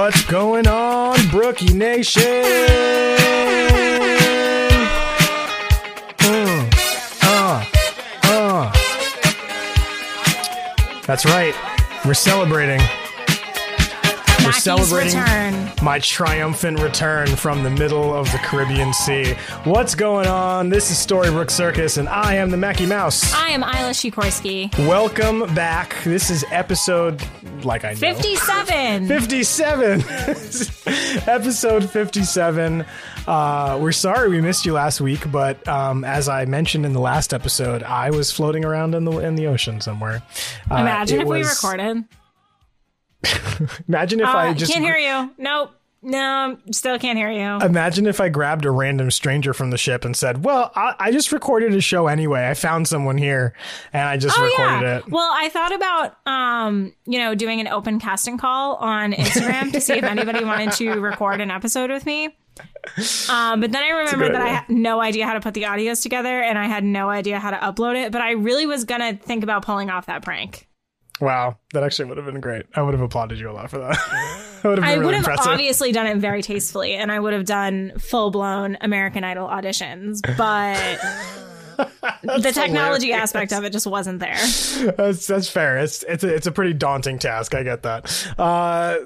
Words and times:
What's 0.00 0.24
going 0.24 0.66
on, 0.66 1.18
Brookie 1.28 1.74
Nation? 1.74 2.22
Mm, 6.16 6.72
uh, 7.22 7.64
uh. 8.22 8.72
That's 11.06 11.26
right. 11.26 11.54
We're 12.06 12.14
celebrating. 12.14 12.80
We're 14.50 14.54
celebrating 14.54 15.20
return. 15.20 15.70
my 15.80 16.00
triumphant 16.00 16.80
return 16.80 17.28
from 17.28 17.62
the 17.62 17.70
middle 17.70 18.12
of 18.12 18.30
the 18.32 18.38
Caribbean 18.38 18.92
Sea. 18.92 19.34
What's 19.62 19.94
going 19.94 20.26
on? 20.26 20.70
This 20.70 20.90
is 20.90 20.96
Storybrooke 20.96 21.52
Circus, 21.52 21.98
and 21.98 22.08
I 22.08 22.34
am 22.34 22.50
the 22.50 22.56
Mackie 22.56 22.84
Mouse. 22.84 23.32
I 23.32 23.50
am 23.50 23.62
Isla 23.62 23.90
Sikorsky. 23.90 24.76
Welcome 24.88 25.54
back. 25.54 26.02
This 26.02 26.30
is 26.30 26.44
episode, 26.50 27.22
like 27.62 27.84
I 27.84 27.90
know. 27.92 27.98
57. 28.00 29.06
57 29.06 30.00
episode 31.28 31.88
57 31.88 32.84
uh, 33.26 33.78
we're 33.80 33.92
sorry 33.92 34.28
we 34.30 34.40
missed 34.40 34.64
you 34.66 34.72
last 34.72 35.00
week 35.00 35.30
but 35.30 35.66
um, 35.68 36.04
as 36.04 36.28
i 36.28 36.44
mentioned 36.44 36.84
in 36.86 36.92
the 36.92 37.00
last 37.00 37.32
episode 37.34 37.82
i 37.82 38.10
was 38.10 38.30
floating 38.32 38.64
around 38.64 38.94
in 38.94 39.04
the 39.04 39.12
in 39.18 39.34
the 39.36 39.46
ocean 39.46 39.80
somewhere 39.80 40.22
uh, 40.70 40.76
Imagine 40.76 41.20
if 41.20 41.26
we 41.28 41.42
recorded. 41.42 42.04
imagine 43.88 44.20
if 44.20 44.26
Uh, 44.26 44.36
i 44.36 44.52
just 44.54 44.72
can't 44.72 44.84
hear 44.84 44.96
you. 44.96 45.30
Nope. 45.38 45.72
No, 46.02 46.56
still 46.72 46.98
can't 46.98 47.18
hear 47.18 47.30
you. 47.30 47.60
imagine 47.66 48.06
if 48.06 48.22
i 48.22 48.30
grabbed 48.30 48.64
a 48.64 48.70
random 48.70 49.10
stranger 49.10 49.52
from 49.52 49.68
the 49.68 49.76
ship 49.76 50.02
and 50.06 50.16
said 50.16 50.44
well 50.44 50.72
i, 50.74 50.94
I 50.98 51.12
just 51.12 51.30
recorded 51.30 51.74
a 51.74 51.80
show 51.82 52.06
anyway 52.06 52.48
i 52.48 52.54
found 52.54 52.88
someone 52.88 53.18
here 53.18 53.52
and 53.92 54.08
i 54.08 54.16
just 54.16 54.38
oh 54.38 54.42
recorded 54.42 54.80
yeah. 54.82 54.96
it 54.98 55.08
Well, 55.10 55.30
I 55.30 55.50
thought 55.50 55.74
about 55.74 56.16
um, 56.26 56.94
you 57.04 57.18
know, 57.18 57.34
doing 57.34 57.60
an 57.60 57.68
open 57.68 58.00
casting 58.00 58.38
call 58.38 58.76
on 58.76 59.12
Instagram 59.12 59.72
to 59.72 59.80
see 59.82 59.92
if 59.94 60.04
anybody 60.04 60.42
wanted 60.42 60.72
to 60.72 60.92
record 61.00 61.42
an 61.42 61.50
episode 61.50 61.90
with 61.90 62.06
me. 62.06 62.26
Um, 63.30 63.60
but 63.60 63.70
then 63.72 63.82
I 63.82 63.90
remembered 63.90 64.34
that 64.34 64.40
I 64.42 64.48
had 64.48 64.68
no 64.70 65.00
idea 65.00 65.26
how 65.26 65.34
to 65.34 65.40
put 65.40 65.52
the 65.54 65.62
audios 65.64 66.02
together 66.02 66.40
and 66.42 66.58
I 66.58 66.66
had 66.66 66.82
no 66.84 67.10
idea 67.10 67.38
how 67.38 67.50
to 67.50 67.56
upload 67.58 67.96
it, 68.02 68.10
but 68.12 68.22
I 68.22 68.32
really 68.32 68.64
was 68.66 68.84
gonna 68.84 69.16
think 69.16 69.42
about 69.42 69.64
pulling 69.66 69.90
off 69.90 70.06
that 70.06 70.22
prank. 70.22 70.66
Wow 71.20 71.56
that 71.72 71.82
actually 71.82 72.06
would 72.08 72.16
have 72.16 72.26
been 72.26 72.40
great. 72.40 72.66
I 72.74 72.82
would 72.82 72.94
have 72.94 73.00
applauded 73.02 73.38
you 73.38 73.50
a 73.50 73.52
lot 73.52 73.70
for 73.70 73.78
that. 73.78 73.96
That 74.62 74.64
would 74.64 74.78
have 74.78 74.84
been 74.84 74.84
I 74.84 74.92
really 74.94 75.04
would 75.06 75.14
have 75.14 75.22
impressive. 75.24 75.52
obviously 75.52 75.92
done 75.92 76.06
it 76.06 76.16
very 76.18 76.42
tastefully, 76.42 76.94
and 76.94 77.10
I 77.12 77.20
would 77.20 77.32
have 77.32 77.44
done 77.44 77.92
full 77.98 78.30
blown 78.30 78.76
American 78.80 79.24
Idol 79.24 79.48
auditions, 79.48 80.20
but 80.36 81.00
the 82.22 82.52
technology 82.52 83.06
hilarious. 83.08 83.30
aspect 83.34 83.52
of 83.52 83.64
it 83.64 83.70
just 83.70 83.86
wasn't 83.86 84.18
there. 84.20 84.36
That's 84.96 85.26
that's 85.26 85.48
fair. 85.48 85.78
It's 85.78 86.02
it's 86.04 86.24
a, 86.24 86.34
it's 86.34 86.46
a 86.46 86.52
pretty 86.52 86.72
daunting 86.74 87.18
task. 87.18 87.54
I 87.54 87.62
get 87.62 87.82
that. 87.82 88.04
Uh, 88.38 88.98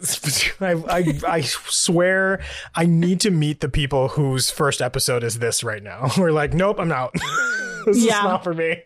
I, 0.60 0.72
I 0.88 1.20
I 1.36 1.40
swear 1.42 2.40
I 2.74 2.86
need 2.86 3.20
to 3.20 3.30
meet 3.30 3.60
the 3.60 3.68
people 3.68 4.08
whose 4.08 4.50
first 4.50 4.80
episode 4.82 5.22
is 5.24 5.38
this 5.38 5.62
right 5.64 5.82
now. 5.82 6.10
We're 6.18 6.32
like, 6.32 6.54
nope, 6.54 6.78
I'm 6.78 6.92
out. 6.92 7.12
this 7.86 7.98
is 7.98 8.06
not 8.06 8.42
for 8.44 8.54
me. 8.54 8.82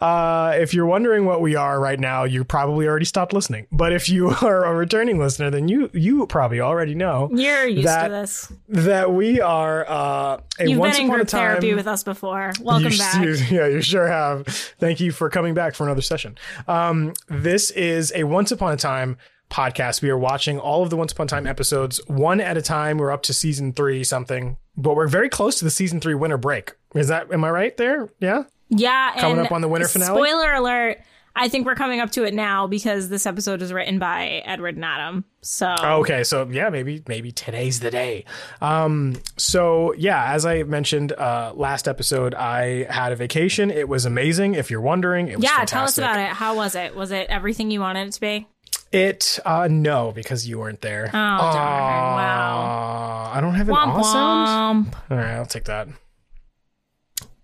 Uh, 0.00 0.54
if 0.56 0.72
you're 0.72 0.86
wondering 0.86 1.26
what 1.26 1.40
we 1.42 1.56
are 1.56 1.78
right 1.78 2.00
now, 2.00 2.24
you 2.24 2.42
probably 2.44 2.86
already 2.88 3.04
stopped 3.04 3.32
listening. 3.32 3.66
But 3.70 3.92
if 3.92 4.08
you 4.08 4.30
are 4.30 4.64
a 4.64 4.74
returning 4.74 5.18
listener, 5.18 5.50
then 5.50 5.68
you 5.68 5.90
you 5.92 6.26
probably 6.26 6.60
already 6.60 6.94
know 6.94 7.28
You're 7.32 7.66
used 7.66 7.86
That- 7.86 8.04
to 8.08 8.12
this. 8.12 8.52
that 8.68 9.12
we 9.12 9.40
are 9.40 9.84
uh, 9.88 10.40
a 10.58 10.66
You've 10.66 10.78
once 10.78 10.96
been 10.96 11.06
in 11.06 11.10
upon 11.10 11.20
a 11.20 11.24
time. 11.24 11.40
therapy 11.40 11.74
with 11.74 11.86
us 11.86 12.02
before. 12.04 12.52
Welcome 12.60 12.92
You- 12.92 12.98
back. 12.98 13.19
You- 13.22 13.34
yeah, 13.50 13.66
you 13.66 13.80
sure 13.82 14.06
have. 14.06 14.46
Thank 14.46 15.00
you 15.00 15.12
for 15.12 15.28
coming 15.30 15.54
back 15.54 15.74
for 15.74 15.84
another 15.84 16.02
session. 16.02 16.36
Um, 16.68 17.12
this 17.28 17.70
is 17.70 18.12
a 18.14 18.24
once 18.24 18.50
upon 18.52 18.72
a 18.72 18.76
time 18.76 19.16
podcast. 19.50 20.00
We 20.02 20.10
are 20.10 20.18
watching 20.18 20.58
all 20.58 20.82
of 20.82 20.90
the 20.90 20.96
once 20.96 21.12
upon 21.12 21.26
a 21.26 21.28
time 21.28 21.46
episodes 21.46 22.00
one 22.06 22.40
at 22.40 22.56
a 22.56 22.62
time. 22.62 22.98
We're 22.98 23.10
up 23.10 23.22
to 23.24 23.34
season 23.34 23.72
three 23.72 24.04
something, 24.04 24.56
but 24.76 24.94
we're 24.94 25.08
very 25.08 25.28
close 25.28 25.58
to 25.58 25.64
the 25.64 25.70
season 25.70 26.00
three 26.00 26.14
winter 26.14 26.38
break. 26.38 26.72
Is 26.94 27.08
that 27.08 27.32
am 27.32 27.44
I 27.44 27.50
right 27.50 27.76
there? 27.76 28.08
Yeah. 28.20 28.44
Yeah, 28.72 29.12
Coming 29.18 29.44
up 29.44 29.50
on 29.50 29.62
the 29.62 29.68
winter 29.68 29.88
finale? 29.88 30.22
Spoiler 30.22 30.52
alert! 30.52 30.98
I 31.34 31.48
think 31.48 31.64
we're 31.64 31.74
coming 31.74 32.00
up 32.00 32.10
to 32.12 32.24
it 32.24 32.34
now 32.34 32.66
because 32.66 33.08
this 33.08 33.24
episode 33.24 33.62
is 33.62 33.72
written 33.72 33.98
by 33.98 34.42
Edward 34.44 34.74
and 34.74 34.84
Adam. 34.84 35.24
So 35.42 35.74
Okay, 35.82 36.24
so 36.24 36.46
yeah, 36.50 36.70
maybe 36.70 37.02
maybe 37.08 37.32
today's 37.32 37.80
the 37.80 37.90
day. 37.90 38.24
Um, 38.60 39.16
so 39.36 39.94
yeah, 39.94 40.32
as 40.32 40.44
I 40.44 40.64
mentioned 40.64 41.12
uh, 41.12 41.52
last 41.54 41.88
episode, 41.88 42.34
I 42.34 42.84
had 42.92 43.12
a 43.12 43.16
vacation. 43.16 43.70
It 43.70 43.88
was 43.88 44.04
amazing. 44.04 44.54
If 44.54 44.70
you're 44.70 44.80
wondering, 44.80 45.28
it 45.28 45.36
was 45.36 45.44
yeah, 45.44 45.64
tell 45.64 45.84
us 45.84 45.96
about 45.96 46.18
it. 46.18 46.28
How 46.28 46.56
was 46.56 46.74
it? 46.74 46.94
Was 46.94 47.10
it 47.10 47.28
everything 47.30 47.70
you 47.70 47.80
wanted 47.80 48.08
it 48.08 48.12
to 48.12 48.20
be? 48.20 48.48
It 48.92 49.38
uh 49.44 49.68
no, 49.70 50.10
because 50.12 50.48
you 50.48 50.58
weren't 50.58 50.80
there. 50.80 51.06
Oh, 51.06 51.10
darn. 51.10 51.54
Wow. 51.54 53.30
I 53.32 53.40
don't 53.40 53.54
have 53.54 53.68
an 53.68 53.74
Womp 53.74 53.94
aw 53.94 54.02
sound. 54.02 54.96
All 55.10 55.16
right, 55.16 55.34
I'll 55.34 55.46
take 55.46 55.64
that. 55.64 55.88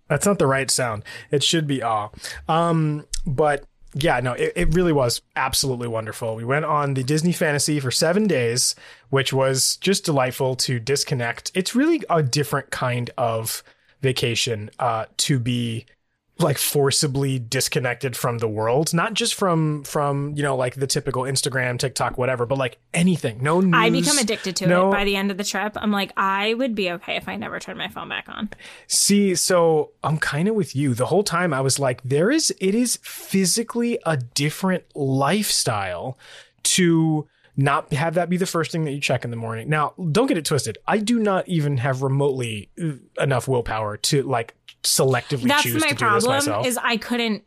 That's 0.09 0.27
not 0.27 0.39
the 0.39 0.47
right 0.47 0.71
sound. 0.71 1.05
It 1.31 1.43
should 1.43 1.67
be 1.67 1.83
aw. 1.83 2.11
Um, 2.49 3.07
but 3.27 3.65
yeah, 3.99 4.21
no, 4.21 4.35
it, 4.35 4.53
it 4.55 4.75
really 4.75 4.93
was 4.93 5.23
absolutely 5.37 5.89
wonderful. 5.89 6.37
We 6.37 6.45
went 6.45 6.67
on 6.67 6.95
the 6.95 7.03
Disney 7.03 7.33
Fantasy 7.33 7.81
for 7.81 7.91
seven 7.91 8.27
days, 8.27 8.75
which 9.09 9.33
was 9.33 9.77
just 9.79 10.05
delightful 10.05 10.55
to 10.57 10.79
disconnect. 10.79 11.51
It's 11.55 11.75
really 11.75 12.03
a 12.11 12.23
different 12.23 12.71
kind 12.71 13.11
of 13.17 13.63
vacation 14.03 14.71
uh, 14.79 15.07
to 15.17 15.39
be 15.39 15.87
like 16.39 16.59
forcibly 16.59 17.39
disconnected 17.39 18.17
from 18.17 18.39
the 18.39 18.49
world 18.49 18.93
not 18.93 19.15
just 19.15 19.35
from 19.35 19.83
from 19.85 20.35
you 20.37 20.43
know 20.43 20.57
like 20.57 20.75
the 20.75 20.87
typical 20.87 21.23
instagram 21.23 21.79
tiktok 21.79 22.19
whatever 22.19 22.45
but 22.45 22.59
like 22.59 22.79
anything 22.93 23.43
no 23.43 23.61
news 23.61 23.75
I 23.75 23.91
become 23.91 24.19
addicted 24.19 24.57
to 24.57 24.67
no- 24.67 24.89
it 24.89 24.93
by 24.93 25.05
the 25.05 25.17
end 25.17 25.31
of 25.31 25.39
the 25.39 25.45
trip. 25.45 25.77
I'm 25.77 25.91
like, 25.91 26.13
I 26.17 26.55
would 26.55 26.75
be 26.75 26.91
okay 26.93 27.17
if 27.17 27.29
I 27.29 27.37
never 27.37 27.59
turned 27.59 27.79
my 27.79 27.89
phone 27.89 28.09
back 28.09 28.29
on. 28.29 28.51
See, 28.87 29.35
so 29.35 29.93
I'm 30.03 30.19
kind 30.19 30.49
of 30.49 30.55
with 30.55 30.75
you. 30.75 30.95
The 30.95 31.07
whole 31.07 31.25
time 31.25 31.53
I 31.53 31.61
was 31.61 31.79
like, 31.79 32.03
there 32.03 32.31
is, 32.31 32.55
it 32.61 32.75
is 32.75 32.99
physically 33.03 33.99
a 34.05 34.17
different 34.17 34.85
lifestyle 34.95 36.19
to 36.65 37.29
not 37.57 37.93
have 37.93 38.15
that 38.15 38.29
be 38.29 38.37
the 38.37 38.47
first 38.47 38.71
thing 38.71 38.85
that 38.85 38.93
you 38.93 39.01
check 39.01 39.25
in 39.25 39.31
the 39.31 39.37
morning. 39.37 39.69
Now, 39.69 39.95
don't 40.13 40.27
get 40.27 40.37
it 40.37 40.45
twisted. 40.45 40.79
I 40.87 40.99
do 40.99 41.19
not 41.19 41.49
even 41.49 41.79
have 41.79 42.03
remotely 42.03 42.69
uh, 42.83 42.93
enough 43.23 43.49
willpower 43.49 43.97
to 43.97 44.23
like 44.23 44.55
selectively 44.83 45.49
That's 45.49 45.63
choose 45.63 45.81
my 45.81 45.89
to 45.89 45.95
do 45.95 46.05
this 46.13 46.25
problem. 46.25 46.35
myself. 46.35 46.67
Is 46.67 46.79
I 46.83 46.97
couldn't 46.97 47.45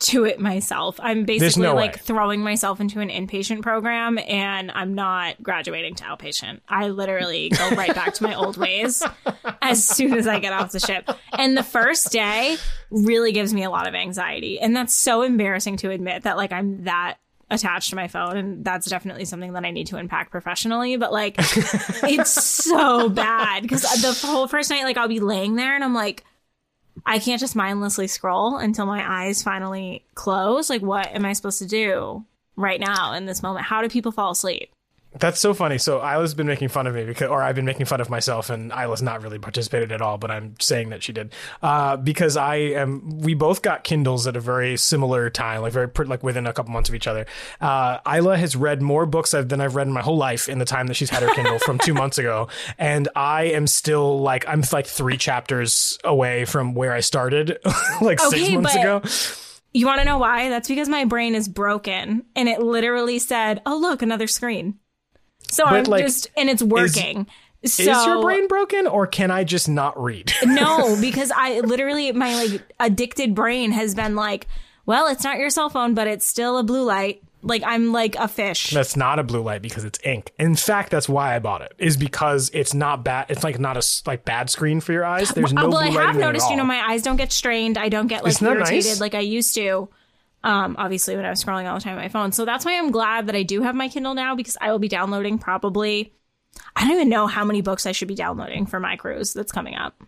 do 0.00 0.24
it 0.24 0.40
myself. 0.40 0.98
I'm 1.00 1.24
basically 1.24 1.62
no 1.62 1.74
like 1.74 1.92
way. 1.92 2.00
throwing 2.02 2.40
myself 2.40 2.80
into 2.80 3.00
an 3.00 3.08
inpatient 3.08 3.62
program, 3.62 4.18
and 4.18 4.70
I'm 4.72 4.94
not 4.94 5.40
graduating 5.42 5.94
to 5.96 6.04
outpatient. 6.04 6.60
I 6.68 6.88
literally 6.88 7.50
go 7.50 7.70
right 7.70 7.94
back 7.94 8.14
to 8.14 8.24
my 8.24 8.34
old 8.34 8.56
ways 8.56 9.02
as 9.62 9.86
soon 9.86 10.14
as 10.14 10.26
I 10.26 10.40
get 10.40 10.52
off 10.52 10.72
the 10.72 10.80
ship. 10.80 11.08
And 11.32 11.56
the 11.56 11.62
first 11.62 12.10
day 12.10 12.56
really 12.90 13.30
gives 13.30 13.54
me 13.54 13.62
a 13.62 13.70
lot 13.70 13.86
of 13.86 13.94
anxiety, 13.94 14.58
and 14.58 14.74
that's 14.74 14.94
so 14.94 15.22
embarrassing 15.22 15.76
to 15.78 15.90
admit 15.90 16.24
that 16.24 16.36
like 16.36 16.50
I'm 16.50 16.84
that 16.84 17.18
attached 17.52 17.90
to 17.90 17.96
my 17.96 18.06
phone 18.06 18.36
and 18.36 18.64
that's 18.64 18.88
definitely 18.88 19.24
something 19.24 19.54
that 19.54 19.64
I 19.64 19.72
need 19.72 19.88
to 19.88 19.96
unpack 19.96 20.30
professionally 20.30 20.96
but 20.96 21.12
like 21.12 21.34
it's 21.38 22.30
so 22.30 23.08
bad 23.08 23.62
because 23.62 23.82
the 23.82 24.12
whole 24.24 24.46
first 24.46 24.70
night 24.70 24.84
like 24.84 24.96
I'll 24.96 25.08
be 25.08 25.18
laying 25.18 25.56
there 25.56 25.74
and 25.74 25.82
I'm 25.82 25.92
like 25.92 26.24
I 27.06 27.18
can't 27.18 27.40
just 27.40 27.56
mindlessly 27.56 28.06
scroll 28.06 28.56
until 28.56 28.86
my 28.86 29.24
eyes 29.24 29.42
finally 29.42 30.04
close. 30.14 30.70
Like, 30.70 30.82
what 30.82 31.08
am 31.14 31.24
I 31.24 31.32
supposed 31.32 31.58
to 31.60 31.66
do 31.66 32.24
right 32.56 32.80
now 32.80 33.12
in 33.12 33.26
this 33.26 33.42
moment? 33.42 33.66
How 33.66 33.82
do 33.82 33.88
people 33.88 34.12
fall 34.12 34.32
asleep? 34.32 34.70
That's 35.18 35.40
so 35.40 35.54
funny. 35.54 35.76
So 35.78 35.98
Isla's 35.98 36.34
been 36.34 36.46
making 36.46 36.68
fun 36.68 36.86
of 36.86 36.94
me 36.94 37.04
because, 37.04 37.28
or 37.28 37.42
I've 37.42 37.56
been 37.56 37.64
making 37.64 37.86
fun 37.86 38.00
of 38.00 38.08
myself, 38.08 38.48
and 38.48 38.70
Isla's 38.70 39.02
not 39.02 39.22
really 39.22 39.40
participated 39.40 39.90
at 39.90 40.00
all. 40.00 40.18
But 40.18 40.30
I'm 40.30 40.54
saying 40.60 40.90
that 40.90 41.02
she 41.02 41.12
did 41.12 41.32
uh, 41.62 41.96
because 41.96 42.36
I 42.36 42.56
am. 42.56 43.18
We 43.18 43.34
both 43.34 43.60
got 43.62 43.82
Kindles 43.82 44.28
at 44.28 44.36
a 44.36 44.40
very 44.40 44.76
similar 44.76 45.28
time, 45.28 45.62
like 45.62 45.72
very 45.72 45.90
like 46.06 46.22
within 46.22 46.46
a 46.46 46.52
couple 46.52 46.72
months 46.72 46.88
of 46.88 46.94
each 46.94 47.08
other. 47.08 47.26
Uh, 47.60 47.98
Isla 48.06 48.36
has 48.36 48.54
read 48.54 48.82
more 48.82 49.04
books 49.04 49.32
than 49.32 49.60
I've 49.60 49.74
read 49.74 49.88
in 49.88 49.92
my 49.92 50.02
whole 50.02 50.16
life 50.16 50.48
in 50.48 50.60
the 50.60 50.64
time 50.64 50.86
that 50.86 50.94
she's 50.94 51.10
had 51.10 51.24
her 51.24 51.34
Kindle 51.34 51.58
from 51.58 51.78
two 51.78 51.94
months 52.02 52.18
ago, 52.18 52.48
and 52.78 53.08
I 53.16 53.44
am 53.44 53.66
still 53.66 54.20
like 54.20 54.46
I'm 54.46 54.62
like 54.72 54.86
three 54.86 55.16
chapters 55.16 55.98
away 56.04 56.44
from 56.44 56.74
where 56.74 56.92
I 56.92 57.00
started, 57.00 57.58
like 58.00 58.20
six 58.20 58.48
months 58.50 58.74
but- 58.74 58.80
ago. 58.80 59.02
You 59.72 59.86
want 59.86 60.00
to 60.00 60.04
know 60.04 60.18
why? 60.18 60.48
That's 60.48 60.66
because 60.66 60.88
my 60.88 61.04
brain 61.04 61.36
is 61.36 61.48
broken 61.48 62.24
and 62.34 62.48
it 62.48 62.60
literally 62.60 63.20
said, 63.20 63.62
oh, 63.64 63.78
look, 63.78 64.02
another 64.02 64.26
screen. 64.26 64.80
So 65.50 65.64
I'm 65.64 65.84
like, 65.84 66.04
just, 66.04 66.30
and 66.36 66.48
it's 66.48 66.62
working. 66.62 67.26
so, 67.64 67.82
Is 67.82 68.06
your 68.06 68.22
brain 68.22 68.48
broken, 68.48 68.86
or 68.86 69.06
can 69.06 69.30
I 69.30 69.44
just 69.44 69.68
not 69.68 70.00
read? 70.00 70.32
no, 70.44 70.96
because 71.00 71.30
I 71.34 71.60
literally, 71.60 72.12
my 72.12 72.34
like 72.44 72.62
addicted 72.78 73.34
brain 73.34 73.72
has 73.72 73.94
been 73.94 74.16
like, 74.16 74.46
well, 74.86 75.08
it's 75.08 75.24
not 75.24 75.38
your 75.38 75.50
cell 75.50 75.68
phone, 75.68 75.94
but 75.94 76.06
it's 76.06 76.26
still 76.26 76.58
a 76.58 76.62
blue 76.62 76.84
light. 76.84 77.22
Like 77.42 77.62
I'm 77.64 77.90
like 77.92 78.16
a 78.16 78.28
fish. 78.28 78.70
That's 78.70 78.96
not 78.96 79.18
a 79.18 79.22
blue 79.22 79.40
light 79.42 79.62
because 79.62 79.84
it's 79.84 79.98
ink. 80.04 80.32
In 80.38 80.56
fact, 80.56 80.90
that's 80.90 81.08
why 81.08 81.34
I 81.34 81.38
bought 81.38 81.62
it. 81.62 81.72
Is 81.78 81.96
because 81.96 82.50
it's 82.52 82.74
not 82.74 83.02
bad. 83.02 83.26
It's 83.30 83.42
like 83.42 83.58
not 83.58 83.78
a 83.78 83.86
like 84.06 84.26
bad 84.26 84.50
screen 84.50 84.80
for 84.80 84.92
your 84.92 85.06
eyes. 85.06 85.30
There's 85.30 85.52
no 85.52 85.62
Uh, 85.62 85.68
well, 85.68 85.78
I 85.78 85.88
have 85.88 86.16
noticed, 86.16 86.50
you 86.50 86.56
know, 86.56 86.64
my 86.64 86.82
eyes 86.90 87.02
don't 87.02 87.16
get 87.16 87.32
strained. 87.32 87.78
I 87.78 87.88
don't 87.88 88.08
get 88.08 88.24
like 88.24 88.40
irritated 88.42 88.84
nice? 88.84 89.00
like 89.00 89.14
I 89.14 89.20
used 89.20 89.54
to. 89.54 89.88
Um, 90.42 90.76
obviously, 90.78 91.16
when 91.16 91.24
I 91.24 91.30
was 91.30 91.44
scrolling 91.44 91.68
all 91.68 91.74
the 91.74 91.82
time 91.82 91.96
on 91.96 92.02
my 92.02 92.08
phone. 92.08 92.32
So 92.32 92.44
that's 92.44 92.64
why 92.64 92.78
I'm 92.78 92.90
glad 92.90 93.26
that 93.26 93.36
I 93.36 93.42
do 93.42 93.62
have 93.62 93.74
my 93.74 93.88
Kindle 93.88 94.14
now 94.14 94.34
because 94.34 94.56
I 94.60 94.72
will 94.72 94.78
be 94.78 94.88
downloading 94.88 95.38
probably. 95.38 96.14
I 96.74 96.82
don't 96.82 96.92
even 96.92 97.08
know 97.08 97.26
how 97.26 97.44
many 97.44 97.60
books 97.60 97.86
I 97.86 97.92
should 97.92 98.08
be 98.08 98.14
downloading 98.14 98.66
for 98.66 98.80
my 98.80 98.96
cruise 98.96 99.32
that's 99.34 99.52
coming 99.52 99.74
up. 99.74 100.02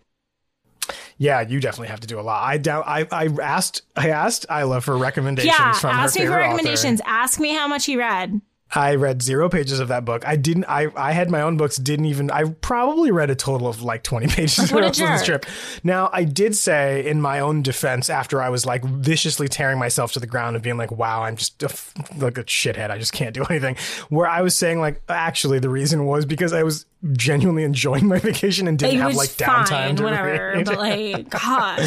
Yeah, 1.18 1.40
you 1.42 1.60
definitely 1.60 1.88
have 1.88 2.00
to 2.00 2.06
do 2.06 2.18
a 2.18 2.22
lot. 2.22 2.42
I 2.42 2.58
doubt. 2.58 2.84
I, 2.86 3.06
I 3.12 3.28
asked. 3.42 3.82
I 3.94 4.10
asked 4.10 4.46
Isla 4.50 4.80
for 4.80 4.96
recommendations 4.96 5.56
Yeah, 5.56 5.72
from 5.74 5.90
ask 5.90 6.16
her 6.16 6.24
me 6.24 6.26
for 6.26 6.36
recommendations. 6.36 7.00
Ask 7.04 7.38
me 7.38 7.54
how 7.54 7.68
much 7.68 7.86
he 7.86 7.96
read. 7.96 8.40
I 8.74 8.94
read 8.94 9.22
zero 9.22 9.48
pages 9.48 9.80
of 9.80 9.88
that 9.88 10.04
book. 10.04 10.26
I 10.26 10.36
didn't. 10.36 10.64
I 10.64 10.88
I 10.96 11.12
had 11.12 11.30
my 11.30 11.42
own 11.42 11.56
books. 11.56 11.76
Didn't 11.76 12.06
even. 12.06 12.30
I 12.30 12.44
probably 12.44 13.10
read 13.10 13.30
a 13.30 13.34
total 13.34 13.68
of 13.68 13.82
like 13.82 14.02
twenty 14.02 14.26
pages 14.28 14.72
of 14.72 14.96
this 14.96 15.24
trip. 15.24 15.44
Now 15.84 16.08
I 16.12 16.24
did 16.24 16.56
say 16.56 17.06
in 17.06 17.20
my 17.20 17.40
own 17.40 17.62
defense 17.62 18.08
after 18.08 18.40
I 18.40 18.48
was 18.48 18.64
like 18.64 18.82
viciously 18.84 19.48
tearing 19.48 19.78
myself 19.78 20.12
to 20.12 20.20
the 20.20 20.26
ground 20.26 20.56
and 20.56 20.62
being 20.62 20.78
like, 20.78 20.90
"Wow, 20.90 21.22
I'm 21.22 21.36
just 21.36 21.62
a 21.62 21.68
like 22.16 22.38
a 22.38 22.44
shithead. 22.44 22.90
I 22.90 22.98
just 22.98 23.12
can't 23.12 23.34
do 23.34 23.44
anything." 23.50 23.76
Where 24.08 24.26
I 24.26 24.40
was 24.40 24.54
saying 24.54 24.80
like, 24.80 25.02
actually, 25.08 25.58
the 25.58 25.70
reason 25.70 26.06
was 26.06 26.24
because 26.24 26.52
I 26.52 26.62
was 26.62 26.86
genuinely 27.12 27.64
enjoying 27.64 28.06
my 28.06 28.18
vacation 28.20 28.68
and 28.68 28.78
didn't 28.78 28.94
It 28.96 29.00
have 29.00 29.14
like 29.14 29.30
downtime 29.30 29.66
fine, 29.68 29.96
to 29.96 30.02
whatever. 30.04 30.52
read. 30.56 30.64
But 30.66 30.78
like, 30.78 31.28
God, 31.42 31.80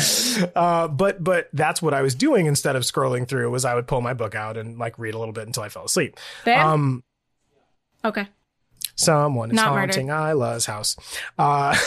Uh, 0.55 0.87
but 0.89 1.23
but 1.23 1.49
that's 1.53 1.81
what 1.81 1.93
I 1.93 2.01
was 2.01 2.15
doing 2.15 2.45
instead 2.47 2.75
of 2.75 2.83
scrolling 2.83 3.27
through. 3.27 3.49
Was 3.51 3.63
I 3.65 3.75
would 3.75 3.87
pull 3.87 4.01
my 4.01 4.13
book 4.13 4.35
out 4.35 4.57
and 4.57 4.77
like 4.77 4.99
read 4.99 5.13
a 5.13 5.17
little 5.17 5.33
bit 5.33 5.47
until 5.47 5.63
I 5.63 5.69
fell 5.69 5.85
asleep. 5.85 6.17
Um, 6.45 7.03
okay. 8.03 8.27
someone 8.95 9.51
is 9.51 9.55
Not 9.55 9.69
murder. 9.73 9.79
haunting 9.93 10.09
Isla's 10.09 10.65
house. 10.65 10.97
Uh, 11.37 11.73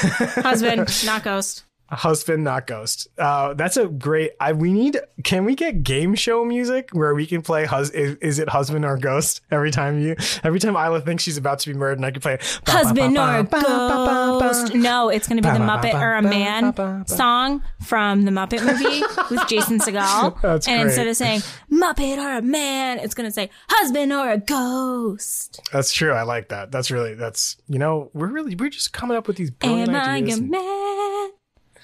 Husband, 0.42 0.88
not 1.06 1.22
ghost. 1.22 1.64
Husband, 1.90 2.44
not 2.44 2.66
ghost. 2.66 3.08
Uh, 3.16 3.54
that's 3.54 3.76
a 3.78 3.86
great. 3.86 4.32
I 4.40 4.52
we 4.52 4.72
need. 4.72 4.98
Can 5.24 5.44
we 5.46 5.54
get 5.54 5.82
game 5.82 6.14
show 6.14 6.44
music 6.44 6.90
where 6.92 7.14
we 7.14 7.26
can 7.26 7.40
play? 7.40 7.64
Hus, 7.64 7.90
is, 7.90 8.16
is 8.16 8.38
it 8.38 8.50
husband 8.50 8.84
or 8.84 8.98
ghost 8.98 9.40
every 9.50 9.70
time 9.70 9.98
you? 9.98 10.14
Every 10.44 10.60
time 10.60 10.76
Isla 10.76 11.00
thinks 11.00 11.22
she's 11.22 11.38
about 11.38 11.60
to 11.60 11.72
be 11.72 11.78
murdered, 11.78 11.98
and 11.98 12.04
I 12.06 12.10
can 12.10 12.20
play 12.20 12.38
Husband 12.66 13.16
or 13.16 13.42
ghost. 13.44 14.74
No, 14.74 15.08
it's 15.08 15.26
going 15.28 15.42
to 15.42 15.48
be 15.48 15.52
the 15.52 15.64
Muppet 15.64 15.94
or 15.94 16.14
a 16.14 16.22
Man 16.22 17.06
song 17.06 17.62
from 17.80 18.22
the 18.22 18.30
Muppet 18.30 18.64
movie 18.64 19.02
with 19.34 19.48
Jason 19.48 19.78
Segel. 19.78 20.36
And 20.48 20.62
great. 20.64 20.80
instead 20.80 21.06
of 21.06 21.16
saying 21.16 21.40
Muppet 21.70 22.18
or 22.18 22.38
a 22.38 22.42
man, 22.42 22.98
it's 22.98 23.14
going 23.14 23.28
to 23.28 23.32
say 23.32 23.48
husband 23.68 24.12
or 24.12 24.30
a 24.30 24.38
ghost. 24.38 25.60
That's 25.72 25.92
true. 25.92 26.12
I 26.12 26.22
like 26.22 26.48
that. 26.48 26.70
That's 26.70 26.90
really. 26.90 27.14
That's 27.14 27.56
you 27.68 27.78
know 27.78 28.10
we're 28.12 28.26
really 28.28 28.54
we're 28.54 28.70
just 28.70 28.92
coming 28.92 29.16
up 29.16 29.26
with 29.26 29.36
these 29.36 29.50
brilliant 29.50 29.90
Am 29.90 29.96
I 29.96 30.16
ideas. 30.16 30.38
a 30.38 30.42
man? 30.42 30.87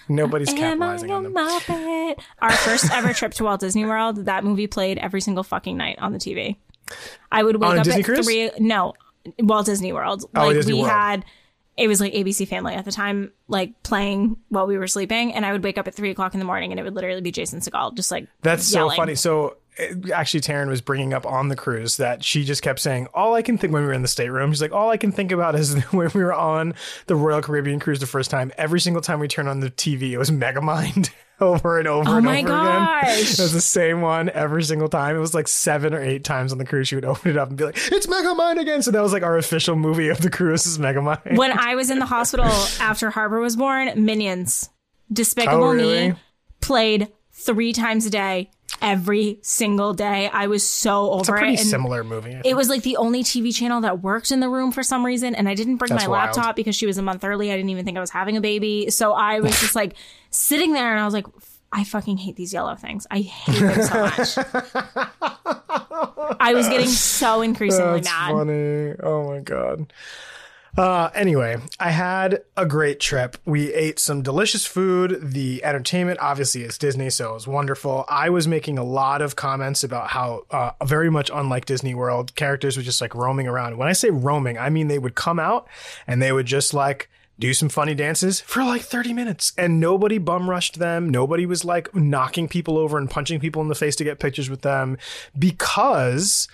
Nobody's 0.08 0.50
Am 0.50 0.56
capitalizing 0.56 1.10
on 1.10 1.22
them. 1.24 1.34
Muppet? 1.34 2.18
Our 2.40 2.52
first 2.52 2.90
ever 2.92 3.12
trip 3.12 3.32
to 3.34 3.44
Walt 3.44 3.60
Disney 3.60 3.84
World, 3.84 4.26
that 4.26 4.44
movie 4.44 4.66
played 4.66 4.98
every 4.98 5.20
single 5.20 5.44
fucking 5.44 5.76
night 5.76 5.98
on 5.98 6.12
the 6.12 6.18
TV. 6.18 6.56
I 7.32 7.42
would 7.42 7.56
wake 7.56 7.70
On 7.70 7.76
a 7.76 7.80
up 7.80 7.84
Disney 7.84 8.00
at 8.00 8.04
cruise? 8.06 8.26
three. 8.26 8.50
No, 8.58 8.92
Walt 9.38 9.66
Disney 9.66 9.92
World. 9.92 10.24
Oh, 10.34 10.46
Like 10.46 10.54
Disney 10.56 10.74
we 10.74 10.80
World. 10.80 10.90
had, 10.90 11.24
it 11.76 11.88
was 11.88 12.00
like 12.00 12.12
ABC 12.12 12.46
Family 12.46 12.74
at 12.74 12.84
the 12.84 12.92
time, 12.92 13.32
like 13.48 13.82
playing 13.82 14.36
while 14.50 14.66
we 14.66 14.76
were 14.76 14.86
sleeping, 14.86 15.32
and 15.34 15.46
I 15.46 15.52
would 15.52 15.64
wake 15.64 15.78
up 15.78 15.88
at 15.88 15.94
three 15.94 16.10
o'clock 16.10 16.34
in 16.34 16.40
the 16.40 16.46
morning, 16.46 16.70
and 16.72 16.78
it 16.78 16.82
would 16.82 16.94
literally 16.94 17.20
be 17.22 17.32
Jason 17.32 17.60
Segel, 17.60 17.94
just 17.94 18.10
like 18.10 18.28
That's 18.42 18.64
so 18.66 18.80
yelling. 18.80 18.96
funny. 18.96 19.14
So 19.14 19.56
actually, 20.12 20.40
Taryn 20.40 20.68
was 20.68 20.80
bringing 20.80 21.12
up 21.12 21.26
on 21.26 21.48
the 21.48 21.56
cruise 21.56 21.96
that 21.96 22.22
she 22.24 22.44
just 22.44 22.62
kept 22.62 22.80
saying, 22.80 23.08
"All 23.14 23.34
I 23.34 23.42
can 23.42 23.58
think 23.58 23.72
when 23.72 23.82
we 23.82 23.88
were 23.88 23.92
in 23.94 24.02
the 24.02 24.08
stateroom." 24.08 24.52
She's 24.52 24.62
like, 24.62 24.72
"All 24.72 24.90
I 24.90 24.96
can 24.96 25.12
think 25.12 25.32
about 25.32 25.54
is 25.54 25.74
when 25.90 26.10
we 26.14 26.22
were 26.22 26.34
on 26.34 26.74
the 27.06 27.16
Royal 27.16 27.42
Caribbean 27.42 27.80
cruise 27.80 28.00
the 28.00 28.06
first 28.06 28.30
time. 28.30 28.52
Every 28.56 28.80
single 28.80 29.02
time 29.02 29.20
we 29.20 29.28
turned 29.28 29.48
on 29.48 29.60
the 29.60 29.70
TV, 29.70 30.12
it 30.12 30.18
was 30.18 30.30
Megamind." 30.30 31.10
Over 31.40 31.80
and 31.80 31.88
over 31.88 32.08
Oh 32.08 32.16
and 32.18 32.28
over 32.28 32.42
gosh. 32.46 33.02
again. 33.02 33.18
It 33.24 33.40
was 33.40 33.52
the 33.52 33.60
same 33.60 34.00
one 34.02 34.30
every 34.30 34.62
single 34.62 34.88
time. 34.88 35.16
It 35.16 35.18
was 35.18 35.34
like 35.34 35.48
seven 35.48 35.92
or 35.92 36.00
eight 36.00 36.22
times 36.22 36.52
on 36.52 36.58
the 36.58 36.64
cruise. 36.64 36.86
She 36.86 36.94
would 36.94 37.04
open 37.04 37.28
it 37.32 37.36
up 37.36 37.48
and 37.48 37.58
be 37.58 37.64
like, 37.64 37.76
"It's 37.90 38.06
Megamind 38.06 38.60
again!" 38.60 38.82
So 38.82 38.92
that 38.92 39.02
was 39.02 39.12
like 39.12 39.24
our 39.24 39.36
official 39.36 39.74
movie 39.74 40.10
of 40.10 40.20
the 40.20 40.30
cruise 40.30 40.64
is 40.64 40.78
Megamind. 40.78 41.36
When 41.36 41.50
I 41.58 41.74
was 41.74 41.90
in 41.90 41.98
the 41.98 42.06
hospital 42.06 42.46
after 42.80 43.10
Harper 43.10 43.40
was 43.40 43.56
born, 43.56 43.90
Minions, 44.04 44.70
Despicable 45.12 45.64
Oh, 45.64 45.72
really? 45.72 46.10
Me, 46.12 46.16
played 46.60 47.08
three 47.44 47.72
times 47.72 48.06
a 48.06 48.10
day, 48.10 48.50
every 48.82 49.38
single 49.42 49.94
day. 49.94 50.28
I 50.32 50.46
was 50.46 50.66
so 50.66 51.10
over 51.10 51.20
It's 51.20 51.28
a 51.28 51.32
pretty 51.32 51.54
it. 51.54 51.58
similar 51.66 52.04
movie. 52.04 52.40
It 52.44 52.56
was 52.56 52.68
like 52.68 52.82
the 52.82 52.96
only 52.96 53.22
TV 53.22 53.54
channel 53.54 53.80
that 53.82 54.02
worked 54.02 54.30
in 54.32 54.40
the 54.40 54.48
room 54.48 54.72
for 54.72 54.82
some 54.82 55.04
reason. 55.04 55.34
And 55.34 55.48
I 55.48 55.54
didn't 55.54 55.76
bring 55.76 55.90
That's 55.90 56.04
my 56.04 56.08
wild. 56.10 56.36
laptop 56.36 56.56
because 56.56 56.74
she 56.76 56.86
was 56.86 56.98
a 56.98 57.02
month 57.02 57.24
early. 57.24 57.52
I 57.52 57.56
didn't 57.56 57.70
even 57.70 57.84
think 57.84 57.96
I 57.96 58.00
was 58.00 58.10
having 58.10 58.36
a 58.36 58.40
baby. 58.40 58.90
So 58.90 59.12
I 59.12 59.40
was 59.40 59.58
just 59.60 59.74
like 59.74 59.94
sitting 60.30 60.72
there 60.72 60.90
and 60.90 61.00
I 61.00 61.04
was 61.04 61.14
like, 61.14 61.26
I 61.72 61.84
fucking 61.84 62.18
hate 62.18 62.36
these 62.36 62.52
yellow 62.52 62.76
things. 62.76 63.06
I 63.10 63.20
hate 63.20 63.60
them 63.60 63.82
so 63.82 64.02
much. 64.02 64.38
I 66.40 66.52
was 66.54 66.68
getting 66.68 66.88
so 66.88 67.42
increasingly 67.42 68.00
That's 68.00 68.08
mad. 68.08 68.32
funny. 68.32 68.94
Oh 69.02 69.28
my 69.30 69.40
god. 69.40 69.92
Uh, 70.76 71.08
anyway, 71.14 71.56
I 71.78 71.90
had 71.90 72.42
a 72.56 72.66
great 72.66 72.98
trip. 72.98 73.36
We 73.44 73.72
ate 73.72 74.00
some 74.00 74.22
delicious 74.22 74.66
food. 74.66 75.18
The 75.22 75.64
entertainment, 75.64 76.18
obviously, 76.20 76.62
is 76.62 76.78
Disney, 76.78 77.10
so 77.10 77.30
it 77.30 77.34
was 77.34 77.46
wonderful. 77.46 78.04
I 78.08 78.28
was 78.30 78.48
making 78.48 78.76
a 78.76 78.84
lot 78.84 79.22
of 79.22 79.36
comments 79.36 79.84
about 79.84 80.08
how, 80.08 80.46
uh, 80.50 80.72
very 80.84 81.10
much 81.10 81.30
unlike 81.32 81.66
Disney 81.66 81.94
World, 81.94 82.34
characters 82.34 82.76
were 82.76 82.82
just 82.82 83.00
like 83.00 83.14
roaming 83.14 83.46
around. 83.46 83.78
When 83.78 83.86
I 83.86 83.92
say 83.92 84.10
roaming, 84.10 84.58
I 84.58 84.68
mean 84.68 84.88
they 84.88 84.98
would 84.98 85.14
come 85.14 85.38
out 85.38 85.68
and 86.08 86.20
they 86.20 86.32
would 86.32 86.46
just 86.46 86.74
like 86.74 87.08
do 87.38 87.54
some 87.54 87.68
funny 87.68 87.94
dances 87.94 88.40
for 88.40 88.62
like 88.62 88.82
30 88.82 89.12
minutes 89.12 89.52
and 89.58 89.80
nobody 89.80 90.18
bum 90.18 90.48
rushed 90.48 90.78
them. 90.78 91.08
Nobody 91.08 91.46
was 91.46 91.64
like 91.64 91.94
knocking 91.94 92.48
people 92.48 92.78
over 92.78 92.96
and 92.98 93.10
punching 93.10 93.40
people 93.40 93.62
in 93.62 93.68
the 93.68 93.74
face 93.74 93.96
to 93.96 94.04
get 94.04 94.20
pictures 94.20 94.50
with 94.50 94.62
them 94.62 94.98
because 95.36 96.48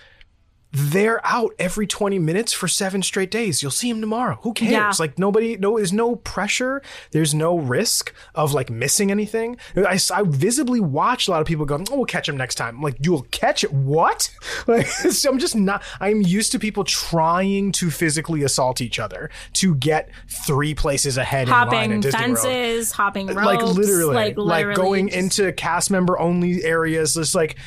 they're 0.73 1.19
out 1.25 1.53
every 1.59 1.85
20 1.85 2.17
minutes 2.19 2.53
for 2.53 2.67
seven 2.67 3.01
straight 3.03 3.29
days. 3.29 3.61
You'll 3.61 3.71
see 3.71 3.91
them 3.91 3.99
tomorrow. 3.99 4.39
Who 4.43 4.53
cares? 4.53 4.71
Yeah. 4.71 4.93
Like 4.99 5.19
nobody, 5.19 5.57
no, 5.57 5.75
there's 5.77 5.91
no 5.91 6.15
pressure. 6.15 6.81
There's 7.11 7.33
no 7.33 7.57
risk 7.57 8.13
of 8.35 8.53
like 8.53 8.69
missing 8.69 9.11
anything. 9.11 9.57
I, 9.75 9.99
I 10.13 10.23
visibly 10.25 10.79
watch 10.79 11.27
a 11.27 11.31
lot 11.31 11.41
of 11.41 11.47
people 11.47 11.65
go, 11.65 11.83
oh, 11.91 11.95
we'll 11.97 12.05
catch 12.05 12.29
him 12.29 12.37
next 12.37 12.55
time. 12.55 12.77
I'm 12.77 12.81
like, 12.81 12.95
you'll 13.01 13.23
catch 13.31 13.63
it. 13.63 13.71
What? 13.73 14.29
Like, 14.67 14.85
so 14.85 15.29
I'm 15.29 15.39
just 15.39 15.55
not, 15.55 15.81
I'm 15.99 16.21
used 16.21 16.51
to 16.51 16.59
people 16.59 16.83
trying 16.83 17.71
to 17.73 17.89
physically 17.89 18.43
assault 18.43 18.79
each 18.79 18.99
other 18.99 19.29
to 19.53 19.75
get 19.75 20.09
three 20.29 20.73
places 20.75 21.17
ahead 21.17 21.47
in 21.47 21.53
line 21.53 21.65
Hopping 21.67 21.91
World 21.91 22.05
fences, 22.11 22.91
hopping 22.91 23.29
uh, 23.29 23.33
ropes. 23.33 23.45
like 23.45 23.61
literally, 23.63 24.15
Like, 24.15 24.37
like, 24.37 24.75
going 24.75 25.07
just- 25.07 25.17
into 25.17 25.51
cast 25.53 25.89
member 25.91 26.17
only 26.19 26.63
areas. 26.63 27.15
Just 27.15 27.33
like 27.35 27.57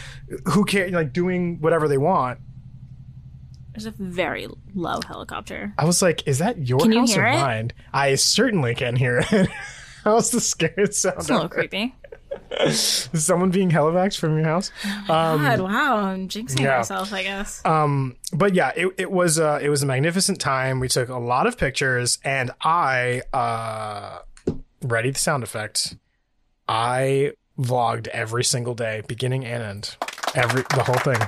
who 0.47 0.65
cares? 0.65 0.93
Like 0.93 1.13
doing 1.13 1.61
whatever 1.61 1.89
they 1.89 1.99
want. 1.99 2.39
There's 3.75 3.87
a 3.87 3.91
very 3.91 4.47
low 4.75 5.01
helicopter. 5.07 5.75
I 5.77 5.85
was 5.85 6.01
like, 6.01 6.27
"Is 6.27 6.39
that 6.39 6.69
your 6.69 6.79
Can 6.79 6.93
you 6.93 7.01
house 7.01 7.17
or 7.17 7.27
it? 7.27 7.33
mine?" 7.33 7.73
I 7.93 8.15
certainly 8.15 8.75
can 8.75 8.97
hear 8.97 9.25
it. 9.31 9.49
How's 10.05 10.31
the 10.31 10.41
scared 10.41 10.95
sound? 10.95 11.17
It's 11.19 11.31
a 11.31 11.35
little 11.35 11.49
creepy. 11.49 11.95
Is 12.61 13.09
someone 13.15 13.51
being 13.51 13.71
helivaxed 13.71 14.19
from 14.19 14.37
your 14.37 14.45
house? 14.45 14.71
God, 15.09 15.61
wow, 15.61 15.97
I'm 15.97 16.29
jinxing 16.29 16.61
yeah. 16.61 16.79
myself, 16.79 17.13
I 17.13 17.23
guess. 17.23 17.65
Um, 17.65 18.17
but 18.33 18.55
yeah, 18.55 18.73
it, 18.77 18.89
it 18.97 19.11
was 19.11 19.39
uh, 19.39 19.59
it 19.61 19.69
was 19.69 19.83
a 19.83 19.87
magnificent 19.87 20.41
time. 20.41 20.79
We 20.79 20.89
took 20.89 21.09
a 21.09 21.19
lot 21.19 21.47
of 21.47 21.59
pictures, 21.59 22.19
and 22.25 22.53
I 22.61 23.23
uh, 23.33 24.21
ready 24.83 25.11
the 25.11 25.19
sound 25.19 25.43
effect. 25.43 25.97
I 26.69 27.33
vlogged 27.59 28.09
every 28.09 28.45
single 28.45 28.75
day, 28.75 29.03
beginning 29.07 29.45
and 29.45 29.63
end, 29.63 29.97
every 30.35 30.63
the 30.75 30.85
whole 30.85 30.97
thing. 30.97 31.19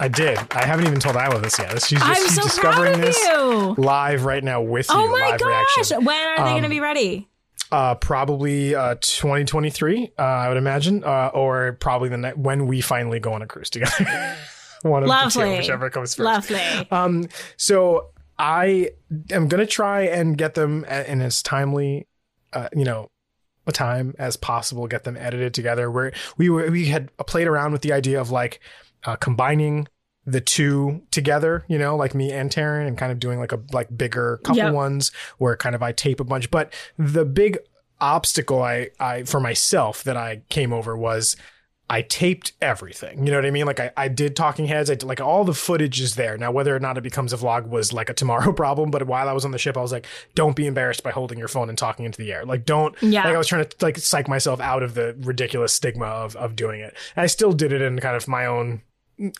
I 0.00 0.08
did. 0.08 0.38
I 0.52 0.64
haven't 0.64 0.86
even 0.86 1.00
told 1.00 1.16
Isla 1.16 1.40
this 1.40 1.58
yet. 1.58 1.70
She's 1.82 1.98
just 1.98 2.04
I'm 2.04 2.14
she's 2.16 2.34
so 2.36 2.42
discovering 2.42 2.94
proud 2.94 3.00
of 3.00 3.06
this 3.06 3.18
you. 3.26 3.74
live 3.78 4.24
right 4.24 4.44
now 4.44 4.60
with 4.62 4.88
you. 4.88 4.94
Oh 4.96 5.08
my 5.08 5.36
gosh. 5.36 5.66
reaction. 5.76 6.04
When 6.04 6.16
are 6.16 6.44
they 6.44 6.50
going 6.52 6.62
to 6.62 6.68
be 6.68 6.80
ready? 6.80 7.28
Uh, 7.70 7.94
probably 7.96 8.74
uh 8.74 8.94
2023, 9.00 10.12
uh, 10.18 10.22
I 10.22 10.48
would 10.48 10.56
imagine, 10.56 11.04
uh, 11.04 11.30
or 11.34 11.74
probably 11.80 12.08
the 12.08 12.16
ne- 12.16 12.32
when 12.32 12.66
we 12.66 12.80
finally 12.80 13.20
go 13.20 13.32
on 13.34 13.42
a 13.42 13.46
cruise 13.46 13.68
together. 13.70 14.36
One 14.82 15.02
of 15.02 15.08
the 15.08 15.14
two, 15.30 15.40
Lovely. 15.40 15.56
whichever 15.58 15.90
comes 15.90 16.14
first. 16.14 16.24
Lovely. 16.50 16.90
Um, 16.90 17.28
so 17.56 18.10
I 18.38 18.90
am 19.30 19.48
gonna 19.48 19.66
try 19.66 20.02
and 20.02 20.38
get 20.38 20.54
them 20.54 20.84
in 20.84 21.20
as 21.20 21.42
timely, 21.42 22.06
uh, 22.52 22.68
you 22.74 22.84
know, 22.84 23.10
a 23.66 23.72
time 23.72 24.14
as 24.18 24.36
possible. 24.36 24.86
Get 24.86 25.04
them 25.04 25.16
edited 25.18 25.52
together. 25.52 25.90
Where 25.90 26.12
we 26.38 26.48
were, 26.48 26.70
we 26.70 26.86
had 26.86 27.14
played 27.26 27.48
around 27.48 27.72
with 27.72 27.82
the 27.82 27.92
idea 27.92 28.18
of 28.20 28.30
like 28.30 28.60
uh, 29.04 29.16
combining 29.16 29.88
the 30.26 30.40
two 30.40 31.00
together, 31.10 31.64
you 31.68 31.78
know, 31.78 31.96
like 31.96 32.14
me 32.14 32.30
and 32.32 32.50
Taryn, 32.50 32.86
and 32.86 32.98
kind 32.98 33.10
of 33.12 33.18
doing 33.18 33.38
like 33.38 33.52
a 33.52 33.60
like 33.72 33.96
bigger 33.96 34.38
couple 34.44 34.58
Yep. 34.62 34.74
ones 34.74 35.12
where 35.38 35.56
kind 35.56 35.74
of 35.74 35.82
I 35.82 35.92
tape 35.92 36.20
a 36.20 36.24
bunch. 36.24 36.50
But 36.50 36.72
the 36.98 37.24
big 37.24 37.58
obstacle 38.00 38.62
I 38.62 38.90
I 39.00 39.22
for 39.24 39.40
myself 39.40 40.04
that 40.04 40.16
I 40.16 40.42
came 40.50 40.72
over 40.72 40.96
was 40.96 41.36
I 41.90 42.02
taped 42.02 42.52
everything. 42.60 43.24
You 43.24 43.32
know 43.32 43.38
what 43.38 43.46
I 43.46 43.50
mean? 43.50 43.64
Like 43.64 43.80
I, 43.80 43.90
I 43.96 44.08
did 44.08 44.36
talking 44.36 44.66
heads. 44.66 44.90
I 44.90 44.94
did, 44.94 45.04
like 45.08 45.22
all 45.22 45.42
the 45.44 45.54
footage 45.54 46.02
is 46.02 46.16
there. 46.16 46.36
Now, 46.36 46.50
whether 46.52 46.76
or 46.76 46.78
not 46.78 46.98
it 46.98 47.02
becomes 47.02 47.32
a 47.32 47.38
vlog 47.38 47.66
was 47.66 47.94
like 47.94 48.10
a 48.10 48.14
tomorrow 48.14 48.52
problem. 48.62 48.90
But 48.90 49.06
while 49.06 49.26
I 49.26 49.32
was 49.32 49.46
on 49.46 49.52
the 49.52 49.58
ship, 49.58 49.74
I 49.78 49.80
was 49.80 49.90
like, 49.90 50.04
don't 50.34 50.54
be 50.54 50.66
embarrassed 50.66 51.02
by 51.02 51.12
holding 51.12 51.38
your 51.38 51.48
phone 51.48 51.70
and 51.70 51.78
talking 51.78 52.04
into 52.04 52.18
the 52.18 52.30
air. 52.30 52.44
Like 52.44 52.66
don't, 52.66 52.94
Yeah. 53.02 53.24
like 53.24 53.34
I 53.34 53.38
was 53.38 53.46
trying 53.46 53.64
to 53.64 53.74
like 53.80 53.96
psych 53.96 54.28
myself 54.28 54.60
out 54.60 54.82
of 54.82 54.92
the 54.92 55.16
ridiculous 55.20 55.72
stigma 55.72 56.04
of, 56.04 56.36
of 56.36 56.54
doing 56.56 56.80
it. 56.80 56.94
And 57.16 57.22
I 57.22 57.26
still 57.26 57.54
did 57.54 57.72
it 57.72 57.80
in 57.80 57.98
kind 58.00 58.14
of 58.16 58.28
my 58.28 58.44
own 58.44 58.82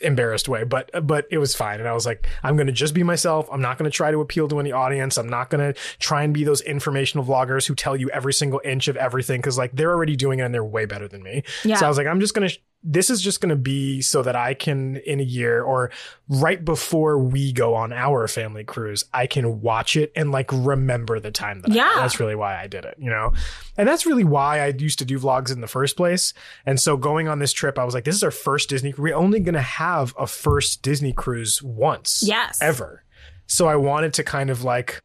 embarrassed 0.00 0.48
way, 0.48 0.64
but 0.64 0.90
but 1.06 1.26
it 1.30 1.38
was 1.38 1.54
fine. 1.54 1.80
And 1.80 1.88
I 1.88 1.92
was 1.92 2.06
like, 2.06 2.26
I'm 2.42 2.56
gonna 2.56 2.72
just 2.72 2.94
be 2.94 3.02
myself. 3.02 3.48
I'm 3.52 3.60
not 3.60 3.78
gonna 3.78 3.90
try 3.90 4.10
to 4.10 4.20
appeal 4.20 4.48
to 4.48 4.58
any 4.60 4.72
audience. 4.72 5.16
I'm 5.16 5.28
not 5.28 5.50
gonna 5.50 5.74
try 5.98 6.22
and 6.22 6.34
be 6.34 6.44
those 6.44 6.60
informational 6.62 7.24
vloggers 7.24 7.66
who 7.66 7.74
tell 7.74 7.96
you 7.96 8.10
every 8.10 8.32
single 8.32 8.60
inch 8.64 8.88
of 8.88 8.96
everything 8.96 9.40
because 9.40 9.58
like 9.58 9.72
they're 9.72 9.90
already 9.90 10.16
doing 10.16 10.40
it 10.40 10.42
and 10.42 10.54
they're 10.54 10.64
way 10.64 10.84
better 10.84 11.08
than 11.08 11.22
me. 11.22 11.42
Yeah. 11.64 11.76
So 11.76 11.86
I 11.86 11.88
was 11.88 11.98
like, 11.98 12.06
I'm 12.06 12.20
just 12.20 12.34
gonna. 12.34 12.50
This 12.84 13.10
is 13.10 13.20
just 13.20 13.40
gonna 13.40 13.56
be 13.56 14.00
so 14.02 14.22
that 14.22 14.36
I 14.36 14.54
can 14.54 14.96
in 14.98 15.18
a 15.20 15.24
year 15.24 15.62
or 15.62 15.90
right 16.28 16.64
before 16.64 17.18
we 17.18 17.52
go 17.52 17.74
on 17.74 17.92
our 17.92 18.28
family 18.28 18.62
cruise, 18.64 19.04
I 19.12 19.26
can 19.26 19.60
watch 19.60 19.96
it 19.96 20.12
and 20.14 20.30
like 20.30 20.50
remember 20.52 21.18
the 21.20 21.30
time 21.32 21.60
that. 21.62 21.72
I 21.72 21.74
Yeah. 21.74 21.88
did. 21.94 22.02
that's 22.02 22.20
really 22.20 22.36
why 22.36 22.60
I 22.60 22.66
did 22.68 22.84
it. 22.84 22.94
You 22.98 23.10
know, 23.10 23.32
and 23.76 23.88
that's 23.88 24.06
really 24.06 24.24
why 24.24 24.60
I 24.60 24.68
used 24.68 25.00
to 25.00 25.04
do 25.04 25.18
vlogs 25.18 25.52
in 25.52 25.60
the 25.60 25.66
first 25.66 25.96
place. 25.96 26.32
And 26.66 26.80
so 26.80 26.96
going 26.96 27.26
on 27.28 27.40
this 27.40 27.52
trip, 27.52 27.78
I 27.78 27.84
was 27.84 27.94
like, 27.94 28.04
this 28.04 28.14
is 28.14 28.22
our 28.22 28.30
first 28.30 28.68
Disney. 28.68 28.94
We're 28.96 29.14
only 29.16 29.40
going 29.40 29.54
to 29.54 29.60
have 29.60 30.14
a 30.18 30.26
first 30.26 30.82
Disney 30.82 31.12
cruise 31.12 31.62
once. 31.62 32.22
Yes. 32.24 32.58
Ever. 32.62 33.04
So 33.46 33.66
I 33.66 33.76
wanted 33.76 34.12
to 34.14 34.24
kind 34.24 34.50
of 34.50 34.62
like 34.62 35.00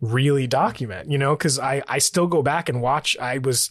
really 0.00 0.46
document, 0.48 1.10
you 1.10 1.18
know, 1.18 1.36
because 1.36 1.58
I, 1.60 1.82
I 1.86 1.98
still 1.98 2.26
go 2.26 2.42
back 2.42 2.68
and 2.68 2.82
watch. 2.82 3.16
I 3.18 3.38
was, 3.38 3.70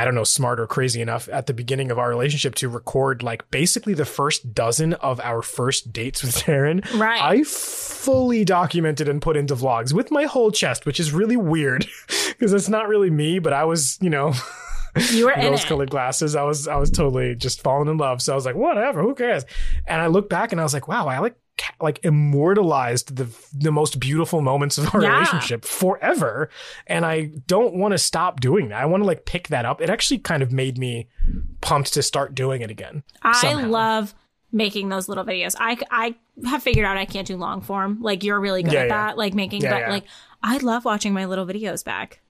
I 0.00 0.04
don't 0.06 0.14
know, 0.14 0.24
smart 0.24 0.58
or 0.58 0.66
crazy 0.66 1.02
enough 1.02 1.28
at 1.28 1.46
the 1.46 1.52
beginning 1.52 1.90
of 1.90 1.98
our 1.98 2.08
relationship 2.08 2.54
to 2.54 2.70
record 2.70 3.22
like 3.22 3.50
basically 3.50 3.92
the 3.92 4.06
first 4.06 4.54
dozen 4.54 4.94
of 4.94 5.20
our 5.20 5.42
first 5.42 5.92
dates 5.92 6.22
with 6.22 6.36
Taryn. 6.36 6.98
Right. 6.98 7.20
I 7.20 7.42
fully 7.42 8.46
documented 8.46 9.10
and 9.10 9.20
put 9.20 9.36
into 9.36 9.54
vlogs 9.54 9.92
with 9.92 10.10
my 10.10 10.24
whole 10.24 10.52
chest, 10.52 10.86
which 10.86 11.00
is 11.00 11.12
really 11.12 11.36
weird 11.36 11.86
because 12.28 12.54
it's 12.54 12.70
not 12.70 12.88
really 12.88 13.10
me, 13.10 13.40
but 13.40 13.52
I 13.52 13.64
was, 13.64 13.98
you 14.00 14.08
know, 14.08 14.32
you 15.10 15.26
were 15.26 15.32
in 15.32 15.50
rose 15.50 15.66
colored 15.66 15.90
glasses. 15.90 16.34
I 16.34 16.44
was, 16.44 16.66
I 16.66 16.76
was 16.76 16.90
totally 16.90 17.34
just 17.34 17.60
falling 17.60 17.90
in 17.90 17.98
love. 17.98 18.22
So 18.22 18.32
I 18.32 18.36
was 18.36 18.46
like, 18.46 18.56
whatever, 18.56 19.02
who 19.02 19.14
cares? 19.14 19.44
And 19.86 20.00
I 20.00 20.06
look 20.06 20.30
back 20.30 20.52
and 20.52 20.62
I 20.62 20.64
was 20.64 20.72
like, 20.72 20.88
wow, 20.88 21.08
I 21.08 21.18
like, 21.18 21.36
like 21.80 22.00
immortalized 22.04 23.16
the 23.16 23.28
the 23.56 23.70
most 23.72 24.00
beautiful 24.00 24.40
moments 24.40 24.78
of 24.78 24.94
our 24.94 25.02
Yeah. 25.02 25.12
relationship 25.14 25.64
forever 25.64 26.48
and 26.86 27.04
i 27.04 27.30
don't 27.46 27.74
want 27.74 27.92
to 27.92 27.98
stop 27.98 28.40
doing 28.40 28.68
that 28.68 28.80
i 28.82 28.86
want 28.86 29.02
to 29.02 29.06
like 29.06 29.24
pick 29.24 29.48
that 29.48 29.64
up 29.64 29.80
it 29.80 29.90
actually 29.90 30.18
kind 30.18 30.42
of 30.42 30.52
made 30.52 30.78
me 30.78 31.08
pumped 31.60 31.92
to 31.94 32.02
start 32.02 32.34
doing 32.34 32.62
it 32.62 32.70
again 32.70 33.02
I 33.22 33.32
somehow. 33.40 33.68
love 33.68 34.14
making 34.52 34.88
those 34.88 35.08
little 35.08 35.22
videos. 35.24 35.54
I, 35.60 35.78
I 35.92 36.16
have 36.48 36.60
figured 36.60 36.84
out 36.84 36.96
I 36.96 37.04
can't 37.04 37.24
do 37.24 37.36
long 37.36 37.60
form. 37.60 38.00
Like 38.02 38.24
you're 38.24 38.40
really 38.40 38.64
good 38.64 38.72
Yeah, 38.72 38.80
at 38.80 38.88
yeah. 38.88 39.06
that. 39.06 39.16
Like 39.16 39.32
making, 39.32 39.62
but 39.62 39.88
like 39.88 40.04
I 40.42 40.56
love 40.58 40.84
watching 40.84 41.12
my 41.12 41.26
little 41.26 41.46
videos 41.46 41.84
back. 41.84 42.20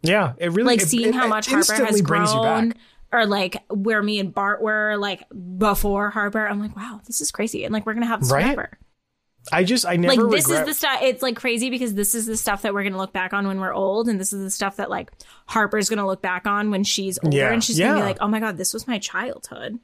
yeah 0.00 0.32
it 0.38 0.52
really 0.52 0.64
Like 0.64 0.80
it- 0.82 0.88
seeing 0.88 1.10
it- 1.10 1.14
how 1.14 1.26
much 1.26 1.48
Harper 1.48 1.84
has 1.84 2.00
grown. 2.00 2.72
Or 3.12 3.24
like 3.26 3.62
where 3.70 4.02
me 4.02 4.18
and 4.18 4.34
Bart 4.34 4.60
were 4.60 4.96
like 4.98 5.22
before 5.58 6.10
Harper. 6.10 6.46
I'm 6.46 6.60
like, 6.60 6.76
wow, 6.76 7.00
this 7.06 7.20
is 7.20 7.30
crazy. 7.30 7.64
And 7.64 7.72
like 7.72 7.86
we're 7.86 7.94
gonna 7.94 8.06
have 8.06 8.20
this 8.20 8.30
Right? 8.32 8.44
forever. 8.54 8.78
i 9.52 9.62
just 9.62 9.86
i 9.86 9.94
never 9.94 10.08
like 10.24 10.30
this 10.32 10.44
regret 10.48 10.62
is 10.62 10.74
the 10.74 10.74
stuff 10.74 10.98
it's 11.02 11.22
like 11.22 11.36
crazy 11.36 11.70
because 11.70 11.94
this 11.94 12.16
is 12.16 12.26
the 12.26 12.36
stuff 12.36 12.62
that 12.62 12.74
we're 12.74 12.82
gonna 12.82 12.96
look 12.98 13.12
back 13.12 13.32
on 13.32 13.46
when 13.46 13.60
we're 13.60 13.72
old 13.72 14.08
and 14.08 14.18
this 14.18 14.32
is 14.32 14.42
the 14.42 14.50
stuff 14.50 14.74
that 14.78 14.90
like 14.90 15.12
harper's 15.46 15.88
gonna 15.88 16.04
look 16.04 16.20
back 16.20 16.48
on 16.48 16.68
when 16.72 16.82
she's 16.82 17.16
older 17.22 17.36
Yeah. 17.36 17.52
and 17.52 17.62
she's 17.62 17.78
gonna 17.78 17.94
be 18.00 18.02
like 18.04 18.16
oh 18.20 18.26
my 18.26 18.40
god 18.40 18.56
this 18.56 18.74
was 18.74 18.88
my 18.88 18.98
childhood 18.98 19.78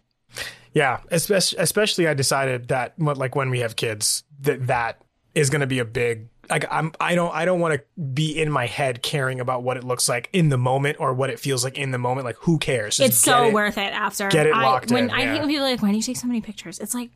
Yeah, 0.74 0.98
especially, 1.12 2.08
I 2.08 2.14
decided 2.14 2.68
that 2.68 2.94
what- 2.96 3.18
like 3.18 3.36
when 3.36 3.50
we 3.50 3.60
have 3.60 3.76
kids 3.76 4.24
that 4.40 4.66
that 4.66 5.00
is 5.34 5.48
going 5.48 5.60
to 5.60 5.66
be 5.68 5.78
a 5.78 5.84
big 5.84 6.28
like 6.50 6.64
I'm 6.70 6.92
I 7.00 7.14
don't 7.14 7.32
I 7.34 7.44
don't 7.44 7.60
want 7.60 7.74
to 7.74 8.02
be 8.02 8.40
in 8.40 8.50
my 8.50 8.66
head 8.66 9.02
caring 9.02 9.40
about 9.40 9.62
what 9.62 9.76
it 9.76 9.84
looks 9.84 10.08
like 10.08 10.28
in 10.32 10.48
the 10.48 10.58
moment 10.58 10.98
or 11.00 11.14
what 11.14 11.30
it 11.30 11.38
feels 11.38 11.64
like 11.64 11.78
in 11.78 11.90
the 11.90 11.98
moment 11.98 12.24
like 12.24 12.36
who 12.40 12.58
cares? 12.58 12.96
Just 12.96 13.10
it's 13.10 13.18
so 13.18 13.48
it. 13.48 13.54
worth 13.54 13.78
it 13.78 13.92
after 13.92 14.28
get 14.28 14.46
it 14.46 14.54
I, 14.54 14.62
locked 14.62 14.90
when 14.90 15.04
in, 15.04 15.10
i 15.10 15.20
yeah. 15.20 15.32
hate 15.32 15.40
when 15.40 15.48
people 15.48 15.66
are 15.66 15.70
like 15.70 15.82
why 15.82 15.90
do 15.90 15.96
you 15.96 16.02
take 16.02 16.16
so 16.16 16.26
many 16.26 16.40
pictures? 16.40 16.78
It's 16.78 16.94
like 16.94 17.10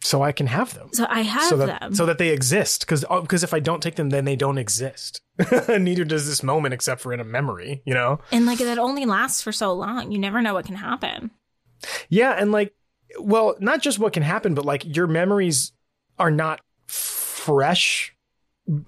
so 0.00 0.22
I 0.22 0.32
can 0.32 0.46
have 0.46 0.74
them. 0.74 0.90
So 0.92 1.06
i 1.08 1.20
have 1.22 1.48
so 1.48 1.56
that 1.56 1.80
them. 1.80 1.94
so 1.94 2.06
that 2.06 2.18
they 2.18 2.28
exist 2.28 2.80
because 2.80 3.00
because 3.00 3.42
oh, 3.42 3.46
if 3.46 3.52
I 3.52 3.60
don't 3.60 3.82
take 3.82 3.96
them 3.96 4.10
then 4.10 4.24
they 4.24 4.36
don't 4.36 4.58
exist. 4.58 5.20
Neither 5.68 6.04
does 6.04 6.26
this 6.26 6.42
moment 6.42 6.74
except 6.74 7.00
for 7.00 7.12
in 7.12 7.20
a 7.20 7.24
memory 7.24 7.82
you 7.84 7.94
know? 7.94 8.20
And 8.30 8.46
like 8.46 8.58
that 8.58 8.78
only 8.78 9.04
lasts 9.04 9.42
for 9.42 9.52
so 9.52 9.72
long. 9.72 10.12
You 10.12 10.18
never 10.18 10.40
know 10.40 10.54
what 10.54 10.66
can 10.66 10.76
happen. 10.76 11.30
Yeah, 12.08 12.32
and 12.32 12.50
like, 12.50 12.74
well, 13.20 13.56
not 13.60 13.80
just 13.82 13.98
what 13.98 14.12
can 14.12 14.22
happen, 14.22 14.54
but 14.54 14.64
like 14.64 14.96
your 14.96 15.06
memories 15.06 15.72
are 16.18 16.30
not 16.30 16.60
fresh, 17.56 18.14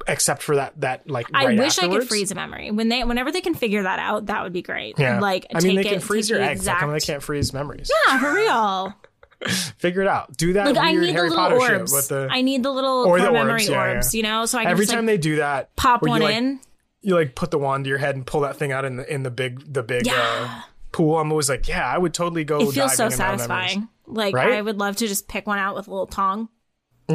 except 0.07 0.43
for 0.43 0.57
that 0.57 0.79
that 0.81 1.09
like. 1.11 1.27
i 1.33 1.47
right 1.47 1.59
wish 1.59 1.79
i 1.79 1.89
could 1.89 2.07
freeze 2.07 2.31
a 2.31 2.35
memory 2.35 2.71
when 2.71 2.89
they 2.91 3.03
whenever 3.03 3.33
they 3.33 3.41
can 3.41 3.55
figure 3.55 3.83
that 3.83 3.99
out 3.99 4.27
that 4.27 4.43
would 4.43 4.53
be 4.53 4.61
great 4.63 4.99
Yeah, 4.99 5.21
like 5.21 5.47
I 5.55 5.61
mean, 5.61 5.77
they 5.77 5.85
can 5.85 5.95
it, 5.95 6.03
freeze 6.03 6.29
your 6.29 6.41
eggs. 6.41 6.67
How 6.67 6.81
come 6.81 6.93
they 6.93 7.01
can't 7.01 7.23
freeze 7.23 7.53
memories? 7.55 7.91
yeah 8.07 8.19
for 8.21 8.35
real 8.35 8.95
Figure 9.79 10.03
it 10.03 10.07
out. 10.07 10.37
Do 10.37 10.53
that 10.53 10.67
like 10.67 10.77
I 10.77 10.93
need 10.93 11.15
Harry 11.15 11.31
the 11.31 11.35
Potter 11.35 11.55
little 11.55 11.67
shit 11.67 11.81
orbs. 11.81 11.93
with 11.95 12.09
the. 12.09 12.29
I 12.31 12.43
need 12.43 12.63
the 12.63 12.71
little 12.71 13.07
Or 13.07 13.19
the 13.19 13.33
memory 13.33 13.53
orbs, 13.53 13.69
yeah, 13.71 13.93
orbs, 13.95 14.15
you 14.15 14.23
know, 14.23 14.45
so 14.45 14.59
I 14.59 14.65
can 14.65 14.73
every 14.73 14.85
just 14.85 14.93
time 14.95 15.07
like, 15.07 15.15
they 15.15 15.19
do 15.19 15.37
that, 15.37 15.75
pop 15.77 16.03
where 16.03 16.09
you, 16.09 16.13
one 16.13 16.21
like, 16.21 16.35
in. 16.35 16.61
you 17.01 17.15
like 17.15 17.35
put 17.35 17.51
the 17.51 17.57
wand 17.59 17.85
to 17.85 17.89
your 17.89 17.97
head 17.97 18.17
and 18.17 18.27
pull 18.27 18.43
that 18.43 18.57
thing 18.57 18.71
out 18.71 18.85
in 18.85 18.97
the 18.97 19.11
in 19.11 19.23
the 19.23 19.31
big 19.31 19.73
the 19.73 19.83
big 19.83 20.07
uh, 20.13 20.61
pool. 20.93 21.19
I'm 21.19 21.31
always 21.33 21.49
like, 21.49 21.69
yeah, 21.69 21.87
I 21.87 21.97
would 21.97 22.13
totally 22.13 22.45
go. 22.45 22.61
It 22.61 22.73
feels 22.73 22.97
so 22.97 23.09
diving 23.09 23.15
in 23.15 23.19
my 23.19 23.25
memories. 23.25 23.41
satisfying. 23.47 23.89
Like 24.07 24.35
Right? 24.35 24.53
I 24.53 24.61
would 24.61 24.77
love 24.79 24.97
to 24.97 25.09
just 25.09 25.27
pick 25.27 25.47
one 25.47 25.59
out 25.59 25.75
with 25.75 25.89
a 25.89 25.91
little 25.91 26.07
tong. 26.07 26.51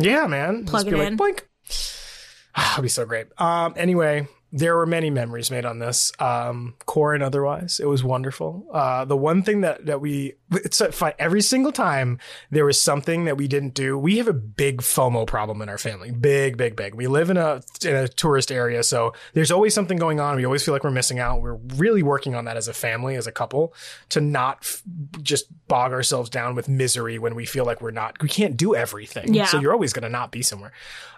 Yeah, 0.04 0.28
man. 0.28 0.66
Plug 0.66 0.86
Just 0.86 0.86
be 0.88 0.96
it 0.96 1.00
like, 1.00 1.08
in. 1.10 1.16
Blink. 1.18 1.48
That'd 2.56 2.84
be 2.84 2.90
so 2.90 3.06
great. 3.06 3.28
Um, 3.38 3.74
anyway, 3.78 4.28
there 4.56 4.78
were 4.78 4.86
many 4.86 5.10
memories 5.10 5.52
made 5.52 5.66
on 5.66 5.80
this, 5.80 6.14
um, 6.20 6.76
core 6.86 7.14
and 7.14 7.22
otherwise. 7.22 7.82
It 7.82 7.88
was 7.88 8.06
wonderful. 8.06 8.66
Uh, 8.72 9.04
the 9.04 9.18
one 9.18 9.44
thing 9.44 9.62
that 9.62 9.86
that 9.86 10.00
we 10.00 10.36
it's 10.52 10.78
so 10.78 10.92
fun 10.92 11.12
every 11.20 11.42
single 11.42 11.74
time 11.74 12.20
there 12.52 12.66
was 12.66 12.82
something 12.82 13.26
that 13.26 13.36
we 13.36 13.50
didn't 13.50 13.74
do. 13.74 13.98
We 13.98 14.18
have 14.18 14.30
a 14.30 14.34
big 14.34 14.82
FOMO 14.82 15.28
problem 15.28 15.62
in 15.62 15.68
our 15.68 15.78
family. 15.78 16.12
Big, 16.12 16.56
big, 16.56 16.78
big. 16.78 16.96
We 16.96 17.08
live 17.08 17.30
in 17.30 17.36
a 17.36 17.62
in 17.84 17.96
a 17.96 18.08
tourist 18.08 18.50
area, 18.50 18.82
so 18.84 19.14
there's 19.34 19.52
always 19.52 19.74
something 19.74 19.98
going 19.98 20.22
on. 20.22 20.38
We 20.38 20.46
always 20.46 20.64
feel 20.64 20.74
like 20.74 20.86
we're 20.86 20.92
missing 20.92 21.20
out. 21.20 21.42
We're 21.42 21.60
really 21.76 22.02
working 22.02 22.34
on 22.34 22.46
that 22.46 22.56
as 22.56 22.70
a 22.70 22.74
family, 22.74 23.16
as 23.16 23.28
a 23.28 23.34
couple, 23.34 23.74
to 24.10 24.22
not 24.22 24.60
f- 24.62 24.84
just 25.22 25.48
bog 25.68 25.92
ourselves 25.92 26.30
down 26.30 26.56
with 26.56 26.70
misery 26.70 27.20
when 27.20 27.36
we 27.36 27.46
feel 27.46 27.66
like 27.66 27.82
we're 27.82 27.92
not. 27.92 28.22
We 28.22 28.30
can't 28.30 28.56
do 28.56 28.74
everything. 28.74 29.34
Yeah. 29.34 29.48
So 29.48 29.60
you're 29.60 29.74
always 29.74 29.92
going 29.92 30.04
to 30.04 30.10
not 30.10 30.32
be 30.32 30.44
somewhere. 30.44 30.72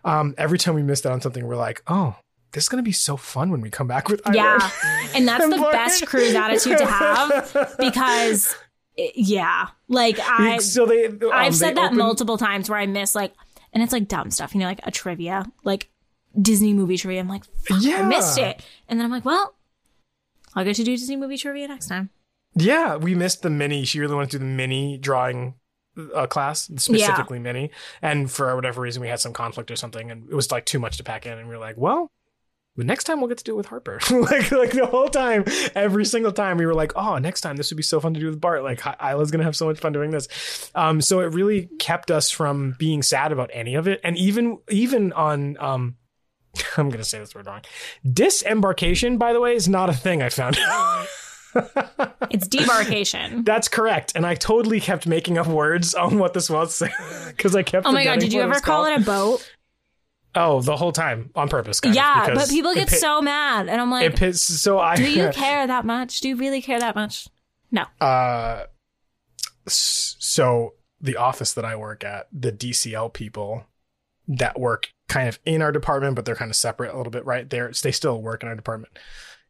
Um, 0.03 0.33
every 0.39 0.57
time 0.57 0.73
we 0.73 0.81
missed 0.81 1.05
out 1.05 1.11
on 1.11 1.21
something, 1.21 1.45
we're 1.45 1.55
like, 1.55 1.83
oh, 1.85 2.15
this 2.53 2.63
is 2.65 2.69
going 2.69 2.83
to 2.83 2.87
be 2.87 2.91
so 2.91 3.17
fun 3.17 3.51
when 3.51 3.61
we 3.61 3.69
come 3.69 3.87
back 3.87 4.07
with 4.09 4.21
Yeah. 4.33 4.57
And 5.15 5.27
that's 5.27 5.47
the 5.47 5.57
Boy. 5.57 5.71
best 5.71 6.05
cruise 6.07 6.33
attitude 6.35 6.77
to 6.77 6.85
have 6.85 7.75
because 7.79 8.55
yeah. 9.15 9.67
Like 9.87 10.19
I 10.19 10.57
so 10.59 10.85
they, 10.85 11.05
um, 11.07 11.19
I've 11.31 11.55
said 11.55 11.75
that 11.77 11.85
opened- 11.85 11.97
multiple 11.99 12.37
times 12.37 12.69
where 12.69 12.79
I 12.79 12.85
miss 12.85 13.15
like 13.15 13.33
and 13.73 13.83
it's 13.83 13.93
like 13.93 14.07
dumb 14.07 14.31
stuff, 14.31 14.53
you 14.53 14.59
know, 14.59 14.65
like 14.65 14.79
a 14.83 14.91
trivia, 14.91 15.45
like 15.63 15.89
Disney 16.41 16.73
movie 16.73 16.97
trivia. 16.97 17.19
I'm 17.19 17.27
like, 17.27 17.43
fuck, 17.63 17.77
Yeah. 17.81 17.97
I 18.01 18.07
missed 18.07 18.37
it. 18.37 18.63
And 18.87 18.99
then 18.99 19.05
I'm 19.05 19.11
like, 19.11 19.25
well, 19.25 19.53
I'll 20.55 20.63
get 20.63 20.75
to 20.77 20.83
do 20.83 20.95
Disney 20.97 21.15
movie 21.15 21.37
trivia 21.37 21.67
next 21.67 21.87
time. 21.87 22.09
Yeah, 22.55 22.95
we 22.95 23.13
missed 23.13 23.43
the 23.43 23.49
mini. 23.51 23.85
She 23.85 23.99
really 23.99 24.15
wanted 24.15 24.31
to 24.31 24.39
do 24.39 24.45
the 24.45 24.49
mini 24.49 24.97
drawing 24.97 25.53
uh, 26.15 26.25
class, 26.25 26.61
specifically 26.77 27.37
mini. 27.37 27.69
And 28.01 28.31
for 28.31 28.55
whatever 28.55 28.81
reason, 28.81 29.01
we 29.01 29.09
had 29.09 29.19
some 29.19 29.33
conflict 29.33 29.69
or 29.69 29.75
something, 29.75 30.09
and 30.09 30.27
it 30.29 30.33
was 30.33 30.51
like 30.51 30.65
too 30.65 30.79
much 30.79 30.97
to 30.97 31.03
pack 31.03 31.27
in. 31.27 31.37
And 31.37 31.47
we 31.47 31.53
were 31.55 31.61
like, 31.61 31.75
well, 31.77 32.09
the 32.77 32.83
next 32.83 33.05
time 33.05 33.19
we'll 33.19 33.27
get 33.27 33.39
to 33.39 33.43
do 33.43 33.53
it 33.53 33.57
with 33.57 33.65
Harper. 33.65 33.99
like, 34.11 34.51
like 34.51 34.71
the 34.71 34.85
whole 34.85 35.09
time, 35.09 35.43
every 35.75 36.05
single 36.05 36.31
time, 36.31 36.57
we 36.57 36.65
were 36.65 36.75
like, 36.75 36.93
oh, 36.95 37.17
next 37.17 37.41
time 37.41 37.57
this 37.57 37.71
would 37.71 37.77
be 37.77 37.83
so 37.83 37.99
fun 37.99 38.13
to 38.13 38.19
do 38.19 38.27
with 38.27 38.39
Bart. 38.39 38.63
Like, 38.63 38.81
Isla's 39.01 39.31
gonna 39.31 39.43
have 39.43 39.55
so 39.55 39.65
much 39.65 39.79
fun 39.79 39.93
doing 39.93 40.11
this. 40.11 40.71
Um, 40.75 41.01
so 41.01 41.19
it 41.19 41.33
really 41.33 41.69
kept 41.79 42.11
us 42.11 42.29
from 42.29 42.75
being 42.77 43.01
sad 43.01 43.31
about 43.31 43.49
any 43.51 43.75
of 43.75 43.87
it, 43.87 43.99
and 44.03 44.17
even 44.17 44.59
even 44.69 45.11
on 45.13 45.57
um. 45.59 45.97
I'm 46.77 46.89
gonna 46.89 47.03
say 47.03 47.19
this 47.19 47.35
word 47.35 47.47
wrong. 47.47 47.61
Disembarkation, 48.11 49.17
by 49.17 49.33
the 49.33 49.41
way, 49.41 49.55
is 49.55 49.67
not 49.67 49.89
a 49.89 49.93
thing 49.93 50.21
I 50.21 50.29
found. 50.29 50.57
It's 52.29 52.47
debarkation. 52.47 53.45
That's 53.45 53.67
correct. 53.67 54.11
And 54.15 54.25
I 54.25 54.35
totally 54.35 54.79
kept 54.79 55.07
making 55.07 55.37
up 55.37 55.47
words 55.47 55.95
on 55.95 56.19
what 56.19 56.33
this 56.33 56.49
was 56.49 56.83
because 57.27 57.55
I 57.55 57.63
kept. 57.63 57.87
Oh 57.87 57.91
my 57.91 58.03
god, 58.03 58.19
did 58.19 58.33
you 58.33 58.41
ever 58.41 58.59
call 58.59 58.83
called. 58.83 58.99
it 58.99 59.01
a 59.01 59.05
boat? 59.05 59.49
Oh, 60.37 60.61
the 60.61 60.77
whole 60.77 60.91
time 60.91 61.31
on 61.35 61.49
purpose. 61.49 61.79
Yeah, 61.83 62.27
of, 62.27 62.35
but 62.35 62.49
people 62.49 62.73
get 62.73 62.89
so 62.89 63.21
mad, 63.21 63.67
and 63.67 63.81
I'm 63.81 63.89
like, 63.89 64.05
It 64.05 64.15
pits. 64.15 64.41
So 64.41 64.79
I. 64.79 64.95
do 64.95 65.09
you 65.09 65.29
care 65.33 65.65
that 65.65 65.83
much? 65.85 66.21
Do 66.21 66.29
you 66.29 66.35
really 66.35 66.61
care 66.61 66.79
that 66.79 66.95
much? 66.95 67.27
No. 67.71 67.85
uh, 67.99 68.65
so 69.67 70.75
the 71.01 71.17
office 71.17 71.53
that 71.53 71.65
I 71.65 71.75
work 71.75 72.03
at, 72.03 72.27
the 72.31 72.51
DCL 72.51 73.13
people 73.13 73.65
that 74.27 74.59
work 74.59 74.93
kind 75.07 75.27
of 75.27 75.39
in 75.45 75.61
our 75.61 75.71
department, 75.71 76.15
but 76.15 76.25
they're 76.25 76.35
kind 76.35 76.51
of 76.51 76.55
separate 76.55 76.93
a 76.93 76.97
little 76.97 77.11
bit, 77.11 77.25
right? 77.25 77.49
There, 77.49 77.71
they 77.81 77.91
still 77.91 78.21
work 78.21 78.43
in 78.43 78.49
our 78.49 78.55
department. 78.55 78.97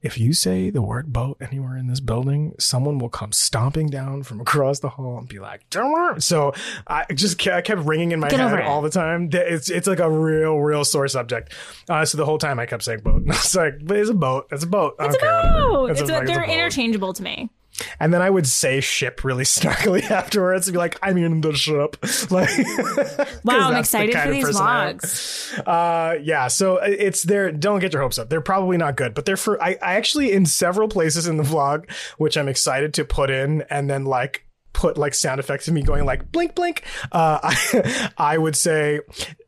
If 0.02 0.18
you 0.20 0.32
say 0.34 0.70
the 0.70 0.82
word 0.82 1.12
boat 1.12 1.38
anywhere 1.42 1.76
in 1.76 1.88
this 1.88 2.00
building, 2.00 2.54
someone 2.60 3.00
will 3.00 3.10
come 3.10 3.32
stomping 3.32 3.88
down 3.88 4.24
from 4.24 4.40
across 4.40 4.80
the 4.80 4.90
hall 4.90 5.18
and 5.18 5.28
be 5.28 5.40
like, 5.40 5.68
"Don't. 5.70 6.22
So 6.22 6.54
I 6.86 7.06
just 7.14 7.46
I 7.48 7.62
kept 7.62 7.82
ringing 7.82 8.12
in 8.12 8.20
my 8.20 8.30
Get 8.30 8.40
head 8.40 8.62
all 8.62 8.82
the 8.82 8.90
time. 8.92 9.30
It's 9.34 9.70
it's 9.70 9.88
like 9.88 10.00
a 10.00 10.10
real 10.10 10.58
real 10.60 10.86
sore 10.86 11.08
subject. 11.08 11.52
Uh, 11.90 12.06
so 12.06 12.18
the 12.18 12.26
whole 12.26 12.38
time 12.38 12.60
I 12.60 12.66
kept 12.66 12.84
saying 12.84 13.00
boat. 13.00 13.24
And 13.24 13.32
I 13.32 13.36
was 13.36 13.56
like, 13.56 13.74
"But 13.84 13.98
it's 13.98 14.10
a 14.10 14.14
boat. 14.14 14.48
It's 14.52 14.64
a 14.64 14.68
boat. 14.68 14.96
It's 15.00 15.16
a 15.16 15.20
boat. 15.20 15.92
It's 15.92 16.02
It's 16.02 16.10
a- 16.10 16.14
a, 16.14 16.22
it's 16.22 16.30
a 16.30 16.34
they're 16.34 16.46
boat." 16.46 16.54
interchangeable 16.54 17.14
to 17.14 17.24
me. 17.24 17.50
And 18.00 18.14
then 18.14 18.22
I 18.22 18.30
would 18.30 18.48
say 18.48 18.82
ship 18.82 19.24
really 19.24 19.44
snarkily 19.44 20.04
afterwards 20.12 20.68
and 20.68 20.74
be 20.74 20.78
like, 20.78 20.98
I'm 21.02 21.18
in 21.18 21.42
the 21.42 21.54
ship. 21.54 21.98
Like, 22.32 22.50
Wow, 23.44 23.70
I'm 23.70 23.78
excited 23.78 24.16
for 24.16 24.32
these 24.32 24.46
vlogs. 24.46 25.54
vlogs. 25.54 25.68
Uh, 25.68 26.20
yeah, 26.22 26.48
so 26.48 26.78
it's 26.78 27.24
there. 27.24 27.52
Don't 27.52 27.80
get 27.80 27.94
your 27.94 28.02
hopes 28.02 28.18
up. 28.18 28.30
They're 28.30 28.42
probably 28.42 28.78
not 28.78 28.98
good, 28.98 29.14
but 29.14 29.26
they're 29.26 29.38
for. 29.38 29.62
I, 29.62 29.78
I 29.82 29.96
actually 29.96 30.32
in 30.34 30.46
several 30.46 30.88
places 30.88 31.28
in 31.28 31.38
the 31.38 31.44
vlog, 31.44 31.90
which 32.18 32.38
I'm 32.38 32.48
excited 32.48 32.94
to 32.96 33.06
put 33.06 33.30
in, 33.30 33.64
and 33.70 33.90
then 33.90 34.06
like 34.06 34.46
put 34.74 34.98
like 34.98 35.14
sound 35.14 35.40
effects 35.40 35.68
of 35.68 35.74
me 35.74 35.82
going 35.82 36.06
like 36.06 36.32
blink 36.32 36.54
blink. 36.56 36.84
Uh, 37.12 37.40
I, 37.44 38.12
I 38.18 38.38
would 38.38 38.56
say 38.56 39.00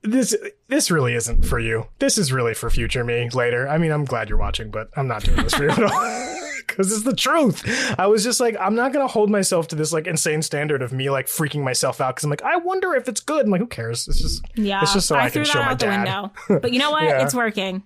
this 0.04 0.36
this 0.68 0.90
really 0.90 1.16
isn't 1.16 1.46
for 1.46 1.60
you. 1.60 1.88
This 2.00 2.18
is 2.18 2.32
really 2.32 2.54
for 2.54 2.70
future 2.70 3.04
me 3.04 3.30
later. 3.30 3.68
I 3.68 3.78
mean, 3.78 3.92
I'm 3.92 4.06
glad 4.06 4.30
you're 4.30 4.38
watching, 4.38 4.72
but 4.72 4.90
I'm 4.96 5.08
not 5.08 5.24
doing 5.24 5.44
this 5.44 5.54
for 5.54 5.64
you 5.64 5.72
at 5.72 5.84
all. 5.84 6.46
Because 6.70 6.92
it's 6.94 7.04
the 7.04 7.16
truth. 7.16 7.64
I 8.00 8.08
was 8.08 8.24
just 8.24 8.40
like, 8.40 8.56
I'm 8.60 8.76
not 8.76 8.94
gonna 8.94 9.08
hold 9.08 9.30
myself 9.30 9.68
to 9.70 9.76
this 9.76 9.92
like 9.94 10.08
insane 10.08 10.42
standard 10.42 10.82
of 10.82 10.94
me 10.94 11.10
like 11.10 11.28
freaking 11.28 11.64
myself 11.64 12.00
out 12.02 12.16
because 12.16 12.24
I'm 12.24 12.30
like, 12.30 12.42
I 12.44 12.56
wonder 12.58 12.94
if 12.96 13.08
it's 13.10 13.22
good. 13.22 13.46
I'm 13.46 13.52
like, 13.52 13.62
who 13.62 13.68
cares? 13.68 14.08
It's 14.08 14.22
just 14.22 14.42
Yeah, 14.56 14.82
It's 14.82 14.94
just 14.94 15.08
so 15.08 15.16
I 15.16 15.30
threw 15.30 15.44
can 15.44 15.48
that 15.48 15.52
show 15.54 15.60
my 15.60 15.66
out 15.72 15.80
the 15.80 15.86
dad. 15.86 16.04
window. 16.50 16.60
But 16.62 16.72
you 16.74 16.80
know 16.80 16.92
what? 16.92 17.04
Yeah. 17.10 17.24
It's 17.24 17.34
working. 17.34 17.84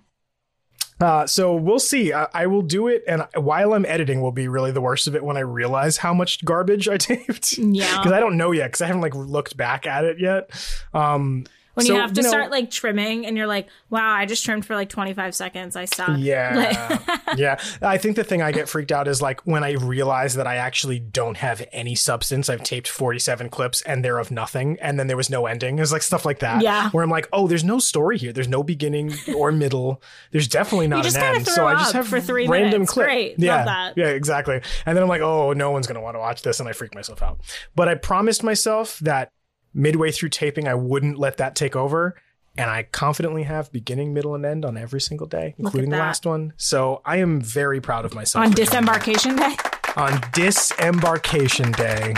Uh, 1.00 1.26
so 1.26 1.54
we'll 1.56 1.80
see. 1.80 2.12
I, 2.12 2.28
I 2.32 2.46
will 2.46 2.62
do 2.62 2.86
it, 2.86 3.02
and 3.08 3.26
while 3.34 3.74
I'm 3.74 3.84
editing, 3.84 4.20
will 4.20 4.30
be 4.32 4.46
really 4.46 4.70
the 4.70 4.80
worst 4.80 5.08
of 5.08 5.16
it 5.16 5.24
when 5.24 5.36
I 5.36 5.40
realize 5.40 5.96
how 5.96 6.14
much 6.14 6.44
garbage 6.44 6.88
I 6.88 6.96
taped. 6.98 7.58
Yeah. 7.58 7.98
because 7.98 8.12
I 8.12 8.20
don't 8.20 8.36
know 8.36 8.52
yet 8.52 8.66
because 8.68 8.80
I 8.80 8.86
haven't 8.86 9.02
like 9.02 9.14
looked 9.14 9.56
back 9.56 9.86
at 9.86 10.04
it 10.04 10.20
yet. 10.20 10.50
Um, 10.94 11.46
When 11.74 11.86
so, 11.86 11.94
you 11.94 12.00
have 12.00 12.12
to 12.12 12.22
know, 12.22 12.28
start 12.28 12.50
like 12.50 12.70
trimming 12.70 13.26
and 13.26 13.36
you're 13.36 13.46
like, 13.46 13.68
wow, 13.90 14.12
I 14.12 14.26
just 14.26 14.44
trimmed 14.44 14.64
for 14.64 14.74
like 14.74 14.88
25 14.88 15.34
seconds. 15.34 15.76
I 15.76 15.84
stopped. 15.84 16.18
Yeah, 16.18 16.98
yeah. 17.36 17.60
I 17.82 17.98
think 17.98 18.16
the 18.16 18.24
thing 18.24 18.42
I 18.42 18.52
get 18.52 18.68
freaked 18.68 18.92
out 18.92 19.08
is 19.08 19.20
like 19.20 19.40
when 19.46 19.64
I 19.64 19.72
realize 19.72 20.34
that 20.34 20.46
I 20.46 20.56
actually 20.56 21.00
don't 21.00 21.36
have 21.36 21.66
any 21.72 21.94
substance. 21.94 22.48
I've 22.48 22.62
taped 22.62 22.88
47 22.88 23.48
clips 23.48 23.82
and 23.82 24.04
they're 24.04 24.18
of 24.18 24.30
nothing, 24.30 24.78
and 24.80 24.98
then 24.98 25.08
there 25.08 25.16
was 25.16 25.30
no 25.30 25.46
ending. 25.46 25.78
It's 25.78 25.92
like 25.92 26.02
stuff 26.02 26.24
like 26.24 26.38
that. 26.40 26.62
Yeah. 26.62 26.90
Where 26.90 27.02
I'm 27.02 27.10
like, 27.10 27.28
oh, 27.32 27.48
there's 27.48 27.64
no 27.64 27.78
story 27.78 28.18
here. 28.18 28.32
There's 28.32 28.48
no 28.48 28.62
beginning 28.62 29.12
or 29.36 29.50
middle. 29.50 30.00
There's 30.30 30.48
definitely 30.48 30.88
not 30.88 31.06
an 31.06 31.16
end. 31.16 31.46
So 31.46 31.66
I 31.66 31.74
just 31.74 31.92
have 31.92 32.06
for 32.06 32.20
three 32.20 32.46
random 32.46 32.82
clips. 32.82 32.92
clip. 32.92 33.06
Great. 33.06 33.38
Yeah. 33.38 33.64
that. 33.64 33.94
Yeah, 33.96 34.08
exactly. 34.08 34.60
And 34.86 34.96
then 34.96 35.02
I'm 35.02 35.08
like, 35.08 35.22
oh, 35.22 35.52
no 35.52 35.70
one's 35.70 35.86
gonna 35.86 36.00
want 36.00 36.14
to 36.14 36.20
watch 36.20 36.42
this, 36.42 36.60
and 36.60 36.68
I 36.68 36.72
freak 36.72 36.94
myself 36.94 37.22
out. 37.22 37.40
But 37.74 37.88
I 37.88 37.94
promised 37.96 38.42
myself 38.42 38.98
that 39.00 39.32
midway 39.74 40.10
through 40.12 40.30
taping, 40.30 40.66
I 40.68 40.74
wouldn't 40.74 41.18
let 41.18 41.36
that 41.38 41.54
take 41.54 41.76
over. 41.76 42.14
And 42.56 42.70
I 42.70 42.84
confidently 42.84 43.42
have 43.42 43.72
beginning, 43.72 44.14
middle, 44.14 44.36
and 44.36 44.46
end 44.46 44.64
on 44.64 44.76
every 44.76 45.00
single 45.00 45.26
day, 45.26 45.56
including 45.58 45.90
the 45.90 45.96
last 45.96 46.24
one. 46.24 46.52
So 46.56 47.02
I 47.04 47.16
am 47.16 47.40
very 47.40 47.80
proud 47.80 48.04
of 48.04 48.14
myself. 48.14 48.44
On 48.46 48.52
disembarkation 48.52 49.34
day, 49.34 49.56
on 49.96 50.20
disembarkation 50.32 51.72
day. 51.72 52.14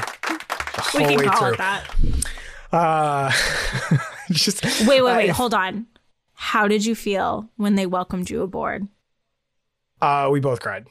We 0.95 1.07
can 1.07 1.25
call 1.31 1.39
through. 1.39 1.53
it 1.55 1.59
that. 1.59 1.91
Uh, 2.71 3.33
just 4.31 4.63
Wait, 4.87 5.01
wait, 5.01 5.03
wait. 5.03 5.31
I- 5.31 5.33
hold 5.33 5.55
on. 5.55 5.87
How 6.35 6.69
did 6.69 6.85
you 6.85 6.95
feel 6.95 7.49
when 7.57 7.77
they 7.77 7.87
welcomed 7.87 8.29
you 8.29 8.43
aboard? 8.43 8.87
uh, 10.03 10.29
we 10.31 10.39
both 10.41 10.61
cried. 10.61 10.87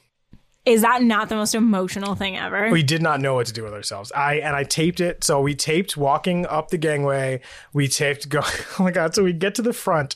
Is 0.65 0.81
that 0.81 1.03
not 1.03 1.29
the 1.29 1.35
most 1.35 1.53
emotional 1.53 2.15
thing 2.15 2.37
ever? 2.37 2.69
we 2.71 2.81
did 2.81 3.01
not 3.01 3.21
know 3.21 3.35
what 3.35 3.45
to 3.47 3.53
do 3.53 3.63
with 3.63 3.73
ourselves. 3.73 4.11
I 4.13 4.35
and 4.35 4.55
I 4.55 4.63
taped 4.63 4.99
it. 4.99 5.23
So 5.23 5.39
we 5.39 5.53
taped 5.53 5.95
walking 5.95 6.45
up 6.47 6.69
the 6.69 6.77
gangway. 6.77 7.41
We 7.71 7.87
taped 7.87 8.29
go. 8.29 8.41
Oh 8.79 8.83
my 8.83 8.91
god! 8.91 9.15
So 9.15 9.23
we 9.23 9.31
get 9.31 9.55
to 9.55 9.61
the 9.61 9.73
front, 9.73 10.15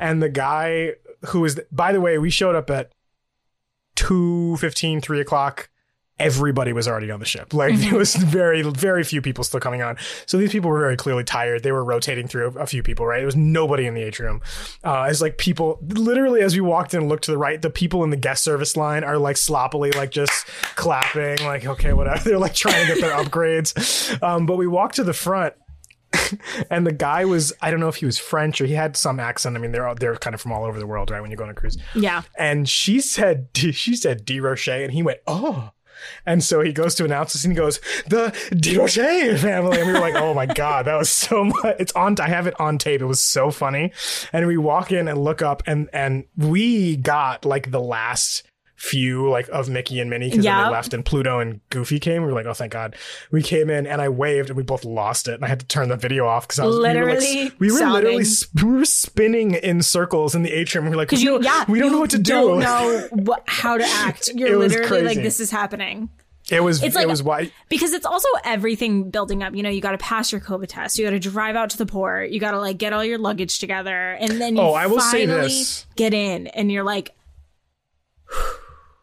and 0.00 0.22
the 0.22 0.28
guy 0.28 0.94
who 1.26 1.44
is. 1.44 1.60
by 1.70 1.92
the 1.92 2.00
way, 2.00 2.18
we 2.18 2.30
showed 2.30 2.56
up 2.56 2.70
at 2.70 2.92
2.15, 3.96 5.02
3 5.02 5.20
o'clock. 5.20 5.68
Everybody 6.20 6.72
was 6.72 6.86
already 6.86 7.10
on 7.10 7.18
the 7.20 7.26
ship. 7.26 7.52
Like 7.54 7.70
Mm-hmm. 7.70 7.90
there 7.90 7.98
was 7.98 8.14
very, 8.16 8.62
very 8.62 9.04
few 9.04 9.22
people 9.22 9.44
still 9.44 9.60
coming 9.60 9.82
on. 9.82 9.96
So 10.26 10.36
these 10.38 10.50
people 10.52 10.70
were 10.70 10.80
very 10.80 10.96
clearly 10.96 11.24
tired. 11.24 11.62
They 11.62 11.72
were 11.72 11.84
rotating 11.84 12.26
through 12.28 12.48
a 12.58 12.66
few 12.66 12.82
people. 12.82 13.06
Right? 13.06 13.18
There 13.18 13.26
was 13.26 13.36
nobody 13.36 13.86
in 13.86 13.94
the 13.94 14.02
atrium. 14.02 14.40
Uh, 14.84 15.06
it's 15.10 15.20
like 15.20 15.38
people 15.38 15.78
literally 15.82 16.42
as 16.42 16.54
we 16.54 16.60
walked 16.60 16.94
in, 16.94 17.00
and 17.00 17.08
looked 17.08 17.24
to 17.24 17.30
the 17.30 17.38
right. 17.38 17.60
The 17.60 17.70
people 17.70 18.04
in 18.04 18.10
the 18.10 18.16
guest 18.16 18.44
service 18.44 18.76
line 18.76 19.04
are 19.04 19.18
like 19.18 19.36
sloppily, 19.36 19.90
like 19.92 20.10
just 20.10 20.46
clapping, 20.76 21.44
like 21.44 21.64
okay, 21.66 21.92
whatever. 21.92 22.22
They're 22.24 22.38
like 22.38 22.54
trying 22.54 22.86
to 22.86 22.94
get 22.94 23.00
their 23.00 23.16
upgrades. 23.16 24.22
Um, 24.22 24.46
but 24.46 24.56
we 24.56 24.66
walked 24.66 24.96
to 24.96 25.04
the 25.04 25.12
front, 25.14 25.54
and 26.70 26.86
the 26.86 26.92
guy 26.92 27.24
was 27.24 27.52
I 27.62 27.70
don't 27.70 27.80
know 27.80 27.88
if 27.88 27.96
he 27.96 28.06
was 28.06 28.18
French 28.18 28.60
or 28.60 28.66
he 28.66 28.74
had 28.74 28.96
some 28.96 29.20
accent. 29.20 29.56
I 29.56 29.60
mean, 29.60 29.72
they're 29.72 29.86
all, 29.86 29.94
they're 29.94 30.16
kind 30.16 30.34
of 30.34 30.40
from 30.40 30.52
all 30.52 30.64
over 30.64 30.78
the 30.78 30.86
world, 30.86 31.10
right? 31.10 31.20
When 31.20 31.30
you 31.30 31.36
go 31.36 31.44
on 31.44 31.50
a 31.50 31.54
cruise, 31.54 31.78
yeah. 31.94 32.22
and 32.36 32.68
she 32.68 33.00
said 33.00 33.48
she 33.54 33.94
said 33.96 34.24
D 34.24 34.40
Rocher, 34.40 34.72
and 34.72 34.92
he 34.92 35.02
went 35.02 35.20
oh. 35.26 35.70
And 36.26 36.42
so 36.42 36.60
he 36.60 36.72
goes 36.72 36.94
to 36.96 37.04
announce 37.04 37.32
this 37.32 37.44
and 37.44 37.52
he 37.52 37.56
goes, 37.56 37.80
the 38.06 38.36
D 38.50 38.78
Rocher 38.78 39.36
family. 39.38 39.78
And 39.78 39.86
we 39.86 39.92
were 39.92 40.00
like, 40.00 40.14
oh 40.14 40.34
my 40.34 40.46
God, 40.46 40.86
that 40.86 40.96
was 40.96 41.10
so 41.10 41.44
much. 41.44 41.76
It's 41.78 41.92
on, 41.92 42.18
I 42.20 42.28
have 42.28 42.46
it 42.46 42.58
on 42.60 42.78
tape. 42.78 43.00
It 43.00 43.06
was 43.06 43.22
so 43.22 43.50
funny. 43.50 43.92
And 44.32 44.46
we 44.46 44.56
walk 44.56 44.92
in 44.92 45.08
and 45.08 45.22
look 45.22 45.42
up 45.42 45.62
and, 45.66 45.88
and 45.92 46.24
we 46.36 46.96
got 46.96 47.44
like 47.44 47.70
the 47.70 47.80
last 47.80 48.42
few 48.82 49.28
like 49.28 49.46
of 49.50 49.68
Mickey 49.68 50.00
and 50.00 50.08
Minnie 50.08 50.30
because 50.30 50.42
then 50.42 50.56
Yep. 50.56 50.66
they 50.66 50.70
left 50.72 50.94
and 50.94 51.04
Pluto 51.04 51.38
and 51.38 51.60
Goofy 51.68 52.00
came. 52.00 52.22
We 52.22 52.28
were 52.28 52.34
like, 52.34 52.46
oh, 52.46 52.54
thank 52.54 52.72
God. 52.72 52.96
We 53.30 53.42
came 53.42 53.68
in 53.68 53.86
and 53.86 54.00
I 54.00 54.08
waved 54.08 54.48
and 54.48 54.56
we 54.56 54.62
both 54.62 54.86
lost 54.86 55.28
it. 55.28 55.34
And 55.34 55.44
I 55.44 55.48
had 55.48 55.60
to 55.60 55.66
turn 55.66 55.90
the 55.90 55.96
video 55.98 56.26
off 56.26 56.48
because 56.48 56.60
I 56.60 56.64
was 56.64 56.76
Literally 56.76 57.52
we 57.58 57.70
were, 57.70 57.78
like, 57.78 57.82
we 57.82 57.84
were 57.84 57.90
literally, 57.92 58.24
sp- 58.24 58.56
we 58.62 58.70
were 58.72 58.84
spinning 58.86 59.50
in 59.52 59.82
circles 59.82 60.34
in 60.34 60.44
the 60.44 60.50
atrium. 60.50 60.86
We 60.86 60.90
were 60.92 60.96
like, 60.96 61.10
we 61.10 61.18
you, 61.18 61.26
don't- 61.32 61.44
yeah, 61.44 61.66
we 61.68 61.78
don't 61.78 61.92
know 61.92 62.00
what 62.00 62.08
to 62.10 62.18
do. 62.18 62.32
Don't 62.32 62.60
know 62.60 63.06
what, 63.10 63.42
how 63.46 63.76
to 63.76 63.84
act. 63.84 64.30
You're 64.34 64.56
literally 64.56 65.02
like, 65.02 65.18
this 65.18 65.40
is 65.40 65.50
happening. 65.50 66.08
It 66.50 66.64
was, 66.64 66.82
It's 66.82 66.96
it 66.96 67.00
like- 67.00 67.06
was 67.06 67.22
why. 67.22 67.52
because 67.68 67.92
it's 67.92 68.06
also 68.06 68.28
everything 68.44 69.10
building 69.10 69.42
up. 69.42 69.54
You 69.54 69.62
know, 69.62 69.68
you 69.68 69.82
got 69.82 69.92
to 69.92 69.98
pass 69.98 70.32
your 70.32 70.40
COVID 70.40 70.68
test. 70.68 70.98
You 70.98 71.04
got 71.04 71.10
to 71.10 71.18
drive 71.20 71.54
out 71.54 71.68
to 71.70 71.76
the 71.76 71.84
port. 71.86 72.30
You 72.30 72.40
got 72.40 72.52
to 72.52 72.58
like 72.58 72.78
get 72.78 72.94
all 72.94 73.04
your 73.04 73.18
luggage 73.18 73.58
together, 73.58 74.12
and 74.12 74.40
then 74.40 74.56
you 74.56 74.62
Oh, 74.62 74.72
I 74.72 74.86
will 74.86 75.00
say 75.00 75.26
finally 75.26 75.48
this. 75.48 75.84
get 75.96 76.14
in, 76.14 76.46
and 76.46 76.72
you're 76.72 76.82
like, 76.82 77.14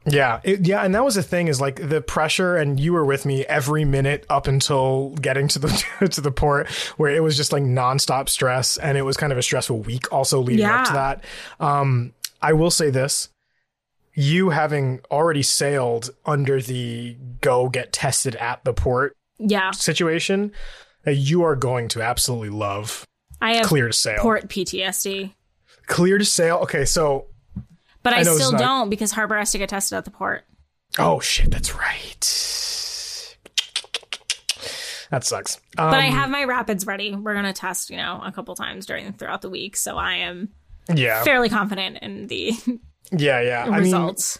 Yeah, 0.08 0.40
it, 0.44 0.66
yeah, 0.66 0.84
and 0.84 0.96
that 0.96 1.04
was 1.04 1.16
the 1.16 1.24
thing 1.24 1.48
is 1.48 1.60
like 1.60 1.90
the 1.90 2.02
pressure, 2.02 2.56
and 2.56 2.80
you 2.80 2.94
were 2.94 3.04
with 3.04 3.26
me 3.26 3.46
every 3.46 3.84
minute 3.84 4.26
up 4.30 4.48
until 4.48 5.10
getting 5.22 5.48
to 5.50 5.60
the 5.60 5.86
to 6.12 6.22
the 6.22 6.32
port, 6.32 6.70
where 6.98 7.14
it 7.14 7.22
was 7.22 7.36
just 7.36 7.52
like 7.52 7.64
nonstop 7.64 8.30
stress, 8.30 8.78
and 8.78 8.98
it 8.98 9.02
was 9.02 9.18
kind 9.18 9.32
of 9.32 9.38
a 9.38 9.44
stressful 9.44 9.80
week 9.80 10.12
also 10.12 10.40
leading 10.40 10.66
up 10.66 10.88
to 10.88 10.94
that. 10.94 11.24
Um, 11.60 12.14
I 12.42 12.54
will 12.54 12.72
say 12.72 12.90
this: 12.90 13.30
you 14.14 14.52
having 14.52 15.02
already 15.12 15.44
sailed 15.44 16.10
under 16.26 16.62
the 16.62 17.18
go 17.42 17.68
get 17.70 17.92
tested 17.92 18.36
at 18.36 18.64
the 18.64 18.74
port 18.74 19.16
yeah, 19.38 19.72
situation, 19.72 20.54
uh, 21.06 21.12
you 21.12 21.44
are 21.44 21.56
going 21.56 21.90
to 21.90 22.02
absolutely 22.02 22.50
love 22.50 23.06
I 23.42 23.56
have 23.58 23.66
clear 23.66 23.88
to 23.88 23.94
sail. 23.94 24.22
port 24.22 24.48
PTSD, 24.48 25.34
Clear 25.88 26.18
to 26.18 26.26
sail. 26.26 26.58
Okay, 26.58 26.86
so 26.86 27.28
but 28.08 28.14
I, 28.14 28.20
I 28.20 28.24
still 28.24 28.52
not- 28.54 28.60
don't 28.62 28.90
because 28.90 29.12
Harper 29.12 29.38
has 29.38 29.52
to 29.52 29.58
get 29.58 29.70
tested 29.70 29.98
at 29.98 30.06
the 30.06 30.12
port. 30.12 30.44
oh 30.98 31.20
shit, 31.20 31.52
that's 31.52 31.76
right. 31.76 32.24
That 35.10 35.24
sucks. 35.24 35.56
Um, 35.78 35.90
But 35.92 36.00
I 36.00 36.06
have 36.08 36.30
my 36.30 36.44
rapids 36.44 36.86
ready. 36.86 37.16
We're 37.16 37.34
gonna 37.34 37.54
test, 37.54 37.90
you 37.90 37.98
know, 37.98 38.22
a 38.24 38.32
couple 38.32 38.56
times 38.56 38.86
during 38.86 39.14
throughout 39.14 39.42
the 39.42 39.50
week, 39.50 39.76
so 39.78 39.98
I 39.98 40.16
am 40.16 40.50
yeah, 40.94 41.24
fairly 41.24 41.50
confident 41.50 42.00
in 42.02 42.28
the 42.28 42.54
yeah, 43.12 43.42
yeah. 43.42 43.64
I 43.64 43.70
mean, 43.72 43.80
results. 43.84 44.40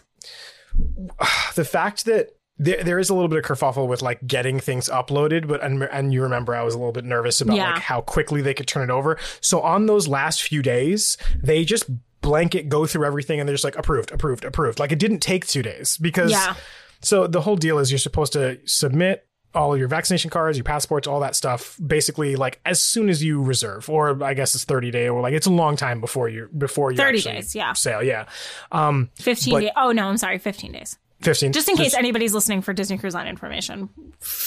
the 1.54 1.64
fact 1.64 2.04
that 2.06 2.30
there, 2.58 2.82
there 2.82 2.98
is 2.98 3.08
a 3.08 3.14
little 3.14 3.28
bit 3.28 3.38
of 3.38 3.44
kerfuffle 3.44 3.86
with 3.88 4.02
like 4.02 4.26
getting 4.26 4.60
things 4.60 4.88
uploaded, 4.88 5.46
but 5.48 5.62
and, 5.62 5.82
and 5.84 6.12
you 6.12 6.22
remember 6.22 6.54
I 6.54 6.62
was 6.64 6.74
a 6.74 6.78
little 6.78 6.92
bit 6.92 7.04
nervous 7.04 7.40
about 7.40 7.56
Yeah. 7.56 7.72
like 7.72 7.82
how 7.82 8.00
quickly 8.00 8.42
they 8.42 8.52
could 8.54 8.66
turn 8.66 8.82
it 8.88 8.92
over. 8.92 9.16
So 9.40 9.60
on 9.60 9.86
those 9.86 10.06
last 10.08 10.42
few 10.42 10.60
days, 10.62 11.16
they 11.42 11.64
just 11.64 11.84
blanket 12.28 12.68
go 12.68 12.86
through 12.86 13.04
everything 13.06 13.40
and 13.40 13.48
they're 13.48 13.54
just 13.54 13.64
like 13.64 13.76
approved, 13.76 14.10
approved, 14.12 14.44
approved. 14.44 14.78
Like 14.78 14.92
it 14.92 14.98
didn't 14.98 15.20
take 15.20 15.46
two 15.46 15.62
days 15.62 15.96
because 15.98 16.30
yeah, 16.30 16.54
so 17.00 17.26
the 17.26 17.40
whole 17.40 17.56
deal 17.56 17.78
is 17.78 17.90
you're 17.90 17.98
supposed 17.98 18.32
to 18.34 18.58
submit 18.66 19.24
all 19.54 19.76
your 19.78 19.88
vaccination 19.88 20.30
cards, 20.30 20.58
your 20.58 20.64
passports, 20.64 21.08
all 21.08 21.20
that 21.20 21.34
stuff, 21.34 21.78
basically 21.84 22.36
like 22.36 22.60
as 22.66 22.82
soon 22.82 23.08
as 23.08 23.24
you 23.24 23.42
reserve, 23.42 23.88
or 23.88 24.22
I 24.22 24.34
guess 24.34 24.54
it's 24.54 24.64
30 24.64 24.90
day, 24.90 25.08
or 25.08 25.20
like 25.22 25.32
it's 25.32 25.46
a 25.46 25.50
long 25.50 25.74
time 25.76 26.00
before 26.02 26.28
you 26.28 26.48
before 26.56 26.90
you 26.92 26.98
30 26.98 27.22
days, 27.22 27.54
yeah. 27.54 27.72
Sale, 27.72 28.02
Yeah, 28.02 28.26
um, 28.72 29.08
fifteen 29.16 29.54
but- 29.54 29.60
days. 29.60 29.70
Oh 29.74 29.90
no, 29.92 30.06
I'm 30.08 30.18
sorry, 30.18 30.38
fifteen 30.38 30.72
days. 30.72 30.98
15. 31.22 31.52
Just 31.52 31.68
in 31.68 31.76
case 31.76 31.94
anybody's 31.94 32.32
listening 32.34 32.62
for 32.62 32.72
Disney 32.72 32.96
Cruise 32.98 33.14
Line 33.14 33.26
information. 33.26 33.88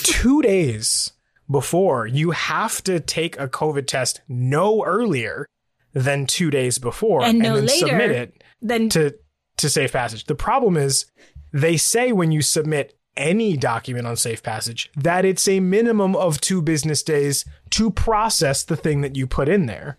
two 0.03 0.41
days 0.41 1.11
before, 1.49 2.07
you 2.07 2.31
have 2.31 2.81
to 2.83 2.99
take 3.01 3.37
a 3.39 3.47
COVID 3.47 3.87
test 3.87 4.21
no 4.29 4.85
earlier 4.85 5.45
than 5.93 6.25
two 6.25 6.49
days 6.49 6.77
before 6.77 7.23
And 7.23 7.39
no 7.39 7.55
then 7.55 7.65
later 7.65 7.87
submit 7.87 8.11
it 8.11 8.43
Then 8.61 8.89
to 8.89 9.15
to 9.57 9.69
Safe 9.69 9.91
Passage. 9.91 10.25
The 10.25 10.35
problem 10.35 10.77
is 10.77 11.05
they 11.51 11.77
say 11.77 12.11
when 12.11 12.31
you 12.31 12.41
submit 12.41 12.97
any 13.17 13.57
document 13.57 14.07
on 14.07 14.15
Safe 14.15 14.41
Passage 14.41 14.89
that 14.95 15.25
it's 15.25 15.47
a 15.47 15.59
minimum 15.59 16.15
of 16.15 16.39
two 16.39 16.61
business 16.61 17.03
days 17.03 17.45
to 17.71 17.91
process 17.91 18.63
the 18.63 18.77
thing 18.77 19.01
that 19.01 19.15
you 19.15 19.27
put 19.27 19.49
in 19.49 19.65
there. 19.65 19.97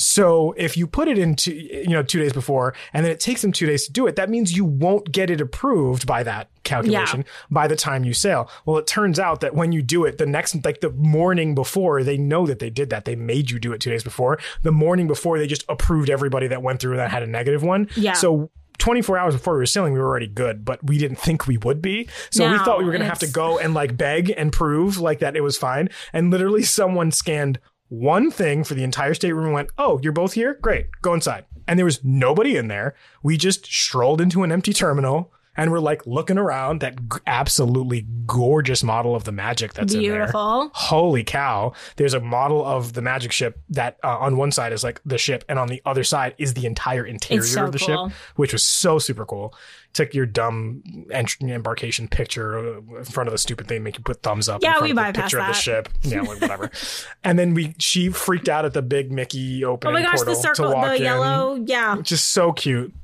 So 0.00 0.54
if 0.56 0.78
you 0.78 0.86
put 0.86 1.08
it 1.08 1.18
into, 1.18 1.52
you 1.52 1.90
know, 1.90 2.02
two 2.02 2.18
days 2.18 2.32
before 2.32 2.74
and 2.94 3.04
then 3.04 3.12
it 3.12 3.20
takes 3.20 3.42
them 3.42 3.52
two 3.52 3.66
days 3.66 3.84
to 3.84 3.92
do 3.92 4.06
it, 4.06 4.16
that 4.16 4.30
means 4.30 4.56
you 4.56 4.64
won't 4.64 5.12
get 5.12 5.28
it 5.28 5.42
approved 5.42 6.06
by 6.06 6.22
that 6.22 6.48
calculation 6.64 7.26
by 7.50 7.68
the 7.68 7.76
time 7.76 8.02
you 8.04 8.14
sail. 8.14 8.48
Well, 8.64 8.78
it 8.78 8.86
turns 8.86 9.18
out 9.18 9.42
that 9.42 9.54
when 9.54 9.72
you 9.72 9.82
do 9.82 10.06
it 10.06 10.16
the 10.16 10.24
next, 10.24 10.64
like 10.64 10.80
the 10.80 10.88
morning 10.92 11.54
before, 11.54 12.02
they 12.02 12.16
know 12.16 12.46
that 12.46 12.60
they 12.60 12.70
did 12.70 12.88
that. 12.88 13.04
They 13.04 13.14
made 13.14 13.50
you 13.50 13.58
do 13.58 13.74
it 13.74 13.80
two 13.82 13.90
days 13.90 14.02
before. 14.02 14.38
The 14.62 14.72
morning 14.72 15.06
before, 15.06 15.38
they 15.38 15.46
just 15.46 15.66
approved 15.68 16.08
everybody 16.08 16.46
that 16.46 16.62
went 16.62 16.80
through 16.80 16.96
that 16.96 17.10
had 17.10 17.22
a 17.22 17.26
negative 17.26 17.62
one. 17.62 17.90
Yeah. 17.94 18.14
So 18.14 18.50
24 18.78 19.18
hours 19.18 19.34
before 19.34 19.52
we 19.52 19.58
were 19.58 19.66
sailing, 19.66 19.92
we 19.92 19.98
were 19.98 20.06
already 20.06 20.28
good, 20.28 20.64
but 20.64 20.82
we 20.82 20.96
didn't 20.96 21.18
think 21.18 21.46
we 21.46 21.58
would 21.58 21.82
be. 21.82 22.08
So 22.30 22.50
we 22.50 22.56
thought 22.58 22.78
we 22.78 22.84
were 22.84 22.90
going 22.90 23.02
to 23.02 23.06
have 23.06 23.18
to 23.18 23.28
go 23.28 23.58
and 23.58 23.74
like 23.74 23.98
beg 23.98 24.32
and 24.34 24.50
prove 24.50 24.98
like 24.98 25.18
that 25.18 25.36
it 25.36 25.42
was 25.42 25.58
fine. 25.58 25.90
And 26.14 26.30
literally 26.30 26.62
someone 26.62 27.10
scanned 27.10 27.60
one 27.90 28.30
thing 28.30 28.64
for 28.64 28.74
the 28.74 28.84
entire 28.84 29.14
stateroom 29.14 29.46
and 29.46 29.54
went, 29.54 29.70
Oh, 29.76 30.00
you're 30.02 30.12
both 30.12 30.32
here? 30.32 30.54
Great. 30.62 30.86
Go 31.02 31.12
inside. 31.12 31.44
And 31.68 31.78
there 31.78 31.84
was 31.84 32.02
nobody 32.02 32.56
in 32.56 32.68
there. 32.68 32.94
We 33.22 33.36
just 33.36 33.66
strolled 33.66 34.20
into 34.20 34.42
an 34.42 34.50
empty 34.50 34.72
terminal 34.72 35.32
and 35.56 35.70
we're 35.72 35.80
like 35.80 36.06
looking 36.06 36.38
around 36.38 36.80
that 36.80 36.96
g- 36.96 37.18
absolutely 37.26 38.06
gorgeous 38.26 38.82
model 38.84 39.14
of 39.16 39.24
the 39.24 39.32
magic 39.32 39.72
that's 39.74 39.92
in 39.92 40.00
there 40.02 40.18
Beautiful. 40.18 40.70
holy 40.74 41.24
cow 41.24 41.72
there's 41.96 42.14
a 42.14 42.20
model 42.20 42.64
of 42.64 42.92
the 42.92 43.02
magic 43.02 43.32
ship 43.32 43.58
that 43.70 43.98
uh, 44.04 44.16
on 44.18 44.36
one 44.36 44.52
side 44.52 44.72
is 44.72 44.84
like 44.84 45.00
the 45.04 45.18
ship 45.18 45.44
and 45.48 45.58
on 45.58 45.68
the 45.68 45.82
other 45.84 46.04
side 46.04 46.34
is 46.38 46.54
the 46.54 46.66
entire 46.66 47.04
interior 47.04 47.42
so 47.42 47.64
of 47.64 47.72
the 47.72 47.78
cool. 47.78 48.08
ship 48.08 48.16
which 48.36 48.52
was 48.52 48.62
so 48.62 48.98
super 48.98 49.26
cool 49.26 49.54
took 49.92 50.14
your 50.14 50.24
dumb 50.24 50.82
ent- 51.10 51.36
embarkation 51.42 52.06
picture 52.06 52.56
uh, 52.56 52.98
in 52.98 53.04
front 53.04 53.26
of 53.26 53.32
the 53.32 53.38
stupid 53.38 53.66
thing 53.66 53.82
make 53.82 53.98
you 53.98 54.04
put 54.04 54.22
thumbs 54.22 54.48
up 54.48 54.62
Yeah, 54.62 54.74
in 54.74 54.78
front 54.78 54.84
we 54.84 54.90
of 54.90 54.96
the 54.96 55.02
bypassed 55.02 55.22
picture 55.22 55.40
of 55.40 55.46
the 55.48 55.52
ship 55.52 55.88
yeah 56.02 56.20
like 56.22 56.40
whatever 56.40 56.70
and 57.24 57.36
then 57.38 57.54
we 57.54 57.74
she 57.78 58.08
freaked 58.10 58.48
out 58.48 58.64
at 58.64 58.72
the 58.72 58.82
big 58.82 59.10
mickey 59.10 59.64
opening. 59.64 59.96
Oh 59.96 59.98
my 59.98 60.02
gosh, 60.02 60.16
portal 60.16 60.34
the 60.34 60.40
circle, 60.40 60.70
the 60.80 60.94
in 60.94 61.02
yellow, 61.02 61.54
yeah. 61.66 61.96
just 62.02 62.30
so 62.30 62.52
cute. 62.52 62.94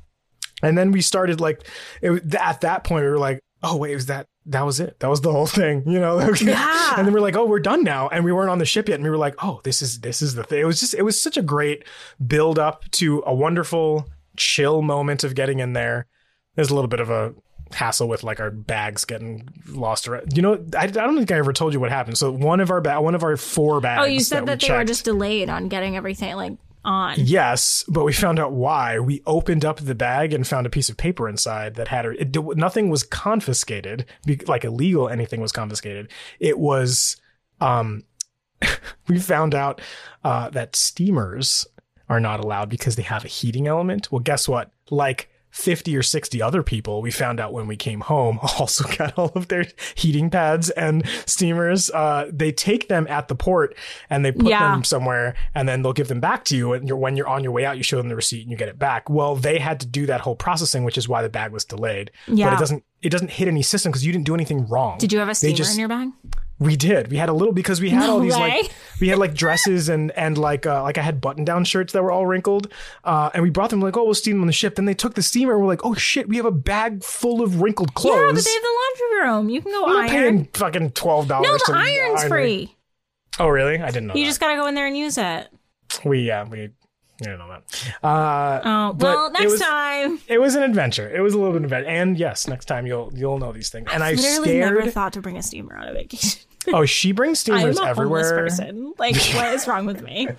And 0.63 0.77
then 0.77 0.91
we 0.91 1.01
started 1.01 1.39
like 1.39 1.67
it, 2.01 2.33
at 2.35 2.61
that 2.61 2.83
point 2.83 3.03
we 3.05 3.09
were 3.09 3.19
like, 3.19 3.39
oh 3.63 3.77
wait, 3.77 3.93
was 3.95 4.07
that 4.07 4.27
that 4.47 4.61
was 4.61 4.79
it? 4.79 4.99
That 4.99 5.09
was 5.09 5.21
the 5.21 5.31
whole 5.31 5.45
thing, 5.61 5.83
you 5.85 5.99
know? 5.99 6.19
Yeah. 6.41 6.93
And 6.97 7.05
then 7.05 7.13
we're 7.13 7.19
like, 7.19 7.35
oh, 7.35 7.45
we're 7.45 7.59
done 7.59 7.83
now, 7.83 8.07
and 8.07 8.23
we 8.23 8.31
weren't 8.31 8.49
on 8.49 8.59
the 8.59 8.65
ship 8.65 8.87
yet, 8.87 8.95
and 8.95 9.03
we 9.03 9.09
were 9.09 9.17
like, 9.17 9.35
oh, 9.43 9.61
this 9.63 9.81
is 9.81 9.99
this 9.99 10.21
is 10.21 10.35
the 10.35 10.43
thing. 10.43 10.61
It 10.61 10.65
was 10.65 10.79
just 10.79 10.93
it 10.93 11.03
was 11.03 11.21
such 11.21 11.37
a 11.37 11.41
great 11.41 11.83
build 12.25 12.57
up 12.57 12.89
to 12.91 13.23
a 13.25 13.33
wonderful 13.33 14.07
chill 14.37 14.81
moment 14.81 15.23
of 15.23 15.35
getting 15.35 15.59
in 15.59 15.73
there. 15.73 16.07
There's 16.55 16.69
a 16.69 16.75
little 16.75 16.87
bit 16.87 16.99
of 16.99 17.09
a 17.09 17.33
hassle 17.73 18.07
with 18.07 18.23
like 18.23 18.39
our 18.39 18.49
bags 18.51 19.05
getting 19.05 19.49
lost 19.67 20.07
around. 20.07 20.35
You 20.35 20.41
know, 20.41 20.65
I, 20.77 20.83
I 20.83 20.87
don't 20.87 21.17
think 21.17 21.31
I 21.31 21.37
ever 21.37 21.53
told 21.53 21.73
you 21.73 21.79
what 21.79 21.91
happened. 21.91 22.17
So 22.17 22.31
one 22.31 22.59
of 22.59 22.71
our 22.71 22.81
ba- 22.81 23.01
one 23.01 23.15
of 23.15 23.23
our 23.23 23.37
four 23.37 23.81
bags. 23.81 24.01
Oh, 24.01 24.05
you 24.05 24.21
said 24.21 24.45
that, 24.45 24.61
we 24.61 24.67
they 24.67 24.73
were 24.73 24.85
just 24.85 25.05
delayed 25.05 25.49
on 25.49 25.67
getting 25.67 25.97
everything 25.97 26.35
like 26.35 26.53
on. 26.87 27.15
Yes, 27.17 27.83
but 27.87 28.05
we 28.05 28.13
found 28.13 28.39
out 28.39 28.53
why. 28.53 28.97
We 28.97 29.21
opened 29.25 29.65
up 29.65 29.79
the 29.79 29.93
bag 29.93 30.33
and 30.33 30.47
found 30.47 30.65
a 30.65 30.71
piece 30.71 30.89
of 30.89 30.97
paper 30.97 31.29
inside 31.29 31.75
that 31.75 31.89
had 31.89 32.05
it, 32.05 32.35
nothing 32.57 32.89
was 32.89 33.03
confiscated, 33.03 34.05
like 34.47 34.63
illegal 34.63 35.09
anything 35.09 35.41
was 35.41 35.51
confiscated. 35.51 36.09
It 36.39 36.57
was 36.57 37.17
um 37.61 38.03
we 39.07 39.19
found 39.19 39.53
out 39.53 39.81
uh 40.23 40.49
that 40.49 40.75
steamers 40.75 41.67
are 42.09 42.19
not 42.19 42.39
allowed 42.39 42.69
because 42.69 42.95
they 42.95 43.03
have 43.03 43.25
a 43.25 43.29
heating 43.29 43.67
element. 43.67 44.11
Well, 44.11 44.19
guess 44.19 44.47
what? 44.47 44.71
Like 44.89 45.29
50 45.57 45.97
or 45.97 46.03
60 46.03 46.41
other 46.41 46.61
people 46.61 47.01
we 47.01 47.09
found 47.09 47.39
out 47.39 47.51
when 47.51 47.65
we 47.67 47.75
came 47.75 48.01
home 48.01 48.37
also 48.59 48.85
got 48.95 49.17
all 49.17 49.31
of 49.35 49.47
their 49.47 49.65
heating 49.95 50.29
pads 50.29 50.69
and 50.71 51.03
steamers 51.25 51.89
uh, 51.91 52.29
they 52.31 52.51
take 52.51 52.87
them 52.87 53.07
at 53.09 53.27
the 53.27 53.35
port 53.35 53.75
and 54.09 54.23
they 54.23 54.31
put 54.31 54.45
Yeah. 54.47 54.71
them 54.71 54.83
somewhere 54.83 55.35
and 55.55 55.67
then 55.67 55.81
they'll 55.81 55.93
give 55.93 56.07
them 56.09 56.19
back 56.19 56.45
to 56.45 56.55
you 56.55 56.73
and 56.73 56.87
you're, 56.87 56.97
when 56.97 57.17
you're 57.17 57.27
on 57.27 57.43
your 57.43 57.51
way 57.51 57.65
out 57.65 57.75
you 57.77 57.83
show 57.83 57.97
them 57.97 58.07
the 58.09 58.15
receipt 58.15 58.43
and 58.43 58.51
you 58.51 58.57
get 58.57 58.69
it 58.69 58.77
back 58.77 59.09
well 59.09 59.35
they 59.35 59.57
had 59.57 59.79
to 59.79 59.87
do 59.87 60.05
that 60.05 60.21
whole 60.21 60.35
processing 60.35 60.83
which 60.83 60.97
is 60.97 61.09
why 61.09 61.21
the 61.23 61.29
bag 61.29 61.51
was 61.51 61.65
delayed 61.65 62.11
but 62.27 62.37
Yeah. 62.37 62.55
it 62.55 62.59
doesn't 62.59 62.83
it 63.01 63.09
doesn't 63.09 63.31
hit 63.31 63.47
any 63.47 63.61
system 63.63 63.91
because 63.91 64.05
you 64.05 64.11
didn't 64.13 64.25
do 64.25 64.35
anything 64.35 64.67
wrong 64.67 64.97
Did 64.99 65.11
you 65.11 65.19
have 65.19 65.29
a 65.29 65.35
steamer 65.35 65.55
just- 65.55 65.73
in 65.73 65.79
your 65.79 65.89
bag? 65.89 66.09
We 66.59 66.75
did. 66.75 67.09
We 67.11 67.17
had 67.17 67.29
a 67.29 67.33
little 67.33 67.53
because 67.53 67.79
we 67.79 67.89
had 67.91 67.99
No 68.07 68.13
all 68.13 68.19
these 68.19 68.33
way. 68.35 68.61
like 68.63 68.71
we 68.99 69.09
had 69.09 69.19
like 69.19 69.33
dresses 69.35 69.89
and 69.89 70.11
and 70.11 70.37
like 70.37 70.65
uh, 70.65 70.81
like 70.81 70.97
I 70.97 71.01
had 71.03 71.21
button 71.21 71.45
down 71.45 71.65
shirts 71.65 71.93
that 71.93 72.01
were 72.01 72.11
all 72.11 72.25
wrinkled, 72.25 72.71
uh, 73.03 73.29
and 73.33 73.43
we 73.43 73.49
brought 73.49 73.69
them 73.69 73.79
like 73.79 73.95
oh 73.95 74.03
we'll 74.05 74.13
steam 74.15 74.35
them 74.37 74.41
on 74.41 74.47
the 74.47 74.53
ship. 74.53 74.75
Then 74.75 74.85
they 74.85 74.93
took 74.95 75.13
the 75.13 75.21
steamer. 75.21 75.53
and 75.53 75.61
We're 75.61 75.67
like 75.67 75.85
oh 75.85 75.93
shit, 75.93 76.27
we 76.27 76.37
have 76.37 76.45
a 76.45 76.51
bag 76.51 77.03
full 77.03 77.41
of 77.43 77.61
wrinkled 77.61 77.93
clothes. 77.93 78.15
Yeah, 78.15 78.31
but 78.33 78.43
they 78.43 78.51
have 78.53 78.63
the 78.63 78.77
laundry 79.13 79.27
room. 79.29 79.49
You 79.49 79.61
can 79.61 79.71
go 79.71 79.85
not 79.85 79.97
iron. 79.97 80.09
paying 80.09 80.45
fucking 80.53 80.91
twelve 80.91 81.27
dollars. 81.27 81.47
No, 81.67 81.73
the 81.73 81.79
iron's 81.79 82.23
free. 82.23 82.75
Oh 83.39 83.47
really? 83.49 83.79
I 83.79 83.87
didn't 83.91 84.07
know. 84.07 84.15
You 84.15 84.23
that. 84.23 84.29
just 84.29 84.39
got 84.39 84.49
to 84.49 84.55
go 84.55 84.65
in 84.65 84.73
there 84.73 84.87
and 84.87 84.97
use 84.97 85.17
it. 85.19 85.47
we 86.05 86.21
yeah 86.21 86.43
we. 86.47 86.69
I 87.19 87.23
didn't 87.23 87.39
know 87.39 87.49
that. 87.49 87.93
Uh, 88.03 88.61
Oh, 88.63 88.95
well, 88.99 89.25
it 89.27 89.33
next 89.33 89.51
was- 89.53 89.59
time. 89.61 90.19
it 90.27 90.37
was 90.39 90.53
an 90.53 90.61
adventure. 90.61 91.09
It 91.09 91.19
was 91.21 91.33
a 91.33 91.37
little 91.39 91.51
bit 91.53 91.63
of 91.65 91.71
an 91.71 91.79
adventure. 91.79 91.89
And 92.01 92.15
yes, 92.17 92.47
next 92.47 92.65
time 92.65 92.85
you'll 92.85 93.11
you'll 93.15 93.39
know 93.39 93.51
these 93.51 93.69
things. 93.69 93.89
And 93.91 94.03
I 94.03 94.11
Literally 94.11 94.49
scared. 94.49 94.75
never 94.75 94.89
thought 94.91 95.13
to 95.13 95.21
bring 95.21 95.35
a 95.37 95.41
steamer 95.41 95.75
on 95.77 95.87
a 95.87 95.93
vacation. 95.93 96.41
Oh, 96.73 96.85
she 96.85 97.11
brings 97.11 97.39
I'm 97.49 97.57
steamers 97.59 97.79
a 97.79 97.83
everywhere. 97.83 98.35
person. 98.37 98.93
Like, 98.97 99.15
what 99.33 99.53
is 99.53 99.67
wrong 99.67 99.85
with 99.85 100.01
me? 100.01 100.27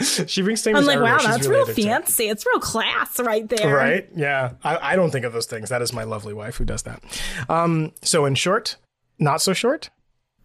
She 0.00 0.40
brings 0.42 0.60
steamers 0.62 0.88
everywhere. 0.88 1.12
I'm 1.12 1.24
like, 1.24 1.34
everywhere. 1.34 1.58
wow, 1.60 1.66
She's 1.66 1.74
that's 1.74 1.76
real 1.76 1.86
fancy. 1.86 2.28
It's 2.28 2.46
real 2.46 2.60
class 2.60 3.20
right 3.20 3.46
there. 3.46 3.74
Right? 3.74 4.08
Yeah. 4.16 4.52
I, 4.64 4.92
I 4.92 4.96
don't 4.96 5.10
think 5.10 5.26
of 5.26 5.32
those 5.34 5.44
things. 5.46 5.68
That 5.68 5.82
is 5.82 5.92
my 5.92 6.04
lovely 6.04 6.32
wife 6.32 6.56
who 6.56 6.64
does 6.64 6.82
that. 6.84 7.02
Um, 7.50 7.92
so 8.02 8.24
in 8.24 8.34
short, 8.34 8.76
not 9.18 9.42
so 9.42 9.52
short, 9.52 9.90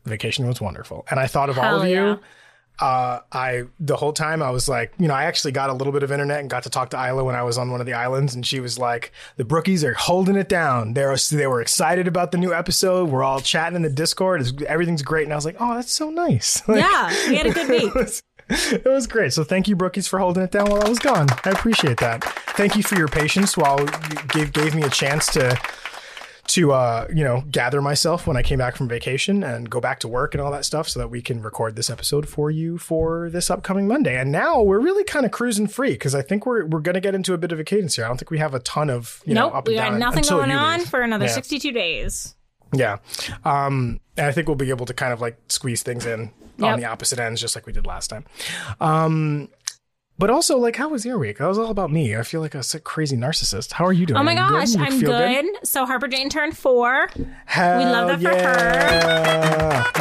vacation 0.04 0.45
was 0.48 0.60
wonderful. 0.60 1.06
And 1.10 1.19
I 1.21 1.28
thought 1.28 1.50
of 1.50 1.58
all 1.58 1.63
Hell 1.63 1.82
of 1.84 1.88
you. 1.88 2.19
Uh, 2.80 3.20
I 3.32 3.64
the 3.80 3.96
whole 3.96 4.12
time 4.14 4.42
I 4.44 4.50
was 4.50 4.68
like, 4.68 4.94
you 5.00 5.08
know, 5.08 5.14
I 5.14 5.24
actually 5.26 5.54
got 5.54 5.70
a 5.70 5.74
little 5.74 5.94
bit 5.94 6.04
of 6.04 6.12
internet 6.12 6.42
and 6.42 6.50
got 6.50 6.64
to 6.64 6.70
talk 6.70 6.90
to 6.90 6.98
Isla 6.98 7.24
when 7.24 7.36
I 7.36 7.44
was 7.44 7.58
on 7.58 7.72
one 7.72 7.80
of 7.80 7.86
the 7.86 7.94
islands, 7.94 8.36
and 8.36 8.46
she 8.46 8.60
was 8.60 8.78
like, 8.78 9.12
"The 9.38 9.46
Brookies 9.46 9.84
are 9.84 9.94
holding 9.94 10.36
it 10.36 10.50
down. 10.50 10.94
They're 10.94 11.16
they 11.32 11.48
were 11.48 11.62
excited 11.62 12.08
about 12.08 12.32
the 12.32 12.38
new 12.38 12.54
episode. 12.54 13.10
We're 13.10 13.24
all 13.24 13.40
chatting 13.40 13.76
in 13.78 13.82
the 13.82 13.90
Discord. 13.90 14.42
It's, 14.42 14.54
everything's 14.68 15.02
great." 15.04 15.24
And 15.24 15.32
I 15.34 15.36
was 15.38 15.46
like, 15.46 15.56
"Oh, 15.60 15.74
that's 15.76 15.92
so 15.94 16.10
nice." 16.10 16.62
Like, 16.68 16.80
Yeah, 16.82 17.10
we 17.30 17.36
had 17.38 17.46
a 17.48 17.52
good 17.52 17.70
week. 17.70 17.84
it 17.84 17.96
was, 17.96 18.24
it 18.50 18.86
was 18.86 19.08
great. 19.08 19.32
So 19.34 19.44
thank 19.44 19.68
you, 19.68 19.76
Brookies, 19.76 20.08
for 20.10 20.20
holding 20.20 20.44
it 20.44 20.52
down 20.52 20.70
while 20.70 20.84
I 20.86 20.90
was 20.90 21.00
gone. 21.00 21.28
I 21.46 21.52
appreciate 21.52 21.98
that. 21.98 22.24
Thank 22.58 22.76
you 22.76 22.84
for 22.84 22.96
your 22.98 23.08
patience 23.08 23.56
while 23.58 23.80
you 23.80 23.88
gave 24.30 24.52
gave 24.54 24.76
me 24.76 24.82
a 24.84 24.90
chance 24.90 25.28
to 25.34 25.58
to 26.56 26.72
uh, 26.72 27.08
you 27.13 27.24
know 27.24 27.44
gather 27.52 27.82
myself 27.82 28.26
when 28.28 28.38
I 28.38 28.41
came 28.41 28.60
back 28.60 28.76
from 28.76 28.88
vacation 28.88 29.44
and 29.44 29.70
go 29.70 29.82
back 29.82 30.00
to 30.00 30.08
work 30.08 30.34
and 30.34 30.41
all 30.41 30.52
that 30.52 30.63
stuff, 30.65 30.88
so 30.88 31.00
that 31.00 31.10
we 31.10 31.22
can 31.22 31.41
record 31.41 31.76
this 31.76 31.89
episode 31.89 32.28
for 32.30 32.50
you 32.50 32.78
for 32.78 33.30
this 33.30 33.50
upcoming 33.50 33.88
Monday. 33.88 34.18
And 34.18 34.32
now 34.32 34.62
we're 34.62 34.80
really 34.80 35.04
kind 35.04 35.26
of 35.26 35.32
cruising 35.32 35.68
free 35.68 35.91
because 35.91 36.15
I 36.15 36.22
think 36.22 36.46
we're 36.46 36.65
we're 36.65 36.80
going 36.80 36.94
to 36.96 37.02
get 37.02 37.13
into 37.13 37.34
a 37.34 37.38
bit 37.38 37.52
of 37.52 37.60
a 37.60 37.63
cadence 37.63 37.96
here. 37.96 38.06
I 38.06 38.08
don't 38.08 38.18
think 38.18 38.32
we 38.32 38.38
have 38.39 38.54
a 38.54 38.60
ton 38.60 38.89
of 38.89 39.22
you 39.26 39.34
know 39.34 39.48
Nope, 39.48 39.56
up 39.56 39.68
we 39.68 39.76
got 39.76 39.98
nothing 40.00 40.24
going 40.24 40.52
on 40.52 40.80
for 40.82 41.02
another 41.02 41.26
Yeah. 41.26 41.32
62 41.32 41.72
days. 41.72 42.36
Yeah. 42.74 42.98
Um, 43.44 44.00
and 44.18 44.26
I 44.28 44.32
think 44.32 44.48
we'll 44.48 44.56
be 44.56 44.70
able 44.70 44.86
to 44.88 44.94
kind 44.94 45.13
of 45.13 45.22
like 45.22 45.38
squeeze 45.50 45.84
things 45.84 46.06
in 46.06 46.32
on 46.62 46.80
the 46.80 46.86
opposite 46.86 47.20
ends, 47.20 47.39
just 47.41 47.56
like 47.56 47.65
we 47.65 47.74
did 47.74 47.86
last 47.86 48.08
time. 48.08 48.26
Um, 48.80 49.50
but 50.17 50.30
also, 50.30 50.58
like, 50.58 50.75
how 50.78 50.89
was 50.89 51.06
your 51.06 51.17
week? 51.17 51.39
That 51.39 51.47
was 51.47 51.58
all 51.58 51.71
about 51.71 51.91
me. 51.91 52.15
I 52.15 52.23
feel 52.23 52.41
like 52.41 52.56
a 52.56 52.63
sick, 52.63 52.84
crazy 52.84 53.17
narcissist. 53.17 53.73
How 53.73 53.86
are 53.86 53.93
you 53.93 54.06
doing? 54.06 54.17
Oh 54.17 54.23
my 54.23 54.36
gosh, 54.36 54.75
You 54.75 54.84
I'm 54.84 54.99
feel 54.99 55.12
good. 55.12 55.45
So 55.63 55.86
Harper 55.86 56.08
Jane 56.08 56.30
turned 56.30 56.58
four. 56.58 57.10
Hell 57.45 57.82
love 57.91 58.21
that 58.21 58.21
for 58.21 58.32
yeah. 58.32 59.91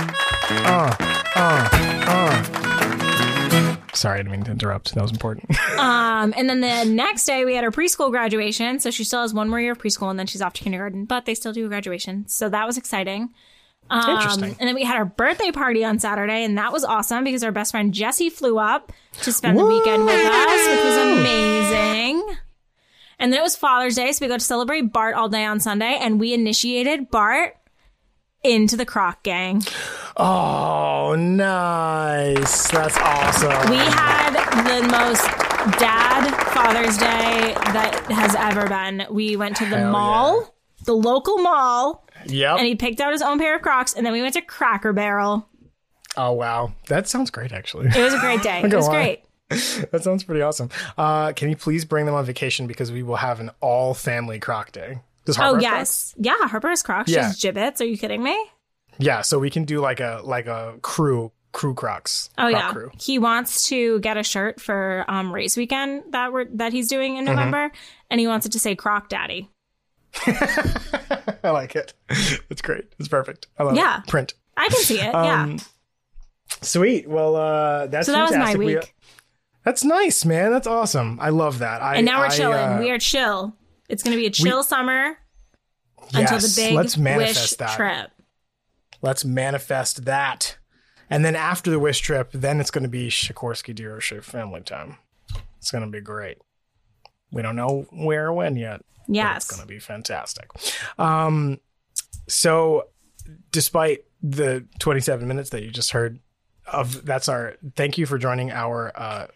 Uh, 0.67 0.97
uh, 1.37 1.69
uh. 2.07 3.85
Sorry, 3.95 4.15
I 4.15 4.23
didn't 4.23 4.33
mean 4.33 4.45
to 4.45 4.51
interrupt. 4.51 4.95
That 4.95 5.03
was 5.03 5.13
important. 5.13 5.51
Um, 5.75 6.33
and 6.37 6.49
then 6.49 6.61
the 6.61 6.85
next 6.85 7.27
day 7.27 7.45
we 7.45 7.55
had 7.57 7.65
her 7.65 7.71
preschool 7.71 8.11
graduation. 8.11 8.79
So 8.79 8.91
she 8.91 9.05
still 9.05 9.21
has 9.21 9.35
one 9.35 9.51
more 9.51 9.61
year 9.61 9.73
of 9.73 9.79
preschool 9.79 10.09
and 10.09 10.19
then 10.19 10.27
she's 10.27 10.41
off 10.41 10.55
to 10.55 10.63
kindergarten, 10.63 11.05
but 11.05 11.27
they 11.27 11.35
still 11.35 11.53
do 11.53 11.67
a 11.67 11.69
graduation. 11.69 12.27
So 12.29 12.49
that 12.49 12.67
was 12.67 12.79
exciting. 12.79 13.35
Um, 13.91 14.11
Interesting. 14.17 14.57
And 14.59 14.69
then 14.69 14.75
we 14.75 14.85
had 14.85 14.97
our 14.97 15.05
birthday 15.05 15.51
party 15.53 15.85
on 15.85 15.99
Saturday, 15.99 16.45
and 16.45 16.57
that 16.59 16.73
was 16.73 16.85
awesome 16.85 17.25
because 17.25 17.45
our 17.45 17.53
best 17.53 17.71
friend 17.71 17.93
Jesse 17.93 18.31
flew 18.31 18.59
up 18.59 18.93
to 19.23 19.33
spend 19.33 19.59
the 19.59 19.67
weekend 19.67 20.05
with 20.05 20.27
us, 20.27 20.69
which 20.69 20.85
was 20.85 20.97
amazing. 21.19 22.37
And 23.19 23.33
then 23.33 23.41
it 23.41 23.43
was 23.43 23.57
Father's 23.57 23.95
Day, 23.95 24.11
so 24.13 24.25
we 24.25 24.29
got 24.29 24.41
to 24.41 24.45
celebrate 24.47 24.93
Bart 24.93 25.15
all 25.15 25.29
day 25.29 25.45
on 25.45 25.61
Sunday, 25.61 25.99
and 26.01 26.19
we 26.19 26.35
initiated 26.35 27.11
Bart 27.11 27.57
into 28.43 28.77
the 28.77 28.85
Croc 28.85 29.23
Gang. 29.23 29.63
Oh, 30.17 31.15
nice. 31.17 32.71
That's 32.71 32.97
awesome. 32.99 33.71
We 33.71 33.77
had 33.77 34.35
the 34.65 34.89
most 34.89 35.25
dad 35.79 36.31
Father's 36.53 36.97
Day 36.99 37.55
that 37.73 38.05
has 38.11 38.35
ever 38.35 38.69
been. 38.69 39.07
We 39.11 39.37
went 39.37 39.57
to 39.57 39.65
the 39.65 39.79
Hell 39.79 39.93
mall, 39.93 40.55
the 40.85 40.95
local 40.95 41.39
mall, 41.39 42.04
yep. 42.27 42.59
and 42.59 42.67
he 42.67 42.75
picked 42.75 43.01
out 43.01 43.13
his 43.13 43.23
own 43.23 43.39
pair 43.39 43.57
of 43.57 43.63
Crocs, 43.63 43.95
and 43.95 44.05
then 44.05 44.13
we 44.13 44.23
went 44.23 44.35
to 44.35 44.43
Cracker 44.43 44.93
Barrel. 44.93 45.49
oh, 46.17 46.33
wow. 46.33 46.73
That 46.89 47.09
sounds 47.09 47.31
great, 47.31 47.53
actually. 47.53 47.87
It 47.89 47.97
was 48.03 48.15
a 48.15 48.19
great 48.19 48.43
day. 48.43 48.63
It 48.65 48.73
was 48.75 48.89
great. 48.89 49.23
that 49.91 50.03
sounds 50.03 50.25
pretty 50.25 50.41
awesome. 50.43 50.71
Uh, 50.97 51.33
can 51.33 51.49
you 51.51 51.57
please 51.57 51.85
bring 51.85 52.07
them 52.07 52.15
on 52.15 52.25
vacation 52.25 52.67
because 52.67 52.91
we 52.91 53.03
will 53.03 53.17
have 53.17 53.41
an 53.41 53.51
all 53.61 53.93
family 53.95 54.39
croc 54.41 54.73
day. 54.73 55.01
Does 55.27 55.37
Harper 55.37 55.57
Oh 55.59 55.61
yes, 55.61 56.15
yeah. 56.19 56.37
Harper 56.49 56.69
has 56.69 56.83
Crocs. 56.83 57.11
Yeah. 57.11 57.25
has 57.27 57.39
Jibbitz. 57.41 57.81
Are 57.81 57.85
you 57.85 57.97
kidding 57.99 58.23
me? 58.23 58.37
Yeah, 58.99 59.23
so 59.23 59.39
we 59.39 59.51
can 59.51 59.65
do 59.65 59.81
like 59.81 60.01
a 60.01 60.21
like 60.25 60.47
a 60.47 60.79
crew 60.83 61.33
crew 61.53 61.75
crocs. 61.75 62.31
Oh 62.39 62.49
Croc 62.51 62.53
yeah. 62.53 62.73
crew. 62.73 62.91
He 63.01 63.19
wants 63.19 63.69
to 63.69 64.01
get 64.01 64.17
a 64.17 64.23
shirt 64.23 64.61
for 64.61 65.05
um 65.09 65.33
race 65.33 65.57
weekend 65.57 66.05
that 66.13 66.33
we're 66.33 66.47
that 66.57 66.73
he's 66.73 66.89
doing 66.89 67.13
Mm-hmm. 67.13 67.19
in 67.21 67.25
November, 67.37 67.73
and 68.11 68.19
he 68.21 68.27
wants 68.27 68.47
it 68.47 68.53
to 68.53 68.59
say 68.59 68.75
Croc 68.75 69.09
Daddy. 69.09 69.51
I 71.45 71.51
like 71.51 71.77
it. 71.77 71.95
It's 72.51 72.63
great. 72.63 72.85
It's 72.99 73.09
perfect. 73.09 73.47
I 73.59 73.63
love 73.65 73.77
Yeah. 73.77 73.99
it. 74.01 74.07
Print. 74.07 74.35
I 74.57 74.69
can 74.69 74.77
see 74.79 75.01
it. 75.01 75.13
yeah. 75.13 75.43
Um, 75.43 75.59
Sweet. 76.63 77.09
Well, 77.09 77.37
uh, 77.37 77.87
that's 77.89 78.07
So 78.07 78.13
that 78.13 78.23
was 78.23 78.31
my 78.33 78.37
fantastic. 78.37 78.59
We- 78.59 78.67
week. 78.77 78.95
that's 79.65 79.85
nice, 79.85 80.25
man. 80.25 80.51
That's 80.51 80.67
awesome. 80.67 81.19
I 81.21 81.31
love 81.31 81.59
that. 81.59 81.83
I, 81.83 81.97
and 81.97 82.07
now 82.07 82.21
we're 82.21 82.27
I, 82.27 82.37
chilling. 82.37 82.59
uh, 82.59 82.79
we 82.81 82.91
are 82.91 82.99
chill. 82.99 83.57
It's 83.89 84.03
gonna 84.03 84.17
be 84.17 84.27
a 84.27 84.31
chill 84.31 84.63
summer 84.63 85.19
until 86.15 86.39
the 86.39 86.45
yes, 86.47 86.57
big 86.57 86.75
let's 86.75 86.97
manifest 86.97 87.53
wish 87.53 87.57
that. 87.59 87.77
trip. 87.77 88.11
Let's 89.03 89.25
manifest 89.25 90.05
that. 90.07 90.57
And 91.11 91.25
then 91.25 91.37
after 91.37 91.71
the 91.71 91.79
wish 91.79 92.01
trip, 92.01 92.31
then 92.33 92.61
it's 92.61 92.71
going 92.71 92.83
to 92.85 92.89
be 92.89 93.09
Sikorsky 93.09 93.75
dealership 93.75 94.25
family 94.25 94.63
time. 94.63 94.97
It's 95.59 95.71
going 95.71 95.85
to 95.85 95.91
be 95.91 96.01
great. 96.01 96.39
We 97.31 97.43
don't 97.43 97.57
know 97.57 97.87
where 97.93 98.29
or 98.29 98.33
when 98.33 98.57
yet. 98.57 98.81
Yes. 99.09 99.45
It's 99.45 99.57
going 99.57 99.67
to 99.67 99.73
be 99.73 99.79
fantastic. 99.79 100.49
Um, 100.99 101.61
so, 102.29 102.89
despite 103.53 104.05
the 104.23 104.65
27 104.79 105.27
minutes 105.29 105.51
that 105.51 105.63
you 105.63 105.71
just 105.71 105.91
heard 105.93 106.21
of, 106.67 107.05
that's 107.05 107.29
our 107.29 107.57
thank 107.77 107.99
you 107.99 108.07
for 108.07 108.19
joining 108.19 108.51
our 108.51 108.93
uh, 108.95 109.27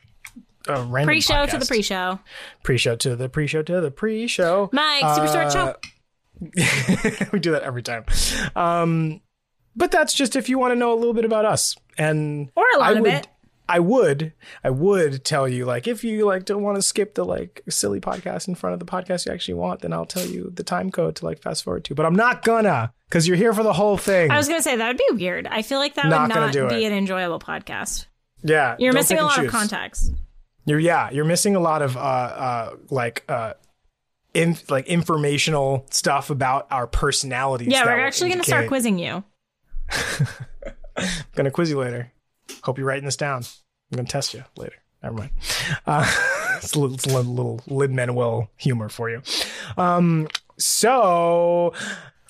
uh, 0.68 0.84
random 0.88 1.06
Pre-show 1.08 1.46
to 1.46 1.58
the 1.58 1.66
pre-show. 1.66 2.18
pre-show 2.62 2.96
to 2.96 3.16
the 3.16 3.28
pre-show 3.28 3.62
to 3.62 3.80
the 3.80 3.90
pre-show. 3.90 4.70
Mike, 4.72 5.04
Superstore 5.04 5.52
Show. 5.52 5.76
we 7.32 7.38
do 7.40 7.50
that 7.52 7.62
every 7.62 7.82
time. 7.82 8.04
Um, 8.54 9.20
but 9.74 9.90
that's 9.90 10.12
just 10.14 10.36
if 10.36 10.48
you 10.48 10.58
want 10.58 10.72
to 10.72 10.76
know 10.76 10.92
a 10.92 10.96
little 10.96 11.14
bit 11.14 11.24
about 11.24 11.44
us. 11.44 11.76
And 11.96 12.50
Or 12.56 12.64
a 12.74 12.78
lot 12.78 12.88
I 12.90 12.92
of 12.92 13.00
would, 13.00 13.12
it. 13.12 13.28
I 13.68 13.80
would, 13.80 14.32
I 14.64 14.70
would 14.70 15.24
tell 15.24 15.46
you 15.46 15.64
like 15.66 15.86
if 15.86 16.02
you 16.02 16.24
like 16.24 16.44
don't 16.46 16.62
want 16.62 16.76
to 16.76 16.82
skip 16.82 17.14
the 17.14 17.24
like 17.24 17.62
silly 17.68 18.00
podcast 18.00 18.48
in 18.48 18.54
front 18.54 18.72
of 18.74 18.80
the 18.80 18.86
podcast 18.86 19.26
you 19.26 19.32
actually 19.32 19.54
want, 19.54 19.80
then 19.80 19.92
I'll 19.92 20.06
tell 20.06 20.24
you 20.26 20.50
the 20.54 20.62
time 20.62 20.90
code 20.90 21.16
to 21.16 21.24
like 21.26 21.42
fast 21.42 21.64
forward 21.64 21.84
to. 21.84 21.94
But 21.94 22.06
I'm 22.06 22.14
not 22.16 22.42
gonna 22.44 22.92
because 23.08 23.28
you're 23.28 23.36
here 23.36 23.52
for 23.52 23.62
the 23.62 23.72
whole 23.74 23.96
thing. 23.98 24.30
I 24.30 24.36
was 24.38 24.48
gonna 24.48 24.62
say 24.62 24.76
that 24.76 24.88
would 24.88 24.96
be 24.96 25.22
weird. 25.24 25.46
I 25.46 25.62
feel 25.62 25.78
like 25.78 25.94
that 25.94 26.06
Not 26.06 26.28
would 26.28 26.54
not 26.54 26.70
be 26.70 26.84
it. 26.84 26.90
an 26.90 26.96
enjoyable 26.96 27.38
podcast. 27.38 28.06
yeah, 28.42 28.76
You're 28.78 28.92
missing 28.94 29.18
a 29.18 29.22
lot 29.22 29.36
of 29.38 29.44
choose. 29.44 29.50
context. 29.52 30.12
You're 30.64 30.80
yeah, 30.80 31.10
you're 31.10 31.24
missing 31.24 31.54
a 31.56 31.60
lot 31.60 31.82
of 31.82 31.96
uh 31.96 32.00
uh 32.00 32.70
like 32.90 33.24
uh. 33.28 33.54
In, 34.34 34.56
like 34.68 34.86
informational 34.86 35.86
stuff 35.90 36.28
about 36.30 36.68
our 36.70 36.86
personalities. 36.86 37.68
Yeah, 37.68 37.84
we're 37.86 37.98
actually 37.98 38.28
gonna 38.30 38.44
start 38.44 38.68
quizzing 38.68 38.98
you. 38.98 39.24
gonna 41.34 41.50
quiz 41.50 41.70
you 41.70 41.78
later. 41.78 42.12
Hope 42.62 42.78
you're 42.78 42.86
writing 42.86 43.04
this 43.04 43.16
down. 43.16 43.42
I'm 43.90 43.96
gonna 43.96 44.08
test 44.08 44.34
you 44.34 44.44
later. 44.56 44.76
Never 45.02 45.14
mind. 45.16 45.30
Uh, 45.86 46.10
it's 46.56 46.74
a 46.74 46.78
little, 46.78 46.94
it's 46.94 47.06
a 47.06 47.08
little, 47.16 47.32
little 47.32 47.60
Lin 47.68 47.94
Manuel 47.94 48.50
humor 48.56 48.88
for 48.88 49.08
you. 49.10 49.22
Um, 49.76 50.28
so 50.58 51.72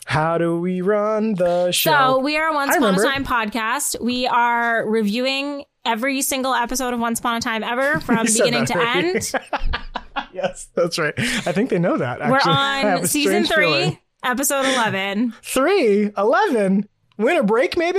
how 0.04 0.38
do 0.38 0.58
we 0.58 0.80
run 0.80 1.34
the 1.34 1.70
show? 1.72 1.90
So 1.90 2.18
we 2.20 2.36
are 2.36 2.48
a 2.48 2.54
Once 2.54 2.74
I 2.74 2.78
Upon 2.78 2.94
a. 2.98 3.02
Time 3.02 3.24
podcast. 3.24 4.00
We 4.00 4.26
are 4.26 4.86
reviewing 4.88 5.64
every 5.84 6.22
single 6.22 6.54
episode 6.54 6.94
of 6.94 7.00
Once 7.00 7.20
Upon 7.20 7.36
a 7.36 7.40
Time 7.40 7.62
ever 7.62 8.00
from 8.06 8.24
beginning 8.26 8.66
to 8.66 8.74
already. 8.74 9.08
end. 9.08 9.32
yes, 10.32 10.68
that's 10.74 10.98
right. 10.98 11.14
I 11.18 11.52
think 11.52 11.70
they 11.70 11.78
know 11.78 11.96
that. 11.98 12.20
We're 12.20 12.36
Actually. 12.36 12.52
Have 12.54 13.00
on 13.00 13.06
season 13.06 13.44
three, 13.44 13.64
feeling. 13.66 13.98
episode 14.24 14.66
eleven. 14.66 15.34
Three, 15.42 16.10
eleven. 16.16 16.88
Winter 17.18 17.42
break, 17.42 17.76
maybe. 17.76 17.98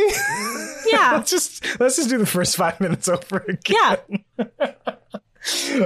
Yeah, 0.88 1.12
let's 1.18 1.30
just 1.30 1.80
let's 1.80 1.98
just 1.98 2.10
do 2.10 2.18
the 2.18 2.26
first 2.26 2.56
five 2.56 2.80
minutes 2.80 3.08
over 3.08 3.46
again. 3.48 3.98
yeah. 4.38 4.72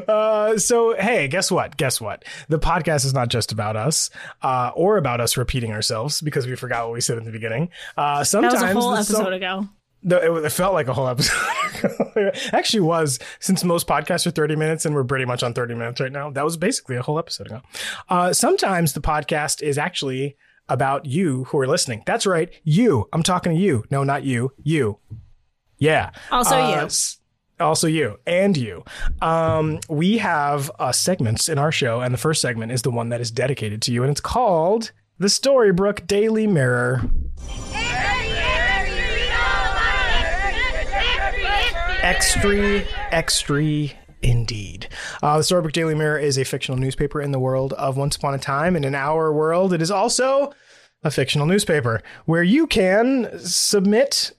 Uh, 0.07 0.57
so 0.57 0.95
hey, 0.95 1.27
guess 1.27 1.51
what? 1.51 1.77
Guess 1.77 2.01
what? 2.01 2.25
The 2.49 2.57
podcast 2.57 3.05
is 3.05 3.13
not 3.13 3.27
just 3.29 3.51
about 3.51 3.75
us, 3.75 4.09
uh, 4.41 4.71
or 4.75 4.97
about 4.97 5.21
us 5.21 5.37
repeating 5.37 5.71
ourselves 5.71 6.21
because 6.21 6.47
we 6.47 6.55
forgot 6.55 6.85
what 6.85 6.93
we 6.93 7.01
said 7.01 7.19
in 7.19 7.23
the 7.23 7.31
beginning. 7.31 7.69
Uh, 7.95 8.23
That 8.23 8.43
was 8.51 8.61
a 8.61 8.73
whole 8.73 8.95
episode 8.95 9.13
some- 9.25 9.33
ago. 9.33 9.69
the- 10.01 10.25
it, 10.37 10.45
it 10.45 10.49
felt 10.51 10.73
like 10.73 10.87
a 10.87 10.93
whole 10.93 11.07
episode. 11.07 11.37
It 12.15 12.49
Actually, 12.53 12.81
was 12.81 13.19
since 13.39 13.63
most 13.63 13.87
podcasts 13.87 14.25
are 14.25 14.31
thirty 14.31 14.55
minutes 14.55 14.85
and 14.85 14.95
we're 14.95 15.03
pretty 15.03 15.25
much 15.25 15.43
on 15.43 15.53
thirty 15.53 15.75
minutes 15.75 16.01
right 16.01 16.11
now. 16.11 16.29
That 16.31 16.43
was 16.43 16.57
basically 16.57 16.95
a 16.95 17.01
whole 17.01 17.19
episode 17.19 17.47
ago. 17.47 17.61
Uh, 18.09 18.33
sometimes 18.33 18.93
the 18.93 19.01
podcast 19.01 19.61
is 19.61 19.77
actually 19.77 20.35
about 20.69 21.05
you 21.05 21.45
who 21.45 21.57
are 21.59 21.67
listening. 21.67 22.03
That's 22.05 22.25
right, 22.25 22.53
you. 22.63 23.07
I'm 23.13 23.23
talking 23.23 23.53
to 23.53 23.59
you. 23.59 23.83
No, 23.91 24.03
not 24.03 24.23
you. 24.23 24.51
You. 24.63 24.99
Yeah. 25.77 26.11
Also 26.31 26.55
Uh, 26.55 26.81
you. 26.81 26.89
Also 27.59 27.87
you 27.87 28.17
and 28.25 28.57
you. 28.57 28.83
Um, 29.21 29.79
we 29.89 30.17
have 30.17 30.71
uh, 30.79 30.91
segments 30.91 31.49
in 31.49 31.57
our 31.57 31.71
show, 31.71 32.01
and 32.01 32.13
the 32.13 32.17
first 32.17 32.41
segment 32.41 32.71
is 32.71 32.81
the 32.81 32.91
one 32.91 33.09
that 33.09 33.21
is 33.21 33.31
dedicated 33.31 33.81
to 33.83 33.91
you, 33.93 34.03
and 34.03 34.11
it's 34.11 34.21
called 34.21 34.91
the 35.19 35.27
Storybrooke 35.27 36.07
Daily 36.07 36.47
Mirror. 36.47 37.03
Extra, 42.01 42.83
extra 43.11 43.63
indeed. 44.23 44.87
Uh, 45.21 45.37
the 45.37 45.43
Storybrooke 45.43 45.73
Daily 45.73 45.95
Mirror 45.95 46.19
is 46.19 46.37
a 46.37 46.45
fictional 46.45 46.79
newspaper 46.79 47.21
in 47.21 47.31
the 47.31 47.39
world 47.39 47.73
of 47.73 47.97
Once 47.97 48.15
Upon 48.15 48.33
a 48.33 48.39
Time, 48.39 48.75
and 48.75 48.85
in 48.85 48.95
our 48.95 49.31
world, 49.31 49.73
it 49.73 49.81
is 49.81 49.91
also 49.91 50.53
a 51.03 51.11
fictional 51.11 51.45
newspaper 51.45 52.01
where 52.25 52.43
you 52.43 52.65
can 52.65 53.37
submit 53.39 54.31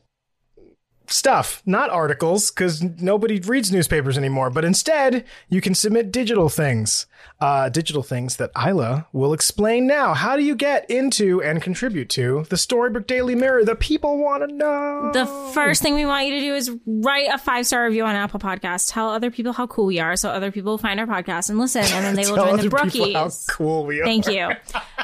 stuff, 1.06 1.62
not 1.66 1.90
articles, 1.90 2.50
because 2.50 2.82
nobody 2.82 3.38
reads 3.40 3.70
newspapers 3.70 4.16
anymore, 4.16 4.50
but 4.50 4.64
instead 4.64 5.24
you 5.48 5.60
can 5.60 5.74
submit 5.74 6.10
digital 6.10 6.48
things. 6.48 7.06
Uh, 7.40 7.68
digital 7.68 8.02
things 8.02 8.36
that 8.36 8.50
Isla 8.56 9.06
will 9.12 9.32
explain 9.32 9.86
now. 9.86 10.14
How 10.14 10.36
do 10.36 10.42
you 10.42 10.54
get 10.54 10.88
into 10.90 11.42
and 11.42 11.60
contribute 11.60 12.08
to 12.10 12.46
the 12.48 12.56
Storybrooke 12.56 13.06
Daily 13.06 13.34
Mirror? 13.34 13.64
The 13.64 13.74
people 13.74 14.18
want 14.18 14.48
to 14.48 14.54
know. 14.54 15.10
The 15.12 15.26
first 15.52 15.82
thing 15.82 15.94
we 15.94 16.06
want 16.06 16.26
you 16.26 16.34
to 16.34 16.40
do 16.40 16.54
is 16.54 16.70
write 16.86 17.28
a 17.32 17.38
five 17.38 17.66
star 17.66 17.84
review 17.84 18.04
on 18.04 18.14
Apple 18.14 18.40
Podcasts. 18.40 18.90
Tell 18.92 19.08
other 19.10 19.30
people 19.30 19.52
how 19.52 19.66
cool 19.66 19.86
we 19.86 20.00
are, 20.00 20.16
so 20.16 20.30
other 20.30 20.50
people 20.50 20.78
find 20.78 20.98
our 21.00 21.06
podcast 21.06 21.50
and 21.50 21.58
listen, 21.58 21.82
and 21.82 22.04
then 22.04 22.14
they 22.14 22.30
will 22.30 22.36
join 22.36 22.56
the 22.56 22.70
people 22.70 23.12
how 23.12 23.30
cool 23.48 23.84
we 23.84 24.00
are. 24.00 24.04
Thank 24.04 24.26
you. 24.26 24.50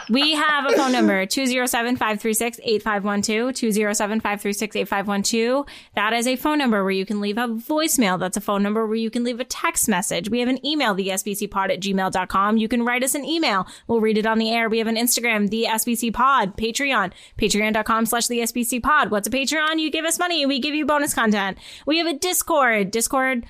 We 0.09 0.33
have 0.33 0.67
a 0.67 0.77
phone 0.77 0.93
number 0.93 1.27
207 1.27 1.97
536 1.97 2.59
8512. 2.63 3.55
207 3.55 4.21
536 4.21 4.77
8512. 4.77 5.67
That 5.95 6.13
is 6.13 6.27
a 6.27 6.37
phone 6.37 6.59
number 6.59 6.83
where 6.83 6.91
you 6.93 7.07
can 7.07 7.21
leave 7.21 7.39
a 7.39 7.47
voicemail. 7.47 8.19
That's 8.19 8.37
a 8.37 8.41
phone 8.41 8.63
number 8.63 8.87
where 8.87 8.97
you 8.97 9.11
can 9.11 9.25
leave 9.25 9.41
a 9.41 9.45
text 9.45 9.89
message. 9.89 10.31
We 10.31 10.41
have 10.41 10.49
an 10.49 10.65
email, 10.65 10.95
the 10.95 11.09
SBCpod 11.09 11.71
at 11.71 11.81
gmail.com. 12.11 12.57
You 12.57 12.69
can 12.69 12.85
write 12.85 13.03
us 13.03 13.15
an 13.15 13.25
email. 13.25 13.67
We'll 13.87 14.01
read 14.01 14.19
it 14.19 14.27
on 14.27 14.39
the 14.39 14.51
air. 14.51 14.69
We 14.69 14.79
have 14.79 14.87
an 14.87 14.97
Instagram, 14.97 15.51
the 15.51 15.67
SBC 15.69 16.13
Pod, 16.13 16.57
Patreon, 16.57 17.13
patreon.com 17.39 18.07
slash 18.07 18.27
the 18.27 18.41
SBC 18.41 18.83
Pod. 18.83 19.11
What's 19.11 19.29
a 19.29 19.31
Patreon? 19.31 19.79
You 19.81 19.91
give 19.91 20.05
us 20.05 20.19
money 20.19 20.47
we 20.47 20.59
give 20.59 20.75
you 20.75 20.87
bonus 20.87 21.15
content. 21.15 21.59
We 21.87 21.99
have 21.99 22.07
a 22.07 22.15
Discord, 22.15 22.91
Discord 22.91 23.45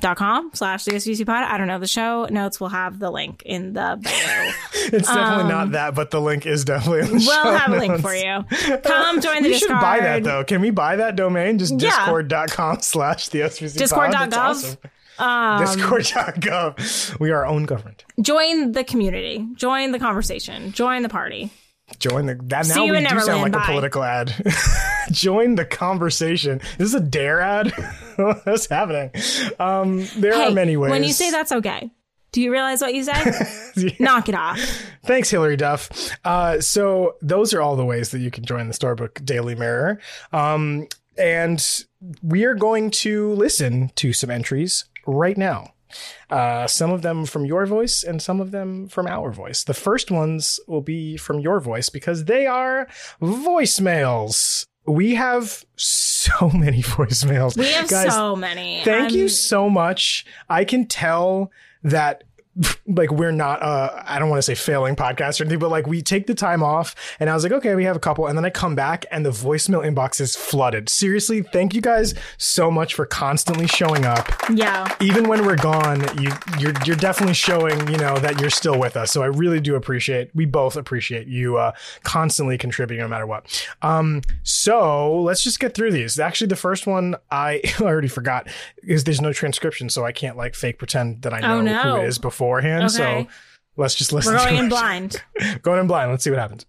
dot 0.00 0.16
com 0.16 0.48
slash 0.54 0.84
the 0.84 0.92
SBC 0.92 1.26
pod. 1.26 1.42
I 1.42 1.58
don't 1.58 1.66
know. 1.66 1.80
The 1.80 1.88
show 1.88 2.26
notes 2.26 2.60
will 2.60 2.68
have 2.68 3.00
the 3.00 3.10
link 3.10 3.42
in 3.44 3.72
the 3.72 3.98
bio. 4.00 4.52
It's 4.90 5.08
definitely 5.08 5.50
not 5.50 5.72
that, 5.72 5.94
but 5.96 6.10
the 6.12 6.20
link 6.20 6.46
is 6.46 6.64
definitely. 6.64 7.00
In 7.00 7.06
the 7.06 7.30
Um, 7.32 7.44
we'll 7.44 7.58
have 7.58 7.72
a 7.72 7.78
link 7.78 8.00
for 8.00 8.14
you. 8.14 8.44
Come 8.84 9.20
join 9.20 9.42
the 9.42 9.48
We 9.48 9.54
Discord. 9.54 9.60
should 9.76 9.80
buy 9.80 9.98
that 10.00 10.22
though. 10.22 10.44
Can 10.44 10.60
we 10.60 10.70
buy 10.70 10.94
that 10.96 11.16
domain? 11.16 11.58
Just 11.58 11.74
Yeah. 11.80 11.90
discord.com 11.90 12.80
slash 12.80 13.28
the 13.30 13.40
SBC. 13.40 13.76
Discord.gov. 13.76 14.30
That's 14.30 14.76
awesome. 15.18 15.78
Discord.gov. 15.80 17.18
We 17.20 17.30
are 17.30 17.38
our 17.38 17.46
own 17.46 17.64
government. 17.64 18.04
Join 18.20 18.72
the 18.72 18.84
community. 18.84 19.46
Join 19.54 19.92
the 19.92 19.98
conversation. 19.98 20.72
Join 20.72 21.02
the 21.02 21.08
party. 21.08 21.50
Join 21.98 22.26
the 22.26 22.34
that 22.44 22.66
See 22.66 22.74
now 22.86 22.92
we 22.92 23.00
do 23.06 23.20
sound 23.20 23.40
like 23.42 23.56
a 23.56 23.64
political 23.64 24.02
ad. 24.04 24.34
Join 25.10 25.54
the 25.54 25.64
conversation. 25.64 26.58
This 26.76 26.88
Is 26.88 26.92
this 26.92 27.00
a 27.00 27.04
dare 27.04 27.40
ad? 27.40 27.72
What's 28.16 28.66
happening? 28.66 29.10
Um, 29.58 30.06
there 30.18 30.34
Hey, 30.34 30.48
are 30.48 30.50
many 30.50 30.76
ways. 30.76 30.90
when 30.90 31.02
you 31.02 31.12
say 31.14 31.30
that's 31.30 31.50
okay, 31.50 31.90
do 32.32 32.42
you 32.42 32.52
realize 32.52 32.82
what 32.82 32.92
you 32.92 33.04
said? 33.04 33.94
Knock 34.00 34.28
it 34.28 34.34
off. 34.34 34.60
Thanks, 35.06 35.30
Hilary 35.30 35.56
Duff. 35.56 36.10
Uh, 36.26 36.60
so 36.60 37.16
those 37.22 37.54
are 37.54 37.62
all 37.62 37.74
the 37.74 37.86
ways 37.86 38.10
that 38.10 38.18
you 38.18 38.30
can 38.30 38.44
join 38.44 38.68
the 38.68 38.74
Storybrooke 38.74 39.24
Daily 39.24 39.54
Mirror. 39.54 39.98
Um, 40.30 40.88
and 41.16 41.84
we 42.22 42.44
are 42.44 42.54
going 42.54 42.90
to 42.90 43.32
listen 43.32 43.90
to 43.96 44.12
some 44.12 44.30
entries 44.30 44.84
right 45.08 45.36
now. 45.36 45.72
Uh, 46.28 46.66
some 46.66 46.90
of 46.92 47.00
them 47.00 47.24
from 47.24 47.46
your 47.46 47.64
voice 47.64 48.04
and 48.04 48.20
some 48.20 48.40
of 48.40 48.50
them 48.50 48.88
from 48.88 49.06
our 49.06 49.32
voice. 49.32 49.64
The 49.64 49.72
first 49.72 50.10
ones 50.10 50.60
will 50.68 50.82
be 50.82 51.16
from 51.16 51.40
your 51.40 51.60
voice 51.60 51.88
because 51.88 52.26
they 52.26 52.46
are 52.46 52.86
voicemails. 53.22 54.66
we 54.86 55.14
have 55.14 55.64
so 55.76 56.50
many 56.54 56.82
voicemails. 56.82 57.56
We 57.56 57.70
have 57.72 57.88
Guys, 57.88 58.12
so 58.14 58.36
many. 58.36 58.82
Thank 58.84 59.12
you 59.12 59.28
so 59.28 59.70
much. 59.70 60.26
I 60.48 60.64
can 60.64 60.86
tell 60.86 61.50
that 61.82 62.24
like 62.86 63.10
we're 63.12 63.30
not 63.30 63.62
uh 63.62 64.02
I 64.06 64.18
don't 64.18 64.28
want 64.30 64.38
to 64.38 64.42
say 64.42 64.54
failing 64.54 64.96
podcast 64.96 65.40
or 65.40 65.44
anything, 65.44 65.58
but 65.60 65.70
like 65.70 65.86
we 65.86 66.02
take 66.02 66.26
the 66.26 66.34
time 66.34 66.62
off 66.62 66.94
and 67.20 67.30
I 67.30 67.34
was 67.34 67.42
like, 67.42 67.52
okay, 67.52 67.74
we 67.74 67.84
have 67.84 67.96
a 67.96 68.00
couple, 68.00 68.26
and 68.26 68.36
then 68.36 68.44
I 68.44 68.50
come 68.50 68.74
back 68.74 69.04
and 69.10 69.24
the 69.24 69.30
voicemail 69.30 69.84
inbox 69.84 70.20
is 70.20 70.34
flooded. 70.34 70.88
Seriously, 70.88 71.42
thank 71.42 71.74
you 71.74 71.80
guys 71.80 72.14
so 72.36 72.70
much 72.70 72.94
for 72.94 73.06
constantly 73.06 73.66
showing 73.66 74.04
up. 74.04 74.28
Yeah. 74.52 74.92
Even 75.00 75.28
when 75.28 75.44
we're 75.46 75.56
gone, 75.56 76.00
you 76.20 76.30
you're 76.58 76.72
you're 76.84 76.96
definitely 76.96 77.34
showing, 77.34 77.78
you 77.88 77.96
know, 77.98 78.18
that 78.18 78.40
you're 78.40 78.50
still 78.50 78.78
with 78.78 78.96
us. 78.96 79.12
So 79.12 79.22
I 79.22 79.26
really 79.26 79.60
do 79.60 79.76
appreciate 79.76 80.30
we 80.34 80.44
both 80.46 80.76
appreciate 80.76 81.26
you 81.28 81.56
uh 81.58 81.72
constantly 82.02 82.58
contributing 82.58 83.02
no 83.02 83.08
matter 83.08 83.26
what. 83.26 83.66
Um 83.82 84.22
so 84.42 85.20
let's 85.22 85.42
just 85.44 85.60
get 85.60 85.74
through 85.74 85.92
these. 85.92 86.18
Actually 86.18 86.48
the 86.48 86.56
first 86.56 86.86
one 86.86 87.14
I 87.30 87.60
already 87.80 88.08
forgot 88.08 88.48
is 88.82 89.04
there's 89.04 89.20
no 89.20 89.32
transcription, 89.32 89.88
so 89.90 90.04
I 90.04 90.12
can't 90.12 90.36
like 90.36 90.54
fake 90.54 90.78
pretend 90.78 91.22
that 91.22 91.32
I 91.34 91.40
know 91.40 91.58
Oh, 91.58 91.60
no. 91.60 91.82
who 91.82 91.96
it 92.02 92.08
is 92.08 92.18
beforehand. 92.48 92.84
Okay. 92.84 93.24
So 93.24 93.28
let's 93.76 93.94
just 93.94 94.12
listen 94.12 94.32
We're 94.32 94.38
going 94.38 94.56
it. 94.56 94.60
in 94.60 94.68
blind. 94.68 95.22
going 95.62 95.80
in 95.80 95.86
blind. 95.86 96.10
Let's 96.10 96.24
see 96.24 96.30
what 96.30 96.38
happens. 96.38 96.66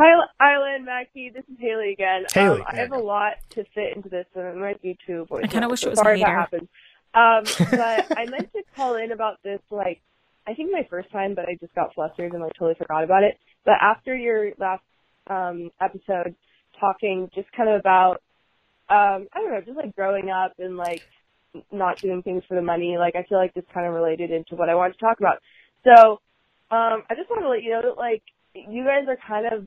Hi, 0.00 0.14
Isla 0.14 0.74
and 0.74 0.84
Mackie. 0.86 1.30
This 1.30 1.44
is 1.52 1.56
Haley 1.60 1.92
again. 1.92 2.24
Haley, 2.32 2.60
um, 2.60 2.66
I 2.66 2.76
have 2.76 2.92
a 2.92 2.98
lot 2.98 3.34
to 3.50 3.64
fit 3.74 3.94
into 3.94 4.08
this, 4.08 4.26
and 4.34 4.46
it 4.46 4.56
might 4.56 4.80
be 4.80 4.96
two 5.06 5.26
voice. 5.26 5.44
I 5.44 5.48
kinda 5.48 5.68
wish 5.68 5.84
it 5.84 5.90
was 5.90 5.98
a 5.98 6.02
sorry 6.02 6.20
if 6.20 6.26
that 6.26 6.30
happened. 6.30 6.68
Um, 7.14 7.44
but 7.70 8.18
I 8.18 8.24
meant 8.24 8.50
to 8.52 8.62
call 8.74 8.96
in 8.96 9.12
about 9.12 9.42
this, 9.44 9.60
like, 9.70 10.00
I 10.46 10.54
think 10.54 10.72
my 10.72 10.86
first 10.88 11.12
time, 11.12 11.34
but 11.34 11.46
I 11.46 11.56
just 11.60 11.74
got 11.74 11.94
flustered 11.94 12.32
and 12.32 12.42
like 12.42 12.54
totally 12.54 12.74
forgot 12.74 13.04
about 13.04 13.22
it. 13.22 13.38
But 13.64 13.74
after 13.80 14.16
your 14.16 14.52
last 14.58 14.82
um, 15.28 15.70
episode, 15.80 16.34
talking 16.80 17.30
just 17.34 17.52
kind 17.52 17.68
of 17.68 17.78
about, 17.78 18.22
um, 18.88 19.28
I 19.32 19.40
don't 19.40 19.52
know, 19.52 19.60
just 19.60 19.76
like 19.76 19.94
growing 19.94 20.30
up 20.30 20.54
and 20.58 20.76
like 20.76 21.02
not 21.70 21.98
doing 21.98 22.22
things 22.22 22.42
for 22.48 22.54
the 22.54 22.62
money. 22.62 22.96
Like, 22.98 23.14
I 23.16 23.22
feel 23.24 23.38
like 23.38 23.54
this 23.54 23.64
kind 23.72 23.86
of 23.86 23.94
related 23.94 24.30
into 24.30 24.54
what 24.56 24.68
I 24.68 24.74
wanted 24.74 24.94
to 24.94 24.98
talk 25.00 25.18
about. 25.20 25.38
So, 25.84 26.20
um, 26.70 27.02
I 27.10 27.14
just 27.16 27.28
want 27.30 27.42
to 27.42 27.48
let 27.48 27.62
you 27.62 27.70
know 27.70 27.82
that 27.82 27.98
like 27.98 28.22
you 28.54 28.84
guys 28.84 29.06
are 29.08 29.16
kind 29.26 29.46
of 29.52 29.66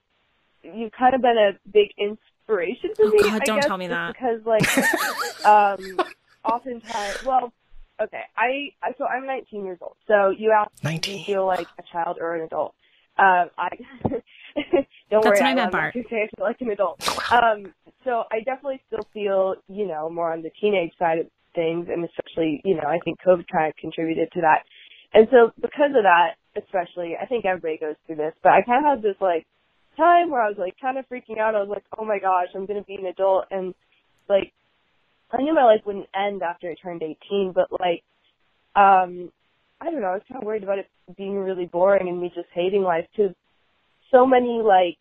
you've 0.63 0.91
kind 0.91 1.13
of 1.13 1.21
been 1.21 1.37
a 1.37 1.51
big 1.71 1.89
inspiration 1.97 2.89
to 2.95 3.03
Oh, 3.03 3.09
me. 3.09 3.19
God, 3.21 3.41
I 3.41 3.45
don't 3.45 3.57
guess, 3.59 3.67
tell 3.67 3.77
me 3.77 3.87
that. 3.87 4.13
because 4.13 4.41
like 4.45 4.65
um, 5.45 5.99
oftentimes, 6.43 7.23
well, 7.23 7.53
okay, 8.01 8.21
I, 8.35 8.71
I 8.81 8.93
so 8.97 9.05
I'm 9.05 9.25
19 9.27 9.65
years 9.65 9.77
old. 9.81 9.95
So 10.07 10.31
you 10.31 10.51
asked 10.51 10.83
me 10.83 10.97
to 10.99 11.23
feel 11.25 11.45
like 11.45 11.67
a 11.77 11.83
child 11.91 12.17
or 12.19 12.35
an 12.35 12.41
adult. 12.43 12.73
Um, 13.17 13.49
I 13.57 13.69
don't 14.09 15.23
That's 15.23 15.25
worry, 15.25 15.39
I 15.41 15.49
I'm 15.51 15.55
meant, 15.55 15.71
Bart. 15.71 15.93
say 15.93 16.23
I 16.23 16.27
feel 16.35 16.45
like 16.45 16.59
an 16.61 16.71
adult. 16.71 17.31
Um, 17.31 17.73
so 18.03 18.23
I 18.31 18.39
definitely 18.39 18.81
still 18.87 19.07
feel, 19.13 19.55
you 19.69 19.87
know, 19.87 20.09
more 20.09 20.33
on 20.33 20.41
the 20.41 20.49
teenage 20.59 20.91
side 20.97 21.19
of 21.19 21.27
things, 21.55 21.87
and 21.89 22.05
especially, 22.05 22.61
you 22.63 22.75
know, 22.75 22.87
I 22.87 22.99
think 23.03 23.17
COVID 23.25 23.45
kind 23.51 23.69
of 23.69 23.75
contributed 23.77 24.31
to 24.33 24.41
that. 24.41 24.63
And 25.13 25.27
so 25.31 25.51
because 25.61 25.95
of 25.95 26.03
that, 26.03 26.35
especially, 26.57 27.15
I 27.19 27.25
think 27.25 27.45
everybody 27.45 27.77
goes 27.77 27.95
through 28.05 28.17
this, 28.17 28.33
but 28.43 28.51
I 28.51 28.61
kind 28.61 28.85
of 28.85 28.91
had 28.91 29.01
this 29.01 29.19
like 29.21 29.45
time 29.97 30.29
where 30.29 30.41
I 30.41 30.49
was 30.49 30.57
like 30.57 30.75
kind 30.79 30.97
of 30.97 31.05
freaking 31.07 31.39
out. 31.39 31.55
I 31.55 31.61
was 31.61 31.69
like, 31.69 31.85
oh 31.97 32.05
my 32.05 32.19
gosh, 32.19 32.47
I'm 32.53 32.65
going 32.65 32.79
to 32.79 32.85
be 32.85 32.95
an 32.95 33.05
adult. 33.05 33.45
And 33.51 33.73
like, 34.29 34.51
I 35.31 35.41
knew 35.41 35.53
my 35.53 35.63
life 35.63 35.81
wouldn't 35.85 36.07
end 36.15 36.43
after 36.43 36.69
I 36.69 36.75
turned 36.75 37.01
18, 37.01 37.53
but 37.53 37.71
like, 37.71 38.03
um, 38.75 39.31
I 39.81 39.91
don't 39.91 40.01
know, 40.01 40.07
I 40.07 40.19
was 40.19 40.23
kind 40.27 40.41
of 40.41 40.45
worried 40.45 40.63
about 40.63 40.79
it 40.79 40.87
being 41.17 41.37
really 41.37 41.65
boring 41.65 42.07
and 42.07 42.21
me 42.21 42.31
just 42.33 42.47
hating 42.53 42.83
life 42.83 43.05
because 43.11 43.33
so 44.11 44.25
many 44.25 44.61
like, 44.63 44.97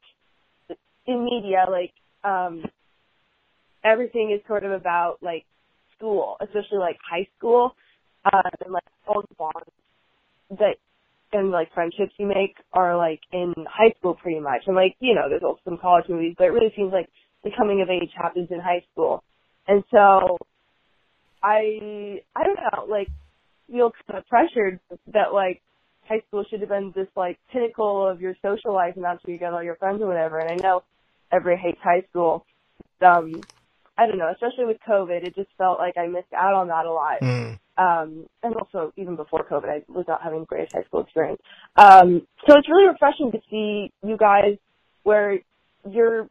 in 1.07 1.25
media, 1.25 1.67
like, 1.69 1.93
um, 2.25 2.64
everything 3.85 4.33
is 4.35 4.40
sort 4.49 4.64
of 4.64 4.73
about 4.73 5.19
like 5.21 5.45
school, 5.97 6.37
especially 6.41 6.79
like 6.79 6.97
high 7.09 7.27
school, 7.39 7.75
uh, 8.25 8.43
and 8.65 8.73
like 8.73 8.85
all 9.07 9.23
the 9.23 9.35
bonds 9.37 9.71
that 10.51 10.77
and 11.35 11.51
like 11.51 11.73
friendships 11.75 12.13
you 12.17 12.27
make 12.27 12.57
are 12.73 12.97
like 12.97 13.21
in 13.33 13.53
high 13.69 13.93
school 13.99 14.15
pretty 14.15 14.41
much. 14.41 14.63
And 14.67 14.77
like, 14.77 14.97
you 15.01 15.15
know, 15.15 15.29
there's 15.29 15.43
also 15.43 15.61
some 15.65 15.79
college 15.79 16.05
movies, 16.09 16.35
but 16.39 16.45
it 16.45 16.53
really 16.53 16.73
seems 16.77 16.93
like 16.93 17.09
the 17.43 17.51
coming 17.57 17.83
of 17.83 17.91
age 17.91 18.11
happens 18.17 18.49
in 18.51 18.61
high 18.61 18.85
school. 18.93 19.23
And 19.67 19.83
so 19.91 20.39
I 21.43 22.21
I 22.35 22.45
don't 22.45 22.57
know, 22.57 22.85
like 22.89 23.09
feel 23.71 23.93
kind 24.07 24.19
of 24.19 24.29
pressured 24.29 24.79
that 25.13 25.33
like 25.33 25.61
high 26.09 26.23
school 26.29 26.45
should 26.49 26.61
have 26.61 26.69
been 26.69 26.93
this 26.95 27.09
like 27.17 27.39
pinnacle 27.53 28.07
of 28.07 28.21
your 28.21 28.35
social 28.43 28.73
life 28.73 28.95
and 28.95 29.05
that's 29.05 29.25
where 29.25 29.33
you 29.33 29.41
get 29.41 29.53
all 29.53 29.63
your 29.63 29.77
friends 29.77 30.01
or 30.01 30.07
whatever. 30.07 30.39
And 30.39 30.51
I 30.51 30.63
know 30.63 30.83
everybody 31.33 31.61
hates 31.61 31.81
high 31.83 32.05
school. 32.11 32.47
Um 33.05 33.47
I 33.97 34.07
don't 34.07 34.19
know, 34.19 34.31
especially 34.33 34.65
with 34.67 34.79
COVID, 34.89 35.25
it 35.27 35.35
just 35.37 35.51
felt 35.57 35.79
like 35.79 35.97
I 35.97 36.07
missed 36.09 36.33
out 36.37 36.55
on 36.55 36.69
that 36.69 36.85
a 36.87 36.93
lot 36.93 37.21
Mm. 37.23 37.59
um, 37.79 38.27
and 38.43 38.55
also 38.57 38.93
even 38.97 39.17
before 39.17 39.45
COVID, 39.45 39.69
I 39.69 39.83
was 39.89 40.05
not 40.09 40.23
having 40.23 40.41
the 40.41 40.47
greatest 40.47 40.75
high 40.75 40.83
school 40.85 41.01
experience. 41.03 41.41
Um, 41.77 42.27
so 42.47 42.57
it's 42.59 42.69
really 42.69 42.89
refreshing 42.89 43.33
to 43.33 43.41
see 43.51 43.93
you 44.03 44.17
guys 44.17 44.57
where 45.05 45.39
you're, 45.89 46.29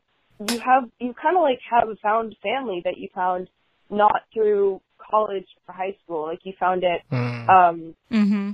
you 0.47 0.59
have, 0.59 0.89
you 0.99 1.13
kind 1.13 1.37
of 1.37 1.41
like 1.41 1.59
have 1.69 1.87
a 1.89 1.95
found 1.97 2.35
family 2.43 2.81
that 2.85 2.97
you 2.97 3.07
found 3.13 3.49
not 3.89 4.21
through 4.33 4.81
college 4.97 5.47
or 5.67 5.73
high 5.73 5.95
school. 6.03 6.23
Like 6.27 6.39
you 6.43 6.53
found 6.59 6.83
it, 6.83 7.01
Mm. 7.11 7.49
um, 7.49 7.95
Mm-hmm. 8.11 8.51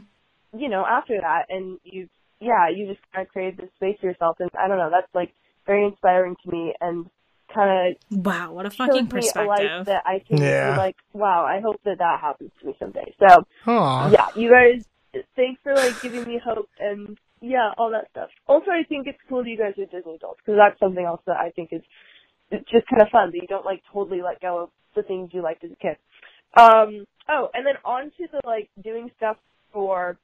you 0.59 0.69
know, 0.69 0.85
after 0.85 1.17
that 1.19 1.45
and 1.49 1.79
you, 1.83 2.09
yeah, 2.39 2.69
you 2.69 2.87
just 2.87 2.99
kind 3.13 3.25
of 3.25 3.31
created 3.31 3.57
this 3.57 3.69
space 3.75 3.97
for 3.99 4.07
yourself. 4.07 4.37
And 4.39 4.49
I 4.59 4.67
don't 4.67 4.77
know, 4.77 4.89
that's 4.91 5.13
like 5.15 5.33
very 5.65 5.85
inspiring 5.85 6.35
to 6.43 6.51
me 6.51 6.73
and 6.79 7.09
kind 7.53 7.95
of 7.95 8.25
Wow, 8.25 8.53
what 8.53 8.65
a 8.65 8.69
fucking 8.69 9.07
shows 9.07 9.13
me 9.13 9.19
a 9.19 9.33
perspective. 9.33 9.85
that 9.87 10.03
I 10.05 10.19
can 10.27 10.37
Yeah. 10.37 10.71
be 10.71 10.77
like, 10.77 10.95
wow, 11.13 11.45
I 11.45 11.59
hope 11.61 11.81
that 11.85 11.97
that 11.99 12.19
happens 12.21 12.51
to 12.61 12.67
me 12.67 12.75
someday. 12.79 13.13
So, 13.19 13.45
Aw. 13.67 14.09
yeah, 14.11 14.27
you 14.35 14.49
guys, 14.51 14.85
thanks 15.35 15.59
for 15.63 15.73
like 15.75 16.01
giving 16.01 16.23
me 16.23 16.39
hope 16.43 16.69
and 16.79 17.17
yeah, 17.41 17.71
all 17.77 17.91
that 17.91 18.09
stuff. 18.11 18.29
Also, 18.47 18.69
I 18.69 18.83
think 18.87 19.07
it's 19.07 19.17
cool 19.29 19.43
that 19.43 19.49
you 19.49 19.57
guys 19.57 19.73
are 19.77 19.85
Disney 19.85 20.15
adults 20.15 20.41
because 20.45 20.59
that's 20.59 20.79
something 20.79 21.05
else 21.05 21.21
that 21.25 21.37
I 21.37 21.51
think 21.51 21.69
is 21.71 21.81
just 22.71 22.87
kind 22.87 23.01
of 23.01 23.09
fun 23.09 23.31
that 23.31 23.39
you 23.41 23.47
don't 23.47 23.65
like 23.65 23.81
totally 23.93 24.21
let 24.21 24.41
go 24.41 24.63
of 24.63 24.69
the 24.95 25.03
things 25.03 25.29
you 25.33 25.41
liked 25.41 25.63
as 25.63 25.71
a 25.71 25.75
kid. 25.75 25.95
Um, 26.57 27.05
oh, 27.29 27.49
and 27.53 27.65
then 27.65 27.75
on 27.85 28.05
to 28.17 28.27
the 28.31 28.41
like 28.43 28.69
doing 28.83 29.09
stuff 29.17 29.37
for, 29.71 30.17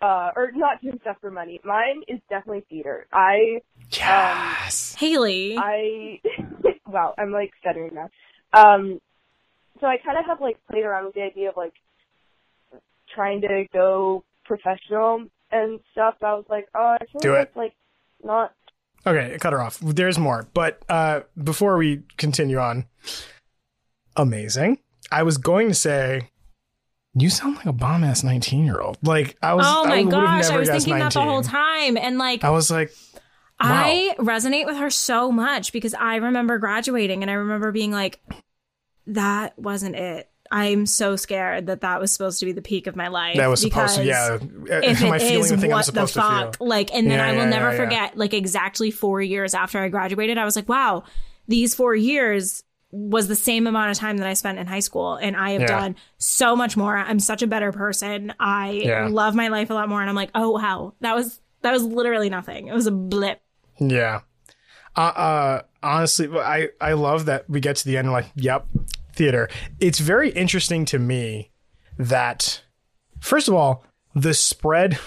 uh, 0.00 0.30
or 0.36 0.50
not 0.54 0.80
doing 0.82 0.98
stuff 1.02 1.16
for 1.20 1.30
money. 1.30 1.60
Mine 1.64 2.02
is 2.08 2.20
definitely 2.28 2.64
theater. 2.68 3.06
I 3.12 3.60
Yes. 3.92 4.94
Haley. 4.98 5.56
I 5.58 6.20
wow, 6.86 7.14
I'm 7.18 7.32
like 7.32 7.50
stuttering 7.60 7.94
now. 7.94 8.10
Um, 8.52 9.00
so 9.80 9.86
I 9.86 9.96
kind 10.04 10.18
of 10.18 10.26
have 10.26 10.40
like 10.40 10.56
played 10.70 10.84
around 10.84 11.06
with 11.06 11.14
the 11.14 11.22
idea 11.22 11.48
of 11.50 11.56
like 11.56 11.72
trying 13.14 13.40
to 13.42 13.64
go 13.72 14.24
professional 14.44 15.26
and 15.50 15.80
stuff. 15.92 16.14
But 16.20 16.26
I 16.26 16.34
was 16.34 16.44
like, 16.48 16.68
oh, 16.74 16.96
I 17.00 17.04
feel 17.12 17.20
Do 17.20 17.32
like 17.34 17.48
it. 17.48 17.56
like 17.56 17.74
not. 18.22 18.52
Okay, 19.06 19.38
cut 19.40 19.52
her 19.54 19.60
off. 19.62 19.78
There's 19.80 20.18
more, 20.18 20.46
but 20.52 20.82
uh, 20.88 21.20
before 21.42 21.78
we 21.78 22.02
continue 22.18 22.58
on, 22.58 22.84
amazing. 24.16 24.78
I 25.10 25.22
was 25.22 25.38
going 25.38 25.68
to 25.68 25.74
say, 25.74 26.28
you 27.14 27.30
sound 27.30 27.56
like 27.56 27.66
a 27.66 27.72
bomb 27.72 28.04
ass 28.04 28.22
19 28.22 28.64
year 28.64 28.80
old. 28.80 28.98
Like 29.02 29.36
I 29.42 29.54
was. 29.54 29.66
oh 29.68 29.84
I 29.84 29.88
my 29.88 29.96
would've 29.98 30.10
gosh, 30.10 30.42
never 30.44 30.54
I 30.54 30.58
was 30.58 30.68
thinking 30.68 30.98
that 30.98 31.12
the 31.12 31.20
whole 31.22 31.42
time. 31.42 31.96
And 31.96 32.18
like, 32.18 32.44
I 32.44 32.50
was 32.50 32.70
like, 32.70 32.92
I 33.58 34.14
resonate 34.18 34.66
with 34.66 34.76
her 34.76 34.90
so 34.90 35.30
much 35.30 35.72
because 35.72 35.94
I 35.94 36.16
remember 36.16 36.58
graduating 36.58 37.22
and 37.22 37.30
I 37.30 37.34
remember 37.34 37.72
being 37.72 37.90
like, 37.92 38.20
that 39.08 39.58
wasn't 39.58 39.96
it. 39.96 40.28
I'm 40.52 40.86
so 40.86 41.14
scared 41.14 41.66
that 41.66 41.82
that 41.82 42.00
was 42.00 42.10
supposed 42.10 42.40
to 42.40 42.46
be 42.46 42.52
the 42.52 42.62
peak 42.62 42.88
of 42.88 42.96
my 42.96 43.06
life. 43.08 43.36
that 43.36 43.46
was 43.48 43.60
supposed 43.60 43.96
to. 43.96 44.04
Yeah. 44.04 44.38
Uh, 44.40 44.80
if 44.82 45.00
Am 45.02 45.12
I 45.12 45.16
it 45.16 45.22
is 45.22 45.50
the 45.50 45.68
what 45.68 45.86
the 45.86 46.08
fuck, 46.08 46.56
like, 46.58 46.92
and 46.92 47.08
then 47.08 47.18
Yeah, 47.18 47.26
I 47.26 47.32
will 47.32 47.38
yeah, 47.44 47.50
never 47.50 47.70
yeah. 47.70 47.76
forget, 47.76 48.16
like, 48.16 48.34
exactly 48.34 48.90
four 48.90 49.22
years 49.22 49.54
after 49.54 49.78
I 49.78 49.88
graduated, 49.88 50.38
I 50.38 50.44
was 50.44 50.56
like, 50.56 50.68
wow, 50.68 51.04
these 51.46 51.76
four 51.76 51.94
years 51.94 52.64
was 52.92 53.28
the 53.28 53.36
same 53.36 53.66
amount 53.66 53.90
of 53.90 53.96
time 53.96 54.16
that 54.18 54.26
I 54.26 54.34
spent 54.34 54.58
in 54.58 54.66
high 54.66 54.80
school, 54.80 55.14
and 55.14 55.36
I 55.36 55.50
have 55.52 55.62
Yeah. 55.62 55.66
done 55.78 55.96
so 56.18 56.56
much 56.56 56.76
more. 56.76 56.96
I'm 56.96 57.20
such 57.20 57.40
a 57.42 57.46
better 57.46 57.70
person. 57.72 58.32
I 58.40 58.70
Yeah. 58.84 59.06
love 59.08 59.34
my 59.34 59.48
life 59.48 59.70
a 59.70 59.74
lot 59.74 59.88
more, 59.88 60.00
and 60.00 60.10
I'm 60.10 60.16
like, 60.16 60.30
oh 60.34 60.50
wow, 60.50 60.94
that 61.00 61.14
was 61.14 61.40
that 61.62 61.72
was 61.72 61.82
literally 61.84 62.30
nothing. 62.30 62.68
It 62.68 62.74
was 62.74 62.86
a 62.86 62.90
blip. 62.90 63.40
Yeah. 63.78 64.20
Uh, 64.96 65.00
uh, 65.00 65.62
honestly, 65.82 66.28
I, 66.36 66.70
I 66.80 66.94
love 66.94 67.26
that 67.26 67.48
we 67.48 67.60
get 67.60 67.76
to 67.76 67.84
the 67.84 67.96
end 67.96 68.06
and 68.08 68.12
like, 68.12 68.26
yep, 68.34 68.66
theater. 69.14 69.48
It's 69.78 69.98
very 70.00 70.30
interesting 70.30 70.84
to 70.86 70.98
me 70.98 71.50
that, 71.98 72.62
first 73.20 73.46
of 73.46 73.54
all, 73.54 73.84
the 74.14 74.34
spread, 74.34 74.98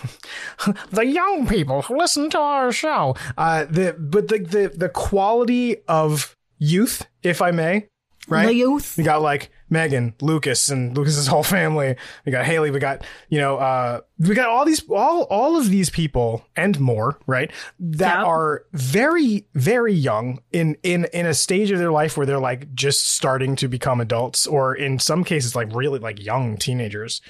the 0.91 1.05
young 1.05 1.47
people 1.47 1.81
who 1.81 1.97
listen 1.97 2.29
to 2.29 2.39
our 2.39 2.71
show, 2.71 3.15
uh, 3.37 3.65
the 3.69 3.93
but 3.99 4.29
the 4.29 4.37
the 4.39 4.71
the 4.73 4.89
quality 4.89 5.77
of 5.87 6.37
youth, 6.63 7.05
if 7.21 7.41
I 7.41 7.51
may, 7.51 7.87
right? 8.27 8.45
The 8.47 8.53
youth. 8.53 8.95
We 8.97 9.03
got 9.03 9.21
like 9.21 9.51
Megan, 9.69 10.13
Lucas, 10.21 10.69
and 10.69 10.95
Lucas's 10.95 11.27
whole 11.27 11.43
family. 11.57 11.95
We 12.25 12.31
got 12.31 12.45
Haley. 12.45 12.71
We 12.71 12.79
got 12.79 13.03
you 13.29 13.39
know, 13.39 13.57
uh, 13.57 14.01
we 14.19 14.35
got 14.35 14.47
all 14.49 14.63
these, 14.65 14.87
all 14.89 15.23
all 15.23 15.57
of 15.57 15.69
these 15.69 15.89
people 15.89 16.45
and 16.55 16.79
more, 16.79 17.19
right? 17.27 17.51
That 17.79 18.19
Yep. 18.19 18.27
are 18.27 18.63
very, 18.71 19.47
very 19.55 19.93
young 19.93 20.39
in 20.51 20.77
in 20.83 21.05
in 21.13 21.25
a 21.25 21.33
stage 21.33 21.71
of 21.71 21.79
their 21.79 21.91
life 21.91 22.15
where 22.15 22.25
they're 22.25 22.39
like 22.39 22.73
just 22.73 23.09
starting 23.09 23.55
to 23.57 23.67
become 23.67 23.99
adults, 23.99 24.47
or 24.47 24.73
in 24.75 24.99
some 24.99 25.23
cases, 25.23 25.55
like 25.55 25.73
really 25.75 25.99
like 25.99 26.23
young 26.23 26.55
teenagers. 26.57 27.21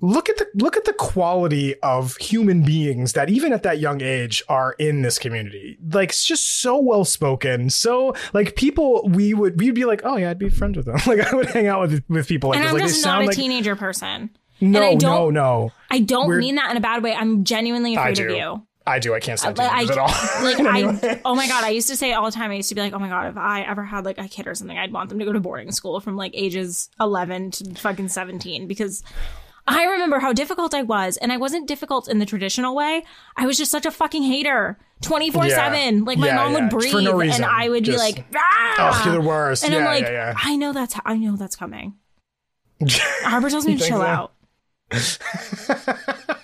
Look 0.00 0.28
at 0.28 0.36
the 0.36 0.46
look 0.56 0.76
at 0.76 0.84
the 0.84 0.92
quality 0.92 1.74
of 1.80 2.16
human 2.18 2.62
beings 2.62 3.14
that 3.14 3.30
even 3.30 3.52
at 3.54 3.62
that 3.62 3.78
young 3.80 4.02
age 4.02 4.42
are 4.48 4.74
in 4.78 5.00
this 5.00 5.18
community. 5.18 5.78
Like 5.90 6.10
it's 6.10 6.26
just 6.26 6.60
so 6.60 6.78
well 6.78 7.04
spoken. 7.04 7.70
So 7.70 8.14
like 8.34 8.56
people 8.56 9.08
we 9.08 9.32
would 9.32 9.58
we'd 9.58 9.74
be 9.74 9.86
like, 9.86 10.02
oh 10.04 10.16
yeah, 10.18 10.30
I'd 10.30 10.38
be 10.38 10.50
friends 10.50 10.76
with 10.76 10.84
them. 10.86 10.96
Like 11.06 11.20
I 11.20 11.34
would 11.34 11.46
hang 11.46 11.66
out 11.66 11.80
with 11.80 12.04
with 12.08 12.28
people 12.28 12.50
like 12.50 12.58
And 12.58 12.64
this. 12.66 12.72
I'm 12.72 12.74
Like 12.74 12.82
they 12.82 12.88
just 12.92 13.04
not 13.06 13.22
a 13.22 13.26
like 13.26 13.36
teenager 13.36 13.74
person. 13.74 14.30
no, 14.60 14.92
no, 14.94 15.30
no. 15.30 15.72
I 15.90 16.00
don't 16.00 16.28
We're- 16.28 16.40
mean 16.40 16.56
that 16.56 16.70
in 16.70 16.76
a 16.76 16.80
bad 16.80 17.02
way. 17.02 17.14
I'm 17.14 17.44
genuinely 17.44 17.94
afraid 17.94 18.18
of 18.18 18.30
you. 18.30 18.66
I 18.88 18.98
do. 19.00 19.14
I 19.14 19.20
can't 19.20 19.38
stand 19.38 19.58
uh, 19.58 19.62
Like, 19.64 19.88
teenagers 19.88 19.96
I, 19.96 20.02
at 20.04 20.08
all. 20.08 20.44
like 20.44 20.58
Anyway. 20.76 20.98
I, 21.02 21.20
oh 21.24 21.34
my 21.34 21.48
god, 21.48 21.64
I 21.64 21.70
used 21.70 21.88
to 21.88 21.96
say 21.96 22.12
all 22.12 22.24
the 22.26 22.30
time. 22.30 22.50
I 22.50 22.54
used 22.54 22.68
to 22.68 22.74
be 22.74 22.82
like, 22.82 22.92
oh 22.92 22.98
my 23.00 23.08
god, 23.08 23.28
if 23.30 23.36
I 23.36 23.62
ever 23.62 23.82
had 23.84 24.04
like 24.04 24.18
a 24.18 24.28
kid 24.28 24.46
or 24.46 24.54
something, 24.54 24.76
I'd 24.78 24.92
want 24.92 25.08
them 25.08 25.18
to 25.18 25.24
go 25.24 25.32
to 25.32 25.40
boarding 25.40 25.72
school 25.72 25.98
from 26.00 26.16
like 26.16 26.32
ages 26.34 26.88
11 27.00 27.50
to 27.52 27.74
fucking 27.76 28.08
17 28.08 28.68
because 28.68 29.02
I 29.68 29.84
remember 29.84 30.20
how 30.20 30.32
difficult 30.32 30.74
I 30.74 30.82
was, 30.82 31.16
and 31.16 31.32
I 31.32 31.36
wasn't 31.38 31.66
difficult 31.66 32.08
in 32.08 32.18
the 32.18 32.26
traditional 32.26 32.74
way. 32.76 33.02
I 33.36 33.46
was 33.46 33.56
just 33.58 33.70
such 33.70 33.84
a 33.86 33.90
fucking 33.90 34.22
hater, 34.22 34.78
24 35.02 35.48
seven. 35.50 36.04
Like 36.04 36.18
my 36.18 36.28
Yeah, 36.28 36.36
mom 36.36 36.52
yeah. 36.52 36.60
would 36.60 36.70
breathe, 36.70 36.94
no 37.04 37.20
and 37.20 37.44
I 37.44 37.68
would 37.68 37.84
Just- 37.84 37.98
be 37.98 37.98
like, 38.18 38.26
ah! 38.36 38.74
Oh, 38.78 39.02
you're 39.10 39.20
the 39.22 39.26
worst. 39.28 39.64
And 39.64 39.72
yeah, 39.72 39.80
I'm 39.80 39.84
like. 39.84 40.36
I 40.44 40.56
know 40.56 40.72
that's 40.72 40.94
I 41.04 41.16
know 41.16 41.36
that's 41.36 41.56
coming. 41.56 41.94
Harper 42.88 43.50
tells 43.50 43.66
me 43.66 43.76
to 43.76 43.84
chill 43.84 43.98
so? 43.98 44.02
out. 44.02 44.32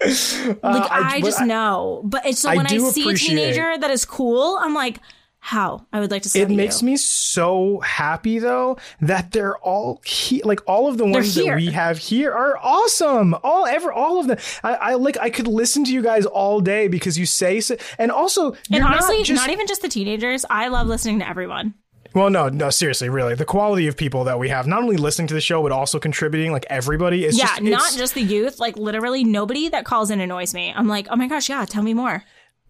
Like 0.00 0.60
Uh, 0.62 0.88
I, 0.90 1.20
but 1.20 1.26
just 1.26 1.40
know, 1.42 2.02
but 2.04 2.26
it's 2.26 2.40
so 2.40 2.54
when 2.54 2.66
I 2.66 2.68
do 2.68 2.90
see 2.90 3.08
a 3.08 3.14
teenager 3.14 3.78
that 3.78 3.90
is 3.90 4.04
cool, 4.04 4.58
I'm 4.60 4.74
like, 4.74 4.98
how? 5.46 5.86
I 5.92 6.00
would 6.00 6.10
like 6.10 6.22
to. 6.22 6.30
See 6.30 6.40
it 6.40 6.48
makes 6.48 6.80
you. 6.80 6.86
me 6.86 6.96
so 6.96 7.78
happy 7.80 8.38
though 8.38 8.78
that 9.02 9.32
they're 9.32 9.58
all 9.58 10.00
he- 10.04 10.42
like 10.42 10.60
all 10.66 10.88
of 10.88 10.96
the 10.96 11.04
ones 11.04 11.34
that 11.34 11.54
we 11.56 11.66
have 11.66 11.98
here 11.98 12.32
are 12.32 12.56
awesome. 12.56 13.34
All 13.44 13.66
ever 13.66 13.92
all 13.92 14.18
of 14.20 14.26
them. 14.26 14.38
I, 14.62 14.74
I 14.74 14.94
like 14.94 15.18
I 15.18 15.28
could 15.28 15.46
listen 15.46 15.84
to 15.84 15.92
you 15.92 16.02
guys 16.02 16.24
all 16.24 16.60
day 16.60 16.88
because 16.88 17.18
you 17.18 17.26
say 17.26 17.60
so, 17.60 17.76
and 17.98 18.10
also 18.10 18.52
And 18.52 18.58
you're 18.70 18.86
honestly, 18.86 19.18
not, 19.18 19.26
just, 19.26 19.42
not 19.42 19.50
even 19.50 19.66
just 19.66 19.82
the 19.82 19.88
teenagers. 19.88 20.46
I 20.48 20.68
love 20.68 20.86
listening 20.86 21.18
to 21.18 21.28
everyone. 21.28 21.74
well 22.14 22.30
no 22.30 22.48
no 22.48 22.70
seriously 22.70 23.08
really 23.10 23.34
the 23.34 23.44
quality 23.44 23.86
of 23.86 23.96
people 23.98 24.24
that 24.24 24.38
we 24.38 24.48
have 24.48 24.66
not 24.66 24.82
only 24.82 24.96
listening 24.96 25.26
to 25.28 25.34
the 25.34 25.40
show 25.42 25.62
but 25.62 25.72
also 25.72 25.98
contributing 25.98 26.52
like 26.52 26.64
everybody 26.70 27.24
is 27.26 27.36
Yeah, 27.36 27.48
just, 27.48 27.62
not 27.62 27.92
just 27.94 28.14
the 28.14 28.22
youth. 28.22 28.58
Like 28.60 28.76
literally, 28.78 29.24
nobody 29.24 29.68
that 29.68 29.84
calls 29.84 30.10
in 30.10 30.20
annoys 30.20 30.54
me. 30.54 30.72
I'm 30.74 30.88
like, 30.88 31.06
oh 31.10 31.16
my 31.16 31.26
gosh, 31.28 31.50
yeah, 31.50 31.64
tell 31.66 31.82
me 31.82 31.92
more. 31.92 32.24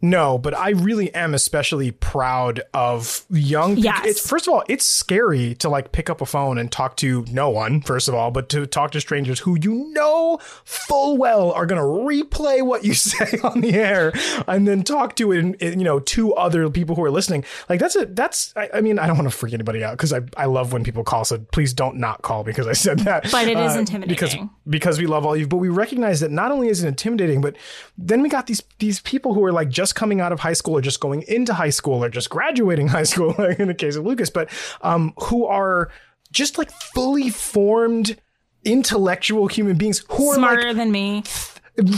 No, 0.05 0.37
but 0.37 0.55
I 0.55 0.71
really 0.71 1.13
am 1.15 1.33
especially 1.33 1.91
proud 1.91 2.61
of 2.75 3.25
young. 3.31 3.79
Yes. 3.79 4.05
It's 4.05 4.29
first 4.29 4.47
of 4.47 4.53
all, 4.53 4.63
it's 4.69 4.85
scary 4.85 5.55
to 5.57 5.71
like 5.71 5.93
pick 5.93 6.11
up 6.11 6.21
a 6.21 6.27
phone 6.27 6.59
and 6.59 6.71
talk 6.71 6.97
to 6.99 7.25
no 7.33 7.49
one. 7.49 7.81
First 7.81 8.07
of 8.09 8.15
all, 8.15 8.31
but 8.31 8.51
to 8.51 8.67
talk 8.67 8.91
to 8.91 9.01
strangers 9.01 9.41
who 9.41 9.57
you 9.59 9.91
know 9.93 10.39
full 10.65 11.17
well 11.17 11.53
are 11.53 11.65
going 11.65 11.81
to 11.81 11.87
replay 12.25 12.63
what 12.63 12.85
you 12.85 12.93
say 13.13 13.39
on 13.43 13.63
the 13.63 13.73
air, 13.73 14.13
and 14.47 14.69
then 14.69 14.83
talk 14.83 15.17
to 15.17 15.33
it, 15.33 15.39
in, 15.39 15.55
in, 15.55 15.79
you 15.81 15.85
know, 15.87 16.01
two 16.01 16.35
other 16.35 16.69
people 16.69 16.95
who 16.95 17.03
are 17.05 17.11
listening. 17.11 17.43
Like 17.71 17.81
that's 17.81 17.97
a 17.97 18.05
that's. 18.05 18.53
I, 18.57 18.69
I 18.75 18.81
mean, 18.83 18.99
I 18.99 19.07
don't 19.07 19.17
want 19.17 19.31
to 19.31 19.37
freak 19.37 19.55
anybody 19.55 19.83
out 19.83 19.93
because 19.97 20.13
I 20.13 20.21
I 20.37 20.45
love 20.45 20.75
when 20.75 20.85
people 20.85 21.03
call. 21.03 21.25
So 21.25 21.39
please 21.39 21.73
don't 21.73 21.97
not 21.97 22.21
call 22.21 22.45
because 22.45 22.67
I 22.67 22.75
said 22.75 22.99
that. 23.01 23.31
But 23.33 23.49
it 23.49 23.57
is 23.59 23.75
Uh, 23.75 23.79
intimidating. 23.79 24.15
because 24.15 24.37
because 24.69 24.99
we 24.99 25.07
love 25.07 25.25
all 25.25 25.35
you, 25.35 25.47
but 25.47 25.57
we 25.57 25.71
recognize 25.71 26.21
that 26.21 26.31
not 26.31 26.53
only 26.53 26.69
is 26.69 26.85
it 26.85 26.89
intimidating, 26.89 27.41
but 27.41 27.57
then 27.97 28.21
we 28.21 28.29
got 28.29 28.47
these 28.49 28.63
these 28.81 29.01
people 29.01 29.33
who 29.33 29.43
are 29.45 29.53
like 29.53 29.71
just 29.71 29.94
coming 29.95 30.21
out 30.21 30.33
of 30.33 30.41
high 30.41 30.53
school 30.53 30.77
or 30.77 30.81
just 30.81 31.01
going 31.01 31.23
into 31.23 31.55
high 31.55 31.71
school 31.71 32.05
or 32.05 32.09
just 32.09 32.31
graduating 32.31 32.89
high 32.89 33.05
school, 33.05 33.35
like 33.39 33.59
in 33.59 33.69
the 33.69 33.75
case 33.75 33.97
of 33.97 34.05
Lucas, 34.05 34.31
but 34.31 34.51
um, 34.83 35.13
who 35.25 35.47
are 35.47 35.91
just 36.33 36.59
like 36.59 36.71
fully 36.71 37.31
formed 37.31 38.17
intellectual 38.65 39.47
human 39.47 39.77
beings 39.77 40.05
who 40.11 40.31
are 40.31 40.37
like 40.37 40.59
Smarter 40.59 40.75
than 40.75 40.91
me. 40.91 41.23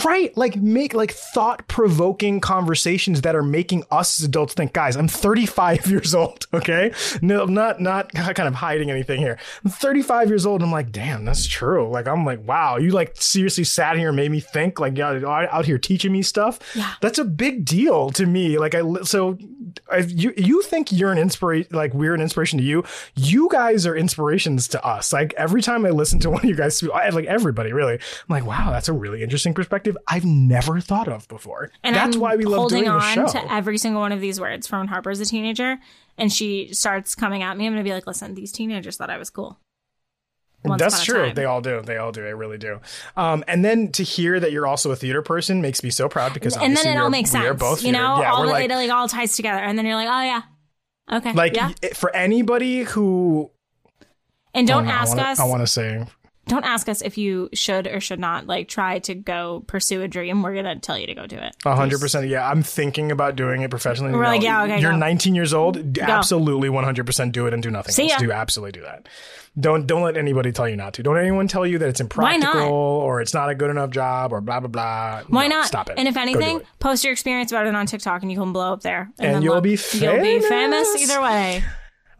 Right 0.02 0.34
like 0.38 0.56
make 0.56 0.94
like 0.94 1.12
thought-provoking 1.12 2.40
conversations 2.40 3.20
that 3.20 3.36
are 3.36 3.42
making 3.42 3.84
us 3.90 4.18
as 4.18 4.24
adults 4.24 4.54
think 4.54 4.72
guys 4.72 4.96
i'm 4.96 5.06
35 5.06 5.86
years 5.90 6.14
old 6.14 6.46
okay? 6.54 6.92
No 7.20 7.42
i'm 7.42 7.52
not 7.52 7.78
not 7.80 8.10
kind 8.14 8.48
of 8.48 8.54
hiding 8.54 8.90
anything 8.90 9.20
here. 9.20 9.38
I'm 9.64 9.70
35 9.70 10.28
years 10.28 10.46
old 10.46 10.62
and 10.62 10.68
i'm 10.68 10.72
like 10.72 10.92
damn 10.92 11.24
that's 11.26 11.46
true. 11.46 11.88
Like 11.90 12.08
i'm 12.08 12.24
like 12.24 12.46
wow 12.46 12.78
you 12.78 12.90
like 12.90 13.16
seriously 13.16 13.64
sat 13.64 13.98
here 13.98 14.08
and 14.08 14.16
made 14.16 14.30
me 14.30 14.40
think 14.40 14.80
like 14.80 14.96
yeah 14.96 15.20
out 15.26 15.66
here 15.66 15.78
teaching 15.78 16.12
me 16.12 16.22
stuff? 16.22 16.58
Yeah. 16.74 16.94
that's 17.02 17.18
a 17.18 17.24
big 17.24 17.66
deal 17.66 18.10
to 18.10 18.24
me. 18.24 18.58
Like 18.58 18.74
i 18.74 18.80
so 19.02 19.36
if 19.92 20.10
you 20.10 20.32
you 20.38 20.62
think 20.62 20.90
you're 20.90 21.12
an 21.12 21.18
inspiration 21.18 21.68
like 21.76 21.92
we're 21.92 22.14
an 22.14 22.22
inspiration 22.22 22.58
to 22.58 22.64
you. 22.64 22.82
You 23.14 23.48
guys 23.50 23.86
are 23.86 23.94
inspirations 23.94 24.68
to 24.68 24.82
us. 24.84 25.12
Like 25.12 25.34
every 25.34 25.60
time 25.60 25.84
i 25.84 25.90
listen 25.90 26.18
to 26.20 26.30
one 26.36 26.40
of 26.40 26.46
you 26.46 26.56
guys 26.56 26.82
like 26.82 27.26
everybody 27.26 27.74
really. 27.74 27.94
I'm 27.94 28.00
like 28.30 28.46
wow 28.46 28.70
that's 28.70 28.88
a 28.88 28.94
really 28.94 29.22
interesting 29.22 29.52
perspective 29.52 29.65
i've 30.08 30.24
never 30.24 30.80
thought 30.80 31.08
of 31.08 31.26
before 31.28 31.70
And 31.84 31.94
that's 31.96 32.16
I'm 32.16 32.20
why 32.20 32.36
we 32.36 32.44
love 32.44 32.58
holding 32.60 32.84
doing 32.84 32.96
the 32.98 33.04
on 33.04 33.14
show 33.14 33.26
to 33.26 33.52
every 33.52 33.78
single 33.78 34.00
one 34.00 34.12
of 34.12 34.20
these 34.20 34.40
words 34.40 34.66
from 34.66 34.80
when 34.80 34.88
Harper's 34.88 35.20
a 35.20 35.24
teenager, 35.24 35.78
and 36.18 36.32
she 36.32 36.72
starts 36.72 37.14
coming 37.14 37.42
at 37.42 37.56
me. 37.56 37.66
I'm 37.66 37.72
gonna 37.72 37.84
be 37.84 37.92
like, 37.92 38.06
listen, 38.06 38.34
these 38.34 38.52
teenagers 38.52 38.96
thought 38.96 39.10
I 39.10 39.18
was 39.18 39.30
cool. 39.30 39.58
Once 40.64 40.80
That's 40.80 41.04
true. 41.04 41.26
time. 41.26 41.34
They 41.34 41.44
all 41.44 41.60
do. 41.60 41.80
They 41.82 41.96
all 41.96 42.10
do. 42.10 42.22
They 42.22 42.34
really 42.34 42.58
do. 42.58 42.80
Um, 43.16 43.44
and 43.46 43.64
then 43.64 43.92
to 43.92 44.02
hear 44.02 44.40
that 44.40 44.50
you're 44.50 44.66
also 44.66 44.90
a 44.90 44.96
theater 44.96 45.22
person 45.22 45.60
makes 45.60 45.84
me 45.84 45.90
so 45.90 46.08
proud 46.08 46.34
because 46.34 46.56
and 46.56 46.76
then 46.76 46.86
it 46.96 46.98
all 46.98 47.10
makes 47.10 47.30
sense. 47.30 47.56
both 47.58 47.82
you 47.84 47.92
know, 47.92 48.18
yeah, 48.20 48.32
all 48.32 48.42
the, 48.44 48.48
like, 48.50 48.68
it 48.68 48.74
like 48.74 48.90
all 48.90 49.06
ties 49.08 49.36
together, 49.36 49.60
and 49.62 49.78
then 49.78 49.86
you're 49.86 49.94
like, 49.94 50.08
oh 50.08 50.22
yeah, 50.22 50.42
okay, 51.18 51.32
like 51.34 51.54
yeah. 51.54 51.70
for 51.94 52.14
anybody 52.16 52.82
who 52.82 53.50
And 54.54 54.66
don't 54.66 54.84
Oh, 54.84 54.88
no, 54.88 54.92
I 54.92 54.94
ask 54.94 55.16
wanna- 55.16 55.28
us. 55.28 55.38
I 55.40 55.44
want 55.44 55.62
to 55.62 55.66
say 55.68 56.04
don't 56.48 56.64
ask 56.64 56.88
us 56.88 57.02
if 57.02 57.18
you 57.18 57.48
should 57.52 57.86
or 57.86 58.00
should 58.00 58.20
not 58.20 58.46
like 58.46 58.68
try 58.68 59.00
to 59.00 59.14
go 59.14 59.64
pursue 59.66 60.02
a 60.02 60.08
dream. 60.08 60.42
We're 60.42 60.54
gonna 60.54 60.78
tell 60.78 60.98
you 60.98 61.06
to 61.08 61.14
go 61.14 61.26
do 61.26 61.36
it. 61.36 61.56
A 61.64 61.74
hundred 61.74 62.00
percent. 62.00 62.28
Yeah, 62.28 62.48
I'm 62.48 62.62
thinking 62.62 63.10
about 63.10 63.36
doing 63.36 63.62
it 63.62 63.70
professionally. 63.70 64.12
We're 64.12 64.24
like, 64.24 64.42
yeah, 64.42 64.62
okay, 64.64 64.80
You're 64.80 64.92
go. 64.92 64.98
19 64.98 65.34
years 65.34 65.52
old. 65.52 65.92
D- 65.92 66.00
Absolutely, 66.00 66.68
100 66.68 67.04
percent 67.06 67.32
do 67.32 67.46
it 67.46 67.54
and 67.54 67.62
do 67.62 67.70
nothing 67.70 67.92
See 67.92 68.04
else. 68.04 68.12
ya. 68.12 68.18
Do 68.28 68.32
absolutely 68.32 68.72
do 68.72 68.82
that. 68.82 69.08
Don't 69.58 69.86
don't 69.86 70.02
let 70.02 70.16
anybody 70.16 70.52
tell 70.52 70.68
you 70.68 70.76
not 70.76 70.92
to. 70.94 71.02
Don't 71.02 71.16
anyone 71.18 71.48
tell 71.48 71.66
you 71.66 71.78
that 71.78 71.88
it's 71.88 72.00
impractical 72.00 72.60
or 72.70 73.20
it's 73.22 73.32
not 73.32 73.48
a 73.48 73.54
good 73.54 73.70
enough 73.70 73.90
job 73.90 74.32
or 74.32 74.40
blah 74.40 74.60
blah 74.60 74.68
blah. 74.68 75.22
Why 75.28 75.46
No, 75.48 75.56
not? 75.56 75.66
Stop 75.66 75.88
it. 75.88 75.94
And 75.98 76.06
if 76.06 76.16
anything, 76.16 76.60
post 76.78 77.02
your 77.04 77.12
experience 77.12 77.50
about 77.52 77.66
it 77.66 77.74
on 77.74 77.86
TikTok, 77.86 78.22
and 78.22 78.30
you 78.30 78.38
can 78.38 78.52
blow 78.52 78.72
up 78.74 78.82
there. 78.82 79.10
And 79.18 79.36
then 79.36 79.42
you'll 79.42 79.54
look, 79.54 79.64
be 79.64 79.78
You'll 79.94 80.20
be 80.20 80.40
famous 80.40 80.48
famous. 80.48 81.02
either 81.02 81.20
way. 81.22 81.64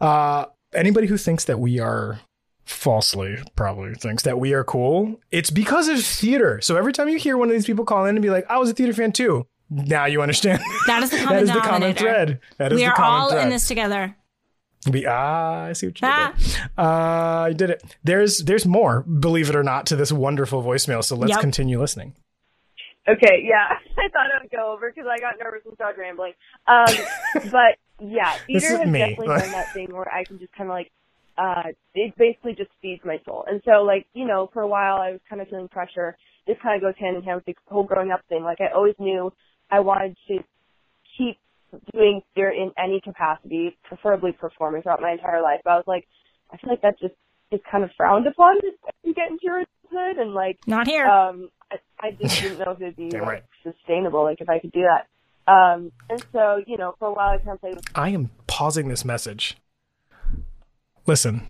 Uh, 0.01 0.45
anybody 0.73 1.07
who 1.07 1.17
thinks 1.17 1.45
that 1.45 1.59
we 1.59 1.79
are 1.79 2.19
falsely 2.67 3.37
probably 3.55 3.93
thinks 3.95 4.23
that 4.23 4.39
we 4.39 4.53
are 4.53 4.63
cool. 4.63 5.19
It's 5.31 5.49
because 5.49 5.87
of 5.87 6.03
theater. 6.03 6.59
So 6.61 6.75
every 6.77 6.93
time 6.93 7.09
you 7.09 7.17
hear 7.17 7.37
one 7.37 7.47
of 7.49 7.53
these 7.53 7.65
people 7.65 7.85
call 7.85 8.05
in 8.05 8.15
and 8.15 8.21
be 8.21 8.29
like, 8.29 8.45
"I 8.49 8.57
was 8.57 8.69
a 8.69 8.73
theater 8.73 8.93
fan 8.93 9.11
too," 9.11 9.47
now 9.69 10.05
you 10.05 10.21
understand. 10.21 10.61
That 10.87 11.03
is 11.03 11.09
the 11.09 11.17
common 11.23 11.43
is 11.43 11.49
the 11.51 11.59
common 11.59 11.81
denominator. 11.93 11.99
thread. 11.99 12.39
That 12.57 12.71
is 12.73 12.77
we 12.77 12.83
the 12.85 12.91
are 12.91 12.95
common 12.95 13.19
all 13.21 13.29
thread. 13.31 13.43
in 13.43 13.49
this 13.49 13.67
together. 13.67 14.15
We, 14.91 15.05
ah, 15.05 15.65
I 15.65 15.73
see 15.73 15.87
what 15.87 15.99
you 16.01 16.07
Ah. 16.07 16.33
did. 16.37 16.45
There. 16.77 16.85
Uh, 16.85 17.45
you 17.47 17.53
did 17.55 17.69
it. 17.71 17.83
There's 18.03 18.37
there's 18.39 18.65
more, 18.65 19.01
believe 19.01 19.49
it 19.49 19.55
or 19.55 19.63
not, 19.63 19.85
to 19.87 19.95
this 19.95 20.11
wonderful 20.11 20.63
voicemail. 20.63 21.03
So 21.03 21.15
let's 21.15 21.31
Yep. 21.31 21.41
continue 21.41 21.79
listening. 21.79 22.15
Okay, 23.09 23.41
yeah. 23.43 23.77
I 23.97 24.09
thought 24.09 24.27
I 24.37 24.41
would 24.41 24.51
go 24.51 24.73
over 24.73 24.91
because 24.93 25.09
I 25.09 25.17
got 25.19 25.35
nervous 25.41 25.61
and 25.65 25.73
started 25.75 25.99
rambling. 25.99 26.33
Um, 26.67 26.85
but 27.51 27.77
yeah, 27.99 28.33
theater 28.45 28.77
has 28.77 28.87
me. 28.87 28.99
definitely 28.99 29.27
done 29.27 29.51
that 29.51 29.73
thing 29.73 29.93
where 29.93 30.13
I 30.13 30.23
can 30.23 30.39
just 30.39 30.53
kind 30.53 30.69
of 30.69 30.73
like, 30.73 30.91
uh, 31.37 31.63
it 31.93 32.13
basically 32.17 32.53
just 32.55 32.71
feeds 32.81 33.01
my 33.05 33.19
soul. 33.25 33.45
And 33.47 33.61
so 33.65 33.83
like, 33.83 34.07
you 34.13 34.25
know, 34.25 34.49
for 34.53 34.61
a 34.61 34.67
while 34.67 34.97
I 34.97 35.11
was 35.11 35.19
kind 35.29 35.41
of 35.41 35.47
feeling 35.47 35.67
pressure. 35.67 36.17
This 36.47 36.57
kind 36.63 36.75
of 36.75 36.81
goes 36.81 36.97
hand 36.99 37.17
in 37.17 37.23
hand 37.23 37.41
with 37.45 37.45
the 37.45 37.55
whole 37.71 37.83
growing 37.83 38.11
up 38.11 38.21
thing. 38.29 38.43
Like 38.43 38.59
I 38.61 38.73
always 38.73 38.95
knew 38.99 39.31
I 39.69 39.81
wanted 39.81 40.15
to 40.29 40.39
keep 41.17 41.37
doing 41.93 42.21
theater 42.33 42.51
in 42.51 42.71
any 42.77 43.01
capacity, 43.01 43.77
preferably 43.83 44.31
performing 44.31 44.81
throughout 44.81 45.01
my 45.01 45.11
entire 45.11 45.41
life. 45.41 45.59
But 45.63 45.71
I 45.71 45.75
was 45.75 45.87
like, 45.87 46.07
I 46.51 46.57
feel 46.57 46.69
like 46.69 46.81
that 46.81 46.99
just 46.99 47.13
is 47.51 47.59
kind 47.69 47.83
of 47.83 47.89
frowned 47.97 48.27
upon 48.27 48.57
as 48.65 48.93
you 49.03 49.13
get 49.13 49.29
into 49.29 49.43
your 49.43 49.59
adulthood 49.59 50.17
and 50.21 50.33
like 50.33 50.57
Not 50.65 50.87
here. 50.87 51.05
um, 51.05 51.49
I, 51.71 51.77
I 51.99 52.11
just 52.11 52.41
didn't 52.41 52.59
know 52.59 52.71
if 52.71 52.81
it'd 52.81 52.95
be 52.95 53.11
like, 53.11 53.21
right. 53.21 53.43
sustainable, 53.63 54.23
like 54.23 54.41
if 54.41 54.49
I 54.49 54.59
could 54.59 54.71
do 54.71 54.83
that. 54.83 55.07
Um, 55.51 55.91
and 56.09 56.25
so, 56.33 56.61
you 56.65 56.77
know, 56.77 56.95
for 56.99 57.07
a 57.07 57.13
while 57.13 57.29
I 57.29 57.37
kind 57.37 57.51
of 57.51 57.61
played 57.61 57.75
with 57.75 57.85
I 57.95 58.09
am 58.09 58.31
pausing 58.47 58.89
this 58.89 59.05
message. 59.05 59.57
Listen, 61.07 61.49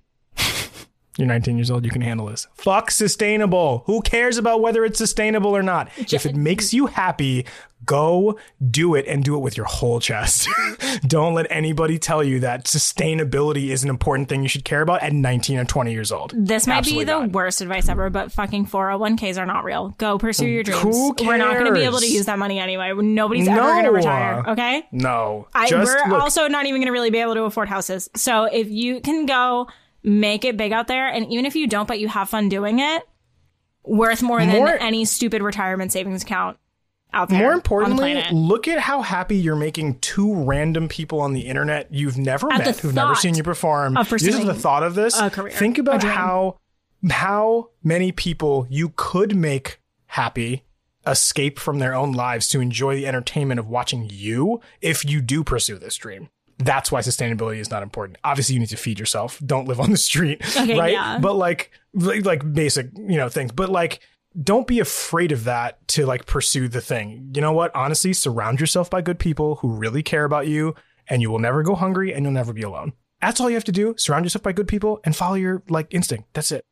You're 1.18 1.28
19 1.28 1.58
years 1.58 1.72
old. 1.72 1.84
You 1.84 1.92
can 1.92 2.02
handle 2.02 2.28
this. 2.28 2.48
Fuck 2.54 2.92
sustainable. 2.92 3.84
Who 3.88 4.02
cares 4.02 4.38
about 4.38 4.62
whether 4.62 4.86
it's 4.86 5.00
sustainable 5.00 5.56
or 5.56 5.64
not? 5.64 5.90
If 6.18 6.26
it 6.26 6.36
makes 6.36 6.74
you 6.74 6.88
happy, 6.88 7.46
go 7.86 8.40
do 8.72 8.96
it 8.96 9.06
and 9.08 9.24
do 9.24 9.36
it 9.36 9.40
with 9.40 9.56
your 9.56 9.66
whole 9.66 10.00
chest. 10.00 10.48
Don't 11.02 11.34
let 11.34 11.46
anybody 11.52 12.00
tell 12.00 12.24
you 12.24 12.40
that 12.40 12.64
sustainability 12.64 13.70
is 13.70 13.84
an 13.84 13.90
important 13.90 14.30
thing 14.30 14.42
you 14.42 14.50
should 14.50 14.64
care 14.66 14.82
about 14.82 15.04
at 15.04 15.14
19 15.14 15.60
or 15.60 15.66
20 15.66 15.92
years 15.92 16.12
old. 16.12 16.34
This 16.36 16.66
might 16.66 16.78
Absolutely 16.78 17.06
be 17.06 17.12
the 17.12 17.20
not. 17.20 17.32
worst 17.32 17.62
advice 17.62 17.88
ever, 17.90 18.10
but 18.10 18.32
fucking 18.32 18.68
401ks 18.68 19.38
are 19.38 19.46
not 19.46 19.64
real. 19.64 19.90
Go 19.98 20.18
pursue 20.18 20.48
your 20.48 20.64
dreams. 20.64 20.82
Who 20.82 21.14
cares? 21.14 21.28
We're 21.28 21.38
not 21.38 21.54
going 21.54 21.68
to 21.68 21.74
be 21.74 21.84
able 21.84 22.00
to 22.00 22.08
use 22.08 22.26
that 22.26 22.40
money 22.40 22.60
anyway. 22.60 22.94
Nobody's 22.94 23.48
ever 23.48 23.60
going 23.60 23.86
to 23.86 23.92
retire. 23.92 24.44
Okay. 24.48 24.88
No. 24.92 25.48
I, 25.54 25.68
just 25.70 25.94
we're 25.94 26.10
look, 26.14 26.22
also 26.22 26.48
not 26.48 26.66
even 26.66 26.82
going 26.82 26.88
to 26.88 26.94
really 26.94 27.12
be 27.12 27.20
able 27.20 27.36
to 27.36 27.44
afford 27.44 27.70
houses. 27.70 28.10
So 28.16 28.46
if 28.46 28.70
you 28.70 29.02
can 29.02 29.26
go 29.26 29.68
make 30.08 30.46
it 30.46 30.58
big 30.58 30.72
out 30.72 30.88
there, 30.88 31.08
and 31.08 31.32
even 31.32 31.46
if 31.46 31.56
you 31.56 31.68
don't, 31.68 31.88
but 31.88 32.00
you 32.00 32.08
have 32.08 32.30
fun 32.30 32.50
doing 32.50 32.80
it, 32.80 33.04
worth 33.84 34.22
more 34.22 34.40
than 34.40 34.50
More- 34.50 34.78
any 34.80 35.06
stupid 35.06 35.42
retirement 35.42 35.92
savings 35.92 36.24
account 36.24 36.58
out 37.14 37.30
there. 37.30 37.40
More 37.40 37.54
importantly, 37.54 38.24
look 38.32 38.68
at 38.68 38.80
how 38.80 39.02
happy 39.02 39.38
you're 39.38 39.56
making 39.56 40.00
two 40.00 40.34
random 40.34 40.88
people 40.88 41.20
on 41.20 41.34
the 41.34 41.42
internet 41.42 41.94
you've 41.94 42.18
never 42.18 42.52
At 42.52 42.60
met, 42.60 42.80
who've 42.80 42.94
never 42.94 43.16
seen 43.16 43.36
you 43.36 43.44
perform. 43.44 43.96
Just 43.96 44.46
the 44.46 44.54
thought 44.54 44.84
of 44.84 44.96
this, 44.96 45.20
career, 45.32 45.52
think 45.52 45.78
about 45.78 46.04
how 46.04 46.60
how 47.10 47.70
many 47.84 48.12
people 48.12 48.66
you 48.70 48.94
could 48.96 49.36
make 49.36 49.80
happy 50.08 50.64
escape 51.06 51.60
from 51.60 51.80
their 51.80 51.94
own 51.94 52.12
lives 52.12 52.50
to 52.50 52.60
enjoy 52.60 52.96
the 52.96 53.08
entertainment 53.08 53.60
of 53.60 53.68
watching 53.68 54.10
you 54.12 54.60
if 54.82 55.06
you 55.06 55.22
do 55.22 55.44
pursue 55.44 55.78
this 55.78 55.96
dream. 55.96 56.30
That's 56.60 56.92
why 56.92 57.02
sustainability 57.02 57.58
is 57.60 57.70
not 57.70 57.84
important. 57.84 58.18
Obviously, 58.24 58.54
you 58.54 58.60
need 58.60 58.70
to 58.70 58.78
feed 58.78 59.00
yourself. 59.00 59.40
Don't 59.46 59.68
live 59.68 59.80
on 59.80 59.92
the 59.92 59.98
street, 59.98 60.42
Okay, 60.58 60.78
right? 60.78 60.92
yeah. 60.92 61.20
But 61.20 61.36
like, 61.36 61.72
like, 61.94 62.26
like 62.26 62.54
basic, 62.54 62.90
you 62.96 63.18
know, 63.18 63.30
things. 63.30 63.52
But 63.52 63.70
like, 63.70 64.00
don't 64.42 64.66
be 64.68 64.80
afraid 64.80 65.32
of 65.32 65.44
that 65.46 65.86
to 65.90 66.06
like 66.06 66.26
pursue 66.26 66.68
the 66.68 66.82
thing. 66.82 67.32
You 67.34 67.42
know 67.42 67.54
what? 67.54 67.76
Honestly, 67.76 68.14
surround 68.14 68.60
yourself 68.60 68.90
by 68.90 69.02
good 69.02 69.20
people 69.20 69.56
who 69.58 69.70
really 69.70 70.02
care 70.04 70.26
about 70.26 70.48
you, 70.48 70.74
and 71.08 71.22
you 71.22 71.30
will 71.30 71.40
never 71.40 71.62
go 71.64 71.76
hungry, 71.76 72.14
and 72.14 72.24
you'll 72.26 72.34
never 72.34 72.54
be 72.54 72.64
alone. 72.64 72.94
That's 73.22 73.40
all 73.40 73.50
you 73.50 73.56
have 73.56 73.64
to 73.66 73.72
do. 73.72 73.96
Surround 73.98 74.26
yourself 74.26 74.44
by 74.44 74.52
good 74.52 74.68
people 74.68 75.00
and 75.04 75.16
follow 75.16 75.36
your 75.36 75.64
like 75.70 75.88
instinct. 75.92 76.30
That's 76.34 76.52
it. 76.52 76.66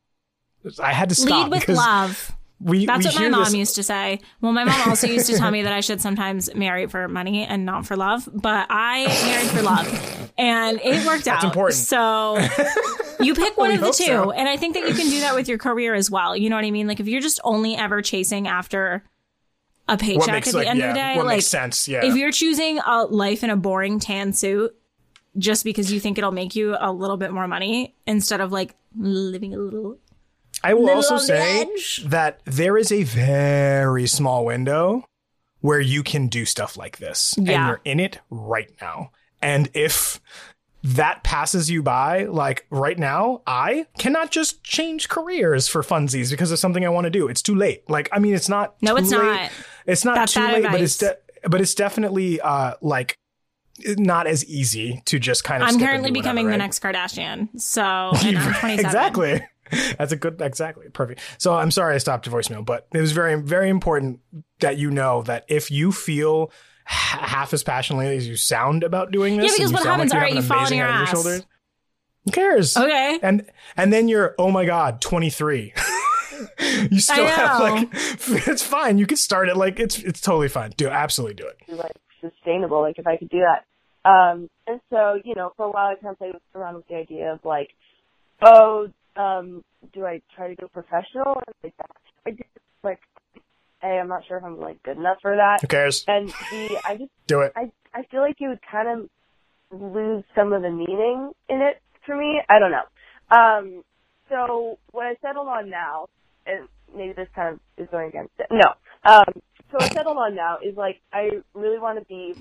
I 0.82 0.92
had 0.92 1.08
to 1.10 1.14
stop 1.14 1.50
Lead 1.50 1.68
with 1.68 1.76
love. 1.76 2.32
We 2.58 2.86
That's 2.86 3.06
we 3.06 3.12
what 3.12 3.22
my 3.22 3.28
mom 3.28 3.44
this- 3.44 3.54
used 3.54 3.74
to 3.76 3.82
say. 3.82 4.20
Well, 4.40 4.52
my 4.52 4.64
mom 4.64 4.88
also 4.88 5.06
used 5.06 5.26
to 5.26 5.36
tell 5.36 5.50
me 5.50 5.62
that 5.62 5.72
I 5.72 5.80
should 5.80 6.00
sometimes 6.00 6.54
marry 6.54 6.86
for 6.86 7.06
money 7.06 7.44
and 7.44 7.66
not 7.66 7.86
for 7.86 7.96
love, 7.96 8.28
but 8.32 8.66
I 8.70 9.06
married 9.26 9.48
for 9.50 9.62
love 9.62 10.32
and 10.38 10.80
it 10.82 11.06
worked 11.06 11.28
out. 11.28 11.44
important. 11.44 11.74
So 11.74 12.38
you 13.20 13.34
pick 13.34 13.56
one 13.58 13.72
of 13.72 13.80
the 13.80 13.92
two. 13.92 14.04
so. 14.04 14.30
And 14.30 14.48
I 14.48 14.56
think 14.56 14.74
that 14.74 14.88
you 14.88 14.94
can 14.94 15.10
do 15.10 15.20
that 15.20 15.34
with 15.34 15.48
your 15.48 15.58
career 15.58 15.94
as 15.94 16.10
well. 16.10 16.34
You 16.34 16.48
know 16.48 16.56
what 16.56 16.64
I 16.64 16.70
mean? 16.70 16.86
Like 16.86 16.98
if 17.00 17.08
you're 17.08 17.20
just 17.20 17.40
only 17.44 17.76
ever 17.76 18.00
chasing 18.00 18.48
after 18.48 19.04
a 19.88 19.96
paycheck 19.98 20.32
makes 20.32 20.48
at 20.48 20.52
the 20.52 20.58
like 20.58 20.66
end 20.66 20.78
yeah, 20.78 20.88
of 20.88 20.94
the 20.94 20.98
day, 21.00 21.16
like 21.18 21.36
makes 21.36 21.46
sense? 21.46 21.86
Yeah. 21.86 22.04
if 22.04 22.16
you're 22.16 22.32
choosing 22.32 22.78
a 22.80 23.04
life 23.04 23.44
in 23.44 23.50
a 23.50 23.56
boring 23.56 24.00
tan 24.00 24.32
suit 24.32 24.74
just 25.38 25.62
because 25.62 25.92
you 25.92 26.00
think 26.00 26.16
it'll 26.18 26.32
make 26.32 26.56
you 26.56 26.74
a 26.80 26.90
little 26.90 27.18
bit 27.18 27.30
more 27.32 27.46
money 27.46 27.94
instead 28.06 28.40
of 28.40 28.50
like 28.50 28.74
living 28.96 29.54
a 29.54 29.58
little 29.58 29.98
I 30.62 30.74
will 30.74 30.84
Little 30.84 30.96
also 30.96 31.18
say 31.18 31.66
that 32.04 32.40
there 32.44 32.76
is 32.76 32.90
a 32.90 33.02
very 33.04 34.06
small 34.06 34.44
window 34.44 35.04
where 35.60 35.80
you 35.80 36.02
can 36.02 36.28
do 36.28 36.44
stuff 36.44 36.76
like 36.76 36.98
this. 36.98 37.36
And 37.36 37.48
you're 37.48 37.80
in 37.84 38.00
it 38.00 38.20
right 38.30 38.70
now. 38.80 39.10
And 39.42 39.68
if 39.74 40.20
that 40.82 41.24
passes 41.24 41.70
you 41.70 41.82
by, 41.82 42.24
like 42.24 42.66
right 42.70 42.98
now, 42.98 43.42
I 43.46 43.86
cannot 43.98 44.30
just 44.30 44.62
change 44.62 45.08
careers 45.08 45.66
for 45.66 45.82
funsies 45.82 46.30
because 46.30 46.52
of 46.52 46.58
something 46.58 46.84
I 46.84 46.88
want 46.88 47.04
to 47.04 47.10
do. 47.10 47.28
It's 47.28 47.42
too 47.42 47.54
late. 47.54 47.88
Like, 47.90 48.08
I 48.12 48.18
mean, 48.18 48.34
it's 48.34 48.48
not. 48.48 48.76
No, 48.80 48.92
too 48.92 49.02
it's 49.02 49.10
late. 49.10 49.18
not. 49.18 49.50
It's 49.86 50.04
not 50.04 50.14
That's 50.14 50.34
too 50.34 50.40
late, 50.40 50.62
but 50.64 50.80
it's 50.80 50.98
de- 50.98 51.16
but 51.48 51.60
it's 51.60 51.74
definitely 51.74 52.40
uh 52.40 52.74
like 52.80 53.18
not 53.84 54.26
as 54.26 54.44
easy 54.46 55.02
to 55.06 55.18
just 55.18 55.44
kind 55.44 55.62
of. 55.62 55.68
I'm 55.68 55.78
currently 55.78 56.10
do 56.10 56.18
whatever, 56.18 56.34
becoming 56.34 56.48
the 56.48 56.56
next 56.56 56.80
Kardashian. 56.80 57.48
So 57.60 57.82
and 58.24 58.38
I'm 58.38 58.54
27. 58.54 58.84
exactly. 58.84 59.42
That's 59.98 60.12
a 60.12 60.16
good, 60.16 60.40
exactly, 60.40 60.88
perfect. 60.90 61.20
So 61.38 61.54
I'm 61.54 61.70
sorry 61.70 61.94
I 61.94 61.98
stopped 61.98 62.26
your 62.26 62.34
voicemail, 62.34 62.64
but 62.64 62.86
it 62.92 63.00
was 63.00 63.12
very, 63.12 63.34
very 63.40 63.68
important 63.68 64.20
that 64.60 64.76
you 64.78 64.90
know 64.90 65.22
that 65.22 65.44
if 65.48 65.70
you 65.70 65.92
feel 65.92 66.50
h- 66.88 67.18
half 67.20 67.52
as 67.52 67.62
passionately 67.62 68.16
as 68.16 68.26
you 68.28 68.36
sound 68.36 68.82
about 68.84 69.10
doing 69.10 69.36
this, 69.36 69.52
Yeah, 69.52 69.64
because 69.64 69.72
what 69.72 69.84
happens, 69.86 70.12
like 70.12 70.20
you 70.20 70.24
right, 70.24 70.34
you 70.34 70.42
fall 70.42 70.66
on 70.66 70.72
your 70.72 70.86
head 70.86 71.02
ass. 71.02 71.10
shoulders, 71.10 71.46
who 72.24 72.30
cares? 72.32 72.76
Okay. 72.76 73.18
And 73.22 73.46
and 73.76 73.92
then 73.92 74.08
you're, 74.08 74.34
oh 74.38 74.50
my 74.50 74.64
god, 74.64 75.00
23. 75.00 75.72
you 76.90 77.00
still 77.00 77.24
I 77.24 77.28
have 77.30 77.60
like, 77.60 77.88
it's 78.48 78.62
fine. 78.62 78.98
You 78.98 79.06
can 79.06 79.16
start 79.16 79.48
it 79.48 79.56
like 79.56 79.78
it's 79.80 79.98
it's 79.98 80.20
totally 80.20 80.48
fine. 80.48 80.72
Do 80.76 80.88
absolutely 80.88 81.34
do 81.34 81.46
it. 81.48 81.56
like 81.74 81.92
sustainable, 82.20 82.80
like 82.82 82.98
if 82.98 83.06
I 83.06 83.16
could 83.16 83.28
do 83.28 83.40
that. 83.40 83.64
Um, 84.08 84.48
and 84.68 84.80
so, 84.90 85.20
you 85.24 85.34
know, 85.34 85.52
for 85.56 85.66
a 85.66 85.70
while 85.70 85.88
I 85.88 85.94
kind 85.96 86.12
of 86.12 86.18
played 86.18 86.34
around 86.54 86.76
with 86.76 86.86
the 86.88 86.94
idea 86.94 87.32
of 87.32 87.44
like, 87.44 87.70
oh, 88.42 88.88
um, 89.16 89.62
do 89.92 90.04
I 90.04 90.20
try 90.34 90.48
to 90.48 90.56
go 90.56 90.68
professional? 90.68 91.40
Like, 91.62 91.74
I 92.26 92.30
just 92.30 92.48
like, 92.82 93.00
A, 93.82 93.86
I'm 93.86 94.08
not 94.08 94.22
sure 94.26 94.38
if 94.38 94.44
I'm 94.44 94.60
like 94.60 94.82
good 94.82 94.96
enough 94.96 95.18
for 95.22 95.36
that. 95.36 95.60
Who 95.60 95.66
cares? 95.66 96.04
And 96.06 96.28
the 96.50 96.78
I 96.84 96.96
just, 96.96 97.10
Do 97.26 97.40
it. 97.40 97.52
I, 97.56 97.70
I 97.94 98.02
feel 98.10 98.20
like 98.20 98.36
you 98.38 98.48
would 98.50 98.60
kind 98.70 98.88
of 99.00 99.80
lose 99.80 100.24
some 100.34 100.52
of 100.52 100.62
the 100.62 100.70
meaning 100.70 101.32
in 101.48 101.60
it 101.60 101.80
for 102.04 102.16
me. 102.16 102.40
I 102.48 102.58
don't 102.58 102.70
know. 102.70 102.84
Um, 103.30 103.82
so 104.28 104.78
what 104.92 105.06
I 105.06 105.14
settled 105.20 105.48
on 105.48 105.70
now, 105.70 106.06
and 106.46 106.68
maybe 106.94 107.12
this 107.12 107.28
kind 107.34 107.54
of 107.54 107.60
is 107.76 107.88
going 107.90 108.08
against 108.08 108.32
it. 108.38 108.46
No. 108.50 108.74
Um, 109.04 109.24
so 109.70 109.78
what 109.78 109.84
I 109.84 109.88
settled 109.94 110.16
on 110.16 110.34
now 110.34 110.58
is 110.64 110.76
like 110.76 111.00
I 111.12 111.30
really 111.54 111.78
want 111.78 111.98
to 111.98 112.04
be 112.04 112.34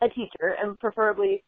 a 0.00 0.08
teacher 0.08 0.56
and 0.60 0.78
preferably 0.78 1.42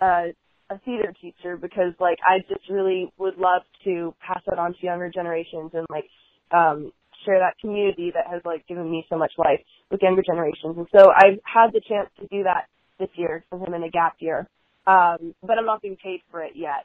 uh, 0.00 0.26
a 0.70 0.78
theater 0.80 1.12
teacher 1.20 1.56
because 1.56 1.92
like 2.00 2.18
I 2.28 2.40
just 2.48 2.68
really 2.68 3.12
would 3.18 3.38
love 3.38 3.62
to 3.84 4.14
pass 4.26 4.42
that 4.48 4.58
on 4.58 4.72
to 4.74 4.78
younger 4.82 5.10
generations 5.10 5.70
and 5.74 5.86
like 5.90 6.04
um, 6.52 6.92
share 7.24 7.38
that 7.38 7.54
community 7.60 8.12
that 8.14 8.26
has 8.30 8.42
like 8.44 8.66
given 8.66 8.90
me 8.90 9.06
so 9.08 9.16
much 9.16 9.32
life 9.38 9.60
with 9.90 10.02
younger 10.02 10.22
generations. 10.22 10.76
And 10.76 10.86
so 10.96 11.10
I've 11.14 11.38
had 11.44 11.72
the 11.72 11.80
chance 11.88 12.08
to 12.20 12.26
do 12.28 12.44
that 12.44 12.66
this 12.98 13.08
year 13.14 13.44
since 13.50 13.62
I'm 13.66 13.74
in 13.74 13.82
a 13.84 13.90
gap 13.90 14.16
year, 14.18 14.48
um, 14.86 15.34
but 15.42 15.58
I'm 15.58 15.66
not 15.66 15.82
being 15.82 15.96
paid 16.02 16.20
for 16.30 16.42
it 16.42 16.52
yet. 16.54 16.84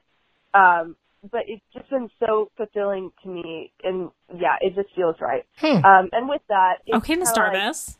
Um, 0.53 0.95
but 1.31 1.41
it's 1.47 1.61
just 1.73 1.89
been 1.89 2.09
so 2.19 2.49
fulfilling 2.57 3.11
to 3.23 3.29
me, 3.29 3.71
and 3.83 4.09
yeah, 4.35 4.55
it 4.59 4.73
just 4.75 4.89
feels 4.95 5.15
right. 5.21 5.45
Hmm. 5.57 5.85
Um, 5.85 6.09
and 6.11 6.27
with 6.27 6.41
that, 6.49 6.77
it's 6.87 6.97
Okay, 6.97 7.15
Miss 7.15 7.31
kinda 7.31 7.49
like- 7.49 7.61
Darvis. 7.61 7.97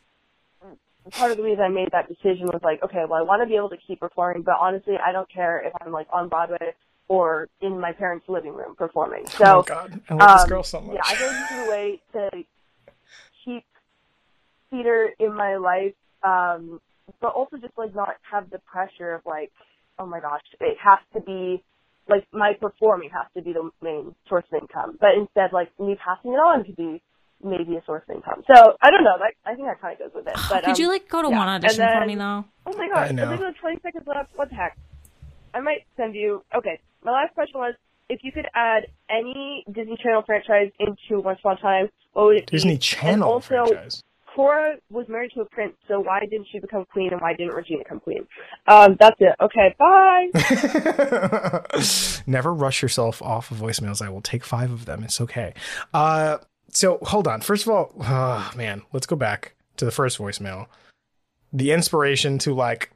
Part 1.10 1.30
of 1.30 1.36
the 1.36 1.42
reason 1.42 1.64
I 1.64 1.68
made 1.68 1.90
that 1.92 2.08
decision 2.08 2.46
was 2.46 2.60
like, 2.62 2.82
okay, 2.82 3.04
well, 3.08 3.18
I 3.18 3.22
want 3.22 3.42
to 3.42 3.46
be 3.46 3.56
able 3.56 3.70
to 3.70 3.76
keep 3.76 4.00
performing, 4.00 4.42
but 4.42 4.56
honestly, 4.60 4.94
I 5.04 5.12
don't 5.12 5.30
care 5.30 5.60
if 5.66 5.72
I'm 5.80 5.92
like 5.92 6.06
on 6.12 6.28
Broadway 6.28 6.74
or 7.08 7.48
in 7.60 7.80
my 7.80 7.92
parents' 7.92 8.26
living 8.28 8.54
room 8.54 8.74
performing. 8.76 9.26
So, 9.26 9.58
oh 9.58 9.62
god, 9.62 10.00
I 10.08 10.14
love 10.14 10.28
this 10.36 10.42
um, 10.42 10.48
girl 10.48 10.62
so 10.62 10.80
much. 10.80 10.94
yeah, 10.94 11.02
I 11.04 11.14
think 11.14 11.30
this 11.30 11.50
is 11.50 11.66
a 11.66 11.70
way 11.70 12.00
to 12.12 12.44
keep 13.44 13.64
theater 14.70 15.10
in 15.18 15.34
my 15.34 15.56
life, 15.56 15.94
um, 16.22 16.80
but 17.20 17.32
also 17.34 17.56
just 17.56 17.76
like 17.76 17.94
not 17.94 18.16
have 18.30 18.50
the 18.50 18.58
pressure 18.60 19.12
of 19.14 19.22
like, 19.26 19.50
oh 19.98 20.06
my 20.06 20.20
gosh, 20.20 20.40
it 20.60 20.76
has 20.82 21.00
to 21.14 21.20
be 21.20 21.62
like 22.08 22.26
my 22.32 22.52
performing 22.60 23.10
has 23.10 23.26
to 23.36 23.42
be 23.42 23.52
the 23.52 23.70
main 23.82 24.14
source 24.28 24.44
of 24.52 24.62
income, 24.62 24.96
but 25.00 25.10
instead 25.16 25.52
like 25.52 25.68
me 25.78 25.96
passing 26.02 26.32
it 26.32 26.36
on 26.36 26.64
could 26.64 26.76
be 26.76 27.02
maybe 27.44 27.76
a 27.76 27.84
source 27.84 28.02
of 28.08 28.16
income. 28.16 28.42
So 28.46 28.76
I 28.80 28.90
don't 28.90 29.04
know. 29.04 29.16
That, 29.18 29.34
I 29.44 29.54
think 29.54 29.66
that 29.66 29.80
kind 29.80 29.94
of 29.94 29.98
goes 29.98 30.14
with 30.14 30.26
it. 30.26 30.36
But 30.50 30.64
Could 30.64 30.76
um, 30.76 30.80
you 30.80 30.88
like 30.88 31.08
go 31.08 31.22
to 31.22 31.28
yeah. 31.28 31.38
one 31.38 31.48
And 31.48 31.64
audition 31.64 31.86
for 31.86 32.06
me 32.06 32.14
though? 32.16 32.44
Oh 32.66 32.76
my 32.76 32.88
god, 32.88 33.08
I 33.08 33.12
know. 33.12 33.24
I 33.24 33.28
think 33.28 33.40
we 33.40 33.46
have 33.46 33.56
20 33.56 33.80
seconds 33.82 34.06
left. 34.06 34.30
What 34.36 34.48
the 34.50 34.56
heck? 34.56 34.76
I 35.54 35.60
might 35.60 35.84
send 35.96 36.14
you. 36.14 36.42
Okay, 36.54 36.80
my 37.04 37.12
last 37.12 37.34
question 37.34 37.60
was 37.60 37.74
if 38.08 38.20
you 38.22 38.32
could 38.32 38.46
add 38.54 38.86
any 39.10 39.64
Disney 39.72 39.96
Channel 40.02 40.22
franchise 40.26 40.70
into 40.78 41.20
Once 41.20 41.38
Upon 41.40 41.56
a 41.56 41.60
Time, 41.60 41.88
what 42.12 42.26
would 42.26 42.36
it 42.36 42.50
be? 42.50 42.56
Disney 42.56 42.72
And 42.72 42.80
Channel 42.80 43.28
also, 43.30 43.66
franchise. 43.66 44.02
Cora 44.34 44.76
was 44.90 45.06
married 45.08 45.32
to 45.34 45.40
a 45.42 45.44
prince, 45.44 45.74
so 45.88 46.00
why 46.00 46.20
didn't 46.20 46.46
she 46.50 46.58
become 46.58 46.84
queen 46.90 47.12
and 47.12 47.20
why 47.20 47.34
didn't 47.34 47.54
Regina 47.54 47.80
become 47.80 48.00
queen? 48.00 48.26
Um, 48.66 48.96
that's 48.98 49.16
it. 49.20 49.34
Okay, 49.40 49.74
bye. 49.78 50.28
Never 52.26 52.54
rush 52.54 52.80
yourself 52.82 53.20
off 53.20 53.50
of 53.50 53.58
voicemails. 53.58 54.00
I 54.00 54.08
will 54.08 54.22
take 54.22 54.44
five 54.44 54.70
of 54.70 54.86
them. 54.86 55.04
It's 55.04 55.20
okay. 55.20 55.52
Uh, 55.92 56.38
so 56.72 56.98
hold 57.02 57.28
on. 57.28 57.42
First 57.42 57.66
of 57.66 57.72
all, 57.72 57.92
oh, 58.00 58.50
man, 58.56 58.82
let's 58.92 59.06
go 59.06 59.16
back 59.16 59.54
to 59.76 59.84
the 59.84 59.90
first 59.90 60.18
voicemail. 60.18 60.66
The 61.52 61.70
inspiration 61.70 62.38
to 62.38 62.54
like 62.54 62.90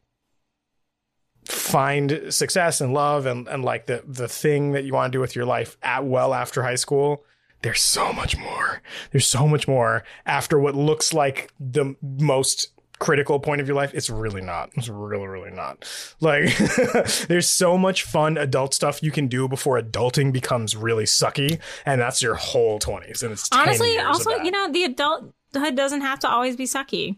find 1.44 2.22
success 2.30 2.80
and 2.80 2.92
love 2.92 3.26
and, 3.26 3.46
and 3.48 3.64
like 3.64 3.86
the 3.86 4.02
the 4.06 4.28
thing 4.28 4.72
that 4.72 4.84
you 4.84 4.94
want 4.94 5.12
to 5.12 5.16
do 5.16 5.20
with 5.20 5.36
your 5.36 5.44
life 5.44 5.76
at 5.82 6.04
well 6.04 6.34
after 6.34 6.62
high 6.62 6.74
school. 6.74 7.24
There's 7.62 7.82
so 7.82 8.12
much 8.12 8.36
more. 8.36 8.82
There's 9.12 9.26
so 9.26 9.46
much 9.46 9.68
more 9.68 10.04
after 10.24 10.58
what 10.58 10.74
looks 10.74 11.12
like 11.12 11.52
the 11.60 11.96
most 12.00 12.72
critical 12.98 13.38
point 13.40 13.60
of 13.60 13.66
your 13.68 13.76
life, 13.76 13.92
it's 13.94 14.08
really 14.10 14.40
not. 14.40 14.70
It's 14.74 14.88
really, 14.88 15.26
really 15.26 15.50
not. 15.50 15.84
Like, 16.20 16.56
there's 17.28 17.48
so 17.48 17.76
much 17.76 18.02
fun 18.04 18.36
adult 18.38 18.72
stuff 18.74 19.02
you 19.02 19.10
can 19.10 19.28
do 19.28 19.48
before 19.48 19.80
adulting 19.80 20.32
becomes 20.32 20.74
really 20.76 21.04
sucky, 21.04 21.60
and 21.84 22.00
that's 22.00 22.22
your 22.22 22.34
whole 22.34 22.78
20s. 22.78 23.22
And 23.22 23.32
it's 23.32 23.48
Honestly, 23.52 23.98
also, 23.98 24.30
you 24.42 24.50
know, 24.50 24.70
the 24.72 24.84
adulthood 24.84 25.74
doesn't 25.76 26.00
have 26.00 26.18
to 26.20 26.28
always 26.28 26.56
be 26.56 26.64
sucky. 26.64 27.16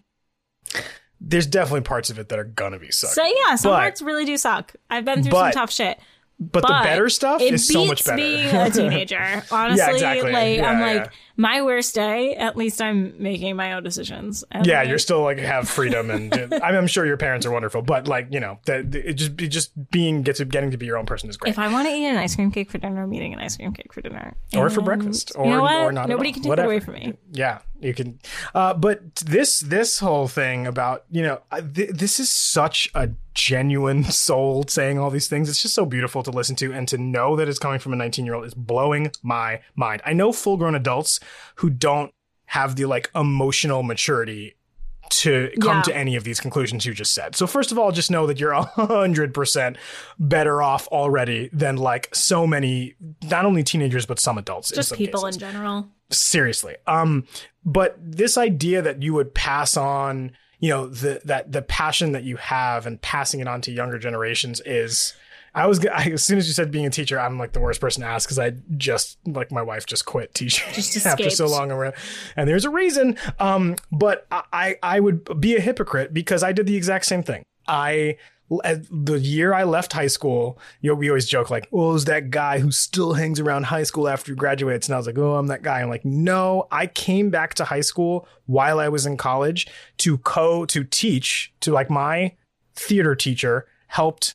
there's 1.20 1.46
definitely 1.46 1.80
parts 1.80 2.10
of 2.10 2.18
it 2.18 2.28
that 2.28 2.38
are 2.38 2.44
gonna 2.44 2.78
be 2.78 2.88
sucky. 2.88 3.08
So 3.08 3.24
yeah, 3.24 3.56
some 3.56 3.72
But- 3.72 3.78
parts 3.78 4.02
really 4.02 4.24
do 4.24 4.36
suck. 4.36 4.74
I've 4.90 5.04
been 5.04 5.22
through 5.22 5.32
but- 5.32 5.52
some 5.52 5.62
tough 5.62 5.72
shit. 5.72 5.98
but, 6.38 6.60
the 6.62 6.68
better 6.84 7.08
stuff 7.08 7.40
it 7.40 7.54
is 7.54 7.66
so 7.66 7.84
much 7.86 7.98
beats 7.98 8.06
better. 8.06 8.16
being 8.16 8.54
a 8.54 8.70
teenager. 8.70 9.42
Honestly, 9.50 9.94
exactly. 9.94 10.30
like 10.32 10.58
Yeah, 10.58 10.70
I'm 10.70 10.78
yeah. 10.78 10.86
like 11.02 11.12
my 11.38 11.62
worst 11.62 11.94
day. 11.94 12.34
At 12.34 12.56
least 12.56 12.82
I'm 12.82 13.14
making 13.22 13.56
my 13.56 13.72
own 13.72 13.84
decisions. 13.84 14.44
And, 14.50 14.66
yeah, 14.66 14.80
like, 14.80 14.88
you're 14.88 14.98
still 14.98 15.22
like 15.22 15.38
have 15.38 15.68
freedom, 15.68 16.10
and 16.10 16.34
I 16.34 16.46
mean, 16.46 16.60
I'm 16.62 16.86
sure 16.86 17.06
your 17.06 17.16
parents 17.16 17.46
are 17.46 17.50
wonderful, 17.50 17.80
but 17.80 18.06
like 18.06 18.26
you 18.30 18.40
know, 18.40 18.58
that 18.66 18.94
it 18.94 19.14
just 19.14 19.40
it 19.40 19.48
just 19.48 19.90
being 19.90 20.22
get 20.22 20.36
to 20.36 20.44
getting 20.44 20.72
to 20.72 20.76
be 20.76 20.84
your 20.84 20.98
own 20.98 21.06
person 21.06 21.30
is 21.30 21.36
great. 21.36 21.50
If 21.50 21.58
I 21.58 21.72
want 21.72 21.88
to 21.88 21.94
eat 21.94 22.06
an 22.06 22.16
ice 22.16 22.34
cream 22.34 22.50
cake 22.50 22.70
for 22.70 22.78
dinner, 22.78 23.02
I'm 23.02 23.14
eating 23.14 23.32
an 23.32 23.38
ice 23.38 23.56
cream 23.56 23.72
cake 23.72 23.92
for 23.92 24.02
dinner, 24.02 24.36
or 24.54 24.68
for 24.68 24.82
breakfast, 24.82 25.32
or 25.36 25.46
you 25.46 25.52
know 25.52 25.84
or 25.84 25.92
not. 25.92 26.08
Nobody 26.08 26.32
can 26.32 26.42
take 26.42 26.50
Whatever. 26.50 26.72
it 26.72 26.76
away 26.76 26.80
from 26.80 26.94
me. 26.94 27.14
Yeah, 27.30 27.60
you 27.80 27.94
can. 27.94 28.18
Uh, 28.54 28.74
but 28.74 29.14
this 29.16 29.60
this 29.60 30.00
whole 30.00 30.26
thing 30.26 30.66
about 30.66 31.04
you 31.10 31.22
know 31.22 31.40
th- 31.74 31.90
this 31.90 32.18
is 32.18 32.28
such 32.28 32.90
a 32.94 33.10
genuine 33.34 34.02
soul 34.10 34.64
saying 34.66 34.98
all 34.98 35.10
these 35.10 35.28
things. 35.28 35.48
It's 35.48 35.62
just 35.62 35.74
so 35.74 35.86
beautiful 35.86 36.22
to 36.24 36.30
listen 36.30 36.56
to 36.56 36.72
and 36.72 36.88
to 36.88 36.98
know 36.98 37.36
that 37.36 37.48
it's 37.48 37.60
coming 37.60 37.78
from 37.78 37.92
a 37.92 37.96
19 37.96 38.26
year 38.26 38.34
old 38.34 38.44
is 38.44 38.54
blowing 38.54 39.12
my 39.22 39.60
mind. 39.76 40.02
I 40.04 40.12
know 40.12 40.32
full 40.32 40.56
grown 40.56 40.74
adults 40.74 41.20
who 41.56 41.70
don't 41.70 42.12
have 42.46 42.76
the 42.76 42.86
like 42.86 43.10
emotional 43.14 43.82
maturity 43.82 44.54
to 45.10 45.50
come 45.60 45.76
Yeah. 45.78 45.82
to 45.82 45.96
any 45.96 46.16
of 46.16 46.24
these 46.24 46.38
conclusions 46.38 46.84
you 46.84 46.92
just 46.92 47.14
said. 47.14 47.34
So 47.34 47.46
first 47.46 47.72
of 47.72 47.78
all, 47.78 47.92
just 47.92 48.10
know 48.10 48.26
that 48.26 48.38
you're 48.38 48.52
a 48.52 48.62
hundred 48.62 49.32
percent 49.32 49.76
better 50.18 50.60
off 50.60 50.86
already 50.88 51.48
than 51.52 51.76
like 51.76 52.14
so 52.14 52.46
many, 52.46 52.94
not 53.22 53.44
only 53.46 53.62
teenagers 53.62 54.04
but 54.06 54.18
some 54.18 54.36
adults. 54.36 54.70
in 54.70 54.76
Just 54.76 54.90
some 54.90 54.98
people 54.98 55.22
cases 55.22 55.36
in 55.36 55.40
general. 55.40 55.88
seriously 56.10 56.76
um 56.86 57.24
but 57.64 57.96
this 58.00 58.36
idea 58.38 58.80
that 58.82 59.02
you 59.02 59.12
would 59.14 59.34
pass 59.34 59.76
on 59.76 60.30
you 60.58 60.68
know 60.70 60.86
the 60.88 61.20
that 61.24 61.52
the 61.52 61.62
passion 61.62 62.12
that 62.12 62.24
you 62.24 62.36
have 62.36 62.86
and 62.86 63.00
passing 63.00 63.40
it 63.40 63.48
on 63.48 63.60
to 63.62 63.70
younger 63.72 63.98
generations 63.98 64.60
is 64.66 65.14
I 65.54 65.66
was 65.66 65.84
I, 65.86 66.10
as 66.12 66.24
soon 66.24 66.38
as 66.38 66.46
you 66.46 66.54
said 66.54 66.70
being 66.70 66.86
a 66.86 66.90
teacher, 66.90 67.18
I'm 67.18 67.38
like 67.38 67.52
the 67.52 67.60
worst 67.60 67.80
person 67.80 68.02
to 68.02 68.08
ask 68.08 68.28
because 68.28 68.38
I 68.38 68.52
just 68.76 69.18
like 69.26 69.50
my 69.50 69.62
wife 69.62 69.86
just 69.86 70.04
quit 70.06 70.34
teaching 70.34 70.66
Just 70.72 71.06
after 71.06 71.30
so 71.30 71.46
long 71.46 71.70
around, 71.70 71.94
and 72.36 72.48
there's 72.48 72.64
a 72.64 72.70
reason. 72.70 73.16
Um, 73.38 73.76
but 73.92 74.26
I 74.30 74.42
I 74.52 74.76
I 74.82 75.00
would 75.00 75.40
be 75.40 75.56
a 75.56 75.60
hypocrite 75.60 76.12
because 76.12 76.42
I 76.42 76.52
did 76.52 76.66
the 76.66 76.76
exact 76.76 77.06
same 77.06 77.22
thing. 77.22 77.44
I 77.66 78.16
the 78.90 79.18
year 79.20 79.52
I 79.52 79.64
left 79.64 79.92
high 79.92 80.06
school, 80.06 80.58
you 80.80 80.90
know, 80.90 80.94
we 80.94 81.10
always 81.10 81.26
joke 81.26 81.50
like, 81.50 81.68
"Oh, 81.70 81.94
is 81.94 82.06
that 82.06 82.30
guy 82.30 82.60
who 82.60 82.70
still 82.70 83.12
hangs 83.12 83.40
around 83.40 83.64
high 83.64 83.82
school 83.82 84.08
after 84.08 84.32
he 84.32 84.36
graduates?" 84.36 84.88
And 84.88 84.94
I 84.94 84.96
was 84.96 85.06
like, 85.06 85.18
"Oh, 85.18 85.34
I'm 85.34 85.48
that 85.48 85.62
guy." 85.62 85.82
I'm 85.82 85.90
like, 85.90 86.04
"No, 86.04 86.66
I 86.70 86.86
came 86.86 87.28
back 87.28 87.54
to 87.54 87.64
high 87.64 87.82
school 87.82 88.26
while 88.46 88.80
I 88.80 88.88
was 88.88 89.04
in 89.04 89.18
college 89.18 89.66
to 89.98 90.18
co 90.18 90.64
to 90.66 90.84
teach 90.84 91.52
to 91.60 91.72
like 91.72 91.90
my 91.90 92.32
theater 92.74 93.14
teacher 93.14 93.66
helped 93.88 94.34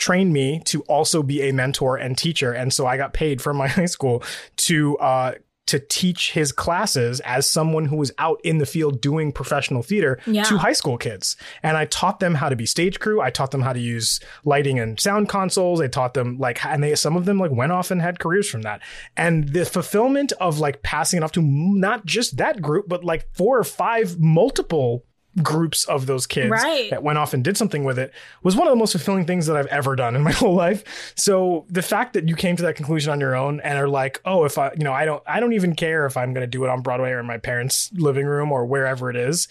train 0.00 0.32
me 0.32 0.60
to 0.64 0.80
also 0.88 1.22
be 1.22 1.42
a 1.48 1.52
mentor 1.52 1.96
and 1.96 2.16
teacher. 2.18 2.52
And 2.52 2.72
so 2.72 2.86
i 2.86 2.96
got 2.96 3.12
paid 3.12 3.40
from 3.40 3.56
my 3.56 3.68
high 3.78 3.86
school 3.96 4.22
to 4.66 4.96
uh 4.98 5.32
to 5.66 5.78
teach 5.78 6.32
his 6.32 6.50
classes 6.50 7.20
as 7.20 7.46
someone 7.46 7.84
who 7.84 7.94
was 7.96 8.10
out 8.18 8.40
in 8.42 8.58
the 8.58 8.66
field 8.66 9.00
doing 9.00 9.30
professional 9.30 9.82
theater 9.84 10.18
Yeah. 10.26 10.42
to 10.44 10.58
high 10.58 10.72
school 10.72 10.98
kids. 10.98 11.36
And 11.62 11.76
i 11.76 11.84
taught 11.84 12.18
them 12.18 12.34
how 12.34 12.48
to 12.48 12.56
be 12.56 12.66
stage 12.66 12.98
crew. 12.98 13.20
I 13.20 13.30
taught 13.30 13.52
them 13.52 13.60
how 13.62 13.72
to 13.72 13.78
use 13.78 14.18
lighting 14.44 14.80
and 14.80 14.98
sound 14.98 15.28
consoles. 15.28 15.80
I 15.80 15.86
taught 15.86 16.14
them 16.14 16.38
like 16.38 16.64
and 16.64 16.82
they 16.82 16.96
some 16.96 17.14
of 17.16 17.24
them 17.24 17.38
like 17.38 17.52
went 17.52 17.70
off 17.70 17.92
and 17.92 18.00
had 18.02 18.18
careers 18.18 18.48
from 18.50 18.62
that. 18.62 18.80
And 19.16 19.50
the 19.50 19.64
fulfillment 19.64 20.32
of 20.40 20.58
like 20.58 20.82
passing 20.82 21.18
it 21.18 21.24
off 21.24 21.32
to 21.32 21.42
not 21.42 22.04
just 22.04 22.38
that 22.38 22.60
group 22.60 22.88
but 22.88 23.04
like 23.04 23.28
four 23.34 23.56
or 23.58 23.64
five 23.64 24.18
multiple 24.18 25.04
groups 25.42 25.84
of 25.84 26.06
those 26.06 26.26
kids 26.26 26.50
Right. 26.50 26.90
that 26.90 27.02
went 27.02 27.18
off 27.18 27.32
and 27.34 27.44
did 27.44 27.56
something 27.56 27.84
with 27.84 27.98
it 27.98 28.12
was 28.42 28.56
one 28.56 28.66
of 28.66 28.72
the 28.72 28.76
most 28.76 28.92
fulfilling 28.92 29.26
things 29.26 29.46
that 29.46 29.56
I've 29.56 29.66
ever 29.68 29.94
done 29.94 30.16
in 30.16 30.22
my 30.22 30.32
whole 30.40 30.54
life. 30.54 31.12
So 31.16 31.66
the 31.68 31.82
fact 31.82 32.14
that 32.14 32.28
you 32.28 32.34
came 32.34 32.56
to 32.56 32.62
that 32.64 32.74
conclusion 32.74 33.12
on 33.12 33.20
your 33.20 33.36
own 33.36 33.60
and 33.60 33.78
are 33.78 33.88
like, 33.88 34.20
oh, 34.24 34.44
if 34.44 34.58
I, 34.58 34.72
you 34.76 34.82
know, 34.84 34.92
I 34.92 35.04
don't, 35.04 35.22
I 35.26 35.38
don't 35.40 35.52
even 35.52 35.74
care 35.76 36.04
if 36.06 36.16
I'm 36.16 36.32
going 36.34 36.42
to 36.42 36.48
do 36.48 36.64
it 36.64 36.68
on 36.70 36.82
Broadway 36.82 37.10
or 37.10 37.20
in 37.20 37.26
my 37.26 37.38
parents' 37.38 37.90
living 37.94 38.26
room 38.26 38.50
or 38.50 38.66
wherever 38.66 39.08
it 39.08 39.16
is. 39.16 39.46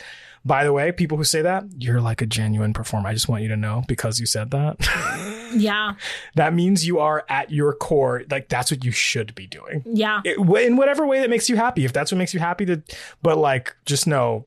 By 0.45 0.63
the 0.63 0.71
way, 0.71 0.91
people 0.93 1.17
who 1.17 1.25
say 1.25 1.41
that, 1.41 1.65
you're 1.77 1.99
like 1.99 2.21
a 2.21 2.25
genuine 2.25 2.71
performer. 2.73 3.09
I 3.09 3.13
just 3.13 3.27
want 3.27 3.43
you 3.43 3.49
to 3.49 3.57
know 3.57 3.83
because 3.87 4.19
you 4.19 4.25
said 4.25 4.51
that. 4.51 4.77
Yeah. 5.51 5.95
that 6.35 6.53
means 6.53 6.85
you 6.85 6.99
are 6.99 7.25
at 7.27 7.49
your 7.49 7.73
core, 7.73 8.21
like 8.29 8.49
that's 8.49 8.69
what 8.69 8.85
you 8.85 8.91
should 8.91 9.33
be 9.33 9.47
doing 9.47 9.81
Yeah. 9.83 10.21
it, 10.23 10.37
in 10.37 10.75
whatever 10.77 11.07
way 11.07 11.21
that 11.21 11.29
makes 11.31 11.49
you 11.49 11.55
happy. 11.55 11.85
If 11.85 11.91
that's 11.93 12.11
what 12.11 12.19
makes 12.19 12.35
you 12.35 12.39
happy, 12.39 12.67
to, 12.67 12.83
but 13.23 13.35
like, 13.39 13.75
just 13.87 14.05
know 14.05 14.45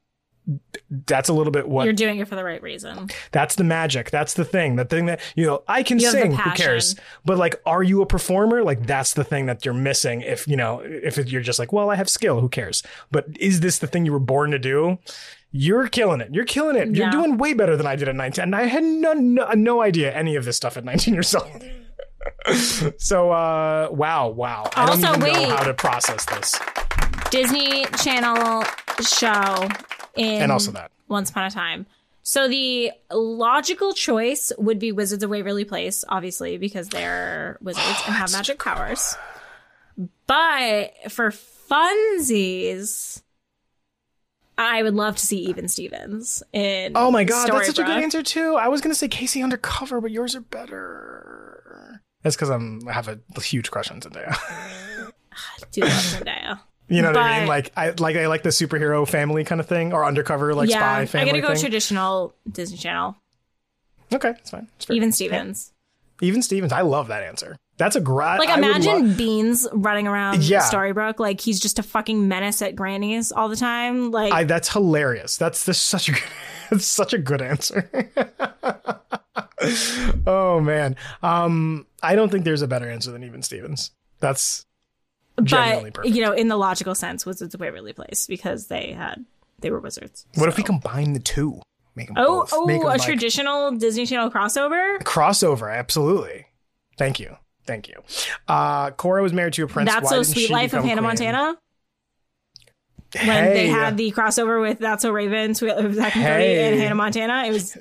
that's 1.06 1.28
a 1.28 1.32
little 1.32 1.52
bit 1.52 1.68
what 1.68 1.84
You're 1.84 1.92
doing 1.92 2.18
it 2.18 2.26
for 2.28 2.34
the 2.34 2.44
right 2.44 2.60
reason. 2.62 3.08
that's 3.30 3.54
the 3.54 3.64
magic. 3.64 4.10
That's 4.10 4.34
the 4.34 4.44
thing. 4.44 4.76
The 4.76 4.84
thing 4.84 5.06
that 5.06 5.20
you 5.36 5.46
know, 5.46 5.62
I 5.68 5.82
can 5.82 5.98
You 5.98 6.10
sing. 6.10 6.32
Who 6.34 6.50
cares? 6.52 6.96
But 7.24 7.38
like, 7.38 7.60
are 7.64 7.82
you 7.82 8.02
a 8.02 8.06
performer? 8.06 8.62
Like, 8.64 8.86
that's 8.86 9.14
the 9.14 9.24
thing 9.24 9.46
that 9.46 9.64
you're 9.64 9.72
missing. 9.74 10.20
If 10.22 10.48
you 10.48 10.56
know, 10.56 10.80
if 10.84 11.16
you're 11.30 11.42
just 11.42 11.58
like, 11.58 11.72
well, 11.72 11.90
I 11.90 11.94
have 11.96 12.10
skill. 12.10 12.40
Who 12.40 12.48
cares? 12.48 12.82
But 13.10 13.26
is 13.38 13.60
this 13.60 13.78
the 13.78 13.86
thing 13.86 14.04
you 14.04 14.12
were 14.12 14.18
born 14.18 14.50
to 14.50 14.58
do? 14.58 14.98
You're 15.52 15.86
killing 15.88 16.20
it. 16.22 16.30
You're 16.32 16.44
killing 16.46 16.76
it. 16.76 16.88
You're 16.88 17.06
Yeah. 17.06 17.10
doing 17.10 17.36
way 17.36 17.52
better 17.52 17.76
than 17.76 17.86
I 17.86 17.94
did 17.94 18.08
at 18.08 18.14
19. 18.16 18.42
And 18.44 18.56
I 18.56 18.64
had 18.64 18.82
no, 18.82 19.12
no, 19.12 19.50
no 19.52 19.82
idea 19.82 20.10
any 20.12 20.34
of 20.34 20.44
this 20.46 20.56
stuff 20.56 20.76
at 20.78 20.84
19 20.84 21.12
years 21.14 21.34
old. 21.34 21.62
so, 22.98 23.30
uh, 23.30 23.88
wow, 23.90 24.28
wow. 24.28 24.68
I 24.76 24.86
don't 24.86 25.04
Also, 25.04 25.08
even 25.08 25.20
know 25.20 25.40
wait. 25.40 25.48
how 25.50 25.64
to 25.64 25.74
process 25.74 26.24
this. 26.24 26.58
Disney 27.30 27.84
Channel 28.02 28.64
show 29.06 29.68
in 30.16 30.42
And 30.42 30.52
also 30.52 30.70
that. 30.72 30.90
Once 31.08 31.30
Upon 31.30 31.44
a 31.44 31.50
Time. 31.50 31.86
So 32.22 32.48
the 32.48 32.92
logical 33.10 33.92
choice 33.94 34.52
would 34.56 34.78
be 34.78 34.92
Wizards 34.92 35.24
of 35.24 35.30
Waverly 35.30 35.64
Place, 35.64 36.04
obviously, 36.08 36.56
because 36.56 36.88
they're 36.88 37.58
wizards 37.60 38.02
and 38.06 38.14
have 38.14 38.30
magic 38.32 38.62
powers. 38.62 39.16
But 40.26 40.92
for 41.10 41.30
funsies, 41.30 43.22
I 44.56 44.82
would 44.82 44.94
love 44.94 45.16
to 45.16 45.26
see 45.26 45.38
Even 45.38 45.66
Stevens 45.68 46.42
in. 46.52 46.92
Oh 46.94 47.10
my 47.10 47.24
god, 47.24 47.48
that's 47.50 47.66
such 47.66 47.78
a 47.80 47.82
good 47.82 48.02
answer 48.02 48.22
too. 48.22 48.54
I 48.54 48.68
was 48.68 48.80
gonna 48.80 48.94
say 48.94 49.08
K.C. 49.08 49.42
Undercover, 49.42 50.00
but 50.00 50.12
yours 50.12 50.36
are 50.36 50.40
better. 50.40 52.02
That's 52.22 52.36
because 52.36 52.50
I'm 52.50 52.86
I 52.88 52.92
have 52.92 53.08
a 53.08 53.18
huge 53.40 53.70
crush 53.70 53.90
on 53.90 54.00
Zendaya. 54.00 54.32
I 55.32 55.64
do 55.72 55.80
love 55.80 55.90
Zendaya. 55.90 56.60
You 56.92 57.02
know 57.02 57.08
what 57.08 57.16
I 57.16 57.38
mean? 57.40 57.48
Like 57.48 57.72
I 57.76 57.90
like 57.90 58.16
I 58.16 58.26
like 58.26 58.42
the 58.42 58.50
superhero 58.50 59.08
family 59.08 59.44
kind 59.44 59.60
of 59.60 59.66
thing, 59.66 59.92
or 59.92 60.04
undercover 60.04 60.54
like 60.54 60.68
yeah, 60.68 60.78
spy 60.78 61.06
family. 61.06 61.30
I'm 61.30 61.36
gonna 61.36 61.46
go 61.46 61.54
thing. 61.54 61.62
traditional 61.62 62.34
Disney 62.50 62.76
Channel. 62.76 63.16
okay, 64.12 64.32
that's 64.32 64.50
fine. 64.50 64.68
Fair. 64.78 64.96
Even 64.96 65.12
Stevens. 65.12 65.72
Even 66.20 66.42
Stevens, 66.42 66.72
I 66.72 66.82
love 66.82 67.08
that 67.08 67.22
answer. 67.22 67.56
That's 67.78 67.96
a 67.96 68.00
great. 68.00 68.38
Like 68.38 68.56
imagine 68.56 69.14
Beans 69.14 69.66
running 69.72 70.06
around 70.06 70.44
Yeah. 70.44 70.60
Storybrooke 70.60 71.18
like 71.18 71.40
he's 71.40 71.58
just 71.58 71.78
a 71.78 71.82
fucking 71.82 72.28
menace 72.28 72.62
at 72.62 72.76
Granny's 72.76 73.32
all 73.32 73.48
the 73.48 73.56
time. 73.56 74.10
Like 74.10 74.32
I, 74.32 74.44
that's 74.44 74.72
hilarious. 74.72 75.36
That's 75.36 75.64
this 75.64 75.80
such 75.80 76.08
a 76.08 76.12
that's 76.70 76.86
such 76.86 77.12
a 77.12 77.18
good 77.18 77.42
answer. 77.42 77.88
oh 80.26 80.60
man, 80.60 80.96
um, 81.22 81.86
I 82.02 82.14
don't 82.14 82.30
think 82.30 82.44
there's 82.44 82.62
a 82.62 82.68
better 82.68 82.88
answer 82.88 83.10
than 83.10 83.24
even 83.24 83.42
Stevens. 83.42 83.90
That's 84.20 84.64
but 85.36 85.94
perfect. 85.94 86.14
you 86.14 86.22
know, 86.22 86.32
in 86.32 86.48
the 86.48 86.56
logical 86.56 86.94
sense, 86.94 87.24
Wizards 87.26 87.54
of 87.54 87.60
Waverly 87.60 87.92
Place 87.92 88.26
because 88.26 88.66
they 88.66 88.92
had 88.92 89.24
they 89.60 89.70
were 89.70 89.80
wizards. 89.80 90.26
What 90.34 90.48
if 90.48 90.56
we 90.56 90.62
combine 90.62 91.12
the 91.12 91.20
two? 91.20 91.60
Make 91.94 92.08
them 92.08 92.16
Oh, 92.18 92.40
both. 92.40 92.50
Oh, 92.52 92.68
a 92.70 92.78
like 92.84 93.02
traditional 93.02 93.70
Disney 93.72 94.06
Channel 94.06 94.30
crossover. 94.30 94.98
crossover. 95.02 95.72
Absolutely. 95.76 96.46
Thank 96.98 97.20
you. 97.20 97.36
Thank 97.66 97.88
you. 97.88 98.02
Uh, 98.48 98.90
Cora 98.92 99.22
was 99.22 99.32
married 99.32 99.52
to 99.54 99.64
a 99.64 99.68
prince. 99.68 99.90
That's 99.90 100.04
Why 100.10 100.10
so 100.16 100.22
sweet 100.22 100.50
life 100.50 100.72
of 100.72 100.82
Hannah 100.84 101.00
queen? 101.00 101.04
Montana. 101.04 101.56
When 103.14 103.24
Hey, 103.26 103.52
they 103.52 103.66
had 103.68 103.96
the 103.98 104.10
crossover 104.12 104.60
with 104.60 104.78
That's 104.78 105.02
So 105.02 105.10
Raven, 105.12 105.54
Suite 105.54 105.76
Life 105.76 105.84
of 105.84 105.94
Zack 105.94 106.16
and 106.16 106.24
Cody, 106.24 106.44
Hey. 106.44 106.72
and 106.72 106.80
Hannah 106.80 106.94
Montana, 106.94 107.44
it 107.46 107.52
was 107.52 107.76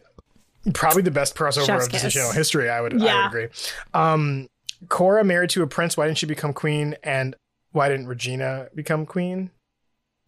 probably 0.74 1.04
the 1.04 1.12
best 1.12 1.36
crossover 1.36 1.66
Chef's 1.66 1.86
of 1.86 1.92
Disney. 1.94 2.10
Channel 2.12 2.32
history. 2.34 2.70
I 2.70 2.82
would, 2.82 3.02
I 3.02 3.24
would 3.24 3.28
agree. 3.28 3.48
Um, 3.94 4.48
Cora 4.90 5.24
married 5.24 5.50
to 5.52 5.64
a 5.64 5.68
prince. 5.68 5.96
Why 5.98 6.06
didn't 6.08 6.18
she 6.18 6.26
become 6.26 6.54
queen? 6.54 6.96
And 7.04 7.36
why 7.72 7.90
didn't 7.90 8.08
Regina 8.08 8.68
become 8.76 9.06
queen? 9.06 9.52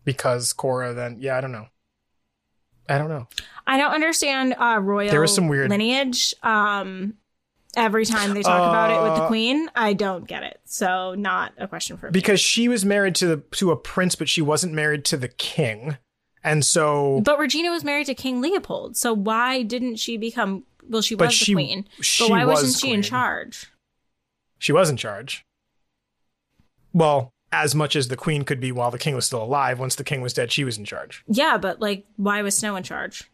Because 0.05 0.53
Cora 0.53 0.93
then, 0.93 1.17
yeah, 1.19 1.37
I 1.37 1.41
don't 1.41 1.51
know. 1.51 1.67
I 2.89 2.97
don't 2.97 3.09
know. 3.09 3.27
I 3.65 3.77
don't 3.77 3.93
understand 3.93 4.55
uh, 4.59 4.79
royal 4.81 5.09
There 5.09 5.21
was 5.21 5.33
some 5.33 5.47
weird- 5.47 5.69
lineage. 5.69 6.33
Um, 6.43 7.13
every 7.77 8.05
time 8.05 8.33
they 8.33 8.41
talk 8.43 8.69
about 8.69 8.91
it 8.91 9.01
with 9.01 9.15
the 9.17 9.23
Uh, 9.23 9.27
queen, 9.27 9.69
I 9.75 9.93
don't 9.93 10.27
get 10.27 10.43
it. 10.43 10.59
So 10.65 11.15
not 11.15 11.53
a 11.57 11.67
question 11.67 11.95
for 11.97 12.07
me. 12.07 12.11
Because 12.11 12.41
she 12.41 12.67
was 12.67 12.83
married 12.83 13.15
to 13.15 13.27
the 13.27 13.37
to 13.57 13.71
a 13.71 13.77
prince, 13.77 14.15
but 14.15 14.27
she 14.27 14.41
wasn't 14.41 14.73
married 14.73 15.05
to 15.05 15.17
the 15.17 15.29
king. 15.29 15.97
And 16.43 16.65
so 16.65 17.21
But 17.23 17.39
Regina 17.39 17.71
was 17.71 17.85
married 17.85 18.07
to 18.07 18.13
King 18.13 18.41
Leopold, 18.41 18.97
so 18.97 19.13
why 19.13 19.63
didn't 19.63 19.95
she 19.95 20.17
become? 20.17 20.65
Well, 20.85 21.01
she 21.01 21.15
was 21.15 21.33
she- 21.33 21.53
the 21.53 21.55
queen, 21.55 21.87
she 22.01 22.25
but 22.25 22.31
why 22.31 22.43
was 22.45 22.63
wasn't 22.63 22.81
she 22.81 22.91
in 22.91 23.01
charge? 23.01 23.67
She 24.63 24.71
was 24.71 24.89
in 24.89 24.95
charge. 24.95 25.43
Well, 26.93 27.33
as 27.51 27.75
much 27.75 27.97
as 27.97 28.07
the 28.07 28.15
queen 28.15 28.43
could 28.45 28.61
be 28.61 28.71
while 28.71 28.91
the 28.91 28.97
king 28.97 29.13
was 29.13 29.25
still 29.25 29.43
alive, 29.43 29.77
once 29.77 29.95
the 29.95 30.03
king 30.05 30.21
was 30.21 30.33
dead, 30.33 30.51
she 30.53 30.63
was 30.63 30.77
in 30.77 30.85
charge 30.85 31.21
Yeah, 31.27 31.57
but 31.57 31.81
like, 31.81 32.05
why 32.15 32.41
was 32.41 32.57
Snow 32.57 32.75
in 32.77 32.83
charge? 32.83 33.29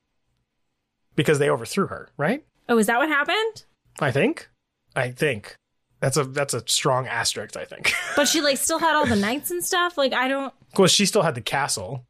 because 1.16 1.38
they 1.38 1.50
overthrew 1.50 1.88
her, 1.88 2.10
right? 2.18 2.44
Oh, 2.70 2.78
is 2.78 2.88
that 2.88 2.98
what 2.98 3.10
happened? 3.10 3.64
I 4.00 4.10
think. 4.12 4.50
I 4.96 5.12
think. 5.12 5.56
That's 6.00 6.16
a 6.18 6.24
that's 6.24 6.54
a 6.54 6.64
strong 6.66 7.08
asterisk, 7.08 7.58
I 7.58 7.66
think. 7.66 7.94
But 8.16 8.28
she 8.28 8.42
like 8.42 8.58
still 8.58 8.80
had 8.80 8.96
all 8.96 9.06
the 9.06 9.16
knights 9.18 9.52
and 9.52 9.64
stuff. 9.64 9.98
Like, 9.98 10.14
I 10.14 10.28
don't. 10.28 10.54
Well, 10.78 10.88
she 10.88 11.06
still 11.06 11.22
had 11.22 11.36
the 11.36 11.42
castle. 11.42 12.06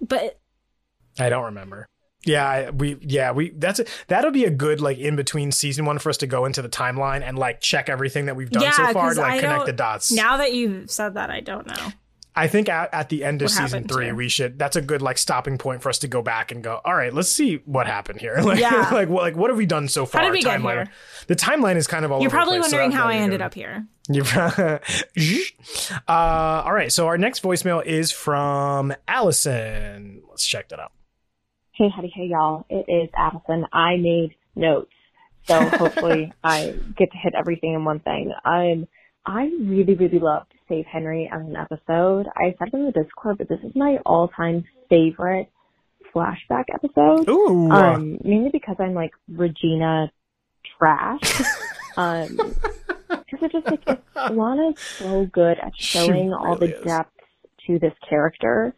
But 0.00 0.38
I 1.18 1.28
don't 1.28 1.44
remember. 1.44 1.86
Yeah, 2.26 2.70
we 2.70 2.96
yeah 3.00 3.32
we 3.32 3.50
that's 3.50 3.80
a, 3.80 3.86
that'll 4.08 4.30
be 4.30 4.44
a 4.44 4.50
good 4.50 4.80
like 4.80 4.98
in 4.98 5.16
between 5.16 5.52
season 5.52 5.84
one 5.84 5.98
for 5.98 6.08
us 6.10 6.16
to 6.18 6.26
go 6.26 6.44
into 6.44 6.62
the 6.62 6.68
timeline 6.68 7.22
and 7.22 7.38
like 7.38 7.60
check 7.60 7.88
everything 7.88 8.26
that 8.26 8.36
we've 8.36 8.50
done 8.50 8.62
yeah, 8.62 8.72
so 8.72 8.92
far 8.92 9.14
to 9.14 9.20
like 9.20 9.34
I 9.34 9.40
connect 9.40 9.66
the 9.66 9.72
dots. 9.72 10.10
Now 10.12 10.38
that 10.38 10.52
you've 10.54 10.90
said 10.90 11.14
that, 11.14 11.30
I 11.30 11.40
don't 11.40 11.66
know. 11.66 11.92
I 12.36 12.48
think 12.48 12.68
at, 12.68 12.92
at 12.92 13.10
the 13.10 13.22
end 13.24 13.42
of 13.42 13.46
What 13.46 13.52
season 13.52 13.86
three, 13.86 14.10
we 14.10 14.28
should. 14.28 14.58
That's 14.58 14.74
a 14.74 14.82
good 14.82 15.00
like 15.02 15.18
stopping 15.18 15.56
point 15.56 15.82
for 15.82 15.88
us 15.88 15.98
to 16.00 16.08
go 16.08 16.20
back 16.20 16.50
and 16.50 16.64
go. 16.64 16.80
All 16.84 16.94
right, 16.94 17.14
let's 17.14 17.28
see 17.28 17.56
what 17.64 17.86
happened 17.86 18.20
here. 18.20 18.34
Like, 18.42 18.58
Yeah. 18.58 18.88
like 18.92 19.08
what 19.08 19.22
like 19.22 19.36
what 19.36 19.50
have 19.50 19.56
we 19.56 19.66
done 19.66 19.86
so 19.86 20.04
far? 20.04 20.22
How 20.22 20.26
did 20.26 20.32
we 20.32 20.42
get 20.42 20.60
here? 20.60 20.88
The 21.28 21.36
timeline 21.36 21.76
is 21.76 21.86
kind 21.86 22.04
of 22.04 22.10
all. 22.10 22.20
You're 22.20 22.28
over 22.30 22.36
probably 22.36 22.58
place, 22.58 22.70
so 22.70 22.76
wondering 22.78 22.90
that- 22.90 22.96
how 22.96 23.08
I 23.08 23.16
ended 23.16 23.38
good. 23.38 23.44
up 23.44 23.54
here. 23.54 23.86
You 25.14 25.42
uh, 26.08 26.62
all 26.64 26.72
right, 26.72 26.92
so 26.92 27.06
our 27.06 27.16
next 27.16 27.42
voicemail 27.42 27.84
is 27.84 28.12
from 28.12 28.92
Allison. 29.08 30.22
Let's 30.28 30.44
check 30.44 30.68
that 30.70 30.80
out. 30.80 30.92
Hey, 31.74 31.88
howdy, 31.94 32.12
hey, 32.14 32.26
y'all. 32.26 32.64
It 32.68 32.86
is 32.88 33.10
Allison. 33.16 33.66
I 33.72 33.96
made 33.96 34.34
notes, 34.54 34.92
so 35.44 35.60
hopefully 35.70 36.32
I 36.42 36.74
get 36.96 37.10
to 37.10 37.18
hit 37.18 37.34
everything 37.36 37.74
in 37.74 37.84
one 37.84 38.00
thing. 38.00 38.32
Um, 38.44 38.86
I 39.26 39.50
really, 39.60 39.94
really 39.94 40.18
loved 40.20 40.52
Save 40.68 40.86
Henry 40.86 41.28
as 41.32 41.40
an 41.40 41.56
episode. 41.56 42.26
I 42.36 42.54
said 42.58 42.68
it 42.68 42.74
in 42.74 42.84
the 42.86 42.92
Discord, 42.92 43.38
but 43.38 43.48
this 43.48 43.58
is 43.64 43.74
my 43.74 43.98
all-time 44.06 44.64
favorite 44.88 45.50
flashback 46.14 46.64
episode. 46.72 47.28
Ooh, 47.28 47.70
Um, 47.70 48.18
mainly 48.22 48.50
because 48.52 48.76
I'm 48.78 48.94
like 48.94 49.12
Regina 49.28 50.12
trash. 50.78 51.42
um, 51.96 52.36
because 53.08 53.42
it 53.42 53.52
just 53.52 53.66
like 53.66 54.30
Lana's 54.30 54.78
so 54.78 55.26
good 55.32 55.58
at 55.58 55.72
showing 55.76 56.32
all 56.32 56.54
the 56.54 56.66
really 56.66 56.78
is. 56.78 56.84
depth 56.84 57.10
to 57.66 57.78
this 57.80 57.94
character, 58.08 58.74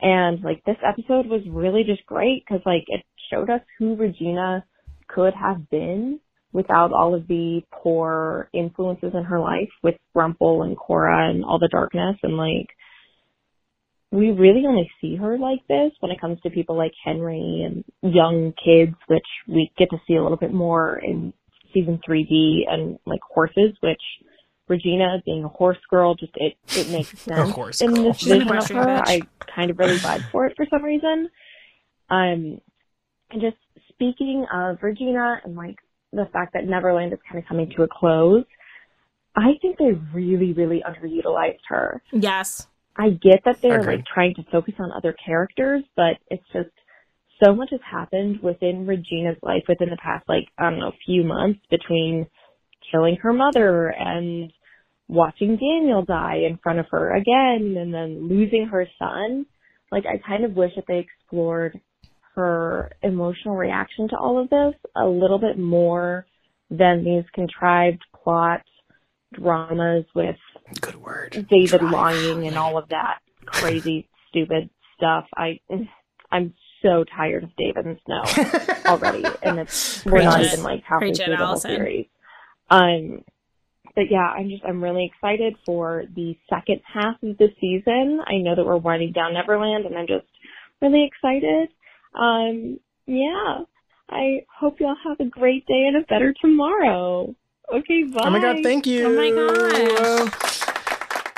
and 0.00 0.42
like 0.42 0.64
this 0.64 0.76
episode 0.86 1.26
was 1.26 1.42
really 1.48 1.84
just 1.84 2.06
great 2.06 2.44
because 2.46 2.62
like 2.64 2.84
it 2.86 3.02
showed 3.30 3.50
us 3.50 3.60
who 3.78 3.96
Regina 3.96 4.64
could 5.08 5.34
have 5.34 5.68
been 5.70 6.20
without 6.52 6.92
all 6.92 7.14
of 7.14 7.26
the 7.28 7.62
poor 7.72 8.48
influences 8.52 9.12
in 9.14 9.24
her 9.24 9.40
life 9.40 9.68
with 9.82 9.96
Rumple 10.14 10.62
and 10.62 10.76
Cora 10.76 11.30
and 11.30 11.44
all 11.44 11.58
the 11.58 11.68
darkness. 11.68 12.16
And 12.22 12.36
like 12.36 12.68
we 14.10 14.30
really 14.30 14.64
only 14.66 14.90
see 15.00 15.16
her 15.16 15.36
like 15.36 15.60
this 15.68 15.92
when 16.00 16.10
it 16.10 16.20
comes 16.20 16.40
to 16.40 16.50
people 16.50 16.76
like 16.76 16.92
Henry 17.04 17.66
and 17.66 17.84
young 18.02 18.54
kids, 18.64 18.96
which 19.08 19.26
we 19.46 19.70
get 19.76 19.90
to 19.90 19.98
see 20.06 20.14
a 20.14 20.22
little 20.22 20.38
bit 20.38 20.52
more 20.52 20.98
in 20.98 21.32
season 21.74 22.00
3D 22.08 22.60
and 22.68 22.98
like 23.04 23.20
horses, 23.22 23.76
which 23.80 24.00
Regina 24.68 25.22
being 25.24 25.44
a 25.44 25.48
horse 25.48 25.78
girl, 25.90 26.14
just 26.14 26.32
it, 26.36 26.56
it 26.76 26.88
makes 26.92 27.18
sense 27.18 27.50
horse 27.50 27.80
in 27.80 27.94
girl. 27.94 28.04
this 28.04 28.22
vision 28.22 28.56
of 28.56 28.68
her. 28.68 29.02
I 29.04 29.20
kind 29.54 29.70
of 29.70 29.78
really 29.78 29.96
vibe 29.98 30.30
for 30.30 30.46
it 30.46 30.54
for 30.56 30.66
some 30.70 30.82
reason. 30.84 31.28
Um, 32.10 32.60
and 33.30 33.40
just 33.40 33.56
speaking 33.88 34.46
of 34.52 34.78
Regina 34.82 35.40
and 35.44 35.56
like 35.56 35.76
the 36.12 36.26
fact 36.32 36.54
that 36.54 36.66
Neverland 36.66 37.12
is 37.12 37.18
kind 37.30 37.42
of 37.42 37.48
coming 37.48 37.70
to 37.76 37.82
a 37.82 37.88
close, 37.88 38.44
I 39.36 39.52
think 39.60 39.78
they 39.78 39.92
really, 40.12 40.52
really 40.52 40.82
underutilized 40.86 41.60
her. 41.68 42.02
Yes. 42.12 42.66
I 42.96 43.10
get 43.10 43.42
that 43.44 43.60
they're 43.62 43.80
Agreed. 43.80 43.96
like 43.96 44.04
trying 44.06 44.34
to 44.34 44.42
focus 44.50 44.74
on 44.78 44.90
other 44.92 45.14
characters, 45.24 45.84
but 45.94 46.16
it's 46.30 46.42
just 46.52 46.70
so 47.42 47.54
much 47.54 47.68
has 47.70 47.80
happened 47.88 48.40
within 48.42 48.86
Regina's 48.86 49.36
life 49.42 49.62
within 49.68 49.90
the 49.90 49.96
past 49.96 50.28
like 50.28 50.48
I 50.58 50.70
don't 50.70 50.80
know 50.80 50.92
few 51.06 51.22
months 51.22 51.60
between 51.70 52.26
killing 52.90 53.16
her 53.22 53.32
mother 53.32 53.88
and 53.88 54.52
watching 55.08 55.56
Daniel 55.56 56.04
die 56.04 56.42
in 56.48 56.58
front 56.62 56.78
of 56.78 56.86
her 56.90 57.14
again 57.14 57.76
and 57.78 57.92
then 57.92 58.28
losing 58.28 58.68
her 58.70 58.86
son. 58.98 59.46
Like 59.90 60.04
I 60.06 60.18
kind 60.26 60.44
of 60.44 60.54
wish 60.54 60.72
that 60.76 60.84
they 60.86 60.98
explored 60.98 61.80
her 62.34 62.92
emotional 63.02 63.56
reaction 63.56 64.08
to 64.10 64.16
all 64.16 64.40
of 64.40 64.50
this 64.50 64.74
a 64.96 65.06
little 65.06 65.38
bit 65.38 65.58
more 65.58 66.26
than 66.70 67.04
these 67.04 67.24
contrived 67.34 68.02
plot 68.22 68.60
dramas 69.32 70.04
with 70.14 70.36
good 70.80 70.96
word. 70.96 71.46
David 71.50 71.80
Drive. 71.80 71.92
lying 71.92 72.46
and 72.46 72.56
all 72.56 72.78
of 72.78 72.88
that 72.90 73.18
crazy, 73.46 74.08
stupid 74.28 74.68
stuff. 74.96 75.24
I, 75.34 75.60
I'm 76.30 76.54
so 76.82 77.04
tired 77.16 77.44
of 77.44 77.50
David 77.56 77.86
and 77.86 77.98
Snow 78.04 78.22
already, 78.86 79.24
and 79.42 79.58
it's 79.58 80.04
we're 80.04 80.22
not 80.22 80.40
it. 80.42 80.52
even 80.52 80.62
like 80.62 80.82
halfway 80.84 81.08
Preach 81.08 81.20
it, 81.20 81.24
through 81.24 81.32
the 81.36 81.38
whole 81.38 81.46
Allison. 81.48 81.70
series. 81.76 82.06
Um, 82.70 83.24
but 83.94 84.10
yeah, 84.10 84.28
I'm 84.36 84.48
just 84.48 84.64
I'm 84.64 84.82
really 84.82 85.04
excited 85.12 85.56
for 85.66 86.04
the 86.14 86.36
second 86.48 86.80
half 86.92 87.22
of 87.22 87.38
the 87.38 87.48
season. 87.60 88.20
I 88.26 88.38
know 88.38 88.54
that 88.54 88.64
we're 88.64 88.76
winding 88.76 89.12
down 89.12 89.34
Neverland, 89.34 89.86
and 89.86 89.96
I'm 89.96 90.06
just 90.06 90.26
really 90.82 91.04
excited. 91.04 91.68
Um, 92.14 92.78
yeah, 93.06 93.58
I 94.10 94.44
hope 94.58 94.80
y'all 94.80 94.96
have 95.04 95.20
a 95.20 95.24
great 95.30 95.66
day 95.66 95.86
and 95.86 95.96
a 95.96 96.00
better 96.06 96.34
tomorrow. 96.40 97.34
Okay, 97.72 98.04
bye. 98.04 98.22
Oh 98.24 98.30
my 98.30 98.40
god, 98.40 98.58
thank 98.62 98.86
you. 98.86 99.06
Oh 99.06 99.14
my 99.14 99.30
god. 99.30 100.32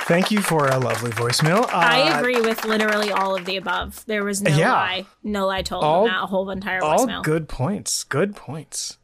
Thank 0.05 0.31
you 0.31 0.41
for 0.41 0.67
a 0.67 0.77
lovely 0.77 1.11
voicemail. 1.11 1.63
Uh, 1.63 1.69
I 1.73 2.17
agree 2.19 2.41
with 2.41 2.65
literally 2.65 3.11
all 3.11 3.35
of 3.35 3.45
the 3.45 3.55
above. 3.55 4.03
There 4.07 4.23
was 4.25 4.41
no 4.41 4.49
Yeah. 4.55 4.73
lie. 4.73 5.05
No 5.23 5.45
lie 5.47 5.61
told 5.61 5.83
All- 5.85 6.05
in 6.05 6.11
that 6.11 6.27
whole 6.27 6.49
entire 6.49 6.81
voicemail. 6.81 7.17
All 7.17 7.21
good 7.21 7.47
points. 7.47 8.03
Good 8.03 8.35
points. 8.35 8.97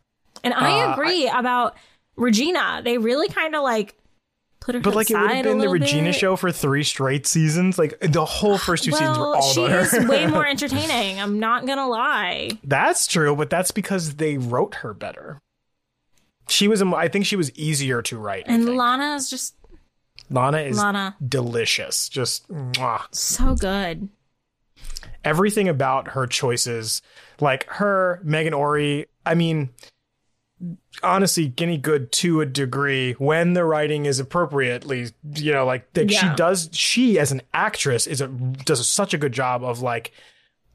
And 0.44 0.54
I 0.54 0.82
Uh, 0.82 0.94
agree 0.94 1.28
about 1.30 1.76
Regina. 2.18 2.82
They 2.84 2.98
really 2.98 3.30
kind 3.30 3.56
of 3.56 3.64
like 3.64 3.96
put 4.60 4.76
her 4.76 4.82
But 4.82 4.96
like 4.96 5.10
it 5.10 5.18
would 5.18 5.32
have 5.32 5.44
been 5.44 5.60
the 5.60 5.70
Regina 5.70 6.10
bit. 6.10 6.16
show 6.16 6.36
for 6.36 6.52
three 6.52 6.84
straight 6.84 7.26
seasons. 7.26 7.78
Like 7.78 7.98
the 8.02 8.26
whole 8.26 8.58
first 8.58 8.84
two 8.84 8.92
seasons 8.92 9.18
were 9.18 9.36
all 9.36 9.42
she 9.54 9.64
about 9.66 9.80
is 9.82 9.92
her. 9.92 10.08
way 10.08 10.26
more 10.28 10.46
entertaining. 10.48 11.20
I'm 11.20 11.40
not 11.40 11.66
gonna 11.66 11.88
lie. 11.88 12.52
That's 12.64 13.08
true, 13.08 13.36
but 13.36 13.50
that's 13.50 13.72
because 13.72 14.16
they 14.16 14.38
wrote 14.38 14.76
her 14.76 14.94
better. 14.94 15.40
She 16.50 16.68
was, 16.68 16.82
I 16.82 17.08
think 17.10 17.26
she 17.26 17.36
was 17.36 17.52
easier 17.58 18.02
to 18.04 18.18
write. 18.18 18.46
And. 18.48 18.76
Lana 18.78 19.16
is 19.16 19.30
just 19.30 19.56
Lana 20.30 20.60
is 20.60 20.78
Lana, 20.78 21.16
delicious. 21.26 22.08
Just 22.10 22.48
mwah. 22.50 23.04
so 23.14 23.54
good. 23.56 24.10
everything 25.24 25.68
about 25.70 26.10
her 26.10 26.26
choices, 26.28 27.02
like 27.40 27.66
her, 27.68 28.20
Megan 28.24 28.54
Ori. 28.54 29.08
I 29.26 29.36
mean, 29.36 29.70
honestly, 31.04 31.48
Guinea 31.48 31.78
Good 31.78 32.12
to 32.14 32.42
a 32.42 32.46
degree 32.46 33.14
when 33.14 33.54
the 33.54 33.64
writing 33.64 34.06
is 34.06 34.20
appropriately, 34.20 35.10
you 35.36 35.52
know, 35.52 35.66
like 35.66 35.92
that 35.94 36.12
she 36.12 36.28
does. 36.36 36.70
She 36.72 37.20
as 37.20 37.32
an 37.32 37.42
actress 37.54 38.08
is 38.08 38.22
a 38.22 38.28
does 38.28 38.88
such 38.88 39.14
a 39.14 39.18
good 39.18 39.34
job 39.34 39.64
of 39.64 39.82
like 39.82 40.12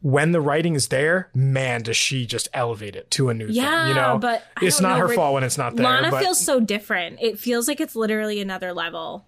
when 0.01 0.33
the 0.33 0.41
writing 0.41 0.75
is 0.75 0.89
there. 0.89 1.31
Man, 1.35 1.83
does 1.83 1.97
she 1.97 2.27
just 2.27 2.49
elevate 2.53 2.97
it 2.97 3.11
to 3.13 3.29
a 3.29 3.35
new 3.35 3.47
Yeah, 3.49 3.83
thing? 3.83 3.89
You 3.89 3.95
know, 3.95 4.19
but 4.19 4.45
I 4.57 4.67
it's 4.67 4.81
don't 4.81 4.91
know, 4.91 5.07
her 5.07 5.15
fault 5.15 5.35
when 5.35 5.45
it's 5.45 5.59
not 5.59 5.77
there. 5.77 5.87
Lana 5.87 6.11
but 6.11 6.23
feels 6.23 6.45
so 6.45 6.61
different. 6.61 7.19
It 7.21 7.39
feels 7.39 7.69
like 7.69 7.81
it's 7.81 7.97
literally 7.97 8.41
another 8.41 8.73
level. 8.73 9.27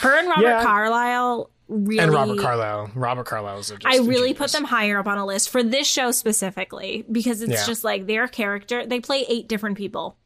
Her 0.00 0.18
and 0.18 0.28
Robert 0.28 0.42
Yeah. 0.42 0.62
Carlyle 0.62 1.50
really 1.68 1.98
and 2.02 2.12
Robert 2.12 2.38
Carlyle, 2.38 2.90
Robert 2.94 3.26
Carlyle 3.26 3.58
is 3.58 3.68
just 3.70 3.86
I 3.86 3.96
really 3.98 4.28
genius. 4.32 4.38
put 4.38 4.52
them 4.52 4.64
higher 4.64 4.98
up 4.98 5.06
on 5.06 5.18
a 5.18 5.24
list 5.26 5.50
for 5.50 5.62
this 5.62 5.86
show 5.88 6.10
specifically 6.10 7.04
because 7.10 7.40
it's 7.42 7.52
Yeah. 7.52 7.66
just 7.66 7.84
like 7.84 8.06
their 8.06 8.28
character. 8.28 8.84
They 8.86 9.00
play 9.00 9.24
eight 9.28 9.48
different 9.48 9.76
people. 9.78 10.16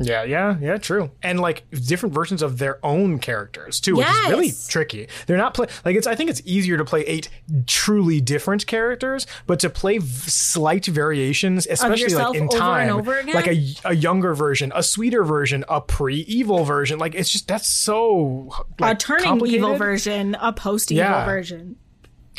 Yeah, 0.00 0.22
yeah, 0.24 0.56
yeah, 0.60 0.76
true. 0.78 1.10
And 1.22 1.40
like 1.40 1.64
different 1.70 2.14
versions 2.14 2.42
of 2.42 2.58
their 2.58 2.84
own 2.84 3.18
characters 3.18 3.80
too, 3.80 3.96
which 3.96 4.06
is 4.06 4.28
really 4.28 4.52
tricky. 4.68 5.08
They're 5.26 5.36
not 5.36 5.54
play 5.54 5.66
like 5.84 5.96
it's. 5.96 6.06
I 6.06 6.14
think 6.14 6.30
it's 6.30 6.42
easier 6.44 6.76
to 6.76 6.84
play 6.84 7.02
eight 7.02 7.28
truly 7.66 8.20
different 8.20 8.66
characters, 8.66 9.26
but 9.46 9.60
to 9.60 9.70
play 9.70 9.98
v- 9.98 10.06
slight 10.30 10.86
variations, 10.86 11.66
especially 11.66 12.14
like 12.14 12.34
in 12.36 12.42
over 12.44 12.56
time, 12.58 12.90
over 12.90 13.22
like 13.34 13.46
a 13.48 13.74
a 13.84 13.94
younger 13.94 14.34
version, 14.34 14.72
a 14.74 14.82
sweeter 14.82 15.24
version, 15.24 15.64
a 15.68 15.80
pre-evil 15.80 16.64
version. 16.64 16.98
Like 16.98 17.14
it's 17.14 17.30
just 17.30 17.48
that's 17.48 17.68
so 17.68 18.50
like, 18.78 18.94
a 18.94 18.98
turning 18.98 19.44
evil 19.46 19.76
version, 19.76 20.36
a 20.40 20.52
post 20.52 20.92
evil 20.92 21.04
Yeah. 21.04 21.24
version. 21.24 21.76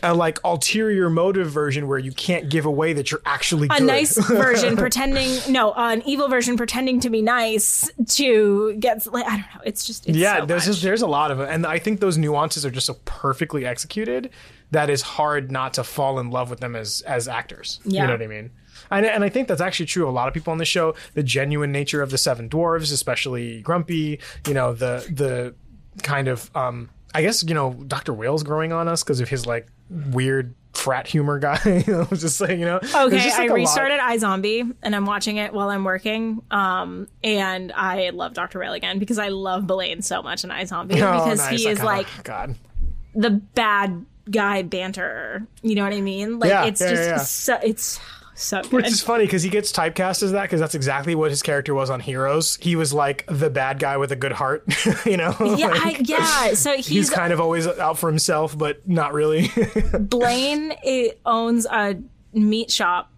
A 0.03 0.13
like 0.13 0.39
ulterior 0.43 1.09
motive 1.09 1.49
version 1.49 1.87
where 1.87 1.99
you 1.99 2.11
can't 2.11 2.49
give 2.49 2.65
away 2.65 2.93
that 2.93 3.11
you're 3.11 3.21
actually 3.25 3.67
a 3.67 3.77
good. 3.77 3.83
nice 3.83 4.17
version 4.27 4.77
pretending 4.77 5.37
no 5.51 5.73
an 5.73 6.01
evil 6.05 6.27
version 6.27 6.57
pretending 6.57 6.99
to 6.99 7.09
be 7.09 7.21
nice 7.21 7.89
to 8.07 8.75
get 8.79 9.05
like 9.11 9.25
i 9.25 9.37
don't 9.37 9.55
know 9.55 9.61
it's 9.65 9.85
just 9.85 10.07
it's 10.07 10.17
yeah 10.17 10.39
so 10.39 10.45
there's 10.45 10.65
just, 10.65 10.81
there's 10.81 11.01
a 11.01 11.07
lot 11.07 11.31
of 11.31 11.39
it 11.39 11.49
and 11.49 11.65
i 11.65 11.79
think 11.79 11.99
those 11.99 12.17
nuances 12.17 12.65
are 12.65 12.71
just 12.71 12.87
so 12.87 12.95
perfectly 13.05 13.65
executed 13.65 14.29
that 14.71 14.89
is 14.89 15.01
hard 15.01 15.51
not 15.51 15.73
to 15.73 15.83
fall 15.83 16.19
in 16.19 16.29
love 16.29 16.49
with 16.49 16.59
them 16.59 16.75
as 16.75 17.01
as 17.01 17.27
actors 17.27 17.79
you 17.85 17.99
know 17.99 18.11
what 18.11 18.21
i 18.21 18.27
mean 18.27 18.51
and, 18.91 19.05
and 19.05 19.23
I 19.23 19.29
think 19.29 19.47
that's 19.47 19.61
actually 19.61 19.85
true. 19.85 20.07
A 20.07 20.11
lot 20.11 20.27
of 20.27 20.33
people 20.33 20.51
on 20.51 20.57
the 20.57 20.65
show, 20.65 20.95
the 21.13 21.21
genuine 21.21 21.71
nature 21.71 22.01
of 22.01 22.09
the 22.11 22.17
seven 22.17 22.49
dwarves, 22.49 22.91
especially 22.91 23.61
Grumpy, 23.61 24.19
you 24.47 24.53
know, 24.53 24.73
the 24.73 25.05
the 25.11 25.53
kind 26.01 26.27
of 26.27 26.49
um 26.55 26.89
I 27.13 27.21
guess, 27.23 27.43
you 27.43 27.53
know, 27.53 27.73
Dr. 27.73 28.13
Whale's 28.13 28.43
growing 28.43 28.71
on 28.71 28.87
us 28.87 29.03
because 29.03 29.19
of 29.19 29.29
his 29.29 29.45
like 29.45 29.67
weird 29.89 30.53
frat 30.73 31.07
humor 31.07 31.39
guy. 31.39 31.59
you 31.87 31.93
know, 31.93 32.05
just 32.05 32.37
saying, 32.37 32.59
you 32.59 32.65
know. 32.65 32.77
Okay, 32.77 33.17
just, 33.17 33.37
like, 33.37 33.39
I 33.39 33.45
a 33.45 33.47
lot- 33.49 33.55
restarted 33.55 33.99
iZombie 33.99 34.75
and 34.81 34.95
I'm 34.95 35.05
watching 35.05 35.37
it 35.37 35.51
while 35.53 35.69
I'm 35.69 35.83
working. 35.83 36.41
Um, 36.51 37.07
and 37.23 37.71
I 37.73 38.11
love 38.11 38.33
Dr. 38.33 38.59
Whale 38.59 38.73
again 38.73 38.99
because 38.99 39.17
I 39.19 39.29
love 39.29 39.67
Blaine 39.67 40.01
so 40.01 40.21
much 40.21 40.43
in 40.43 40.49
iZombie 40.51 40.93
Oh, 41.01 41.25
because 41.25 41.39
nice. 41.39 41.59
he 41.61 41.67
I 41.67 41.71
is 41.71 41.83
like 41.83 42.07
God. 42.23 42.55
the 43.15 43.31
bad 43.31 44.05
guy 44.29 44.61
banter. 44.61 45.45
You 45.63 45.75
know 45.75 45.83
what 45.83 45.93
I 45.93 46.01
mean? 46.01 46.39
Like 46.39 46.49
Yeah, 46.49 46.65
it's 46.65 46.81
yeah, 46.81 46.89
just 46.91 47.07
yeah. 47.09 47.17
so 47.17 47.59
it's 47.63 47.99
so 48.41 48.61
good. 48.61 48.71
Which 48.71 48.87
is 48.87 49.01
funny 49.01 49.25
because 49.25 49.43
he 49.43 49.49
gets 49.49 49.71
typecast 49.71 50.23
as 50.23 50.31
that 50.31 50.43
because 50.43 50.59
that's 50.59 50.75
exactly 50.75 51.13
what 51.15 51.29
his 51.29 51.41
character 51.41 51.73
was 51.73 51.89
on 51.89 51.99
Heroes. 51.99 52.57
He 52.61 52.75
was 52.75 52.93
like 52.93 53.25
the 53.27 53.49
bad 53.49 53.79
guy 53.79 53.97
with 53.97 54.11
a 54.11 54.15
good 54.15 54.31
heart, 54.31 54.63
you 55.05 55.17
know. 55.17 55.35
yeah, 55.39 55.67
Like, 55.67 55.83
I, 55.85 56.01
yeah. 56.05 56.53
So 56.55 56.73
he's, 56.75 56.87
he's 56.87 57.09
kind 57.09 57.33
of 57.33 57.39
always 57.41 57.67
out 57.67 57.97
for 57.97 58.09
himself, 58.09 58.57
but 58.57 58.87
not 58.87 59.13
really. 59.13 59.49
Blaine 59.99 60.73
it 60.83 61.19
owns 61.25 61.65
a 61.65 61.97
meat 62.33 62.71
shop 62.71 63.11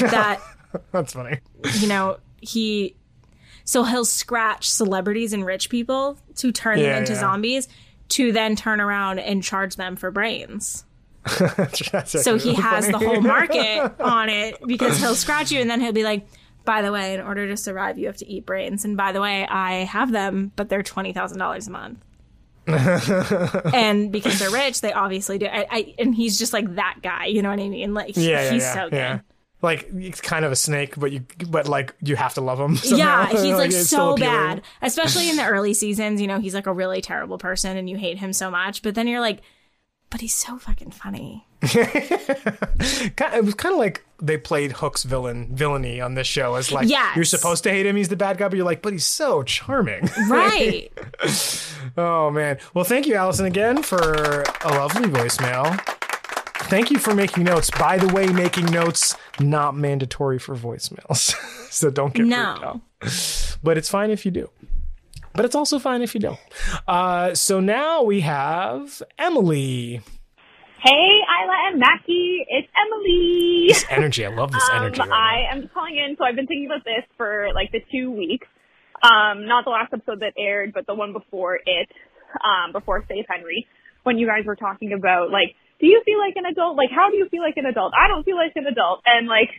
that 0.00 0.40
that's 0.92 1.12
funny. 1.12 1.38
you 1.78 1.86
know 1.86 2.16
he 2.40 2.96
so 3.64 3.84
he'll 3.84 4.04
scratch 4.04 4.68
celebrities 4.68 5.32
and 5.32 5.44
rich 5.44 5.68
people 5.70 6.18
to 6.36 6.50
turn 6.50 6.78
Yeah, 6.78 6.90
them 6.90 6.98
into 7.02 7.12
yeah. 7.12 7.20
zombies 7.20 7.68
to 8.10 8.32
then 8.32 8.56
turn 8.56 8.80
around 8.80 9.18
and 9.18 9.42
charge 9.42 9.76
them 9.76 9.96
for 9.96 10.10
brains 10.10 10.84
so 11.28 12.36
he 12.38 12.54
has 12.54 12.88
the 12.88 12.98
whole 12.98 13.20
market 13.20 13.92
on 14.00 14.28
it 14.28 14.56
because 14.66 14.98
he'll 14.98 15.14
scratch 15.14 15.50
you 15.50 15.60
and 15.60 15.68
then 15.70 15.80
he'll 15.80 15.92
be 15.92 16.04
like 16.04 16.26
by 16.64 16.82
the 16.82 16.90
way 16.92 17.14
in 17.14 17.20
order 17.20 17.46
to 17.48 17.56
survive 17.56 17.98
you 17.98 18.06
have 18.06 18.16
to 18.16 18.26
eat 18.26 18.44
brains 18.46 18.84
and 18.84 18.96
by 18.96 19.12
the 19.12 19.20
way 19.20 19.46
i 19.46 19.84
have 19.84 20.12
them 20.12 20.52
but 20.56 20.68
they're 20.68 20.82
$20000 20.82 21.66
a 21.66 21.70
month 21.70 21.98
and 23.74 24.10
because 24.10 24.38
they're 24.38 24.50
rich 24.50 24.80
they 24.80 24.92
obviously 24.92 25.38
do 25.38 25.46
I, 25.46 25.66
I 25.70 25.94
and 25.98 26.14
he's 26.14 26.38
just 26.38 26.52
like 26.52 26.74
that 26.74 26.96
guy 27.02 27.26
you 27.26 27.42
know 27.42 27.50
what 27.50 27.60
i 27.60 27.68
mean 27.68 27.94
like 27.94 28.14
he- 28.16 28.30
Yeah, 28.30 28.42
yeah, 28.42 28.50
he's 28.52 28.62
yeah, 28.62 28.74
so 28.74 28.90
good. 28.90 29.22
Like 29.62 29.88
it's 29.94 30.20
kind 30.20 30.44
of 30.44 30.52
a 30.52 30.56
snake, 30.56 30.94
but 30.98 31.12
you, 31.12 31.24
but 31.48 31.66
like 31.66 31.94
you 32.02 32.14
have 32.14 32.34
to 32.34 32.42
love 32.42 32.60
him. 32.60 32.76
Yeah, 32.84 33.26
he's 33.26 33.54
like 33.54 33.72
still 33.72 34.14
so 34.14 34.16
bad, 34.16 34.60
especially 34.82 35.30
in 35.30 35.36
the 35.36 35.46
early 35.46 35.72
seasons. 35.72 36.20
You 36.20 36.26
know, 36.26 36.38
he's 36.40 36.54
like 36.54 36.66
a 36.66 36.72
really 36.72 37.00
terrible 37.00 37.38
person, 37.38 37.74
and 37.78 37.88
you 37.88 37.96
hate 37.96 38.18
him 38.18 38.34
so 38.34 38.50
much. 38.50 38.82
But 38.82 38.94
then 38.94 39.08
you're 39.08 39.18
like, 39.20 39.40
but 40.10 40.20
he's 40.20 40.34
so 40.34 40.58
fucking 40.58 40.90
funny. 40.92 41.46
It 43.28 43.44
was 43.44 43.54
kind 43.54 43.72
of 43.74 43.78
like 43.78 44.04
they 44.20 44.36
played 44.38 44.72
Hook's 44.72 45.02
villain 45.02 45.54
villainy 45.54 46.00
on 46.00 46.14
this 46.14 46.26
show 46.26 46.54
as 46.54 46.70
like 46.72 46.88
Yes. 46.88 47.16
you're 47.16 47.24
supposed 47.24 47.64
to 47.64 47.70
hate 47.70 47.86
him, 47.86 47.96
he's 47.96 48.08
the 48.08 48.16
bad 48.16 48.38
guy, 48.38 48.48
but 48.48 48.56
you're 48.56 48.64
like, 48.64 48.82
but 48.82 48.92
he's 48.92 49.04
so 49.04 49.42
charming. 49.42 50.08
Right? 50.28 50.90
Oh 51.96 52.30
man. 52.30 52.58
Well, 52.74 52.84
thank 52.84 53.06
you, 53.06 53.14
Allison, 53.14 53.46
again 53.46 53.82
for 53.82 54.42
a 54.64 54.68
lovely 54.68 55.08
voicemail. 55.08 55.78
Thank 56.68 56.90
you 56.90 56.98
for 56.98 57.14
making 57.14 57.44
notes. 57.44 57.70
By 57.70 57.96
the 57.96 58.12
way, 58.12 58.26
making 58.26 58.66
notes 58.66 59.16
not 59.40 59.76
mandatory 59.76 60.38
for 60.38 60.56
voicemails, 60.56 61.34
so 61.70 61.90
don't 61.90 62.12
get 62.12 62.26
No. 62.26 62.80
freaked 63.00 63.54
out. 63.54 63.58
But 63.62 63.78
it's 63.78 63.88
fine 63.88 64.10
if 64.10 64.24
you 64.26 64.30
do. 64.32 64.50
But 65.36 65.44
it's 65.44 65.54
also 65.54 65.78
fine 65.78 66.02
if 66.02 66.14
you 66.14 66.20
don't. 66.20 66.38
Uh, 66.88 67.34
so 67.34 67.60
now 67.60 68.02
we 68.02 68.20
have 68.20 69.02
Emily. 69.18 70.00
Hey, 70.82 71.20
Isla 71.42 71.56
and 71.70 71.80
Mackie, 71.80 72.44
it's 72.48 72.68
Emily. 72.86 73.66
This 73.68 73.84
energy, 73.90 74.24
I 74.24 74.28
love 74.28 74.52
this 74.52 74.62
Um, 74.70 74.76
energy. 74.78 75.00
right 75.00 75.10
I 75.10 75.52
am 75.52 75.68
calling 75.74 75.96
in, 75.96 76.16
so 76.16 76.24
I've 76.24 76.36
been 76.36 76.46
thinking 76.46 76.66
about 76.66 76.84
this 76.84 77.04
for 77.16 77.48
like 77.54 77.72
the 77.72 77.80
two 77.90 78.10
weeks. 78.10 78.46
Um, 79.02 79.46
not 79.46 79.64
the 79.64 79.70
last 79.70 79.92
episode 79.92 80.20
that 80.20 80.32
aired, 80.38 80.72
but 80.72 80.86
the 80.86 80.94
one 80.94 81.12
before 81.12 81.56
it, 81.56 81.88
um, 82.42 82.72
before 82.72 83.04
Save 83.08 83.24
Henry, 83.28 83.66
when 84.04 84.16
you 84.18 84.26
guys 84.26 84.44
were 84.46 84.56
talking 84.56 84.92
about 84.92 85.30
like, 85.30 85.54
do 85.80 85.86
you 85.86 86.00
feel 86.04 86.18
like 86.18 86.36
an 86.36 86.46
adult? 86.46 86.76
Like, 86.76 86.90
how 86.94 87.10
do 87.10 87.16
you 87.16 87.28
feel 87.28 87.42
like 87.42 87.56
an 87.56 87.66
adult? 87.66 87.92
I 87.98 88.08
don't 88.08 88.24
feel 88.24 88.36
like 88.36 88.52
an 88.54 88.66
adult, 88.66 89.02
and 89.04 89.26
like, 89.28 89.50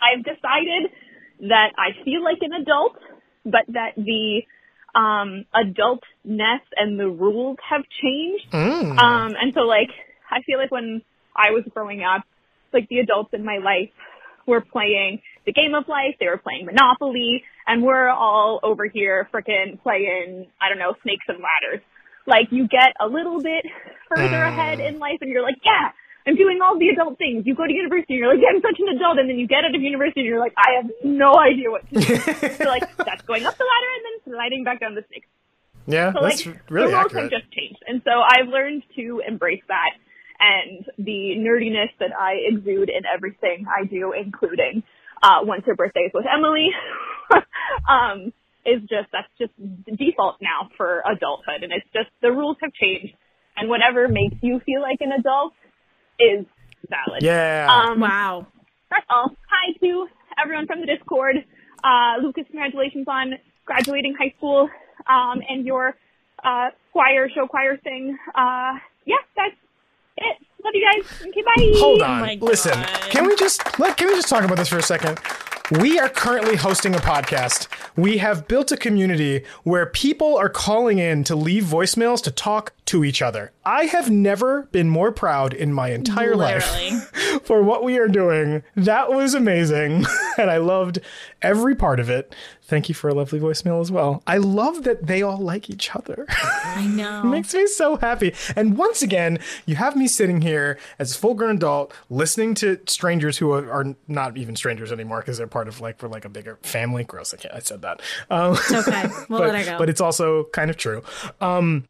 I've 0.00 0.22
decided 0.22 0.90
that 1.48 1.72
I 1.78 2.04
feel 2.04 2.22
like 2.22 2.38
an 2.42 2.52
adult, 2.52 2.96
but 3.44 3.62
that 3.68 3.94
the 3.96 4.42
um 4.94 5.44
adultness 5.54 6.60
and 6.76 6.98
the 6.98 7.08
rules 7.08 7.58
have 7.68 7.82
changed. 8.02 8.50
Mm. 8.52 8.98
Um, 8.98 9.34
and 9.40 9.54
so 9.54 9.60
like, 9.60 9.90
I 10.30 10.42
feel 10.42 10.58
like 10.58 10.70
when 10.70 11.02
I 11.34 11.50
was 11.50 11.64
growing 11.72 12.02
up, 12.02 12.24
like 12.72 12.88
the 12.88 12.98
adults 12.98 13.30
in 13.32 13.44
my 13.44 13.58
life 13.58 13.90
were 14.46 14.60
playing 14.60 15.20
the 15.44 15.52
game 15.52 15.74
of 15.74 15.88
life, 15.88 16.16
they 16.20 16.26
were 16.26 16.38
playing 16.38 16.66
Monopoly, 16.66 17.42
and 17.66 17.82
we're 17.82 18.08
all 18.08 18.60
over 18.62 18.86
here 18.86 19.28
frickin' 19.32 19.82
playing, 19.82 20.46
I 20.60 20.68
don't 20.68 20.78
know, 20.78 20.94
snakes 21.02 21.24
and 21.28 21.38
ladders. 21.38 21.82
Like 22.26 22.48
you 22.50 22.68
get 22.68 22.94
a 23.00 23.06
little 23.06 23.40
bit 23.40 23.66
further 24.08 24.42
ahead 24.42 24.78
in 24.78 24.98
life 24.98 25.18
and 25.20 25.30
you're 25.30 25.42
like, 25.42 25.56
yeah, 25.64 25.90
I'm 26.26 26.36
doing 26.36 26.58
all 26.62 26.78
the 26.78 26.88
adult 26.88 27.18
things. 27.18 27.42
You 27.46 27.54
go 27.54 27.66
to 27.66 27.72
university 27.72 28.14
and 28.14 28.20
you're 28.20 28.32
like, 28.34 28.44
I'm 28.46 28.62
such 28.62 28.78
an 28.78 28.94
adult, 28.94 29.18
and 29.18 29.28
then 29.28 29.38
you 29.38 29.46
get 29.46 29.64
out 29.64 29.74
of 29.74 29.82
university 29.82 30.20
and 30.20 30.28
you're 30.28 30.38
like, 30.38 30.54
I 30.56 30.82
have 30.82 30.90
no 31.02 31.34
idea 31.34 31.70
what 31.70 31.82
to 31.90 31.94
do. 31.98 32.16
so 32.58 32.64
like, 32.64 32.86
that's 32.96 33.22
going 33.22 33.44
up 33.44 33.56
the 33.58 33.66
ladder 33.66 33.90
and 33.96 34.04
then 34.06 34.34
sliding 34.34 34.64
back 34.64 34.80
down 34.80 34.94
the 34.94 35.04
snakes. 35.08 35.26
yeah, 35.86 36.12
So 36.12 36.22
that's 36.22 36.46
like 36.46 36.62
really 36.70 36.92
the 36.92 36.98
rules 36.98 37.06
accurate. 37.06 37.32
have 37.32 37.42
just 37.42 37.52
changed, 37.52 37.82
and 37.86 38.02
so 38.04 38.12
I've 38.22 38.48
learned 38.48 38.82
to 38.96 39.22
embrace 39.26 39.62
that 39.68 39.98
and 40.42 40.84
the 40.98 41.38
nerdiness 41.38 41.94
that 42.00 42.10
I 42.18 42.34
exude 42.50 42.90
in 42.90 43.06
everything 43.06 43.66
I 43.70 43.86
do, 43.86 44.12
including 44.12 44.82
uh, 45.22 45.42
once 45.42 45.62
her 45.66 45.76
birthday 45.76 46.10
is 46.10 46.12
with 46.12 46.26
Emily. 46.26 46.70
um, 47.88 48.32
is 48.64 48.80
just 48.82 49.10
that's 49.10 49.30
just 49.38 49.52
default 49.86 50.36
now 50.40 50.70
for 50.76 51.02
adulthood, 51.02 51.62
and 51.62 51.72
it's 51.72 51.86
just 51.92 52.10
the 52.22 52.30
rules 52.30 52.56
have 52.62 52.72
changed, 52.72 53.14
and 53.56 53.68
whatever 53.68 54.06
makes 54.08 54.36
you 54.42 54.60
feel 54.64 54.80
like 54.82 54.98
an 55.00 55.10
adult 55.18 55.52
is 56.18 56.44
valid. 56.88 57.22
yeah. 57.22 57.66
Um, 57.90 58.00
wow. 58.00 58.46
that's 58.90 59.06
all. 59.10 59.30
Hi 59.50 59.72
to 59.80 60.06
everyone 60.42 60.66
from 60.66 60.80
the 60.80 60.86
Discord. 60.86 61.36
Uh, 61.84 62.22
Lucas, 62.22 62.44
congratulations 62.50 63.06
on 63.08 63.34
graduating 63.64 64.14
high 64.18 64.32
school 64.38 64.68
um, 65.08 65.40
and 65.48 65.66
your 65.66 65.94
uh, 66.44 66.68
choir, 66.92 67.28
show 67.34 67.46
choir 67.46 67.76
thing. 67.78 68.16
Uh, 68.34 68.72
yeah, 69.04 69.16
that's 69.36 69.54
it. 70.18 70.36
Love 70.64 70.72
you 70.74 70.84
guys. 70.92 71.26
Okay, 71.28 71.42
bye. 71.42 71.78
Hold 71.80 72.02
Oh 72.02 72.04
on. 72.04 72.20
my 72.20 72.38
Listen, 72.40 72.72
God. 72.74 72.86
can 73.10 73.26
we 73.26 73.34
just 73.36 73.78
let 73.80 73.96
can 73.96 74.06
we 74.08 74.14
just 74.14 74.28
talk 74.28 74.44
about 74.44 74.58
this 74.58 74.68
for 74.68 74.78
a 74.78 74.82
second? 74.82 75.18
We 75.80 75.98
are 75.98 76.08
currently 76.08 76.54
hosting 76.54 76.94
a 76.94 76.98
podcast. 76.98 77.66
We 77.96 78.18
have 78.18 78.46
built 78.46 78.70
a 78.72 78.76
community 78.76 79.44
where 79.64 79.86
people 79.86 80.36
are 80.36 80.50
calling 80.50 80.98
in 80.98 81.24
to 81.24 81.34
leave 81.34 81.64
voicemails 81.64 82.22
to 82.24 82.30
talk 82.30 82.74
to 82.86 83.04
each 83.04 83.22
other. 83.22 83.52
I 83.64 83.84
have 83.84 84.10
never 84.10 84.62
been 84.72 84.88
more 84.88 85.12
proud 85.12 85.54
in 85.54 85.72
my 85.72 85.90
entire 85.90 86.34
Literally. 86.34 86.90
life 86.90 87.42
for 87.44 87.62
what 87.62 87.84
we 87.84 87.98
are 87.98 88.08
doing. 88.08 88.62
That 88.74 89.12
was 89.12 89.34
amazing. 89.34 90.04
and 90.38 90.50
I 90.50 90.56
loved 90.56 90.98
every 91.42 91.74
part 91.76 92.00
of 92.00 92.10
it. 92.10 92.34
Thank 92.62 92.88
you 92.88 92.94
for 92.94 93.08
a 93.08 93.14
lovely 93.14 93.38
voicemail 93.38 93.80
as 93.80 93.90
well. 93.92 94.22
I 94.26 94.38
love 94.38 94.84
that 94.84 95.06
they 95.06 95.22
all 95.22 95.38
like 95.38 95.68
each 95.70 95.94
other. 95.94 96.26
I 96.64 96.86
know. 96.86 97.22
makes 97.24 97.54
me 97.54 97.66
so 97.66 97.96
happy. 97.96 98.34
And 98.56 98.76
once 98.76 99.02
again, 99.02 99.38
you 99.66 99.76
have 99.76 99.94
me 99.96 100.08
sitting 100.08 100.40
here 100.40 100.78
as 100.98 101.14
a 101.14 101.18
full 101.18 101.34
grown 101.34 101.56
adult 101.56 101.92
listening 102.10 102.54
to 102.56 102.80
strangers 102.86 103.38
who 103.38 103.52
are, 103.52 103.94
not 104.08 104.36
even 104.36 104.56
strangers 104.56 104.90
anymore 104.92 105.20
because 105.20 105.38
they're 105.38 105.46
part 105.46 105.68
of 105.68 105.80
like 105.80 106.02
we're 106.02 106.08
like 106.08 106.24
a 106.24 106.28
bigger 106.28 106.58
family. 106.62 107.04
Gross, 107.04 107.34
I 107.34 107.36
can't. 107.36 107.54
I 107.54 107.58
said 107.60 107.82
that. 107.82 108.00
Um, 108.30 108.52
It's 108.54 108.72
okay. 108.72 109.08
We'll 109.28 109.40
but, 109.40 109.52
let 109.52 109.60
it 109.62 109.70
go. 109.70 109.78
but 109.78 109.88
it's 109.88 110.00
also 110.00 110.44
kind 110.52 110.70
of 110.70 110.76
true. 110.76 111.02
Um, 111.40 111.84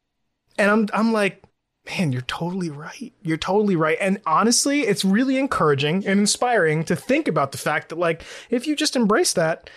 and 0.58 0.70
I'm 0.70 0.88
I'm 0.92 1.12
like, 1.12 1.41
man, 1.86 2.12
you're 2.12 2.22
totally 2.22 2.70
right. 2.70 3.12
You're 3.22 3.36
totally 3.36 3.76
right. 3.76 3.98
And 4.00 4.20
honestly, 4.26 4.82
it's 4.82 5.04
really 5.04 5.36
encouraging 5.38 6.06
and 6.06 6.20
inspiring 6.20 6.84
to 6.84 6.96
think 6.96 7.28
about 7.28 7.52
the 7.52 7.58
fact 7.58 7.88
that 7.88 7.98
like 7.98 8.22
if 8.50 8.66
you 8.66 8.76
just 8.76 8.96
embrace 8.96 9.32
that. 9.34 9.68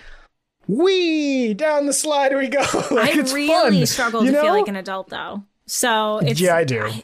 we 0.67 1.53
down 1.53 1.85
the 1.85 1.93
slide 1.93 2.35
we 2.35 2.47
go. 2.47 2.59
like, 2.91 3.15
I 3.15 3.19
it's 3.19 3.33
really 3.33 3.79
fun, 3.79 3.85
struggle 3.85 4.23
to 4.23 4.31
feel 4.31 4.53
like 4.53 4.67
an 4.67 4.75
adult 4.75 5.09
though. 5.09 5.43
So 5.65 6.19
it's 6.19 6.39
Yeah, 6.39 6.55
I 6.55 6.63
do. 6.63 6.81
I, 6.85 7.03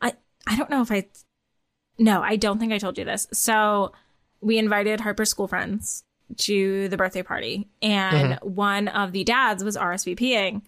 I 0.00 0.12
I 0.46 0.56
don't 0.56 0.70
know 0.70 0.82
if 0.82 0.90
I 0.92 1.06
No, 1.98 2.22
I 2.22 2.36
don't 2.36 2.58
think 2.58 2.72
I 2.72 2.78
told 2.78 2.98
you 2.98 3.04
this. 3.04 3.26
So 3.32 3.92
we 4.40 4.58
invited 4.58 5.00
Harper's 5.00 5.30
school 5.30 5.48
friends 5.48 6.04
to 6.36 6.88
the 6.88 6.96
birthday 6.96 7.22
party 7.22 7.68
and 7.82 8.34
Mm-hmm. 8.34 8.48
one 8.54 8.88
of 8.88 9.12
the 9.12 9.24
dads 9.24 9.64
was 9.64 9.76
RSVPing 9.76 10.62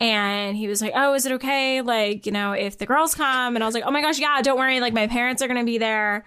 And 0.00 0.56
he 0.56 0.68
was 0.68 0.80
like, 0.80 0.92
"Oh, 0.94 1.14
is 1.14 1.26
it 1.26 1.32
okay? 1.32 1.80
Like, 1.82 2.24
you 2.24 2.32
know, 2.32 2.52
if 2.52 2.78
the 2.78 2.86
girls 2.86 3.14
come?" 3.14 3.56
And 3.56 3.64
I 3.64 3.66
was 3.66 3.74
like, 3.74 3.84
"Oh 3.86 3.90
my 3.90 4.00
gosh, 4.00 4.18
yeah, 4.18 4.40
don't 4.42 4.58
worry. 4.58 4.80
Like, 4.80 4.92
my 4.92 5.06
parents 5.08 5.42
are 5.42 5.48
gonna 5.48 5.64
be 5.64 5.78
there." 5.78 6.24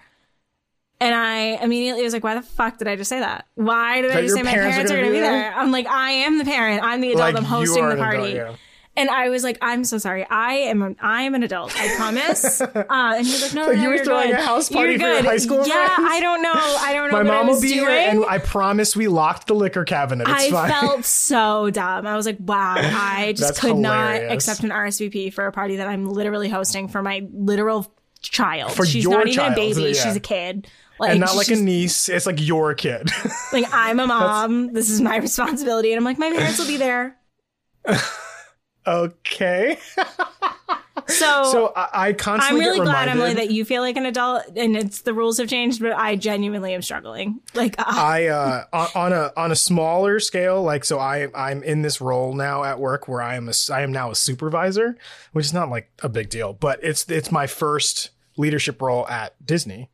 And 1.00 1.14
I 1.14 1.62
immediately 1.62 2.02
was 2.02 2.12
like, 2.12 2.22
"Why 2.22 2.34
the 2.34 2.42
fuck 2.42 2.78
did 2.78 2.86
I 2.86 2.96
just 2.96 3.08
say 3.08 3.18
that? 3.18 3.46
Why 3.54 4.02
did 4.02 4.12
I 4.12 4.22
just 4.22 4.34
say 4.34 4.42
my 4.42 4.50
parents 4.52 4.68
are 4.68 4.72
parents 4.72 4.92
are 4.92 4.96
gonna 4.96 5.06
gonna 5.08 5.14
be 5.14 5.20
there? 5.20 5.32
there?" 5.32 5.54
I'm 5.54 5.70
like, 5.72 5.86
"I 5.86 6.10
am 6.10 6.38
the 6.38 6.44
parent. 6.44 6.82
I'm 6.84 7.00
the 7.00 7.12
adult. 7.12 7.34
Like, 7.34 7.36
I'm 7.36 7.44
hosting 7.44 7.82
the 7.82 7.90
an 7.90 7.98
adult, 7.98 8.14
party." 8.14 8.32
yeah. 8.34 8.54
And 8.94 9.08
I 9.08 9.30
was 9.30 9.42
like, 9.42 9.56
"I'm 9.62 9.84
so 9.84 9.96
sorry. 9.96 10.26
I 10.28 10.52
am. 10.54 10.82
An, 10.82 10.96
I 11.00 11.22
am 11.22 11.34
an 11.34 11.42
adult. 11.42 11.72
I 11.80 11.94
promise." 11.96 12.60
uh, 12.60 12.68
and 12.90 13.24
he 13.26 13.32
was 13.32 13.42
like, 13.42 13.54
"No, 13.54 13.64
So 13.66 13.72
no, 13.72 13.82
you 13.82 13.88
were 13.88 13.94
you're 13.96 14.04
throwing 14.04 14.30
good. 14.32 14.38
a 14.38 14.42
house 14.42 14.68
party 14.68 14.90
you're 14.92 15.00
for 15.00 15.06
your 15.06 15.16
good." 15.22 15.24
high 15.24 15.36
school 15.38 15.66
Yeah, 15.66 15.94
friends? 15.94 16.10
I 16.12 16.20
don't 16.20 16.42
know. 16.42 16.52
I 16.52 16.92
don't 16.92 17.10
know 17.10 17.16
My 17.16 17.22
mom 17.22 17.46
will 17.46 17.60
be 17.60 17.68
doing. 17.68 17.80
here, 17.80 17.90
and 17.90 18.24
I 18.26 18.36
promise 18.36 18.94
we 18.94 19.08
locked 19.08 19.46
the 19.46 19.54
liquor 19.54 19.84
cabinet. 19.84 20.28
It's 20.28 20.44
I 20.46 20.50
fine. 20.50 20.70
felt 20.70 21.04
so 21.06 21.70
dumb. 21.70 22.06
I 22.06 22.16
was 22.16 22.26
like, 22.26 22.36
wow, 22.40 22.74
I 22.76 23.32
just 23.34 23.58
could 23.60 23.76
hilarious. 23.76 24.22
not 24.28 24.32
accept 24.34 24.62
an 24.62 24.68
RSVP 24.70 25.32
for 25.32 25.46
a 25.46 25.52
party 25.52 25.76
that 25.76 25.88
I'm 25.88 26.06
literally 26.06 26.50
hosting 26.50 26.88
for 26.88 27.02
my 27.02 27.26
literal 27.32 27.90
child. 28.20 28.72
For 28.72 28.84
she's 28.84 29.04
your 29.04 29.14
not 29.14 29.26
even 29.26 29.52
a 29.52 29.56
baby. 29.56 29.82
yeah. 29.84 29.92
She's 30.04 30.16
a 30.16 30.20
kid. 30.20 30.66
Like, 31.00 31.12
and 31.12 31.20
not 31.20 31.34
like 31.34 31.48
a 31.48 31.56
niece. 31.56 32.10
It's 32.10 32.26
like 32.26 32.46
your 32.46 32.74
kid. 32.74 33.08
like 33.54 33.64
I'm 33.72 33.98
a 33.98 34.06
mom. 34.06 34.74
This 34.74 34.90
is 34.90 35.00
my 35.00 35.16
responsibility. 35.16 35.92
And 35.92 35.98
I'm 35.98 36.04
like, 36.04 36.18
my 36.18 36.30
parents 36.30 36.58
will 36.58 36.66
be 36.68 36.76
there. 36.76 37.16
Okay. 38.86 39.78
So, 41.08 41.44
So 41.44 41.72
I, 41.74 42.08
I 42.08 42.16
I'm 42.26 42.58
really 42.58 42.78
glad, 42.78 43.08
reminded. 43.08 43.10
Emily, 43.10 43.34
that 43.34 43.50
you 43.50 43.64
feel 43.64 43.82
like 43.82 43.96
an 43.96 44.06
adult 44.06 44.44
and 44.56 44.76
it's 44.76 45.02
the 45.02 45.14
rules 45.14 45.38
have 45.38 45.48
changed, 45.48 45.80
but 45.80 45.92
I 45.92 46.16
genuinely 46.16 46.74
am 46.74 46.82
struggling. 46.82 47.40
Like, 47.54 47.78
uh, 47.78 47.84
I 47.86 48.26
uh 48.26 48.64
on, 48.72 48.88
on 48.94 49.12
a 49.12 49.32
on 49.36 49.52
a 49.52 49.56
smaller 49.56 50.20
scale, 50.20 50.62
like 50.62 50.84
so 50.84 50.98
I 50.98 51.28
I'm 51.34 51.62
in 51.62 51.82
this 51.82 52.00
role 52.00 52.34
now 52.34 52.62
at 52.64 52.78
work 52.78 53.08
where 53.08 53.22
I 53.22 53.36
am 53.36 53.48
a 53.48 53.52
I 53.72 53.82
am 53.82 53.92
now 53.92 54.10
a 54.10 54.14
supervisor, 54.14 54.96
which 55.32 55.46
is 55.46 55.52
not 55.52 55.70
like 55.70 55.90
a 56.02 56.08
big 56.08 56.28
deal, 56.28 56.52
but 56.52 56.78
it's 56.82 57.08
it's 57.10 57.32
my 57.32 57.46
first 57.46 58.10
leadership 58.36 58.80
role 58.80 59.06
at 59.08 59.34
Disney. 59.44 59.90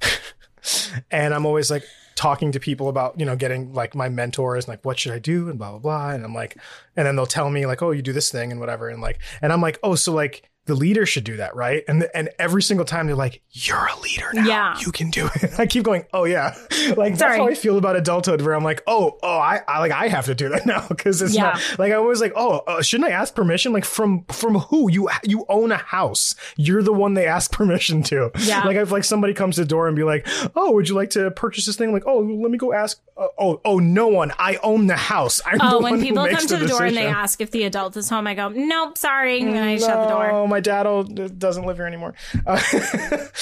and 1.10 1.34
I'm 1.34 1.46
always 1.46 1.70
like 1.70 1.84
talking 2.20 2.52
to 2.52 2.60
people 2.60 2.90
about, 2.90 3.18
you 3.18 3.24
know, 3.24 3.34
getting 3.34 3.72
like 3.72 3.94
my 3.94 4.10
mentors 4.10 4.66
and 4.66 4.68
like 4.68 4.84
what 4.84 4.98
should 4.98 5.12
I 5.12 5.18
do 5.18 5.48
and 5.48 5.58
blah 5.58 5.70
blah 5.70 5.78
blah 5.78 6.10
and 6.10 6.22
I'm 6.22 6.34
like 6.34 6.54
and 6.94 7.06
then 7.06 7.16
they'll 7.16 7.24
tell 7.24 7.48
me 7.48 7.64
like, 7.64 7.80
"Oh, 7.80 7.92
you 7.92 8.02
do 8.02 8.12
this 8.12 8.30
thing 8.30 8.50
and 8.52 8.60
whatever." 8.60 8.90
And 8.90 9.00
like 9.00 9.20
and 9.40 9.54
I'm 9.54 9.62
like, 9.62 9.78
"Oh, 9.82 9.94
so 9.94 10.12
like 10.12 10.50
the 10.70 10.76
leader 10.76 11.04
should 11.04 11.24
do 11.24 11.36
that, 11.36 11.54
right?" 11.56 11.82
And 11.88 12.08
and 12.14 12.30
every 12.38 12.62
single 12.62 12.86
time 12.86 13.06
they're 13.06 13.16
like, 13.16 13.42
"You're 13.50 13.86
a 13.86 13.98
leader 14.00 14.30
now. 14.32 14.46
Yeah. 14.46 14.78
You 14.78 14.92
can 14.92 15.10
do 15.10 15.28
it." 15.34 15.50
I 15.58 15.66
keep 15.66 15.82
going, 15.82 16.04
"Oh 16.12 16.24
yeah." 16.24 16.54
Like 16.96 17.16
that's 17.18 17.36
how 17.36 17.46
I 17.46 17.54
feel 17.54 17.78
about 17.78 17.94
adulthood 17.94 18.40
where 18.40 18.54
I'm 18.54 18.64
like, 18.64 18.82
"Oh, 18.86 19.18
oh, 19.22 19.38
I, 19.38 19.60
I 19.68 19.78
like 19.80 19.92
I 19.92 20.08
have 20.08 20.24
to 20.26 20.34
do 20.34 20.48
that 20.48 20.66
now 20.74 20.86
because 20.88 21.22
it's 21.22 21.34
Yeah. 21.34 21.42
not 21.52 21.78
like 21.78 21.92
I 21.92 21.98
was 21.98 22.20
like, 22.20 22.32
"Oh, 22.34 22.58
uh, 22.66 22.82
shouldn't 22.82 23.10
I 23.10 23.12
ask 23.12 23.34
permission 23.34 23.72
like 23.72 23.84
from 23.84 24.24
from 24.24 24.54
who? 24.58 24.90
You 24.90 25.08
you 25.22 25.44
own 25.48 25.72
a 25.72 25.76
house. 25.76 26.34
You're 26.56 26.82
the 26.82 26.92
one 26.92 27.14
they 27.14 27.26
ask 27.26 27.52
permission 27.52 28.02
to." 28.04 28.30
Yeah. 28.40 28.64
Like 28.64 28.76
if 28.76 28.90
like 28.90 29.04
somebody 29.04 29.34
comes 29.34 29.56
to 29.56 29.62
the 29.62 29.68
door 29.68 29.88
and 29.88 29.94
be 29.96 30.04
like, 30.04 30.26
"Oh, 30.56 30.72
would 30.72 30.88
you 30.88 30.94
like 30.94 31.10
to 31.10 31.30
purchase 31.32 31.66
this 31.66 31.76
thing?" 31.76 31.88
I'm 31.88 31.94
Like, 31.94 32.06
"Oh, 32.06 32.20
let 32.20 32.50
me 32.50 32.58
go 32.58 32.72
ask." 32.72 33.00
Uh, 33.16 33.26
oh, 33.38 33.60
oh, 33.66 33.78
no 33.78 34.08
one. 34.08 34.32
I 34.38 34.58
own 34.62 34.86
the 34.86 34.96
house. 34.96 35.42
I'm 35.44 35.58
the 35.58 35.74
oh, 35.74 35.78
one 35.80 35.92
when 35.92 36.00
people 36.00 36.26
come 36.26 36.46
to 36.46 36.56
the, 36.56 36.66
door 36.66 36.84
and 36.86 36.96
they 36.96 37.06
ask 37.06 37.42
if 37.42 37.50
the 37.50 37.64
adult 37.64 37.94
is 37.98 38.08
home, 38.08 38.26
I 38.26 38.34
go, 38.34 38.48
nope, 38.48 38.96
sorry. 38.96 39.40
And 39.42 39.58
I 39.58 39.76
shut 39.76 39.88
the 39.88 40.08
door. 40.08 40.28
No, 40.32 40.46
my 40.60 40.82
dad 40.84 41.38
doesn't 41.38 41.64
live 41.64 41.76
here 41.76 41.86
anymore. 41.86 42.14
Uh, 42.46 42.60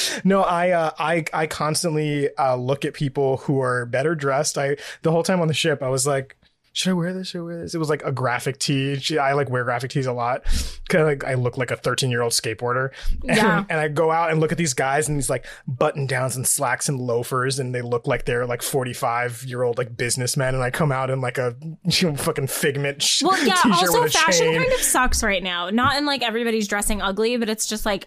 no, 0.25 0.43
I, 0.43 0.71
uh, 0.71 0.91
I, 0.99 1.25
I 1.33 1.47
constantly 1.47 2.35
uh, 2.37 2.57
look 2.57 2.85
at 2.85 2.95
people 2.95 3.39
who 3.39 3.61
are 3.61 3.87
better 3.87 4.15
dressed. 4.15 4.57
I 4.57 4.77
the 5.03 5.11
whole 5.11 5.23
time 5.23 5.41
on 5.41 5.49
the 5.49 5.55
ship, 5.55 5.83
I 5.83 5.89
was 5.89 6.07
like, 6.07 6.37
should 6.79 6.91
I 6.91 6.93
wear 6.93 7.13
this? 7.13 7.27
Should 7.29 7.41
I 7.41 7.43
wear 7.43 7.61
this? 7.61 7.75
It 7.75 7.79
was 7.79 7.89
like 7.89 8.05
a 8.05 8.13
graphic 8.13 8.61
tee. 8.61 9.01
She- 9.01 9.19
I 9.19 9.33
like 9.33 9.51
wear 9.51 9.65
graphic 9.65 9.91
tees 9.91 10.07
a 10.07 10.13
lot. 10.13 10.47
Of 10.47 10.81
like 10.95 11.25
I 11.25 11.35
look 11.35 11.59
like 11.59 11.73
a 11.73 11.77
13 11.77 12.09
year 12.09 12.23
old 12.23 12.31
skateboarder. 12.33 12.91
And, 13.27 13.37
Yeah. 13.37 13.65
and 13.69 13.81
I 13.81 13.89
go 13.89 14.13
out 14.13 14.31
and 14.31 14.39
look 14.39 14.53
at 14.53 14.59
these 14.59 14.75
guys 14.75 15.09
and 15.09 15.19
these 15.19 15.29
like 15.29 15.45
button 15.67 16.07
downs 16.07 16.37
and 16.37 16.47
slacks 16.47 16.89
and 16.89 17.01
loafers, 17.01 17.59
and 17.59 17.75
they 17.75 17.83
look 17.83 18.07
like 18.07 18.27
they're 18.27 18.47
like 18.47 18.63
45 18.63 19.43
year 19.45 19.65
old 19.65 19.77
like 19.77 19.97
businessmen. 19.97 20.55
And 20.55 20.63
I 20.63 20.71
come 20.71 20.93
out 20.93 21.11
in 21.11 21.21
like 21.21 21.37
a 21.37 21.57
you 21.85 22.11
know, 22.11 22.17
fucking 22.17 22.47
figment 22.47 23.03
sh- 23.03 23.25
Well, 23.25 23.45
yeah. 23.45 23.57
Also, 23.65 24.07
fashion 24.07 24.33
chain. 24.47 24.61
kind 24.61 24.73
of 24.73 24.79
sucks 24.81 25.25
right 25.25 25.43
now. 25.43 25.71
Not 25.71 25.97
in 25.97 26.07
like 26.07 26.23
everybody's 26.23 26.69
dressing 26.69 27.03
ugly, 27.03 27.37
but 27.39 27.49
it's 27.49 27.67
just 27.67 27.85
like 27.85 28.07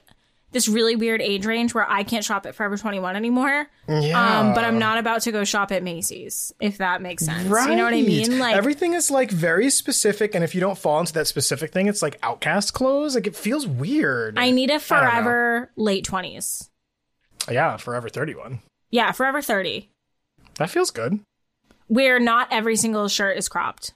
this 0.51 0.67
really 0.67 0.95
weird 0.95 1.21
age 1.21 1.45
range 1.45 1.73
where 1.73 1.89
I 1.89 2.03
can't 2.03 2.23
shop 2.23 2.45
at 2.45 2.55
Forever 2.55 2.77
21 2.77 3.15
anymore. 3.15 3.67
Yeah. 3.87 4.39
Um, 4.39 4.53
but 4.53 4.63
I'm 4.63 4.79
not 4.79 4.97
about 4.97 5.21
to 5.23 5.31
go 5.31 5.43
shop 5.43 5.71
at 5.71 5.81
Macy's, 5.83 6.53
if 6.59 6.77
that 6.79 7.01
makes 7.01 7.25
sense. 7.25 7.47
Right. 7.47 7.69
You 7.69 7.75
know 7.77 7.83
what 7.85 7.93
I 7.93 8.01
mean? 8.01 8.37
Like, 8.39 8.55
everything 8.55 8.93
is 8.93 9.09
like 9.09 9.31
very 9.31 9.69
specific, 9.69 10.35
and 10.35 10.43
if 10.43 10.53
you 10.53 10.61
don't 10.61 10.77
fall 10.77 10.99
into 10.99 11.13
that 11.13 11.27
specific 11.27 11.71
thing, 11.71 11.87
it's 11.87 12.01
like 12.01 12.19
outcast 12.23 12.73
clothes. 12.73 13.15
Like 13.15 13.27
it 13.27 13.35
feels 13.35 13.65
weird. 13.65 14.37
I 14.37 14.51
need 14.51 14.69
a 14.69 14.79
forever 14.79 15.71
late 15.75 16.05
20s. 16.05 16.69
yeah, 17.49 17.77
forever 17.77 18.09
thirty 18.09 18.35
one. 18.35 18.59
Yeah, 18.89 19.13
forever 19.13 19.41
30. 19.41 19.89
That 20.57 20.69
feels 20.69 20.91
good. 20.91 21.21
Where 21.87 22.19
not 22.19 22.49
every 22.51 22.75
single 22.75 23.07
shirt 23.07 23.37
is 23.37 23.47
cropped. 23.47 23.93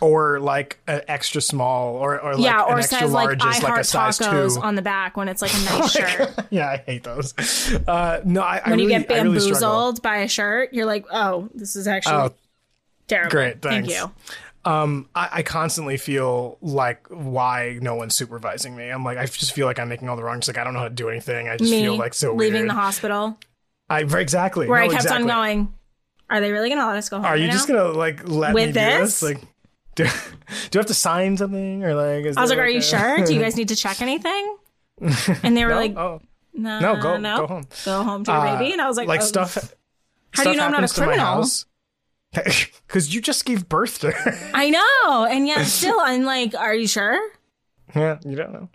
Or 0.00 0.38
like 0.38 0.78
an 0.86 1.02
extra 1.08 1.40
small, 1.40 1.96
or 1.96 2.20
or 2.20 2.36
like 2.36 2.42
yeah, 2.44 2.62
an 2.66 2.66
or 2.66 2.78
extra 2.78 2.98
says 3.00 3.12
like 3.12 3.32
large 3.32 3.40
I 3.40 3.48
is 3.48 3.62
like 3.62 3.76
a 3.76 3.82
size 3.84 4.18
tacos 4.18 4.56
two. 4.56 4.60
on 4.60 4.76
the 4.76 4.82
back 4.82 5.16
when 5.16 5.28
it's 5.28 5.42
like 5.42 5.54
a 5.54 5.58
nice 5.64 5.90
shirt. 5.90 6.30
yeah, 6.50 6.68
I 6.70 6.76
hate 6.78 7.02
those. 7.02 7.34
Uh, 7.86 8.20
no, 8.24 8.42
I, 8.42 8.62
I 8.64 8.70
When 8.70 8.78
really, 8.78 8.82
you 8.82 8.88
get 8.88 9.08
I 9.10 9.16
really 9.16 9.38
bamboozled 9.40 10.02
by 10.02 10.18
a 10.18 10.28
shirt, 10.28 10.72
you're 10.72 10.86
like, 10.86 11.06
oh, 11.10 11.48
this 11.54 11.74
is 11.76 11.88
actually 11.88 12.12
Oh, 12.14 12.34
terrible. 13.08 13.30
great, 13.30 13.62
Thank 13.62 13.88
you. 13.88 14.12
um, 14.64 15.08
I, 15.14 15.28
I 15.34 15.42
constantly 15.42 15.96
feel 15.96 16.58
like 16.60 17.06
why 17.08 17.78
no 17.80 17.94
one's 17.94 18.14
supervising 18.14 18.76
me. 18.76 18.88
I'm 18.90 19.04
like, 19.04 19.18
I 19.18 19.26
just 19.26 19.52
feel 19.52 19.66
like 19.66 19.78
I'm 19.78 19.88
making 19.88 20.08
all 20.08 20.16
the 20.16 20.24
wrong. 20.24 20.38
Just 20.40 20.48
like 20.48 20.58
I 20.58 20.64
don't 20.64 20.74
know 20.74 20.80
how 20.80 20.88
to 20.88 20.94
do 20.94 21.08
anything. 21.08 21.48
I 21.48 21.56
just 21.56 21.72
Me 21.72 21.80
feel 21.80 21.96
like 21.96 22.14
so 22.14 22.34
leaving 22.34 22.66
weird. 22.66 22.68
the 22.68 22.74
hospital 22.74 23.38
I 23.88 24.00
exactly 24.00 24.66
where 24.66 24.78
No, 24.78 24.84
I 24.84 24.88
kept 24.88 25.10
exactly. 25.10 25.22
on 25.22 25.26
going. 25.26 25.74
Are 26.30 26.40
they 26.40 26.52
really 26.52 26.68
going 26.68 26.80
to 26.80 26.86
let 26.86 26.96
us 26.96 27.08
go 27.08 27.20
home? 27.20 27.24
Are 27.24 27.36
you 27.36 27.48
right 27.48 27.52
just 27.52 27.68
now? 27.68 27.68
gonna 27.68 27.90
like 27.90 28.28
let 28.28 28.54
With 28.54 28.64
me 28.64 28.72
do 28.72 28.86
this? 28.86 29.20
this? 29.20 29.22
Like, 29.22 29.42
do, 29.98 30.04
do 30.70 30.78
I 30.78 30.80
have 30.80 30.86
to 30.86 30.94
sign 30.94 31.36
something 31.36 31.84
or 31.84 31.94
like? 31.94 32.24
Is 32.24 32.36
I 32.36 32.40
was 32.40 32.50
like, 32.50 32.58
"Are 32.58 32.68
you 32.68 32.78
a- 32.78 32.82
sure? 32.82 33.24
Do 33.26 33.34
you 33.34 33.40
guys 33.40 33.56
need 33.60 33.68
to 33.68 33.76
check 33.76 34.00
anything?" 34.00 34.56
And 35.42 35.56
they 35.56 35.64
were 35.64 35.70
No? 35.74 35.76
like, 35.76 35.96
oh, 35.96 36.20
"No, 36.54 36.80
no, 36.80 37.02
go 37.02 37.16
no, 37.18 37.36
go 37.36 37.46
home. 37.46 37.64
go 37.84 38.02
home 38.04 38.24
to 38.24 38.30
your 38.32 38.40
Uh, 38.40 38.58
baby." 38.58 38.72
And 38.72 38.80
I 38.80 38.88
was 38.88 38.96
like, 38.96 39.08
like 39.08 39.20
oh, 39.20 39.24
stuff. 39.24 39.74
How 40.32 40.44
do 40.44 40.50
you 40.50 40.56
know 40.56 40.64
I'm 40.64 40.72
not 40.72 40.84
a 40.90 40.94
criminal? 40.94 41.46
Because 42.32 43.14
you 43.14 43.20
just 43.20 43.44
gave 43.44 43.68
birth 43.68 44.00
to 44.00 44.10
her. 44.10 44.50
I 44.54 44.68
know, 44.70 45.24
and 45.24 45.46
yet 45.46 45.64
still, 45.64 45.98
I'm 46.00 46.24
like, 46.24 46.54
"Are 46.54 46.74
you 46.74 46.86
sure?" 46.86 47.18
yeah, 47.94 48.18
you 48.24 48.36
don't 48.36 48.52
know. 48.52 48.68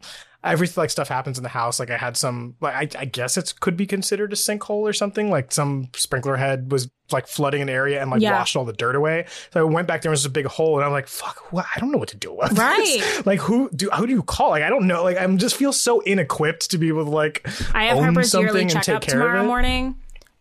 Every 0.43 0.67
like 0.75 0.89
stuff 0.89 1.07
happens 1.07 1.37
in 1.37 1.43
the 1.43 1.49
house. 1.49 1.79
Like 1.79 1.89
I 1.89 1.97
had 1.97 2.17
some, 2.17 2.55
like 2.59 2.95
I, 2.95 3.01
I 3.01 3.05
guess 3.05 3.37
it 3.37 3.53
could 3.61 3.77
be 3.77 3.85
considered 3.85 4.33
a 4.33 4.35
sinkhole 4.35 4.81
or 4.81 4.91
something. 4.91 5.29
Like 5.29 5.51
some 5.53 5.87
sprinkler 5.95 6.35
head 6.35 6.69
was 6.71 6.89
like 7.11 7.27
flooding 7.27 7.61
an 7.61 7.69
area 7.69 8.01
and 8.01 8.11
like 8.11 8.21
Yeah. 8.21 8.31
washed 8.33 8.55
all 8.57 8.65
the 8.65 8.73
dirt 8.73 8.95
away. 8.95 9.25
So 9.53 9.61
I 9.61 9.63
went 9.63 9.87
back 9.87 10.01
there 10.01 10.09
and 10.09 10.13
was 10.13 10.25
a 10.25 10.29
big 10.29 10.45
hole, 10.45 10.75
and 10.77 10.85
I'm 10.85 10.91
like, 10.91 11.07
fuck, 11.07 11.51
what? 11.53 11.65
I 11.75 11.79
don't 11.79 11.91
know 11.91 11.97
what 11.97 12.09
to 12.09 12.17
do 12.17 12.33
with 12.33 12.57
Right. 12.57 12.83
this. 12.99 13.25
Like 13.25 13.39
who 13.39 13.69
do 13.69 13.89
who 13.91 14.05
do 14.05 14.11
you 14.13 14.21
call? 14.23 14.49
Like 14.49 14.63
I 14.63 14.69
don't 14.69 14.85
know. 14.87 15.03
Like 15.03 15.17
I'm 15.17 15.37
just 15.37 15.55
feel 15.55 15.71
so 15.71 16.01
inequipped 16.01 16.69
to 16.71 16.77
be 16.77 16.89
able 16.89 17.05
to 17.05 17.09
like 17.11 17.47
I 17.73 17.85
have 17.85 17.97
own 17.97 18.23
something 18.25 18.69
and 18.69 18.69
take 18.71 18.85
care 18.85 18.95
of 18.97 19.01
tomorrow 19.05 19.43
it. 19.43 19.47
morning, 19.47 19.95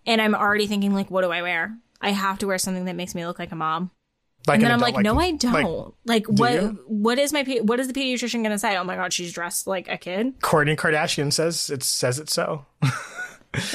and 0.07 0.21
I'm 0.21 0.35
already 0.35 0.67
thinking 0.67 0.95
like, 0.95 1.11
what 1.13 1.23
do 1.23 1.31
I 1.31 1.43
wear? 1.43 1.77
I 2.01 2.11
have 2.11 2.39
to 2.41 2.49
wear 2.49 2.59
something 2.59 2.87
that 2.87 2.97
makes 2.97 3.15
me 3.15 3.25
look 3.25 3.39
like 3.39 3.53
a 3.53 3.57
mom. 3.57 3.93
Like 4.47 4.57
And 4.57 4.65
an 4.65 4.69
then 4.69 4.73
I'm 4.73 4.79
adult, 4.83 4.95
like, 4.97 5.05
no, 5.05 5.19
I 5.21 5.31
don't. 5.33 5.95
Like, 6.05 6.27
do 6.27 6.33
what? 6.33 6.89
What 6.89 7.19
is 7.19 7.33
my? 7.33 7.43
What 7.63 7.79
is 7.79 7.87
the 7.87 7.93
pediatrician 7.95 8.43
gonna 8.43 8.59
say? 8.59 8.77
Oh 8.77 8.85
my 8.85 8.97
god, 8.97 9.13
she's 9.13 9.33
dressed 9.33 9.67
like 9.67 9.89
a 9.89 9.97
kid. 9.97 10.39
Kourtney 10.41 10.77
Kardashian 10.77 11.33
says 11.33 11.71
it 11.71 11.83
says 11.83 12.19
it 12.19 12.29
so. 12.29 12.67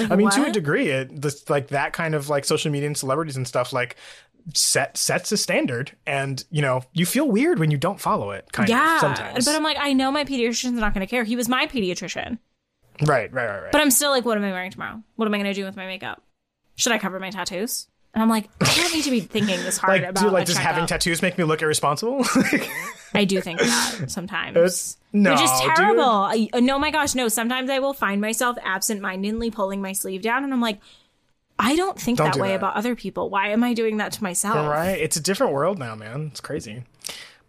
I 0.09 0.15
mean, 0.15 0.29
to 0.31 0.45
a 0.45 0.51
degree, 0.51 0.89
it 0.89 1.21
this, 1.21 1.49
like 1.49 1.67
that 1.67 1.93
kind 1.93 2.15
of 2.15 2.29
like 2.29 2.45
social 2.45 2.71
media 2.71 2.87
and 2.87 2.97
celebrities 2.97 3.37
and 3.37 3.47
stuff 3.47 3.71
like 3.71 3.95
set 4.53 4.97
sets 4.97 5.31
a 5.31 5.37
standard, 5.37 5.91
and 6.05 6.43
you 6.49 6.61
know 6.61 6.81
you 6.93 7.05
feel 7.05 7.29
weird 7.29 7.59
when 7.59 7.69
you 7.71 7.77
don't 7.77 7.99
follow 8.01 8.31
it. 8.31 8.51
Kind 8.51 8.69
Yeah, 8.69 8.95
of 8.95 9.01
sometimes. 9.01 9.45
but 9.45 9.55
I'm 9.55 9.63
like, 9.63 9.77
I 9.79 9.93
know 9.93 10.11
my 10.11 10.25
pediatrician's 10.25 10.71
not 10.73 10.93
gonna 10.93 11.07
care. 11.07 11.23
He 11.23 11.35
was 11.35 11.47
my 11.47 11.67
pediatrician, 11.67 12.39
right, 13.03 13.31
right, 13.31 13.45
right, 13.47 13.61
right. 13.63 13.71
but 13.71 13.79
I'm 13.79 13.91
still 13.91 14.09
like, 14.11 14.25
what 14.25 14.37
am 14.37 14.43
I 14.43 14.51
wearing 14.51 14.71
tomorrow? 14.71 15.01
What 15.15 15.27
am 15.27 15.33
I 15.33 15.37
gonna 15.37 15.53
do 15.53 15.63
with 15.63 15.75
my 15.77 15.85
makeup? 15.85 16.23
Should 16.75 16.91
I 16.91 16.97
cover 16.97 17.19
my 17.19 17.29
tattoos? 17.29 17.87
And 18.13 18.23
I'm 18.23 18.29
like, 18.29 18.49
I 18.61 18.73
don't 18.75 18.93
need 18.95 19.03
to 19.03 19.11
be 19.11 19.19
thinking 19.19 19.57
this 19.63 19.77
hard 19.77 20.01
like, 20.01 20.09
about 20.09 20.23
do 20.23 20.29
like 20.31 20.47
does 20.47 20.57
having 20.57 20.87
tattoos 20.87 21.21
make 21.21 21.37
me 21.37 21.43
look 21.43 21.61
irresponsible? 21.61 22.25
I 23.13 23.25
do 23.25 23.41
think 23.41 23.59
that 23.59 24.05
sometimes. 24.07 24.57
It's- 24.57 24.97
no, 25.13 25.31
Which 25.31 25.41
is 25.41 25.51
terrible. 25.75 26.03
I, 26.03 26.49
uh, 26.53 26.59
no, 26.59 26.77
my 26.77 26.91
gosh, 26.91 27.15
no. 27.15 27.27
Sometimes 27.27 27.69
I 27.69 27.79
will 27.79 27.93
find 27.93 28.19
myself 28.21 28.57
absent-mindedly 28.63 29.51
pulling 29.51 29.81
my 29.81 29.93
sleeve 29.93 30.21
down, 30.21 30.43
and 30.43 30.53
I'm 30.53 30.61
like, 30.61 30.79
I 31.57 31.75
don't 31.75 31.99
think 31.99 32.17
Don't 32.19 32.27
that 32.27 32.33
do 32.35 32.41
way 32.41 32.49
that. 32.49 32.55
about 32.57 32.75
other 32.75 32.95
people. 32.95 33.29
Why 33.29 33.49
am 33.49 33.63
I 33.63 33.73
doing 33.73 33.97
that 33.97 34.11
to 34.13 34.23
myself? 34.23 34.67
right? 34.67 34.91
It's 34.99 35.15
a 35.15 35.21
different 35.21 35.53
world 35.53 35.79
now, 35.79 35.95
man. 35.95 36.27
It's 36.31 36.41
crazy. 36.41 36.83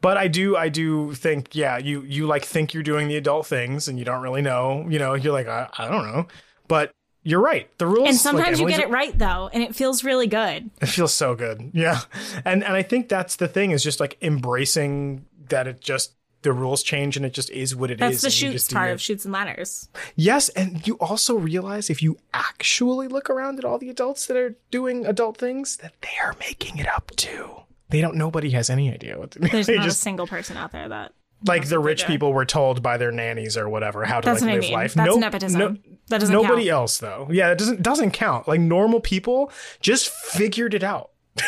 But 0.01 0.17
I 0.17 0.29
do, 0.29 0.57
I 0.57 0.69
do 0.71 1.13
think, 1.15 1.55
yeah, 1.55 1.77
you 1.77 2.03
you 2.03 2.27
like 2.27 2.45
think 2.45 2.73
you're 2.73 2.83
doing 2.85 3.09
the 3.09 3.17
adult 3.17 3.47
things, 3.47 3.89
and 3.89 3.99
you 3.99 4.05
don't 4.05 4.23
really 4.23 4.41
know. 4.43 4.87
You 4.89 4.99
know, 4.99 5.15
you're 5.15 5.33
like, 5.33 5.49
I, 5.49 5.69
I 5.77 5.89
don't 5.89 6.07
know. 6.07 6.27
But 6.69 6.93
you're 7.29 7.43
right. 7.43 7.69
The 7.77 7.87
rules, 7.87 8.09
And 8.09 8.15
like, 8.15 8.17
sometimes 8.17 8.59
you 8.59 8.67
get 8.67 8.81
it 8.81 8.89
right 8.89 9.17
though, 9.17 9.51
and 9.53 9.63
it 9.63 9.77
feels 9.77 10.03
really 10.03 10.27
good. 10.27 10.71
It 10.81 10.87
feels 10.87 11.13
so 11.13 11.35
good. 11.35 11.73
Yeah. 11.75 12.01
And 12.47 12.65
and 12.65 12.73
I 12.73 12.83
think 12.83 13.11
that's 13.11 13.37
the 13.37 13.47
thing 13.47 13.71
is 13.71 13.85
just 13.85 14.01
like 14.01 14.17
embracing 14.23 15.27
that 15.51 15.67
it 15.67 15.79
just 15.79 16.15
the 16.41 16.55
rules 16.55 16.83
change 16.83 17.19
and 17.19 17.27
it 17.27 17.35
just 17.35 17.51
is 17.51 17.77
what 17.77 17.91
it 17.91 17.95
is. 17.95 17.99
That's 18.01 18.23
the 18.23 18.31
chutes 18.31 18.73
part 18.73 18.93
of 18.93 19.01
Chutes 19.03 19.27
and 19.27 19.35
Ladders. 19.35 19.91
Yes, 20.17 20.49
and 20.51 20.87
you 20.87 20.95
also 20.95 21.37
realize 21.37 21.91
if 21.91 22.03
you 22.03 22.17
actually 22.33 23.09
look 23.09 23.29
around 23.29 23.59
at 23.59 23.65
all 23.67 23.79
the 23.79 23.91
adults 23.91 24.25
that 24.27 24.37
are 24.39 24.57
doing 24.71 25.05
adult 25.05 25.37
things, 25.37 25.77
that 25.79 25.93
they 26.01 26.17
are 26.25 26.35
making 26.41 26.79
it 26.79 26.89
up 26.89 27.13
too. 27.17 27.51
They 27.91 28.01
don't. 28.01 28.17
Nobody 28.17 28.51
has 28.51 28.71
any 28.71 28.91
idea 28.91 29.19
what. 29.19 29.31
There's 29.39 29.67
they 29.67 29.77
not 29.77 29.85
just 29.85 29.99
a 29.99 30.03
single 30.03 30.27
person 30.27 30.57
out 30.57 30.73
there 30.73 30.89
that. 30.89 31.13
Like 31.47 31.69
the 31.69 31.79
rich 31.79 32.01
doing. 32.01 32.09
people 32.09 32.33
were 32.33 32.45
told 32.45 32.83
by 32.83 32.97
their 32.97 33.13
nannies 33.13 33.57
or 33.57 33.69
whatever 33.69 34.05
how 34.05 34.21
to 34.21 34.27
That's 34.27 34.41
like 34.41 34.49
what 34.49 34.53
I 34.53 34.55
live 34.57 34.63
mean. 34.65 34.73
life. 34.73 34.95
That's 34.95 35.07
No- 35.15 35.21
nepotism. 35.21 35.59
no- 35.61 35.77
that 36.09 36.21
doesn't 36.21 36.33
nobody 36.33 36.63
count. 36.63 36.71
else 36.71 36.99
though. 36.99 37.29
Yeah, 37.31 37.51
it 37.53 37.59
doesn't 37.59 37.83
doesn't 37.83 38.13
count. 38.13 38.49
Like 38.49 38.61
normal 38.61 39.01
people 39.01 39.53
just 39.81 40.09
figured 40.09 40.73
it 40.75 40.83
out. 40.83 41.11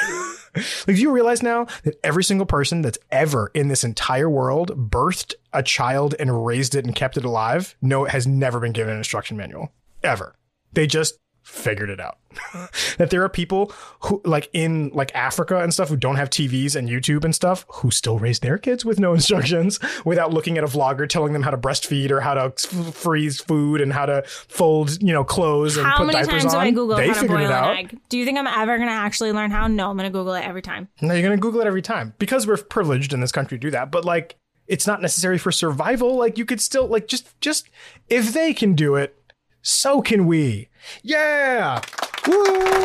like, 0.54 0.64
do 0.86 0.94
you 0.94 1.10
realize 1.10 1.42
now 1.42 1.66
that 1.84 1.98
every 2.04 2.24
single 2.24 2.46
person 2.46 2.82
that's 2.82 2.98
ever 3.10 3.50
in 3.54 3.68
this 3.68 3.84
entire 3.84 4.28
world 4.28 4.90
birthed 4.90 5.34
a 5.52 5.62
child 5.62 6.14
and 6.18 6.44
raised 6.44 6.74
it 6.74 6.84
and 6.84 6.94
kept 6.94 7.16
it 7.16 7.24
alive, 7.24 7.76
no, 7.80 8.04
it 8.04 8.10
has 8.10 8.26
never 8.26 8.60
been 8.60 8.72
given 8.72 8.92
an 8.92 8.98
instruction 8.98 9.36
manual 9.36 9.72
ever. 10.02 10.34
They 10.72 10.86
just 10.86 11.18
figured 11.42 11.90
it 11.90 12.00
out. 12.00 12.18
that 12.98 13.10
there 13.10 13.24
are 13.24 13.28
people 13.28 13.72
who 14.00 14.20
like 14.24 14.48
in 14.52 14.90
like 14.94 15.12
Africa 15.16 15.58
and 15.62 15.74
stuff 15.74 15.88
who 15.88 15.96
don't 15.96 16.14
have 16.16 16.30
TVs 16.30 16.76
and 16.76 16.88
YouTube 16.88 17.24
and 17.24 17.34
stuff 17.34 17.64
who 17.68 17.90
still 17.90 18.18
raise 18.20 18.38
their 18.38 18.56
kids 18.56 18.84
with 18.84 19.00
no 19.00 19.12
instructions 19.14 19.80
without 20.04 20.32
looking 20.32 20.56
at 20.56 20.62
a 20.64 20.68
vlogger 20.68 21.08
telling 21.08 21.32
them 21.32 21.42
how 21.42 21.50
to 21.50 21.58
breastfeed 21.58 22.10
or 22.10 22.20
how 22.20 22.34
to 22.34 22.40
f- 22.42 22.94
freeze 22.94 23.40
food 23.40 23.80
and 23.80 23.92
how 23.92 24.06
to 24.06 24.22
fold, 24.26 25.02
you 25.02 25.12
know, 25.12 25.24
clothes 25.24 25.76
and 25.76 25.86
How 25.86 25.96
put 25.98 26.06
many 26.06 26.24
diapers 26.24 26.42
times 26.42 26.54
on. 26.54 26.64
do 26.64 26.68
I 26.68 26.70
Google 26.70 26.96
they 26.96 27.08
how 27.08 27.20
to 27.20 27.26
boil 27.28 27.38
it 27.38 27.44
an 27.46 27.52
out. 27.52 27.76
egg? 27.76 27.98
Do 28.08 28.18
you 28.18 28.24
think 28.24 28.38
I'm 28.38 28.46
ever 28.46 28.76
going 28.76 28.88
to 28.88 28.94
actually 28.94 29.32
learn 29.32 29.50
how? 29.50 29.66
No, 29.66 29.90
I'm 29.90 29.96
going 29.96 30.10
to 30.10 30.16
Google 30.16 30.34
it 30.34 30.44
every 30.44 30.62
time. 30.62 30.88
No, 31.00 31.14
you're 31.14 31.26
going 31.26 31.36
to 31.36 31.40
Google 31.40 31.60
it 31.62 31.66
every 31.66 31.82
time 31.82 32.14
because 32.18 32.46
we're 32.46 32.58
privileged 32.58 33.12
in 33.12 33.20
this 33.20 33.32
country 33.32 33.58
to 33.58 33.60
do 33.60 33.70
that. 33.72 33.90
But 33.90 34.04
like, 34.04 34.36
it's 34.68 34.86
not 34.86 35.02
necessary 35.02 35.36
for 35.36 35.50
survival. 35.50 36.16
Like, 36.16 36.38
you 36.38 36.44
could 36.44 36.60
still 36.60 36.86
like 36.86 37.08
just 37.08 37.28
just 37.40 37.68
if 38.08 38.32
they 38.32 38.54
can 38.54 38.74
do 38.74 38.94
it, 38.94 39.16
so 39.62 40.00
can 40.00 40.26
we. 40.26 40.68
Yeah. 41.02 41.80
Woo! 42.26 42.34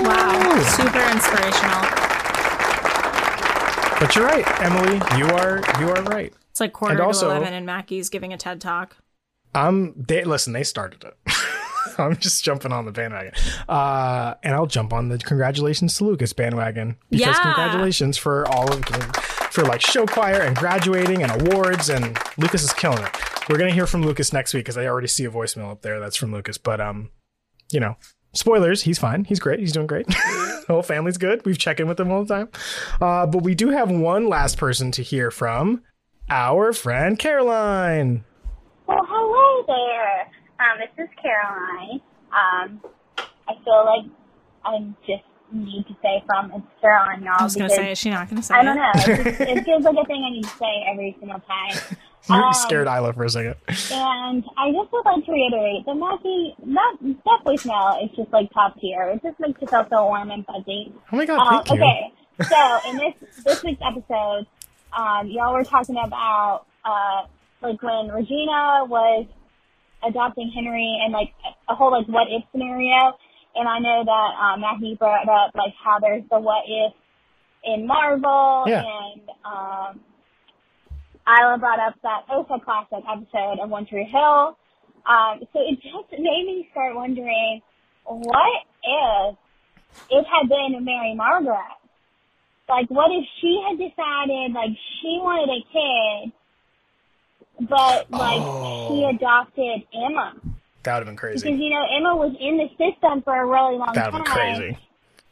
Wow, 0.04 0.64
super 0.64 1.12
inspirational. 1.12 1.86
But 4.00 4.14
you're 4.16 4.26
right, 4.26 4.46
Emily. 4.62 4.96
You 5.18 5.26
are 5.36 5.62
you 5.80 5.90
are 5.90 6.04
right. 6.04 6.34
It's 6.52 6.60
like 6.60 6.74
quarter 6.74 6.96
And 6.96 7.02
also- 7.02 7.30
to 7.30 7.36
eleven, 7.36 7.54
and 7.54 7.66
Mackie's 7.66 8.10
giving 8.10 8.34
a 8.34 8.38
TED 8.38 8.60
talk. 8.62 8.98
Um, 9.54 9.94
they 9.96 10.24
listen. 10.26 10.52
They 10.54 10.64
started 10.64 11.04
it. 11.06 11.16
I'm 11.98 12.18
just 12.18 12.44
jumping 12.44 12.74
on 12.74 12.84
the 12.86 12.92
bandwagon, 12.92 13.32
uh, 13.70 14.34
and 14.44 14.54
I'll 14.54 14.66
jump 14.66 14.92
on 14.92 15.08
the 15.08 15.18
congratulations 15.18 15.98
to 15.98 16.04
Lucas 16.04 16.34
bandwagon 16.34 16.98
because 17.10 17.38
Yeah. 17.38 17.42
congratulations 17.42 18.18
for 18.18 18.46
all 18.50 18.70
of 18.72 18.84
for 19.52 19.64
like 19.64 19.80
show 19.80 20.06
choir 20.06 20.42
and 20.42 20.58
graduating 20.58 21.24
and 21.24 21.32
awards, 21.42 21.90
and 21.90 22.18
Lucas 22.38 22.64
is 22.64 22.74
killing 22.74 23.02
it. 23.02 23.16
We're 23.50 23.58
gonna 23.58 23.72
hear 23.72 23.88
from 23.88 24.04
Lucas 24.04 24.34
next 24.34 24.54
week 24.54 24.66
because 24.66 24.78
I 24.78 24.88
already 24.88 25.08
see 25.08 25.24
a 25.24 25.32
voicemail 25.32 25.72
up 25.72 25.84
there 25.84 26.02
that's 26.02 26.18
from 26.18 26.34
Lucas. 26.34 26.58
But 26.58 26.82
um, 26.82 27.12
you 27.72 27.80
know, 27.80 27.96
spoilers. 28.34 28.84
He's 28.84 29.00
fine. 29.00 29.24
He's 29.26 29.40
great. 29.40 29.60
He's 29.60 29.72
doing 29.72 29.88
great. 29.88 30.08
the 30.08 30.66
whole 30.68 30.84
family's 30.84 31.18
good. 31.18 31.46
We've 31.46 31.58
checked 31.58 31.80
in 31.80 31.88
with 31.88 31.98
them 31.98 32.12
all 32.12 32.24
the 32.24 32.34
time. 32.34 32.50
Uh, 33.02 33.26
but 33.26 33.44
we 33.44 33.56
do 33.56 33.70
have 33.70 33.92
one 33.92 34.28
last 34.28 34.58
person 34.58 34.92
to 34.92 35.04
hear 35.04 35.32
from. 35.32 35.84
Our 36.30 36.74
friend 36.74 37.20
Caroline. 37.20 38.24
Well, 38.88 39.06
hello 39.08 39.64
there. 39.68 40.22
Um, 40.60 40.80
this 40.80 41.06
is 41.06 41.10
Caroline. 41.22 42.02
Um, 42.32 42.82
I 43.48 43.54
feel 43.64 43.86
like 43.86 44.12
I 44.64 44.80
just 45.06 45.24
need 45.52 45.86
to 45.88 45.96
say 46.02 46.24
from 46.26 46.52
it's 46.54 46.66
Caroline, 46.82 47.24
y'all. 47.24 47.36
I 47.40 47.44
was 47.44 47.56
going 47.56 47.70
to 47.70 47.76
say, 47.76 47.92
is 47.92 47.98
she 47.98 48.10
not 48.10 48.30
going 48.30 48.42
to 48.42 48.44
say 48.44 48.56
I 48.56 48.64
don't 48.64 48.76
know. 48.76 48.92
It, 48.96 49.24
just, 49.24 49.42
it 49.42 49.64
feels 49.66 49.84
like 49.84 49.96
a 50.02 50.06
thing 50.06 50.24
I 50.26 50.34
need 50.34 50.44
to 50.44 50.50
say 50.50 50.86
every 50.92 51.16
single 51.20 51.40
time. 51.40 51.98
You 52.30 52.36
Um, 52.36 52.54
scared 52.54 52.88
Isla 52.88 53.14
for 53.14 53.24
a 53.26 53.30
second. 53.30 53.56
And 53.92 54.44
I 54.58 54.72
just 54.72 54.92
would 54.92 55.06
like 55.06 55.26
to 55.26 55.32
reiterate 55.32 55.86
that 55.86 55.96
Maggie, 55.96 56.56
that, 56.74 56.96
that 57.26 57.40
voicemail 57.46 58.04
is 58.04 58.10
just 58.16 58.32
like 58.34 58.52
top 58.54 58.80
tier. 58.80 59.04
It 59.10 59.22
just 59.24 59.40
makes 59.40 59.62
you 59.62 59.68
feel 59.68 59.86
so 59.90 60.06
warm 60.06 60.32
and 60.32 60.46
fuzzy. 60.46 60.92
Oh 61.12 61.18
my 61.18 61.26
god, 61.26 61.40
Um, 61.40 61.64
thank 61.64 61.80
you. 61.80 61.86
okay, 61.86 62.14
so 62.50 62.90
in 62.90 62.98
this 62.98 63.44
this 63.44 63.64
week's 63.64 63.82
episode, 63.86 64.48
um, 64.98 65.28
y'all 65.28 65.54
were 65.54 65.64
talking 65.64 65.98
about 66.04 66.66
uh, 66.84 67.28
like 67.62 67.82
when 67.84 68.08
Regina 68.10 68.86
was 68.88 69.26
adopting 70.08 70.52
Henry 70.54 71.00
and 71.04 71.14
like 71.14 71.34
a 71.70 71.76
whole 71.76 71.92
like 71.92 72.08
what 72.08 72.28
if 72.30 72.44
scenario. 72.52 73.18
And 73.56 73.68
I 73.70 73.80
know 73.80 74.04
that 74.04 74.12
um, 74.42 74.62
Matthew 74.62 74.98
brought 74.98 75.30
up 75.30 75.52
like 75.56 75.74
how 75.84 76.00
there's 76.00 76.24
the 76.30 76.40
what 76.40 76.64
if 76.68 76.94
in 77.64 77.88
Marvel 77.88 78.66
Yeah. 78.68 78.84
and 78.84 79.22
um, 79.46 80.00
Isla 81.28 81.58
brought 81.58 81.80
up 81.80 81.96
that 82.04 82.24
Osa 82.30 82.60
classic 82.64 83.04
episode 83.10 83.60
of 83.60 83.70
One 83.70 83.86
Tree 83.86 84.06
Hill. 84.06 84.58
Um, 85.06 85.40
so 85.54 85.60
it 85.62 85.82
just 85.82 86.12
made 86.12 86.46
me 86.46 86.68
start 86.72 86.96
wondering, 86.96 87.62
what 88.06 88.64
if 88.84 89.38
it 90.10 90.26
had 90.26 90.50
been 90.50 90.84
Mary 90.84 91.16
Margaret? 91.16 91.58
Like, 92.68 92.90
what 92.90 93.12
if 93.12 93.26
she 93.42 93.64
had 93.68 93.78
decided, 93.78 94.54
like, 94.54 94.72
she 95.02 95.20
wanted 95.22 95.50
a 95.50 95.62
kid, 95.72 97.70
but, 97.70 98.10
like, 98.10 98.42
Oh. 98.42 98.88
she 98.90 99.04
adopted 99.04 99.84
Emma? 99.94 100.34
That 100.84 100.94
would 100.94 101.00
have 101.00 101.06
been 101.06 101.16
crazy. 101.16 101.48
Because, 101.48 101.60
you 101.60 101.70
know, 101.70 101.86
Emma 101.96 102.16
was 102.16 102.36
in 102.40 102.58
the 102.58 102.70
system 102.70 103.22
for 103.22 103.36
a 103.36 103.46
really 103.46 103.78
long 103.78 103.94
time. 103.94 103.96
That 103.96 104.14
would 104.14 104.28
have 104.28 104.36
been 104.36 104.56
crazy. 104.58 104.78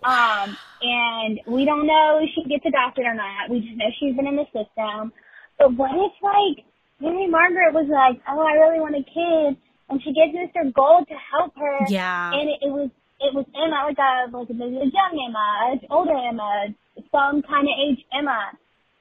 Um, 0.03 0.57
and 0.81 1.39
we 1.47 1.65
don't 1.65 1.87
know 1.87 2.19
if 2.21 2.29
she 2.35 2.43
gets 2.43 2.65
adopted 2.65 3.05
or 3.05 3.13
not. 3.13 3.49
We 3.49 3.61
just 3.61 3.77
know 3.77 3.85
she's 3.99 4.15
been 4.15 4.27
in 4.27 4.35
the 4.35 4.45
system. 4.45 5.13
But 5.57 5.75
what 5.75 5.91
if, 5.91 6.13
like, 6.21 6.65
Mary 6.99 7.27
Margaret 7.27 7.73
was 7.73 7.87
like, 7.91 8.21
oh, 8.29 8.39
I 8.39 8.53
really 8.53 8.79
want 8.79 8.95
a 8.95 9.03
kid, 9.03 9.57
and 9.89 10.01
she 10.03 10.13
gets 10.13 10.31
Mr. 10.31 10.73
Gold 10.73 11.07
to 11.09 11.15
help 11.31 11.53
her. 11.57 11.85
Yeah. 11.89 12.31
And 12.33 12.49
it, 12.49 12.59
it 12.63 12.71
was 12.71 12.89
it 13.19 13.33
was 13.33 13.45
Emma, 13.55 13.87
like 13.87 13.99
a 13.99 14.31
like 14.35 14.49
a, 14.49 14.53
a 14.53 14.87
young 14.91 15.15
Emma, 15.15 15.79
a 15.79 15.93
older 15.93 16.15
Emma, 16.15 16.75
some 17.11 17.41
kind 17.43 17.67
of 17.67 17.75
age 17.79 18.03
Emma, 18.11 18.51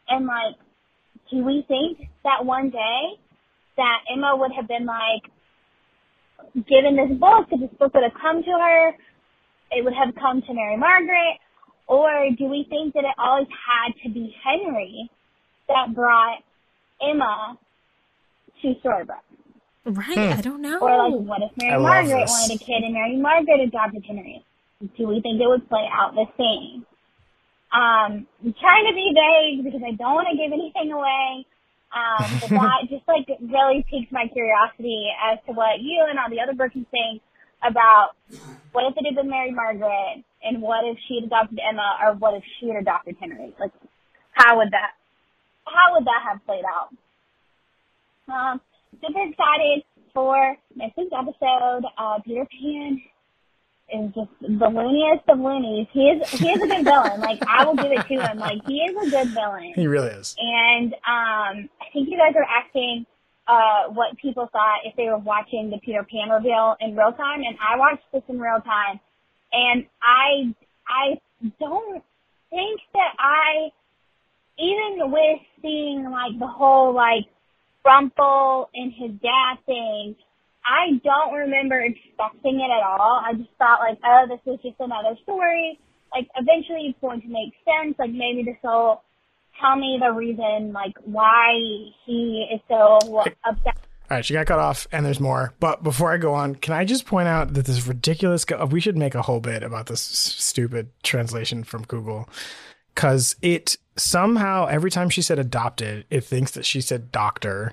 and 0.08 0.26
like, 0.26 0.54
do 1.30 1.42
we 1.42 1.64
think 1.66 2.08
that 2.24 2.44
one 2.44 2.70
day 2.70 3.18
that 3.76 3.98
Emma 4.12 4.36
would 4.36 4.52
have 4.52 4.68
been 4.68 4.86
like 4.86 5.26
given 6.54 6.96
this 6.96 7.18
book, 7.18 7.50
that 7.50 7.58
this 7.60 7.70
book 7.78 7.94
would 7.94 8.04
have 8.04 8.18
come 8.20 8.42
to 8.42 8.50
her, 8.50 8.90
it 9.70 9.84
would 9.84 9.94
have 9.94 10.14
come 10.14 10.42
to 10.42 10.54
Mary 10.54 10.76
Margaret, 10.76 11.38
or 11.86 12.28
do 12.36 12.46
we 12.46 12.66
think 12.68 12.94
that 12.94 13.04
it 13.04 13.14
always 13.18 13.48
had 13.50 13.94
to 14.04 14.10
be 14.12 14.34
Henry 14.42 15.10
that 15.74 15.94
brought 15.94 16.38
Emma 17.00 17.58
to 18.62 18.74
Storybrooke? 18.84 19.26
Right? 19.84 20.32
Hmm. 20.32 20.38
I 20.38 20.40
don't 20.40 20.62
know. 20.62 20.78
Or 20.78 21.10
like, 21.10 21.26
what 21.26 21.42
if 21.42 21.50
Mary 21.56 21.74
I 21.74 21.78
Margaret 21.78 22.28
wanted 22.28 22.54
a 22.54 22.58
kid 22.58 22.84
and 22.84 22.94
Mary 22.94 23.16
Margaret 23.16 23.60
adopted 23.60 24.04
Henry? 24.06 24.44
Do 24.96 25.06
we 25.08 25.20
think 25.20 25.40
it 25.40 25.46
would 25.46 25.68
play 25.68 25.86
out 25.92 26.14
the 26.14 26.26
same? 26.38 26.86
Um, 27.72 28.26
I'm 28.44 28.54
trying 28.60 28.86
to 28.86 28.94
be 28.94 29.14
vague 29.14 29.64
because 29.64 29.80
I 29.80 29.92
don't 29.96 30.14
want 30.14 30.28
to 30.30 30.36
give 30.36 30.52
anything 30.52 30.92
away. 30.92 31.46
Um, 31.92 32.26
but 32.40 32.50
that 32.60 32.88
just 32.88 33.06
like 33.08 33.26
really 33.40 33.84
piques 33.88 34.12
my 34.12 34.26
curiosity 34.32 35.08
as 35.18 35.38
to 35.46 35.52
what 35.52 35.80
you 35.80 36.04
and 36.08 36.18
all 36.18 36.30
the 36.30 36.40
other 36.40 36.52
Brookies 36.52 36.86
think 36.90 37.22
about 37.62 38.16
what 38.72 38.84
if 38.90 38.96
it 38.96 39.06
had 39.06 39.14
been 39.14 39.30
Mary 39.30 39.52
Margaret 39.52 40.24
and 40.42 40.60
what 40.60 40.84
if 40.84 40.98
she 41.06 41.16
had 41.16 41.24
adopted 41.24 41.60
Emma 41.62 41.98
or 42.02 42.14
what 42.14 42.34
if 42.34 42.42
she 42.58 42.68
had 42.68 42.76
adopted 42.76 43.16
Henry? 43.20 43.54
Like, 43.58 43.72
how 44.32 44.58
would 44.58 44.70
that, 44.72 44.92
how 45.66 45.94
would 45.94 46.04
that 46.04 46.22
have 46.28 46.44
played 46.46 46.64
out? 46.64 46.90
Um, 48.32 48.60
super 49.00 49.20
excited 49.28 49.84
for 50.14 50.56
next 50.76 50.96
week's 50.96 51.12
episode. 51.16 51.84
Uh, 51.98 52.18
Peter 52.24 52.46
Pan 52.46 53.00
is 53.92 54.14
just 54.14 54.30
the 54.40 54.68
looniest 54.68 55.28
of 55.28 55.38
loonies. 55.38 55.86
He 55.92 56.00
is 56.08 56.28
he 56.30 56.48
is 56.48 56.62
a 56.62 56.66
good 56.66 56.84
villain. 56.84 57.20
Like 57.20 57.42
I 57.46 57.64
will 57.64 57.76
give 57.76 57.92
it 57.92 58.06
to 58.06 58.14
him. 58.14 58.38
Like 58.38 58.64
he 58.66 58.78
is 58.78 59.08
a 59.08 59.10
good 59.10 59.28
villain. 59.28 59.72
He 59.74 59.86
really 59.86 60.08
is. 60.08 60.34
And 60.38 60.94
um, 60.94 61.68
I 61.80 61.86
think 61.92 62.08
you 62.08 62.16
guys 62.16 62.34
are 62.36 62.44
asking 62.44 63.06
uh, 63.46 63.92
what 63.92 64.16
people 64.18 64.48
thought 64.52 64.80
if 64.84 64.96
they 64.96 65.06
were 65.06 65.18
watching 65.18 65.70
the 65.70 65.78
Peter 65.78 66.04
Pan 66.04 66.30
reveal 66.30 66.76
in 66.80 66.96
real 66.96 67.12
time, 67.12 67.42
and 67.42 67.56
I 67.60 67.76
watched 67.76 68.04
this 68.12 68.22
in 68.28 68.40
real 68.40 68.60
time, 68.60 69.00
and 69.52 69.86
I 70.02 70.54
I 70.88 71.20
don't 71.60 72.02
think 72.50 72.80
that 72.94 73.14
I 73.18 73.72
even 74.58 75.10
with 75.10 75.40
seeing 75.60 76.04
like 76.10 76.38
the 76.38 76.46
whole 76.46 76.94
like 76.94 77.26
Rumple 77.84 78.70
and 78.74 78.92
his 78.92 79.10
dad 79.22 79.58
thing, 79.66 80.14
I 80.64 81.00
don't 81.02 81.34
remember 81.34 81.80
expecting 81.80 82.60
it 82.60 82.70
at 82.70 82.82
all. 82.82 83.20
I 83.24 83.34
just 83.34 83.50
thought 83.58 83.80
like, 83.80 83.98
oh, 84.04 84.26
this 84.28 84.54
is 84.54 84.60
just 84.62 84.76
another 84.80 85.16
story. 85.22 85.78
Like 86.14 86.28
eventually 86.36 86.86
it's 86.88 86.98
going 87.00 87.22
to 87.22 87.28
make 87.28 87.54
sense. 87.64 87.96
Like 87.98 88.12
maybe 88.12 88.44
this 88.44 88.56
will 88.62 89.02
tell 89.60 89.76
me 89.76 89.98
the 90.00 90.12
reason 90.12 90.72
like 90.72 90.94
why 91.04 91.52
he 92.06 92.48
is 92.52 92.60
so 92.68 92.98
upset. 93.44 93.76
All 94.10 94.18
right, 94.18 94.24
she 94.24 94.34
got 94.34 94.46
cut 94.46 94.58
off, 94.58 94.86
and 94.92 95.06
there's 95.06 95.20
more. 95.20 95.54
But 95.58 95.82
before 95.82 96.12
I 96.12 96.18
go 96.18 96.34
on, 96.34 96.54
can 96.56 96.74
I 96.74 96.84
just 96.84 97.06
point 97.06 97.28
out 97.28 97.54
that 97.54 97.64
this 97.64 97.86
ridiculous? 97.86 98.44
Go- 98.44 98.66
we 98.66 98.78
should 98.78 98.96
make 98.98 99.14
a 99.14 99.22
whole 99.22 99.40
bit 99.40 99.62
about 99.62 99.86
this 99.86 100.02
stupid 100.02 100.90
translation 101.02 101.64
from 101.64 101.84
Google, 101.84 102.28
because 102.94 103.36
it 103.40 103.78
somehow 103.96 104.66
every 104.66 104.90
time 104.90 105.08
she 105.08 105.22
said 105.22 105.38
adopted, 105.38 106.04
it 106.10 106.22
thinks 106.24 106.52
that 106.52 106.64
she 106.64 106.80
said 106.80 107.12
doctor 107.12 107.72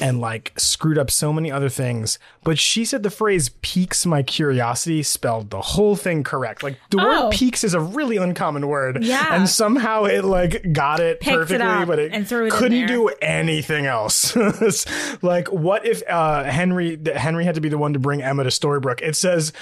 and 0.00 0.20
like 0.20 0.52
screwed 0.58 0.98
up 0.98 1.10
so 1.10 1.32
many 1.32 1.50
other 1.50 1.70
things. 1.70 2.18
But 2.44 2.58
she 2.58 2.84
said 2.84 3.02
the 3.02 3.10
phrase 3.10 3.48
piques 3.62 4.04
my 4.04 4.22
curiosity 4.22 5.02
spelled 5.02 5.48
the 5.48 5.62
whole 5.62 5.96
thing 5.96 6.22
correct. 6.22 6.62
Like 6.62 6.76
the 6.90 6.98
Oh. 7.00 7.24
word 7.24 7.32
piques 7.32 7.64
is 7.64 7.72
a 7.72 7.80
really 7.80 8.18
uncommon 8.18 8.68
word. 8.68 9.02
Yeah. 9.02 9.34
And 9.34 9.48
somehow 9.48 10.04
it 10.04 10.24
like 10.24 10.72
got 10.74 11.00
it 11.00 11.20
Picked 11.20 11.36
perfectly, 11.38 11.66
up 11.66 11.88
but 11.88 11.98
it 11.98 12.12
it 12.12 12.52
couldn't 12.52 12.86
do 12.86 13.08
anything 13.22 13.86
else. 13.86 14.36
Like 15.22 15.48
what 15.48 15.86
if 15.86 16.02
uh, 16.08 16.44
Henry 16.44 16.96
that 16.96 17.16
Henry 17.16 17.44
had 17.44 17.54
to 17.56 17.60
be 17.60 17.68
the 17.70 17.78
one 17.78 17.94
to 17.94 17.98
bring 17.98 18.22
Emma 18.22 18.44
to 18.44 18.50
Storybrooke? 18.50 19.00
It 19.02 19.16
says, 19.16 19.52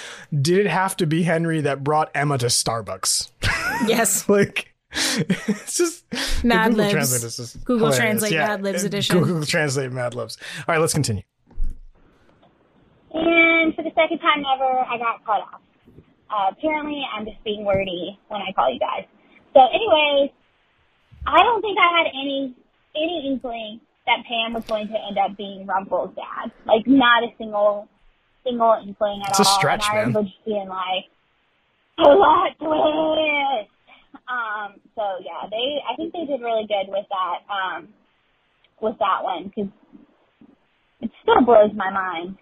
did 0.42 0.58
it 0.58 0.66
have 0.68 0.96
to 0.98 1.06
be 1.06 1.22
Henry 1.22 1.60
that 1.62 1.84
brought 1.84 2.10
Emma 2.14 2.36
to 2.38 2.46
Starbucks? 2.46 3.30
Yes. 3.86 4.26
like 4.28 4.72
it's 4.92 5.76
just 5.76 6.08
the 6.10 6.48
Mad 6.48 6.70
Google 6.70 6.84
Libs. 6.84 6.92
Translate 6.92 7.24
is 7.24 7.36
just 7.36 7.64
Google 7.64 7.86
hilarious. 7.88 7.98
Translate 7.98 8.32
Yeah, 8.32 8.46
Mad 8.46 8.62
Libs 8.62 8.84
edition. 8.84 9.18
Google 9.18 9.44
Translate 9.44 9.92
Mad 9.92 10.14
Libs. 10.14 10.38
All 10.60 10.64
right, 10.74 10.80
let's 10.80 10.92
continue. 10.94 11.22
And 13.12 13.74
for 13.74 13.82
the 13.82 13.90
second 13.94 14.18
time 14.18 14.44
ever, 14.54 14.80
I 14.80 14.98
got 14.98 15.24
cut 15.24 15.40
off. 15.42 15.60
Uh, 16.30 16.50
apparently, 16.52 17.02
I'm 17.16 17.24
just 17.24 17.42
being 17.44 17.64
wordy 17.64 18.18
when 18.28 18.40
I 18.42 18.52
call 18.52 18.72
you 18.72 18.80
guys. 18.80 19.06
So, 19.54 19.60
anyways, 19.60 20.30
I 21.26 21.42
don't 21.42 21.62
think 21.62 21.78
I 21.78 21.98
had 21.98 22.06
any 22.08 22.54
any 22.94 23.30
inkling 23.32 23.80
that 24.06 24.24
Pan 24.28 24.52
was 24.54 24.64
going 24.64 24.88
to 24.88 24.94
end 24.94 25.18
up 25.18 25.36
being 25.36 25.66
Rumple's 25.66 26.14
dad. 26.14 26.52
Like, 26.64 26.86
not 26.86 27.22
a 27.24 27.28
single 27.38 27.88
single 28.44 28.76
inkling 28.86 29.22
at 29.22 29.28
all. 29.28 29.30
It's 29.30 29.40
a 29.40 29.44
stretch, 29.44 29.84
and 29.88 29.92
I 29.92 29.94
man. 29.94 30.06
remember 30.08 30.28
just 30.28 30.44
being 30.44 30.68
like, 30.68 31.04
plot 31.98 32.52
twist. 32.58 33.70
Um, 34.28 34.80
so 34.94 35.02
yeah, 35.22 35.48
they 35.50 35.78
I 35.88 35.94
think 35.96 36.12
they 36.12 36.26
did 36.26 36.40
really 36.40 36.66
good 36.66 36.90
with 36.90 37.06
that 37.10 37.38
um, 37.52 37.88
with 38.80 38.98
that 38.98 39.22
one 39.22 39.44
because 39.44 39.70
it 41.00 41.10
still 41.22 41.42
blows 41.44 41.70
my 41.74 41.90
mind. 41.90 42.36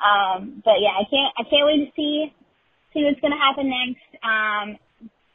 Um, 0.00 0.62
but 0.64 0.80
yeah, 0.80 0.96
I 0.96 1.04
can't 1.10 1.32
I 1.36 1.42
can't 1.44 1.66
wait 1.66 1.84
to 1.84 1.92
see 1.94 2.32
see 2.94 3.04
what's 3.04 3.20
gonna 3.20 3.36
happen 3.36 3.68
next. 3.68 4.24
Um, 4.24 4.78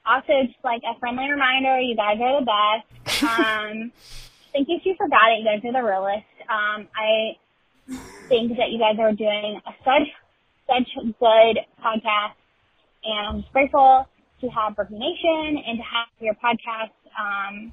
also, 0.05 0.45
just 0.45 0.63
like 0.63 0.81
a 0.85 0.99
friendly 0.99 1.29
reminder, 1.29 1.79
you 1.79 1.95
guys 1.95 2.17
are 2.21 2.39
the 2.39 2.45
best. 2.45 3.23
Um, 3.23 3.91
thank 4.53 4.67
you 4.69 4.77
if 4.77 4.85
you 4.85 4.95
forgot 4.97 5.33
it. 5.33 5.39
You 5.39 5.45
guys 5.45 5.61
are 5.65 5.73
the 5.73 5.85
realest. 5.85 6.33
Um, 6.49 6.87
I 6.97 7.37
think 8.27 8.57
that 8.57 8.71
you 8.71 8.79
guys 8.79 8.97
are 8.99 9.13
doing 9.13 9.61
a 9.65 9.71
such 9.83 10.09
such 10.65 10.89
good 11.19 11.57
podcast, 11.77 12.37
and 13.03 13.27
I'm 13.27 13.41
just 13.41 13.53
grateful 13.53 14.07
to 14.45 14.51
have 14.55 14.75
Brooklyn 14.75 14.99
Nation 14.99 15.63
and 15.65 15.77
to 15.77 15.83
have 15.83 16.07
your 16.19 16.35
podcast 16.35 16.93
um, 17.19 17.71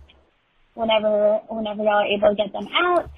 whenever 0.74 1.40
whenever 1.48 1.82
y'all 1.82 2.02
are 2.02 2.06
able 2.06 2.30
to 2.30 2.34
get 2.34 2.52
them 2.52 2.68
out. 2.74 3.10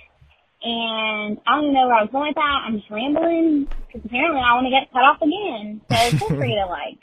And 0.62 1.39
I 1.47 1.56
don't 1.56 1.64
even 1.64 1.74
know 1.74 1.86
where 1.86 1.97
I 1.97 2.02
was 2.02 2.10
going 2.10 2.28
with 2.28 2.36
that. 2.36 2.60
I'm 2.64 2.78
just 2.78 2.90
rambling 2.90 3.68
because 3.86 4.01
apparently 4.05 4.40
I 4.40 4.55
want 4.55 4.66
to 4.66 4.70
get 4.72 4.90
cut 4.93 5.05
off 5.05 5.20
again. 5.20 5.81
So 5.90 5.97
feel 6.18 6.36
free 6.39 6.55
to 6.56 6.66
like 6.66 7.01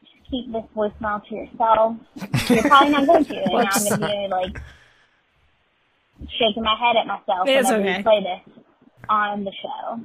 just 0.00 0.30
keep 0.30 0.50
this 0.52 0.64
voicemail 0.74 1.20
to 1.28 1.34
yourself. 1.34 1.96
You're 2.48 2.62
probably 2.62 2.92
not 2.92 3.06
going 3.06 3.24
to, 3.24 3.36
and 3.36 3.52
What's 3.52 3.92
I'm 3.92 3.98
going 3.98 4.00
to 4.00 4.06
be 4.06 4.28
like 4.30 4.62
shaking 6.38 6.62
my 6.62 6.76
head 6.78 6.96
at 6.96 7.06
myself 7.06 7.48
It's 7.48 7.68
whenever 7.68 7.82
okay. 7.82 7.96
we 7.98 8.02
play 8.02 8.20
this 8.22 8.54
on 9.08 9.44
the 9.44 9.52
show. 9.60 10.00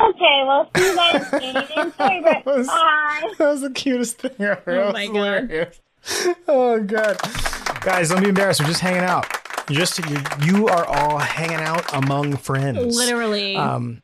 Okay, 0.00 0.42
well, 0.46 0.70
see 0.76 0.86
you 0.90 0.96
guys 0.96 1.32
in 1.42 1.54
That 1.54 2.42
was- 2.46 2.66
Bye. 2.66 3.32
That 3.38 3.48
was 3.50 3.60
the 3.60 3.70
cutest 3.70 4.18
thing 4.18 4.32
ever. 4.40 4.80
Oh 4.82 4.92
my 4.92 5.06
God. 5.06 5.72
Oh 6.48 6.80
god, 6.82 7.18
guys, 7.80 8.08
don't 8.08 8.22
be 8.22 8.28
embarrassed. 8.30 8.60
We're 8.60 8.66
just 8.66 8.80
hanging 8.80 9.02
out. 9.04 9.26
You 9.68 9.76
just 9.76 9.98
you, 10.10 10.18
you 10.44 10.66
are 10.68 10.84
all 10.84 11.18
hanging 11.18 11.60
out 11.60 11.84
among 11.94 12.36
friends. 12.38 12.96
Literally. 12.96 13.54
Um, 13.56 14.02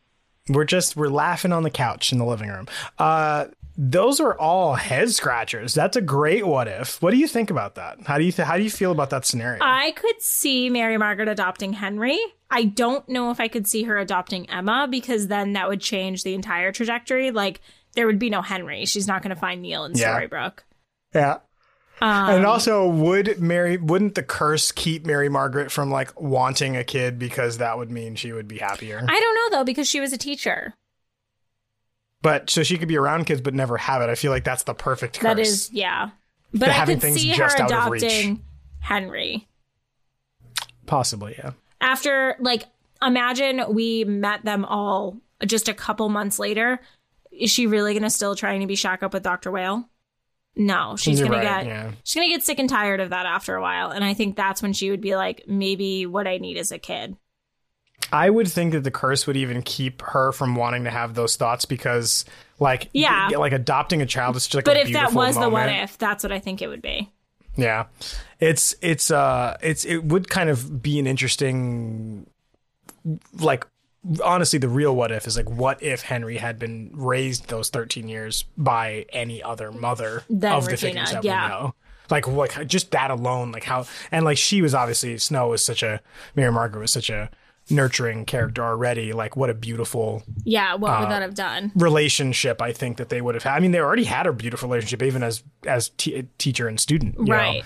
we're 0.48 0.64
just 0.64 0.94
we're 0.96 1.08
laughing 1.08 1.52
on 1.52 1.62
the 1.64 1.70
couch 1.70 2.12
in 2.12 2.18
the 2.18 2.24
living 2.24 2.48
room. 2.50 2.68
Uh, 2.98 3.46
those 3.80 4.18
are 4.18 4.36
all 4.38 4.74
head 4.74 5.10
scratchers. 5.12 5.72
That's 5.72 5.96
a 5.96 6.00
great 6.00 6.44
what 6.44 6.66
if. 6.66 7.00
What 7.00 7.12
do 7.12 7.16
you 7.16 7.28
think 7.28 7.48
about 7.50 7.76
that? 7.76 7.98
How 8.06 8.18
do 8.18 8.24
you 8.24 8.32
th- 8.32 8.46
how 8.46 8.56
do 8.56 8.64
you 8.64 8.70
feel 8.70 8.90
about 8.90 9.10
that 9.10 9.24
scenario? 9.24 9.60
I 9.62 9.92
could 9.92 10.20
see 10.20 10.68
Mary 10.68 10.98
Margaret 10.98 11.28
adopting 11.28 11.72
Henry. 11.74 12.18
I 12.50 12.64
don't 12.64 13.08
know 13.08 13.30
if 13.30 13.38
I 13.40 13.46
could 13.48 13.66
see 13.68 13.84
her 13.84 13.96
adopting 13.96 14.50
Emma 14.50 14.88
because 14.90 15.28
then 15.28 15.52
that 15.52 15.68
would 15.68 15.80
change 15.80 16.24
the 16.24 16.34
entire 16.34 16.72
trajectory. 16.72 17.30
Like 17.30 17.60
there 17.94 18.06
would 18.06 18.18
be 18.18 18.30
no 18.30 18.42
Henry. 18.42 18.84
She's 18.84 19.06
not 19.06 19.22
going 19.22 19.34
to 19.34 19.40
find 19.40 19.62
Neal 19.62 19.84
in 19.84 19.92
Yeah. 19.94 20.18
Storybrooke. 20.20 20.58
yeah. 21.14 21.38
Um, 22.00 22.30
And 22.30 22.46
also, 22.46 22.86
would 22.88 23.40
Mary 23.40 23.76
wouldn't 23.76 24.14
the 24.14 24.22
curse 24.22 24.70
keep 24.70 25.04
Mary 25.04 25.28
Margaret 25.28 25.72
from 25.72 25.90
like 25.90 26.20
wanting 26.20 26.76
a 26.76 26.84
kid 26.84 27.18
because 27.18 27.58
that 27.58 27.76
would 27.76 27.90
mean 27.90 28.14
she 28.14 28.32
would 28.32 28.46
be 28.48 28.58
happier? 28.58 29.04
I 29.08 29.20
don't 29.20 29.34
know 29.34 29.58
though 29.58 29.64
because 29.64 29.88
she 29.88 30.00
was 30.00 30.12
a 30.12 30.18
teacher. 30.18 30.74
But 32.22 32.50
so 32.50 32.62
she 32.62 32.78
could 32.78 32.88
be 32.88 32.96
around 32.96 33.24
kids 33.26 33.40
but 33.40 33.54
never 33.54 33.76
have 33.76 34.02
it. 34.02 34.08
I 34.10 34.14
feel 34.14 34.30
like 34.32 34.44
that's 34.44 34.64
the 34.64 34.74
perfect 34.74 35.14
curse. 35.20 35.22
That 35.22 35.38
is 35.38 35.70
yeah. 35.72 36.10
But 36.52 36.70
I 36.70 36.72
having 36.72 36.96
could 36.96 37.02
things 37.02 37.20
see 37.20 37.28
her 37.30 37.36
just 37.36 37.60
out 37.60 37.72
of 37.72 37.90
reach. 37.90 38.02
adopting 38.02 38.42
Henry. 38.80 39.46
possibly 40.86 41.34
yeah. 41.38 41.50
after 41.80 42.36
like 42.40 42.64
imagine 43.02 43.62
we 43.74 44.04
met 44.04 44.44
them 44.44 44.64
all 44.64 45.16
just 45.44 45.68
a 45.68 45.74
couple 45.74 46.08
months 46.08 46.38
later 46.38 46.80
is 47.30 47.50
she 47.50 47.66
really 47.66 47.92
gonna 47.94 48.08
still 48.10 48.34
trying 48.34 48.60
to 48.60 48.66
be 48.66 48.74
shack 48.76 49.02
up 49.02 49.12
with 49.12 49.22
dr 49.22 49.50
whale 49.50 49.88
no 50.56 50.96
she's 50.96 51.20
You're 51.20 51.28
gonna 51.28 51.44
right, 51.44 51.64
get 51.64 51.66
yeah. 51.66 51.90
she's 52.02 52.14
gonna 52.14 52.28
get 52.28 52.42
sick 52.42 52.58
and 52.58 52.68
tired 52.68 53.00
of 53.00 53.10
that 53.10 53.26
after 53.26 53.54
a 53.54 53.60
while 53.60 53.90
and 53.90 54.02
i 54.04 54.14
think 54.14 54.34
that's 54.34 54.62
when 54.62 54.72
she 54.72 54.90
would 54.90 55.00
be 55.02 55.14
like 55.14 55.44
maybe 55.46 56.06
what 56.06 56.26
i 56.26 56.38
need 56.38 56.56
is 56.56 56.72
a 56.72 56.78
kid 56.78 57.16
I 58.12 58.30
would 58.30 58.48
think 58.48 58.72
that 58.72 58.84
the 58.84 58.90
curse 58.90 59.26
would 59.26 59.36
even 59.36 59.62
keep 59.62 60.02
her 60.02 60.32
from 60.32 60.54
wanting 60.56 60.84
to 60.84 60.90
have 60.90 61.14
those 61.14 61.36
thoughts 61.36 61.64
because, 61.64 62.24
like, 62.58 62.88
Yeah. 62.92 63.28
like 63.36 63.52
adopting 63.52 64.02
a 64.02 64.06
child 64.06 64.36
is 64.36 64.44
just 64.46 64.54
like. 64.54 64.64
but 64.64 64.76
if 64.76 64.92
that 64.92 65.12
was 65.12 65.36
the 65.36 65.48
what 65.48 65.68
if 65.68 65.98
that's 65.98 66.24
what 66.24 66.32
i 66.32 66.38
think 66.38 66.62
it 66.62 66.68
would 66.68 66.82
be 66.82 67.10
yeah, 67.58 67.86
it's 68.38 68.76
it's 68.80 69.10
uh 69.10 69.56
it's 69.60 69.84
it 69.84 70.04
would 70.04 70.30
kind 70.30 70.48
of 70.48 70.80
be 70.80 71.00
an 71.00 71.08
interesting, 71.08 72.30
like, 73.34 73.66
honestly, 74.22 74.60
the 74.60 74.68
real 74.68 74.94
what 74.94 75.10
if 75.10 75.26
is 75.26 75.36
like, 75.36 75.50
what 75.50 75.82
if 75.82 76.02
Henry 76.02 76.36
had 76.36 76.60
been 76.60 76.92
raised 76.94 77.48
those 77.48 77.68
thirteen 77.68 78.06
years 78.08 78.44
by 78.56 79.06
any 79.12 79.42
other 79.42 79.72
mother 79.72 80.22
Than 80.30 80.52
of 80.52 80.66
the 80.66 80.76
figures 80.76 81.10
that 81.10 81.24
yeah. 81.24 81.42
we 81.42 81.48
know. 81.48 81.74
Like 82.10 82.28
what? 82.28 82.64
Just 82.68 82.92
that 82.92 83.10
alone, 83.10 83.50
like 83.50 83.64
how, 83.64 83.86
and 84.12 84.24
like 84.24 84.38
she 84.38 84.62
was 84.62 84.72
obviously 84.72 85.18
Snow 85.18 85.48
was 85.48 85.64
such 85.64 85.82
a 85.82 86.00
Mary 86.36 86.52
Margaret 86.52 86.80
was 86.80 86.92
such 86.92 87.10
a 87.10 87.28
nurturing 87.70 88.24
character 88.24 88.62
already. 88.62 89.12
Like 89.12 89.36
what 89.36 89.50
a 89.50 89.54
beautiful 89.54 90.22
yeah 90.44 90.74
what 90.74 90.90
Uh, 90.90 91.00
would 91.00 91.10
that 91.10 91.22
have 91.22 91.34
done 91.34 91.72
relationship 91.74 92.60
I 92.62 92.72
think 92.72 92.96
that 92.96 93.08
they 93.08 93.20
would 93.20 93.34
have 93.34 93.44
had. 93.44 93.54
I 93.54 93.60
mean, 93.60 93.72
they 93.72 93.80
already 93.80 94.04
had 94.04 94.26
a 94.26 94.32
beautiful 94.32 94.68
relationship 94.68 95.02
even 95.02 95.22
as 95.22 95.42
as 95.66 95.90
t- 95.90 96.24
teacher 96.38 96.68
and 96.68 96.78
student, 96.80 97.16
you 97.18 97.24
know? 97.26 97.32
right 97.32 97.64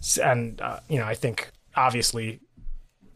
S- 0.00 0.18
And 0.18 0.60
uh, 0.60 0.80
you 0.88 0.98
know, 0.98 1.04
I 1.06 1.14
think 1.14 1.50
obviously 1.76 2.40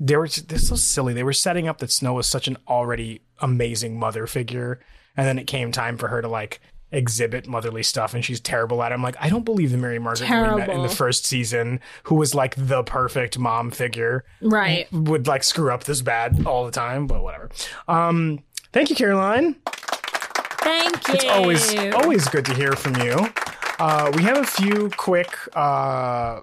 they 0.00 0.16
were 0.16 0.28
they're 0.28 0.58
so 0.58 0.74
silly. 0.76 1.12
They 1.12 1.22
were 1.22 1.32
setting 1.32 1.68
up 1.68 1.78
that 1.78 1.90
Snow 1.92 2.14
was 2.14 2.26
such 2.26 2.48
an 2.48 2.56
already 2.66 3.20
amazing 3.40 3.98
mother 3.98 4.26
figure, 4.26 4.80
and 5.16 5.26
then 5.26 5.38
it 5.38 5.46
came 5.46 5.70
time 5.70 5.96
for 5.96 6.08
her 6.08 6.20
to 6.22 6.28
like 6.28 6.60
exhibit 6.92 7.46
motherly 7.46 7.82
stuff 7.82 8.14
and 8.14 8.24
she's 8.24 8.38
terrible 8.40 8.82
at 8.82 8.92
it. 8.92 8.94
I'm 8.94 9.02
like, 9.02 9.16
I 9.18 9.28
don't 9.28 9.44
believe 9.44 9.72
the 9.72 9.78
Mary 9.78 9.98
Margaret 9.98 10.28
we 10.28 10.58
met 10.58 10.68
in 10.68 10.82
the 10.82 10.88
first 10.88 11.24
season, 11.24 11.80
who 12.04 12.14
was 12.14 12.34
like 12.34 12.54
the 12.56 12.82
perfect 12.82 13.38
mom 13.38 13.70
figure, 13.70 14.24
right 14.40 14.86
would 14.92 15.26
like 15.26 15.42
screw 15.42 15.72
up 15.72 15.84
this 15.84 16.02
bad 16.02 16.46
all 16.46 16.64
the 16.64 16.70
time, 16.70 17.06
but 17.06 17.22
whatever. 17.22 17.50
Um, 17.88 18.40
thank 18.72 18.90
you, 18.90 18.96
Caroline. 18.96 19.56
thank 19.64 21.08
you 21.08 21.14
It's 21.14 21.24
always 21.24 21.74
always 21.94 22.28
good 22.28 22.44
to 22.46 22.54
hear 22.54 22.72
from 22.72 22.96
you. 22.96 23.28
Uh, 23.78 24.12
we 24.14 24.22
have 24.22 24.36
a 24.36 24.46
few 24.46 24.90
quick 24.96 25.34
uh, 25.54 26.40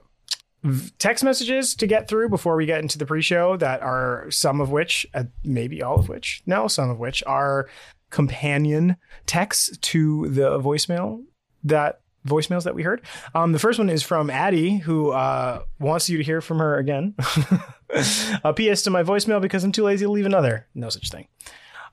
text 0.97 1.23
messages 1.23 1.73
to 1.75 1.87
get 1.87 2.07
through 2.07 2.27
before 2.29 2.55
we 2.55 2.65
get 2.65 2.81
into 2.81 2.97
the 2.97 3.05
pre-show. 3.05 3.55
That 3.55 3.81
are 3.81 4.25
some 4.29 4.59
of 4.59 4.71
which, 4.71 5.07
uh, 5.13 5.25
maybe 5.43 5.81
all 5.81 5.99
of 5.99 6.09
which, 6.09 6.41
no, 6.45 6.67
some 6.67 6.89
of 6.89 6.99
which 6.99 7.23
are 7.25 7.69
companion 8.09 8.97
texts 9.25 9.77
to 9.77 10.29
the 10.29 10.59
voicemail 10.59 11.23
that 11.63 12.01
voicemails 12.27 12.63
that 12.63 12.75
we 12.75 12.83
heard. 12.83 13.01
Um, 13.33 13.51
the 13.51 13.59
first 13.59 13.79
one 13.79 13.89
is 13.89 14.03
from 14.03 14.29
Addie, 14.29 14.77
who 14.77 15.11
uh, 15.11 15.63
wants 15.79 16.09
you 16.09 16.17
to 16.17 16.23
hear 16.23 16.41
from 16.41 16.59
her 16.59 16.77
again. 16.77 17.15
a 18.43 18.53
PS 18.53 18.83
to 18.83 18.89
my 18.89 19.03
voicemail 19.03 19.41
because 19.41 19.63
I'm 19.63 19.71
too 19.71 19.83
lazy 19.83 20.05
to 20.05 20.11
leave 20.11 20.25
another. 20.25 20.67
No 20.75 20.89
such 20.89 21.09
thing. 21.09 21.27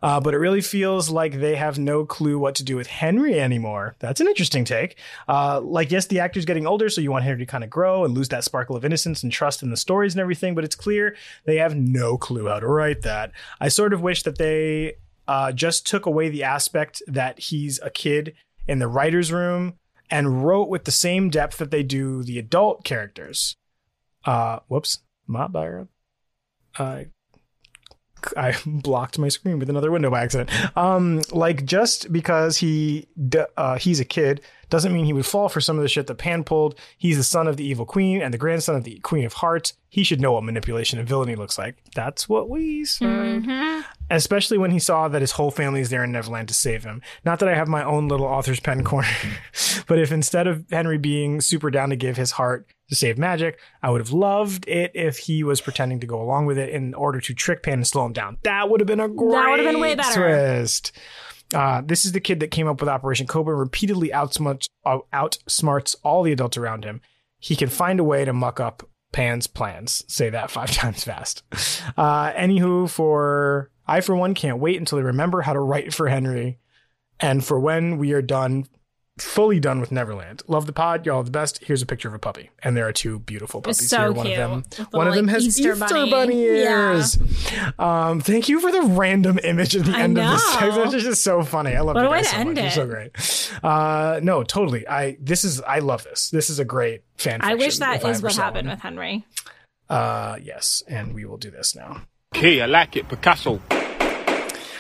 Uh, 0.03 0.21
but 0.21 0.35
it 0.35 0.39
really 0.39 0.61
feels 0.61 1.09
like 1.09 1.41
they 1.41 1.57
have 1.57 1.79
no 1.79 2.05
clue 2.05 2.39
what 2.39 2.55
to 2.57 2.63
do 2.63 2.77
with 2.77 2.87
Henry 2.87 3.41
anymore. 3.41 3.97
That's 3.99 4.21
an 4.21 4.29
interesting 4.29 4.65
take. 4.65 4.99
Uh, 5.27 5.61
like, 5.63 5.91
yes, 5.91 6.07
the 6.07 6.21
actor's 6.21 6.45
getting 6.45 6.67
older, 6.67 6.89
so 6.89 7.01
you 7.01 7.11
want 7.11 7.25
Henry 7.25 7.39
to 7.39 7.47
kind 7.47 7.65
of 7.65 7.71
grow 7.71 8.05
and 8.05 8.15
lose 8.15 8.29
that 8.29 8.45
sparkle 8.45 8.77
of 8.77 8.85
innocence 8.85 9.23
and 9.23 9.33
trust 9.33 9.63
in 9.63 9.71
the 9.71 9.77
stories 9.77 10.15
and 10.15 10.21
everything, 10.21 10.55
but 10.55 10.65
it's 10.65 10.77
clear 10.77 11.17
they 11.45 11.57
have 11.57 11.75
no 11.75 12.19
clue 12.19 12.47
how 12.47 12.61
to 12.61 12.67
write 12.67 13.03
that. 13.03 13.33
I 13.59 13.69
sort 13.69 13.95
of 13.95 14.03
wish 14.03 14.23
that 14.25 14.39
they 14.39 14.97
uh, 15.29 15.53
just 15.53 15.87
took 15.87 16.07
away 16.07 16.29
the 16.29 16.43
aspect 16.43 17.03
that 17.07 17.39
he's 17.39 17.81
a 17.83 17.91
kid 17.91 18.35
in 18.67 18.79
the 18.79 18.89
writer's 18.89 19.33
room 19.33 19.75
and 20.11 20.45
wrote 20.45 20.69
with 20.69 20.85
the 20.85 20.91
same 20.91 21.31
depth 21.31 21.59
that 21.59 21.71
they 21.71 21.83
do 21.83 22.23
the 22.23 22.39
adult 22.39 22.85
characters. 22.85 23.57
Uh, 24.25 24.61
whoops, 24.69 24.99
my 25.27 25.47
bad. 25.47 25.89
I 26.79 27.07
I 28.37 28.55
blocked 28.67 29.19
my 29.19 29.29
screen 29.29 29.59
with 29.59 29.71
another 29.71 29.91
window 29.91 30.11
by 30.11 30.23
accident. 30.23 30.51
Um, 30.77 31.23
like 31.31 31.65
just 31.65 32.13
because 32.13 32.59
he 32.59 33.09
uh, 33.57 33.79
he's 33.79 34.01
a 34.01 34.05
kid 34.05 34.41
doesn't 34.71 34.93
mean 34.93 35.05
he 35.05 35.13
would 35.13 35.27
fall 35.27 35.49
for 35.49 35.61
some 35.61 35.77
of 35.77 35.83
the 35.83 35.89
shit 35.89 36.07
that 36.09 36.17
Pan 36.17 36.45
pulled. 36.45 36.79
He's 36.99 37.17
the 37.17 37.23
son 37.25 37.47
of 37.47 37.57
the 37.57 37.65
evil 37.65 37.87
queen 37.87 38.21
and 38.21 38.33
the 38.35 38.39
grandson 38.39 38.75
of 38.77 38.85
the 38.85 38.99
queen 39.01 39.25
of 39.25 39.35
hearts. 39.35 39.75
He 39.89 40.03
should 40.05 40.21
know 40.21 40.33
what 40.33 40.45
manipulation 40.45 40.99
and 40.99 41.09
villainy 41.09 41.37
looks 41.37 41.57
like. 41.59 41.77
That's 41.95 42.29
what 42.29 42.51
we 42.51 42.85
said. 42.85 43.07
Mhm. 43.09 43.85
Especially 44.11 44.59
when 44.59 44.71
he 44.71 44.79
saw 44.79 45.09
that 45.09 45.21
his 45.23 45.33
whole 45.33 45.51
family 45.51 45.81
is 45.81 45.91
there 45.91 46.05
in 46.05 46.13
Neverland 46.13 46.49
to 46.49 46.55
save 46.55 46.85
him. 46.85 47.01
Not 47.25 47.39
that 47.39 47.49
I 47.49 47.55
have 47.55 47.69
my 47.69 47.83
own 47.85 48.09
little 48.09 48.27
author's 48.27 48.61
pen 48.61 48.85
corner, 48.85 49.09
but 49.87 49.99
if 49.99 50.13
instead 50.13 50.47
of 50.47 50.65
Henry 50.71 50.99
being 50.99 51.41
super 51.41 51.71
down 51.71 51.91
to 51.91 51.97
give 51.97 52.17
his 52.17 52.33
heart 52.33 52.67
to 52.89 52.95
save 52.95 53.19
magic, 53.19 53.59
I 53.83 53.91
would 53.91 54.01
have 54.01 54.13
loved 54.13 54.69
it 54.69 54.93
if 54.95 55.19
he 55.19 55.43
was 55.43 55.61
pretending 55.61 55.99
to 56.01 56.07
go 56.07 56.21
along 56.21 56.47
with 56.47 56.59
it 56.59 56.69
in 56.69 56.95
order 56.95 57.21
to 57.21 57.35
trick 57.35 57.63
Pan 57.63 57.75
and 57.75 57.87
slow 57.87 58.05
him 58.07 58.13
down. 58.13 58.39
That 58.45 58.69
would 58.69 58.81
have 58.81 58.87
been 58.87 59.01
a 59.01 59.09
great 59.09 59.33
That 59.33 59.51
would 59.51 59.61
have 59.61 59.73
been 59.73 59.81
way 59.81 59.95
better. 59.95 60.13
twist. 60.59 60.93
Uh, 61.55 61.81
this 61.85 62.05
is 62.05 62.13
the 62.13 62.21
kid 62.21 62.41
that 62.41 62.51
came 62.51 62.67
up 62.67 62.81
with 62.81 62.89
Operation 62.89 63.27
Cobra 63.27 63.55
repeatedly 63.55 64.09
outsmarts, 64.11 64.67
uh, 64.85 64.99
outsmarts 65.13 65.95
all 66.03 66.23
the 66.23 66.33
adults 66.33 66.57
around 66.57 66.85
him. 66.85 67.01
He 67.39 67.55
can 67.55 67.69
find 67.69 68.01
a 68.01 68.05
way 68.05 68.25
to 68.25 68.33
muck 68.33 68.59
up 68.59 68.89
Pan's 69.13 69.47
plans. 69.47 70.05
Say 70.09 70.31
that 70.31 70.51
five 70.51 70.71
times 70.73 71.05
fast. 71.05 71.43
Uh, 71.97 72.33
anywho, 72.33 72.89
for 72.91 73.71
I 73.87 74.01
for 74.01 74.17
one 74.17 74.35
can't 74.35 74.59
wait 74.59 74.79
until 74.79 74.99
they 74.99 75.05
remember 75.05 75.43
how 75.43 75.53
to 75.53 75.61
write 75.61 75.95
for 75.95 76.09
Henry, 76.09 76.59
and 77.21 77.45
for 77.45 77.59
when 77.61 77.99
we 77.99 78.13
are 78.13 78.23
done, 78.23 78.67
fully 79.19 79.59
done 79.61 79.81
with 79.81 79.91
Neverland. 79.91 80.43
Love 80.47 80.67
the 80.67 80.73
pod. 80.73 81.07
Y'all 81.07 81.19
are 81.21 81.25
the 81.25 81.31
best. 81.31 81.65
Here's 81.65 81.81
a 81.83 81.87
picture 81.87 82.09
of 82.09 82.15
a 82.15 82.19
puppy, 82.19 82.51
and 82.63 82.77
there 82.77 82.87
are 82.87 82.93
two 82.93 83.19
beautiful 83.21 83.61
puppies 83.63 83.89
so 83.89 83.97
here. 83.99 84.13
One 84.13 84.27
cute. 84.27 84.39
of 84.39 84.51
them, 84.51 84.59
With 84.69 84.79
little, 84.79 84.99
one 84.99 85.09
of 85.09 85.15
them 85.15 85.29
has 85.29 85.47
Easter 85.47 85.73
Easter, 85.73 85.87
bunny. 85.95 86.11
bunny, 86.11 86.45
Yeah. 86.47 86.93
ears. 86.93 87.19
Um, 87.79 88.21
thank 88.21 88.49
you 88.49 88.61
for 88.61 88.71
the 88.71 88.83
random 88.83 89.39
image 89.43 89.75
at 89.77 89.85
the 89.87 89.93
I 89.97 90.03
end 90.03 90.19
of 90.19 90.31
this 90.31 90.55
know. 90.55 90.59
text. 90.61 90.95
It's 90.97 91.05
just 91.05 91.25
so 91.25 91.43
funny. 91.43 91.75
I 91.75 91.81
love 91.81 91.95
What 91.97 92.03
you 92.03 92.09
a 92.09 92.17
guys 92.17 92.29
so 92.31 92.37
end 92.37 92.49
much. 92.55 92.59
You're 92.59 92.67
it. 92.67 92.73
so 92.73 92.87
great. 92.87 93.61
Uh, 93.65 94.21
no, 94.23 94.43
totally. 94.43 94.87
I 94.87 95.17
this 95.21 95.45
is 95.45 95.61
I 95.63 95.79
love 95.81 96.05
this. 96.05 96.31
This 96.31 96.51
is 96.51 96.59
a 96.59 96.65
great 96.65 97.03
fan. 97.17 97.41
I 97.43 97.55
wish 97.55 97.65
fiction, 97.65 97.81
that 97.81 97.97
if 97.97 98.05
I 98.05 98.11
is 98.11 98.19
ever 98.19 98.27
what 98.29 98.37
happened 98.37 98.69
one. 98.69 98.77
with 98.77 98.83
Henry. 98.83 99.25
Uh, 99.89 100.37
yes, 100.43 100.83
and 100.89 101.15
we 101.15 101.25
will 101.25 101.37
do 101.39 101.51
this 101.51 101.75
now. 101.75 102.03
Okay, 102.35 102.61
I 102.61 102.67
like 102.67 102.97
it. 102.97 103.09
Picasso. 103.09 103.61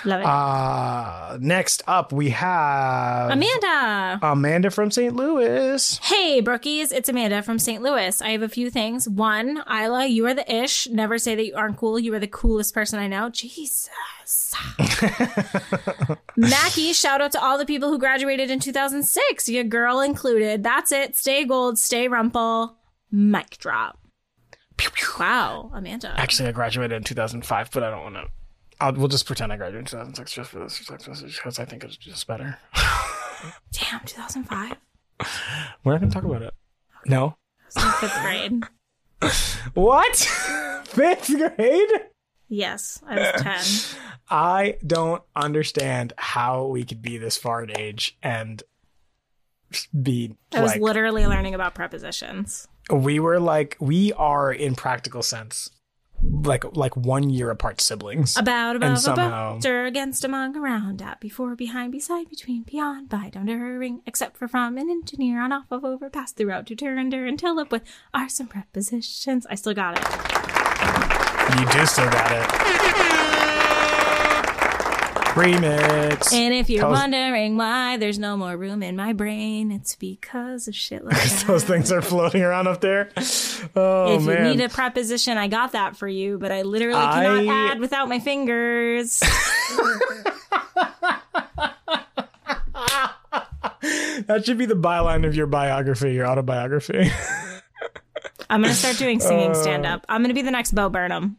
Love 0.06 0.20
it. 0.20 0.26
Uh, 0.26 1.36
next 1.40 1.82
up 1.88 2.12
we 2.12 2.30
have 2.30 3.30
Amanda. 3.30 4.20
Amanda 4.22 4.70
from 4.70 4.92
St. 4.92 5.14
Louis. 5.14 5.98
Hey, 5.98 6.40
Brookies, 6.40 6.92
it's 6.92 7.08
Amanda 7.08 7.42
from 7.42 7.58
St. 7.58 7.82
Louis. 7.82 8.22
I 8.22 8.30
have 8.30 8.42
a 8.42 8.48
few 8.48 8.70
things. 8.70 9.08
One, 9.08 9.62
Isla, 9.68 10.06
you 10.06 10.24
are 10.26 10.34
the 10.34 10.50
ish. 10.50 10.86
Never 10.88 11.18
say 11.18 11.34
that 11.34 11.44
you 11.44 11.56
aren't 11.56 11.76
cool. 11.76 11.98
You 11.98 12.14
are 12.14 12.20
the 12.20 12.28
coolest 12.28 12.72
person 12.72 13.00
I 13.00 13.08
know. 13.08 13.30
Jesus. 13.30 13.90
Mackie, 16.36 16.92
shout 16.92 17.20
out 17.20 17.32
to 17.32 17.42
all 17.42 17.58
the 17.58 17.66
people 17.66 17.88
who 17.88 17.98
graduated 17.98 18.48
in 18.50 18.60
2006, 18.60 19.48
your 19.48 19.64
girl 19.64 20.00
included. 20.00 20.62
That's 20.62 20.92
it. 20.92 21.16
Stay 21.16 21.44
gold, 21.44 21.78
stay 21.78 22.06
rumple. 22.06 22.76
Mic 23.10 23.58
drop. 23.58 23.98
Wow, 25.18 25.70
Amanda. 25.74 26.14
Actually, 26.16 26.50
I 26.50 26.52
graduated 26.52 26.96
in 26.96 27.02
2005, 27.02 27.70
but 27.72 27.82
I 27.82 27.90
don't 27.90 28.02
want 28.02 28.14
to. 28.16 28.26
I'll, 28.80 28.92
we'll 28.92 29.08
just 29.08 29.26
pretend 29.26 29.52
I 29.52 29.56
graduated 29.56 29.80
in 29.80 29.86
2006 29.86 30.32
just 30.32 30.50
for 30.50 30.58
this 30.60 30.84
text 30.86 31.08
message 31.08 31.36
because 31.36 31.58
I 31.58 31.64
think 31.64 31.84
it's 31.84 31.96
just 31.96 32.26
better. 32.26 32.58
Damn, 33.72 34.00
2005. 34.04 34.76
We're 35.84 35.92
not 35.92 36.00
going 36.00 36.10
to 36.10 36.14
talk 36.14 36.24
about 36.24 36.42
it. 36.42 36.54
No. 37.06 37.36
I 37.76 37.84
was 37.84 37.84
in 38.02 38.08
fifth 38.08 38.22
grade. 38.22 38.62
What? 39.74 40.16
Fifth 40.88 41.28
grade? 41.28 41.88
Yes, 42.48 43.02
I 43.06 43.16
was 43.18 43.42
10. 43.42 44.00
I 44.30 44.76
don't 44.86 45.22
understand 45.34 46.12
how 46.16 46.66
we 46.66 46.84
could 46.84 47.02
be 47.02 47.18
this 47.18 47.36
far 47.36 47.62
in 47.64 47.76
age 47.76 48.16
and 48.22 48.62
be 50.00 50.34
I 50.54 50.62
was 50.62 50.72
like 50.72 50.80
literally 50.80 51.26
learning 51.26 51.54
about 51.54 51.74
prepositions. 51.74 52.68
we 52.90 53.18
were 53.18 53.40
like 53.40 53.76
we 53.80 54.12
are 54.12 54.52
in 54.52 54.74
practical 54.76 55.22
sense 55.22 55.70
like 56.30 56.64
like 56.76 56.96
one 56.96 57.30
year 57.30 57.50
apart 57.50 57.80
siblings. 57.80 58.36
About, 58.36 58.76
And 58.76 58.84
above, 58.84 58.98
somehow- 58.98 59.26
about, 59.50 59.60
stir, 59.62 59.86
against, 59.86 60.24
among, 60.24 60.56
around, 60.56 61.00
at, 61.02 61.20
before, 61.20 61.54
behind, 61.54 61.92
beside, 61.92 62.28
between, 62.28 62.62
beyond, 62.62 63.08
by, 63.08 63.30
down, 63.30 63.46
ring. 63.46 64.02
except 64.06 64.36
for, 64.36 64.48
from, 64.48 64.76
and 64.78 64.90
engineer 64.90 65.40
on, 65.40 65.52
off 65.52 65.66
of, 65.70 65.84
over, 65.84 66.10
past, 66.10 66.36
throughout, 66.36 66.66
to, 66.66 66.76
turn, 66.76 66.98
under, 66.98 67.26
until, 67.26 67.58
up 67.58 67.70
with, 67.72 67.82
are 68.14 68.28
some 68.28 68.46
prepositions. 68.48 69.46
I 69.48 69.54
still 69.54 69.74
got 69.74 69.98
it. 69.98 70.04
You 71.60 71.66
do 71.72 71.86
still 71.86 72.10
got 72.10 72.32
it. 72.32 73.15
Remix. 75.36 76.32
And 76.32 76.54
if 76.54 76.70
you're 76.70 76.88
wondering 76.88 77.58
why 77.58 77.98
there's 77.98 78.18
no 78.18 78.36
more 78.38 78.56
room 78.56 78.82
in 78.82 78.96
my 78.96 79.12
brain, 79.12 79.70
it's 79.70 79.94
because 79.94 80.66
of 80.66 80.74
shit 80.74 81.04
like 81.04 81.14
that. 81.22 81.44
Those 81.46 81.62
things 81.64 81.92
are 81.92 82.00
floating 82.00 82.42
around 82.42 82.66
up 82.68 82.80
there. 82.80 83.10
Oh 83.76 84.16
if 84.16 84.22
man. 84.22 84.46
you 84.46 84.54
need 84.54 84.60
a 84.64 84.68
preposition, 84.70 85.36
I 85.36 85.48
got 85.48 85.72
that 85.72 85.94
for 85.96 86.08
you, 86.08 86.38
but 86.38 86.50
I 86.52 86.62
literally 86.62 86.98
cannot 87.00 87.46
I- 87.48 87.70
add 87.72 87.80
without 87.80 88.08
my 88.08 88.18
fingers. 88.18 89.20
that 94.26 94.42
should 94.44 94.58
be 94.58 94.66
the 94.66 94.74
byline 94.74 95.26
of 95.26 95.34
your 95.36 95.46
biography, 95.46 96.12
your 96.14 96.26
autobiography. 96.26 97.10
I'm 98.48 98.62
gonna 98.62 98.74
start 98.74 98.96
doing 98.98 99.20
singing 99.20 99.50
Uh, 99.50 99.54
stand 99.54 99.84
up. 99.86 100.06
I'm 100.08 100.22
gonna 100.22 100.34
be 100.34 100.42
the 100.42 100.50
next 100.50 100.72
Bo 100.74 100.88
Burnham. 100.88 101.36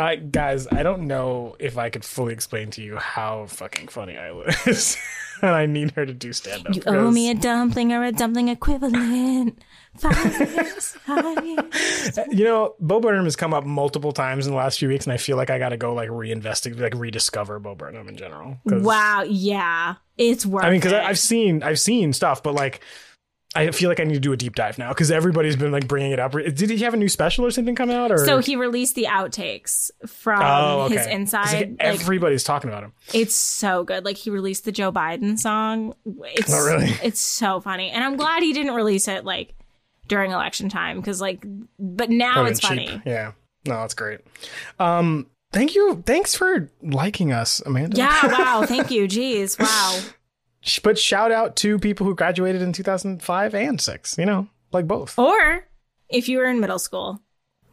I 0.00 0.16
guys, 0.16 0.66
I 0.70 0.82
don't 0.82 1.06
know 1.06 1.56
if 1.58 1.78
I 1.78 1.90
could 1.90 2.04
fully 2.04 2.32
explain 2.32 2.70
to 2.72 2.82
you 2.82 2.96
how 2.96 3.46
fucking 3.46 3.88
funny 3.88 4.16
I 4.16 4.32
was. 4.32 4.96
and 5.42 5.50
I 5.50 5.66
need 5.66 5.92
her 5.92 6.06
to 6.06 6.12
do 6.12 6.32
stand 6.32 6.66
up. 6.66 6.74
You 6.74 6.82
owe 6.86 7.10
me 7.10 7.30
a 7.30 7.34
dumpling 7.34 7.92
or 7.92 8.04
a 8.04 8.12
dumpling 8.12 8.48
equivalent. 8.48 9.58
Five 9.96 10.52
years, 10.54 10.92
five 11.04 11.44
years. 11.44 12.18
You 12.30 12.44
know, 12.44 12.74
Bo 12.78 13.00
Burnham 13.00 13.24
has 13.24 13.36
come 13.36 13.52
up 13.52 13.64
multiple 13.64 14.12
times 14.12 14.46
in 14.46 14.52
the 14.52 14.56
last 14.56 14.78
few 14.78 14.88
weeks, 14.88 15.04
and 15.06 15.12
I 15.12 15.16
feel 15.16 15.36
like 15.36 15.50
I 15.50 15.58
got 15.58 15.70
to 15.70 15.76
go 15.76 15.94
like 15.94 16.08
reinvestigate, 16.08 16.80
like 16.80 16.94
rediscover 16.94 17.58
Bo 17.58 17.74
Burnham 17.74 18.08
in 18.08 18.16
general. 18.16 18.58
Wow, 18.64 19.22
yeah, 19.22 19.96
it's 20.16 20.46
worth. 20.46 20.64
I 20.64 20.70
mean, 20.70 20.80
because. 20.80 20.92
I've 20.92 21.18
seen 21.18 21.62
I've 21.62 21.80
seen 21.80 22.12
stuff, 22.12 22.42
but 22.42 22.54
like 22.54 22.80
I 23.54 23.72
feel 23.72 23.88
like 23.88 23.98
I 23.98 24.04
need 24.04 24.14
to 24.14 24.20
do 24.20 24.32
a 24.32 24.36
deep 24.36 24.54
dive 24.54 24.78
now 24.78 24.90
because 24.90 25.10
everybody's 25.10 25.56
been 25.56 25.72
like 25.72 25.88
bringing 25.88 26.12
it 26.12 26.20
up. 26.20 26.32
Did 26.32 26.70
he 26.70 26.78
have 26.78 26.94
a 26.94 26.96
new 26.96 27.08
special 27.08 27.44
or 27.44 27.50
something 27.50 27.74
come 27.74 27.90
out? 27.90 28.12
Or 28.12 28.18
So 28.24 28.38
he 28.38 28.54
released 28.54 28.94
the 28.94 29.06
outtakes 29.10 29.90
from 30.06 30.40
oh, 30.40 30.82
okay. 30.82 30.94
his 30.94 31.06
'Cause, 31.06 31.12
inside. 31.14 31.52
like, 31.52 31.68
Like, 31.70 31.76
everybody's 31.80 32.44
talking 32.44 32.70
about 32.70 32.84
him. 32.84 32.92
it's 33.12 33.34
so 33.34 33.82
good. 33.82 34.04
Like 34.04 34.16
he 34.16 34.30
released 34.30 34.64
the 34.66 34.72
Joe 34.72 34.92
Biden 34.92 35.36
song. 35.36 35.94
It's 36.22 36.52
Oh, 36.54 36.64
really? 36.64 36.92
it's 37.02 37.18
so 37.20 37.60
funny, 37.60 37.90
and 37.90 38.04
I'm 38.04 38.16
glad 38.16 38.42
he 38.44 38.52
didn't 38.52 38.74
release 38.74 39.08
it 39.08 39.24
like 39.24 39.54
during 40.06 40.30
election 40.30 40.68
time 40.68 40.98
because 40.98 41.20
like, 41.20 41.44
but 41.78 42.08
now 42.08 42.44
Would've 42.44 42.60
funny. 42.60 43.02
Yeah, 43.04 43.32
no, 43.66 43.80
that's 43.80 43.94
great. 43.94 44.20
Um, 44.78 45.26
thank 45.52 45.74
you. 45.74 46.02
Thanks 46.06 46.36
for 46.36 46.70
liking 46.82 47.32
us, 47.32 47.60
Amanda. 47.66 47.96
Yeah, 47.96 48.26
wow. 48.38 48.64
Thank 48.64 48.92
you. 48.92 49.08
Jeez, 49.08 49.58
wow. 49.58 50.00
Sh- 50.62 50.80
But 50.80 50.98
shout 50.98 51.32
out 51.32 51.56
to 51.56 51.78
people 51.78 52.06
who 52.06 52.14
graduated 52.14 52.62
in 52.62 52.72
2005 52.72 53.54
and 53.54 53.80
six. 53.80 54.16
You 54.18 54.26
know, 54.26 54.48
like 54.72 54.86
both. 54.86 55.18
Or 55.18 55.66
if 56.08 56.28
you 56.28 56.38
were 56.38 56.44
in 56.46 56.60
middle 56.60 56.78
school, 56.78 57.20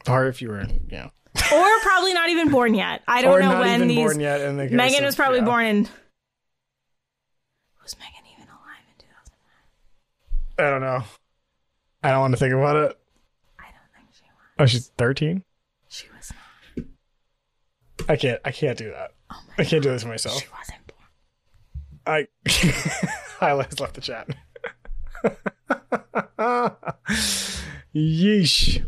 Or 0.08 0.28
if 0.28 0.42
you 0.42 0.50
were, 0.50 0.60
in, 0.60 0.88
you 0.90 0.98
know, 0.98 1.12
or 1.54 1.80
probably 1.82 2.14
not 2.14 2.30
even 2.30 2.50
born 2.50 2.74
yet. 2.74 3.02
I 3.08 3.22
don't 3.22 3.34
or 3.36 3.40
know 3.42 3.52
not 3.52 3.62
when 3.62 3.76
even 3.76 3.88
these. 3.90 3.98
born 3.98 4.20
yet. 4.20 4.42
In 4.42 4.58
the 4.58 4.64
case 4.68 4.74
Megan 4.76 5.00
of- 5.00 5.06
was 5.06 5.16
probably 5.16 5.40
yeah. 5.40 5.46
born 5.46 5.66
in. 5.66 5.90
Was 7.84 7.96
Megan 8.00 8.26
even 8.36 8.48
alive 8.50 8.84
in 8.90 9.06
2000? 10.58 10.66
I 10.66 10.70
don't 10.72 10.82
know. 10.82 11.04
I 12.04 12.12
don't 12.12 12.22
want 12.22 12.34
to 12.34 12.38
think 12.40 12.54
about 12.54 12.76
it. 12.78 12.98
I 13.60 13.64
don't 13.64 13.94
think 13.96 14.08
she 14.14 14.24
was. 14.24 14.56
Oh, 14.60 14.66
she's 14.66 14.88
13. 14.98 15.44
She 15.90 16.06
was 16.16 16.32
not. 16.78 16.86
I 18.10 18.16
can't. 18.16 18.40
I 18.46 18.52
can't 18.52 18.78
do 18.78 18.92
that. 18.92 19.12
oh 19.32 19.36
I 19.58 19.64
can't 19.66 19.84
do 19.84 19.90
this 19.90 20.06
myself. 20.06 20.40
She 20.42 20.48
wasn't 20.58 20.78
born. 20.87 20.87
I. 22.08 22.28
I 23.40 23.50
has 23.50 23.80
left 23.80 23.94
the 23.94 24.02
chat. 24.02 24.30
Yeesh. 27.96 28.86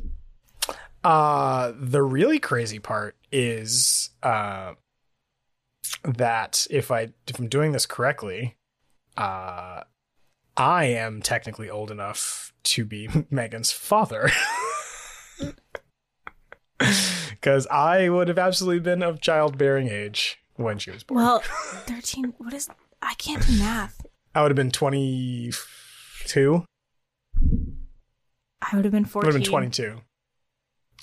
Uh, 1.04 1.72
the 1.80 2.02
really 2.02 2.40
crazy 2.40 2.80
part 2.80 3.16
is 3.32 4.10
uh, 4.24 4.74
that 6.04 6.68
if 6.70 6.92
I 6.92 7.10
if 7.28 7.40
I'm 7.40 7.48
doing 7.48 7.72
this 7.72 7.86
correctly, 7.86 8.58
uh, 9.18 9.84
I 10.58 10.86
am 10.86 11.22
technically 11.22 11.70
old 11.70 11.92
enough 11.92 12.54
to 12.64 12.86
be 12.86 13.10
Megan's 13.30 13.72
father. 13.72 14.30
Because 17.30 17.68
I 17.68 18.10
would 18.10 18.28
have 18.28 18.38
absolutely 18.38 18.80
been 18.82 19.02
of 19.04 19.22
childbearing 19.22 19.88
age 19.88 20.40
when 20.56 20.78
she 20.78 20.92
was 20.92 21.04
born. 21.04 21.24
Well, 21.24 21.40
13. 21.40 22.34
What 22.38 22.54
is. 22.54 22.70
I 23.02 23.14
can't 23.16 23.46
do 23.46 23.58
math. 23.60 24.06
I 24.36 24.42
would 24.42 24.52
have 24.52 24.56
been 24.56 24.72
22. 24.72 26.64
I 28.62 28.76
would 28.76 28.86
have 28.86 28.92
been 28.92 29.06
14. 29.06 29.26
Would 29.28 29.34
have 29.34 29.42
been 29.44 29.50
22. 29.50 30.02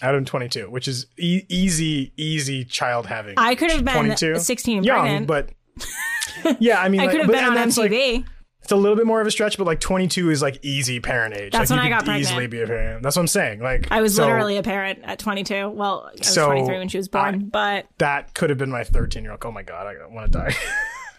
I'd 0.03 0.07
have 0.07 0.15
been 0.15 0.25
22, 0.27 0.71
which 0.71 0.87
is 0.89 1.07
e- 1.19 1.45
easy, 1.49 2.13
easy 2.17 2.65
child 2.65 3.07
having. 3.07 3.35
I 3.39 3.55
could 3.55 3.71
have 3.71 3.85
been 3.85 3.95
22. 3.95 4.39
16 4.39 4.77
and 4.79 4.87
young, 4.87 5.01
pregnant. 5.01 5.27
but 5.27 5.51
yeah, 6.61 6.81
I 6.83 6.89
mean, 6.91 7.01
I 7.01 7.05
like, 7.05 7.13
could 7.13 7.21
have 7.23 7.27
but- 7.29 7.33
been 7.37 7.45
on 7.47 7.55
that's, 7.55 7.79
like, 7.79 7.91
MTV. 7.91 8.25
it's 8.63 8.73
a 8.73 8.77
little 8.77 8.95
bit 8.97 9.07
more 9.07 9.23
of 9.23 9.27
a 9.27 9.31
stretch, 9.31 9.57
but 9.57 9.67
like 9.67 9.81
22 9.81 10.29
is 10.31 10.43
like 10.43 10.59
easy 10.63 11.01
parent 11.01 11.35
age. 11.35 11.53
That's 11.53 11.71
like, 11.71 11.79
when 11.79 11.87
I 11.87 11.89
got 11.89 12.05
pregnant. 12.05 12.21
Easily 12.29 12.47
be 12.47 12.61
a 12.61 12.67
parent. 12.67 13.03
That's 13.03 13.17
what 13.17 13.23
I'm 13.23 13.27
saying. 13.29 13.61
Like 13.61 13.91
I 13.91 14.03
was 14.03 14.15
so 14.17 14.27
literally 14.27 14.59
a 14.59 14.63
parent 14.63 15.01
at 15.03 15.19
22. 15.19 15.71
Well, 15.71 16.11
I 16.13 16.19
was 16.19 16.27
So, 16.29 16.47
23 16.47 16.77
when 16.79 16.89
she 16.89 16.99
was 16.99 17.09
born, 17.09 17.35
I- 17.35 17.39
but 17.39 17.87
that 17.99 18.35
could 18.35 18.51
have 18.51 18.59
been 18.59 18.71
my 18.71 18.85
13 18.85 19.23
year 19.23 19.33
old. 19.33 19.41
Oh 19.47 19.51
my 19.51 19.63
god, 19.63 19.87
I 19.87 20.07
want 20.15 20.31
to 20.31 20.39
die. 20.39 20.55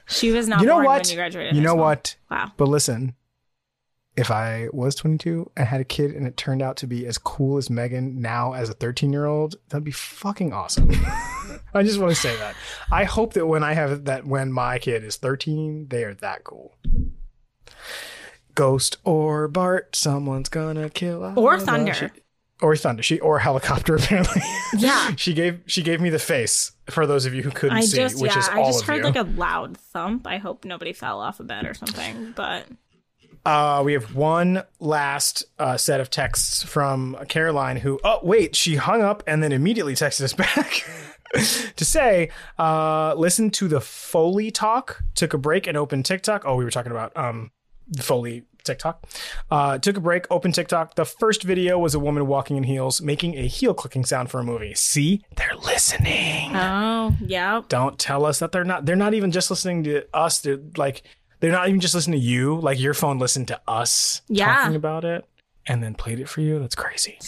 she 0.07 0.31
was 0.31 0.47
not 0.47 0.61
you 0.61 0.67
know 0.67 0.77
what? 0.77 1.01
when 1.03 1.09
you 1.09 1.15
graduated. 1.15 1.55
you 1.55 1.61
know 1.61 1.69
school. 1.71 1.83
what? 1.83 2.15
Wow. 2.31 2.51
But 2.57 2.67
listen, 2.67 3.15
if 4.15 4.31
I 4.31 4.67
was 4.73 4.95
22 4.95 5.51
and 5.55 5.67
had 5.67 5.79
a 5.79 5.85
kid 5.85 6.11
and 6.11 6.25
it 6.25 6.35
turned 6.35 6.61
out 6.61 6.75
to 6.77 6.87
be 6.87 7.05
as 7.05 7.17
cool 7.17 7.57
as 7.57 7.69
Megan 7.69 8.19
now 8.19 8.53
as 8.53 8.69
a 8.69 8.73
13 8.73 9.13
year 9.13 9.25
old, 9.25 9.55
that'd 9.69 9.83
be 9.83 9.91
fucking 9.91 10.51
awesome. 10.51 10.89
I 11.73 11.83
just 11.83 11.99
want 11.99 12.15
to 12.15 12.19
say 12.19 12.35
that. 12.37 12.55
I 12.91 13.03
hope 13.03 13.33
that 13.33 13.45
when 13.45 13.63
I 13.63 13.73
have 13.73 14.05
that, 14.05 14.25
when 14.25 14.51
my 14.51 14.79
kid 14.79 15.03
is 15.03 15.17
13, 15.17 15.87
they 15.89 16.03
are 16.03 16.15
that 16.15 16.43
cool. 16.43 16.75
Ghost 18.55 18.97
or 19.03 19.47
Bart, 19.47 19.95
someone's 19.95 20.49
gonna 20.49 20.89
kill 20.89 21.23
us. 21.23 21.37
Or 21.37 21.59
Thunder. 21.59 22.11
Or 22.61 22.75
thunder. 22.75 23.03
She 23.03 23.19
or 23.19 23.39
helicopter 23.39 23.95
apparently. 23.97 24.41
Yeah. 24.77 25.15
she 25.15 25.33
gave 25.33 25.61
she 25.65 25.81
gave 25.83 26.01
me 26.01 26.09
the 26.09 26.19
face 26.19 26.71
for 26.89 27.05
those 27.05 27.25
of 27.25 27.33
you 27.33 27.43
who 27.43 27.51
couldn't 27.51 27.77
I 27.77 27.81
see, 27.81 27.95
just 27.97 28.21
which 28.21 28.31
yeah, 28.31 28.39
is 28.39 28.49
I 28.49 28.63
just 28.65 28.83
heard 28.85 28.97
you. 28.97 29.03
like 29.03 29.15
a 29.15 29.23
loud 29.23 29.77
thump. 29.77 30.25
I 30.27 30.37
hope 30.37 30.65
nobody 30.65 30.93
fell 30.93 31.19
off 31.19 31.39
a 31.39 31.43
bed 31.43 31.65
or 31.65 31.73
something. 31.73 32.33
But 32.35 32.65
Uh, 33.45 33.81
we 33.85 33.93
have 33.93 34.13
one 34.15 34.63
last 34.79 35.45
uh, 35.57 35.77
set 35.77 35.99
of 36.01 36.09
texts 36.09 36.63
from 36.63 37.15
Caroline, 37.29 37.77
who, 37.77 37.97
oh, 38.03 38.19
wait, 38.21 38.55
she 38.57 38.75
hung 38.75 39.01
up 39.01 39.23
and 39.25 39.41
then 39.41 39.51
immediately 39.53 39.93
texted 39.93 40.21
us 40.23 40.33
back 40.45 40.83
to 41.77 41.85
say, 41.85 42.29
uh, 42.59 43.13
listen 43.15 43.49
to 43.51 43.67
the 43.69 43.79
Foley 43.79 44.51
talk, 44.51 45.01
took 45.15 45.33
a 45.33 45.37
break 45.37 45.65
and 45.67 45.77
opened 45.77 46.05
TikTok. 46.05 46.43
Oh, 46.45 46.55
we 46.57 46.65
were 46.65 46.71
talking 46.71 46.91
about 46.91 47.15
um, 47.15 47.51
Foley 47.99 48.43
TikTok. 48.67 49.03
Uh, 49.49 49.77
took 49.79 49.97
a 49.97 50.01
break, 50.01 50.25
opened 50.29 50.53
TikTok. 50.55 50.95
The 50.95 51.05
first 51.05 51.43
video 51.43 51.79
was 51.79 51.95
a 51.95 51.99
woman 51.99 52.27
walking 52.27 52.57
in 52.57 52.63
heels, 52.63 53.01
making 53.01 53.35
a 53.37 53.47
heel 53.47 53.73
clicking 53.73 54.05
sound 54.05 54.29
for 54.29 54.39
a 54.39 54.43
movie. 54.43 54.73
See, 54.75 55.23
they're 55.35 55.55
listening 55.55 56.51
oh 56.55 57.15
yeah, 57.21 57.61
don't 57.69 57.97
tell 57.97 58.25
us 58.25 58.39
that 58.39 58.51
they're 58.51 58.63
not 58.63 58.85
they're 58.85 58.95
not 58.95 59.13
even 59.13 59.31
just 59.31 59.49
listening 59.49 59.83
to 59.85 60.05
us 60.13 60.39
they're 60.39 60.59
like 60.75 61.03
they're 61.39 61.51
not 61.51 61.67
even 61.69 61.79
just 61.79 61.95
listening 61.95 62.19
to 62.19 62.25
you 62.25 62.59
like 62.59 62.79
your 62.79 62.93
phone 62.93 63.19
listened 63.19 63.47
to 63.49 63.59
us 63.67 64.21
Yeah. 64.27 64.53
talking 64.55 64.75
about 64.75 65.05
it 65.05 65.25
and 65.67 65.81
then 65.83 65.93
played 65.95 66.19
it 66.19 66.27
for 66.29 66.41
you 66.41 66.59
that's 66.59 66.75
crazy 66.75 67.19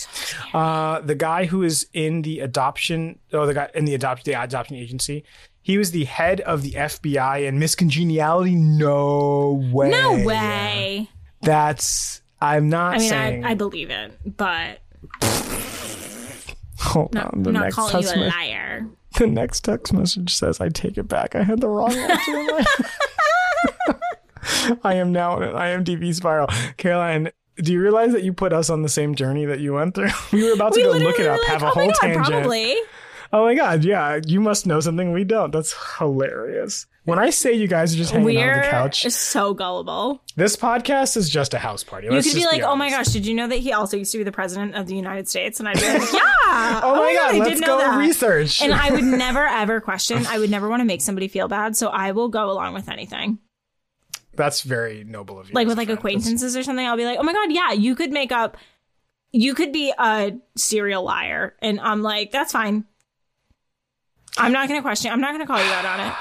uh 0.53 0.99
the 1.01 1.15
guy 1.15 1.45
who 1.45 1.63
is 1.63 1.87
in 1.93 2.21
the 2.23 2.39
adoption 2.39 3.19
oh 3.33 3.45
the 3.45 3.53
guy 3.53 3.69
in 3.75 3.85
the 3.85 3.93
adopt 3.95 4.25
the 4.25 4.33
adoption 4.33 4.75
agency 4.75 5.23
he 5.61 5.77
was 5.77 5.91
the 5.91 6.05
head 6.05 6.41
of 6.41 6.63
the 6.63 6.71
FBI 6.71 7.47
and 7.47 7.59
Miss 7.59 7.75
Congeniality. 7.75 8.55
No 8.55 9.61
way. 9.71 9.89
no 9.91 10.25
way. 10.25 11.09
That's 11.41 12.21
I'm 12.41 12.69
not 12.69 12.95
I 12.95 12.97
mean, 12.99 13.09
saying. 13.09 13.45
I, 13.45 13.51
I 13.51 13.53
believe 13.53 13.89
it, 13.89 14.17
but 14.37 14.79
Hold 16.79 17.13
not, 17.13 17.33
on. 17.33 17.43
The 17.43 17.51
not 17.51 17.63
next 17.63 17.75
calling 17.75 17.95
you 17.97 18.01
text 18.01 18.15
a 18.15 18.19
me- 18.19 18.27
liar. 18.27 18.85
The 19.17 19.25
next 19.27 19.61
text 19.61 19.91
message 19.91 20.33
says, 20.33 20.61
"I 20.61 20.69
take 20.69 20.97
it 20.97 21.07
back. 21.07 21.35
I 21.35 21.41
had 21.43 21.59
the 21.61 21.67
wrong 21.67 21.91
answer." 21.91 22.31
in 22.39 22.45
my- 22.47 22.65
I 24.83 24.93
am 24.93 25.11
now 25.11 25.37
in 25.37 25.43
an 25.43 25.55
IMDb 25.55 26.13
spiral. 26.13 26.47
Caroline, 26.77 27.31
do 27.57 27.73
you 27.73 27.81
realize 27.81 28.13
that 28.13 28.23
you 28.23 28.33
put 28.33 28.53
us 28.53 28.69
on 28.69 28.83
the 28.83 28.89
same 28.89 29.15
journey 29.15 29.45
that 29.45 29.59
you 29.59 29.73
went 29.73 29.95
through? 29.95 30.09
We 30.31 30.43
were 30.45 30.53
about 30.53 30.73
to 30.73 30.79
We 30.79 30.83
go 30.83 30.91
look 31.05 31.19
it 31.19 31.25
up, 31.27 31.39
were 31.39 31.45
have 31.47 31.61
like, 31.63 31.75
a 31.75 31.79
oh 31.79 31.81
whole 31.81 31.87
God, 31.87 31.95
tangent. 32.01 32.27
Probably. 32.27 32.75
Oh 33.33 33.43
my 33.45 33.55
god, 33.55 33.83
yeah, 33.83 34.19
you 34.27 34.39
must 34.39 34.67
know 34.67 34.79
something 34.79 35.11
we 35.11 35.23
don't. 35.23 35.51
That's 35.51 35.75
hilarious. 35.97 36.85
When 37.09 37.19
I 37.19 37.31
say 37.31 37.53
you 37.53 37.67
guys 37.67 37.93
are 37.93 37.97
just 37.97 38.11
hanging 38.11 38.37
out 38.37 38.49
on 38.49 38.61
the 38.61 38.67
couch, 38.67 39.05
it's 39.05 39.15
so 39.15 39.53
gullible. 39.53 40.21
this 40.35 40.55
podcast 40.55 41.17
is 41.17 41.29
just 41.29 41.53
a 41.53 41.59
house 41.59 41.83
party. 41.83 42.07
You 42.07 42.13
Let's 42.13 42.27
could 42.27 42.37
be 42.37 42.45
like, 42.45 42.61
"Oh 42.61 42.75
my 42.75 42.89
gosh, 42.89 43.07
did 43.07 43.25
you 43.25 43.33
know 43.33 43.47
that 43.47 43.57
he 43.57 43.73
also 43.73 43.97
used 43.97 44.11
to 44.11 44.19
be 44.19 44.23
the 44.23 44.31
president 44.31 44.75
of 44.75 44.87
the 44.87 44.95
United 44.95 45.27
States?" 45.27 45.59
And 45.59 45.67
I'd 45.67 45.75
be 45.79 45.81
like, 45.87 46.01
"Yeah, 46.13 46.19
Oh 46.83 46.95
my 46.95 47.11
oh 47.11 47.15
god, 47.15 47.35
I 47.35 47.37
let's 47.39 47.59
go 47.61 47.77
that." 47.79 47.97
research. 47.97 48.61
And 48.61 48.73
I 48.73 48.91
would 48.91 49.03
never 49.25 49.45
ever 49.45 49.81
question. 49.81 50.25
I 50.27 50.39
would 50.39 50.49
never 50.49 50.69
want 50.69 50.81
to 50.81 50.85
make 50.85 51.01
somebody 51.01 51.27
feel 51.27 51.47
bad, 51.47 51.75
so 51.75 51.87
I 51.87 52.11
will 52.11 52.29
go 52.29 52.51
along 52.51 52.73
with 52.75 52.87
anything. 52.89 53.39
That's 54.35 54.61
very 54.61 55.03
noble 55.03 55.39
of 55.39 55.49
you. 55.49 55.55
Like 55.55 55.67
with 55.67 55.77
like 55.77 55.87
friend. 55.87 55.99
Acquaintances 55.99 56.55
or 56.55 56.63
something, 56.63 56.85
I'll 56.85 56.95
be 56.97 57.05
like, 57.05 57.17
"Oh 57.19 57.23
my 57.23 57.33
god, 57.33 57.51
yeah, 57.51 57.71
you 57.73 57.95
could 57.95 58.11
make 58.11 58.31
up. 58.31 58.55
You 59.31 59.53
could 59.55 59.73
be 59.73 59.93
a 59.97 60.33
serial 60.55 61.03
liar," 61.03 61.55
and 61.61 61.79
I'm 61.79 62.01
like, 62.01 62.31
"That's 62.31 62.51
fine." 62.51 62.85
I'm 64.37 64.51
not 64.53 64.67
gonna 64.69 64.81
question. 64.81 65.11
I'm 65.11 65.21
not 65.21 65.31
gonna 65.31 65.47
call 65.47 65.57
you 65.57 65.71
out 65.71 65.85
on 65.85 65.99
it. 66.07 66.13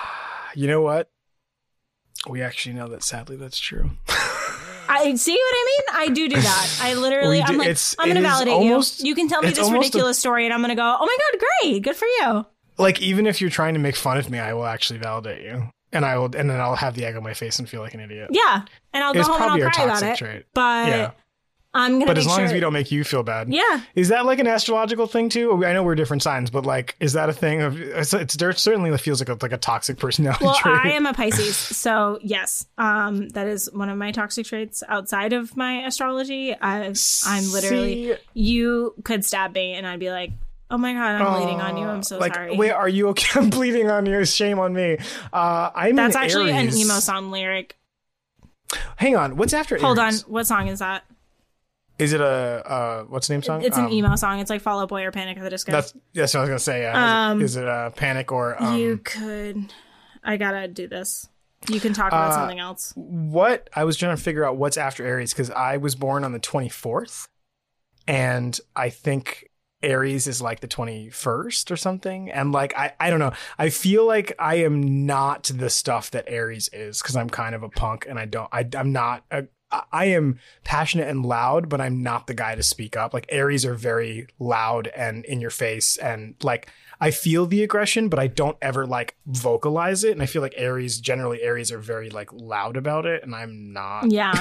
You 0.59 0.67
know 0.67 0.81
what? 0.83 1.09
We 2.29 2.43
actually 2.43 2.75
know 2.75 2.89
that 2.89 3.05
sadly 3.05 3.37
that's 3.37 3.61
true. 3.61 3.93
I 4.89 5.15
see 5.15 5.33
what 5.33 5.55
I 5.55 5.67
mean. 5.67 5.97
I 6.01 6.13
do 6.13 6.29
do 6.29 6.41
that. 6.41 6.79
I 6.83 6.95
literally, 6.95 7.39
do- 7.39 7.45
I'm 7.47 7.59
like, 7.59 7.77
I'm 7.97 8.09
gonna 8.09 8.21
validate 8.23 8.55
almost- 8.55 8.99
you. 9.01 9.07
You 9.11 9.15
can 9.15 9.29
tell 9.29 9.41
me 9.41 9.51
this 9.51 9.61
almost 9.61 9.73
a- 9.77 9.79
ridiculous 9.79 10.19
story, 10.19 10.47
and 10.47 10.53
I'm 10.53 10.61
gonna 10.61 10.75
go, 10.75 10.83
"Oh 10.99 11.07
my 11.07 11.17
god, 11.39 11.45
great, 11.63 11.83
good 11.83 11.95
for 11.95 12.07
you." 12.07 12.45
like 12.77 13.01
even 13.01 13.25
if 13.29 13.41
you're 13.41 13.51
trying 13.51 13.75
to 13.75 13.81
make 13.81 13.95
fun 13.95 14.17
of 14.19 14.31
me, 14.31 14.41
I 14.41 14.53
will 14.53 14.67
actually 14.67 14.99
validate 14.99 15.45
you. 15.45 15.71
And 15.93 16.05
I 16.05 16.19
will 16.19 16.35
and 16.37 16.51
then 16.51 16.61
I'll 16.61 16.75
have 16.75 16.95
the 16.97 17.05
egg 17.05 17.15
on 17.17 17.23
my 17.23 17.35
face 17.35 17.61
and 17.61 17.69
feel 17.69 17.81
like 17.81 17.95
an 17.95 18.01
idiot. 18.01 18.31
Yeah, 18.33 18.63
and 18.93 19.05
I'll 19.05 19.15
go 19.15 19.21
It's 19.21 19.29
home 19.29 19.41
and 19.41 19.63
I'll 19.63 19.71
cry 19.71 19.85
about 19.85 20.03
it. 20.03 20.17
trait. 20.19 20.47
But 20.55 20.89
Yeah. 20.89 21.11
I'm 21.75 21.99
gonna. 21.99 22.07
But 22.07 22.19
as 22.19 22.27
long 22.27 22.39
sure, 22.39 22.45
as 22.47 22.53
we 22.53 22.61
don't 22.61 22.73
make 22.73 22.91
you 22.91 23.05
feel 23.05 23.23
bad. 23.23 23.53
Yeah, 23.53 23.83
Is 23.95 24.09
that 24.09 24.25
like 24.25 24.39
an 24.39 24.47
astrological 24.47 25.07
thing 25.07 25.29
too? 25.29 25.65
I 25.67 25.75
know 25.75 25.83
we're 25.83 25.95
different 25.97 26.23
signs, 26.23 26.51
but 26.51 26.65
like, 26.65 26.97
is 26.99 27.13
that 27.13 27.29
a 27.29 27.33
thing 27.33 27.61
of? 27.61 27.79
It's, 27.79 28.15
it's 28.15 28.37
there 28.37 28.53
certainly 28.53 28.97
feels 28.97 29.21
like 29.21 29.29
a 29.29 29.37
like 29.43 29.53
a 29.53 29.59
toxic 29.59 29.99
personality 29.99 30.47
Well, 30.47 30.55
trait. 30.55 30.75
I 30.75 30.91
am 30.93 31.05
a 31.05 31.13
Pisces, 31.13 31.57
so 31.77 32.19
yes, 32.23 32.67
um, 32.79 33.29
that 33.31 33.47
is 33.47 33.71
one 33.73 33.91
of 33.91 33.99
my 33.99 34.13
toxic 34.13 34.47
traits 34.47 34.83
outside 34.89 35.35
of 35.35 35.57
my 35.57 35.85
astrology. 35.85 36.55
I, 36.55 36.95
I'm 37.27 37.53
literally, 37.53 38.15
See? 38.15 38.17
you 38.33 38.95
could 39.05 39.25
stab 39.25 39.55
me, 39.55 39.75
and 39.75 39.87
I'd 39.87 40.01
be 40.01 40.11
like, 40.11 40.33
"Oh 40.71 40.79
my 40.79 40.95
god, 40.95 41.21
I'm 41.21 41.35
bleeding 41.35 41.61
on 41.61 41.77
you. 41.77 41.87
I'm 41.87 42.03
so 42.03 42.19
like, 42.19 42.35
sorry." 42.35 42.57
wait, 42.57 42.71
are 42.71 42.89
you 42.89 43.09
okay? 43.09 43.29
I'm 43.41 43.51
bleeding 43.51 43.91
on 43.91 44.07
you. 44.07 44.25
Shame 44.25 44.59
on 44.59 44.73
me. 44.73 44.97
Uh, 45.35 45.71
I'm 45.75 45.97
That's 45.97 46.17
actually 46.17 46.51
an 46.53 46.75
emo 46.75 46.95
song 47.01 47.31
lyric. 47.31 47.77
Hang 48.97 49.17
on, 49.17 49.37
what's 49.37 49.53
after? 49.53 49.77
Hold 49.79 49.99
on, 49.99 50.15
what 50.27 50.47
song 50.47 50.69
is 50.69 50.79
that? 50.79 51.05
Is 51.99 52.13
it 52.13 52.21
a 52.21 52.25
uh, 52.27 53.03
what's 53.05 53.27
the 53.29 53.35
name 53.35 53.43
song? 53.43 53.63
It's 53.63 53.77
an 53.77 53.87
Um, 53.87 53.93
emo 53.93 54.17
song. 54.17 54.39
It's 54.41 54.51
like 54.51 54.61
Fall 54.61 54.81
Out 54.81 54.89
Boy 54.89 55.05
or 55.05 55.11
Panic 55.11 55.37
at 55.37 55.43
the 55.43 55.51
Disco. 55.51 55.73
That's 55.73 55.93
that's 56.15 56.35
what 56.35 56.41
I 56.41 56.43
was 56.43 56.49
gonna 56.51 56.59
say. 56.61 56.83
Yeah. 56.83 57.31
Um, 57.31 57.43
is, 57.43 57.57
it, 57.57 57.61
is 57.61 57.65
it 57.65 57.69
a 57.69 57.93
panic 57.97 58.31
or 58.33 58.61
um, 58.63 58.79
you 58.79 58.99
could. 58.99 59.73
I 60.23 60.37
gotta 60.37 60.69
do 60.69 60.87
this. 60.87 61.29
You 61.69 61.81
can 61.81 61.93
talk 61.93 62.09
about 62.13 62.31
Uh, 62.31 62.35
something 62.35 62.61
else. 62.61 62.93
what 62.95 63.69
I 63.75 63.83
was 63.85 63.97
trying 63.97 64.17
to 64.17 64.23
figure 64.23 64.45
out 64.45 64.57
what's 64.57 64.77
after 64.77 65.05
Aries 65.05 65.33
because 65.33 65.51
I 65.51 65.77
was 65.77 65.97
born 65.97 66.23
on 66.25 66.31
the 66.33 66.39
24th, 66.39 67.27
and 68.07 68.59
I 68.77 68.91
think 68.91 69.51
Aries 69.83 70.27
is 70.27 70.41
like 70.41 70.61
the 70.61 70.69
21st 70.69 71.71
or 71.71 71.77
something. 71.77 72.31
And 72.31 72.53
like 72.53 72.77
I, 72.77 72.93
I 73.01 73.11
don't 73.11 73.19
know. 73.19 73.33
I 73.59 73.71
feel 73.71 74.07
like 74.07 74.33
I 74.39 74.57
am 74.57 75.07
not 75.07 75.51
the 75.55 75.71
stuff 75.71 76.11
that 76.13 76.25
Aries 76.29 76.69
is 76.73 77.01
because 77.03 77.17
I'm 77.17 77.31
kind 77.31 77.55
of 77.55 77.63
a 77.63 77.69
punk 77.69 78.07
and 78.09 78.19
I 78.19 78.25
don't. 78.27 78.49
I, 78.53 78.67
I'm 78.77 78.93
not. 78.93 79.25
A, 79.31 79.45
I- 79.71 80.07
am 80.07 80.39
passionate 80.65 81.09
and 81.09 81.25
loud, 81.27 81.69
but 81.69 81.81
I'm 81.81 82.03
not 82.03 82.27
the 82.27 82.35
guy 82.35 82.55
to 82.55 82.63
speak 82.63 82.97
up. 82.97 83.13
Like 83.13 83.27
Aries 83.29 83.65
are 83.65 83.75
very 83.75 84.27
loud 84.39 84.89
and 84.97 85.25
in 85.27 85.41
your 85.41 85.51
face, 85.51 85.97
and 85.99 86.35
like 86.43 86.69
I 87.01 87.11
feel 87.11 87.47
the 87.47 87.63
aggression, 87.63 88.09
but 88.09 88.19
I 88.19 88.27
don't 88.27 88.57
ever 88.63 88.87
like 88.87 89.17
vocalize 89.27 90.05
it. 90.05 90.13
And 90.13 90.23
I 90.23 90.27
feel 90.27 90.43
like 90.43 90.55
Aries, 90.57 90.99
generally 91.01 91.43
Aries 91.43 91.71
are 91.71 91.79
very 91.79 92.11
like 92.11 92.33
loud 92.33 92.77
about 92.77 93.07
it, 93.07 93.23
and 93.23 93.35
I'm 93.35 93.73
not. 93.73 94.11
Yeah, 94.11 94.41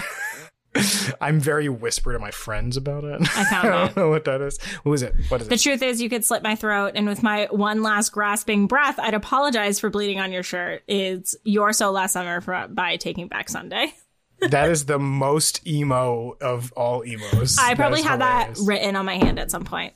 I'm 1.22 1.40
very 1.40 1.70
whisper 1.70 2.14
to 2.14 2.20
my 2.20 2.32
friends 2.32 2.78
about 2.78 3.04
it. 3.04 3.22
I 3.22 3.44
found 3.46 3.68
I 3.68 3.70
don't 3.70 3.90
it. 3.92 3.96
know 3.98 4.10
what 4.10 4.26
that 4.26 4.42
is. 4.42 4.60
What 4.84 4.94
is 4.94 5.02
it? 5.02 5.14
What 5.30 5.42
is 5.42 5.48
The 5.48 5.56
it? 5.56 5.62
truth 5.62 5.82
is, 5.82 6.02
you 6.02 6.10
could 6.10 6.24
slit 6.24 6.44
my 6.44 6.56
throat, 6.56 6.94
and 6.96 7.08
with 7.08 7.22
my 7.24 7.48
one 7.52 7.82
last 7.84 8.12
grasping 8.12 8.68
breath, 8.68 8.98
I'd 9.00 9.14
apologize 9.14 9.80
for 9.80 9.90
bleeding 9.90 10.20
on 10.20 10.32
your 10.32 10.44
shirt. 10.44 10.84
It's 10.88 11.36
You're 11.44 11.74
So 11.74 11.92
Last 11.92 12.14
Summer 12.14 12.42
for, 12.42 12.68
by 12.70 12.96
Taking 12.98 13.28
Back 13.28 13.50
Sunday. 13.50 13.94
that 14.42 14.70
is 14.70 14.86
the 14.86 15.00
most 15.00 15.66
emo 15.68 16.38
of 16.42 16.72
all 16.74 17.04
emos. 17.04 17.58
I 17.58 17.76
probably 17.76 18.02
had 18.02 18.22
that 18.22 18.58
written 18.62 18.96
on 18.96 19.06
my 19.06 19.18
hand 19.18 19.40
at 19.40 19.52
some 19.52 19.66
point. 19.66 19.94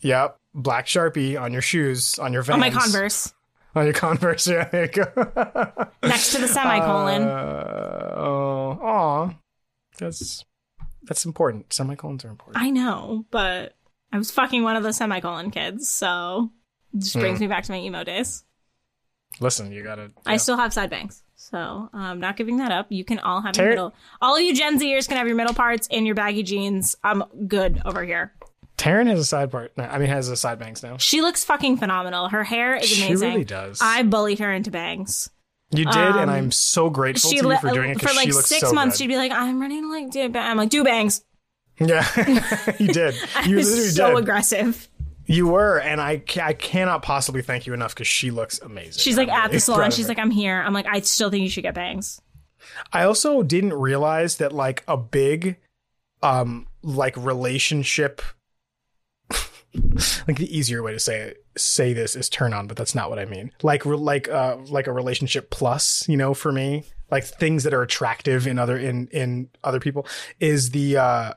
Yep. 0.00 0.36
Black 0.54 0.86
Sharpie 0.86 1.40
on 1.40 1.52
your 1.52 1.62
shoes, 1.62 2.18
on 2.18 2.32
your 2.32 2.42
Vans. 2.42 2.54
On 2.54 2.60
my 2.60 2.70
Converse, 2.70 3.32
On 3.74 3.84
your 3.84 3.94
Converse. 3.94 4.46
Yeah, 4.50 4.68
there 4.68 4.84
you 4.84 4.90
go. 4.90 5.04
next 6.02 6.32
to 6.32 6.40
the 6.40 6.48
semicolon. 6.48 7.22
Uh, 7.22 8.14
oh, 8.16 8.78
aw. 8.82 9.34
That's 9.98 10.44
that's 11.02 11.24
important. 11.24 11.72
Semicolons 11.72 12.24
are 12.24 12.28
important. 12.28 12.62
I 12.62 12.70
know, 12.70 13.24
but 13.30 13.74
I 14.12 14.18
was 14.18 14.30
fucking 14.30 14.62
one 14.62 14.76
of 14.76 14.84
those 14.84 14.96
semicolon 14.96 15.50
kids, 15.50 15.88
so 15.88 16.50
it 16.94 17.00
just 17.00 17.14
brings 17.14 17.40
me 17.40 17.48
back 17.48 17.64
to 17.64 17.72
my 17.72 17.78
emo 17.78 18.04
days. 18.04 18.44
Listen, 19.40 19.72
you 19.72 19.82
gotta. 19.82 20.12
I 20.24 20.36
still 20.36 20.56
have 20.56 20.72
side 20.72 20.90
bangs, 20.90 21.23
so 21.50 21.88
I'm 21.92 22.20
not 22.20 22.36
giving 22.36 22.56
that 22.58 22.72
up. 22.72 22.86
You 22.90 23.04
can 23.04 23.18
all 23.18 23.40
have 23.42 23.52
Ter- 23.52 23.62
your 23.64 23.70
middle. 23.70 23.94
All 24.22 24.34
of 24.36 24.42
you 24.42 24.54
Gen 24.54 24.78
Zers 24.80 25.06
can 25.06 25.16
have 25.18 25.26
your 25.26 25.36
middle 25.36 25.54
parts 25.54 25.86
and 25.90 26.06
your 26.06 26.14
baggy 26.14 26.42
jeans. 26.42 26.96
I'm 27.04 27.22
good 27.46 27.82
over 27.84 28.02
here. 28.04 28.32
Taryn 28.78 29.06
has 29.08 29.18
a 29.20 29.24
side 29.24 29.50
part. 29.52 29.72
no, 29.76 29.84
I 29.84 29.98
mean, 29.98 30.08
has 30.08 30.28
a 30.28 30.36
side 30.36 30.58
bangs 30.58 30.82
now. 30.82 30.96
She 30.96 31.20
looks 31.22 31.44
fucking 31.44 31.76
phenomenal. 31.76 32.28
Her 32.28 32.42
hair 32.44 32.74
is 32.76 32.96
amazing. 32.98 33.16
She 33.18 33.32
really 33.34 33.44
does. 33.44 33.78
I 33.82 34.02
bullied 34.02 34.40
her 34.40 34.52
into 34.52 34.70
bangs. 34.70 35.30
You 35.70 35.84
did, 35.84 35.94
Um, 35.96 36.18
and 36.18 36.30
I'm 36.30 36.50
so 36.50 36.88
grateful 36.90 37.30
She 37.30 37.38
to 37.40 37.48
you 37.48 37.56
for 37.58 37.70
doing 37.70 37.90
it 37.90 38.00
for 38.00 38.12
like 38.14 38.32
six 38.32 38.60
so 38.60 38.72
months. 38.72 38.96
good. 38.96 39.04
She'd 39.04 39.08
be 39.08 39.16
like, 39.16 39.32
"I'm 39.32 39.60
ready 39.60 39.80
to 39.80 39.88
like 39.90 40.10
do 40.10 40.28
bangs." 40.28 40.46
I'm 40.50 40.56
like, 40.56 40.70
"Do 40.70 40.84
bangs." 40.84 41.24
Yeah, 41.80 42.06
you 42.78 42.88
did. 42.88 43.14
I 43.36 43.44
You 43.46 43.56
was 43.56 43.68
literally 43.68 43.90
so 43.90 44.10
did. 44.10 44.18
aggressive. 44.18 44.88
You 45.26 45.48
were, 45.48 45.78
and 45.80 46.00
I 46.00 46.18
ca- 46.18 46.44
I 46.44 46.52
cannot 46.52 47.02
possibly 47.02 47.40
thank 47.42 47.66
you 47.66 47.72
enough 47.72 47.94
because 47.94 48.06
she 48.06 48.30
looks 48.30 48.58
amazing. 48.60 49.00
She's 49.00 49.16
like 49.16 49.28
I'm 49.28 49.34
at 49.34 49.42
really 49.44 49.52
the 49.56 49.60
salon. 49.60 49.78
proud 49.78 49.86
of 49.88 49.94
She's 49.94 50.06
her. 50.06 50.10
like, 50.10 50.18
"I'm 50.18 50.30
here." 50.30 50.60
I'm 50.60 50.72
like, 50.74 50.86
"I 50.86 51.00
still 51.00 51.30
think 51.30 51.42
you 51.42 51.48
should 51.48 51.62
get 51.62 51.74
bangs." 51.74 52.20
I 52.92 53.04
also 53.04 53.42
didn't 53.42 53.72
realize 53.74 54.36
that 54.36 54.52
like 54.52 54.82
a 54.88 54.96
big, 54.96 55.56
um, 56.22 56.66
like 56.82 57.16
relationship. 57.16 58.22
like 60.28 60.36
the 60.36 60.48
easier 60.56 60.82
way 60.82 60.92
to 60.92 61.00
say 61.00 61.20
it, 61.20 61.44
say 61.56 61.92
this 61.92 62.14
is 62.14 62.28
turn 62.28 62.52
on, 62.54 62.66
but 62.66 62.76
that's 62.76 62.94
not 62.94 63.10
what 63.10 63.18
I 63.18 63.24
mean. 63.24 63.50
Like 63.62 63.84
re- 63.84 63.96
like 63.96 64.28
uh 64.28 64.56
like 64.68 64.86
a 64.86 64.92
relationship 64.92 65.50
plus, 65.50 66.08
you 66.08 66.16
know, 66.16 66.32
for 66.34 66.52
me, 66.52 66.84
like 67.10 67.24
things 67.24 67.64
that 67.64 67.74
are 67.74 67.82
attractive 67.82 68.46
in 68.46 68.58
other 68.58 68.76
in 68.76 69.08
in 69.08 69.48
other 69.64 69.80
people 69.80 70.06
is 70.38 70.70
the 70.70 70.96
uh 70.96 71.32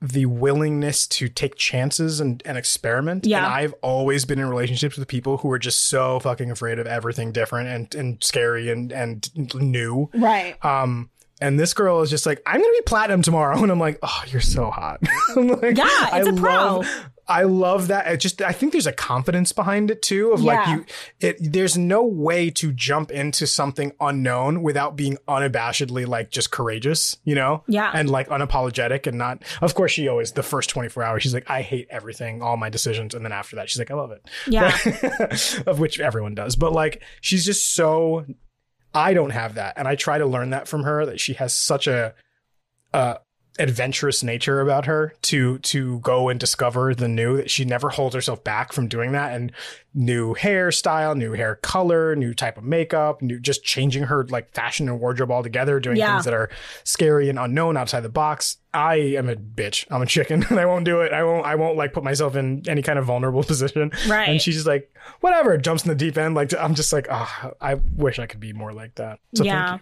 the 0.00 0.26
willingness 0.26 1.06
to 1.08 1.28
take 1.28 1.56
chances 1.56 2.20
and, 2.20 2.42
and 2.46 2.56
experiment. 2.56 3.26
Yeah. 3.26 3.38
And 3.38 3.46
I've 3.46 3.74
always 3.82 4.24
been 4.24 4.38
in 4.38 4.48
relationships 4.48 4.96
with 4.96 5.08
people 5.08 5.38
who 5.38 5.50
are 5.50 5.58
just 5.58 5.88
so 5.88 6.20
fucking 6.20 6.50
afraid 6.50 6.78
of 6.78 6.86
everything 6.86 7.32
different 7.32 7.68
and, 7.68 7.94
and 7.94 8.22
scary 8.22 8.70
and, 8.70 8.92
and 8.92 9.28
new. 9.54 10.08
Right. 10.14 10.62
Um, 10.64 11.10
and 11.40 11.58
this 11.58 11.74
girl 11.74 12.00
is 12.02 12.10
just 12.10 12.26
like, 12.26 12.42
I'm 12.46 12.60
gonna 12.60 12.72
be 12.72 12.82
platinum 12.82 13.22
tomorrow, 13.22 13.58
and 13.62 13.70
I'm 13.70 13.80
like, 13.80 13.98
oh, 14.02 14.22
you're 14.28 14.40
so 14.40 14.70
hot. 14.70 15.00
I'm 15.36 15.48
like, 15.48 15.76
Yeah, 15.76 16.16
it's 16.16 16.28
a 16.28 16.32
a 16.32 16.36
pro. 16.36 16.50
Love, 16.52 17.10
I 17.28 17.42
love 17.42 17.88
that. 17.88 18.06
It 18.06 18.20
just, 18.20 18.40
I 18.40 18.52
think 18.52 18.72
there's 18.72 18.86
a 18.86 18.92
confidence 18.92 19.52
behind 19.52 19.90
it 19.90 20.00
too. 20.00 20.32
Of 20.32 20.42
like 20.42 20.66
you, 20.68 20.86
it. 21.20 21.36
There's 21.40 21.76
no 21.76 22.02
way 22.02 22.48
to 22.50 22.72
jump 22.72 23.10
into 23.10 23.46
something 23.46 23.92
unknown 24.00 24.62
without 24.62 24.96
being 24.96 25.18
unabashedly 25.28 26.06
like 26.06 26.30
just 26.30 26.50
courageous, 26.50 27.18
you 27.24 27.34
know? 27.34 27.64
Yeah. 27.68 27.90
And 27.94 28.08
like 28.08 28.28
unapologetic 28.28 29.06
and 29.06 29.18
not. 29.18 29.42
Of 29.60 29.74
course, 29.74 29.92
she 29.92 30.08
always 30.08 30.32
the 30.32 30.42
first 30.42 30.70
24 30.70 31.02
hours. 31.02 31.22
She's 31.22 31.34
like, 31.34 31.50
I 31.50 31.60
hate 31.60 31.86
everything, 31.90 32.40
all 32.40 32.56
my 32.56 32.70
decisions, 32.70 33.14
and 33.14 33.24
then 33.24 33.32
after 33.32 33.56
that, 33.56 33.68
she's 33.68 33.78
like, 33.78 33.90
I 33.90 33.94
love 33.94 34.10
it 34.10 34.26
Yeah. 34.46 34.74
of 35.66 35.78
which 35.78 36.00
everyone 36.00 36.34
does. 36.34 36.56
But 36.56 36.72
like, 36.72 37.02
she's 37.20 37.44
just 37.44 37.74
so. 37.74 38.24
I 38.94 39.12
don't 39.12 39.30
have 39.30 39.56
that, 39.56 39.74
and 39.76 39.86
I 39.86 39.96
try 39.96 40.16
to 40.16 40.24
learn 40.24 40.50
that 40.50 40.66
from 40.66 40.84
her. 40.84 41.04
That 41.04 41.20
she 41.20 41.34
has 41.34 41.54
such 41.54 41.86
a, 41.86 42.14
uh, 42.94 43.16
adventurous 43.58 44.22
nature 44.22 44.60
about 44.60 44.86
her 44.86 45.14
to 45.22 45.58
to 45.58 45.98
go 46.00 46.28
and 46.28 46.38
discover 46.38 46.94
the 46.94 47.08
new. 47.08 47.36
That 47.38 47.50
she 47.50 47.64
never 47.64 47.88
holds 47.88 48.14
herself 48.14 48.42
back 48.44 48.72
from 48.72 48.88
doing 48.88 49.12
that, 49.12 49.34
and 49.34 49.52
new 49.94 50.34
hairstyle, 50.34 51.16
new 51.16 51.32
hair 51.32 51.56
color, 51.56 52.14
new 52.14 52.34
type 52.34 52.56
of 52.58 52.64
makeup, 52.64 53.20
new 53.22 53.38
just 53.40 53.64
changing 53.64 54.04
her 54.04 54.24
like 54.28 54.52
fashion 54.54 54.88
and 54.88 55.00
wardrobe 55.00 55.30
altogether, 55.30 55.80
doing 55.80 55.96
Yeah. 55.96 56.12
things 56.14 56.24
that 56.26 56.34
are 56.34 56.50
scary 56.84 57.28
and 57.28 57.38
unknown 57.38 57.76
outside 57.76 58.00
the 58.00 58.08
box. 58.08 58.58
I 58.72 58.96
am 58.96 59.28
a 59.28 59.34
bitch. 59.36 59.86
I'm 59.90 60.02
a 60.02 60.06
chicken, 60.06 60.44
and 60.48 60.58
I 60.60 60.66
won't 60.66 60.84
do 60.84 61.00
it. 61.00 61.12
I 61.12 61.24
won't. 61.24 61.46
I 61.46 61.54
won't 61.56 61.76
like 61.76 61.92
put 61.92 62.04
myself 62.04 62.36
in 62.36 62.62
any 62.68 62.82
kind 62.82 62.98
of 62.98 63.06
vulnerable 63.06 63.42
position. 63.44 63.90
Right. 64.08 64.28
And 64.28 64.40
she's 64.40 64.54
just 64.56 64.66
like, 64.66 64.94
whatever. 65.20 65.56
Jumps 65.58 65.84
in 65.84 65.88
the 65.88 65.94
deep 65.94 66.16
end. 66.18 66.34
Like 66.34 66.52
I'm 66.54 66.74
just 66.74 66.92
like, 66.92 67.06
ah, 67.10 67.50
I 67.60 67.74
wish 67.96 68.18
I 68.18 68.26
could 68.26 68.40
be 68.40 68.52
more 68.52 68.72
like 68.72 68.94
that. 68.96 69.20
So 69.34 69.44
yeah. 69.44 69.78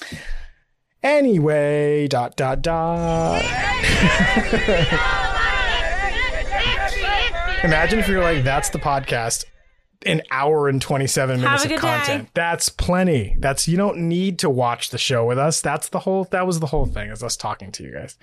thank 0.00 0.12
you. 0.12 0.18
Anyway, 1.04 2.08
dot 2.08 2.34
dot 2.34 2.62
dot. 2.62 3.44
Imagine 7.62 7.98
if 7.98 8.08
you're 8.08 8.22
like, 8.22 8.42
that's 8.42 8.70
the 8.70 8.78
podcast. 8.78 9.44
An 10.06 10.22
hour 10.30 10.68
and 10.68 10.80
27 10.82 11.40
minutes 11.40 11.64
of 11.66 11.72
content. 11.76 12.24
day. 12.24 12.30
That's 12.34 12.68
plenty. 12.70 13.36
That's 13.38 13.68
you 13.68 13.76
don't 13.76 14.08
need 14.08 14.38
to 14.40 14.50
watch 14.50 14.90
the 14.90 14.98
show 14.98 15.26
with 15.26 15.38
us. 15.38 15.60
That's 15.60 15.88
the 15.90 15.98
whole 16.00 16.24
that 16.24 16.46
was 16.46 16.60
the 16.60 16.66
whole 16.66 16.86
thing 16.86 17.10
is 17.10 17.22
us 17.22 17.36
talking 17.36 17.70
to 17.72 17.82
you 17.82 17.92
guys. 17.92 18.16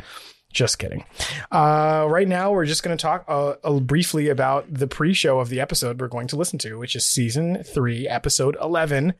Just 0.51 0.79
kidding. 0.79 1.05
Uh, 1.51 2.07
right 2.09 2.27
now, 2.27 2.51
we're 2.51 2.65
just 2.65 2.83
going 2.83 2.95
to 2.97 3.01
talk 3.01 3.25
uh, 3.27 3.55
uh, 3.63 3.79
briefly 3.79 4.27
about 4.29 4.71
the 4.71 4.85
pre-show 4.85 5.39
of 5.39 5.49
the 5.49 5.59
episode 5.61 6.01
we're 6.01 6.07
going 6.07 6.27
to 6.27 6.35
listen 6.35 6.59
to, 6.59 6.77
which 6.77 6.95
is 6.95 7.07
season 7.07 7.63
three, 7.63 8.07
episode 8.07 8.57
eleven, 8.61 9.13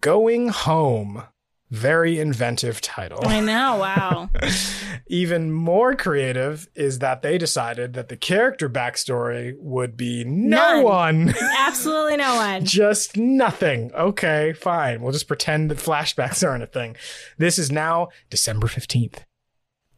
"Going 0.00 0.48
Home." 0.48 1.22
Very 1.70 2.20
inventive 2.20 2.80
title. 2.80 3.26
I 3.26 3.40
know. 3.40 3.76
Wow. 3.76 4.30
Even 5.08 5.52
more 5.52 5.96
creative 5.96 6.68
is 6.76 7.00
that 7.00 7.22
they 7.22 7.38
decided 7.38 7.94
that 7.94 8.08
the 8.08 8.16
character 8.16 8.68
backstory 8.68 9.54
would 9.58 9.96
be 9.96 10.22
no 10.24 10.74
None. 10.74 10.82
one. 10.84 11.34
Absolutely 11.58 12.18
no 12.18 12.36
one. 12.36 12.64
just 12.64 13.16
nothing. 13.16 13.90
Okay, 13.94 14.52
fine. 14.52 15.02
We'll 15.02 15.12
just 15.12 15.26
pretend 15.26 15.70
that 15.72 15.78
flashbacks 15.78 16.46
aren't 16.46 16.62
a 16.62 16.68
thing. 16.68 16.94
This 17.36 17.58
is 17.58 17.72
now 17.72 18.08
December 18.30 18.68
15th, 18.68 19.24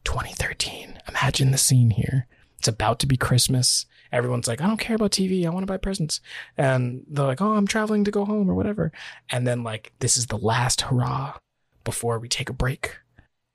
2013. 0.05 0.99
Imagine 1.07 1.51
the 1.51 1.57
scene 1.59 1.91
here. 1.91 2.25
It's 2.57 2.67
about 2.67 2.99
to 2.99 3.07
be 3.07 3.15
Christmas. 3.15 3.85
Everyone's 4.11 4.47
like, 4.47 4.59
I 4.59 4.65
don't 4.67 4.79
care 4.79 4.95
about 4.95 5.11
TV. 5.11 5.45
I 5.45 5.49
want 5.49 5.61
to 5.63 5.71
buy 5.71 5.77
presents. 5.77 6.19
And 6.57 7.03
they're 7.07 7.25
like, 7.25 7.41
oh, 7.41 7.53
I'm 7.53 7.67
traveling 7.67 8.03
to 8.05 8.11
go 8.11 8.25
home 8.25 8.49
or 8.49 8.55
whatever. 8.55 8.91
And 9.29 9.45
then, 9.45 9.63
like, 9.63 9.93
this 9.99 10.17
is 10.17 10.25
the 10.27 10.37
last 10.37 10.81
hurrah 10.81 11.37
before 11.83 12.19
we 12.19 12.27
take 12.27 12.49
a 12.49 12.53
break. 12.53 12.97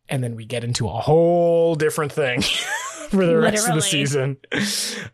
And 0.08 0.22
then 0.22 0.36
we 0.36 0.44
get 0.44 0.64
into 0.64 0.86
a 0.86 1.00
whole 1.00 1.74
different 1.74 2.12
thing 2.12 2.42
for 3.10 3.24
the 3.24 3.38
rest 3.38 3.68
of 3.68 3.74
the 3.74 3.82
season. 3.82 4.36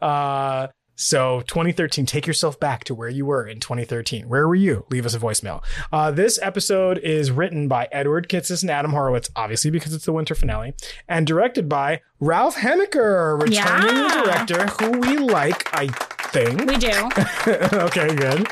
Uh, 0.00 0.68
so 1.00 1.40
2013, 1.46 2.04
take 2.04 2.26
yourself 2.26 2.60
back 2.60 2.84
to 2.84 2.94
where 2.94 3.08
you 3.08 3.24
were 3.24 3.46
in 3.46 3.58
2013. 3.58 4.28
Where 4.28 4.46
were 4.46 4.54
you? 4.54 4.84
Leave 4.90 5.06
us 5.06 5.14
a 5.14 5.18
voicemail. 5.18 5.62
Uh, 5.90 6.10
this 6.10 6.38
episode 6.42 6.98
is 6.98 7.30
written 7.30 7.68
by 7.68 7.88
Edward 7.90 8.28
Kitsis 8.28 8.60
and 8.62 8.70
Adam 8.70 8.90
Horowitz, 8.90 9.30
obviously 9.34 9.70
because 9.70 9.94
it's 9.94 10.04
the 10.04 10.12
winter 10.12 10.34
finale, 10.34 10.74
and 11.08 11.26
directed 11.26 11.68
by 11.68 12.02
Ralph 12.20 12.56
Hemecker, 12.56 13.40
returning 13.40 13.96
Yeah. 13.96 14.24
director 14.24 14.66
who 14.66 14.98
we 14.98 15.16
like, 15.16 15.68
I 15.74 15.86
think. 15.86 16.66
We 16.66 16.76
do. 16.76 17.08
okay, 17.78 18.14
good. 18.14 18.46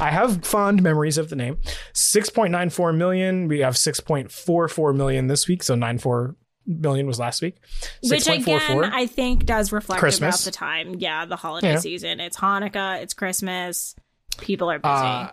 I 0.00 0.10
have 0.10 0.44
fond 0.46 0.82
memories 0.82 1.18
of 1.18 1.28
the 1.30 1.36
name. 1.36 1.58
6.94 1.94 2.96
million. 2.96 3.48
We 3.48 3.58
have 3.58 3.74
6.44 3.74 4.94
million 4.96 5.26
this 5.26 5.48
week. 5.48 5.62
So 5.64 5.74
94 5.74 6.36
million 6.68 7.06
was 7.06 7.18
last 7.18 7.42
week. 7.42 7.56
Which 8.02 8.26
again, 8.28 8.42
6.44. 8.44 8.90
I 8.92 9.06
think 9.06 9.46
does 9.46 9.72
reflect 9.72 9.98
Christmas. 9.98 10.36
about 10.36 10.44
the 10.44 10.56
time. 10.56 10.94
Yeah, 10.98 11.24
the 11.24 11.36
holiday 11.36 11.72
Yeah. 11.72 11.78
season. 11.78 12.20
It's 12.20 12.36
Hanukkah. 12.36 13.02
It's 13.02 13.14
Christmas. 13.14 13.96
People 14.38 14.70
are 14.70 14.78
busy. 14.78 14.92
Uh, 14.92 15.28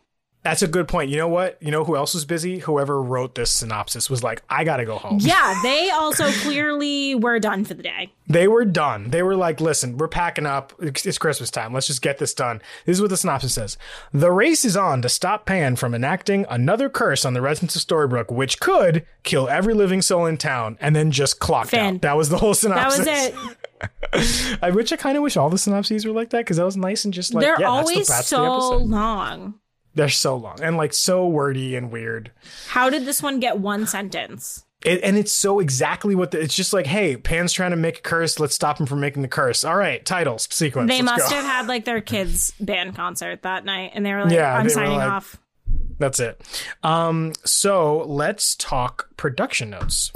that's 0.45 0.61
a 0.61 0.67
good 0.67 0.87
point. 0.87 1.09
You 1.09 1.17
know 1.17 1.27
what? 1.27 1.57
You 1.59 1.71
know 1.71 1.83
who 1.83 1.95
else 1.95 2.13
was 2.13 2.23
busy? 2.23 2.59
Whoever 2.59 3.01
wrote 3.01 3.33
this 3.33 3.49
synopsis 3.49 4.11
was 4.11 4.21
like, 4.23 4.43
I 4.47 4.63
gotta 4.63 4.85
go 4.85 4.99
home. 4.99 5.17
yeah, 5.19 5.59
they 5.63 5.89
also 5.89 6.29
clearly 6.43 7.15
were 7.15 7.39
done 7.39 7.65
for 7.65 7.73
the 7.73 7.81
day. 7.81 8.13
They 8.27 8.47
were 8.47 8.63
done. 8.63 9.09
They 9.09 9.23
were 9.23 9.35
like, 9.35 9.59
listen, 9.59 9.97
we're 9.97 10.07
packing 10.07 10.45
up. 10.45 10.71
It's 10.79 11.17
Christmas 11.17 11.49
time. 11.49 11.73
Let's 11.73 11.87
just 11.87 12.03
get 12.03 12.19
this 12.19 12.35
done. 12.35 12.61
This 12.85 12.97
is 12.97 13.01
what 13.01 13.09
the 13.09 13.17
synopsis 13.17 13.55
says. 13.55 13.77
The 14.13 14.31
race 14.31 14.63
is 14.65 14.77
on 14.77 15.01
to 15.01 15.09
stop 15.09 15.47
Pan 15.47 15.75
from 15.75 15.95
enacting 15.95 16.45
another 16.47 16.89
curse 16.89 17.25
on 17.25 17.33
the 17.33 17.41
residents 17.41 17.75
of 17.75 17.81
Storybrooke, 17.81 18.31
which 18.31 18.59
could 18.59 19.03
kill 19.23 19.49
every 19.49 19.73
living 19.73 20.03
soul 20.03 20.27
in 20.27 20.37
town, 20.37 20.77
and 20.79 20.95
then 20.95 21.09
just 21.09 21.43
Finn. 21.43 21.95
out. 21.95 22.01
That 22.01 22.17
was 22.17 22.29
the 22.29 22.37
whole 22.37 22.53
synopsis. 22.53 23.05
That 23.05 23.33
was 23.33 23.49
it. 24.13 24.59
I 24.61 24.69
wish 24.69 24.91
I 24.91 24.95
kind 24.95 25.17
of 25.17 25.23
wish 25.23 25.37
all 25.37 25.49
the 25.49 25.57
synopses 25.57 26.05
were 26.05 26.13
like 26.13 26.29
that 26.29 26.41
because 26.41 26.57
that 26.57 26.65
was 26.65 26.77
nice 26.77 27.03
and 27.03 27.13
just 27.13 27.33
like, 27.33 27.43
They're 27.43 27.59
yeah, 27.59 27.67
always 27.67 28.07
that's 28.07 28.07
the, 28.07 28.13
that's 28.13 28.27
so 28.27 28.73
episode. 28.75 28.89
long. 28.89 29.55
They're 29.95 30.09
so 30.09 30.35
long 30.35 30.61
and 30.61 30.77
like 30.77 30.93
so 30.93 31.25
wordy 31.27 31.75
and 31.75 31.91
weird. 31.91 32.31
How 32.67 32.89
did 32.89 33.05
this 33.05 33.23
one 33.23 33.39
get 33.39 33.59
one 33.59 33.87
sentence? 33.87 34.65
It, 34.83 35.01
and 35.03 35.17
it's 35.17 35.31
so 35.31 35.59
exactly 35.59 36.13
what 36.13 36.29
the, 36.31 36.39
it's 36.39 36.53
just 36.55 36.71
like, 36.71 36.85
hey, 36.85 37.17
Pan's 37.17 37.53
trying 37.53 37.71
to 37.71 37.77
make 37.77 37.99
a 37.99 38.01
curse. 38.01 38.39
Let's 38.39 38.53
stop 38.53 38.79
him 38.79 38.85
from 38.85 38.99
making 38.99 39.23
the 39.23 39.27
curse. 39.27 39.63
All 39.63 39.75
right, 39.75 40.05
titles 40.05 40.47
sequence. 40.51 40.89
They 40.91 41.01
let's 41.01 41.19
must 41.23 41.31
go. 41.31 41.37
have 41.37 41.45
had 41.45 41.67
like 41.67 41.85
their 41.85 42.01
kids' 42.01 42.53
band 42.59 42.95
concert 42.95 43.41
that 43.41 43.65
night, 43.65 43.91
and 43.95 44.05
they 44.05 44.13
were 44.13 44.25
like, 44.25 44.33
Yeah, 44.33 44.53
"I'm 44.55 44.69
signing 44.69 44.97
like- 44.97 45.09
off." 45.09 45.37
That's 45.97 46.19
it. 46.19 46.41
Um, 46.83 47.31
so 47.45 48.03
let's 48.05 48.55
talk 48.55 49.07
production 49.15 49.69
notes. 49.69 50.11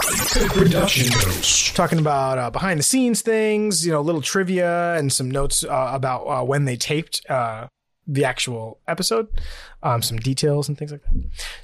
production 0.49 1.07
notes. 1.07 1.72
Talking 1.73 1.99
about 1.99 2.38
uh, 2.38 2.49
behind 2.49 2.80
the 2.80 2.84
scenes 2.84 3.22
things, 3.22 3.85
you 3.85 3.91
know, 3.93 4.01
little 4.01 4.22
trivia 4.22 4.95
and 4.95 5.11
some 5.11 5.31
notes 5.31 5.64
uh, 5.64 5.91
about 5.93 6.26
uh, 6.26 6.43
when 6.43 6.65
they 6.65 6.76
taped 6.76 7.26
uh, 7.30 7.68
the 8.10 8.26
actual 8.26 8.80
episode, 8.88 9.27
um, 9.84 10.02
some 10.02 10.18
details 10.18 10.68
and 10.68 10.77
things 10.77 10.91
like 10.91 11.03
that. 11.03 11.14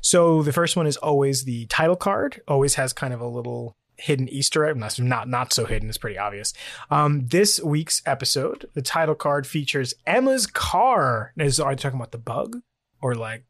So 0.02 0.44
the 0.44 0.54
first 0.54 0.78
one 0.78 0.86
is 0.86 0.96
always 0.98 1.44
the 1.44 1.66
title 1.66 1.96
card. 1.96 2.42
Always 2.48 2.76
has 2.76 2.94
kind 2.94 3.14
of 3.14 3.20
a 3.20 3.28
little 3.28 3.76
hidden 3.98 4.30
Easter 4.30 4.66
egg. 4.66 4.78
Not 4.78 5.00
not, 5.00 5.28
not 5.28 5.54
so 5.54 5.66
hidden. 5.66 5.90
It's 5.90 5.98
pretty 5.98 6.20
obvious. 6.20 6.54
Um, 6.92 7.28
this 7.28 7.60
week's 7.62 8.02
episode, 8.06 8.70
the 8.74 8.82
title 8.82 9.16
card 9.16 9.48
features 9.48 9.96
Emma's 10.06 10.46
car. 10.46 11.34
Is 11.38 11.60
are 11.60 11.72
you 11.72 11.78
talking 11.78 12.00
about 12.00 12.12
the 12.12 12.18
bug 12.20 12.62
or 13.02 13.16
like? 13.16 13.44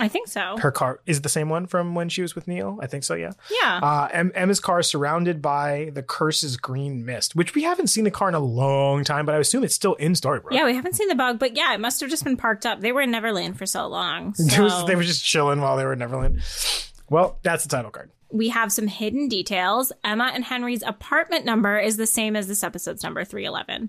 I 0.00 0.08
think 0.08 0.28
so. 0.28 0.56
Her 0.58 0.70
car 0.70 1.00
is 1.06 1.18
it 1.18 1.22
the 1.22 1.28
same 1.28 1.48
one 1.48 1.66
from 1.66 1.94
when 1.94 2.08
she 2.08 2.22
was 2.22 2.34
with 2.34 2.46
Neal. 2.48 2.78
I 2.80 2.86
think 2.86 3.04
so. 3.04 3.14
Yeah. 3.14 3.32
yeah. 3.62 3.80
Uh, 3.82 4.08
em- 4.12 4.32
Emma's 4.34 4.60
car 4.60 4.80
is 4.80 4.86
surrounded 4.86 5.42
by 5.42 5.90
the 5.94 6.02
curse's 6.02 6.56
green 6.56 7.04
mist, 7.04 7.34
which 7.36 7.54
we 7.54 7.62
haven't 7.62 7.88
seen 7.88 8.04
the 8.04 8.10
car 8.10 8.28
in 8.28 8.34
a 8.34 8.40
long 8.40 9.04
time, 9.04 9.26
but 9.26 9.34
I 9.34 9.38
assume 9.38 9.64
it's 9.64 9.74
still 9.74 9.94
in 9.94 10.12
Storybrooke. 10.12 10.52
yeah, 10.52 10.64
we 10.64 10.74
haven't 10.74 10.94
seen 10.94 11.08
the 11.08 11.14
bug, 11.14 11.38
but 11.38 11.56
yeah, 11.56 11.74
it 11.74 11.80
must 11.80 12.00
have 12.00 12.10
just 12.10 12.24
been 12.24 12.36
parked 12.36 12.64
up. 12.66 12.80
They 12.80 12.92
were 12.92 13.00
in 13.02 13.10
Neverland 13.10 13.58
for 13.58 13.66
so 13.66 13.86
long. 13.86 14.34
So 14.48 14.84
they 14.86 14.96
were 14.96 15.02
just 15.02 15.24
chilling 15.24 15.60
while 15.60 15.76
they 15.76 15.84
were 15.84 15.92
in 15.92 15.98
Neverland. 16.00 16.40
Well, 17.10 17.38
that's 17.42 17.62
the 17.64 17.68
title 17.68 17.90
card. 17.90 18.10
we 18.30 18.48
have 18.50 18.70
some 18.72 18.86
hidden 18.86 19.28
details. 19.28 19.92
Emma 20.04 20.30
and 20.34 20.44
Henry's 20.44 20.82
apartment 20.82 21.44
number 21.44 21.78
is 21.78 21.96
the 21.96 22.06
same 22.06 22.36
as 22.36 22.46
this 22.48 22.62
episode's 22.62 23.02
number, 23.02 23.24
311. 23.24 23.88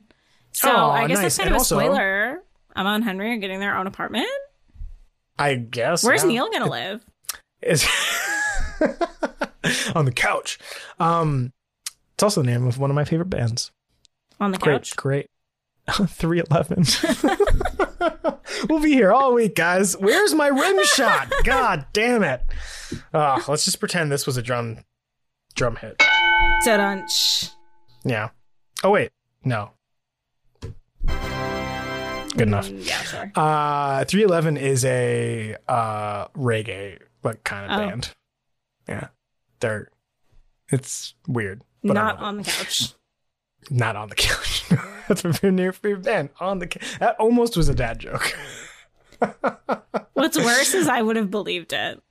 So 0.53 0.71
Oh, 0.71 0.89
I 0.89 1.07
guess 1.07 1.17
nice. 1.17 1.23
that's 1.23 1.37
kind 1.37 1.47
And 1.47 1.55
of 1.55 1.59
also- 1.59 1.77
a 1.79 1.83
spoiler. 1.83 2.43
Emma 2.75 2.89
and 2.91 3.03
Henry 3.03 3.33
are 3.33 3.37
getting 3.37 3.59
their 3.59 3.75
own 3.77 3.87
apartment. 3.87 4.27
I 5.39 5.55
guess. 5.55 6.03
Where's. 6.03 6.23
Neal 6.23 6.49
gonna 6.51 6.69
live? 6.69 7.03
Is 7.61 7.85
on 9.95 10.05
the 10.05 10.11
couch. 10.13 10.57
Um, 10.99 11.51
it's 12.13 12.23
also 12.23 12.41
the 12.41 12.47
name 12.47 12.65
of 12.67 12.77
one 12.77 12.89
of 12.89 12.95
my 12.95 13.05
favorite 13.05 13.29
bands. 13.29 13.71
On 14.39 14.51
the 14.51 14.57
Great, 14.57 14.75
couch. 14.75 14.95
great. 14.95 15.29
311. 15.89 16.85
we'll 18.69 18.79
be 18.81 18.91
here 18.93 19.11
all 19.11 19.33
week, 19.33 19.55
guys. 19.55 19.97
Where's 19.97 20.33
my 20.33 20.47
rim 20.47 20.85
shot? 20.85 21.31
God 21.43 21.87
damn 21.93 22.23
it. 22.23 22.43
Uh, 23.13 23.41
let's 23.47 23.65
just 23.65 23.79
pretend 23.79 24.11
this 24.11 24.25
was 24.27 24.37
a 24.37 24.41
drum 24.41 24.79
drum 25.55 25.75
hit. 25.77 25.97
Ta-dunch. 26.63 27.49
Yeah. 28.05 28.29
Oh 28.83 28.91
wait, 28.91 29.11
no. 29.43 29.71
Good 32.39 32.47
enough. 32.47 32.69
Mm, 32.69 32.87
Yeah. 33.35 33.41
Uh 33.41 34.03
311 34.05 34.57
is 34.57 34.83
a 34.85 35.55
uh 35.67 36.27
reggae 36.29 36.99
like 37.23 37.43
kind 37.43 37.71
of 37.71 37.79
Oh. 37.79 37.87
band. 37.89 38.15
Yeah. 38.87 39.07
They're 39.59 39.89
it's 40.69 41.13
weird. 41.27 41.63
But 41.83 41.97
I 41.97 42.01
Not 42.01 42.15
love 42.15 42.23
it. 42.23 42.27
on 42.27 42.37
the 42.37 42.43
couch. 42.43 42.93
not 43.69 43.95
on 43.95 44.09
the 44.09 44.15
couch. 44.15 44.63
That's 45.07 45.21
favorite 45.21 45.51
name 45.51 45.71
for 45.71 45.87
your 45.89 45.97
band. 45.97 46.29
On 46.39 46.59
the 46.59 46.67
couch. 46.67 46.97
That 46.99 47.15
almost 47.19 47.57
was 47.57 47.67
a 47.69 47.75
dad 47.75 47.99
joke. 47.99 48.35
What's 50.13 50.37
worse 50.37 50.73
is 50.73 50.87
I 50.87 51.01
would 51.01 51.15
have 51.15 51.29
believed 51.31 51.73
it. 51.73 52.01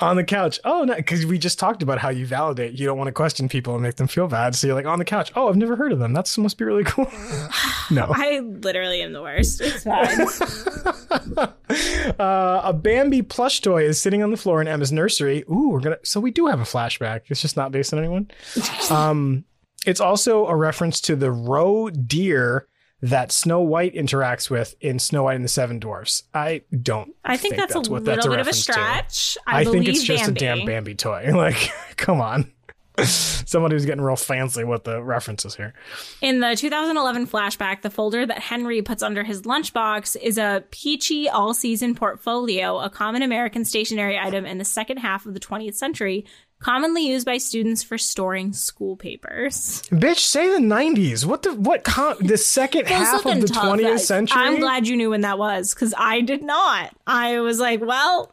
On 0.00 0.16
the 0.16 0.24
couch. 0.24 0.60
Oh, 0.64 0.84
no, 0.84 0.94
because 0.94 1.26
we 1.26 1.38
just 1.38 1.58
talked 1.58 1.82
about 1.82 1.98
how 1.98 2.10
you 2.10 2.26
validate. 2.26 2.78
You 2.78 2.86
don't 2.86 2.98
want 2.98 3.08
to 3.08 3.12
question 3.12 3.48
people 3.48 3.74
and 3.74 3.82
make 3.82 3.96
them 3.96 4.06
feel 4.06 4.28
bad. 4.28 4.54
So 4.54 4.66
you're 4.66 4.76
like 4.76 4.86
on 4.86 4.98
the 4.98 5.04
couch. 5.04 5.32
Oh, 5.34 5.48
I've 5.48 5.56
never 5.56 5.76
heard 5.76 5.92
of 5.92 5.98
them. 5.98 6.12
That 6.12 6.32
must 6.38 6.56
be 6.56 6.64
really 6.64 6.84
cool. 6.84 7.10
no. 7.90 8.06
I 8.14 8.40
literally 8.40 9.02
am 9.02 9.12
the 9.12 9.22
worst. 9.22 9.60
It's 9.60 9.84
fine. 9.84 11.48
uh, 12.18 12.60
a 12.64 12.72
Bambi 12.72 13.22
plush 13.22 13.60
toy 13.60 13.84
is 13.84 14.00
sitting 14.00 14.22
on 14.22 14.30
the 14.30 14.36
floor 14.36 14.60
in 14.60 14.68
Emma's 14.68 14.92
nursery. 14.92 15.44
Ooh, 15.50 15.70
we're 15.70 15.80
gonna. 15.80 15.98
So 16.04 16.20
we 16.20 16.30
do 16.30 16.46
have 16.46 16.60
a 16.60 16.64
flashback. 16.64 17.22
It's 17.28 17.40
just 17.40 17.56
not 17.56 17.72
based 17.72 17.92
on 17.92 17.98
anyone. 17.98 18.30
Um, 18.90 19.44
it's 19.86 20.00
also 20.00 20.46
a 20.46 20.56
reference 20.56 21.00
to 21.02 21.16
the 21.16 21.30
roe 21.30 21.90
deer 21.90 22.66
that 23.00 23.30
Snow 23.30 23.60
White 23.60 23.94
interacts 23.94 24.50
with 24.50 24.74
in 24.80 24.98
Snow 24.98 25.24
White 25.24 25.36
and 25.36 25.44
the 25.44 25.48
Seven 25.48 25.78
Dwarfs. 25.78 26.24
I 26.34 26.62
don't. 26.82 27.14
I 27.24 27.36
think, 27.36 27.56
that's, 27.56 27.74
a 27.74 27.78
what 27.78 27.88
little 27.88 28.04
that's 28.04 28.26
bit 28.26 28.26
of 28.26 28.32
a 28.32 28.36
reference 28.36 28.66
to. 28.66 28.72
stretch. 28.72 29.38
I, 29.46 29.60
I, 29.60 29.64
think 29.64 29.86
it's 29.86 30.02
just 30.02 30.24
Bambi. 30.24 30.38
a 30.38 30.40
damn 30.40 30.66
Bambi 30.66 30.94
toy. 30.94 31.30
Like, 31.38 31.70
come 31.96 32.20
on. 32.20 32.52
Somebody 33.04 33.76
who's 33.76 33.84
getting 33.84 34.02
real 34.02 34.16
fancy 34.16 34.64
with 34.64 34.82
the 34.82 35.00
references 35.00 35.54
here. 35.54 35.72
In 36.20 36.40
the 36.40 36.56
2011 36.56 37.28
flashback, 37.28 37.82
the 37.82 37.90
folder 37.90 38.26
that 38.26 38.40
Henry 38.40 38.82
puts 38.82 39.04
under 39.04 39.22
his 39.22 39.42
lunchbox 39.42 40.16
is 40.20 40.36
a 40.36 40.64
Pee-Chee 40.72 41.28
all 41.28 41.54
season 41.54 41.94
portfolio, 41.94 42.80
a 42.80 42.90
common 42.90 43.22
American 43.22 43.64
stationery 43.64 44.18
item 44.18 44.44
in 44.44 44.58
the 44.58 44.64
second 44.64 44.96
half 44.96 45.26
of 45.26 45.34
the 45.34 45.40
20th 45.40 45.74
century, 45.74 46.26
commonly 46.60 47.06
used 47.06 47.24
by 47.26 47.38
students 47.38 47.82
for 47.82 47.98
storing 47.98 48.52
school 48.52 48.96
papers. 48.96 49.82
Bitch, 49.90 50.18
say 50.18 50.48
the 50.48 50.58
'90s. 50.58 51.24
What 51.24 51.42
the 51.42 51.54
what? 51.54 51.84
Com- 51.84 52.18
the 52.20 52.36
second 52.38 52.86
half 52.88 53.24
of 53.26 53.40
the 53.40 53.46
20th 53.46 54.00
century. 54.00 54.40
I'm 54.40 54.60
glad 54.60 54.86
you 54.86 54.96
knew 54.96 55.10
when 55.10 55.20
that 55.22 55.38
was 55.38 55.74
because 55.74 55.94
I 55.96 56.20
did 56.20 56.42
not. 56.42 56.94
I 57.06 57.40
was 57.40 57.58
like, 57.60 57.80
well, 57.80 58.32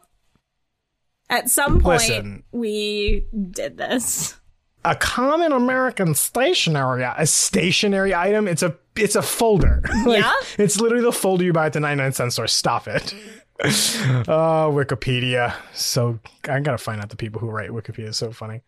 at 1.30 1.48
some 1.50 1.80
point 1.80 2.00
Listen. 2.02 2.42
we 2.52 3.26
did 3.50 3.76
this. 3.78 4.36
a 4.84 4.94
common 4.94 5.50
American 5.52 6.14
stationery 6.14 7.02
a 7.02 7.26
stationary 7.26 8.14
item. 8.14 8.46
It's 8.48 8.62
a 8.62 8.76
it's 8.94 9.16
a 9.16 9.22
folder. 9.22 9.82
Like, 10.06 10.22
Yeah? 10.22 10.32
It's 10.58 10.80
literally 10.80 11.04
the 11.04 11.12
folder 11.12 11.44
you 11.44 11.52
buy 11.52 11.66
at 11.66 11.72
the 11.74 11.80
99 11.80 12.12
cent 12.12 12.32
store. 12.32 12.46
Stop 12.46 12.86
it. 12.88 13.14
oh, 13.64 14.70
Wikipedia. 14.74 15.54
So 15.72 16.18
I 16.46 16.60
gotta 16.60 16.76
find 16.76 17.00
out 17.00 17.08
the 17.08 17.16
people 17.16 17.40
who 17.40 17.48
write 17.48 17.70
Wikipedia. 17.70 18.08
It's 18.08 18.18
so 18.18 18.30
funny. 18.30 18.60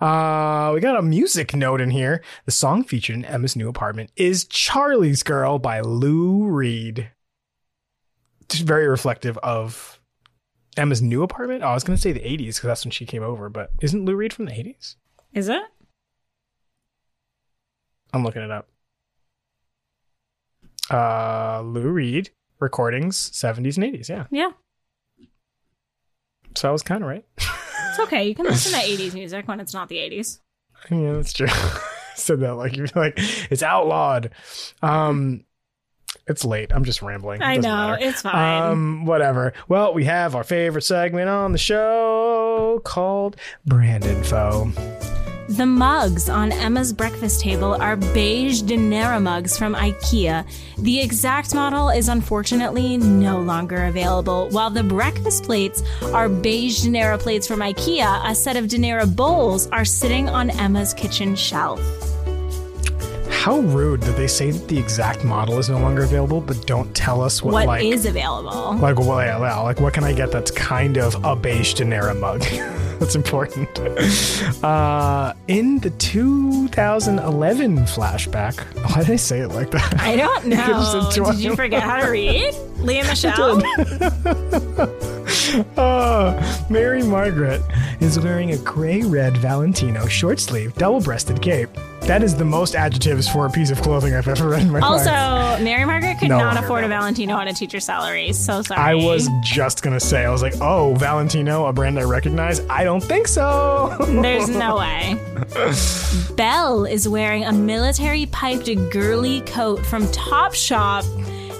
Uh, 0.00 0.72
we 0.74 0.80
got 0.80 0.98
a 0.98 1.02
music 1.02 1.54
note 1.54 1.80
in 1.80 1.90
here. 1.90 2.22
The 2.44 2.50
song 2.50 2.82
featured 2.82 3.14
in 3.14 3.24
Emma's 3.24 3.54
new 3.54 3.68
apartment 3.68 4.10
is 4.16 4.44
"Charlie's 4.46 5.22
Girl" 5.22 5.60
by 5.60 5.80
Lou 5.80 6.44
Reed. 6.44 7.10
Just 8.48 8.64
very 8.64 8.88
reflective 8.88 9.38
of 9.38 10.00
Emma's 10.76 11.00
new 11.00 11.22
apartment. 11.22 11.62
Oh, 11.62 11.68
I 11.68 11.74
was 11.74 11.84
gonna 11.84 11.96
say 11.96 12.10
the 12.10 12.18
80s 12.20 12.56
because 12.56 12.62
that's 12.62 12.84
when 12.84 12.90
she 12.90 13.06
came 13.06 13.22
over, 13.22 13.48
but 13.48 13.70
isn't 13.80 14.04
Lou 14.04 14.16
Reed 14.16 14.32
from 14.32 14.46
the 14.46 14.52
80s? 14.52 14.96
Is 15.32 15.48
it? 15.48 15.62
I'm 18.12 18.24
looking 18.24 18.42
it 18.42 18.50
up. 18.50 18.68
Uh, 20.90 21.62
Lou 21.62 21.88
Reed 21.88 22.30
recordings, 22.62 23.30
70s 23.32 23.76
and 23.76 23.84
80s. 23.94 24.08
Yeah. 24.08 24.24
Yeah. 24.30 24.50
So 26.54 26.68
I 26.68 26.72
was 26.72 26.82
kind 26.82 27.02
of 27.02 27.08
right. 27.08 27.24
It's 27.90 27.98
okay. 28.00 28.24
You 28.26 28.34
can 28.34 28.46
listen 28.46 28.72
to 28.72 28.78
80s 28.78 29.12
music 29.12 29.46
when 29.46 29.60
it's 29.60 29.74
not 29.74 29.90
the 29.90 29.96
80s. 29.96 30.38
yeah, 30.90 31.12
that's 31.12 31.34
true. 31.34 31.46
Said 32.14 32.40
that 32.40 32.54
like 32.54 32.74
you're 32.74 32.86
like 32.94 33.12
it's 33.50 33.62
outlawed. 33.62 34.30
Um, 34.80 35.44
it's 36.26 36.42
late. 36.42 36.72
I'm 36.72 36.84
just 36.84 37.02
rambling. 37.02 37.42
It 37.42 37.44
I 37.44 37.56
know. 37.56 37.68
matter. 37.74 38.02
It's 38.02 38.22
fine. 38.22 38.62
Um, 38.72 39.04
whatever. 39.04 39.52
Well, 39.68 39.92
we 39.92 40.04
have 40.06 40.34
our 40.34 40.42
favorite 40.44 40.82
segment 40.84 41.28
on 41.28 41.52
the 41.52 41.58
show 41.58 42.41
called 42.84 43.36
Brand 43.66 44.04
Info. 44.04 44.72
The 45.48 45.66
mugs 45.66 46.28
on 46.28 46.52
Emma's 46.52 46.92
breakfast 46.92 47.40
table 47.40 47.74
are 47.74 47.96
beige 47.96 48.62
Dinera 48.62 49.20
mugs 49.20 49.58
from 49.58 49.74
IKEA. 49.74 50.46
The 50.78 51.00
exact 51.00 51.54
model 51.54 51.90
is 51.90 52.08
unfortunately 52.08 52.96
no 52.96 53.40
longer 53.40 53.84
available, 53.84 54.48
while 54.50 54.70
the 54.70 54.84
breakfast 54.84 55.44
plates 55.44 55.82
are 56.14 56.28
beige 56.28 56.82
Dinera 56.82 57.18
plates 57.18 57.46
from 57.46 57.60
IKEA. 57.60 58.30
A 58.30 58.34
set 58.34 58.56
of 58.56 58.68
Dinera 58.68 59.06
bowls 59.06 59.66
are 59.72 59.84
sitting 59.84 60.28
on 60.28 60.48
Emma's 60.50 60.94
kitchen 60.94 61.34
shelf. 61.34 61.80
How 63.42 63.58
rude 63.58 64.02
that 64.02 64.16
they 64.16 64.28
say 64.28 64.52
that 64.52 64.68
the 64.68 64.78
exact 64.78 65.24
model 65.24 65.58
is 65.58 65.68
no 65.68 65.76
longer 65.76 66.04
available, 66.04 66.40
but 66.40 66.64
don't 66.64 66.94
tell 66.94 67.20
us 67.20 67.42
what, 67.42 67.66
What 67.66 67.82
is 67.82 68.04
like 68.04 68.10
available? 68.10 68.76
Like, 68.76 69.00
well, 69.00 69.20
yeah, 69.20 69.36
well, 69.36 69.64
like, 69.64 69.80
what 69.80 69.92
can 69.92 70.04
I 70.04 70.12
get 70.12 70.30
that's 70.30 70.52
kind 70.52 70.96
of 70.96 71.16
a 71.24 71.34
beige 71.34 71.74
Dinera 71.74 72.14
mug? 72.14 72.42
that's 73.00 73.16
important. 73.16 73.68
Uh, 74.62 75.34
in 75.48 75.80
the 75.80 75.90
2011 75.90 77.78
flashback, 77.78 78.60
why 78.88 79.02
did 79.02 79.10
I 79.10 79.16
say 79.16 79.40
it 79.40 79.48
like 79.48 79.72
that? 79.72 80.00
I 80.00 80.14
don't 80.14 80.46
know. 80.46 81.10
Did 81.12 81.40
you 81.40 81.56
forget 81.56 81.82
how 81.82 82.00
to 82.00 82.12
read? 82.12 82.54
Lea 82.76 83.02
Michele? 83.02 83.60
Uh, 85.76 86.64
Mary 86.70 87.02
Margaret 87.02 87.60
is 87.98 88.20
wearing 88.20 88.52
a 88.52 88.58
gray 88.58 89.02
red 89.02 89.36
Valentino 89.38 90.06
short 90.06 90.38
sleeve, 90.38 90.72
double 90.74 91.00
breasted 91.00 91.42
cape. 91.42 91.70
That 92.12 92.22
is 92.22 92.36
the 92.36 92.44
most 92.44 92.74
adjectives 92.74 93.26
for 93.26 93.46
a 93.46 93.50
piece 93.50 93.70
of 93.70 93.80
clothing 93.80 94.12
I've 94.12 94.28
ever 94.28 94.50
read 94.50 94.60
in 94.60 94.70
my 94.70 94.80
Also, 94.80 95.06
life. 95.06 95.52
Also, 95.52 95.64
Mary 95.64 95.86
Margaret 95.86 96.18
could 96.18 96.28
No 96.28 96.36
not 96.36 96.62
afford 96.62 96.84
a. 96.84 96.88
Valentino 96.88 97.36
on 97.36 97.48
a 97.48 97.54
teacher's 97.54 97.86
salary. 97.86 98.34
So 98.34 98.60
sorry. 98.60 98.78
I 98.78 98.94
was 98.94 99.30
just 99.42 99.82
gonna 99.82 99.98
say, 99.98 100.26
I 100.26 100.30
was 100.30 100.42
like, 100.42 100.52
oh, 100.60 100.94
Valentino, 100.96 101.64
a 101.64 101.72
brand 101.72 101.98
I 101.98 102.02
recognize? 102.02 102.60
I 102.68 102.84
don't 102.84 103.02
think 103.02 103.28
so. 103.28 103.96
There's 103.98 104.50
no 104.50 104.76
way. 104.80 105.18
Belle 106.36 106.84
is 106.84 107.08
wearing 107.08 107.44
a 107.44 107.52
military 107.52 108.26
piped 108.26 108.68
girly 108.90 109.40
coat 109.40 109.80
from 109.86 110.02
Topshop 110.08 111.06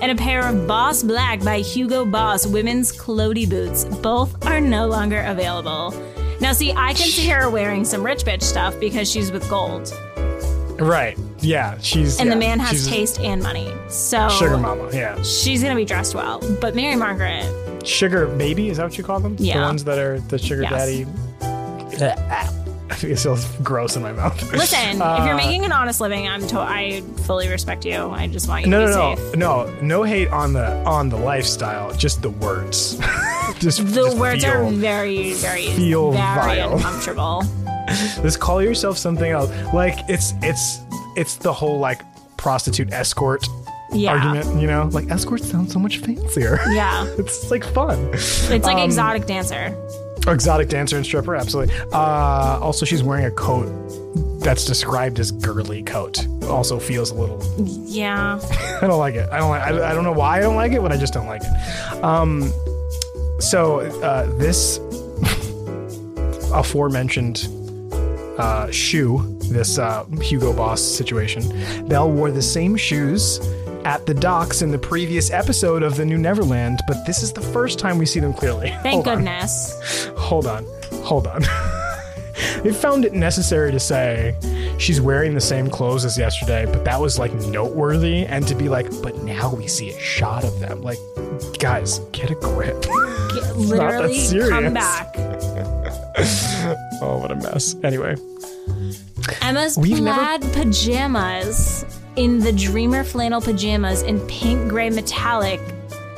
and 0.03 0.13
a 0.13 0.17
pair 0.17 0.47
of 0.47 0.67
Boss 0.67 1.03
Black 1.03 1.43
by 1.43 1.61
Hugo 1.61 2.05
Boss 2.05 2.47
women's 2.47 2.95
Clody 2.95 3.49
boots. 3.49 3.87
Both 3.87 4.45
are 4.45 4.61
no 4.61 4.87
longer 4.87 5.23
available. 5.23 5.95
Now, 6.43 6.53
see, 6.53 6.73
I 6.73 6.93
can 6.93 7.07
see 7.07 7.27
her 7.29 7.49
wearing 7.49 7.87
some 7.87 8.03
rich 8.05 8.25
bitch 8.25 8.43
stuff 8.43 8.79
because 8.81 9.11
she's 9.11 9.33
with 9.33 9.49
gold, 9.49 9.91
right. 10.83 11.19
Yeah, 11.41 11.79
she's. 11.81 12.19
and 12.21 12.31
the 12.31 12.37
man 12.37 12.59
has 12.61 12.87
taste 12.87 13.19
and 13.21 13.43
money. 13.43 13.73
So 13.89 14.29
Sugar 14.29 14.57
mama, 14.59 14.91
yeah. 14.93 15.21
she's 15.23 15.63
gonna 15.63 15.75
be 15.77 15.85
dressed 15.85 16.15
well. 16.15 16.41
But 16.61 16.75
Mary 16.75 16.97
Margaret, 16.97 17.47
Sugar 17.87 18.27
baby, 18.27 18.69
is 18.69 18.77
that 18.79 18.85
what 18.85 18.97
you 18.99 19.05
call 19.05 19.21
them? 19.21 19.37
Yeah. 19.39 19.59
The 19.59 19.63
ones 19.65 19.85
that 19.85 19.99
are 19.99 20.21
the 20.21 20.39
sugar 20.39 20.63
Yes. 20.63 20.71
daddy. 20.73 21.07
I 22.91 22.95
think 22.95 23.13
it 23.15 23.19
feels 23.19 23.45
gross 23.63 23.97
in 23.97 24.03
my 24.03 24.13
mouth. 24.13 24.41
listen, 24.53 24.79
if 24.91 24.97
you're 24.99 25.03
Uh, 25.07 25.37
making 25.37 25.65
an 25.65 25.73
honest 25.73 26.01
living, 26.01 26.29
I'm 26.29 26.47
to- 26.49 26.59
I 26.61 27.03
fully 27.25 27.49
respect 27.49 27.85
you. 27.87 28.11
I 28.11 28.27
just 28.27 28.49
want 28.49 28.65
you 28.65 28.71
No, 28.71 28.81
to 28.81 28.87
no, 28.87 28.93
be 28.93 28.99
no, 28.99 29.17
safe. 29.17 29.81
no, 29.81 29.81
no 29.81 30.03
hate 30.03 30.29
on 30.29 30.53
the 30.53 30.67
on 30.85 31.09
the 31.09 31.17
lifestyle, 31.17 31.93
just 31.95 32.23
the 32.23 32.31
words. 32.31 32.99
Just 33.59 33.79
The 33.95 34.05
just 34.07 34.17
words 34.17 34.45
are 34.45 34.65
very, 34.71 35.35
very, 35.35 35.67
feel 35.73 36.11
very 36.11 36.57
vile. 36.59 36.75
uncomfortable. 36.75 37.45
Just 38.23 38.41
call 38.41 38.63
yourself 38.63 38.99
something 38.99 39.31
else. 39.31 39.51
Like 39.73 39.99
it's 40.09 40.35
it's 40.43 40.81
it's 41.17 41.37
the 41.37 41.53
whole 41.53 41.79
like 41.79 42.01
prostitute 42.37 42.93
escort 42.93 43.47
Yeah. 43.93 44.13
argument. 44.13 44.61
You 44.61 44.67
know, 44.67 44.89
like 44.93 45.11
escorts 45.11 45.49
sound 45.51 45.71
so 45.71 45.79
much 45.79 45.99
fancier. 45.99 46.59
Yeah. 46.71 47.07
it's 47.19 47.51
like 47.51 47.65
fun. 47.65 47.99
It's 48.13 48.49
like 48.51 48.65
Um, 48.65 48.79
exotic 48.79 49.27
dancer. 49.27 49.77
Exotic 50.27 50.69
dancer 50.69 50.97
and 50.97 51.05
stripper, 51.05 51.35
absolutely. 51.35 51.75
Uh, 51.93 52.59
also, 52.63 52.87
she's 52.87 53.03
wearing 53.03 53.25
a 53.25 53.31
coat 53.33 53.67
that's 54.41 54.65
described 54.65 55.19
as 55.19 55.33
girly 55.33 55.83
coat. 55.83 56.25
Also 56.49 56.79
feels 56.79 57.11
a 57.11 57.15
little. 57.15 57.43
Yeah. 57.59 58.39
I 58.83 58.87
don't 58.87 58.99
like 59.01 59.15
it. 59.17 59.29
I 59.33 59.39
don't 59.39 59.51
like. 59.51 59.63
I, 59.63 59.91
I 59.91 59.95
don't 59.95 60.05
know 60.05 60.13
why 60.13 60.39
I 60.39 60.41
don't 60.41 60.55
like 60.55 60.73
it, 60.73 60.81
but 60.81 60.93
I 60.93 60.97
just 60.97 61.13
don't 61.13 61.27
like 61.27 61.43
it. 61.43 62.05
Um, 62.05 62.53
so 63.41 63.81
uh, 64.03 64.27
this 64.39 64.79
aforementioned 66.55 67.49
uh, 68.39 68.71
shoe, 68.71 69.37
this 69.51 69.79
uh, 69.79 70.05
Hugo 70.21 70.53
Boss 70.53 70.81
situation, 70.81 71.43
Belle 71.89 72.11
wore 72.11 72.31
the 72.31 72.43
same 72.43 72.77
shoes 72.77 73.39
at 73.85 74.07
the 74.07 74.15
docks 74.15 74.63
in 74.63 74.71
the 74.71 74.79
previous 74.79 75.31
episode 75.31 75.83
of 75.83 75.97
the 75.97 76.05
New 76.05 76.17
Neverland, 76.19 76.81
but 76.87 77.05
this 77.05 77.23
is 77.23 77.33
the 77.33 77.41
first 77.41 77.79
time 77.79 77.99
we 77.99 78.07
see 78.07 78.21
them 78.21 78.33
clearly. 78.33 78.71
Thank 78.83 78.95
Hold 79.05 79.09
on. 79.09 79.15
goodness. 79.17 80.07
Hold 80.17 80.47
on. 80.47 80.65
Hold 81.03 81.27
on. 81.27 81.43
they 82.63 82.73
found 82.73 83.05
it 83.05 83.13
necessary 83.13 83.73
to 83.73 83.81
say 83.81 84.37
she's 84.79 85.01
wearing 85.01 85.35
the 85.35 85.41
same 85.41 85.69
clothes 85.69 86.05
as 86.05 86.17
yesterday, 86.17 86.65
but 86.65 86.85
that 86.85 87.01
was 87.01 87.19
like 87.19 87.33
noteworthy. 87.35 88.25
And 88.25 88.47
to 88.47 88.55
be 88.55 88.69
like, 88.69 88.87
but 89.03 89.17
now 89.25 89.53
we 89.55 89.67
see 89.67 89.91
a 89.91 89.99
shot 89.99 90.45
of 90.45 90.61
them. 90.61 90.81
Like, 90.83 90.99
guys, 91.59 91.99
get 92.13 92.31
a 92.31 92.35
grip. 92.37 92.81
Get- 93.35 93.57
Literally 93.57 94.49
come 94.49 94.75
back. 94.75 95.15
oh, 97.01 97.19
what 97.21 97.31
a 97.31 97.37
mess. 97.37 97.75
Anyway, 97.83 98.17
Emma's 99.41 99.77
We've 99.79 100.01
never- 100.01 100.19
plaid 100.19 100.43
pajamas 100.53 101.85
in 102.17 102.41
the 102.41 102.53
Dreamer 102.53 103.05
flannel 103.05 103.41
pajamas 103.41 104.03
in 104.03 104.21
pink 104.27 104.69
gray 104.69 104.91
metallic 104.91 105.61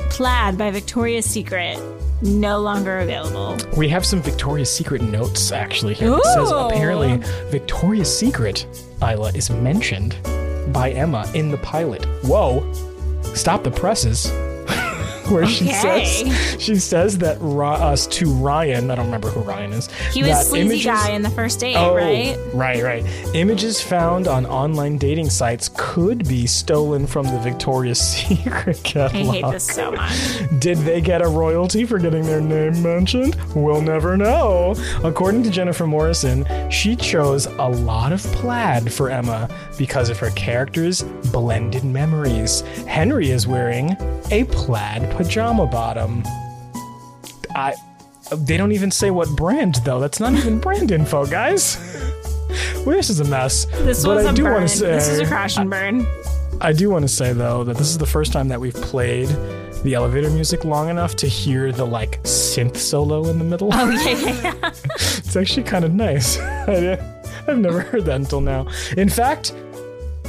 plaid 0.09 0.57
by 0.57 0.71
Victoria's 0.71 1.25
Secret 1.25 1.79
no 2.21 2.59
longer 2.59 2.99
available. 2.99 3.57
we 3.77 3.89
have 3.89 4.05
some 4.05 4.21
Victoria's 4.21 4.71
Secret 4.71 5.01
notes 5.01 5.51
actually 5.51 5.93
here. 5.93 6.13
It 6.13 6.23
says 6.25 6.49
apparently 6.51 7.17
Victoria's 7.51 8.13
Secret, 8.17 8.65
Isla, 9.01 9.31
is 9.33 9.49
mentioned 9.49 10.15
by 10.73 10.91
Emma 10.91 11.29
in 11.33 11.51
the 11.51 11.57
pilot. 11.57 12.05
Whoa. 12.23 12.71
Stop 13.35 13.63
the 13.63 13.71
presses. 13.71 14.31
Where 15.29 15.47
she 15.47 15.67
says 15.71 16.55
she 16.61 16.75
says 16.75 17.17
that 17.19 17.41
us 17.41 18.07
uh, 18.07 18.11
to 18.11 18.31
Ryan, 18.33 18.91
I 18.91 18.95
don't 18.95 19.05
remember 19.05 19.29
who 19.29 19.41
Ryan 19.41 19.73
is. 19.73 19.89
He 20.11 20.23
was 20.23 20.47
sleazy 20.47 20.65
images- 20.67 20.85
guy 20.85 21.09
in 21.11 21.21
the 21.21 21.29
first 21.29 21.59
date, 21.59 21.75
Oh, 21.75 21.95
right? 21.95 22.37
right, 22.53 22.83
right. 22.83 23.05
Images 23.35 23.81
found 23.81 24.27
on 24.27 24.45
online 24.45 24.97
dating 24.97 25.29
sites 25.29 25.69
could 25.75 26.27
be 26.27 26.45
stolen 26.47 27.07
from 27.07 27.25
the 27.25 27.39
Victoria's 27.39 27.99
Secret 28.15 28.81
catalog. 28.83 29.27
I 29.27 29.31
hate 29.41 29.51
this 29.51 29.65
so 29.67 29.91
much. 29.91 30.13
Did 30.59 30.77
they 30.79 31.01
get 31.01 31.21
a 31.21 31.27
royalty 31.27 31.85
for 31.85 31.97
getting 31.99 32.23
their 32.25 32.41
name 32.41 32.81
mentioned? 32.83 33.35
We'll 33.55 33.81
never 33.81 34.17
know. 34.17 34.75
According 35.03 35.43
to 35.43 35.49
Jennifer 35.49 35.87
Morrison, 35.87 36.45
she 36.69 36.95
chose 36.95 37.45
a 37.47 37.69
lot 37.69 38.11
of 38.13 38.21
plaid 38.33 38.91
for 38.91 39.09
Emma 39.09 39.49
because 39.77 40.09
of 40.09 40.19
her 40.19 40.29
character's 40.31 41.03
blended 41.31 41.83
memories. 41.83 42.61
Henry 42.87 43.29
is 43.31 43.47
wearing 43.47 43.95
a 44.31 44.43
plaid 44.45 45.09
pajama 45.17 45.65
bottom. 45.67 46.23
I. 47.55 47.73
They 48.35 48.57
don't 48.57 48.71
even 48.71 48.89
say 48.89 49.11
what 49.11 49.29
brand 49.35 49.75
though. 49.85 49.99
That's 49.99 50.19
not 50.19 50.33
even 50.33 50.59
brand 50.65 50.91
info, 50.91 51.25
guys. 51.25 51.77
Well, 52.85 52.95
this 52.95 53.09
is 53.09 53.19
a 53.19 53.25
mess. 53.25 53.65
This 53.65 54.03
but 54.03 54.15
was 54.17 54.25
I 54.25 54.31
a 54.31 54.33
do 54.33 54.43
burn. 54.43 54.53
want 54.53 54.69
to 54.69 54.75
say 54.77 54.87
this 54.91 55.07
is 55.07 55.19
a 55.19 55.25
crash 55.25 55.57
and 55.57 55.69
burn. 55.69 56.05
I 56.61 56.71
do 56.73 56.89
want 56.89 57.03
to 57.03 57.07
say 57.09 57.33
though 57.33 57.63
that 57.65 57.77
this 57.77 57.87
is 57.89 57.97
the 57.97 58.05
first 58.05 58.31
time 58.33 58.47
that 58.47 58.59
we've 58.59 58.73
played 58.73 59.27
the 59.83 59.93
elevator 59.93 60.29
music 60.31 60.63
long 60.65 60.89
enough 60.89 61.15
to 61.17 61.27
hear 61.27 61.71
the 61.71 61.85
like 61.85 62.21
synth 62.23 62.77
solo 62.77 63.27
in 63.29 63.37
the 63.37 63.45
middle. 63.45 63.69
Oh 63.73 63.89
yeah, 63.89 64.09
yeah, 64.17 64.41
yeah. 64.43 64.69
it's 64.95 65.35
actually 65.35 65.63
kind 65.63 65.85
of 65.85 65.93
nice. 65.93 66.39
I- 66.39 67.11
I've 67.47 67.59
never 67.59 67.81
heard 67.81 68.05
that 68.05 68.15
until 68.15 68.41
now. 68.41 68.65
In 68.97 69.07
fact, 69.09 69.53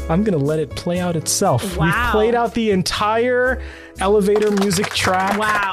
I'm 0.08 0.22
gonna 0.22 0.36
let 0.38 0.58
it 0.60 0.70
play 0.70 1.00
out 1.00 1.16
itself. 1.16 1.76
We've 1.76 1.92
played 2.12 2.34
out 2.34 2.54
the 2.54 2.70
entire 2.70 3.60
elevator 3.98 4.50
music 4.52 4.86
track. 4.90 5.36
Wow. 5.38 5.72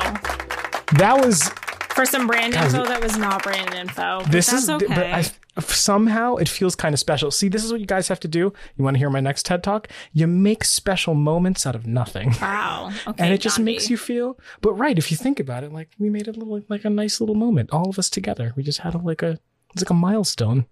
That 0.98 1.24
was 1.24 1.50
For 1.96 2.06
some 2.06 2.26
brand 2.28 2.54
info 2.56 2.86
that 2.86 3.02
was 3.02 3.18
not 3.18 3.44
brand 3.44 3.74
info. 3.74 4.20
but 4.22 4.32
this 4.32 4.52
is 4.52 4.70
okay. 4.70 4.88
but 4.88 4.98
I, 4.98 5.24
somehow 5.62 6.38
it 6.38 6.50
feels 6.50 6.76
kind 6.76 6.94
of 6.94 7.00
special. 7.00 7.30
See, 7.30 7.48
this 7.48 7.64
is 7.64 7.72
what 7.72 7.80
you 7.80 7.86
guys 7.86 8.08
have 8.08 8.20
to 8.22 8.28
do. 8.28 8.52
You 8.76 8.84
want 8.84 8.96
to 8.96 9.00
hear 9.00 9.12
my 9.12 9.20
next 9.20 9.46
TED 9.46 9.64
talk? 9.64 9.88
You 10.12 10.26
make 10.26 10.64
special 10.64 11.14
moments 11.14 11.68
out 11.68 11.76
of 11.76 11.86
nothing. 11.86 12.34
wow. 12.42 12.92
Okay. 13.08 13.24
and 13.24 13.34
it 13.34 13.40
just 13.42 13.60
makes 13.60 13.90
you 13.90 13.98
feel 13.98 14.38
but 14.62 14.74
right 14.74 14.98
if 14.98 15.12
you 15.12 15.18
think 15.18 15.40
about 15.40 15.64
it 15.64 15.72
like 15.72 15.90
we 16.00 16.10
made 16.10 16.28
a 16.28 16.32
little 16.32 16.62
like 16.70 16.86
a 16.86 16.90
nice 16.90 17.20
little 17.20 17.36
moment 17.36 17.70
all 17.72 17.90
of 17.90 17.98
us 18.00 18.10
together 18.10 18.54
we 18.56 18.64
just 18.64 18.80
had 18.80 18.94
a, 18.96 18.98
like 18.98 19.22
a 19.22 19.40
it's 19.74 19.84
like 19.84 19.90
a 19.90 19.94
milestone 19.94 20.66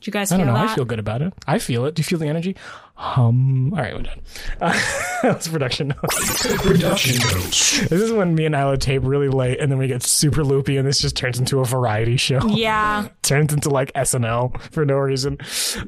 Did 0.00 0.06
you 0.06 0.12
guys 0.12 0.32
i 0.32 0.36
don't 0.38 0.46
know 0.46 0.54
that? 0.54 0.70
i 0.70 0.74
feel 0.74 0.84
good 0.84 0.98
about 0.98 1.20
it 1.22 1.32
i 1.46 1.58
feel 1.58 1.84
it 1.84 1.94
do 1.94 2.00
you 2.00 2.04
feel 2.04 2.18
the 2.18 2.26
energy 2.26 2.56
hum 2.94 3.72
all 3.74 3.78
right 3.80 3.94
we're 3.94 4.02
done 4.02 4.20
uh, 4.60 4.78
that's 5.22 5.46
production 5.48 5.88
notes 5.88 6.46
Production 6.62 7.16
notes. 7.32 7.80
this 7.88 8.00
is 8.00 8.12
when 8.12 8.34
me 8.34 8.46
and 8.46 8.54
Isla 8.54 8.76
tape 8.78 9.02
really 9.04 9.28
late 9.28 9.60
and 9.60 9.70
then 9.70 9.78
we 9.78 9.86
get 9.88 10.02
super 10.02 10.42
loopy 10.44 10.76
and 10.76 10.86
this 10.88 10.98
just 11.00 11.16
turns 11.16 11.38
into 11.38 11.60
a 11.60 11.64
variety 11.64 12.16
show 12.16 12.40
Yeah. 12.46 13.08
turns 13.22 13.52
into 13.52 13.68
like 13.70 13.92
snl 13.94 14.58
for 14.72 14.84
no 14.84 14.96
reason 14.96 15.36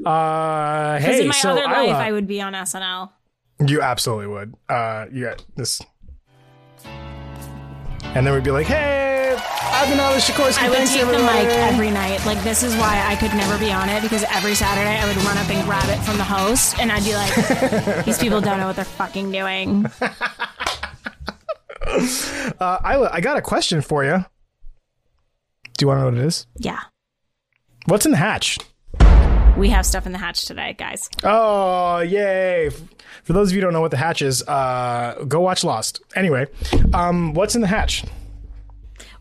uh 0.07 0.99
Because 0.99 1.05
hey 1.05 1.21
in 1.23 1.29
my 1.29 1.35
so 1.35 1.51
other 1.51 1.65
life, 1.65 1.89
Isla, 1.89 1.99
I 1.99 2.13
would 2.13 2.27
be 2.27 2.41
on 2.41 2.53
SNL. 2.53 3.11
You 3.65 3.81
absolutely 3.81 4.27
would. 4.27 4.55
Uh, 4.69 5.07
you 5.13 5.25
got 5.27 5.45
this. 5.57 5.81
And 8.03 8.27
then 8.27 8.35
we'd 8.35 8.45
be 8.45 8.51
like, 8.51 8.67
hey, 8.67 9.35
I've 9.37 9.89
been 9.89 9.99
Alice 9.99 10.29
Sikorsky. 10.29 10.63
I 10.63 10.69
would 10.69 10.79
Thanks, 10.79 10.93
take 10.93 11.07
the 11.07 11.19
mic 11.19 11.49
every 11.49 11.91
night. 11.91 12.25
Like 12.27 12.43
this 12.43 12.63
is 12.63 12.75
why 12.77 13.03
I 13.07 13.17
could 13.17 13.33
never 13.35 13.59
be 13.59 13.73
on 13.73 13.89
it 13.89 14.03
because 14.03 14.25
every 14.31 14.55
Saturday 14.55 14.99
I 14.99 15.07
would 15.07 15.17
run 15.25 15.39
up 15.39 15.49
and 15.49 15.65
grab 15.65 15.89
it 15.89 16.03
from 16.05 16.19
the 16.19 16.25
host, 16.25 16.79
and 16.79 16.93
I'd 16.93 17.05
be 17.05 17.15
like, 17.15 18.05
"These 18.05 18.19
people 18.19 18.41
don't 18.41 18.59
know 18.59 18.67
what 18.67 18.77
they're 18.77 18.85
fucking 18.85 19.33
doing." 19.33 19.87
Uh, 21.85 22.79
Isla, 22.91 23.11
I 23.13 23.21
got 23.21 23.37
a 23.37 23.43
question 23.43 23.83
for 23.83 24.03
you. 24.05 24.25
Do 25.77 25.83
you 25.83 25.89
want 25.89 25.99
to 25.99 26.01
know 26.03 26.05
what 26.07 26.15
it 26.15 26.25
is? 26.25 26.47
Yeah, 26.57 26.79
What's 27.87 28.07
in 28.07 28.13
the 28.13 28.19
hatch? 28.19 28.59
We 29.57 29.69
have 29.71 29.85
stuff 29.85 30.07
in 30.07 30.13
the 30.13 30.19
hatch 30.19 30.45
today, 30.47 30.75
guys. 30.79 31.09
Oh, 31.23 32.01
yay. 32.01 32.71
For 33.23 33.33
those 33.33 33.51
of 33.51 33.55
you 33.55 33.61
who 33.61 33.67
don't 33.67 33.73
know 33.73 33.81
what 33.81 33.91
the 33.91 33.97
hatch 33.97 34.23
is, 34.23 34.43
uh, 34.49 35.25
go 35.29 35.41
watch 35.41 35.63
Lost. 35.65 36.03
Anyway, 36.17 36.47
um, 36.93 37.35
what's 37.35 37.55
in 37.55 37.61
the 37.61 37.67
hatch? 37.67 38.05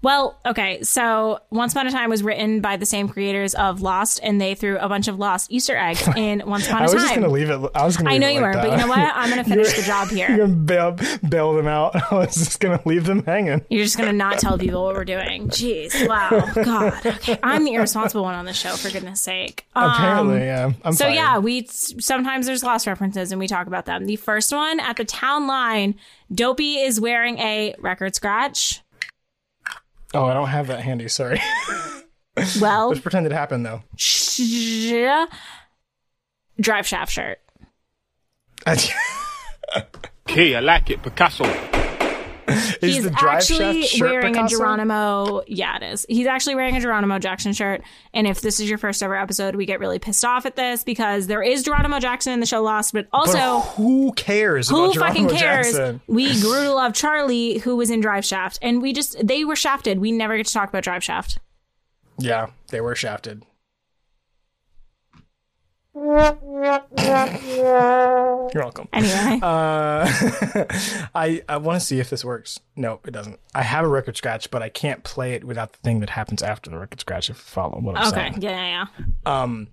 Well, 0.03 0.39
okay, 0.45 0.81
so 0.81 1.39
Once 1.51 1.73
Upon 1.73 1.85
a 1.85 1.91
Time 1.91 2.09
was 2.09 2.23
written 2.23 2.59
by 2.59 2.75
the 2.77 2.87
same 2.87 3.07
creators 3.07 3.53
of 3.53 3.81
Lost, 3.81 4.19
and 4.23 4.41
they 4.41 4.55
threw 4.55 4.77
a 4.79 4.89
bunch 4.89 5.07
of 5.07 5.19
Lost 5.19 5.51
Easter 5.51 5.77
eggs 5.77 6.07
in 6.17 6.41
Once 6.45 6.65
Upon 6.67 6.81
I 6.81 6.85
a 6.85 6.87
was 6.87 6.93
Time. 6.93 7.01
just 7.01 7.13
going 7.15 7.23
to 7.27 7.29
leave 7.29 7.49
it. 7.51 7.71
I 7.75 7.85
was 7.85 7.97
going 7.97 8.07
to 8.07 8.11
I 8.13 8.17
know 8.17 8.27
you 8.27 8.41
like 8.41 8.55
were, 8.55 8.61
but 8.63 8.71
you 8.71 8.77
know 8.77 8.87
what? 8.87 8.97
I'm 8.99 9.29
going 9.29 9.43
to 9.43 9.49
finish 9.49 9.73
the 9.75 9.83
job 9.83 10.09
here. 10.09 10.27
You're 10.29 10.37
going 10.37 10.49
to 10.51 10.55
bail, 10.57 10.97
bail 11.29 11.53
them 11.53 11.67
out. 11.67 11.95
I 12.11 12.15
was 12.15 12.33
just 12.33 12.59
going 12.59 12.79
to 12.79 12.87
leave 12.87 13.05
them 13.05 13.23
hanging. 13.25 13.63
You're 13.69 13.83
just 13.83 13.97
gonna 13.97 14.11
not 14.13 14.39
tell 14.39 14.57
people 14.57 14.83
what 14.83 14.95
we're 14.95 15.05
doing. 15.05 15.49
Jeez, 15.49 16.07
wow, 16.07 16.29
God. 16.63 17.05
Okay, 17.05 17.37
I'm 17.43 17.63
the 17.63 17.73
irresponsible 17.75 18.23
one 18.23 18.33
on 18.33 18.45
the 18.45 18.53
show, 18.53 18.71
for 18.75 18.89
goodness 18.89 19.21
sake. 19.21 19.65
Um, 19.75 19.91
Apparently, 19.91 20.39
yeah. 20.39 20.71
I'm 20.83 20.93
So 20.93 21.05
fired. 21.05 21.13
yeah, 21.15 21.37
we 21.37 21.67
sometimes 21.67 22.47
there's 22.47 22.63
lost 22.63 22.87
references 22.87 23.31
and 23.31 23.39
we 23.39 23.47
talk 23.47 23.67
about 23.67 23.85
them. 23.85 24.05
The 24.05 24.15
first 24.15 24.51
one 24.51 24.79
at 24.79 24.97
the 24.97 25.05
town 25.05 25.45
line, 25.47 25.95
Dopey 26.33 26.77
is 26.79 26.99
wearing 26.99 27.37
a 27.37 27.75
record 27.79 28.15
scratch. 28.15 28.81
Oh, 30.13 30.25
I 30.25 30.33
don't 30.33 30.47
have 30.49 30.67
that 30.67 30.81
handy. 30.81 31.07
Sorry. 31.07 31.39
Well, 32.61 32.87
Let's 32.87 33.01
pretend 33.01 33.25
it 33.25 33.33
happened 33.33 33.65
though. 33.65 33.83
drive 36.61 36.87
shaft 36.87 37.11
shirt. 37.11 37.39
Key, 40.27 40.55
I 40.55 40.61
like 40.61 40.89
it. 40.89 41.03
Picasso. 41.03 41.43
He's 42.81 43.03
the 43.03 43.09
drive 43.09 43.37
actually 43.37 43.85
wearing 43.99 44.33
Picasso? 44.33 44.55
a 44.55 44.59
Geronimo. 44.59 45.41
Yeah, 45.47 45.77
it 45.77 45.83
is. 45.83 46.05
He's 46.09 46.27
actually 46.27 46.55
wearing 46.55 46.75
a 46.77 46.79
Geronimo 46.79 47.19
Jackson 47.19 47.53
shirt. 47.53 47.81
And 48.13 48.27
if 48.27 48.41
this 48.41 48.59
is 48.59 48.69
your 48.69 48.77
first 48.77 49.01
ever 49.03 49.15
episode, 49.15 49.55
we 49.55 49.65
get 49.65 49.79
really 49.79 49.99
pissed 49.99 50.25
off 50.25 50.45
at 50.45 50.55
this 50.55 50.83
because 50.83 51.27
there 51.27 51.41
is 51.43 51.63
Geronimo 51.63 51.99
Jackson 51.99 52.33
in 52.33 52.39
the 52.39 52.45
show 52.45 52.61
Lost, 52.61 52.93
but 52.93 53.09
But 53.11 53.17
also. 53.17 53.59
who 53.71 54.11
cares? 54.13 54.69
Who 54.69 54.93
fucking 54.93 55.29
cares? 55.29 55.67
Jackson? 55.67 56.01
We 56.07 56.39
grew 56.41 56.63
to 56.63 56.73
love 56.73 56.93
Charlie, 56.93 57.59
who 57.59 57.75
was 57.75 57.89
in 57.89 58.01
Drive 58.01 58.25
Shaft, 58.25 58.59
and 58.61 58.81
we 58.81 58.93
just 58.93 59.15
they 59.25 59.45
were 59.45 59.55
shafted. 59.55 59.99
We 59.99 60.11
never 60.11 60.37
get 60.37 60.45
to 60.47 60.53
talk 60.53 60.69
about 60.69 60.83
Drive 60.83 61.03
Shaft. 61.03 61.39
Yeah, 62.17 62.47
they 62.69 62.81
were 62.81 62.95
shafted. 62.95 63.43
You're 65.93 66.81
welcome. 68.53 68.87
Anyway, 68.93 69.39
Uh, 69.41 70.05
I 71.15 71.41
I 71.49 71.57
want 71.57 71.79
to 71.81 71.85
see 71.85 71.99
if 71.99 72.09
this 72.09 72.23
works. 72.23 72.59
No, 72.75 72.99
it 73.05 73.11
doesn't. 73.11 73.39
I 73.53 73.63
have 73.63 73.83
a 73.83 73.87
record 73.89 74.15
scratch, 74.17 74.49
but 74.51 74.61
I 74.63 74.69
can't 74.69 75.03
play 75.03 75.33
it 75.33 75.43
without 75.43 75.73
the 75.73 75.79
thing 75.79 75.99
that 75.99 76.11
happens 76.11 76.41
after 76.41 76.69
the 76.69 76.77
record 76.77 77.01
scratch. 77.01 77.29
If 77.29 77.37
you 77.37 77.41
follow 77.41 77.79
what 77.81 77.97
I'm 77.97 78.07
okay, 78.07 78.29
saying. 78.31 78.41
yeah, 78.41 78.51
yeah, 78.51 78.85
yeah. 79.25 79.41
Um, 79.41 79.67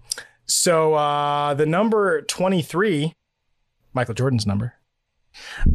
so 0.46 0.94
uh, 0.94 1.54
the 1.54 1.66
number 1.66 2.22
23, 2.22 3.12
Michael 3.92 4.14
Jordan's 4.14 4.46
number, 4.46 4.74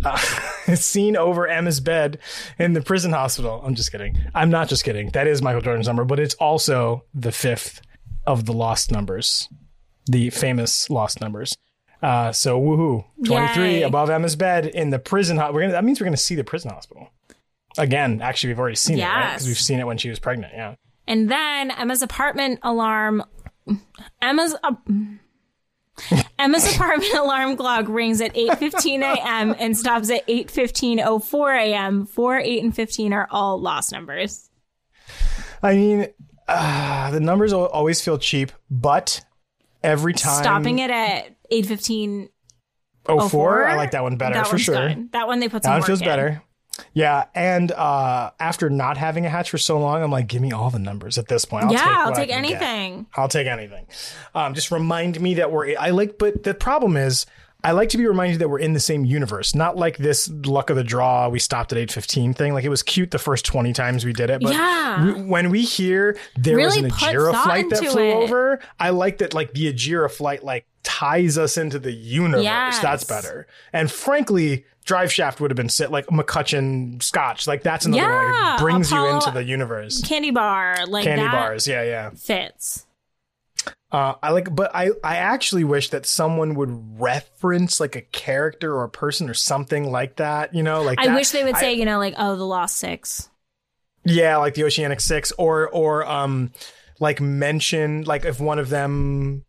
uh, 0.04 0.20
is 0.68 0.84
seen 0.84 1.16
over 1.16 1.48
Emma's 1.48 1.80
bed 1.80 2.18
in 2.60 2.74
the 2.74 2.82
prison 2.82 3.14
hospital. 3.14 3.62
I'm 3.66 3.76
just 3.76 3.92
kidding. 3.92 4.18
I'm 4.36 4.50
not 4.50 4.68
just 4.68 4.84
kidding. 4.84 5.10
That 5.12 5.28
is 5.28 5.42
Michael 5.42 5.62
Jordan's 5.62 5.88
number, 5.88 6.04
but 6.06 6.20
it's 6.20 6.36
also 6.36 7.06
the 7.14 7.32
fifth 7.32 7.82
of 8.26 8.46
the 8.46 8.54
lost 8.54 8.92
numbers, 8.92 9.48
the 10.06 10.30
famous 10.30 10.90
lost 10.90 11.22
numbers. 11.22 11.56
Uh, 12.02 12.32
so 12.34 12.60
woohoo, 12.60 13.06
23 13.26 13.64
Yay. 13.76 13.82
above 13.84 14.10
Emma's 14.10 14.36
bed 14.36 14.66
in 14.66 14.90
the 14.90 15.00
prison. 15.00 15.38
Ho- 15.38 15.52
we're 15.54 15.62
gonna, 15.62 15.72
that 15.74 15.86
means 15.86 16.00
we're 16.02 16.06
going 16.06 16.16
to 16.16 16.22
see 16.22 16.36
the 16.36 16.44
prison 16.44 16.72
hospital. 16.72 17.10
Again, 17.78 18.22
actually, 18.22 18.50
we've 18.50 18.60
already 18.60 18.76
seen 18.76 19.00
it, 19.00 19.04
right? 19.04 19.30
Because 19.32 19.44
Yes. 19.44 19.48
we've 19.48 19.60
seen 19.60 19.80
it 19.80 19.88
when 19.88 19.98
she 19.98 20.10
was 20.10 20.20
pregnant. 20.20 20.54
Yeah. 20.54 20.76
And 21.08 21.30
then 21.32 21.72
Emma's 21.72 22.02
apartment 22.02 22.60
alarm. 22.64 23.24
Emma's. 24.22 24.56
Uh, 24.64 24.74
Emma's 26.40 26.74
apartment 26.76 27.14
alarm 27.18 27.56
clock 27.56 27.86
rings 27.88 28.20
at 28.20 28.34
8:15 28.34 29.02
a.m. 29.02 29.56
and 29.60 29.78
stops 29.78 30.10
at 30.10 30.26
8:15:04 30.28 31.56
a.m. 31.62 32.06
4, 32.08 32.38
8, 32.40 32.64
and 32.64 32.76
15 32.76 33.14
are 33.14 33.28
all 33.32 33.60
lost 33.62 33.92
numbers. 33.92 34.50
I 35.62 35.76
mean, 35.76 36.08
uh, 36.48 37.12
the 37.12 37.20
numbers 37.20 37.54
always 37.54 38.02
feel 38.02 38.18
cheap, 38.18 38.52
but 38.72 39.22
every 39.84 40.14
time 40.14 40.42
Stopping 40.44 40.80
it 40.80 40.90
at 40.90 41.36
8:15 41.52 42.30
oh 43.08 43.28
four, 43.30 43.66
I 43.68 43.76
like 43.76 43.92
that 43.92 44.04
one 44.04 44.18
better 44.18 44.36
that 44.36 44.48
for 44.48 44.58
sure. 44.58 44.88
good. 44.90 45.12
That 45.12 45.28
one 45.28 45.40
they 45.40 45.50
put 45.50 45.64
That 45.64 45.70
some 45.70 45.74
one 45.80 45.84
feels 45.84 46.02
in. 46.02 46.08
better. 46.08 46.42
Yeah, 46.94 47.26
and 47.36 47.72
uh, 47.72 48.32
after 48.40 48.68
not 48.70 48.98
having 48.98 49.28
a 49.28 49.30
hatch 49.30 49.52
for 49.52 49.60
so 49.60 49.80
long, 49.80 50.02
I'm 50.02 50.10
like, 50.10 50.26
give 50.28 50.42
me 50.42 50.52
all 50.52 50.72
the 50.72 50.80
numbers 50.80 51.20
at 51.20 51.28
this 51.28 51.46
point. 51.46 51.66
I'll 51.66 51.72
yeah, 51.72 51.80
take 51.80 51.88
I'll 51.88 52.16
take 52.16 52.30
can 52.30 52.44
get. 52.44 52.62
anything. 52.62 53.06
I'll 53.16 53.28
take 53.28 53.46
anything. 53.46 53.86
Um, 54.34 54.56
just 54.56 54.72
remind 54.72 55.22
me 55.22 55.36
that 55.36 55.52
we're. 55.52 55.78
I 55.78 55.92
like, 55.92 56.18
but 56.18 56.42
the 56.44 56.56
problem 56.56 56.98
is, 56.98 57.28
I 57.64 57.72
like 57.72 57.90
to 57.90 57.98
be 57.98 58.06
reminded 58.06 58.40
that 58.40 58.50
we're 58.50 58.60
in 58.60 58.74
the 58.74 58.80
same 58.80 59.06
universe, 59.06 59.56
not 59.56 59.78
like 59.78 59.98
this 59.98 60.30
luck 60.46 60.70
of 60.70 60.76
the 60.76 60.84
draw. 60.84 61.30
We 61.30 61.40
stopped 61.40 61.72
at 61.72 61.78
eight 61.78 61.92
fifteen 61.92 62.34
thing. 62.34 62.54
Like 62.54 62.66
it 62.66 62.70
was 62.70 62.84
cute 62.84 63.12
the 63.12 63.20
first 63.20 63.46
twenty 63.46 63.72
times 63.72 64.04
we 64.06 64.12
did 64.14 64.30
it, 64.30 64.42
but 64.42 64.54
Yeah. 64.54 65.04
we- 65.06 65.14
when 65.22 65.50
we 65.50 65.62
hear 65.64 66.18
there 66.36 66.58
Really 66.58 66.82
was 66.82 66.92
an 66.92 66.92
Ajira 66.92 67.42
flight 67.44 67.70
that 67.70 67.86
flew 67.86 68.10
it. 68.10 68.14
over, 68.16 68.60
I 68.80 68.90
like 68.90 69.20
that. 69.20 69.34
Like 69.34 69.54
the 69.54 69.72
Ajira 69.74 70.12
flight, 70.12 70.44
like 70.44 70.66
ties 70.84 71.38
us 71.38 71.58
into 71.58 71.80
the 71.80 71.92
universe. 71.94 72.44
Yes. 72.44 72.80
That's 72.80 73.04
better. 73.04 73.48
And 73.72 73.92
frankly. 73.92 74.66
Drive 74.86 75.14
shaft 75.14 75.40
would 75.40 75.50
have 75.50 75.56
been 75.56 75.70
sit 75.70 75.92
like 75.92 76.08
MacCutcheon 76.08 77.02
Scotch. 77.02 77.48
Like 77.48 77.64
that's 77.64 77.86
another 77.86 78.04
one. 78.04 78.26
Like, 78.26 78.34
Yeah, 78.34 78.56
it 78.56 78.60
brings 78.60 78.92
you 78.92 79.06
into 79.06 79.32
the 79.32 79.42
universe. 79.42 80.02
Candy 80.02 80.32
bar, 80.32 80.76
like 80.90 81.06
Candy 81.06 81.26
bars. 81.26 81.66
Yeah, 81.66 81.84
yeah. 81.84 82.10
fits. 82.10 82.86
Uh, 83.92 84.16
I 84.24 84.32
like, 84.32 84.54
but 84.56 84.72
I, 84.74 84.90
I 85.04 85.18
actually 85.18 85.64
wish 85.64 85.90
that 85.92 86.06
someone 86.08 86.56
would 86.56 87.00
reference 87.00 87.80
like 87.80 87.96
a 87.96 88.02
character 88.02 88.74
or 88.76 88.84
a 88.84 88.90
person 88.90 89.30
or 89.30 89.34
something 89.36 89.92
like 89.92 90.16
that. 90.16 90.54
You 90.56 90.64
know, 90.64 90.82
like 90.82 91.00
I 91.00 91.08
that- 91.08 91.16
wish 91.16 91.30
they 91.30 91.44
would 91.44 91.56
I- 91.56 91.60
say, 91.60 91.74
you 91.76 91.86
know, 91.86 92.00
like, 92.00 92.16
oh, 92.18 92.36
the 92.36 92.46
lost 92.46 92.78
six. 92.78 93.30
yeah, 94.04 94.38
like 94.38 94.56
the 94.56 94.64
Oceanic 94.64 95.00
Six, 95.00 95.32
or 95.38 95.70
or 95.70 96.06
um, 96.10 96.52
like 97.00 97.22
mention 97.22 98.04
like 98.04 98.26
if 98.26 98.40
one 98.40 98.58
of 98.60 98.70
them, 98.70 99.46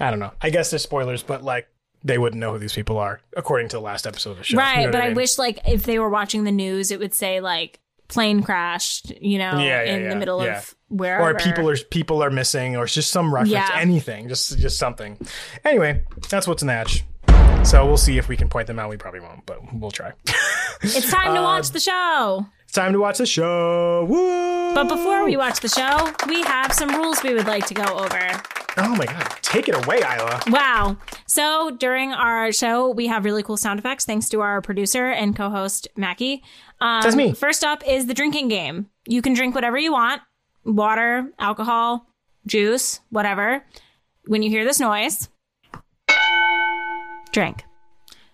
I 0.00 0.10
don't 0.10 0.18
know. 0.18 0.32
I 0.42 0.50
guess 0.50 0.70
there's 0.70 0.82
spoilers, 0.82 1.22
but 1.22 1.42
like 1.42 1.68
they 2.02 2.18
wouldn't 2.18 2.40
know 2.40 2.52
who 2.52 2.58
these 2.58 2.74
people 2.74 2.98
are 2.98 3.20
according 3.36 3.68
to 3.68 3.76
the 3.76 3.80
last 3.80 4.06
episode 4.06 4.32
of 4.32 4.38
the 4.38 4.44
show. 4.44 4.58
right, 4.58 4.80
You 4.80 4.86
know 4.86 4.92
but 4.92 5.00
I, 5.00 5.06
mean? 5.06 5.14
wish 5.14 5.38
like 5.38 5.60
if 5.66 5.84
they 5.84 5.98
were 5.98 6.10
watching 6.10 6.44
the 6.44 6.52
news, 6.52 6.90
it 6.90 6.98
would 6.98 7.14
say 7.14 7.40
like 7.40 7.80
plane 8.08 8.42
crashed, 8.42 9.10
you 9.22 9.38
know, 9.38 9.52
Yeah, 9.58 9.82
yeah, 9.82 9.94
in 9.94 10.02
yeah, 10.02 10.08
the 10.10 10.16
middle 10.16 10.40
of 10.42 10.74
wherever. 10.96 11.30
or 11.30 11.34
people 11.34 11.68
are 11.68 11.76
people 11.76 12.22
are 12.22 12.30
missing, 12.30 12.76
or 12.76 12.84
it's 12.84 12.94
just 12.94 13.10
some 13.10 13.32
reference, 13.34 13.52
Yeah. 13.52 13.70
anything, 13.74 14.28
just 14.28 14.58
just 14.58 14.78
something. 14.78 15.18
Anyway, 15.64 16.02
that's 16.28 16.46
what's 16.46 16.62
Natch. 16.62 17.04
So 17.64 17.86
we'll 17.86 17.96
see 17.96 18.18
if 18.18 18.28
we 18.28 18.36
can 18.36 18.48
point 18.48 18.66
them 18.66 18.78
out. 18.78 18.90
We 18.90 18.96
probably 18.98 19.20
won't, 19.20 19.46
but 19.46 19.58
we'll 19.72 19.90
try. 19.90 20.12
It's 20.82 21.10
time 21.10 21.34
to 21.34 21.40
Uh, 21.44 21.44
watch 21.44 21.70
the 21.70 21.80
show. 21.80 22.46
It's 22.64 22.72
time 22.74 22.92
to 22.92 22.98
watch 23.00 23.18
the 23.18 23.26
show. 23.26 24.04
Woo! 24.08 24.74
But 24.74 24.88
before 24.88 25.24
we 25.24 25.36
watch 25.36 25.60
the 25.60 25.68
show, 25.68 26.12
we 26.28 26.42
have 26.42 26.72
some 26.72 26.90
rules 26.94 27.22
we 27.22 27.32
would 27.32 27.46
like 27.46 27.66
to 27.68 27.74
go 27.74 27.84
over. 27.84 28.20
oh 28.76 28.94
my 28.96 29.06
god, 29.06 29.28
take 29.40 29.68
it 29.68 29.74
away, 29.86 29.98
Isla. 29.98 30.42
Wow. 30.48 30.96
So 31.26 31.70
during 31.78 32.12
our 32.12 32.52
show, 32.52 32.90
we 32.90 33.06
have 33.06 33.24
really 33.24 33.42
cool 33.42 33.56
sound 33.56 33.78
effects 33.78 34.04
thanks 34.04 34.28
to 34.30 34.40
our 34.42 34.60
producer 34.60 35.06
and 35.08 35.34
co 35.34 35.48
host, 35.48 35.88
Mackie. 35.96 36.42
Um, 36.80 37.00
That's 37.02 37.16
me. 37.16 37.32
First 37.32 37.64
up 37.64 37.82
is 37.88 38.06
the 38.06 38.14
drinking 38.14 38.48
game. 38.48 38.90
You 39.06 39.22
can 39.22 39.32
drink 39.32 39.54
whatever 39.54 39.78
you 39.78 39.92
want 39.92 40.20
water, 40.64 41.30
alcohol, 41.38 42.06
juice, 42.46 43.00
whatever. 43.10 43.64
When 44.26 44.42
you 44.42 44.50
hear 44.50 44.64
this 44.64 44.80
noise, 44.80 45.28
drink. 47.32 47.64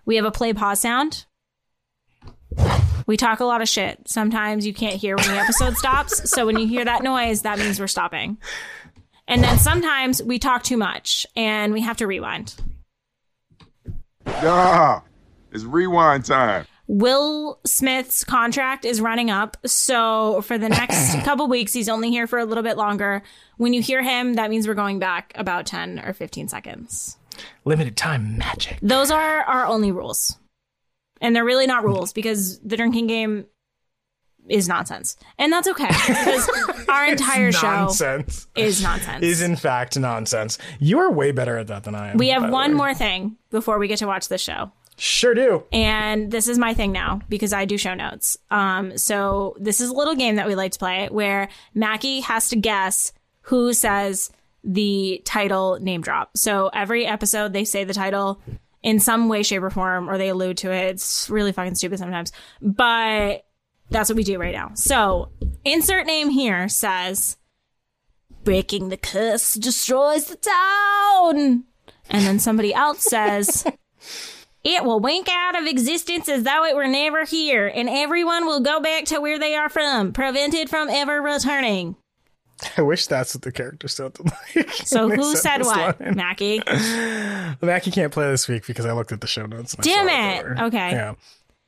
We 0.04 0.16
have 0.16 0.24
a 0.24 0.30
play 0.30 0.52
pause 0.52 0.80
sound. 0.80 1.26
We 3.06 3.16
talk 3.16 3.40
a 3.40 3.44
lot 3.44 3.60
of 3.60 3.68
shit. 3.68 3.98
Sometimes 4.06 4.66
you 4.66 4.72
can't 4.72 4.94
hear 4.94 5.16
when 5.16 5.26
the 5.26 5.38
episode 5.38 5.76
stops. 5.76 6.20
So 6.30 6.46
when 6.46 6.58
you 6.58 6.66
hear 6.66 6.84
that 6.84 7.02
noise, 7.02 7.42
that 7.42 7.58
means 7.58 7.80
we're 7.80 7.88
stopping. 7.88 8.38
And 9.26 9.42
then 9.42 9.58
sometimes 9.58 10.22
we 10.22 10.38
talk 10.38 10.62
too 10.62 10.76
much 10.76 11.26
and 11.34 11.72
we 11.72 11.80
have 11.80 11.96
to 11.98 12.06
rewind. 12.06 12.54
Ah, 14.26 15.02
it's 15.52 15.64
rewind 15.64 16.24
time. 16.24 16.66
Will 16.92 17.60
Smith's 17.64 18.24
contract 18.24 18.84
is 18.84 19.00
running 19.00 19.30
up. 19.30 19.56
So 19.64 20.42
for 20.42 20.58
the 20.58 20.68
next 20.68 21.14
couple 21.24 21.46
weeks, 21.46 21.72
he's 21.72 21.88
only 21.88 22.10
here 22.10 22.26
for 22.26 22.40
a 22.40 22.44
little 22.44 22.64
bit 22.64 22.76
longer. 22.76 23.22
When 23.58 23.72
you 23.72 23.80
hear 23.80 24.02
him, 24.02 24.34
that 24.34 24.50
means 24.50 24.66
we're 24.66 24.74
going 24.74 24.98
back 24.98 25.32
about 25.36 25.66
10 25.66 26.00
or 26.00 26.12
15 26.12 26.48
seconds. 26.48 27.16
Limited 27.64 27.96
time 27.96 28.36
magic. 28.38 28.80
Those 28.82 29.12
are 29.12 29.42
our 29.42 29.66
only 29.66 29.92
rules. 29.92 30.36
And 31.20 31.36
they're 31.36 31.44
really 31.44 31.68
not 31.68 31.84
rules 31.84 32.12
because 32.12 32.58
the 32.58 32.76
drinking 32.76 33.06
game 33.06 33.46
is 34.48 34.66
nonsense. 34.66 35.16
And 35.38 35.52
that's 35.52 35.68
okay 35.68 35.86
because 35.86 36.50
our 36.88 37.06
entire 37.06 37.52
show 37.52 37.70
nonsense. 37.70 38.48
is 38.56 38.82
nonsense. 38.82 39.22
Is 39.22 39.42
in 39.42 39.54
fact 39.54 39.96
nonsense. 39.96 40.58
You 40.80 40.98
are 40.98 41.12
way 41.12 41.30
better 41.30 41.56
at 41.56 41.68
that 41.68 41.84
than 41.84 41.94
I 41.94 42.10
am. 42.10 42.16
we 42.16 42.30
have 42.30 42.50
one 42.50 42.74
more 42.74 42.94
thing 42.94 43.36
before 43.52 43.78
we 43.78 43.86
get 43.86 44.00
to 44.00 44.08
watch 44.08 44.26
the 44.26 44.38
show. 44.38 44.72
Sure 45.02 45.32
do. 45.32 45.64
And 45.72 46.30
this 46.30 46.46
is 46.46 46.58
my 46.58 46.74
thing 46.74 46.92
now 46.92 47.22
because 47.30 47.54
I 47.54 47.64
do 47.64 47.78
show 47.78 47.94
notes. 47.94 48.36
Um, 48.50 48.98
so 48.98 49.56
this 49.58 49.80
is 49.80 49.88
a 49.88 49.94
little 49.94 50.14
game 50.14 50.36
that 50.36 50.46
we 50.46 50.54
like 50.54 50.72
to 50.72 50.78
play 50.78 51.08
where 51.10 51.48
Mackie 51.72 52.20
has 52.20 52.50
to 52.50 52.56
guess 52.56 53.14
who 53.40 53.72
says 53.72 54.30
the 54.62 55.22
title 55.24 55.78
name 55.80 56.02
drop. 56.02 56.36
So 56.36 56.68
every 56.74 57.06
episode 57.06 57.54
they 57.54 57.64
say 57.64 57.84
the 57.84 57.94
title 57.94 58.42
in 58.82 59.00
some 59.00 59.30
way, 59.30 59.42
shape, 59.42 59.62
or 59.62 59.70
form, 59.70 60.10
or 60.10 60.18
they 60.18 60.28
allude 60.28 60.58
to 60.58 60.70
it. 60.70 60.90
It's 60.90 61.30
really 61.30 61.52
fucking 61.52 61.76
stupid 61.76 61.98
sometimes. 61.98 62.30
But 62.60 63.46
that's 63.88 64.10
what 64.10 64.16
we 64.16 64.22
do 64.22 64.38
right 64.38 64.54
now. 64.54 64.72
So 64.74 65.30
insert 65.64 66.06
name 66.06 66.28
here 66.28 66.68
says 66.68 67.38
Breaking 68.44 68.90
the 68.90 68.98
curse 68.98 69.54
destroys 69.54 70.26
the 70.26 70.36
town. 70.36 71.64
And 72.10 72.26
then 72.26 72.38
somebody 72.38 72.74
else 72.74 73.02
says 73.02 73.64
it 74.64 74.84
will 74.84 75.00
wink 75.00 75.28
out 75.28 75.58
of 75.58 75.66
existence 75.66 76.28
as 76.28 76.42
though 76.42 76.64
it 76.64 76.76
were 76.76 76.88
never 76.88 77.24
here, 77.24 77.66
and 77.66 77.88
everyone 77.88 78.46
will 78.46 78.60
go 78.60 78.80
back 78.80 79.04
to 79.06 79.20
where 79.20 79.38
they 79.38 79.54
are 79.54 79.68
from, 79.68 80.12
prevented 80.12 80.68
from 80.68 80.88
ever 80.88 81.20
returning. 81.22 81.96
I 82.76 82.82
wish 82.82 83.06
that's 83.06 83.34
what 83.34 83.42
the 83.42 83.52
character 83.52 83.88
sounded 83.88 84.30
like. 84.56 84.70
So 84.84 85.08
who 85.08 85.34
said 85.34 85.58
this 85.58 85.66
what, 85.66 86.00
line. 86.00 86.14
Mackie? 86.14 86.62
Mackie 87.62 87.90
can't 87.90 88.12
play 88.12 88.30
this 88.30 88.48
week 88.48 88.66
because 88.66 88.84
I 88.84 88.92
looked 88.92 89.12
at 89.12 89.20
the 89.20 89.26
show 89.26 89.46
notes. 89.46 89.74
Damn 89.80 90.08
it. 90.08 90.60
Okay. 90.64 90.90
Yeah. 90.90 91.14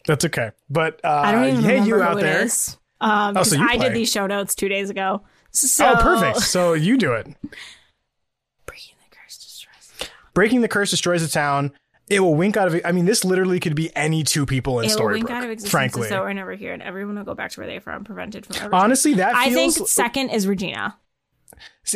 That's 0.06 0.24
okay. 0.27 0.51
But 0.69 1.01
uh, 1.05 1.09
I 1.09 1.32
don't 1.32 1.47
even 1.47 1.62
hey, 1.62 1.85
you 1.85 2.02
out 2.02 2.19
there. 2.19 2.43
is. 2.43 2.77
Um, 3.01 3.36
Oh, 3.36 3.43
so 3.43 3.56
I 3.60 3.77
did 3.77 3.94
these 3.94 4.10
show 4.10 4.27
notes 4.27 4.55
two 4.55 4.69
days 4.69 4.90
ago. 4.90 5.23
So, 5.51 5.86
Oh, 5.86 5.97
perfect. 6.02 6.40
So 6.40 6.73
you 6.74 6.97
do 6.97 7.12
it. 7.12 7.27
Breaking 8.66 8.97
the 8.98 9.16
curse 9.16 9.39
destroys 9.39 9.93
the 9.98 10.05
town. 10.05 10.14
Breaking 10.35 10.60
the 10.60 10.69
curse 10.69 10.90
destroys 10.90 11.23
the 11.23 11.28
town. 11.28 11.73
It 12.12 12.20
will 12.20 12.34
wink 12.34 12.56
out 12.56 12.68
of. 12.68 12.80
I 12.84 12.93
mean, 12.93 13.05
this 13.06 13.24
literally 13.24 13.59
could 13.60 13.74
be 13.74 13.94
any 13.97 14.22
two 14.22 14.47
people 14.47 14.80
in 14.80 14.86
It 14.86 14.89
will 14.90 15.01
Storybrooke. 15.01 15.12
wink 15.14 15.30
out 15.30 15.44
of 15.44 15.51
existence 15.51 15.70
frankly, 15.70 16.09
though 16.09 16.20
we're 16.22 16.32
never 16.32 16.55
here, 16.55 16.72
and 16.72 16.82
everyone 16.82 17.16
will 17.16 17.24
go 17.24 17.34
back 17.34 17.51
to 17.52 17.60
where 17.60 17.66
they're 17.66 17.80
from, 17.80 18.05
prevented 18.05 18.47
from 18.47 18.56
ever. 18.56 18.74
honestly, 18.74 19.14
that 19.14 19.34
I 19.34 19.52
think 19.52 19.74
second 19.89 20.30
is 20.30 20.47
Regina. 20.47 20.97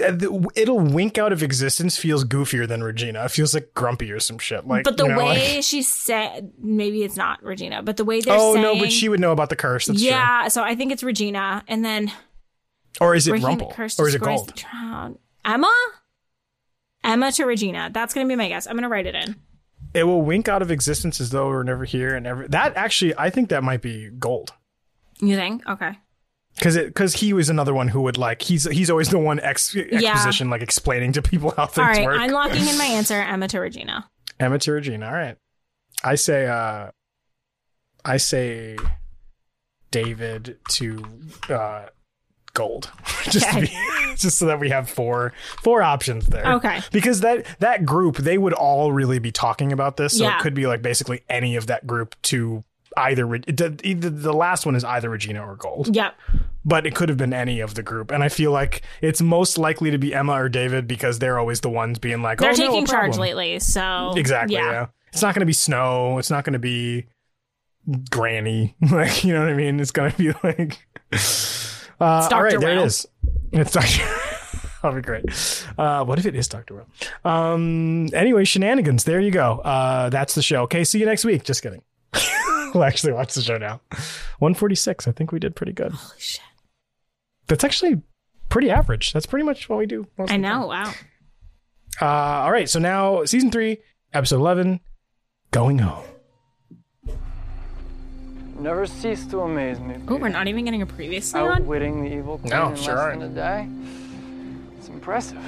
Uh, 0.01 0.13
It'll 0.55 0.79
wink 0.81 1.19
out 1.19 1.33
of 1.33 1.43
existence 1.43 1.97
feels 1.97 2.25
goofier 2.25 2.69
than 2.69 2.83
Regina. 2.83 3.25
It 3.25 3.31
feels 3.31 3.55
like 3.55 3.73
grumpy 3.75 4.13
or 4.13 4.21
some 4.21 4.39
shit. 4.39 4.67
Like, 4.67 4.85
but 4.85 4.97
the 4.97 5.05
you 5.05 5.11
know, 5.11 5.19
way 5.19 5.57
like- 5.57 5.65
she 5.65 5.83
said, 5.83 6.53
maybe 6.59 7.03
it's 7.03 7.17
not 7.17 7.43
Regina, 7.43 7.83
but 7.83 7.97
the 7.97 8.05
way 8.05 8.21
they're 8.21 8.35
oh 8.37 8.55
saying, 8.55 8.63
no, 8.63 8.79
but 8.79 8.93
she 8.93 9.09
would 9.09 9.21
know 9.21 9.33
about 9.33 9.49
the 9.49 9.57
curse. 9.57 9.87
That's 9.87 10.01
yeah. 10.01 10.49
So 10.49 10.63
I 10.63 10.75
think 10.75 10.93
it's 10.93 11.03
Regina, 11.03 11.65
and 11.69 11.85
then. 11.85 12.13
Or 13.01 13.15
is 13.15 13.29
it 13.29 13.43
Rumple? 13.43 13.75
Or 13.77 14.09
is 14.09 14.15
it 14.15 14.21
Gold? 14.21 14.65
Emma? 15.45 15.73
Emma 17.05 17.31
to 17.33 17.45
Regina. 17.45 17.91
That's 17.93 18.15
going 18.15 18.27
to 18.27 18.29
be 18.29 18.37
my 18.37 18.49
guess. 18.49 18.67
I'm 18.67 18.73
going 18.75 18.83
to 18.83 18.89
write 18.89 19.07
it 19.07 19.15
in. 19.15 19.37
It 19.97 20.05
will 20.05 20.21
wink 20.21 20.47
out 20.47 20.61
of 20.61 20.71
existence 20.71 21.23
as 21.23 21.31
though 21.31 21.49
we're 21.49 21.63
never 21.63 21.87
here 21.87 22.15
and 22.15 22.27
ever. 22.27 22.47
That 22.49 22.77
actually, 22.77 23.15
I 23.17 23.31
think 23.31 23.49
that 23.49 23.65
might 23.65 23.81
be 23.81 24.11
gold. 24.11 24.53
You 25.21 25.37
think? 25.37 25.67
Okay. 25.67 25.93
Because 26.55 26.77
it 26.77 26.89
because 26.89 27.15
he 27.15 27.33
was 27.33 27.49
another 27.49 27.73
one 27.73 27.89
who 27.89 28.03
would 28.03 28.19
like 28.19 28.43
he's 28.43 28.65
he's 28.65 28.91
always 28.91 29.09
the 29.09 29.19
one 29.19 29.41
ex, 29.41 29.75
exposition 29.75 30.51
like 30.51 30.61
explaining 30.61 31.13
to 31.15 31.23
people 31.23 31.55
how 31.57 31.65
things 31.65 31.87
All 31.87 31.93
right, 31.93 32.05
work. 32.05 32.21
I'm 32.21 32.31
locking 32.31 32.67
in 32.67 32.77
my 32.77 32.85
answer, 32.99 33.15
Emma 33.15 33.49
to 33.49 33.59
Regina. 33.59 34.07
Emma 34.39 34.59
to 34.59 34.73
Regina. 34.73 35.07
All 35.07 35.15
right. 35.15 35.37
I 36.05 36.15
say 36.17 36.47
uh 36.47 36.91
I 38.05 38.19
say 38.19 38.77
David 39.91 40.59
to 40.73 41.05
uh 41.49 41.87
gold. 42.57 42.91
just 43.31 43.47
Okay. 43.47 43.61
be, 43.67 43.79
just 44.17 44.39
so 44.39 44.47
that 44.47 44.59
we 44.59 44.71
have 44.71 44.91
four 44.91 45.33
four 45.63 45.83
options 45.83 46.27
there. 46.27 46.55
Okay. 46.55 46.81
Because 46.91 47.21
that 47.21 47.47
that 47.61 47.87
group 47.87 48.17
they 48.17 48.37
would 48.39 48.53
all 48.53 48.91
really 48.91 49.21
be 49.21 49.31
talking 49.31 49.71
about 49.73 49.97
this 49.97 50.19
so 50.19 50.25
Yeah. 50.25 50.39
it 50.39 50.43
could 50.43 50.55
be 50.55 50.67
like 50.67 50.83
basically 50.83 51.23
any 51.31 51.55
of 51.55 51.69
that 51.69 51.87
group 51.87 52.17
to 52.23 52.65
either 52.97 53.25
Re- 53.27 53.43
it 53.47 53.55
did- 53.55 53.81
either 53.85 54.11
the 54.11 54.33
last 54.33 54.67
one 54.67 54.75
is 54.75 54.83
either 54.83 55.09
Regina 55.11 55.47
or 55.47 55.55
gold. 55.55 55.95
Yep. 55.95 56.15
But 56.65 56.85
it 56.87 56.97
could 56.97 57.09
have 57.11 57.19
been 57.19 57.33
any 57.35 57.61
of 57.61 57.75
the 57.75 57.83
group 57.85 58.11
and 58.11 58.25
I 58.25 58.29
feel 58.29 58.51
like 58.51 58.83
it's 59.01 59.21
most 59.23 59.59
likely 59.59 59.93
to 59.93 59.99
be 59.99 60.13
Emma 60.15 60.33
or 60.33 60.49
David 60.49 60.89
because 60.89 61.21
they're 61.21 61.39
always 61.39 61.61
the 61.61 61.71
ones 61.71 61.99
being 62.01 62.23
like 62.23 62.39
They're 62.41 62.51
oh, 62.51 62.55
taking 62.55 62.83
a 62.83 62.87
charge 62.87 63.19
lately, 63.19 63.61
so 63.61 64.15
Exactly. 64.17 64.57
Yeah. 64.57 64.87
It's 65.13 65.23
not 65.23 65.35
going 65.35 65.41
to 65.41 65.47
be 65.47 65.53
snow. 65.53 66.19
It's 66.19 66.31
not 66.31 66.45
going 66.45 66.55
to 66.55 66.59
be 66.59 67.07
granny. 68.11 68.75
Like, 68.91 69.25
you 69.25 69.33
know 69.33 69.41
what 69.41 69.49
I 69.49 69.55
mean? 69.55 69.79
It's 69.81 69.91
going 69.93 70.11
to 70.13 70.17
be 70.19 70.33
like. 70.43 70.79
Uh, 72.01 72.05
all 72.05 72.29
Dr. 72.29 72.43
right, 72.45 72.61
there 72.61 72.71
it 72.73 72.77
Will. 72.77 72.85
is. 72.85 73.07
It's 73.53 73.73
Dr. 73.73 74.03
That'll 74.83 74.97
be 74.97 75.03
great. 75.03 75.65
Uh, 75.79 76.05
what 76.05 76.19
if 76.19 76.27
it 76.27 76.35
is 76.37 76.47
Dr. 76.49 76.75
Will? 76.75 77.31
Um, 77.31 78.09
anyway, 78.13 78.45
shenanigans. 78.45 79.05
There 79.05 79.19
you 79.21 79.31
go. 79.31 79.59
Uh, 79.61 80.11
that's 80.11 80.35
the 80.35 80.43
show. 80.43 80.63
Okay, 80.65 80.85
see 80.85 80.99
you 81.01 81.07
next 81.07 81.25
week. 81.25 81.43
Just 81.45 81.63
kidding. 81.63 81.83
we'll 82.75 82.85
actually 82.85 83.13
watch 83.13 83.35
the 83.35 83.43
show 83.43 83.57
now. 83.59 83.81
146. 84.39 85.09
I 85.09 85.13
think 85.13 85.33
we 85.33 85.39
did 85.39 85.57
pretty 85.57 85.73
good. 85.73 85.93
Holy 85.93 86.21
shit. 86.21 86.41
That's 87.49 87.65
actually 87.65 88.03
pretty 88.49 88.71
average. 88.71 89.13
That's 89.13 89.27
pretty 89.27 89.45
much 89.45 89.69
what 89.69 89.79
we 89.79 89.87
do. 89.87 90.07
most 90.19 90.31
I 90.31 90.35
of 90.37 90.43
the 90.43 90.49
time. 90.49 90.61
know. 90.61 90.67
Wow. 90.69 90.93
Uh, 92.01 92.05
all 92.45 92.53
right, 92.53 92.69
so 92.69 92.79
now 92.79 93.25
season 93.25 93.51
three, 93.51 93.79
episode 94.13 94.37
eleven, 94.37 94.81
going 95.51 95.79
home. 95.79 96.05
Never 98.59 98.87
cease 98.87 99.27
to 99.27 99.41
amaze 99.41 99.79
me. 99.81 99.97
Oh, 100.09 100.17
we're 100.17 100.29
not 100.29 100.49
even 100.49 100.65
getting 100.65 100.83
a 100.83 100.87
previously 100.87 101.41
on. 101.41 101.49
Outwitting 101.63 102.05
the 102.05 102.15
evil 102.17 102.39
queen 102.39 102.51
No, 102.51 102.71
in 102.71 102.77
sure 102.77 102.95
less 102.95 103.03
aren't. 103.05 103.21
than 103.21 103.31
a 103.33 103.35
day. 103.35 103.69
It's 104.79 104.89
impressive. 104.89 105.39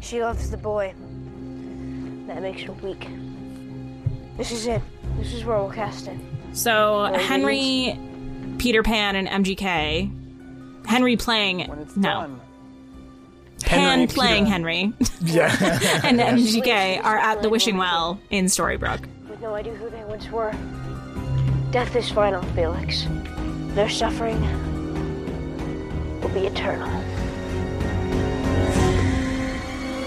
She 0.00 0.22
loves 0.22 0.50
the 0.50 0.56
boy. 0.56 0.94
That 2.26 2.40
makes 2.42 2.62
her 2.62 2.72
weak. 2.72 3.08
This 4.36 4.52
is 4.52 4.66
it. 4.66 4.80
This 5.18 5.34
is 5.34 5.44
where 5.44 5.58
we'll 5.58 5.70
cast 5.70 6.06
it. 6.06 6.16
So 6.52 7.04
Or 7.12 7.18
Henry, 7.18 7.98
Peter 8.58 8.82
Pan, 8.82 9.16
and 9.16 9.28
MGK. 9.44 10.86
Henry 10.86 11.16
playing 11.16 11.68
When 11.68 11.78
it's 11.80 11.96
no. 11.96 12.08
done. 12.08 12.40
Pan 13.62 13.98
Henry, 13.98 14.06
playing 14.06 14.44
Peter- 14.44 14.52
Henry 14.52 14.92
Yeah. 15.20 16.00
and 16.04 16.18
MGK 16.18 17.04
are 17.04 17.18
at 17.18 17.42
the 17.42 17.50
Wishing 17.50 17.76
Well 17.76 18.18
in 18.30 18.46
Storybrooke. 18.46 19.04
With 19.28 19.40
no 19.42 19.54
idea 19.54 19.74
who 19.74 19.90
they 19.90 20.02
once 20.04 20.28
were. 20.30 20.54
Death 21.70 21.94
is 21.94 22.10
final, 22.10 22.42
Felix. 22.56 23.06
Their 23.76 23.88
suffering 23.88 24.40
will 26.20 26.28
be 26.30 26.40
eternal. 26.40 26.88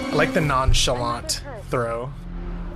I 0.02 0.14
like 0.14 0.34
the 0.34 0.42
nonchalant 0.42 1.42
throw. 1.70 2.12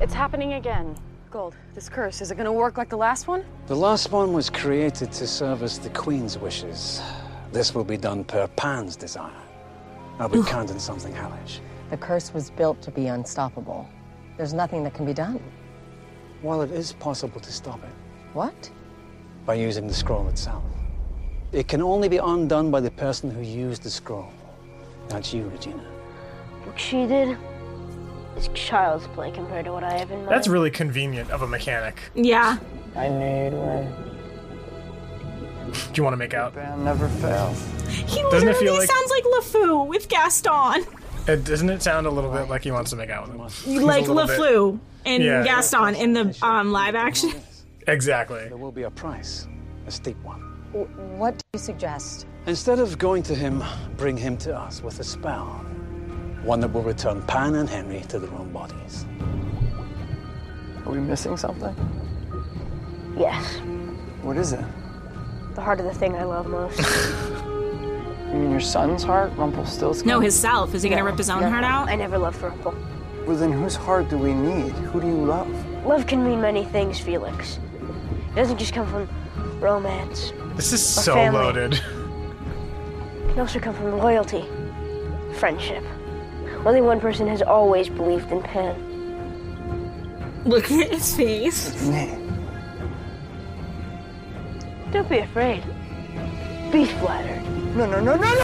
It's 0.00 0.14
happening 0.14 0.54
again. 0.54 0.96
Gold, 1.30 1.54
this 1.74 1.90
curse, 1.90 2.22
is 2.22 2.30
it 2.30 2.36
gonna 2.36 2.50
work 2.50 2.78
like 2.78 2.88
the 2.88 2.96
last 2.96 3.28
one? 3.28 3.44
The 3.66 3.76
last 3.76 4.10
one 4.10 4.32
was 4.32 4.48
created 4.48 5.12
to 5.12 5.26
serve 5.26 5.58
service 5.58 5.76
the 5.76 5.90
Queen's 5.90 6.38
wishes. 6.38 7.02
This 7.52 7.74
will 7.74 7.84
be 7.84 7.98
done 7.98 8.24
per 8.24 8.46
Pan's 8.56 8.96
desire. 8.96 9.30
I'll 10.18 10.30
be 10.30 10.42
counting 10.42 10.78
something 10.78 11.14
hellish. 11.14 11.60
The 11.90 11.98
curse 11.98 12.32
was 12.32 12.48
built 12.48 12.80
to 12.80 12.90
be 12.90 13.08
unstoppable. 13.08 13.86
There's 14.38 14.54
nothing 14.54 14.82
that 14.84 14.94
can 14.94 15.04
be 15.04 15.12
done. 15.12 15.42
While 16.40 16.62
it 16.62 16.70
is 16.70 16.94
possible 16.94 17.38
to 17.38 17.52
stop 17.52 17.84
it 17.84 17.90
What? 18.32 18.70
By 19.48 19.54
using 19.54 19.88
the 19.88 19.94
scroll 19.94 20.28
itself, 20.28 20.62
it 21.52 21.66
can 21.68 21.80
only 21.80 22.06
be 22.06 22.18
undone 22.18 22.70
by 22.70 22.80
the 22.80 22.90
person 22.90 23.30
who 23.30 23.40
used 23.40 23.82
the 23.82 23.88
scroll. 23.88 24.28
That's 25.08 25.32
you, 25.32 25.48
Regina. 25.48 25.82
What 26.64 26.78
she 26.78 27.06
did 27.06 27.34
is 28.36 28.48
child's 28.52 29.06
play 29.08 29.30
compared 29.30 29.64
to 29.64 29.72
what 29.72 29.82
I 29.82 29.96
have 29.96 30.10
in 30.10 30.18
mind. 30.18 30.28
That's 30.30 30.48
really 30.48 30.70
convenient 30.70 31.30
of 31.30 31.40
a 31.40 31.46
mechanic. 31.46 31.98
Yeah. 32.14 32.58
I 32.94 33.08
need 33.08 33.54
one. 33.54 33.86
Do 35.72 35.92
you 35.94 36.02
want 36.02 36.12
to 36.12 36.18
make 36.18 36.34
out? 36.34 36.54
Band 36.54 36.84
never 36.84 37.08
fails. 37.08 37.66
He 37.88 38.20
Doesn't 38.30 38.48
it 38.50 38.56
feel 38.58 38.74
like- 38.74 38.90
sounds 38.90 39.10
like 39.10 39.24
LeFou 39.24 39.86
with 39.88 40.10
Gaston. 40.10 40.84
It, 41.26 41.44
doesn't 41.44 41.70
it 41.70 41.82
sound 41.82 42.06
a 42.06 42.10
little 42.10 42.30
bit 42.30 42.50
like 42.50 42.64
he 42.64 42.70
wants 42.70 42.90
to 42.90 42.96
make 42.96 43.08
out 43.08 43.22
with 43.28 43.64
him? 43.66 43.82
Like 43.82 44.06
little 44.08 44.26
bit- 44.26 44.38
LeFou 44.38 44.78
and 45.06 45.22
Yeah. 45.22 45.42
Gaston 45.42 45.94
in 45.94 46.12
the 46.12 46.36
um, 46.42 46.70
live 46.70 46.94
action. 46.94 47.32
Exactly. 47.88 48.46
There 48.48 48.56
will 48.58 48.70
be 48.72 48.82
a 48.82 48.90
price, 48.90 49.48
a 49.86 49.90
steep 49.90 50.18
one. 50.22 50.42
W- 50.72 50.86
what 51.16 51.38
do 51.38 51.44
you 51.54 51.58
suggest? 51.58 52.26
Instead 52.46 52.78
of 52.78 52.98
going 52.98 53.22
to 53.24 53.34
him, 53.34 53.64
bring 53.96 54.16
him 54.16 54.36
to 54.38 54.54
us 54.54 54.82
with 54.82 55.00
a 55.00 55.04
spell. 55.04 55.46
One 56.42 56.60
that 56.60 56.68
will 56.72 56.82
return 56.82 57.22
Pan 57.22 57.54
and 57.54 57.68
Henry 57.68 58.02
to 58.08 58.18
their 58.18 58.30
own 58.34 58.52
bodies. 58.52 59.06
Are 60.84 60.92
we 60.92 60.98
missing 60.98 61.36
something? 61.38 61.74
Yes. 63.16 63.58
What 64.22 64.36
is 64.36 64.52
it? 64.52 64.64
The 65.54 65.62
heart 65.62 65.80
of 65.80 65.86
the 65.86 65.94
thing 65.94 66.14
I 66.14 66.24
love 66.24 66.46
most. 66.46 66.80
You 68.28 68.34
mean 68.34 68.50
your 68.50 68.60
son's 68.60 69.02
heart, 69.02 69.32
Rumpelstiltskin? 69.38 70.06
No, 70.06 70.20
his 70.20 70.38
self. 70.38 70.74
Is 70.74 70.82
he 70.82 70.90
gonna 70.90 71.02
rip 71.02 71.16
his 71.16 71.30
own 71.30 71.40
No, 71.40 71.48
heart 71.48 71.64
out? 71.64 71.88
I 71.88 71.96
never 71.96 72.18
loved 72.18 72.42
Rumple. 72.42 72.74
Well, 73.26 73.36
then 73.38 73.50
whose 73.52 73.74
heart 73.74 74.10
do 74.10 74.18
we 74.18 74.34
need? 74.34 74.72
Who 74.72 75.00
do 75.00 75.06
you 75.06 75.14
love? 75.24 75.48
Love 75.86 76.06
can 76.06 76.22
mean 76.22 76.38
many 76.38 76.66
things, 76.66 77.00
Felix. 77.00 77.58
It 78.32 78.34
doesn't 78.34 78.58
just 78.58 78.72
come 78.72 78.86
from 78.86 79.08
romance. 79.60 80.32
This 80.54 80.72
is 80.72 80.84
so 80.86 81.14
family. 81.14 81.38
loaded. 81.40 81.80
It 83.28 83.32
can 83.32 83.40
also 83.40 83.60
come 83.60 83.74
from 83.74 83.98
loyalty, 83.98 84.44
friendship. 85.34 85.84
Only 86.64 86.80
one 86.80 86.98
person 86.98 87.28
has 87.28 87.42
always 87.42 87.88
believed 87.88 88.32
in 88.32 88.42
Pan. 88.42 88.74
Look 90.44 90.70
at 90.70 90.90
his 90.90 91.14
face. 91.14 91.70
Don't 94.90 95.08
be 95.08 95.18
afraid. 95.18 95.62
Be 96.72 96.86
flattered. 96.86 97.42
No, 97.76 97.86
no, 97.86 98.00
no, 98.00 98.16
no, 98.16 98.34
no! 98.34 98.42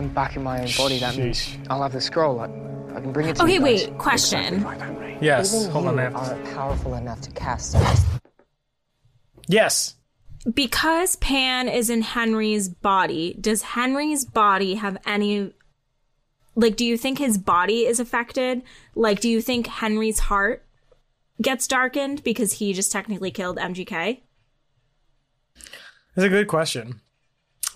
I'm 0.00 0.08
back 0.08 0.34
in 0.34 0.42
my 0.42 0.62
own 0.62 0.68
body, 0.78 0.98
that 1.00 1.14
means 1.14 1.58
I'll 1.68 1.82
have 1.82 1.92
the 1.92 2.00
scroll. 2.00 2.40
I, 2.40 2.44
I 2.46 3.02
can 3.02 3.12
bring 3.12 3.28
it 3.28 3.36
to 3.36 3.42
Okay, 3.42 3.52
you 3.52 3.60
Okay, 3.60 3.86
wait. 3.86 3.98
Question. 3.98 4.64
Right, 4.64 5.18
Yes. 5.20 5.54
Even 5.54 5.70
Hold 5.72 5.84
you 5.84 5.90
on, 5.90 5.96
man. 5.96 6.14
aren't 6.14 6.54
powerful 6.54 6.94
enough 6.94 7.20
to 7.20 7.30
cast 7.32 7.74
it. 7.74 7.98
Yes. 9.46 9.96
Because 10.54 11.16
Pan 11.16 11.68
is 11.68 11.90
in 11.90 12.00
Henry's 12.00 12.70
body, 12.70 13.36
does 13.38 13.60
Henry's 13.60 14.24
body 14.24 14.76
have 14.76 14.96
any 15.04 15.52
like 16.54 16.76
do 16.76 16.86
you 16.86 16.96
think 16.96 17.18
his 17.18 17.36
body 17.36 17.84
is 17.84 18.00
affected? 18.00 18.62
Like 18.94 19.20
do 19.20 19.28
you 19.28 19.42
think 19.42 19.66
Henry's 19.66 20.18
heart 20.18 20.64
gets 21.42 21.66
darkened 21.68 22.24
because 22.24 22.54
he 22.54 22.72
just 22.72 22.90
technically 22.90 23.30
killed 23.30 23.58
MGK? 23.58 24.20
That's 26.14 26.26
a 26.26 26.30
good 26.30 26.48
question. 26.48 27.02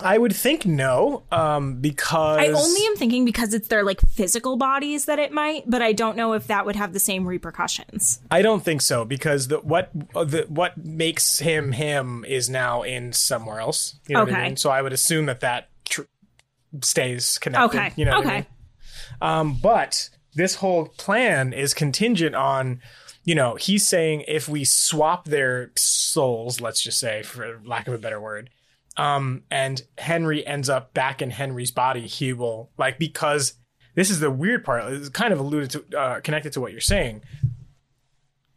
I 0.00 0.18
would 0.18 0.34
think 0.34 0.66
no, 0.66 1.22
um, 1.30 1.80
because 1.80 2.38
I 2.40 2.48
only 2.48 2.86
am 2.86 2.96
thinking 2.96 3.24
because 3.24 3.54
it's 3.54 3.68
their 3.68 3.84
like 3.84 4.00
physical 4.00 4.56
bodies 4.56 5.04
that 5.04 5.18
it 5.18 5.32
might, 5.32 5.68
but 5.70 5.82
I 5.82 5.92
don't 5.92 6.16
know 6.16 6.32
if 6.32 6.48
that 6.48 6.66
would 6.66 6.76
have 6.76 6.92
the 6.92 6.98
same 6.98 7.26
repercussions. 7.26 8.18
I 8.30 8.42
don't 8.42 8.64
think 8.64 8.82
so 8.82 9.04
because 9.04 9.48
the 9.48 9.58
what 9.58 9.90
the 9.94 10.46
what 10.48 10.76
makes 10.76 11.38
him 11.38 11.72
him 11.72 12.24
is 12.26 12.50
now 12.50 12.82
in 12.82 13.12
somewhere 13.12 13.60
else. 13.60 13.96
You 14.08 14.16
know 14.16 14.24
what 14.24 14.32
I 14.32 14.36
Okay. 14.38 14.48
mean? 14.48 14.56
So 14.56 14.70
I 14.70 14.82
would 14.82 14.92
assume 14.92 15.26
that 15.26 15.40
that 15.40 15.68
tr- 15.84 16.02
stays 16.82 17.38
connected. 17.38 17.78
Okay. 17.78 17.92
You 17.96 18.04
know 18.04 18.16
what 18.16 18.26
I 18.26 18.28
Okay. 18.28 18.36
mean? 18.36 18.46
Um, 19.20 19.58
but 19.62 20.10
this 20.34 20.56
whole 20.56 20.86
plan 20.86 21.52
is 21.52 21.72
contingent 21.72 22.34
on, 22.34 22.80
you 23.24 23.34
know, 23.36 23.54
he's 23.54 23.86
saying 23.86 24.24
if 24.26 24.48
we 24.48 24.64
swap 24.64 25.26
their 25.26 25.70
souls, 25.76 26.60
let's 26.60 26.82
just 26.82 26.98
say, 26.98 27.22
for 27.22 27.60
lack 27.64 27.86
of 27.86 27.94
a 27.94 27.98
better 27.98 28.20
word, 28.20 28.50
um, 28.96 29.42
and 29.50 29.82
Henry 29.98 30.46
ends 30.46 30.68
up 30.68 30.94
back 30.94 31.20
in 31.20 31.30
Henry's 31.30 31.70
body, 31.70 32.06
he 32.06 32.32
will 32.32 32.70
like 32.78 32.98
because 32.98 33.54
this 33.94 34.10
is 34.10 34.20
the 34.20 34.30
weird 34.30 34.64
part. 34.64 34.92
It's 34.92 35.08
kind 35.08 35.32
of 35.32 35.38
alluded 35.40 35.70
to, 35.70 35.98
uh, 35.98 36.20
connected 36.20 36.52
to 36.54 36.60
what 36.60 36.72
you're 36.72 36.80
saying. 36.80 37.22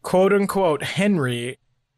"Quote 0.02 0.34
unquote," 0.34 0.84
Henry 0.84 1.58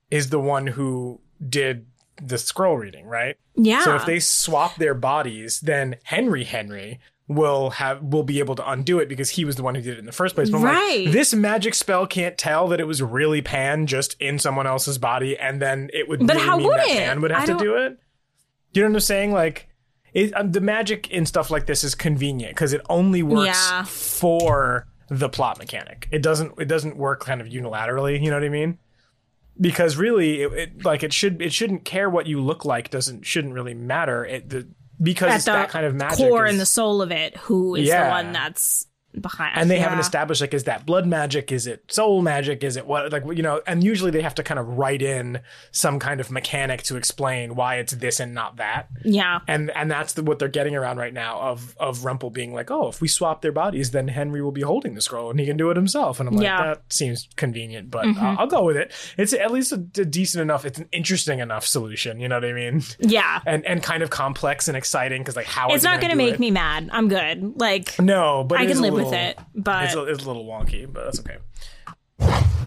is 0.09 0.29
the 0.29 0.39
one 0.39 0.67
who 0.67 1.21
did 1.47 1.85
the 2.21 2.37
scroll 2.37 2.75
reading, 2.77 3.05
right? 3.05 3.37
Yeah. 3.55 3.83
So 3.83 3.95
if 3.95 4.05
they 4.05 4.19
swap 4.19 4.75
their 4.75 4.93
bodies, 4.93 5.61
then 5.61 5.95
Henry 6.03 6.43
Henry 6.43 6.99
will 7.27 7.69
have 7.71 8.01
will 8.01 8.23
be 8.23 8.39
able 8.39 8.55
to 8.55 8.67
undo 8.69 8.97
it 8.99 9.07
because 9.07 9.29
he 9.31 9.45
was 9.45 9.55
the 9.55 9.61
one 9.63 9.75
who 9.75 9.81
did 9.81 9.93
it 9.93 9.99
in 9.99 10.05
the 10.05 10.11
first 10.11 10.33
place. 10.33 10.49
But 10.49 10.57
I'm 10.57 10.63
like, 10.63 10.73
Right. 10.73 11.07
this 11.11 11.33
magic 11.33 11.75
spell 11.75 12.07
can't 12.07 12.37
tell 12.37 12.67
that 12.69 12.79
it 12.79 12.85
was 12.87 13.01
really 13.03 13.41
Pan 13.41 13.85
just 13.85 14.15
in 14.19 14.39
someone 14.39 14.65
else's 14.65 14.97
body, 14.97 15.37
and 15.37 15.61
then 15.61 15.89
it 15.93 16.09
would 16.09 16.25
But 16.25 16.35
really 16.37 16.45
how 16.47 16.57
would 16.57 16.79
it? 16.79 16.87
Pan 16.97 17.21
would 17.21 17.31
have 17.31 17.45
to 17.45 17.57
do 17.57 17.75
it. 17.77 17.99
You 18.73 18.81
know 18.83 18.89
what 18.89 18.95
I'm 18.95 18.99
saying? 19.01 19.31
Like. 19.31 19.65
It, 20.11 20.35
um, 20.35 20.51
the 20.51 20.59
magic 20.59 21.11
in 21.11 21.27
stuff 21.27 21.51
like 21.51 21.67
this 21.67 21.83
is 21.83 21.93
convenient 21.93 22.55
because 22.55 22.73
it 22.73 22.81
only 22.89 23.21
works 23.21 23.45
Yeah. 23.69 23.83
for 23.83 24.87
the 25.07 25.29
plot 25.29 25.59
mechanic. 25.59 26.07
It 26.11 26.23
doesn't. 26.23 26.53
It 26.59 26.65
doesn't 26.65 26.97
work 26.97 27.19
kind 27.23 27.39
of 27.41 27.47
unilaterally. 27.47 28.19
You 28.19 28.31
know 28.31 28.37
what 28.37 28.43
I 28.43 28.49
mean? 28.49 28.79
Because 29.61 29.97
really, 29.97 30.41
it, 30.41 30.53
it 30.53 30.83
like 30.83 31.03
it 31.03 31.13
should. 31.13 31.43
It 31.43 31.53
shouldn't 31.53 31.85
care 31.85 32.09
what 32.09 32.25
you 32.25 32.41
look 32.41 32.65
like. 32.65 32.89
Doesn't 32.89 33.23
shouldn't 33.23 33.53
really 33.53 33.75
matter. 33.75 34.25
It 34.25 34.49
the 34.49 34.67
because 34.99 35.29
At 35.29 35.35
it's 35.35 35.45
the 35.45 35.51
that 35.51 35.69
kind 35.69 35.85
of 35.85 35.93
magic. 35.93 36.17
core 36.27 36.47
is- 36.47 36.53
and 36.53 36.59
the 36.59 36.65
soul 36.65 37.03
of 37.03 37.11
it, 37.11 37.37
who 37.37 37.75
is 37.75 37.87
Yeah. 37.87 38.05
the 38.05 38.09
one 38.09 38.33
that's 38.33 38.87
behind. 39.19 39.57
and 39.57 39.69
they 39.71 39.77
yeah. 39.77 39.83
haven't 39.83 39.99
established 39.99 40.39
like 40.41 40.53
is 40.53 40.65
that 40.65 40.85
blood 40.85 41.07
magic 41.07 41.51
is 41.51 41.65
it 41.65 41.83
soul 41.91 42.21
magic 42.21 42.63
is 42.63 42.77
it 42.77 42.85
what 42.85 43.11
like 43.11 43.23
you 43.35 43.41
know 43.41 43.59
and 43.65 43.83
usually 43.83 44.11
they 44.11 44.21
have 44.21 44.35
to 44.35 44.43
kind 44.43 44.59
of 44.59 44.67
write 44.77 45.01
in 45.01 45.39
some 45.71 45.97
kind 45.99 46.19
of 46.19 46.29
mechanic 46.29 46.83
to 46.83 46.95
explain 46.95 47.55
why 47.55 47.75
it's 47.77 47.93
this 47.93 48.19
and 48.19 48.33
not 48.35 48.57
that 48.57 48.87
Yeah. 49.03 49.39
and 49.47 49.71
and 49.71 49.89
that's 49.89 50.13
the, 50.13 50.21
what 50.23 50.37
they're 50.37 50.47
getting 50.47 50.75
around 50.75 50.97
right 50.97 51.13
now 51.13 51.39
of 51.39 51.75
of 51.79 52.05
Rumple 52.05 52.29
being 52.29 52.53
like 52.53 52.69
oh 52.69 52.87
if 52.89 53.01
we 53.01 53.07
swap 53.07 53.41
their 53.41 53.51
bodies 53.51 53.91
then 53.91 54.07
Henry 54.09 54.41
will 54.41 54.51
be 54.51 54.61
holding 54.61 54.93
the 54.93 55.01
scroll 55.01 55.31
and 55.31 55.39
he 55.39 55.45
can 55.45 55.57
do 55.57 55.71
it 55.71 55.75
himself 55.75 56.19
and 56.19 56.29
I'm 56.29 56.35
like 56.35 56.43
Yeah. 56.43 56.63
that 56.65 56.81
seems 56.93 57.27
convenient 57.35 57.89
but 57.89 58.05
Mhm. 58.05 58.21
I'll, 58.21 58.39
I'll 58.41 58.47
go 58.47 58.63
with 58.63 58.77
it 58.77 58.91
it's 59.17 59.33
at 59.33 59.51
least 59.51 59.71
a, 59.71 59.75
a 59.75 60.05
decent 60.05 60.41
enough 60.43 60.65
it's 60.65 60.77
an 60.79 60.87
interesting 60.91 61.39
enough 61.39 61.65
solution 61.65 62.19
you 62.19 62.27
know 62.27 62.35
what 62.35 62.45
I 62.45 62.53
mean 62.53 62.83
Yeah. 62.99 63.41
and 63.47 63.65
and 63.65 63.81
kind 63.81 64.03
of 64.03 64.11
complex 64.11 64.67
and 64.67 64.77
exciting 64.77 65.21
because 65.21 65.35
like 65.35 65.47
how 65.47 65.69
It's 65.69 65.83
not 65.83 65.99
gonna 65.99 66.13
going 66.15 66.19
to 66.19 66.25
make 66.31 66.33
it? 66.35 66.39
me 66.39 66.51
mad. 66.51 66.89
I'm 66.91 67.07
good. 67.07 67.59
Like 67.59 67.99
no 67.99 68.43
but 68.43 68.59
I 68.59 68.65
can 68.67 68.79
live 68.81 68.98
with 68.99 69.11
little- 69.11 69.25
it. 69.29 69.39
But 69.55 69.83
it's 69.85 69.95
a, 69.95 70.03
it's 70.03 70.23
a 70.23 70.27
little 70.27 70.45
wonky 70.45 70.91
but 70.91 71.05
that's 71.05 71.19
okay 71.19 71.37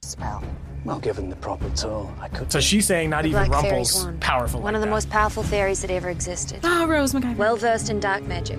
Spell. 0.02 0.42
Well, 0.84 0.98
given 0.98 1.28
the 1.30 1.36
proper 1.36 1.68
tool, 1.70 2.12
I 2.20 2.28
could. 2.28 2.50
So 2.50 2.60
she's 2.60 2.86
saying 2.86 3.10
not 3.10 3.22
The 3.22 3.28
even 3.30 3.46
Black 3.46 3.62
Rumple's 3.62 4.04
wand. 4.04 4.20
powerful. 4.20 4.60
One 4.60 4.72
like 4.72 4.74
of 4.76 4.80
the 4.80 4.86
that. 4.86 4.90
most 4.92 5.10
powerful 5.10 5.42
fairies 5.44 5.80
that 5.82 5.90
ever 5.92 6.10
existed. 6.10 6.60
Oh, 6.64 6.86
Rose 6.86 7.12
McIver. 7.12 7.36
Well 7.36 7.56
versed 7.56 7.88
in 7.88 8.00
dark 8.00 8.24
magic. 8.24 8.59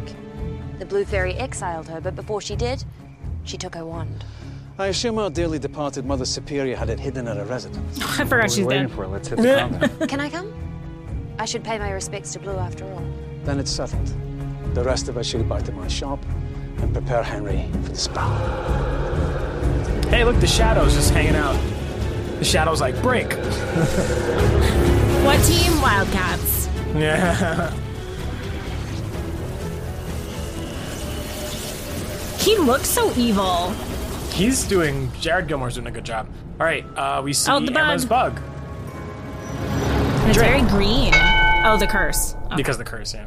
The 0.80 0.86
Blue 0.86 1.04
Fairy 1.04 1.34
exiled 1.34 1.88
her, 1.90 2.00
but 2.00 2.16
before 2.16 2.40
she 2.40 2.56
did, 2.56 2.84
she 3.44 3.58
took 3.58 3.76
her 3.76 3.86
wand. 3.86 4.24
I 4.80 4.88
assume 4.88 5.20
our 5.20 5.30
dearly 5.30 5.60
departed 5.60 6.06
Mother 6.06 6.26
Superior 6.26 6.76
had 6.78 6.90
it 6.90 7.00
hidden 7.00 7.28
at 7.28 7.36
her 7.38 7.46
residence. 7.46 8.00
I 8.20 8.26
forgot 8.26 8.50
she's 8.52 8.66
dead. 8.68 8.90
for. 8.92 9.06
Let's 9.06 9.28
hit 9.28 9.38
the 9.38 9.44
ground. 9.44 10.10
Can 10.10 10.20
I 10.22 10.30
come? 10.30 10.54
I 11.40 11.46
should 11.46 11.64
pay 11.64 11.78
my 11.78 11.92
respects 11.92 12.32
to 12.34 12.40
Blue 12.40 12.56
after 12.56 12.86
all. 12.86 13.04
Then 13.44 13.60
it's 13.60 13.70
settled. 13.72 14.08
The 14.74 14.84
rest 14.84 15.10
of 15.10 15.18
us 15.18 15.28
should 15.28 15.42
go 15.42 15.56
back 15.56 15.64
to 15.64 15.72
my 15.74 15.88
shop 15.90 16.24
and 16.80 16.94
prepare 16.94 17.24
Henry 17.24 17.68
for 17.84 17.90
the 17.90 17.96
spell. 17.96 18.30
Hey, 20.10 20.24
look, 20.24 20.40
the 20.40 20.48
shadow's 20.48 20.94
just 20.94 21.12
hanging 21.12 21.36
out. 21.36 21.58
The 22.40 22.46
shadow's 22.46 22.82
like 22.82 23.00
break. 23.02 23.32
what 25.24 25.42
team? 25.44 25.82
Wildcats. 25.82 26.68
Yeah. 26.96 27.72
He 32.40 32.58
looks 32.58 32.90
so 32.90 33.12
evil. 33.18 33.70
He's 34.34 34.64
doing. 34.66 35.10
Jared 35.22 35.48
Gilmore's 35.48 35.76
doing 35.76 35.88
a 35.88 35.92
good 35.92 36.04
job. 36.04 36.28
All 36.60 36.66
right, 36.66 36.84
uh, 36.98 37.22
we 37.24 37.32
see 37.34 37.50
Oh, 37.52 37.60
the 37.60 37.72
bug. 37.72 37.78
Emma's 37.78 38.06
bug 38.06 38.40
And 39.58 40.30
it's 40.30 40.38
very 40.38 40.62
green. 40.64 41.14
Oh, 41.66 41.78
the 41.80 41.88
curse. 41.88 42.36
Okay. 42.48 42.56
because 42.58 42.78
the 42.78 42.84
curse. 42.84 43.14
Yeah. 43.14 43.26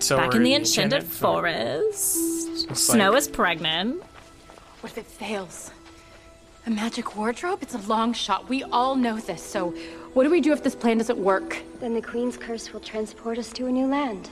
So 0.00 0.16
Back 0.16 0.34
in 0.34 0.42
the 0.42 0.54
enchanted 0.54 1.02
Enchanted 1.02 1.12
forest. 1.12 2.68
Looks 2.68 2.80
Snow 2.80 3.10
like- 3.10 3.18
is 3.18 3.28
pregnant. 3.28 4.02
What 4.80 4.92
if 4.92 4.98
it 4.98 5.06
fails? 5.06 5.70
A 6.66 6.70
magic 6.70 7.16
wardrobe? 7.16 7.62
It's 7.62 7.74
a 7.74 7.78
long 7.78 8.12
shot. 8.12 8.48
We 8.48 8.62
all 8.64 8.96
know 8.96 9.18
this. 9.18 9.42
So, 9.42 9.70
what 10.14 10.24
do 10.24 10.30
we 10.30 10.40
do 10.40 10.52
if 10.52 10.62
this 10.62 10.74
plan 10.74 10.98
doesn't 10.98 11.18
work? 11.18 11.58
Then 11.80 11.94
the 11.94 12.02
Queen's 12.02 12.36
curse 12.36 12.72
will 12.72 12.80
transport 12.80 13.38
us 13.38 13.52
to 13.54 13.66
a 13.66 13.70
new 13.70 13.86
land. 13.86 14.30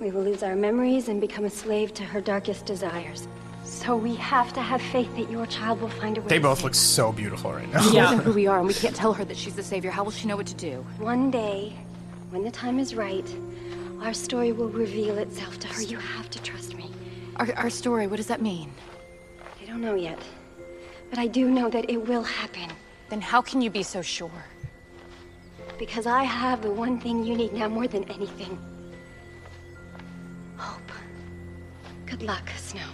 We 0.00 0.10
will 0.10 0.22
lose 0.22 0.42
our 0.42 0.54
memories 0.56 1.08
and 1.08 1.20
become 1.20 1.44
a 1.44 1.50
slave 1.50 1.94
to 1.94 2.04
her 2.04 2.20
darkest 2.20 2.66
desires. 2.66 3.26
So 3.64 3.96
we 3.96 4.14
have 4.16 4.52
to 4.52 4.60
have 4.60 4.80
faith 4.80 5.14
that 5.16 5.30
your 5.30 5.46
child 5.46 5.80
will 5.80 5.88
find 5.88 6.18
a 6.18 6.20
way. 6.20 6.28
They 6.28 6.38
both 6.38 6.58
save 6.58 6.64
look 6.64 6.74
so 6.74 7.12
beautiful 7.12 7.52
right 7.52 7.72
now. 7.72 7.82
She 7.82 7.96
doesn't 7.96 8.18
know 8.18 8.24
who 8.24 8.32
we 8.32 8.46
are, 8.46 8.58
and 8.58 8.68
we 8.68 8.74
can't 8.74 8.94
tell 8.94 9.12
her 9.12 9.24
that 9.24 9.36
she's 9.36 9.56
the 9.56 9.62
savior. 9.62 9.90
How 9.90 10.04
will 10.04 10.12
she 10.12 10.28
know 10.28 10.36
what 10.36 10.46
to 10.46 10.54
do? 10.54 10.86
One 10.98 11.30
day, 11.30 11.74
when 12.30 12.44
the 12.44 12.50
time 12.50 12.78
is 12.78 12.94
right, 12.94 13.26
our 14.00 14.14
story 14.14 14.52
will 14.52 14.68
reveal 14.68 15.18
itself 15.18 15.58
to 15.60 15.68
her. 15.68 15.82
You 15.82 15.98
have 15.98 16.30
to 16.30 16.42
trust 16.42 16.74
me. 16.74 16.90
Our, 17.36 17.52
our 17.54 17.70
story, 17.70 18.06
what 18.06 18.16
does 18.16 18.26
that 18.28 18.40
mean? 18.40 18.72
I 19.60 19.66
don't 19.66 19.80
know 19.80 19.94
yet, 19.94 20.18
but 21.10 21.18
I 21.18 21.26
do 21.26 21.50
know 21.50 21.68
that 21.70 21.90
it 21.90 21.96
will 21.96 22.22
happen. 22.22 22.70
Then 23.08 23.20
how 23.20 23.42
can 23.42 23.60
you 23.60 23.70
be 23.70 23.82
so 23.82 24.02
sure? 24.02 24.44
Because 25.78 26.06
I 26.06 26.24
have 26.24 26.62
the 26.62 26.70
one 26.70 27.00
thing 27.00 27.24
you 27.24 27.36
need 27.36 27.52
now 27.52 27.68
more 27.68 27.86
than 27.86 28.04
anything 28.04 28.58
hope. 30.56 30.90
Good 32.06 32.22
luck, 32.22 32.48
Snow. 32.56 32.88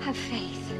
Have 0.00 0.16
faith. 0.16 0.72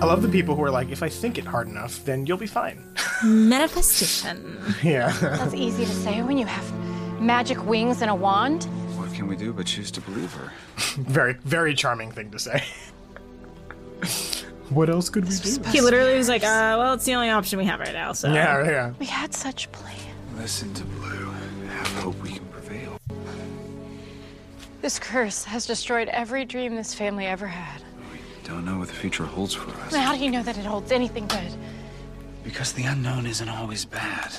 I 0.00 0.06
love 0.06 0.22
the 0.22 0.28
people 0.28 0.54
who 0.56 0.62
are 0.64 0.70
like, 0.70 0.90
if 0.90 1.02
I 1.02 1.08
think 1.08 1.38
it 1.38 1.44
hard 1.44 1.68
enough, 1.68 2.04
then 2.04 2.26
you'll 2.26 2.36
be 2.36 2.46
fine. 2.46 2.84
Manifestation. 3.24 4.58
yeah. 4.82 5.10
That's 5.20 5.54
easy 5.54 5.84
to 5.84 5.90
say 5.90 6.20
when 6.22 6.36
you 6.36 6.46
have 6.46 7.20
magic 7.20 7.64
wings 7.64 8.02
and 8.02 8.10
a 8.10 8.14
wand. 8.14 8.64
What 8.98 9.14
can 9.14 9.28
we 9.28 9.36
do 9.36 9.52
but 9.52 9.66
choose 9.66 9.90
to 9.92 10.00
believe 10.00 10.32
her? 10.34 10.52
very, 10.96 11.34
very 11.44 11.74
charming 11.74 12.10
thing 12.10 12.30
to 12.32 12.38
say. 12.38 12.64
what 14.70 14.90
else 14.90 15.08
could 15.08 15.24
we 15.28 15.36
do? 15.36 15.62
He 15.70 15.80
literally 15.80 16.18
was 16.18 16.28
like, 16.28 16.42
uh, 16.42 16.74
well, 16.78 16.94
it's 16.94 17.04
the 17.04 17.14
only 17.14 17.30
option 17.30 17.58
we 17.58 17.64
have 17.64 17.78
right 17.80 17.94
now, 17.94 18.12
so. 18.12 18.32
Yeah, 18.32 18.64
yeah. 18.68 18.92
We 18.98 19.06
had 19.06 19.32
such 19.32 19.70
plans. 19.72 20.00
Listen 20.36 20.74
to 20.74 20.82
Blue. 20.84 21.30
Have 21.68 21.86
hope 22.02 22.20
we 22.20 22.32
can 22.32 22.44
prevail. 22.46 22.98
This 24.82 24.98
curse 24.98 25.44
has 25.44 25.64
destroyed 25.66 26.08
every 26.08 26.44
dream 26.44 26.74
this 26.74 26.92
family 26.92 27.26
ever 27.26 27.46
had. 27.46 27.83
Don't 28.44 28.64
know 28.64 28.78
what 28.78 28.88
the 28.88 28.94
future 28.94 29.24
holds 29.24 29.54
for 29.54 29.70
us. 29.82 29.94
How 29.94 30.14
do 30.14 30.22
you 30.24 30.30
know 30.30 30.42
that 30.42 30.56
it 30.58 30.64
holds 30.64 30.92
anything 30.92 31.26
good? 31.26 31.52
Because 32.42 32.72
the 32.72 32.84
unknown 32.84 33.26
isn't 33.26 33.48
always 33.48 33.84
bad. 33.84 34.32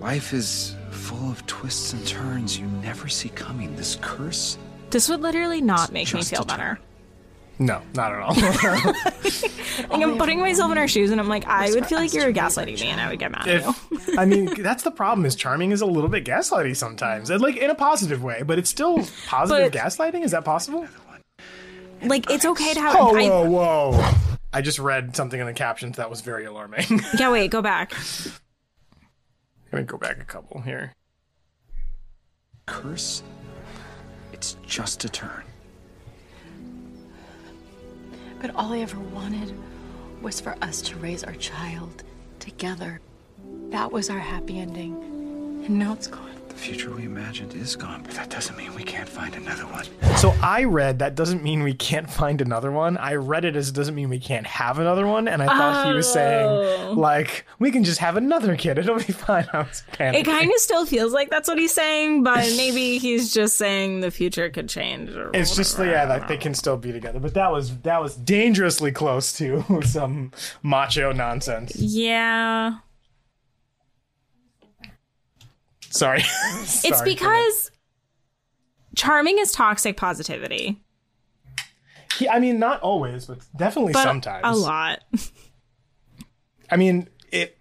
Life 0.00 0.32
is 0.32 0.74
full 0.90 1.30
of 1.30 1.44
twists 1.46 1.92
and 1.92 2.06
turns 2.06 2.58
you 2.58 2.66
never 2.66 3.08
see 3.08 3.28
coming. 3.30 3.74
This 3.76 3.98
curse 4.00 4.56
This 4.90 5.08
would 5.08 5.20
literally 5.20 5.60
not 5.60 5.92
make 5.92 6.06
me 6.14 6.20
Just 6.20 6.30
feel 6.30 6.42
a 6.42 6.46
better. 6.46 6.78
No, 7.58 7.82
not 7.94 8.12
at 8.12 8.20
all. 8.20 8.34
Like, 9.90 10.02
I'm 10.02 10.18
putting 10.18 10.40
myself 10.40 10.72
in 10.72 10.76
her 10.76 10.88
shoes 10.88 11.12
and 11.12 11.20
I'm 11.20 11.28
like, 11.28 11.46
I 11.46 11.70
would 11.70 11.86
feel 11.86 11.98
like 11.98 12.12
you're 12.12 12.32
gaslighting 12.32 12.80
me 12.80 12.88
and 12.88 13.00
I 13.00 13.08
would 13.10 13.20
get 13.20 13.30
mad 13.30 13.46
at 13.46 13.62
you. 13.64 13.74
if, 13.92 14.18
I 14.18 14.24
mean, 14.24 14.46
that's 14.62 14.82
the 14.82 14.90
problem. 14.90 15.24
Is 15.24 15.36
charming 15.36 15.70
is 15.70 15.82
a 15.82 15.86
little 15.86 16.10
bit 16.10 16.24
gaslighty 16.24 16.74
sometimes, 16.76 17.30
and 17.30 17.40
like 17.40 17.56
in 17.56 17.70
a 17.70 17.76
positive 17.76 18.22
way, 18.24 18.42
but 18.42 18.58
it's 18.58 18.68
still 18.68 19.06
positive 19.26 19.70
But- 19.72 19.80
gaslighting. 19.80 20.24
Is 20.24 20.32
that 20.32 20.44
possible? 20.44 20.86
Like, 22.02 22.30
it's 22.30 22.44
okay 22.44 22.74
to 22.74 22.80
have. 22.80 22.96
Oh, 22.98 23.16
I- 23.16 23.28
whoa, 23.28 23.50
whoa! 23.50 24.10
I 24.52 24.62
just 24.62 24.78
read 24.78 25.14
something 25.16 25.38
in 25.38 25.46
the 25.46 25.52
captions 25.52 25.96
that 25.96 26.08
was 26.08 26.20
very 26.20 26.44
alarming. 26.46 26.84
Yeah, 27.18 27.30
wait, 27.30 27.50
go 27.50 27.60
back. 27.62 27.92
gonna 29.70 29.84
go 29.84 29.98
back 29.98 30.18
a 30.20 30.24
couple 30.24 30.60
here. 30.62 30.92
curse, 32.66 33.22
it's 34.32 34.56
just 34.66 35.04
a 35.04 35.08
turn. 35.08 35.42
But 38.40 38.54
all 38.54 38.72
I 38.72 38.78
ever 38.80 38.98
wanted 38.98 39.52
was 40.22 40.40
for 40.40 40.54
us 40.62 40.80
to 40.82 40.96
raise 40.96 41.24
our 41.24 41.34
child 41.34 42.04
together. 42.38 43.00
That 43.70 43.90
was 43.90 44.08
our 44.10 44.18
happy 44.18 44.60
ending. 44.60 44.94
And 45.66 45.78
now 45.78 45.92
it's 45.92 46.06
gone. 46.06 46.27
The 46.58 46.64
future 46.64 46.90
we 46.90 47.04
imagined 47.04 47.54
is 47.54 47.76
gone, 47.76 48.02
but 48.02 48.14
that 48.14 48.30
doesn't 48.30 48.56
mean 48.56 48.74
we 48.74 48.82
can't 48.82 49.08
find 49.08 49.32
another 49.36 49.62
one. 49.66 49.84
So 50.16 50.34
I 50.42 50.64
read 50.64 50.98
that 50.98 51.14
doesn't 51.14 51.40
mean 51.44 51.62
we 51.62 51.72
can't 51.72 52.10
find 52.10 52.40
another 52.40 52.72
one. 52.72 52.96
I 52.96 53.14
read 53.14 53.44
it 53.44 53.54
as 53.54 53.68
it 53.68 53.74
doesn't 53.76 53.94
mean 53.94 54.08
we 54.08 54.18
can't 54.18 54.44
have 54.46 54.80
another 54.80 55.06
one, 55.06 55.28
and 55.28 55.40
I 55.40 55.46
thought 55.46 55.86
he 55.86 55.92
was 55.94 56.08
Oh. 56.08 56.12
saying 56.14 56.96
like 56.96 57.46
we 57.60 57.70
can 57.70 57.84
just 57.84 58.00
have 58.00 58.16
another 58.16 58.56
kid. 58.56 58.76
It'll 58.78 58.96
be 58.96 59.04
fine. 59.04 59.46
I 59.52 59.58
was 59.60 59.84
panicking. 59.92 60.14
It 60.14 60.24
kind 60.24 60.50
of 60.50 60.58
still 60.58 60.84
feels 60.84 61.12
like 61.12 61.30
that's 61.30 61.46
what 61.48 61.58
he's 61.58 61.72
saying, 61.72 62.24
but 62.24 62.40
maybe 62.56 62.98
he's 62.98 63.32
just 63.32 63.56
saying 63.56 64.00
the 64.00 64.10
future 64.10 64.50
could 64.50 64.68
change. 64.68 65.10
Or 65.10 65.30
It's 65.32 65.54
just 65.54 65.78
yeah, 65.78 66.04
like 66.06 66.26
they 66.26 66.36
can 66.36 66.54
still 66.54 66.76
be 66.76 66.90
together. 66.90 67.20
But 67.20 67.34
that 67.34 67.52
was 67.52 67.78
that 67.82 68.02
was 68.02 68.16
dangerously 68.16 68.90
close 68.90 69.32
to 69.34 69.64
some 69.84 70.32
macho 70.64 71.12
nonsense. 71.12 71.76
yeah. 71.76 72.78
Sorry. 75.90 76.20
It's 76.60 76.80
Sorry 76.98 77.10
because 77.10 77.70
charming 78.96 79.38
is 79.38 79.52
toxic 79.52 79.96
positivity, 79.96 80.80
He, 82.18 82.28
I 82.28 82.38
mean, 82.40 82.58
not 82.58 82.80
always, 82.80 83.26
but 83.26 83.38
definitely 83.56 83.92
but 83.92 84.02
sometimes. 84.02 84.44
a 84.44 84.52
lot. 84.52 85.00
I 86.70 86.76
mean, 86.76 87.08
it. 87.32 87.56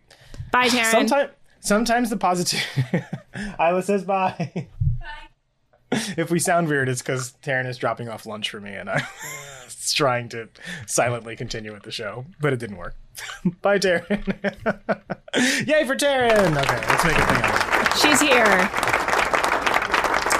Bye, 0.51 0.67
Taryn. 0.67 0.91
Sometimes, 0.91 1.31
sometimes 1.59 2.09
the 2.09 2.17
positive. 2.17 2.63
Isla 3.59 3.81
says 3.83 4.03
bye. 4.03 4.67
Bye. 4.99 5.97
If 6.17 6.31
we 6.31 6.39
sound 6.39 6.67
weird, 6.67 6.89
it's 6.89 7.01
because 7.01 7.33
Taryn 7.43 7.65
is 7.67 7.77
dropping 7.77 8.09
off 8.09 8.25
lunch 8.25 8.49
for 8.49 8.59
me, 8.59 8.73
and 8.73 8.89
Trying 9.93 10.30
to 10.30 10.49
silently 10.85 11.35
continue 11.35 11.73
with 11.73 11.84
the 11.84 11.91
show, 11.91 12.26
but 12.39 12.53
it 12.53 12.59
didn't 12.59 12.77
work. 12.77 12.95
bye, 13.61 13.80
Taryn. 13.80 14.07
Yay 15.68 15.85
for 15.85 15.95
Taryn! 15.95 16.57
Okay, 16.57 16.88
let's 16.88 17.05
make 17.05 17.18
a 17.18 17.26
thing 17.26 17.43
out 17.43 17.81
of 17.81 17.88
it. 17.88 17.99
She's 17.99 18.19
here. 18.19 18.69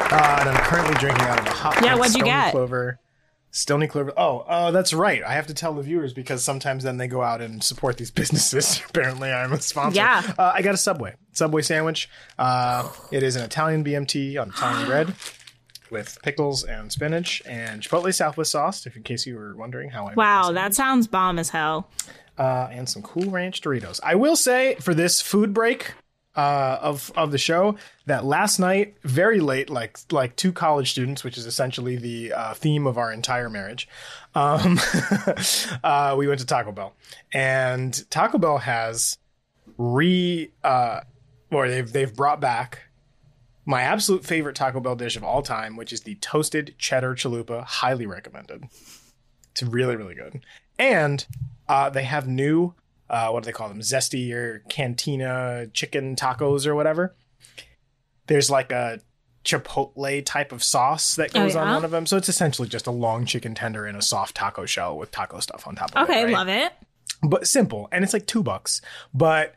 Uh, 0.10 0.38
and 0.40 0.50
I'm 0.50 0.64
currently 0.64 0.96
drinking 0.96 1.26
out 1.26 1.40
of 1.40 1.46
a 1.46 1.50
hot. 1.50 1.84
Yeah, 1.84 1.96
what'd 1.96 2.16
you 2.16 2.24
get? 2.24 2.52
Clover. 2.52 3.00
Stoney 3.52 3.88
Clover. 3.88 4.14
Oh, 4.18 4.46
oh, 4.48 4.72
that's 4.72 4.94
right. 4.94 5.24
I 5.24 5.34
have 5.34 5.48
to 5.48 5.54
tell 5.54 5.74
the 5.74 5.82
viewers 5.82 6.14
because 6.14 6.44
sometimes 6.44 6.84
then 6.84 6.98
they 6.98 7.08
go 7.08 7.22
out 7.22 7.42
and 7.42 7.64
support 7.64 7.98
these 7.98 8.12
businesses. 8.22 8.82
Apparently, 8.90 9.32
I'm 9.32 9.52
a 9.54 9.62
sponsor. 9.62 9.98
Yeah. 9.98 10.22
Uh, 10.38 10.52
I 10.54 10.62
got 10.62 10.74
a 10.74 10.78
Subway 10.78 11.16
Subway 11.34 11.62
sandwich. 11.62 12.10
Uh, 12.38 12.90
it 13.12 13.24
is 13.24 13.36
an 13.36 13.44
Italian 13.44 13.84
BMT 13.84 14.40
on 14.40 14.50
Italian 14.50 14.86
bread 14.88 15.16
with 15.92 16.18
pickles 16.24 16.64
and 16.64 16.92
spinach 16.92 17.42
and 17.46 17.82
Chipotle 17.82 18.14
Southwest 18.14 18.52
sauce. 18.52 18.86
If 18.86 18.96
in 18.96 19.04
case 19.04 19.26
you 19.26 19.36
were 19.36 19.56
wondering 19.56 19.90
how 19.90 20.06
I 20.08 20.14
Wow, 20.14 20.52
that 20.52 20.74
sounds 20.74 21.08
bomb 21.08 21.40
as 21.40 21.50
hell. 21.50 21.90
uh, 22.38 22.70
and 22.72 22.88
some 22.88 23.02
Cool 23.02 23.30
Ranch 23.32 23.62
Doritos. 23.62 24.00
I 24.04 24.16
will 24.16 24.36
say 24.36 24.76
for 24.76 24.94
this 24.94 25.22
food 25.22 25.54
break 25.54 25.94
uh, 26.36 26.78
of 26.82 27.12
of 27.16 27.32
the 27.32 27.38
show 27.40 27.76
that 28.06 28.24
last 28.24 28.60
night, 28.60 28.96
very 29.04 29.40
late, 29.40 29.70
like 29.72 29.98
like 30.12 30.36
two 30.36 30.52
college 30.54 30.92
students, 30.92 31.24
which 31.24 31.36
is 31.36 31.48
essentially 31.48 31.96
the 31.96 32.32
uh, 32.32 32.54
theme 32.54 32.86
of 32.86 32.98
our 33.00 33.12
entire 33.12 33.50
marriage, 33.50 33.88
um, 34.36 34.80
uh, 35.84 36.14
we 36.16 36.28
went 36.28 36.40
to 36.40 36.46
Taco 36.46 36.72
Bell, 36.72 36.94
and 37.34 38.08
Taco 38.12 38.38
Bell 38.38 38.60
has 38.60 39.18
re 39.80 40.52
uh, 40.64 41.00
or 41.52 41.70
they've 41.70 41.92
they've 41.92 42.16
brought 42.16 42.40
back 42.40 42.84
my 43.68 43.82
absolute 43.82 44.26
favorite 44.26 44.56
Taco 44.56 44.80
Bell 44.80 44.96
dish 44.96 45.18
of 45.18 45.24
all 45.24 45.42
time, 45.44 45.76
which 45.76 45.92
is 45.92 46.02
the 46.02 46.16
toasted 46.16 46.74
cheddar 46.78 47.14
chalupa. 47.16 47.64
Highly 47.66 48.06
recommended. 48.08 48.64
It's 49.52 49.62
really, 49.62 49.98
really 49.98 50.16
good. 50.16 50.46
And 50.80 51.26
uh, 51.68 51.90
they 51.90 52.04
have 52.04 52.28
new, 52.28 52.74
uh, 53.10 53.30
what 53.30 53.44
do 53.44 53.48
they 53.48 53.52
call 53.52 53.68
them? 53.68 53.82
Zesty 53.82 54.32
or 54.34 54.64
cantina 54.70 55.68
chicken 55.74 56.16
tacos 56.16 56.66
or 56.66 56.76
whatever. 56.76 57.14
There's 58.28 58.50
like 58.50 58.72
a 58.72 59.02
chipotle 59.44 60.26
type 60.26 60.52
of 60.54 60.64
sauce 60.64 61.16
that 61.16 61.32
Oh, 61.36 61.44
goes 61.44 61.56
on 61.56 61.68
one 61.74 61.84
of 61.84 61.92
them. 61.92 62.06
So 62.06 62.16
it's 62.16 62.30
essentially 62.30 62.70
just 62.70 62.88
a 62.88 62.92
long 62.92 63.26
chicken 63.26 63.54
tender 63.54 63.86
in 63.86 63.96
a 63.96 64.02
soft 64.02 64.36
taco 64.36 64.66
shell 64.66 64.98
with 64.98 65.12
taco 65.12 65.40
stuff 65.42 65.68
on 65.68 65.76
top 65.76 65.92
of 65.94 66.02
it. 66.02 66.12
Okay, 66.12 66.24
right? 66.26 66.34
love 66.34 66.48
it. 66.48 66.72
But 67.22 67.48
simple. 67.48 67.90
And 67.92 68.04
it's 68.04 68.14
like 68.14 68.28
two 68.28 68.44
bucks, 68.44 68.82
but 69.14 69.56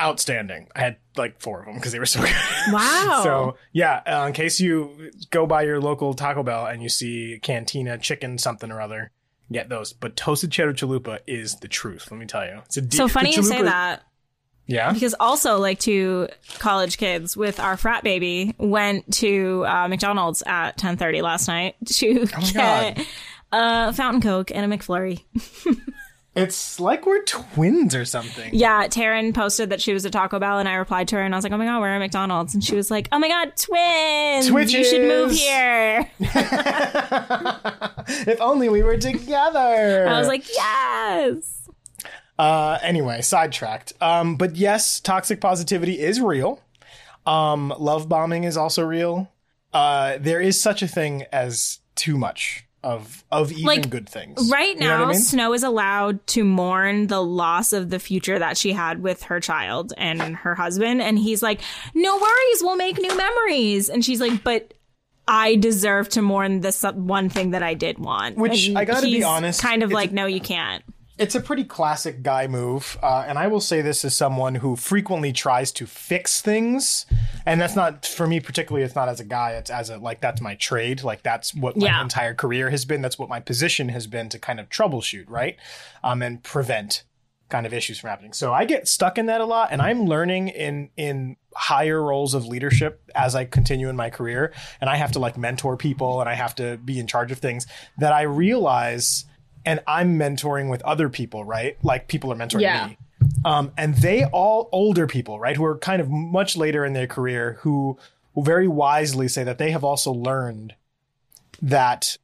outstanding. 0.00 0.68
I 0.74 0.80
had 0.80 0.96
like 1.16 1.40
four 1.40 1.60
of 1.60 1.66
them 1.66 1.74
because 1.76 1.92
they 1.92 1.98
were 1.98 2.06
so 2.06 2.20
good. 2.22 2.32
Wow. 2.72 3.20
So 3.22 3.56
yeah, 3.72 4.00
uh, 4.06 4.26
in 4.26 4.32
case 4.32 4.58
you 4.60 5.10
go 5.30 5.46
by 5.46 5.62
your 5.62 5.80
local 5.80 6.14
Taco 6.14 6.42
Bell 6.42 6.66
and 6.66 6.82
you 6.82 6.88
see 6.88 7.38
Cantina 7.42 7.98
chicken 7.98 8.38
something 8.38 8.70
or 8.70 8.80
other, 8.80 9.10
get 9.52 9.68
those. 9.68 9.92
But 9.92 10.16
toasted 10.16 10.50
cheddar 10.50 10.72
chalupa 10.72 11.20
is 11.26 11.56
the 11.56 11.68
truth. 11.68 12.10
Let 12.10 12.18
me 12.18 12.26
tell 12.26 12.44
you, 12.44 12.60
it's 12.64 12.76
a 12.76 12.82
deep, 12.82 12.94
so 12.94 13.08
funny 13.08 13.34
you 13.34 13.42
say 13.42 13.62
that. 13.62 14.02
Yeah, 14.66 14.92
Because 14.92 15.16
also, 15.18 15.58
like 15.58 15.80
two 15.80 16.28
college 16.60 16.96
kids 16.96 17.36
with 17.36 17.58
our 17.58 17.76
frat 17.76 18.04
baby 18.04 18.54
went 18.56 19.12
to 19.14 19.64
uh, 19.66 19.88
McDonald's 19.88 20.44
at 20.46 20.76
ten 20.78 20.96
thirty 20.96 21.22
last 21.22 21.48
night 21.48 21.74
to 21.86 22.28
Oh 22.36 22.50
get 22.52 23.04
a 23.50 23.92
fountain 23.92 24.20
coke 24.22 24.52
and 24.52 24.72
a 24.72 24.76
McFlurry. 24.76 25.24
it's 26.34 26.78
like 26.78 27.06
we're 27.06 27.24
twins 27.24 27.94
or 27.94 28.04
something. 28.04 28.50
Yeah, 28.54 28.86
Taryn 28.86 29.34
posted 29.34 29.70
that 29.70 29.80
she 29.80 29.92
was 29.92 30.06
at 30.06 30.12
Taco 30.12 30.38
Bell, 30.38 30.58
and 30.58 30.68
I 30.68 30.74
replied 30.74 31.08
to 31.08 31.16
her, 31.16 31.22
and 31.22 31.34
I 31.34 31.38
was 31.38 31.42
like, 31.44 31.52
"Oh 31.52 31.56
my 31.56 31.64
god, 31.64 31.80
we're 31.80 31.88
at 31.88 31.98
McDonald's," 31.98 32.54
and 32.54 32.62
she 32.62 32.76
was 32.76 32.90
like, 32.90 33.08
"Oh 33.10 33.18
my 33.18 33.28
god, 33.28 33.52
twins! 33.56 34.72
You 34.72 34.84
should 34.84 35.08
move 35.08 35.32
here." 35.32 36.08
if 38.28 38.40
only 38.40 38.68
we 38.68 38.82
were 38.84 38.96
together. 38.96 40.06
I 40.08 40.18
was 40.18 40.28
like, 40.28 40.48
"Yes." 40.54 41.68
Uh, 42.38 42.78
anyway, 42.80 43.20
sidetracked. 43.22 43.92
Um, 44.00 44.36
but 44.36 44.54
yes, 44.56 45.00
toxic 45.00 45.40
positivity 45.40 45.98
is 45.98 46.20
real. 46.20 46.62
Um, 47.26 47.74
love 47.78 48.08
bombing 48.08 48.44
is 48.44 48.56
also 48.56 48.84
real. 48.84 49.30
Uh, 49.72 50.16
there 50.18 50.40
is 50.40 50.60
such 50.60 50.80
a 50.80 50.88
thing 50.88 51.24
as 51.32 51.80
too 51.96 52.16
much 52.16 52.64
of 52.82 53.24
of 53.30 53.52
even 53.52 53.64
Like, 53.64 53.90
good 53.90 54.08
things. 54.08 54.50
Right 54.50 54.74
You 54.74 54.80
know 54.80 54.98
now, 54.98 55.04
I 55.04 55.08
mean? 55.08 55.18
Snow 55.18 55.52
is 55.52 55.62
allowed 55.62 56.26
to 56.28 56.44
mourn 56.44 57.08
the 57.08 57.22
loss 57.22 57.72
of 57.72 57.90
the 57.90 57.98
future 57.98 58.38
that 58.38 58.56
she 58.56 58.72
had 58.72 59.02
with 59.02 59.24
her 59.24 59.40
child 59.40 59.92
and 59.96 60.20
her 60.20 60.54
husband. 60.54 61.02
And 61.02 61.18
he's 61.18 61.42
like, 61.42 61.60
no 61.94 62.16
worries, 62.16 62.62
we'll 62.62 62.76
make 62.76 62.98
new 62.98 63.14
memories. 63.16 63.88
And 63.88 64.04
she's 64.04 64.20
like, 64.20 64.42
but 64.42 64.74
I 65.28 65.56
deserve 65.56 66.08
to 66.10 66.22
mourn 66.22 66.60
this 66.60 66.82
one 66.82 67.28
thing 67.28 67.50
that 67.50 67.62
I 67.62 67.74
did 67.74 67.98
want. 67.98 68.36
Which, 68.36 68.68
And 68.68 68.78
I 68.78 68.84
gotta 68.84 69.06
be 69.06 69.22
honest, 69.22 69.62
kind 69.62 69.82
of 69.82 69.92
like, 69.92 70.12
no, 70.12 70.26
you 70.26 70.40
can't. 70.40 70.82
It's 71.20 71.34
a 71.34 71.40
pretty 71.40 71.64
classic 71.64 72.22
guy 72.22 72.46
move, 72.46 72.98
uh, 73.02 73.24
and 73.28 73.38
I 73.38 73.46
will 73.46 73.60
say 73.60 73.82
this 73.82 74.04
as 74.04 74.16
someone 74.16 74.56
who 74.56 74.74
frequently 74.74 75.32
tries 75.32 75.70
to 75.72 75.86
fix 75.86 76.40
things, 76.40 77.06
and 77.46 77.60
that's 77.60 77.76
not 77.76 78.06
for 78.06 78.26
me 78.26 78.40
particularly. 78.40 78.84
It's 78.84 78.94
not 78.96 79.08
as 79.08 79.20
a 79.20 79.24
guy; 79.24 79.50
it's 79.52 79.70
as 79.70 79.90
a 79.90 79.98
like 79.98 80.20
that's 80.20 80.40
my 80.40 80.54
trade. 80.56 81.02
Like 81.04 81.22
that's 81.22 81.54
what 81.54 81.76
my 81.76 81.86
Yeah. 81.86 82.02
entire 82.02 82.34
career 82.34 82.70
has 82.70 82.84
been. 82.84 83.02
That's 83.02 83.18
what 83.18 83.28
my 83.28 83.38
position 83.40 83.90
has 83.90 84.06
been 84.06 84.28
to 84.30 84.38
kind 84.38 84.58
of 84.58 84.68
troubleshoot, 84.70 85.26
right, 85.28 85.56
um, 86.02 86.22
and 86.22 86.42
prevent 86.42 87.04
kind 87.50 87.66
of 87.66 87.72
issues 87.74 87.98
from 87.98 88.10
happening. 88.10 88.32
So 88.32 88.52
I 88.54 88.64
get 88.64 88.86
stuck 88.88 89.18
in 89.18 89.26
that 89.26 89.40
a 89.40 89.44
lot, 89.44 89.68
and 89.72 89.82
I'm 89.82 90.04
learning 90.06 90.48
in 90.48 90.88
in 90.96 91.36
higher 91.54 92.00
roles 92.02 92.32
of 92.32 92.46
leadership 92.46 93.02
as 93.14 93.34
I 93.34 93.44
continue 93.44 93.88
in 93.88 93.96
my 93.96 94.08
career, 94.08 94.52
and 94.80 94.88
I 94.88 94.96
have 94.96 95.12
to 95.12 95.18
like 95.18 95.36
mentor 95.36 95.76
people, 95.76 96.20
and 96.20 96.28
I 96.30 96.34
have 96.34 96.54
to 96.56 96.78
be 96.78 96.98
in 96.98 97.06
charge 97.06 97.30
of 97.30 97.38
things 97.40 97.66
that 97.98 98.12
I 98.12 98.22
realize 98.22 99.26
and 99.64 99.80
I'm 99.86 100.18
mentoring 100.18 100.70
with 100.70 100.82
other 100.82 101.08
people, 101.08 101.44
right? 101.44 101.76
Like 101.82 102.08
people 102.08 102.32
are 102.32 102.36
mentoring 102.36 102.62
Yeah. 102.62 102.88
me. 102.88 102.98
Um, 103.44 103.72
and 103.76 103.94
they 103.96 104.24
all 104.24 104.68
older 104.72 105.06
people, 105.06 105.38
right, 105.38 105.56
who 105.56 105.64
are 105.64 105.76
kind 105.78 106.00
of 106.00 106.10
much 106.10 106.56
later 106.56 106.84
in 106.84 106.92
their 106.92 107.06
career, 107.06 107.58
who 107.60 107.98
will 108.34 108.42
very 108.42 108.68
wisely 108.68 109.28
say 109.28 109.44
that 109.44 109.58
they 109.58 109.70
have 109.70 109.84
also 109.84 110.12
learned 110.12 110.74
that 111.60 112.16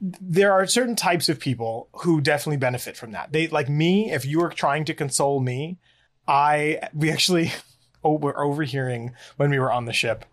there 0.00 0.52
are 0.52 0.66
certain 0.66 0.96
types 0.96 1.28
of 1.28 1.40
people 1.40 1.88
who 2.00 2.20
definitely 2.20 2.56
benefit 2.56 2.96
from 2.96 3.12
that. 3.12 3.32
They 3.32 3.46
like 3.48 3.68
me. 3.68 4.10
If 4.10 4.26
you 4.26 4.40
were 4.40 4.50
trying 4.50 4.84
to 4.86 4.94
console 4.94 5.40
me, 5.40 5.78
I 6.28 6.88
we 6.92 7.10
actually 7.10 7.52
oh, 8.04 8.18
were 8.18 8.38
overhearing 8.38 9.12
when 9.36 9.50
we 9.50 9.58
were 9.58 9.72
on 9.72 9.84
the 9.86 9.92
ship. 9.92 10.24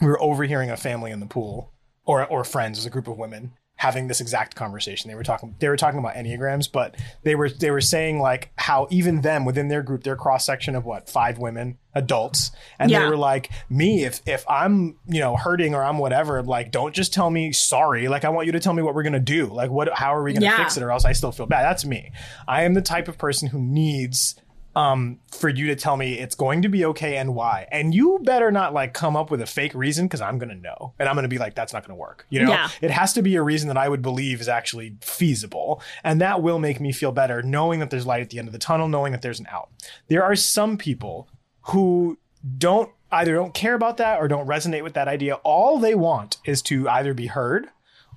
We 0.00 0.08
were 0.08 0.20
overhearing 0.20 0.70
a 0.70 0.76
family 0.76 1.12
in 1.12 1.20
the 1.20 1.26
pool, 1.26 1.72
or 2.04 2.26
or 2.26 2.44
friends, 2.44 2.78
as 2.78 2.84
a 2.86 2.90
group 2.90 3.08
of 3.08 3.16
women 3.16 3.52
having 3.84 4.08
this 4.08 4.22
exact 4.22 4.54
conversation. 4.56 5.10
They 5.10 5.14
were 5.14 5.22
talking 5.22 5.54
they 5.58 5.68
were 5.68 5.76
talking 5.76 5.98
about 6.00 6.14
enneagrams, 6.14 6.72
but 6.72 6.96
they 7.22 7.34
were 7.34 7.50
they 7.50 7.70
were 7.70 7.82
saying 7.82 8.18
like 8.18 8.50
how 8.56 8.88
even 8.90 9.20
them 9.20 9.44
within 9.44 9.68
their 9.68 9.82
group, 9.82 10.04
their 10.04 10.16
cross 10.16 10.46
section 10.46 10.74
of 10.74 10.86
what 10.86 11.10
five 11.10 11.38
women, 11.38 11.76
adults, 11.94 12.50
and 12.78 12.90
they 12.90 12.98
were 13.10 13.16
like 13.18 13.50
me 13.68 14.04
if 14.04 14.22
if 14.26 14.42
I'm 14.48 14.96
you 15.06 15.20
know 15.20 15.36
hurting 15.36 15.74
or 15.74 15.84
I'm 15.84 15.98
whatever, 15.98 16.42
like 16.42 16.70
don't 16.72 16.94
just 16.94 17.12
tell 17.12 17.28
me 17.28 17.52
sorry. 17.52 18.08
Like 18.08 18.24
I 18.24 18.30
want 18.30 18.46
you 18.46 18.52
to 18.52 18.60
tell 18.60 18.72
me 18.72 18.82
what 18.82 18.94
we're 18.94 19.02
gonna 19.02 19.20
do. 19.20 19.46
Like 19.46 19.70
what 19.70 19.92
how 19.92 20.14
are 20.14 20.22
we 20.22 20.32
gonna 20.32 20.46
Yeah. 20.46 20.56
fix 20.56 20.78
it 20.78 20.82
or 20.82 20.90
else 20.90 21.04
I 21.04 21.12
still 21.12 21.30
feel 21.32 21.44
bad. 21.46 21.62
That's 21.64 21.84
me. 21.84 22.10
I 22.48 22.62
am 22.64 22.72
the 22.72 22.82
type 22.82 23.06
of 23.08 23.18
person 23.18 23.48
who 23.48 23.58
needs 23.60 24.34
um 24.76 25.18
for 25.30 25.48
you 25.48 25.66
to 25.68 25.76
tell 25.76 25.96
me 25.96 26.18
it's 26.18 26.34
going 26.34 26.62
to 26.62 26.68
be 26.68 26.84
okay 26.84 27.16
and 27.16 27.34
why. 27.34 27.66
And 27.70 27.94
you 27.94 28.18
better 28.22 28.50
not 28.50 28.74
like 28.74 28.92
come 28.94 29.16
up 29.16 29.30
with 29.30 29.40
a 29.40 29.46
fake 29.46 29.74
reason 29.74 30.06
because 30.06 30.20
i'm 30.20 30.38
gonna 30.38 30.54
know. 30.54 30.94
And 30.98 31.08
i'm 31.08 31.14
gonna 31.14 31.28
be 31.28 31.38
like 31.38 31.54
that's 31.54 31.72
not 31.72 31.86
gonna 31.86 31.98
work 31.98 32.26
you 32.30 32.42
know? 32.42 32.50
Yeah. 32.50 32.68
it 32.80 32.90
has 32.90 33.12
to 33.14 33.22
be 33.22 33.36
a 33.36 33.42
reason 33.42 33.68
that 33.68 33.76
i 33.76 33.88
would 33.88 34.02
believe 34.02 34.40
is 34.40 34.48
actually 34.48 34.96
feasible. 35.00 35.82
And 36.02 36.20
that 36.20 36.42
will 36.42 36.58
make 36.58 36.80
me 36.80 36.92
feel 36.92 37.12
better 37.12 37.42
knowing 37.42 37.80
that 37.80 37.90
there's 37.90 38.06
light 38.06 38.22
at 38.22 38.30
the 38.30 38.38
end 38.38 38.48
of 38.48 38.52
the 38.52 38.58
tunnel 38.58 38.88
knowing 38.88 39.12
that 39.12 39.22
there's 39.22 39.40
an 39.40 39.46
out. 39.50 39.70
There 40.08 40.24
are 40.24 40.36
some 40.36 40.76
people 40.76 41.28
who 41.62 42.18
don't 42.58 42.90
either 43.10 43.34
don't 43.34 43.54
care 43.54 43.74
about 43.74 43.96
that 43.98 44.18
or 44.18 44.28
don't 44.28 44.46
resonate 44.46 44.82
with 44.82 44.94
that 44.94 45.08
idea. 45.08 45.34
All 45.36 45.78
they 45.78 45.94
want 45.94 46.38
is 46.44 46.62
to 46.62 46.88
either 46.88 47.14
be 47.14 47.26
heard 47.26 47.68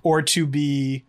or 0.03 0.21
to 0.21 0.45
be 0.45 1.05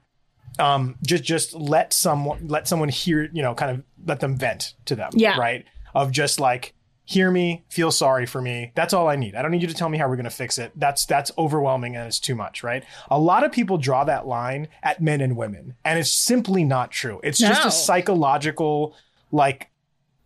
um 0.59 0.97
just 1.07 1.25
just 1.25 1.55
let 1.55 1.93
someone 1.93 2.49
let 2.49 2.67
someone 2.67 2.89
hear 2.89 3.29
you 3.33 3.43
know 3.43 3.55
kind 3.55 3.71
of 3.71 3.85
let 4.07 4.21
them 4.21 4.37
vent 4.37 4.75
to 4.87 4.95
them 4.97 5.11
Yeah. 5.15 5.39
right? 5.39 5.65
Of 5.95 6.11
just 6.13 6.41
like 6.41 6.75
hear 7.05 7.31
me 7.31 7.65
feel 7.71 7.91
sorry 7.91 8.27
for 8.27 8.43
me. 8.43 8.71
That's 8.75 8.93
all 8.93 9.09
i 9.09 9.17
need. 9.17 9.35
I 9.35 9.41
don't 9.41 9.51
need 9.51 9.63
you 9.63 9.69
to 9.69 9.75
tell 9.75 9.89
me 9.89 9.97
how 9.97 10.09
we're 10.09 10.17
going 10.17 10.25
to 10.25 10.31
fix 10.31 10.59
it. 10.59 10.73
That's 10.77 11.07
that's 11.07 11.33
overwhelming 11.39 11.97
and 11.97 12.07
it's 12.07 12.21
too 12.21 12.35
much 12.35 12.63
right? 12.63 12.85
A 13.11 13.19
lot 13.19 13.45
of 13.45 13.53
people 13.53 13.79
draw 13.79 14.05
that 14.05 14.27
line 14.27 14.69
at 14.83 15.01
men 15.01 15.21
and 15.23 15.37
women 15.37 15.75
and 15.85 15.99
it's 15.99 16.13
simply 16.13 16.65
not 16.65 16.91
true. 16.91 17.21
It's 17.25 17.39
just 17.39 17.65
a 17.67 17.71
psychological 17.71 18.95
like 19.33 19.71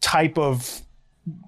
type 0.01 0.36
of 0.39 0.82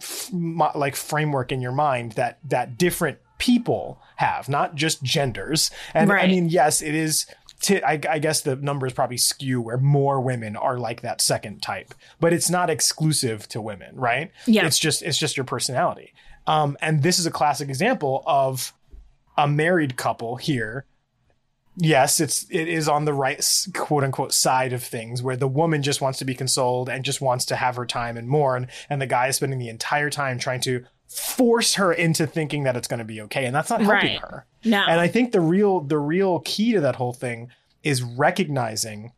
f- 0.00 0.30
like 0.32 0.94
framework 0.96 1.50
in 1.52 1.60
your 1.60 1.72
mind 1.72 2.12
that 2.12 2.38
that 2.48 2.78
different 2.78 3.18
people 3.38 4.00
have 4.16 4.48
not 4.48 4.76
just 4.76 5.02
genders. 5.02 5.70
And 5.92 6.12
i 6.12 6.26
mean 6.28 6.48
yes 6.48 6.80
it 6.80 6.94
is 6.94 7.26
T- 7.64 7.82
I, 7.82 7.98
I 8.10 8.18
guess 8.18 8.42
the 8.42 8.56
numbers 8.56 8.92
probably 8.92 9.16
skew 9.16 9.60
where 9.62 9.78
more 9.78 10.20
women 10.20 10.54
are 10.54 10.76
like 10.78 11.00
that 11.00 11.20
second 11.22 11.62
type, 11.62 11.94
but 12.20 12.32
it's 12.34 12.50
not 12.50 12.68
exclusive 12.68 13.48
to 13.48 13.60
women, 13.62 13.96
right? 13.96 14.30
Yeah. 14.46 14.66
It's 14.66 14.78
just 14.78 15.02
it's 15.02 15.16
just 15.18 15.36
your 15.36 15.44
personality. 15.44 16.12
Um, 16.46 16.76
and 16.82 17.02
this 17.02 17.18
is 17.18 17.24
a 17.24 17.30
classic 17.30 17.68
example 17.70 18.22
of 18.26 18.74
a 19.38 19.48
married 19.48 19.96
couple 19.96 20.36
here. 20.36 20.84
Yes, 21.76 22.20
it's 22.20 22.46
it 22.50 22.68
is 22.68 22.86
on 22.88 23.04
the 23.06 23.14
right 23.14 23.42
quote 23.74 24.04
unquote 24.04 24.32
side 24.32 24.72
of 24.72 24.82
things 24.82 25.22
where 25.22 25.36
the 25.36 25.48
woman 25.48 25.82
just 25.82 26.00
wants 26.00 26.18
to 26.18 26.24
be 26.24 26.34
consoled 26.34 26.88
and 26.88 27.02
just 27.04 27.20
wants 27.20 27.46
to 27.46 27.56
have 27.56 27.76
her 27.76 27.86
time 27.86 28.16
and 28.16 28.28
mourn, 28.28 28.68
and 28.90 29.00
the 29.00 29.06
guy 29.06 29.28
is 29.28 29.36
spending 29.36 29.58
the 29.58 29.68
entire 29.70 30.10
time 30.10 30.38
trying 30.38 30.60
to 30.60 30.84
force 31.08 31.74
her 31.74 31.92
into 31.92 32.26
thinking 32.26 32.62
that 32.64 32.76
it's 32.76 32.86
going 32.88 32.98
to 32.98 33.04
be 33.04 33.20
okay, 33.22 33.44
and 33.46 33.54
that's 33.54 33.70
not 33.70 33.80
helping 33.80 34.10
Right. 34.12 34.20
her. 34.20 34.46
No. 34.64 34.84
And 34.86 35.00
I 35.00 35.08
think 35.08 35.32
the 35.32 35.40
real 35.40 35.80
the 35.80 35.98
real 35.98 36.40
key 36.40 36.72
to 36.72 36.80
that 36.80 36.96
whole 36.96 37.12
thing 37.12 37.50
is 37.82 38.02
recognizing 38.02 39.12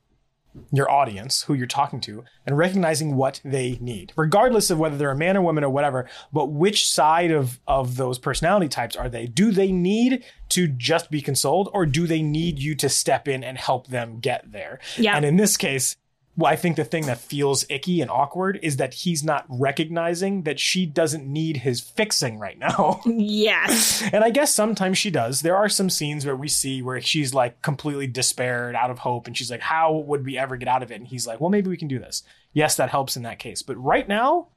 your 0.73 0.91
audience, 0.91 1.43
who 1.43 1.55
you're 1.55 1.67
talking 1.67 2.01
to, 2.01 2.25
and 2.47 2.57
recognizing 2.57 3.15
what 3.15 3.41
they 3.45 3.79
need, 3.81 4.13
regardless 4.17 4.71
of 4.71 4.79
whether 4.79 4.97
they're 4.97 5.11
a 5.11 5.17
man 5.17 5.37
or 5.37 5.43
woman 5.43 5.65
or 5.65 5.71
whatever. 5.71 6.09
But 6.33 6.47
which 6.47 6.91
side 6.91 7.31
of 7.31 7.61
of 7.67 7.97
those 7.97 8.19
personality 8.19 8.69
types 8.69 8.97
are 8.97 9.09
they? 9.09 9.27
Do 9.27 9.51
they 9.51 9.71
need 9.71 10.25
to 10.51 10.67
just 10.69 11.11
be 11.11 11.21
consoled, 11.21 11.69
or 11.73 11.87
do 11.87 12.07
they 12.07 12.23
need 12.23 12.59
you 12.59 12.75
to 12.77 12.89
step 12.89 13.29
in 13.29 13.45
and 13.45 13.59
help 13.59 13.89
them 13.89 14.19
get 14.21 14.51
there? 14.51 14.81
Yeah. 14.97 15.17
And 15.17 15.25
in 15.25 15.37
this 15.37 15.57
case. 15.57 15.97
Well, 16.39 16.53
I 16.53 16.57
think 16.57 16.77
the 16.77 16.85
thing 16.85 17.07
that 17.07 17.19
feels 17.19 17.65
icky 17.71 18.03
and 18.03 18.11
awkward 18.11 18.59
is 18.63 18.77
that 18.77 18.93
he's 18.93 19.25
not 19.25 19.47
recognizing 19.49 20.43
that 20.43 20.61
she 20.61 20.85
doesn't 20.85 21.27
need 21.27 21.59
his 21.59 21.81
fixing 21.81 22.39
right 22.39 22.59
now. 22.59 23.01
Yes. 23.19 24.03
And 24.13 24.23
I 24.23 24.31
guess 24.31 24.53
sometimes 24.53 24.99
she 24.99 25.11
does. 25.11 25.41
There 25.41 25.57
are 25.57 25.69
some 25.69 25.89
scenes 25.91 26.27
where 26.27 26.37
we 26.37 26.49
see 26.49 26.83
where 26.83 27.01
she's 27.01 27.33
like 27.35 27.61
completely 27.63 28.07
despaired, 28.07 28.75
out 28.75 28.91
of 28.91 28.99
hope, 28.99 29.27
and 29.27 29.37
she's 29.37 29.51
like, 29.51 29.61
How 29.61 29.95
would 29.95 30.25
we 30.25 30.37
ever 30.39 30.57
get 30.57 30.69
out 30.69 30.83
of 30.83 30.91
it? 30.91 30.97
And 30.97 31.09
he's 31.09 31.27
like, 31.27 31.41
Well, 31.41 31.51
maybe 31.51 31.71
we 31.71 31.77
can 31.77 31.89
do 31.89 31.99
this. 31.99 32.23
Yes, 32.53 32.77
that 32.77 32.91
helps 32.91 33.17
in 33.17 33.23
that 33.23 33.39
case. 33.39 33.63
But 33.63 33.77
right 33.77 34.07
now, 34.07 34.49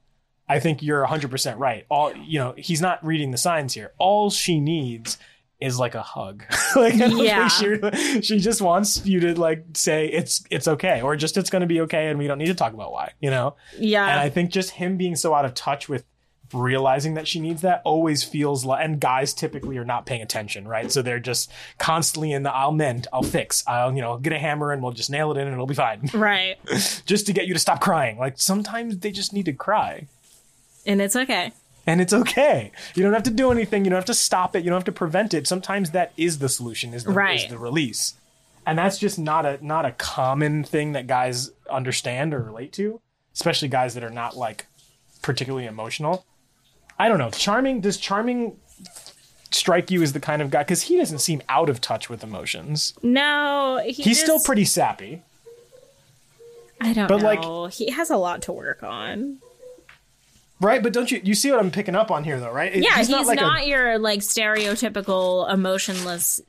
I 0.48 0.60
think 0.60 0.82
you're 0.82 1.06
100% 1.06 1.58
right. 1.58 1.86
All, 1.90 2.16
you 2.16 2.40
know, 2.40 2.54
he's 2.58 2.82
not 2.82 3.06
reading 3.06 3.32
the 3.32 3.38
signs 3.38 3.74
here. 3.74 3.94
All 3.98 4.30
she 4.30 4.60
needs 4.60 5.18
is 5.62 5.78
like 5.78 5.94
a 5.96 6.02
hug. 6.02 6.44
like, 6.76 6.94
Yeah. 6.96 7.48
think 7.50 7.96
she, 7.96 8.22
she 8.22 8.40
just 8.40 8.62
wants 8.62 9.06
you 9.06 9.20
to 9.20 9.40
like 9.40 9.66
say 9.74 10.08
it's 10.08 10.44
it's 10.50 10.68
okay 10.68 11.02
or 11.02 11.16
just 11.16 11.36
it's 11.38 11.50
going 11.50 11.62
to 11.62 11.68
be 11.68 11.82
okay 11.82 12.08
and 12.08 12.18
we 12.18 12.28
don't 12.28 12.38
need 12.38 12.48
to 12.48 12.54
talk 12.56 12.74
about 12.74 12.92
why, 12.92 13.12
you 13.20 13.30
know? 13.30 13.56
Yeah. 13.78 14.06
And 14.10 14.20
I 14.20 14.30
think 14.30 14.52
just 14.52 14.72
him 14.72 14.96
being 14.98 15.16
so 15.18 15.34
out 15.34 15.44
of 15.46 15.54
touch 15.54 15.90
with 15.90 16.06
realizing 16.54 17.14
that 17.14 17.28
she 17.28 17.40
needs 17.40 17.62
that 17.62 17.80
always 17.86 18.24
feels 18.24 18.66
like 18.66 18.84
and 18.84 19.00
guys 19.00 19.36
typically 19.36 19.78
are 19.78 19.86
not 19.86 20.08
paying 20.08 20.24
attention 20.24 20.68
right 20.68 20.92
so 20.92 21.04
they're 21.04 21.20
just 21.20 21.52
constantly 21.78 22.32
in 22.32 22.42
the 22.42 22.52
i'll 22.52 22.72
mend 22.72 23.06
i'll 23.14 23.22
fix 23.22 23.64
i'll 23.68 23.94
you 23.94 24.02
know 24.02 24.18
get 24.18 24.34
a 24.34 24.40
hammer 24.40 24.72
and 24.72 24.82
we'll 24.82 24.92
just 24.92 25.12
nail 25.12 25.30
it 25.32 25.38
in 25.38 25.46
and 25.46 25.54
it'll 25.54 25.68
be 25.68 25.76
fine 25.76 26.10
Right. 26.14 26.58
just 27.06 27.28
to 27.28 27.34
get 27.34 27.46
you 27.46 27.54
to 27.54 27.60
stop 27.60 27.82
crying 27.82 28.18
like 28.18 28.40
sometimes 28.40 28.98
they 28.98 29.12
just 29.12 29.32
need 29.32 29.46
to 29.46 29.54
cry 29.54 30.08
And 30.88 31.00
it's 31.04 31.16
okay. 31.16 31.52
And 31.90 32.02
it's 32.02 32.14
okay. 32.14 32.72
You 32.96 33.04
don't 33.04 33.14
have 33.14 33.24
to 33.24 33.32
do 33.32 33.52
anything. 33.52 33.84
You 33.84 33.90
don't 33.90 33.98
have 33.98 34.06
to 34.06 34.14
stop 34.14 34.56
it. 34.56 34.64
You 34.64 34.70
don't 34.70 34.78
have 34.78 34.86
to 34.86 34.92
prevent 34.92 35.34
it. 35.34 35.48
Sometimes 35.48 35.92
that 35.92 36.14
is 36.16 36.40
the 36.40 36.50
solution 36.50 36.94
is 36.94 37.04
the, 37.04 37.28
is 37.34 37.48
the 37.48 37.58
release. 37.58 38.14
And 38.66 38.78
that's 38.78 38.98
just 38.98 39.18
not 39.18 39.46
a 39.46 39.58
not 39.66 39.86
a 39.86 39.92
common 39.94 40.64
thing 40.64 40.92
that 40.92 41.08
guys 41.08 41.52
understand 41.70 42.34
or 42.34 42.42
relate 42.42 42.72
to 42.74 43.02
especially 43.40 43.70
guys 43.70 43.94
that 43.94 44.04
are 44.04 44.10
not 44.10 44.36
like 44.36 44.68
particularly 45.22 45.66
emotional. 45.66 46.26
I 46.98 47.08
don't 47.08 47.18
know. 47.18 47.30
Charming 47.30 47.80
does 47.80 47.98
charming 47.98 48.58
strike 49.52 49.90
you 49.90 50.04
as 50.04 50.14
the 50.14 50.20
kind 50.20 50.42
of 50.42 50.52
guy 50.52 50.64
because 50.64 50.84
he 50.84 50.98
doesn't 50.98 51.20
seem 51.20 51.42
out 51.48 51.70
of 51.70 51.80
touch 51.80 52.10
with 52.10 52.24
emotions. 52.24 52.94
No, 53.02 53.82
he 53.84 54.04
he's 54.04 54.20
still 54.20 54.40
pretty 54.40 54.66
sappy. 54.66 55.24
I 56.82 56.94
don't 56.94 57.08
but, 57.08 57.22
like- 57.22 57.42
know. 57.42 57.68
he 57.68 57.92
has 57.92 58.10
a 58.10 58.18
lot 58.18 58.42
to 58.44 58.52
work 58.52 58.84
on. 58.84 59.40
Right 60.60 60.84
but 60.84 60.94
don't 60.94 61.10
you 61.10 61.22
you 61.24 61.36
see 61.36 61.52
what 61.52 61.60
i'm 61.60 61.72
picking 61.72 61.96
up 61.96 62.12
on 62.12 62.24
here 62.24 62.40
though 62.40 62.52
right 62.52 62.76
yeah, 62.76 62.98
he's, 62.98 63.10
not 63.10 63.26
not, 63.26 63.38
like 63.38 63.64
a 63.64 63.68
your 63.68 63.98
like 63.98 64.20
stereotypical 64.20 65.52
emotionless 65.52 66.42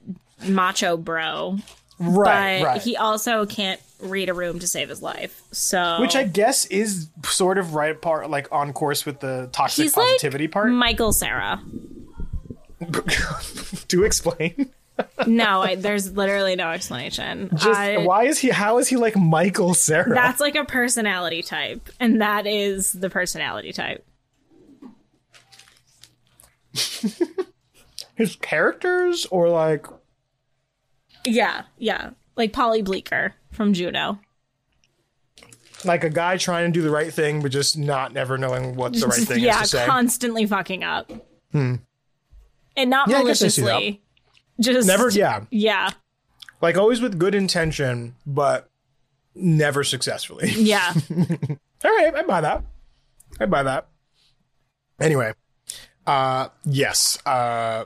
macho 0.47 0.97
bro. 0.97 1.59
Right, 2.03 2.61
but 2.61 2.67
right. 2.67 2.83
he 2.83 2.97
also 2.97 3.45
can't 3.45 3.79
read 4.01 4.31
a 4.31 4.35
room 4.35 4.59
to 4.61 4.67
save 4.67 4.89
his 4.89 5.03
life. 5.03 5.43
So 5.53 6.01
which 6.01 6.17
i 6.17 6.25
guess 6.25 6.65
is 6.67 7.09
sort 7.25 7.59
of 7.59 7.75
right 7.75 8.01
part 8.01 8.31
like 8.31 8.49
on 8.51 8.73
course 8.73 9.05
with 9.05 9.21
the 9.21 9.49
toxic 9.53 9.85
he's 9.85 9.93
positivity 9.93 10.45
like 10.45 10.53
part 10.53 10.71
Michael 10.71 11.13
Cera. 11.13 11.63
to 13.89 14.05
explain 14.05 14.71
No, 15.27 15.63
I, 15.63 15.75
there's 15.77 16.13
literally 16.13 16.57
no 16.57 16.71
explanation. 16.71 17.51
just 17.55 17.67
I- 17.81 17.99
why 17.99 18.25
is 18.25 18.39
he 18.39 18.49
how 18.51 18.79
is 18.79 18.89
he 18.89 18.97
like 18.97 19.17
michael 19.17 19.75
cera 19.75 20.15
That's 20.15 20.41
like 20.41 20.57
a 20.57 20.65
personality 20.65 21.43
type, 21.43 21.89
and 22.01 22.21
that 22.21 22.47
is 22.47 22.93
the 22.93 23.11
personality 23.11 23.73
type. 23.73 24.05
his 28.15 28.37
characters 28.37 29.27
or 29.31 29.49
like 29.49 29.87
Yeah, 31.27 31.63
yeah, 31.79 32.11
like 32.37 32.53
Paulie 32.53 32.85
Bleeker 32.85 33.35
from 33.51 33.73
Juno. 33.73 34.21
like 35.85 36.05
a 36.05 36.11
guy 36.11 36.37
trying 36.37 36.71
to 36.73 36.79
do 36.79 36.83
the 36.83 36.91
right 36.91 37.13
thing 37.13 37.41
but 37.43 37.51
just 37.51 37.77
not 37.79 38.13
never 38.13 38.37
knowing 38.39 38.77
what 38.77 38.93
the 38.93 39.07
right 39.07 39.21
thing 39.21 39.41
yeah, 39.41 39.63
is 39.63 39.71
to 39.71 39.79
say 39.79 39.87
constantly 39.87 40.47
fucking 40.47 40.85
up, 40.85 41.11
Hmm. 41.53 41.77
and 42.77 42.91
not 42.91 43.09
Yeah, 43.09 43.19
I 43.19 43.25
guess 43.25 43.43
I 43.43 43.49
see 43.49 43.63
that. 43.63 43.67
maliciously. 43.73 44.03
Just 44.61 44.87
Never- 44.87 45.09
yeah. 45.11 45.45
yeah, 45.51 45.91
like 46.61 46.77
always 46.77 47.01
with 47.01 47.19
good 47.19 47.35
intention 47.35 48.15
but 48.27 48.69
never 49.35 49.83
successfully 49.85 50.51
yeah. 50.57 50.93
all 51.85 51.97
right 51.97 52.15
i 52.15 52.23
buy 52.25 52.41
that 52.41 52.63
i 53.39 53.47
buy 53.47 53.63
that 53.63 53.87
anyway 55.01 55.33
uh 56.07 56.49
yes 56.65 57.19
uh 57.27 57.85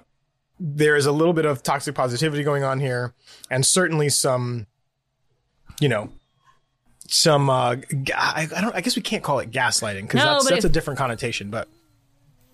there 0.59 0.97
is 0.97 1.05
a 1.07 1.13
little 1.13 1.35
bit 1.35 1.45
of 1.45 1.63
toxic 1.63 1.95
positivity 1.95 2.43
going 2.43 2.65
on 2.65 2.81
here 2.81 3.13
and 3.51 3.65
certainly 3.67 4.09
some 4.09 4.67
you 5.81 5.89
know 5.89 6.09
some 7.07 7.51
uh 7.51 7.75
ga- 7.75 8.15
I, 8.17 8.49
I 8.57 8.61
don't 8.63 8.75
i 8.75 8.81
guess 8.81 8.97
we 8.97 9.03
can't 9.03 9.23
call 9.23 9.39
it 9.41 9.51
gaslighting 9.51 10.03
because 10.03 10.19
No, 10.25 10.33
that's 10.33 10.45
but 10.45 10.51
that's 10.51 10.65
if- 10.65 10.71
a 10.71 10.73
different 10.73 10.99
connotation 10.99 11.51
but 11.51 11.69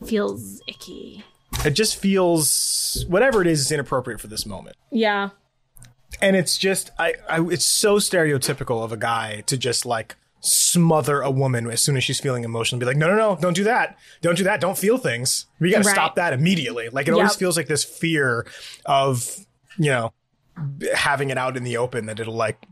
Feels 0.04 0.62
icky. 0.66 1.22
It 1.64 1.70
just 1.70 1.96
feels 1.96 3.04
whatever 3.08 3.40
it 3.42 3.46
is 3.46 3.60
is 3.60 3.72
inappropriate 3.72 4.20
for 4.20 4.26
this 4.28 4.46
moment. 4.46 4.76
Yeah, 4.90 5.30
and 6.22 6.36
it's 6.36 6.56
just 6.58 6.90
I, 6.98 7.14
I 7.28 7.40
it's 7.48 7.64
so 7.66 7.96
stereotypical 7.96 8.82
of 8.84 8.92
a 8.92 8.96
guy 8.96 9.42
to 9.46 9.56
just 9.56 9.84
like 9.86 10.16
smother 10.42 11.20
a 11.20 11.30
woman 11.30 11.70
as 11.70 11.82
soon 11.82 11.96
as 11.98 12.04
she's 12.04 12.18
feeling 12.18 12.44
emotional 12.44 12.78
be 12.78 12.86
like 12.86 12.96
no 12.96 13.06
no 13.08 13.14
no 13.14 13.36
don't 13.40 13.54
do 13.54 13.64
that. 13.64 13.98
Don't 14.22 14.36
do 14.38 14.44
that. 14.44 14.60
Don't 14.60 14.78
feel 14.78 14.96
things. 14.98 15.46
We 15.58 15.70
gotta 15.70 15.84
Right. 15.84 15.92
stop 15.92 16.14
that 16.16 16.32
immediately. 16.32 16.88
Like 16.88 17.08
it 17.08 17.12
always 17.12 17.36
feels 17.36 17.56
like 17.56 17.66
this 17.66 17.84
fear 17.84 18.46
of 18.86 19.36
you 19.78 19.90
know 19.90 20.12
having 20.94 21.30
it 21.30 21.36
out 21.38 21.56
in 21.56 21.64
the 21.64 21.76
open 21.76 22.06
that 22.06 22.20
it'll 22.20 22.34
like 22.34 22.66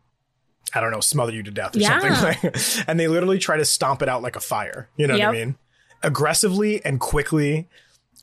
i 0.74 0.80
don't 0.80 0.90
know 0.90 1.00
smother 1.00 1.32
you 1.32 1.42
to 1.42 1.50
death 1.50 1.74
or 1.74 1.78
Yeah. 1.80 1.98
something 2.00 2.84
and 2.88 3.00
they 3.00 3.08
literally 3.08 3.38
try 3.38 3.56
to 3.56 3.64
stomp 3.64 4.02
it 4.02 4.08
out 4.08 4.22
like 4.22 4.36
a 4.36 4.40
fire. 4.40 4.88
You 4.96 5.06
know 5.06 5.18
what 5.18 5.22
i 5.28 5.32
mean? 5.32 5.56
Aggressively 6.02 6.82
and 6.84 7.00
quickly 7.00 7.68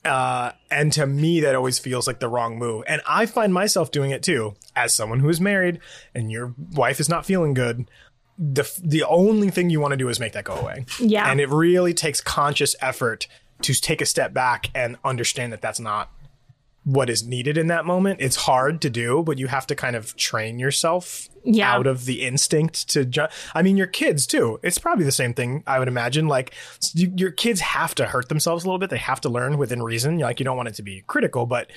uh, 0.06 0.52
and 0.70 0.92
to 0.94 1.06
me, 1.06 1.42
that 1.42 1.56
always 1.56 1.80
feels 1.80 2.08
like 2.08 2.20
the 2.20 2.28
wrong 2.28 2.58
move. 2.58 2.84
And 2.88 3.02
I 3.08 3.26
find 3.26 3.54
myself 3.54 3.92
doing 3.92 4.12
it 4.12 4.24
too, 4.24 4.56
as 4.76 4.94
someone 4.94 5.20
who 5.20 5.30
is 5.30 5.42
married 5.42 5.80
and 6.14 6.32
your 6.32 6.54
wife 6.72 7.00
is 7.00 7.10
not 7.10 7.26
feeling 7.26 7.54
good. 7.54 7.90
The 8.38 8.70
the 8.84 9.04
only 9.04 9.50
thing 9.50 9.70
you 9.70 9.80
want 9.80 9.94
to 9.94 9.98
do 9.98 10.10
is 10.10 10.20
make 10.20 10.34
that 10.34 10.44
go 10.44 10.56
away. 10.56 10.86
Yeah. 11.00 11.30
and 11.30 11.40
it 11.40 11.50
really 11.50 11.94
takes 11.94 12.22
conscious 12.22 12.76
effort 12.82 13.28
to 13.62 13.74
take 13.74 14.02
a 14.02 14.06
step 14.06 14.34
back 14.34 14.70
and 14.76 14.98
understand 15.06 15.54
that 15.54 15.62
that's 15.62 15.80
not 15.80 16.12
what 16.86 17.10
is 17.10 17.26
needed 17.26 17.58
in 17.58 17.68
that 17.68 17.84
moment. 17.84 18.22
It's 18.22 18.36
hard 18.36 18.80
to 18.84 18.90
do, 18.90 19.24
but 19.24 19.38
you 19.38 19.48
have 19.48 19.68
to 19.68 19.76
kind 19.76 19.96
of 19.96 20.16
train 20.16 20.60
yourself 20.60 21.28
Yeah. 21.44 21.74
out 21.74 21.88
of 21.88 22.06
the 22.06 22.22
instinct 22.24 22.88
to. 22.92 23.04
Ju- 23.06 23.28
I 23.54 23.62
mean, 23.64 23.76
your 23.76 23.88
kids 23.88 24.26
too. 24.28 24.60
It's 24.64 24.78
probably 24.78 25.04
the 25.04 25.12
same 25.12 25.34
thing. 25.34 25.64
I 25.66 25.80
would 25.80 25.88
imagine. 25.88 26.28
Like 26.28 26.54
you, 26.94 27.12
your 27.18 27.32
kids 27.32 27.60
have 27.62 27.96
to 27.96 28.06
hurt 28.06 28.30
themselves 28.30 28.64
a 28.64 28.68
little 28.68 28.78
bit. 28.80 28.92
They 28.92 28.98
have 29.00 29.20
to 29.22 29.30
learn 29.30 29.58
within 29.58 29.82
reason. 29.82 30.20
Like 30.20 30.40
you 30.40 30.44
don't 30.44 30.56
want 30.58 30.70
it 30.70 30.76
to 30.76 30.84
be 30.84 31.04
critical, 31.08 31.46
but 31.48 31.72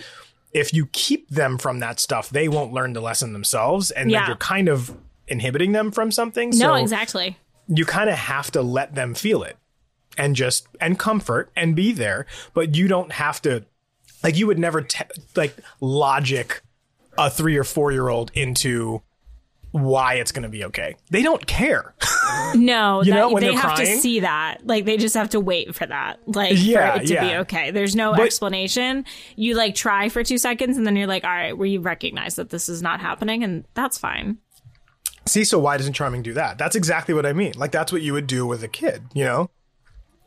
if 0.53 0.73
you 0.75 0.87
keep 0.93 1.29
them 1.31 1.59
from 1.59 1.79
that 1.81 1.99
stuff, 2.01 2.31
they 2.31 2.49
won't 2.49 2.73
learn 2.73 2.93
the 2.93 3.01
lesson 3.01 3.33
themselves, 3.33 3.91
and 3.91 4.11
Yeah. 4.11 4.21
then 4.21 4.27
you're 4.29 4.37
kind 4.37 4.69
of 4.69 4.95
inhibiting 5.27 5.73
them 5.73 5.91
from 5.91 6.11
something. 6.11 6.51
no, 6.51 6.57
so 6.57 6.75
exactly. 6.75 7.37
you 7.67 7.85
kind 7.85 8.09
of 8.11 8.17
have 8.17 8.51
to 8.51 8.63
let 8.63 8.95
them 8.95 9.15
feel 9.15 9.43
it 9.43 9.57
and 10.17 10.35
just 10.37 10.67
and 10.81 10.99
comfort 10.99 11.51
and 11.55 11.77
be 11.77 11.93
there 11.93 12.25
but 12.55 12.75
you 12.75 12.89
don't 12.89 13.13
have 13.13 13.41
to 13.43 13.63
like 14.23 14.37
you 14.37 14.47
would 14.47 14.59
never 14.59 14.83
te- 14.83 15.05
like 15.37 15.57
logic 15.81 16.63
a 17.17 17.31
three 17.31 17.57
or 17.57 17.65
four 17.65 17.93
year 17.93 18.09
old 18.09 18.31
into 18.35 19.03
why 19.73 20.15
it's 20.15 20.33
going 20.33 20.45
to 20.45 20.49
be 20.49 20.65
okay. 20.65 20.97
They 21.11 21.23
don't 21.23 21.47
care. 21.47 21.95
No, 22.55 23.03
You 23.03 23.13
that- 23.13 23.19
know, 23.19 23.29
when 23.31 23.43
they 23.43 23.53
have 23.55 23.77
to 23.77 23.85
see 23.87 24.21
that. 24.21 24.59
Like 24.67 24.85
they 24.87 24.97
just 24.97 25.15
have 25.15 25.29
to 25.31 25.41
wait 25.41 25.75
for 25.75 25.85
that. 25.87 26.19
Like 26.27 26.53
Yeah, 26.57 26.97
for 26.97 27.03
it 27.03 27.07
to 27.09 27.21
be 27.21 27.35
okay. 27.39 27.71
There's 27.73 27.95
no 27.97 28.13
But- 28.13 28.23
explanation. 28.27 29.05
You 29.37 29.55
like 29.55 29.75
try 29.75 30.09
for 30.09 30.23
two 30.25 30.39
seconds 30.39 30.77
and 30.79 30.87
then 30.87 30.97
you're 30.97 31.07
like, 31.07 31.25
all 31.25 31.31
right, 31.31 31.57
we 31.57 31.77
recognize 31.79 32.37
that 32.37 32.49
this 32.51 32.69
is 32.69 32.81
not 32.81 33.01
happening 33.01 33.43
and 33.45 33.67
that's 33.75 33.99
fine. 33.99 34.39
See, 35.27 35.45
so 35.45 35.59
why 35.59 35.77
doesn't 35.77 35.93
Charming 35.93 36.23
do 36.23 36.33
that? 36.35 36.57
That's 36.59 36.75
exactly 36.77 37.13
what 37.13 37.27
I 37.27 37.33
mean. 37.35 37.53
Like 37.57 37.73
that's 37.73 37.93
what 37.93 38.01
you 38.03 38.15
would 38.15 38.27
do 38.27 38.47
with 38.47 38.63
a 38.63 38.69
kid, 38.69 39.03
you 39.15 39.25
know? 39.25 39.51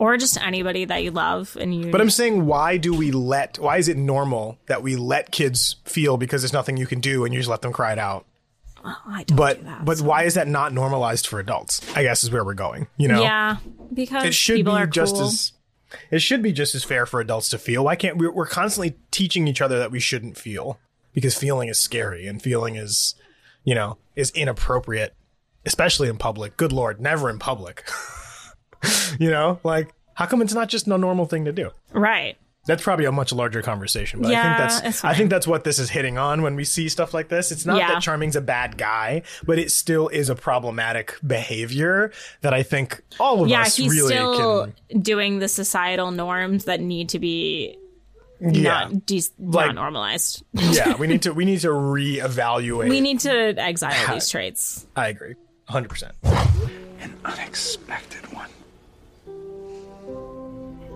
Or 0.01 0.17
just 0.17 0.41
anybody 0.41 0.85
that 0.85 1.03
you 1.03 1.11
love 1.11 1.55
and 1.61 1.75
you 1.75 1.91
But 1.91 2.01
I'm 2.01 2.09
saying, 2.09 2.47
why 2.47 2.77
do 2.77 2.91
we 2.91 3.11
let? 3.11 3.59
Why 3.59 3.77
is 3.77 3.87
it 3.87 3.97
normal 3.97 4.57
that 4.65 4.81
we 4.81 4.95
let 4.95 5.29
kids 5.29 5.75
feel 5.85 6.17
because 6.17 6.41
there's 6.41 6.51
nothing 6.51 6.75
you 6.75 6.87
can 6.87 7.01
do 7.01 7.23
and 7.23 7.31
you 7.31 7.39
just 7.39 7.51
let 7.51 7.61
them 7.61 7.71
cry 7.71 7.91
it 7.91 7.99
out? 7.99 8.25
I 8.83 9.25
don't 9.27 9.37
but 9.37 9.85
but 9.85 10.01
why 10.01 10.23
is 10.23 10.33
that 10.33 10.47
not 10.47 10.73
normalized 10.73 11.27
for 11.27 11.39
adults? 11.39 11.81
I 11.95 12.01
guess 12.01 12.23
is 12.23 12.31
where 12.31 12.43
we're 12.43 12.55
going. 12.55 12.87
You 12.97 13.09
know, 13.09 13.21
Yeah. 13.21 13.57
Because 13.93 14.23
it 14.23 14.33
should 14.33 14.55
people 14.55 14.73
be 14.73 14.79
are 14.79 14.87
just 14.87 15.13
cool. 15.13 15.25
as 15.25 15.51
it 16.09 16.23
should 16.23 16.41
be 16.41 16.51
just 16.51 16.73
as 16.73 16.83
fair 16.83 17.05
for 17.05 17.19
adults 17.19 17.49
to 17.49 17.59
feel. 17.59 17.83
Why 17.83 17.95
can't 17.95 18.17
we? 18.17 18.27
We're 18.27 18.47
constantly 18.47 18.97
teaching 19.11 19.47
each 19.47 19.61
other 19.61 19.77
that 19.77 19.91
we 19.91 19.99
shouldn't 19.99 20.35
feel 20.35 20.79
because 21.13 21.37
feeling 21.37 21.69
is 21.69 21.79
scary 21.79 22.25
and 22.25 22.41
feeling 22.41 22.75
is, 22.75 23.13
you 23.63 23.75
know, 23.75 23.99
is 24.15 24.31
inappropriate, 24.31 25.13
especially 25.63 26.09
in 26.09 26.17
public. 26.17 26.57
Good 26.57 26.71
lord, 26.71 26.99
never 26.99 27.29
in 27.29 27.37
public. 27.37 27.87
you 29.19 29.29
know, 29.29 29.59
like 29.63 29.93
how 30.13 30.25
come 30.25 30.41
it's 30.41 30.53
not 30.53 30.69
just 30.69 30.87
a 30.87 30.97
normal 30.97 31.25
thing 31.25 31.45
to 31.45 31.51
do? 31.51 31.71
Right. 31.93 32.37
That's 32.67 32.83
probably 32.83 33.05
a 33.05 33.11
much 33.11 33.33
larger 33.33 33.63
conversation, 33.63 34.21
but 34.21 34.31
I 34.31 34.43
think 34.43 34.83
that's. 34.83 35.03
I 35.03 35.15
think 35.15 35.31
that's 35.31 35.47
what 35.47 35.63
this 35.63 35.79
is 35.79 35.89
hitting 35.89 36.19
on 36.19 36.43
when 36.43 36.55
we 36.55 36.63
see 36.63 36.89
stuff 36.89 37.11
like 37.11 37.27
this. 37.27 37.51
It's 37.51 37.65
not 37.65 37.77
Yeah. 37.77 37.87
that 37.87 38.03
Charming's 38.03 38.35
a 38.35 38.41
bad 38.41 38.77
guy, 38.77 39.23
but 39.43 39.57
it 39.57 39.71
still 39.71 40.09
is 40.09 40.29
a 40.29 40.35
problematic 40.35 41.15
behavior 41.25 42.11
that 42.41 42.53
I 42.53 42.61
think 42.61 43.01
all 43.19 43.41
of 43.41 43.49
yeah, 43.49 43.61
us 43.61 43.77
he's 43.77 43.91
really 43.91 44.13
still 44.13 44.67
can. 44.91 45.01
doing 45.01 45.39
the 45.39 45.47
societal 45.47 46.11
norms 46.11 46.65
that 46.65 46.79
need 46.81 47.09
to 47.09 47.19
be 47.19 47.79
Yeah. 48.39 48.61
not, 48.91 49.05
de- 49.07 49.23
Like- 49.39 49.65
not 49.67 49.75
normalized. 49.75 50.43
yeah, 50.53 50.95
we 50.99 51.07
need 51.07 51.23
to 51.23 51.33
we 51.33 51.45
need 51.45 51.61
to 51.61 51.69
reevaluate. 51.69 52.89
we 52.89 53.01
need 53.01 53.21
to 53.21 53.59
exile 53.59 54.13
these 54.13 54.29
traits. 54.29 54.85
I 54.95 55.07
agree, 55.07 55.33
hundred 55.67 55.89
percent. 55.89 56.13
An 56.23 57.15
unexpected 57.25 58.31
one. 58.33 58.49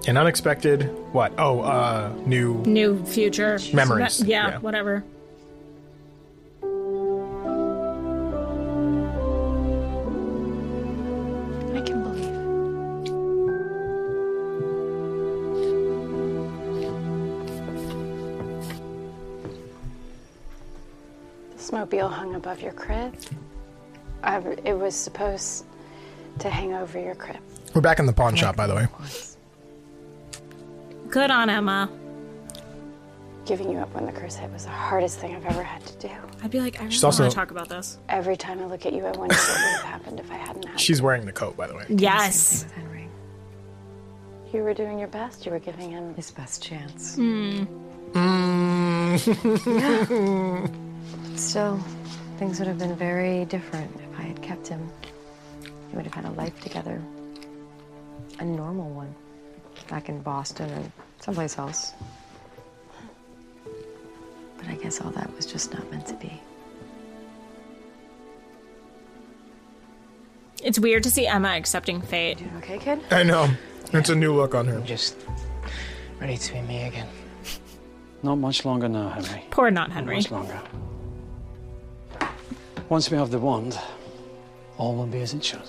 An 0.08 0.18
unexpected 0.18 0.84
what? 1.14 1.34
Oh, 1.40 1.62
uh, 1.62 2.14
new 2.26 2.62
New 2.66 3.04
future 3.06 3.58
Memories, 3.74 4.24
Yeah, 4.24 4.50
yeah. 4.50 4.58
whatever. 4.60 5.04
I 11.76 11.82
can 11.82 12.04
believe. 12.04 12.36
This 21.54 21.72
mobile 21.72 22.10
hung 22.10 22.36
above 22.36 22.62
your 22.62 22.74
crib. 22.74 23.16
I, 24.24 24.38
it 24.64 24.74
was 24.78 24.96
supposed 24.96 25.66
to 26.40 26.50
hang 26.50 26.74
over 26.74 27.00
your 27.00 27.16
crib. 27.16 27.38
We're 27.74 27.82
back 27.82 28.00
in 28.00 28.06
the 28.06 28.14
pawn 28.14 28.36
shop, 28.36 28.56
by 28.56 28.68
the 28.68 28.76
way. 28.76 28.88
Good 31.16 31.32
on 31.32 31.50
Emma. 31.50 31.90
Giving 33.46 33.72
you 33.72 33.78
up 33.78 33.96
when 33.96 34.06
the 34.06 34.12
curse 34.12 34.36
hit 34.36 34.52
was 34.52 34.66
the 34.66 34.72
hardest 34.72 35.18
thing 35.18 35.34
I've 35.34 35.46
ever 35.46 35.64
had 35.64 35.82
to 35.86 36.10
do. 36.10 36.14
I'd 36.44 36.52
be 36.52 36.60
like, 36.60 36.76
I 36.76 36.80
really 36.80 36.92
She's 36.92 37.02
want 37.04 37.14
also- 37.18 37.30
to 37.30 37.34
talk 37.34 37.52
about 37.52 37.70
this. 37.70 38.00
Every 38.10 38.36
time 38.36 38.60
I 38.60 38.66
look 38.66 38.86
at 38.86 38.92
you, 38.92 39.06
I 39.06 39.12
wonder 39.12 39.34
what 39.34 39.48
would 39.48 39.76
have 39.78 39.84
happened 39.84 40.20
if 40.20 40.30
I 40.30 40.36
hadn't 40.36 40.66
had 40.66 40.78
She's 40.78 41.02
wearing 41.02 41.26
the 41.26 41.32
coat, 41.32 41.56
by 41.56 41.68
the 41.68 41.74
way. 41.74 41.86
Yes. 41.88 42.66
Henry. 42.76 43.08
you. 44.52 44.62
were 44.62 44.74
doing 44.74 45.00
your 45.00 45.08
best. 45.08 45.46
You 45.46 45.54
were 45.54 45.60
giving 45.60 45.90
him 45.90 46.14
his 46.16 46.32
best 46.32 46.62
chance. 46.62 47.16
Hmm. 47.16 47.64
Still, 51.38 51.78
things 52.40 52.60
would 52.60 52.68
have 52.68 52.78
been 52.78 52.98
very 52.98 53.46
different 53.46 53.90
if 54.02 54.20
I 54.20 54.24
had 54.24 54.42
kept 54.42 54.68
him. 54.68 54.92
He 55.90 55.96
would 55.96 56.04
have 56.04 56.14
had 56.14 56.26
a 56.26 56.32
life 56.32 56.60
together. 56.60 57.02
A 58.40 58.44
normal 58.44 58.90
one. 58.90 59.16
Back 59.88 60.10
in 60.10 60.22
Boston 60.22 60.70
or 60.72 60.92
someplace 61.20 61.58
else. 61.58 61.94
But 64.58 64.68
I 64.68 64.76
guess 64.76 65.02
all 65.02 65.12
that 65.12 65.34
was 65.36 65.46
just 65.46 65.74
not 65.74 65.90
meant 65.92 66.06
to 66.08 66.14
be. 66.16 66.42
It's 70.64 70.80
weird 70.80 71.04
to 71.04 71.12
see 71.12 71.28
Emma 71.28 71.50
accepting 71.50 72.02
fate. 72.02 72.42
okay, 72.58 72.78
kid? 72.80 73.00
I 73.12 73.24
know. 73.24 73.50
It's 73.94 74.10
a 74.10 74.16
new 74.16 74.34
look 74.34 74.56
on 74.56 74.66
her. 74.68 74.80
Just 74.82 75.16
ready 76.20 76.38
to 76.38 76.54
be 76.54 76.62
me 76.62 76.84
again. 76.84 77.08
Not 78.24 78.36
much 78.36 78.66
longer 78.66 78.90
now, 78.90 79.10
Henry. 79.10 79.44
Poor 79.52 79.70
not 79.70 79.90
Not 79.90 79.96
Henry. 79.96 80.16
much 80.16 80.32
longer. 80.32 80.60
Once 82.90 83.12
we 83.12 83.18
have 83.18 83.30
the 83.30 83.38
wand, 83.40 83.78
all 84.78 84.96
will 84.96 85.06
be 85.06 85.22
as 85.22 85.34
it 85.34 85.44
should. 85.44 85.62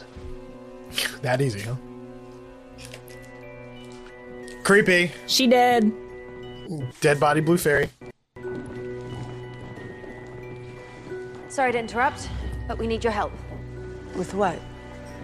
That 1.23 1.41
easy, 1.43 1.61
huh? 1.61 1.75
Creepy. 4.67 5.13
She 5.29 5.47
did. 5.47 5.93
Dead 7.01 7.21
body 7.21 7.41
blue 7.41 7.57
fairy. 7.57 7.89
Sorry 11.49 11.71
to 11.71 11.79
interrupt, 11.79 12.29
but 12.67 12.77
we 12.77 12.89
need 12.89 13.05
your 13.05 13.13
help. 13.13 13.31
With 14.17 14.35
what? 14.35 14.59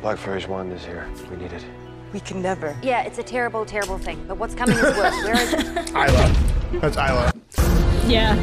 Black 0.00 0.18
Fairy's 0.18 0.46
wand 0.46 0.72
is 0.72 0.84
here. 0.84 1.08
We 1.28 1.38
need 1.38 1.52
it. 1.52 1.64
We 2.12 2.20
can 2.20 2.40
never. 2.40 2.76
Yeah, 2.84 3.02
it's 3.02 3.18
a 3.18 3.24
terrible, 3.24 3.66
terrible 3.66 3.98
thing, 3.98 4.24
but 4.28 4.36
what's 4.36 4.54
coming 4.54 4.76
is 4.76 4.84
worse. 4.84 5.24
Where 5.24 5.34
is 5.34 5.52
it? 5.54 5.60
Isla. 5.90 6.34
That's 6.74 6.96
Isla. 6.96 7.32
Yeah. 8.06 8.36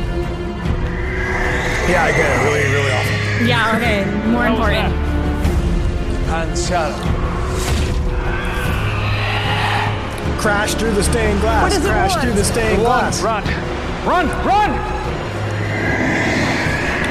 Yeah, 1.88 2.03
I 2.03 2.11
get 2.11 2.30
it. 2.30 2.43
Really, 2.43 2.73
really 2.73 2.91
awful. 2.91 3.47
Yeah, 3.47 3.77
okay. 3.77 4.31
More 4.31 4.47
important. 4.47 4.93
Ancella. 6.27 7.19
Crash 10.40 10.74
through 10.76 10.94
the 10.94 11.03
stained 11.03 11.41
glass. 11.41 11.64
What 11.64 11.72
is 11.74 11.82
the 11.84 11.90
Crash 11.90 12.11
wand? 12.11 12.22
through 12.22 12.34
the 12.34 12.44
stained 12.45 12.80
The 12.80 12.84
glass. 12.84 13.22
Run. 13.22 13.44
Run! 14.07 14.28
Run! 14.45 14.70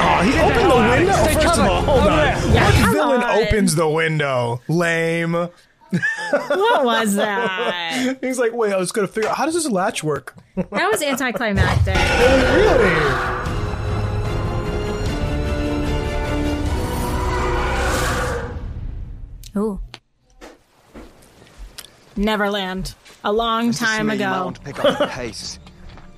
Oh, 0.01 0.21
he 0.23 0.31
Get 0.31 0.37
the 0.37 0.43
opened 0.45 0.61
hell 0.61 0.69
the 0.69 0.75
window. 0.89 1.13
Oh, 1.15 1.23
Stay 1.23 1.33
First 1.35 1.59
of 1.59 1.65
all, 1.67 1.81
hold 1.83 1.99
Over 1.99 2.09
on. 2.09 2.17
Yeah, 2.17 2.43
what 2.83 2.91
villain 2.93 3.21
on. 3.23 3.29
opens 3.43 3.75
the 3.75 3.87
window? 3.87 4.61
Lame. 4.67 5.33
What 5.33 6.83
was 6.85 7.15
that? 7.15 8.17
He's 8.21 8.39
like, 8.39 8.53
wait, 8.53 8.73
I 8.73 8.77
was 8.77 8.91
gonna 8.91 9.07
figure 9.07 9.29
out 9.29 9.35
how 9.37 9.45
does 9.45 9.53
this 9.53 9.69
latch 9.69 10.03
work? 10.03 10.35
That 10.55 10.89
was 10.91 11.01
anticlimactic. 11.03 11.95
Oh, 11.97 12.55
really? 12.55 13.29
Ooh. 19.57 19.79
Neverland. 22.15 22.95
A 23.23 23.31
long 23.31 23.71
time 23.71 23.99
You 24.01 24.05
might 24.05 24.13
ago. 24.15 24.45
want 24.45 24.55
to 24.57 24.61
pick 24.61 24.83
up 24.83 24.97
the 24.97 25.07
pace. 25.07 25.59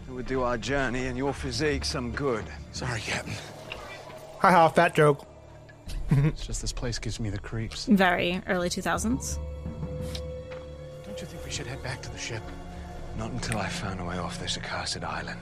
It 0.07 0.11
would 0.11 0.27
do 0.27 0.43
our 0.43 0.57
journey 0.57 1.07
and 1.07 1.17
your 1.17 1.33
physique 1.33 1.85
some 1.85 2.11
good. 2.11 2.45
Sorry, 2.73 2.99
Captain. 2.99 3.33
Haha, 4.39 4.67
fat 4.69 4.93
joke. 4.95 5.25
It's 6.13 6.45
just 6.45 6.59
this 6.61 6.73
place 6.73 6.99
gives 6.99 7.21
me 7.21 7.29
the 7.29 7.39
creeps. 7.39 7.85
Very 7.85 8.41
early 8.47 8.67
2000s. 8.69 9.37
Don't 11.05 11.21
you 11.21 11.25
think 11.25 11.45
we 11.45 11.51
should 11.51 11.65
head 11.67 11.81
back 11.81 12.01
to 12.01 12.11
the 12.11 12.17
ship? 12.17 12.43
Not 13.17 13.31
until 13.31 13.57
I 13.57 13.69
found 13.69 14.01
a 14.01 14.03
way 14.03 14.17
off 14.17 14.37
this 14.37 14.57
accursed 14.57 15.01
island. 15.05 15.39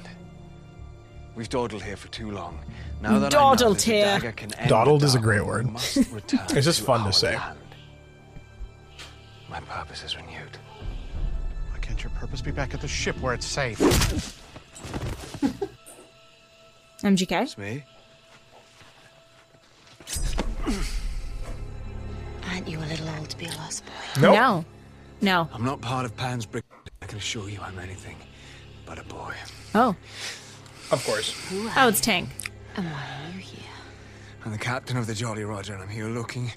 We've 1.33 1.49
dawdled 1.49 1.81
here 1.81 1.97
for 1.97 2.07
too 2.09 2.29
long. 2.29 2.59
Now 3.01 3.13
that 3.17 3.33
I 3.33 3.37
know 3.37 3.55
Dawdled 3.55 3.81
here. 3.81 4.05
dagger 4.05 4.31
can 4.31 4.53
end 4.59 4.69
Dawdled 4.69 5.01
is 5.03 5.15
a 5.15 5.19
great 5.19 5.43
word. 5.43 5.67
It's 5.95 6.65
just 6.65 6.81
fun 6.81 7.03
to 7.03 7.13
say. 7.13 7.35
land. 7.35 7.57
My 9.49 9.59
purpose 9.61 10.03
is 10.03 10.15
renewed. 10.15 10.58
Why 11.99 12.03
can't 12.03 12.13
your 12.13 12.21
purpose 12.21 12.39
be 12.39 12.51
back 12.51 12.73
at 12.73 12.79
the 12.79 12.87
ship 12.87 13.19
where 13.19 13.33
it's 13.33 13.45
safe? 13.45 13.77
MGK? 17.01 17.41
It's 17.41 17.57
me. 17.57 17.83
Aren't 22.49 22.69
you 22.69 22.79
a 22.79 22.87
little 22.87 23.09
old 23.09 23.29
to 23.29 23.37
be 23.37 23.47
a 23.47 23.49
lost 23.49 23.85
boy? 23.85 23.91
Nope. 24.21 24.33
No. 24.33 24.65
No. 25.19 25.49
I'm 25.51 25.65
not 25.65 25.81
part 25.81 26.05
of 26.05 26.15
Pan's 26.15 26.45
brick. 26.45 26.63
I 27.01 27.05
can 27.05 27.17
assure 27.17 27.49
you 27.49 27.59
I'm 27.61 27.77
anything 27.77 28.15
but 28.85 28.97
a 28.97 29.03
boy. 29.03 29.33
Oh. 29.75 29.93
Of 30.91 31.03
course. 31.05 31.35
Oh, 31.75 31.89
it's 31.89 31.99
Tink. 31.99 32.29
And 32.77 32.85
why 32.85 33.03
are 33.25 33.35
you 33.35 33.41
here? 33.41 33.59
I'm 34.45 34.53
the 34.53 34.57
captain 34.57 34.95
of 34.95 35.05
the 35.05 35.13
Jolly 35.13 35.43
Roger, 35.43 35.73
and 35.73 35.83
I'm 35.83 35.89
here 35.89 36.07
looking 36.07 36.49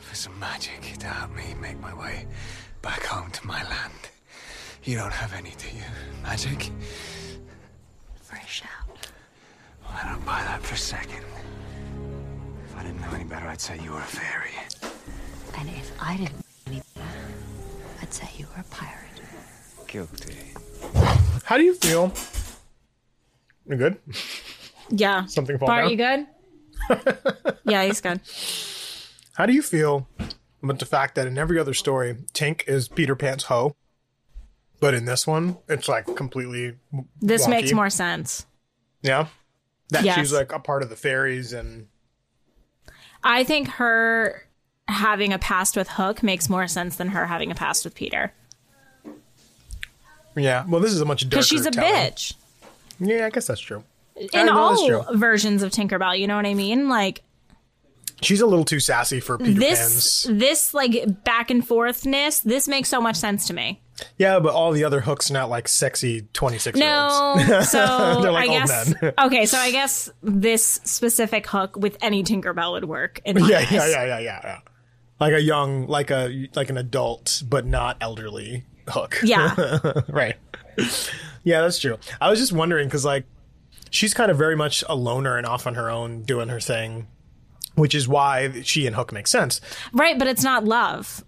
for 0.00 0.14
some 0.14 0.38
magic 0.38 0.98
to 0.98 1.06
help 1.06 1.34
me 1.34 1.54
make 1.54 1.80
my 1.80 1.94
way 1.94 2.26
back 2.82 3.02
home 3.04 3.30
to 3.32 3.46
my 3.46 3.62
land. 3.64 3.92
You 4.84 4.96
don't 4.96 5.12
have 5.12 5.32
any, 5.34 5.50
do 5.58 5.66
you? 5.76 5.82
Magic? 6.22 6.70
Fresh 8.22 8.62
out. 8.64 8.96
Well, 9.84 9.98
I 10.02 10.08
don't 10.10 10.24
buy 10.24 10.42
that 10.44 10.62
for 10.62 10.74
a 10.74 10.78
second. 10.78 11.24
If 12.64 12.76
I 12.76 12.82
didn't 12.82 13.00
know 13.00 13.10
any 13.14 13.24
better, 13.24 13.46
I'd 13.46 13.60
say 13.60 13.78
you 13.82 13.92
were 13.92 13.98
a 13.98 14.02
fairy. 14.02 14.52
And 15.58 15.68
if 15.68 15.92
I 16.00 16.16
didn't 16.16 16.36
know 16.36 16.42
any 16.68 16.82
better, 16.94 17.08
I'd 18.00 18.12
say 18.12 18.28
you 18.38 18.46
were 18.54 18.60
a 18.62 18.64
pirate. 18.64 18.96
Guilty. 19.86 20.36
How 21.44 21.58
do 21.58 21.64
you 21.64 21.74
feel? 21.74 22.12
You 23.68 23.76
good? 23.76 23.98
Yeah. 24.88 25.26
Something 25.26 25.58
fall 25.58 25.66
Bart, 25.68 25.84
down? 25.84 25.90
you 25.90 25.96
good? 25.96 26.26
yeah, 27.64 27.84
he's 27.84 28.00
good. 28.00 28.20
How 29.34 29.46
do 29.46 29.52
you 29.52 29.62
feel 29.62 30.08
about 30.62 30.78
the 30.78 30.86
fact 30.86 31.14
that 31.14 31.26
in 31.26 31.38
every 31.38 31.58
other 31.58 31.74
story, 31.74 32.14
Tink 32.32 32.66
is 32.68 32.88
Peter 32.88 33.16
Pan's 33.16 33.44
hoe, 33.44 33.74
but 34.80 34.94
in 34.94 35.04
this 35.04 35.26
one, 35.26 35.58
it's 35.68 35.88
like 35.88 36.14
completely. 36.16 36.76
This 37.20 37.46
wonky? 37.46 37.50
makes 37.50 37.72
more 37.72 37.90
sense. 37.90 38.46
Yeah, 39.02 39.26
that 39.90 40.04
Yes. 40.04 40.16
she's 40.18 40.32
like 40.32 40.52
a 40.52 40.58
part 40.58 40.82
of 40.82 40.90
the 40.90 40.96
fairies, 40.96 41.52
and 41.52 41.86
I 43.24 43.44
think 43.44 43.68
her 43.68 44.46
having 44.88 45.32
a 45.32 45.38
past 45.38 45.76
with 45.76 45.88
Hook 45.88 46.22
makes 46.22 46.48
more 46.48 46.66
sense 46.66 46.96
than 46.96 47.08
her 47.08 47.26
having 47.26 47.50
a 47.50 47.54
past 47.54 47.84
with 47.84 47.94
Peter. 47.94 48.32
yeah. 50.36 50.64
Well, 50.68 50.80
this 50.80 50.92
is 50.92 51.00
a 51.00 51.04
much 51.04 51.22
darker. 51.22 51.30
Because 51.30 51.46
she's 51.48 51.66
a 51.66 51.70
telling. 51.70 51.92
bitch. 51.92 52.34
Yeah, 52.98 53.26
I 53.26 53.30
guess 53.30 53.46
that's 53.46 53.60
true. 53.60 53.84
In 54.16 54.28
I 54.34 54.42
know 54.42 54.68
that's 54.76 55.08
all 55.08 55.16
versions 55.16 55.62
of 55.62 55.70
Tinkerbell, 55.72 56.18
you 56.18 56.26
know 56.26 56.36
what 56.36 56.44
I 56.46 56.54
mean? 56.54 56.88
Like 56.88 57.22
She's 58.22 58.40
a 58.40 58.46
little 58.46 58.64
too 58.64 58.80
sassy 58.80 59.20
for 59.20 59.38
Peter 59.38 59.58
this 59.58 60.26
Pan's. 60.26 60.38
this 60.38 60.74
like 60.74 61.24
back 61.24 61.50
and 61.50 61.66
forthness, 61.66 62.42
this 62.42 62.68
makes 62.68 62.88
so 62.88 63.00
much 63.00 63.16
sense 63.16 63.46
to 63.46 63.54
me. 63.54 63.80
Yeah, 64.18 64.38
but 64.40 64.54
all 64.54 64.72
the 64.72 64.84
other 64.84 65.00
hooks 65.00 65.30
are 65.30 65.34
not 65.34 65.50
like 65.50 65.68
sexy 65.68 66.22
twenty 66.32 66.58
six. 66.58 66.78
No, 66.78 67.36
so 67.62 68.20
They're 68.22 68.32
like 68.32 68.48
I 68.48 68.52
old 68.52 68.68
guess 68.68 68.94
men. 69.02 69.12
okay. 69.18 69.46
So 69.46 69.58
I 69.58 69.70
guess 69.70 70.10
this 70.22 70.64
specific 70.84 71.46
hook 71.46 71.76
with 71.76 71.96
any 72.00 72.22
Tinkerbell 72.22 72.72
would 72.72 72.84
work. 72.84 73.20
In 73.24 73.38
yeah, 73.38 73.60
yeah, 73.70 73.88
yeah, 73.88 74.04
yeah, 74.04 74.20
yeah. 74.20 74.58
Like 75.18 75.34
a 75.34 75.42
young, 75.42 75.86
like 75.86 76.10
a 76.10 76.48
like 76.54 76.70
an 76.70 76.78
adult, 76.78 77.42
but 77.46 77.66
not 77.66 77.98
elderly 78.00 78.64
hook. 78.88 79.18
Yeah. 79.22 79.54
right. 80.08 80.36
Yeah, 81.44 81.62
that's 81.62 81.78
true. 81.78 81.98
I 82.20 82.30
was 82.30 82.38
just 82.38 82.52
wondering 82.52 82.88
because 82.88 83.04
like 83.04 83.24
she's 83.90 84.14
kind 84.14 84.30
of 84.30 84.38
very 84.38 84.56
much 84.56 84.84
a 84.88 84.94
loner 84.94 85.36
and 85.36 85.46
off 85.46 85.66
on 85.66 85.74
her 85.74 85.90
own 85.90 86.22
doing 86.22 86.48
her 86.48 86.60
thing, 86.60 87.06
which 87.74 87.94
is 87.94 88.06
why 88.08 88.62
she 88.62 88.86
and 88.86 88.96
Hook 88.96 89.12
make 89.12 89.26
sense. 89.26 89.60
Right, 89.92 90.18
but 90.18 90.28
it's 90.28 90.42
not 90.44 90.64
love. 90.64 91.24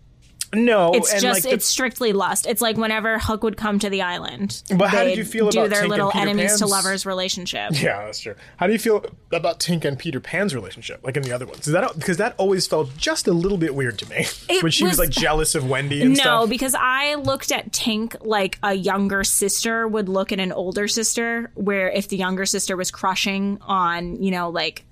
No, 0.55 0.93
it's 0.93 1.11
and, 1.11 1.23
just 1.23 1.37
like, 1.37 1.43
the- 1.45 1.53
it's 1.55 1.65
strictly 1.65 2.13
lust. 2.13 2.47
It's 2.47 2.61
like 2.61 2.77
whenever 2.77 3.19
Hook 3.19 3.43
would 3.43 3.57
come 3.57 3.79
to 3.79 3.89
the 3.89 4.03
island. 4.03 4.63
But 4.77 4.91
how 4.91 5.03
did 5.03 5.17
you 5.17 5.25
feel 5.25 5.49
do 5.49 5.61
about 5.61 5.71
their 5.71 5.85
Tink 5.85 5.89
little 5.89 6.13
enemies 6.15 6.59
to 6.59 6.67
lovers 6.67 7.07
relationship? 7.07 7.71
Yeah, 7.81 8.05
that's 8.05 8.21
true. 8.21 8.35
How 8.59 8.67
do 8.67 8.75
you 8.75 8.79
feel 8.79 9.03
about 9.33 9.61
Tink 9.61 9.87
and 9.87 9.99
Peter 9.99 10.21
Pan's 10.21 10.55
relationship, 10.55 11.01
like 11.05 11.17
in 11.17 11.23
the 11.23 11.33
other 11.33 11.47
ones? 11.47 11.67
Is 11.67 11.73
that 11.73 11.95
because 11.99 12.19
that 12.19 12.35
always 12.37 12.67
felt 12.67 12.95
just 12.99 13.27
a 13.27 13.33
little 13.33 13.57
bit 13.57 13.75
weird 13.75 13.99
to 14.01 14.11
me 14.11 14.27
It 14.51 14.63
when 14.63 14.71
she 14.71 14.85
was, 14.85 14.91
was- 14.93 14.99
like 14.99 15.09
jealous 15.09 15.55
of 15.55 15.67
Wendy 15.67 16.03
and 16.03 16.11
no, 16.11 16.23
stuff. 16.23 16.51
because 16.51 16.75
I 16.79 17.15
looked 17.15 17.51
at 17.51 17.73
Tink 17.73 18.17
like 18.21 18.59
a 18.63 18.75
younger 18.75 19.25
sister 19.25 19.89
would 19.89 20.11
look 20.11 20.33
at 20.33 20.39
an 20.39 20.53
older 20.53 20.87
sister, 20.87 21.51
where 21.55 21.89
if 21.89 22.09
the 22.09 22.19
younger 22.19 22.45
sister 22.45 22.77
was 22.77 22.91
crushing 22.91 23.57
on, 23.63 24.23
you 24.23 24.31
know, 24.31 24.51
like 24.51 24.85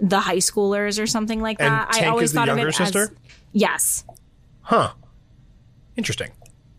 the 0.00 0.20
high 0.20 0.36
schoolers 0.36 1.02
or 1.02 1.06
something 1.06 1.40
like 1.40 1.58
And 1.60 1.72
that. 1.72 1.94
I 1.94 2.06
always 2.06 2.26
is 2.30 2.32
the 2.32 2.38
thought 2.40 2.48
of 2.48 2.58
it 2.58 2.74
sister? 2.74 3.02
as 3.02 3.10
yes, 3.52 4.04
Huh. 4.62 4.92
Interesting. 5.96 6.30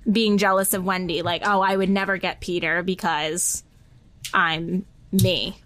being 0.09 0.37
jealous 0.37 0.73
of 0.73 0.83
Wendy. 0.85 1.21
Like, 1.21 1.41
oh, 1.45 1.59
I 1.61 1.75
would 1.75 1.89
never 1.89 2.17
get 2.17 2.39
Peter 2.39 2.81
because 2.83 3.63
I'm 4.33 4.85
me. 5.11 5.57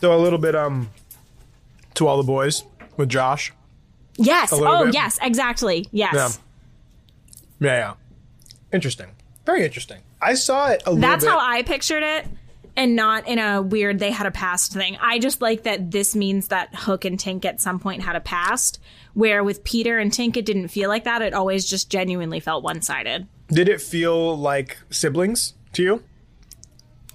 So 0.00 0.14
a 0.14 0.18
little 0.18 0.38
bit 0.38 0.54
um 0.54 0.90
to 1.94 2.06
all 2.06 2.16
the 2.18 2.22
boys 2.22 2.64
with 2.96 3.08
Josh. 3.08 3.52
Yes. 4.18 4.50
Oh, 4.52 4.84
bit? 4.86 4.94
yes. 4.94 5.18
Exactly. 5.22 5.86
Yes. 5.92 6.14
Yeah. 6.14 6.28
Yeah, 7.58 7.78
yeah. 7.78 7.94
Interesting. 8.72 9.08
Very 9.46 9.64
interesting. 9.64 10.00
I 10.20 10.34
saw 10.34 10.68
it 10.68 10.82
a 10.86 10.90
little 10.90 11.00
That's 11.08 11.24
bit. 11.24 11.30
how 11.30 11.38
I 11.38 11.62
pictured 11.62 12.02
it, 12.02 12.26
and 12.76 12.94
not 12.96 13.26
in 13.26 13.38
a 13.38 13.62
weird 13.62 13.98
they 13.98 14.10
had 14.10 14.26
a 14.26 14.30
past 14.30 14.72
thing. 14.72 14.96
I 15.00 15.18
just 15.18 15.40
like 15.40 15.62
that 15.64 15.90
this 15.90 16.14
means 16.14 16.48
that 16.48 16.74
Hook 16.74 17.04
and 17.04 17.18
Tink 17.18 17.44
at 17.44 17.60
some 17.60 17.78
point 17.78 18.02
had 18.02 18.16
a 18.16 18.20
past, 18.20 18.78
where 19.14 19.42
with 19.42 19.64
Peter 19.64 19.98
and 19.98 20.10
Tink 20.10 20.36
it 20.36 20.44
didn't 20.44 20.68
feel 20.68 20.88
like 20.88 21.04
that. 21.04 21.22
It 21.22 21.34
always 21.34 21.64
just 21.68 21.90
genuinely 21.90 22.40
felt 22.40 22.62
one 22.62 22.82
sided. 22.82 23.26
Did 23.48 23.68
it 23.68 23.80
feel 23.80 24.36
like 24.36 24.76
siblings 24.90 25.54
to 25.74 25.82
you? 25.82 26.02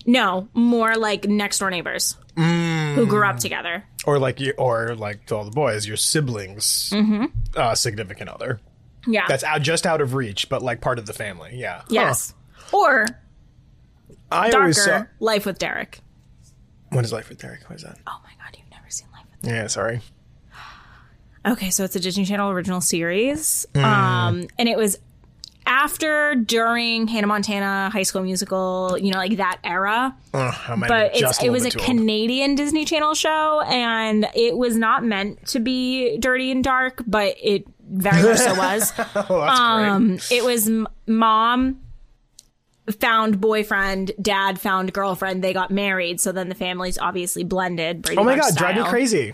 No, 0.06 0.48
more 0.54 0.96
like 0.96 1.26
next 1.28 1.60
door 1.60 1.70
neighbors 1.70 2.18
Mm. 2.38 2.96
who 2.96 3.06
grew 3.06 3.26
up 3.26 3.38
together. 3.40 3.84
Or 4.06 4.18
like 4.18 4.40
you 4.40 4.54
or 4.58 4.96
like 4.96 5.26
to 5.28 5.36
all 5.36 5.44
the 5.44 5.52
boys, 5.52 5.86
your 5.86 5.98
siblings 5.98 6.90
Mm-hmm. 6.94 7.26
uh 7.58 7.76
significant 7.76 8.30
other. 8.30 8.62
Yeah. 9.06 9.26
That's 9.28 9.44
out 9.44 9.62
just 9.62 9.86
out 9.86 10.00
of 10.00 10.14
reach, 10.14 10.48
but 10.48 10.62
like 10.62 10.80
part 10.80 10.98
of 10.98 11.06
the 11.06 11.14
family. 11.14 11.52
Yeah. 11.56 11.82
yes. 11.90 12.34
Or 12.72 13.06
Huh. 13.10 13.14
I 14.32 14.50
darker 14.50 14.62
always 14.62 14.84
saw 14.84 15.06
Life 15.20 15.46
with 15.46 15.60
Derek. 15.60 16.00
What 16.90 17.06
is 17.06 17.14
Life 17.14 17.30
with 17.30 17.40
Derek? 17.40 17.70
What 17.70 17.78
is 17.78 17.84
that? 17.84 17.98
Oh 18.08 18.20
my 18.24 18.32
god, 18.44 18.58
you've 18.58 18.70
never 18.72 18.90
seen 18.90 19.08
Life 19.14 19.26
with 19.32 19.42
Derek. 19.42 19.62
Yeah, 19.64 19.68
sorry. 19.68 20.02
Okay, 21.46 21.70
so 21.72 21.84
it's 21.84 21.96
a 21.96 22.00
Disney 22.00 22.26
Channel 22.26 22.52
original 22.52 22.82
series. 22.82 23.66
Mm. 23.74 23.84
Um, 23.84 24.48
and 24.60 24.70
it 24.70 24.78
was 24.78 25.00
after, 25.66 26.36
during 26.36 27.08
Hannah 27.08 27.28
Montana, 27.28 27.90
High 27.92 28.04
School 28.04 28.22
Musical, 28.22 28.98
you 29.00 29.12
know, 29.12 29.18
like 29.18 29.38
that 29.38 29.60
era. 29.64 30.16
But 30.32 31.16
it's, 31.16 31.42
it 31.42 31.50
was 31.50 31.66
a 31.66 31.72
too 31.72 31.80
old. 31.80 31.86
Canadian 31.88 32.56
Disney 32.56 32.86
Channel 32.86 33.16
show, 33.16 33.62
and 33.62 34.28
it 34.36 34.56
was 34.56 34.78
not 34.78 35.04
meant 35.04 35.48
to 35.48 35.60
be 35.60 36.18
dirty 36.18 36.52
and 36.52 36.64
dark, 36.64 37.02
but 37.08 37.36
it 37.42 37.66
very 37.90 38.22
much 38.22 38.38
so 38.38 38.56
was. 38.56 38.94
oh, 39.16 39.42
um, 39.42 40.20
It 40.30 40.44
was 40.44 40.70
mom 41.08 41.80
found 42.96 43.42
boyfriend, 43.42 44.12
dad 44.22 44.60
found 44.60 44.94
girlfriend. 44.94 45.44
They 45.44 45.54
got 45.54 45.72
married, 45.72 46.20
so 46.20 46.32
then 46.32 46.50
the 46.50 46.56
families 46.56 46.98
obviously 46.98 47.44
blended. 47.44 48.02
Brady 48.04 48.20
Oh 48.20 48.24
my 48.24 48.36
Bunch 48.36 48.56
god, 48.56 48.58
drive 48.58 48.76
me 48.76 48.84
crazy. 48.84 49.34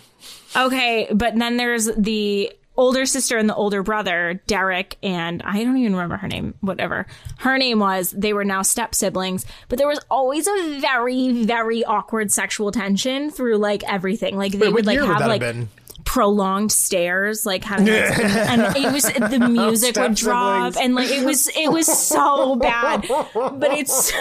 Okay, 0.56 1.08
but 1.12 1.36
then 1.36 1.58
there's 1.58 1.86
the 1.86 2.52
older 2.78 3.06
sister 3.06 3.38
and 3.38 3.50
the 3.50 3.56
older 3.56 3.84
brother, 3.84 4.42
Derek, 4.48 4.98
and 5.02 5.42
I 5.44 5.64
don't 5.64 5.78
even 5.78 5.94
remember 5.94 6.18
her 6.18 6.28
name, 6.28 6.54
whatever 6.62 7.08
her 7.40 7.58
name 7.58 7.80
was. 7.80 8.12
They 8.12 8.34
were 8.34 8.46
now 8.46 8.62
step 8.62 8.96
siblings, 8.96 9.46
but 9.68 9.78
there 9.78 9.88
was 9.88 10.00
always 10.10 10.48
a 10.48 10.80
very, 10.80 11.44
very 11.44 11.84
awkward 11.84 12.32
sexual 12.32 12.72
tension 12.72 13.32
through 13.32 13.58
like 13.58 13.84
everything. 13.84 14.38
Like 14.38 14.54
they 14.54 14.68
Wait, 14.68 14.74
would 14.74 14.86
like 14.86 15.00
would 15.00 15.10
have 15.10 15.22
like 15.22 15.42
have 15.42 15.56
been? 15.56 15.70
Prolonged 16.08 16.72
stares, 16.72 17.46
like 17.46 17.64
having, 17.64 17.88
and 17.90 18.76
it 18.76 18.92
was 18.92 19.04
the 19.04 19.48
music 19.52 19.96
would 19.98 20.16
drop, 20.16 20.74
siblings. 20.74 20.78
and 20.78 20.96
like 20.96 21.12
it 21.12 21.24
was 21.26 21.48
it 21.56 21.72
was 21.72 21.86
so 21.86 22.56
bad. 22.56 23.06
But 23.34 23.72
it's 23.74 24.12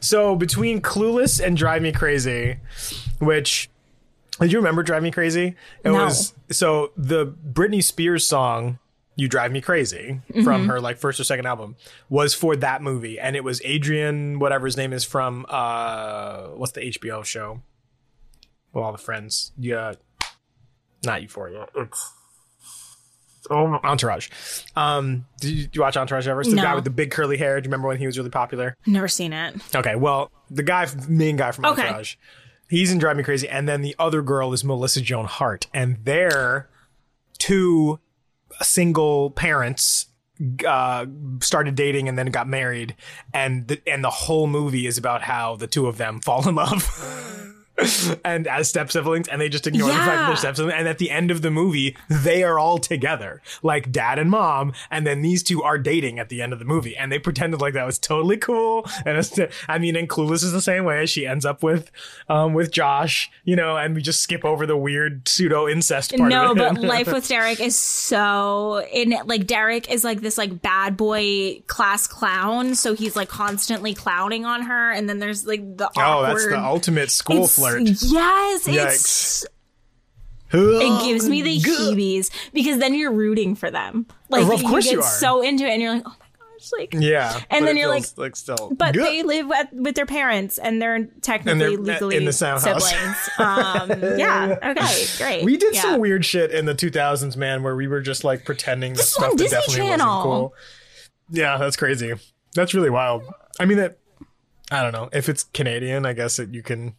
So 0.00 0.36
between 0.36 0.80
Clueless 0.80 1.44
and 1.44 1.56
Drive 1.56 1.82
Me 1.82 1.92
Crazy, 1.92 2.58
which 3.18 3.68
did 4.40 4.52
you 4.52 4.58
remember 4.58 4.82
Drive 4.82 5.02
Me 5.02 5.10
Crazy? 5.10 5.56
It 5.84 5.90
No. 5.90 6.04
was 6.04 6.32
so 6.50 6.92
the 6.96 7.26
Britney 7.26 7.82
Spears 7.82 8.26
song 8.26 8.78
"You 9.16 9.28
Drive 9.28 9.50
Me 9.50 9.60
Crazy" 9.60 10.20
from 10.44 10.68
her 10.68 10.80
like 10.80 10.96
first 10.96 11.18
or 11.18 11.24
second 11.24 11.46
album 11.46 11.74
was 12.08 12.34
for 12.34 12.54
that 12.56 12.82
movie, 12.82 13.18
and 13.18 13.34
it 13.36 13.42
was 13.44 13.60
Adrian, 13.64 14.38
whatever 14.38 14.66
his 14.66 14.76
name 14.76 14.92
is 14.92 15.04
from 15.04 15.44
uh 15.48 16.46
what's 16.54 16.72
the 16.72 16.80
HBO 16.82 17.24
show? 17.24 17.62
Well, 18.72 18.84
all 18.84 18.92
the 18.92 18.98
friends, 18.98 19.50
yeah, 19.58 19.94
not 21.04 21.22
Euphoria. 21.22 21.66
It's 21.76 22.12
oh 23.50 23.78
Entourage. 23.84 24.28
Um, 24.76 25.26
did 25.40 25.50
you, 25.50 25.62
did 25.64 25.76
you 25.76 25.80
watch 25.82 25.96
Entourage 25.96 26.26
ever? 26.28 26.40
It's 26.40 26.50
the 26.50 26.56
No. 26.56 26.62
guy 26.62 26.74
with 26.74 26.84
the 26.84 26.90
big 26.90 27.10
curly 27.10 27.36
hair. 27.38 27.60
Do 27.60 27.66
you 27.66 27.70
remember 27.70 27.88
when 27.88 27.98
he 27.98 28.06
was 28.06 28.18
really 28.18 28.30
popular? 28.30 28.74
never 28.86 29.08
seen 29.08 29.32
it. 29.32 29.54
Okay, 29.74 29.96
well, 29.96 30.30
the 30.50 30.62
guy, 30.62 30.86
main 31.08 31.36
guy 31.36 31.50
from 31.52 31.64
Okay. 31.66 31.82
Entourage, 31.82 32.16
he's 32.68 32.92
in 32.92 32.98
Drive 32.98 33.16
Me 33.16 33.22
Crazy, 33.22 33.48
and 33.48 33.68
then 33.68 33.80
the 33.82 33.94
other 33.98 34.22
girl 34.22 34.52
is 34.52 34.64
Melissa 34.64 35.00
Joan 35.00 35.24
Hart, 35.26 35.66
and 35.72 35.98
they're 36.04 36.68
two 37.38 38.00
single 38.60 39.30
parents 39.30 40.06
uh 40.66 41.04
started 41.40 41.74
dating 41.74 42.08
and 42.08 42.16
then 42.16 42.28
got 42.28 42.46
married 42.46 42.94
and 43.34 43.66
the, 43.66 43.80
and 43.88 44.04
the 44.04 44.10
whole 44.10 44.46
movie 44.46 44.86
is 44.86 44.96
about 44.96 45.20
how 45.22 45.56
the 45.56 45.66
two 45.66 45.86
of 45.88 45.96
them 45.98 46.20
fall 46.24 46.48
in 46.48 46.54
love 46.54 46.84
and 48.24 48.46
as 48.46 48.68
step 48.68 48.90
siblings 48.90 49.28
and 49.28 49.40
they 49.40 49.48
just 49.48 49.66
ignore 49.66 49.88
the 49.88 49.94
fact 49.94 50.06
that 50.06 50.26
they're 50.26 50.36
step 50.36 50.56
siblings. 50.56 50.74
And 50.78 50.88
at 50.88 50.98
the 50.98 51.10
end 51.10 51.30
of 51.30 51.42
the 51.42 51.50
movie 51.50 51.96
they 52.08 52.42
are 52.42 52.58
all 52.58 52.78
together 52.78 53.42
like 53.62 53.92
dad 53.92 54.18
and 54.18 54.30
mom 54.30 54.72
and 54.90 55.06
then 55.06 55.22
these 55.22 55.42
two 55.42 55.62
are 55.62 55.78
dating 55.78 56.18
at 56.18 56.28
the 56.28 56.42
end 56.42 56.52
of 56.52 56.58
the 56.58 56.64
movie. 56.64 56.96
And 56.96 57.12
they 57.12 57.18
pretended 57.18 57.60
like 57.60 57.74
that 57.74 57.86
was 57.86 57.98
totally 57.98 58.36
cool. 58.36 58.84
And 59.04 59.18
it's 59.18 59.38
i 59.68 59.78
mean 59.78 59.96
and 59.96 60.08
clueless 60.08 60.42
is 60.44 60.52
the 60.52 60.62
same 60.62 60.84
way. 60.84 61.06
She 61.06 61.26
ends 61.26 61.44
up 61.44 61.62
with 61.62 61.90
um 62.28 62.54
with 62.54 62.70
josh 62.70 63.30
you 63.44 63.56
know 63.56 63.76
and 63.76 63.94
we 63.94 64.02
just 64.02 64.22
skip 64.22 64.44
over 64.44 64.66
the 64.66 64.76
weird 64.76 65.28
pseudo 65.28 65.68
incest 65.68 66.16
part 66.16 66.30
no, 66.30 66.54
but 66.54 66.78
Life 66.88 67.12
with 67.12 67.28
Derek 67.28 67.60
is 67.60 67.78
so 67.78 68.84
in 68.92 69.12
it. 69.12 69.26
Like 69.26 69.46
Derek 69.46 69.90
is 69.90 70.04
like 70.04 70.20
this 70.20 70.38
like 70.38 70.62
bad 70.62 70.96
boy 70.96 71.62
class 71.66 72.06
clown, 72.06 72.74
so 72.74 72.94
he's 72.94 73.16
like 73.16 73.28
constantly 73.28 73.94
clowning 73.94 74.44
on 74.44 74.62
her, 74.62 74.90
and 74.90 75.08
then 75.08 75.18
there's 75.18 75.46
like 75.46 75.76
the 75.76 75.88
awkward. 75.88 76.04
oh 76.04 76.22
that's 76.22 76.46
the 76.46 76.58
ultimate 76.58 77.10
school 77.10 77.46
flirt 77.70 77.82
Yes, 78.12 78.66
Yikes. 78.68 78.84
it's 78.94 79.46
it 80.52 81.02
gives 81.04 81.28
me 81.28 81.42
the 81.42 81.58
heebies 81.58 82.30
because 82.54 82.78
then 82.78 82.94
you're 82.94 83.12
rooting 83.12 83.54
for 83.54 83.70
them. 83.70 84.06
Like 84.30 84.42
Of 84.44 84.62
course 84.64 84.86
you 84.86 84.92
you 84.92 84.96
get 84.98 85.04
are. 85.04 85.08
so 85.10 85.42
into 85.42 85.64
it 85.66 85.70
and 85.70 85.82
you're 85.82 85.92
like, 85.92 86.04
oh 86.06 86.16
my 86.18 86.26
gosh, 86.38 86.70
like 86.78 86.94
Yeah. 86.94 87.38
And 87.50 87.66
then 87.66 87.76
you're 87.76 87.88
like, 87.88 88.04
like 88.16 88.34
still. 88.34 88.72
but 88.74 88.94
good. 88.94 89.04
they 89.04 89.22
live 89.22 89.50
at, 89.52 89.72
with 89.74 89.94
their 89.94 90.06
parents 90.06 90.56
and 90.56 90.80
they're 90.80 91.04
technically 91.20 91.52
And 91.52 91.60
they're 91.60 91.94
legally 91.94 92.16
in 92.16 92.24
the 92.24 92.32
house. 92.46 92.62
siblings. 92.64 93.28
um, 93.38 94.18
yeah. 94.18 94.56
Okay. 94.70 95.04
Great. 95.18 95.44
We 95.44 95.58
did 95.58 95.74
yeah. 95.74 95.82
some 95.82 96.00
weird 96.00 96.24
shit 96.24 96.50
in 96.50 96.64
the 96.64 96.74
2000s, 96.74 97.36
man, 97.36 97.62
where 97.62 97.76
we 97.76 97.86
were 97.86 98.00
just 98.00 98.24
like 98.24 98.46
pretending 98.46 98.92
that 98.94 98.98
This 99.00 99.06
is 99.08 99.12
stuff 99.14 99.30
that 99.32 99.36
Disney 99.38 99.50
definitely 99.58 99.86
Channel. 99.86 100.06
wasn't 100.06 100.22
cool. 100.22 100.54
Yeah, 101.30 101.58
that's 101.58 101.76
crazy. 101.76 102.14
That's 102.54 102.72
really 102.72 102.88
wild. 102.90 103.24
I 103.60 103.66
mean, 103.66 103.76
that 103.76 103.98
I 104.70 104.82
don't 104.82 104.92
know 104.92 105.10
if 105.12 105.28
it's 105.28 105.42
Canadian. 105.44 106.06
I 106.06 106.14
guess 106.14 106.38
that 106.38 106.54
you 106.54 106.62
can 106.62 106.94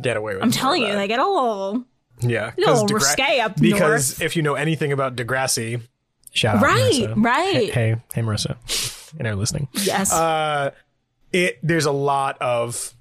get 0.00 0.16
away 0.16 0.34
with. 0.34 0.42
I'm 0.42 0.50
telling 0.50 0.82
you, 0.82 0.92
they 0.94 1.08
get 1.08 1.18
a 1.18 1.26
little. 1.26 1.84
yeah, 2.20 2.52
little 2.58 2.86
Degra- 2.86 2.94
risque 2.94 3.40
up 3.40 3.56
because 3.60 4.18
north. 4.18 4.22
if 4.22 4.36
you 4.36 4.42
know 4.42 4.54
anything 4.54 4.92
about 4.92 5.16
Degrassi, 5.16 5.80
shout 6.32 6.56
out, 6.56 6.62
Right, 6.62 6.92
Marissa. 6.92 7.24
right. 7.24 7.52
Hey, 7.52 7.66
hey, 7.70 7.96
hey, 8.14 8.22
Marissa, 8.22 8.56
and 9.18 9.26
are 9.26 9.34
listening. 9.36 9.68
Yes. 9.74 10.12
Uh, 10.12 10.70
it 11.32 11.58
there's 11.62 11.86
a 11.86 11.92
lot 11.92 12.36
of 12.40 12.94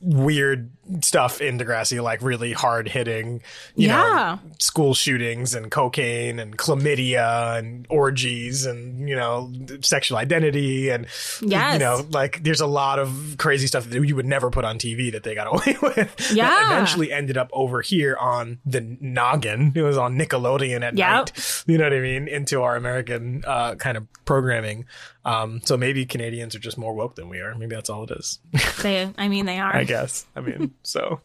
weird 0.00 0.70
stuff 1.02 1.40
in 1.40 1.58
Degrassi, 1.58 2.02
like 2.02 2.22
really 2.22 2.52
hard 2.52 2.88
hitting, 2.88 3.42
you 3.74 3.88
Yeah. 3.88 4.38
know, 4.44 4.50
school 4.58 4.94
shootings 4.94 5.54
and 5.54 5.70
cocaine 5.70 6.38
and 6.38 6.56
chlamydia 6.58 7.58
and 7.58 7.86
orgies 7.88 8.66
and, 8.66 9.08
you 9.08 9.14
know, 9.16 9.52
sexual 9.82 10.18
identity 10.18 10.88
and, 10.90 11.06
Yes. 11.42 11.74
you 11.74 11.78
know, 11.78 12.06
like 12.10 12.42
there's 12.42 12.60
a 12.60 12.66
lot 12.66 12.98
of 12.98 13.36
crazy 13.38 13.66
stuff 13.66 13.84
that 13.88 14.04
you 14.06 14.16
would 14.16 14.26
never 14.26 14.50
put 14.50 14.64
on 14.64 14.78
TV 14.78 15.12
that 15.12 15.22
they 15.22 15.34
got 15.34 15.46
away 15.52 15.76
with. 15.82 16.16
that 16.16 16.32
Yeah. 16.32 16.66
eventually 16.72 17.12
ended 17.12 17.36
up 17.36 17.50
over 17.52 17.82
here 17.82 18.16
on 18.20 18.58
the 18.66 18.80
noggin. 19.00 19.72
It 19.74 19.82
was 19.82 19.96
on 19.98 20.18
Nickelodeon 20.18 20.82
at 20.82 20.96
Yep. 20.96 21.08
night. 21.08 21.62
You 21.66 21.78
know 21.78 21.84
what 21.84 21.92
I 21.92 22.00
mean? 22.00 22.28
Into 22.28 22.62
our 22.62 22.76
American, 22.76 23.44
uh, 23.46 23.74
kind 23.76 23.96
of 23.96 24.06
programming. 24.24 24.86
Um, 25.24 25.60
so 25.64 25.76
maybe 25.76 26.06
Canadians 26.06 26.54
are 26.54 26.58
just 26.60 26.78
more 26.78 26.94
woke 26.94 27.14
than 27.16 27.28
we 27.28 27.40
are. 27.40 27.54
Maybe 27.54 27.74
that's 27.74 27.90
all 27.90 28.04
it 28.04 28.10
is. 28.12 28.38
They, 28.82 29.10
I 29.18 29.28
mean, 29.28 29.44
they 29.44 29.58
are. 29.60 29.74
I 29.76 29.84
guess. 29.84 30.26
I 30.34 30.40
mean, 30.40 30.72
so 30.82 31.20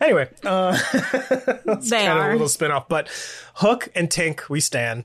anyway, 0.00 0.28
uh, 0.44 0.72
that's 1.64 1.90
They 1.90 2.04
kind 2.06 2.18
of 2.18 2.26
a 2.26 2.32
little 2.32 2.48
spin 2.48 2.70
off. 2.70 2.88
But 2.88 3.08
Hook 3.54 3.88
and 3.94 4.08
Tink, 4.10 4.48
we 4.48 4.60
stand. 4.60 5.04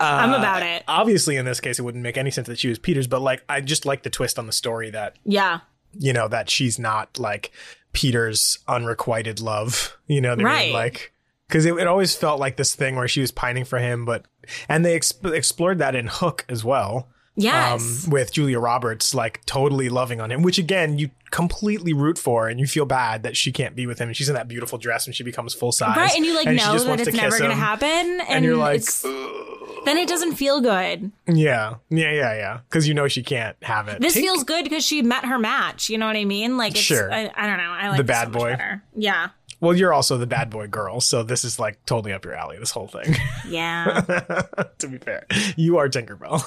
Uh, 0.00 0.04
I'm 0.22 0.32
about 0.34 0.62
it. 0.62 0.84
Obviously, 0.86 1.36
in 1.36 1.44
this 1.44 1.58
case, 1.60 1.78
it 1.78 1.82
wouldn't 1.82 2.02
make 2.04 2.16
any 2.16 2.30
sense 2.30 2.46
that 2.46 2.58
she 2.58 2.68
was 2.68 2.78
Peter's, 2.78 3.06
but 3.08 3.20
like, 3.20 3.42
I 3.48 3.60
just 3.60 3.84
like 3.84 4.02
the 4.04 4.10
twist 4.10 4.38
on 4.38 4.46
the 4.46 4.52
story 4.52 4.90
that 4.90 5.16
Yeah. 5.24 5.60
you 5.98 6.12
know 6.12 6.28
that 6.28 6.48
she's 6.50 6.78
not 6.78 7.18
like 7.18 7.50
Peter's 7.92 8.58
unrequited 8.68 9.40
love. 9.40 9.96
You 10.06 10.20
know 10.20 10.30
what 10.30 10.40
I 10.40 10.44
Right. 10.44 10.64
mean? 10.66 10.72
Like, 10.74 11.12
because 11.48 11.64
it, 11.64 11.74
it 11.74 11.86
always 11.88 12.14
felt 12.14 12.38
like 12.38 12.56
this 12.56 12.74
thing 12.76 12.94
where 12.96 13.08
she 13.08 13.20
was 13.20 13.32
pining 13.32 13.64
for 13.64 13.78
him, 13.78 14.04
but 14.04 14.26
and 14.68 14.84
they 14.84 14.96
exp- 14.98 15.34
explored 15.34 15.78
that 15.78 15.94
in 15.96 16.06
Hook 16.06 16.44
as 16.48 16.64
well. 16.64 17.08
Yes. 17.40 18.04
Um, 18.06 18.10
with 18.10 18.32
Julia 18.32 18.58
Roberts 18.58 19.14
like 19.14 19.44
totally 19.46 19.88
loving 19.88 20.20
on 20.20 20.30
him, 20.30 20.42
which 20.42 20.58
again 20.58 20.98
you 20.98 21.10
completely 21.30 21.92
root 21.92 22.18
for, 22.18 22.48
and 22.48 22.58
you 22.58 22.66
feel 22.66 22.84
bad 22.84 23.22
that 23.22 23.36
she 23.36 23.52
can't 23.52 23.76
be 23.76 23.86
with 23.86 23.98
him, 24.00 24.08
and 24.08 24.16
she's 24.16 24.28
in 24.28 24.34
that 24.34 24.48
beautiful 24.48 24.76
dress 24.78 25.06
and 25.06 25.14
she 25.14 25.22
becomes 25.22 25.54
full 25.54 25.70
size, 25.72 25.96
Right. 25.96 26.14
And 26.16 26.24
you 26.26 26.34
like 26.34 26.48
she 26.48 26.54
know 26.56 26.78
that 26.84 27.00
it's 27.00 27.16
never 27.16 27.38
going 27.38 27.50
to 27.50 27.54
him. 27.54 27.58
happen. 27.58 28.20
And, 28.28 28.44
you're 28.44 28.56
like, 28.56 28.76
it's, 28.80 29.02
then 29.02 29.96
it 29.98 30.08
doesn't 30.08 30.34
feel 30.34 30.60
good. 30.60 31.12
Yeah, 31.26 31.76
yeah, 31.90 32.10
yeah, 32.12 32.34
yeah, 32.34 32.60
because 32.68 32.88
you 32.88 32.94
know 32.94 33.06
she 33.08 33.22
can't 33.22 33.56
have 33.62 33.88
it. 33.88 34.00
This 34.00 34.16
Tink- 34.16 34.22
feels 34.22 34.42
good 34.44 34.64
because 34.64 34.84
she 34.84 35.02
met 35.02 35.24
her 35.24 35.38
match. 35.38 35.88
You 35.88 35.98
know 35.98 36.06
what 36.06 36.16
I 36.16 36.24
mean? 36.24 36.56
Like, 36.56 36.72
it's, 36.72 36.80
Sure. 36.80 37.12
I, 37.12 37.30
I 37.36 37.46
don't 37.46 37.58
know. 37.58 37.70
I 37.70 37.88
like 37.90 37.98
The 37.98 38.04
bad 38.04 38.28
so 38.28 38.32
boy. 38.38 38.50
better. 38.50 38.82
Yeah. 38.96 39.28
Well, 39.60 39.74
you're 39.76 39.92
also 39.92 40.16
the 40.18 40.26
bad 40.26 40.50
boy 40.50 40.66
girl, 40.68 41.00
so 41.00 41.22
this 41.22 41.44
is 41.44 41.58
like 41.58 41.84
totally 41.84 42.12
up 42.12 42.24
your 42.24 42.34
alley. 42.34 42.58
This 42.58 42.70
whole 42.70 42.86
thing. 42.86 43.14
Yeah. 43.48 44.00
to 44.78 44.88
be 44.88 44.98
fair, 44.98 45.26
you 45.56 45.78
are 45.78 45.88
Tinkerbell 45.88 46.42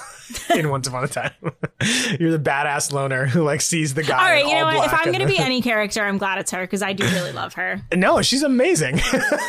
in 0.58 0.70
Once 0.70 0.86
Upon 0.86 1.04
a 1.04 1.08
Time. 1.08 1.32
You're 2.18 2.30
the 2.30 2.38
badass 2.38 2.92
loner 2.92 3.26
who 3.26 3.42
like 3.42 3.60
sees 3.60 3.94
the 3.94 4.02
guy. 4.02 4.16
All 4.18 4.24
right. 4.30 4.46
You 4.46 4.54
know 4.54 4.64
what? 4.64 4.86
If 4.86 4.94
I'm 4.94 5.06
going 5.12 5.20
to 5.20 5.26
be 5.26 5.38
any 5.38 5.60
character, 5.62 6.02
I'm 6.02 6.16
glad 6.18 6.38
it's 6.38 6.50
her 6.52 6.60
because 6.62 6.82
I 6.82 6.92
do 6.92 7.04
really 7.04 7.32
love 7.32 7.54
her. 7.54 7.80
No, 7.94 8.20
she's 8.22 8.42
amazing. 8.42 9.00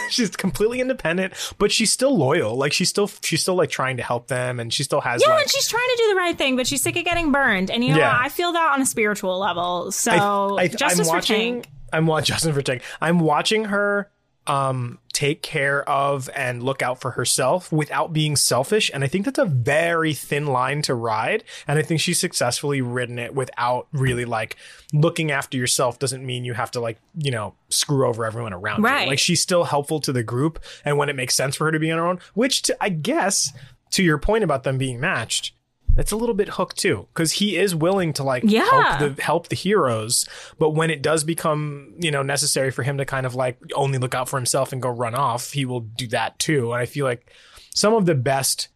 she's 0.10 0.30
completely 0.36 0.80
independent, 0.80 1.34
but 1.58 1.72
she's 1.72 1.92
still 1.92 2.16
loyal. 2.16 2.56
Like 2.56 2.72
she's 2.74 2.90
still 2.90 3.08
she's 3.22 3.42
still 3.42 3.56
like 3.56 3.70
trying 3.70 3.98
to 3.98 4.04
help 4.04 4.28
them, 4.28 4.60
and 4.60 4.72
she 4.72 4.84
still 4.84 5.02
has 5.02 5.24
Yeah, 5.26 5.34
like 5.34 5.44
and 5.44 5.52
she's 5.52 5.68
trying 5.68 5.88
to 5.90 5.96
do 6.04 6.10
the 6.10 6.16
right 6.16 6.38
thing, 6.38 6.56
but 6.56 6.68
she's 6.68 6.82
sick 6.84 6.96
of 6.98 7.04
getting 7.06 7.32
burned. 7.32 7.72
And 7.72 7.84
you 7.84 7.92
know 7.94 7.98
Yeah. 8.00 8.14
what? 8.18 8.26
I 8.26 8.30
feel 8.30 8.52
that 8.52 8.74
on 8.74 8.82
a 8.82 8.86
spiritual 8.86 9.40
level. 9.40 9.92
So 9.92 10.12
I, 10.58 10.64
I, 10.64 10.68
justice 10.68 11.00
I'm 11.00 11.06
for 11.06 11.12
watching. 11.12 11.62
Tank. 11.64 11.74
I'm 11.94 12.08
watching 12.08 12.34
Justin 12.34 12.54
for 12.54 12.62
Tank. 12.62 12.82
I'm 13.00 13.20
watching 13.20 13.66
her 13.66 14.10
um 14.46 15.00
take 15.14 15.42
care 15.42 15.88
of 15.90 16.30
and 16.36 16.62
look 16.64 16.82
out 16.82 17.00
for 17.00 17.12
herself 17.12 17.72
without 17.72 18.12
being 18.12 18.36
selfish 18.36 18.92
and 18.94 19.02
i 19.02 19.08
think 19.08 19.24
that's 19.24 19.40
a 19.40 19.46
very 19.46 20.14
thin 20.14 20.46
line 20.48 20.82
to 20.82 20.94
ride 20.94 21.46
and 21.66 21.80
i 21.80 21.82
think 21.82 22.02
she's 22.02 22.20
successfully 22.20 22.82
ridden 22.82 23.18
it 23.18 23.34
without 23.34 23.88
really 23.94 24.26
like 24.26 24.58
looking 24.92 25.32
after 25.32 25.56
yourself 25.56 25.98
doesn't 25.98 26.26
mean 26.26 26.44
you 26.44 26.54
have 26.54 26.70
to 26.70 26.82
like 26.82 26.98
you 27.18 27.32
know 27.32 27.56
screw 27.70 28.06
over 28.06 28.26
everyone 28.26 28.52
around 28.52 28.82
Right. 28.82 29.04
you 29.04 29.10
like 29.12 29.20
she's 29.20 29.40
still 29.42 29.64
helpful 29.64 30.02
to 30.02 30.12
the 30.12 30.24
group 30.24 30.62
and 30.84 30.98
when 30.98 31.08
it 31.08 31.16
makes 31.16 31.36
sense 31.36 31.56
for 31.56 31.64
her 31.64 31.72
to 31.72 31.80
be 31.80 31.90
on 31.90 31.98
her 31.98 32.06
own 32.06 32.20
which 32.34 32.64
to, 32.64 32.76
i 32.84 32.90
guess 32.90 33.54
to 33.92 34.04
your 34.04 34.18
point 34.18 34.44
about 34.44 34.64
them 34.64 34.78
being 34.78 35.00
matched 35.00 35.54
that's 35.96 36.12
a 36.12 36.16
little 36.16 36.36
bit 36.36 36.50
hooked 36.50 36.78
too 36.78 37.08
because 37.14 37.34
he 37.34 37.56
is 37.58 37.76
willing 37.76 38.14
to 38.14 38.24
like 38.24 38.44
Yeah. 38.46 38.66
help 38.66 39.00
the 39.16 39.22
help 39.22 39.48
the 39.50 39.56
heroes 39.56 40.26
but 40.58 40.72
when 40.72 40.90
it 40.90 41.02
does 41.02 41.24
become 41.24 41.94
you 42.00 42.12
know 42.12 42.22
necessary 42.24 42.72
for 42.72 42.84
him 42.84 42.98
to 42.98 43.06
kind 43.06 43.26
of 43.26 43.36
like 43.36 43.58
only 43.76 43.98
look 43.98 44.16
out 44.16 44.28
for 44.30 44.38
himself 44.38 44.74
and 44.74 44.82
go 44.82 44.90
run 44.90 45.16
off 45.16 45.52
he 45.52 45.66
will 45.66 45.82
do 45.82 46.08
that 46.08 46.40
too 46.40 46.72
and 46.74 46.82
i 46.82 46.86
feel 46.86 47.06
like 47.06 47.32
some 47.76 47.94
of 47.94 48.06
the 48.06 48.16
best 48.16 48.70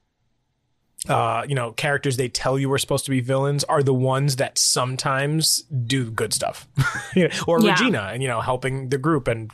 uh 1.10 1.45
you 1.48 1.53
know 1.53 1.72
characters 1.73 2.18
they 2.18 2.27
tell 2.27 2.57
you 2.57 2.72
are 2.73 2.77
supposed 2.80 3.06
to 3.06 3.11
be 3.11 3.19
villains 3.19 3.64
are 3.65 3.84
the 3.84 3.94
ones 3.94 4.38
that 4.38 4.57
sometimes 4.57 5.61
do 5.85 6.10
good 6.10 6.34
stuff 6.34 6.68
You 7.15 7.27
know, 7.27 7.35
or 7.48 7.61
Yeah. 7.61 7.72
regina 7.72 8.10
and 8.14 8.22
you 8.23 8.27
know 8.27 8.41
helping 8.41 8.89
the 8.89 8.98
group 8.98 9.27
and 9.27 9.52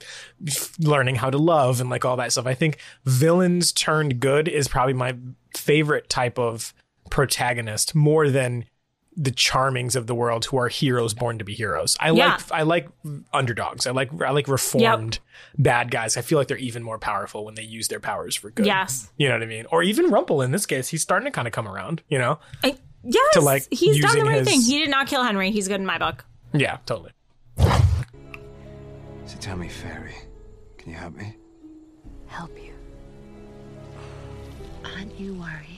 f- 0.47 0.73
learning 0.79 1.15
how 1.15 1.29
to 1.29 1.37
love 1.37 1.81
and 1.81 1.89
like 1.89 2.05
all 2.05 2.15
that 2.15 2.31
stuff 2.31 2.45
i 2.47 2.53
think 2.53 2.77
villains 3.03 3.73
turned 3.73 4.21
good 4.21 4.47
is 4.47 4.69
probably 4.69 4.93
my 4.93 5.17
favorite 5.55 6.09
type 6.09 6.39
of 6.39 6.73
protagonist 7.13 7.93
more 7.93 8.27
than 8.31 8.65
the 9.15 9.29
charmings 9.29 9.95
of 9.95 10.07
the 10.07 10.15
world 10.15 10.45
who 10.45 10.57
are 10.57 10.67
heroes 10.67 11.13
born 11.13 11.37
to 11.37 11.45
be 11.45 11.53
heroes. 11.53 11.95
I 11.99 12.09
Yeah. 12.09 12.25
like 12.33 12.51
I 12.51 12.63
like 12.63 12.89
underdogs. 13.31 13.85
I 13.85 13.91
like 13.91 14.09
I 14.19 14.31
like 14.31 14.47
reformed 14.47 15.19
bad 15.55 15.91
guys. 15.91 16.17
I 16.17 16.21
feel 16.23 16.39
like 16.39 16.47
they're 16.47 16.57
even 16.57 16.81
more 16.81 16.97
powerful 16.97 17.45
when 17.45 17.53
they 17.53 17.61
use 17.61 17.87
their 17.87 17.99
powers 17.99 18.35
for 18.35 18.49
good. 18.49 18.65
Yes. 18.65 19.11
You 19.17 19.27
know 19.27 19.35
what 19.35 19.43
I 19.43 19.45
mean? 19.45 19.67
Or 19.71 19.83
even 19.83 20.09
Rumple 20.09 20.41
in 20.41 20.49
this 20.49 20.65
case, 20.65 20.87
he's 20.87 21.03
starting 21.03 21.25
to 21.25 21.31
kind 21.31 21.47
of 21.47 21.53
come 21.53 21.67
around, 21.67 22.01
you 22.09 22.17
know? 22.17 22.39
I, 22.63 22.75
yes. 23.03 23.33
To, 23.33 23.41
like, 23.41 23.67
he's 23.71 24.01
done 24.01 24.17
the 24.17 24.25
right 24.25 24.39
his- 24.39 24.47
thing. 24.47 24.61
He 24.61 24.79
did 24.79 24.89
not 24.89 25.05
kill 25.05 25.23
Henry. 25.23 25.51
He's 25.51 25.67
good 25.67 25.79
in 25.79 25.85
my 25.85 25.99
book. 25.99 26.25
Yeah, 26.51 26.77
totally. 26.87 27.11
So 27.59 29.37
tell 29.39 29.55
me, 29.57 29.69
Fairy, 29.69 30.15
can 30.79 30.91
you 30.91 30.97
help 30.97 31.13
me? 31.15 31.35
Help 32.25 32.57
you. 32.57 32.73
Aren't 34.83 35.19
you 35.19 35.35
worried 35.35 35.72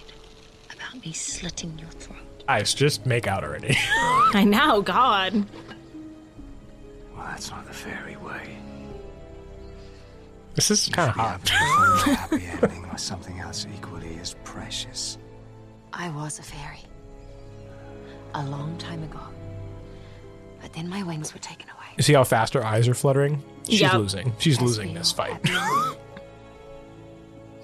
about 1.05 1.09
me 1.09 1.13
slitting 1.13 1.77
your 1.79 1.89
throat? 1.89 2.17
I 2.47 2.61
just 2.61 3.05
make 3.05 3.27
out 3.27 3.43
already. 3.43 3.75
I 4.33 4.43
know. 4.45 4.81
God. 4.81 5.33
Well, 7.15 7.25
that's 7.25 7.49
not 7.49 7.65
the 7.65 7.73
fairy 7.73 8.17
way. 8.17 8.57
this 10.55 10.69
is 10.71 10.89
kind 10.89 11.09
of 11.09 11.15
hot. 11.15 11.49
A 11.49 11.53
happy 12.15 12.45
ending 12.45 12.85
or 12.91 12.97
something 12.97 13.39
else 13.39 13.65
equally 13.75 14.17
as 14.21 14.35
precious. 14.43 15.17
I 15.93 16.09
was 16.09 16.39
a 16.39 16.43
fairy. 16.43 16.79
A 18.35 18.43
long 18.45 18.77
time 18.77 19.01
ago. 19.03 19.19
But 20.61 20.73
then 20.73 20.89
my 20.89 21.03
wings 21.03 21.33
were 21.33 21.39
taken 21.39 21.69
away. 21.69 21.85
You 21.97 22.03
see 22.03 22.13
how 22.13 22.23
fast 22.25 22.53
her 22.53 22.65
eyes 22.65 22.87
are 22.87 22.93
fluttering? 22.93 23.41
She's 23.67 23.81
Yep. 23.81 23.93
losing. 23.93 24.33
She's 24.39 24.55
Yes, 24.55 24.61
losing 24.61 24.93
this 24.93 25.11
fight. 25.11 25.39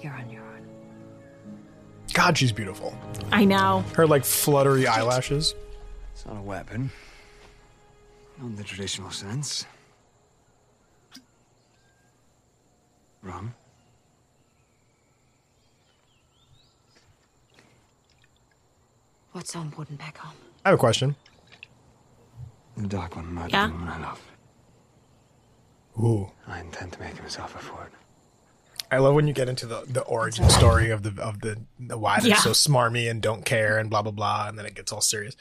You're 0.02 0.14
on 0.14 0.30
your 0.30 0.30
own. 0.30 0.31
God, 2.12 2.36
she's 2.36 2.52
beautiful. 2.52 2.96
I 3.30 3.44
know. 3.44 3.84
Her 3.94 4.06
like 4.06 4.24
fluttery 4.24 4.86
eyelashes. 4.86 5.54
It's 6.12 6.26
not 6.26 6.36
a 6.36 6.42
weapon. 6.42 6.90
Not 8.38 8.46
in 8.48 8.56
the 8.56 8.64
traditional 8.64 9.10
sense. 9.10 9.64
Rum? 13.22 13.54
What's 19.32 19.52
so 19.52 19.60
important 19.60 19.98
back 19.98 20.18
home? 20.18 20.34
I 20.64 20.70
have 20.70 20.78
a 20.78 20.80
question. 20.80 21.16
The 22.76 22.86
Dark 22.88 23.16
One 23.16 23.26
murdered 23.32 23.52
Yeah? 23.52 23.66
the 23.66 23.72
woman 23.72 23.88
I 23.88 23.98
love. 24.00 24.20
Ooh. 25.98 26.30
I 26.46 26.60
intend 26.60 26.92
to 26.92 27.00
make 27.00 27.16
him 27.16 27.28
suffer 27.28 27.58
for 27.58 27.84
it. 27.84 27.92
I 28.92 28.98
love 28.98 29.14
when 29.14 29.26
you 29.26 29.32
get 29.32 29.48
into 29.48 29.66
the, 29.66 29.82
the 29.88 30.02
origin 30.02 30.48
story 30.50 30.90
of 30.90 31.02
the 31.02 31.20
of 31.22 31.40
the, 31.40 31.58
the 31.80 31.98
why 31.98 32.20
they're 32.20 32.30
Yeah. 32.30 32.36
so 32.36 32.50
smarmy 32.50 33.10
and 33.10 33.20
don't 33.22 33.44
care 33.44 33.78
and 33.78 33.88
blah 33.90 34.02
blah 34.02 34.12
blah, 34.12 34.46
and 34.48 34.58
then 34.58 34.66
it 34.66 34.74
gets 34.74 34.92
all 34.92 35.00
serious. 35.00 35.34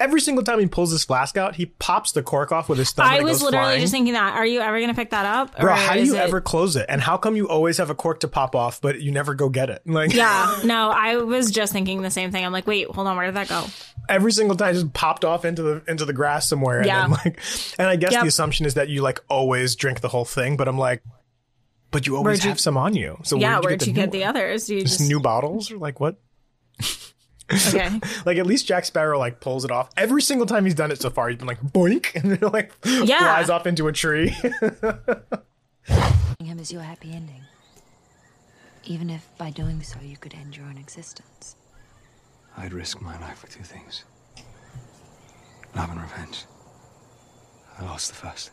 every 0.00 0.20
single 0.20 0.42
time 0.42 0.58
he 0.58 0.66
pulls 0.66 0.90
this 0.90 1.04
flask 1.04 1.36
out, 1.36 1.54
he 1.54 1.66
pops 1.66 2.10
the 2.12 2.22
cork 2.22 2.50
off 2.50 2.68
with 2.68 2.78
his 2.78 2.90
thumb. 2.90 3.06
and 3.06 3.14
I 3.14 3.22
was 3.22 3.40
literally 3.42 3.64
flying. 3.66 3.80
just 3.80 3.92
thinking 3.92 4.12
that. 4.14 4.34
Are 4.34 4.44
you 4.44 4.60
ever 4.60 4.78
going 4.78 4.88
to 4.90 4.94
pick 4.96 5.10
that 5.10 5.24
up? 5.24 5.56
Bro, 5.58 5.72
how 5.76 5.94
do 5.94 6.02
you 6.04 6.16
it- 6.16 6.20
ever 6.20 6.40
close 6.40 6.74
it? 6.74 6.86
And 6.88 7.00
how 7.00 7.16
come 7.16 7.36
you 7.36 7.48
always 7.48 7.78
have 7.78 7.90
a 7.90 7.94
cork 7.94 8.18
to 8.20 8.28
pop 8.28 8.56
off, 8.56 8.80
but 8.80 9.00
you 9.00 9.12
never 9.12 9.34
go 9.34 9.48
get 9.48 9.70
it? 9.70 9.82
Like, 9.86 10.12
Yeah, 10.12 10.58
no, 10.64 10.90
I 10.90 11.16
was 11.18 11.50
just 11.52 11.72
thinking 11.72 12.02
the 12.02 12.10
same 12.10 12.32
thing. 12.32 12.44
I'm 12.44 12.52
like, 12.52 12.66
wait, 12.66 12.88
hold 12.88 13.06
on, 13.06 13.16
where 13.16 13.26
did 13.26 13.36
that 13.36 13.48
go? 13.48 13.64
every 14.08 14.32
single 14.32 14.54
time, 14.56 14.70
it 14.70 14.74
just 14.74 14.92
popped 14.92 15.24
off 15.24 15.44
into 15.46 15.62
the 15.62 15.82
into 15.88 16.04
the 16.04 16.12
grass 16.12 16.46
somewhere. 16.48 16.78
And 16.78 16.86
Yeah. 16.86 17.02
then 17.02 17.10
like, 17.24 17.38
and 17.78 17.88
I 17.88 17.94
guess 17.96 18.12
Yep. 18.12 18.22
the 18.22 18.28
assumption 18.28 18.66
is 18.66 18.74
that 18.74 18.88
you 18.90 19.00
like 19.00 19.20
always 19.30 19.76
drink 19.76 20.00
the 20.00 20.08
whole 20.08 20.26
thing, 20.26 20.56
but 20.58 20.66
I'm 20.68 20.76
like, 20.76 21.02
but 21.94 22.06
you 22.06 22.16
always 22.16 22.24
Where'd 22.40 22.44
you- 22.44 22.50
have 22.50 22.60
some 22.60 22.76
on 22.76 22.94
you. 22.94 23.18
So 23.22 23.36
yeah, 23.38 23.52
where'd 23.54 23.64
where'd 23.64 23.80
the 23.80 23.86
you 23.86 23.92
new 23.94 24.00
get 24.02 24.12
the 24.12 24.24
others? 24.24 24.66
Do 24.66 24.74
you 24.74 24.82
just 24.82 24.98
just 24.98 25.08
new 25.08 25.20
bottles 25.20 25.70
or 25.70 25.78
like 25.78 25.98
what? 26.00 26.16
okay? 27.52 28.00
Like 28.26 28.36
at 28.38 28.46
least 28.46 28.66
Jack 28.66 28.84
Sparrow 28.84 29.18
like 29.18 29.40
pulls 29.40 29.64
it 29.64 29.70
off 29.70 29.88
every 29.96 30.20
single 30.22 30.46
time 30.46 30.64
he's 30.64 30.74
done 30.74 30.90
it 30.90 31.00
so 31.00 31.08
far. 31.10 31.28
He's 31.28 31.38
been 31.38 31.46
like 31.46 31.60
boink 31.62 32.14
and 32.22 32.32
then 32.32 32.50
like 32.52 32.72
Yeah. 32.84 33.18
flies 33.20 33.48
off 33.50 33.66
into 33.66 33.86
a 33.88 33.92
tree. 33.92 34.28
him 36.40 36.58
is 36.58 36.70
your 36.72 36.82
happy 36.82 37.12
ending. 37.12 37.42
Even 38.84 39.08
if 39.08 39.26
by 39.38 39.50
doing 39.50 39.82
so 39.82 39.98
you 40.02 40.16
could 40.16 40.34
end 40.34 40.56
your 40.56 40.66
own 40.66 40.76
existence. 40.76 41.56
I'd 42.56 42.72
risk 42.72 43.00
my 43.00 43.18
life 43.20 43.38
for 43.38 43.46
two 43.48 43.62
things 43.64 44.04
love 45.74 45.90
and 45.90 46.00
revenge. 46.00 46.44
I 47.78 47.84
lost 47.84 48.08
the 48.10 48.14
first. 48.14 48.50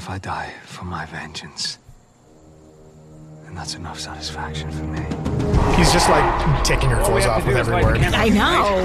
If 0.00 0.08
I 0.08 0.16
die 0.16 0.50
for 0.64 0.86
my 0.86 1.04
vengeance, 1.04 1.76
then 3.44 3.54
that's 3.54 3.74
enough 3.74 4.00
satisfaction 4.00 4.70
for 4.70 4.84
me. 4.84 5.00
he's 5.76 5.92
just 5.92 6.08
like 6.08 6.64
taking 6.64 6.88
her 6.88 7.02
clothes 7.04 7.26
off 7.26 7.46
with 7.46 7.54
every 7.58 7.84
word. 7.84 7.98
I 7.98 8.30
know. 8.30 8.82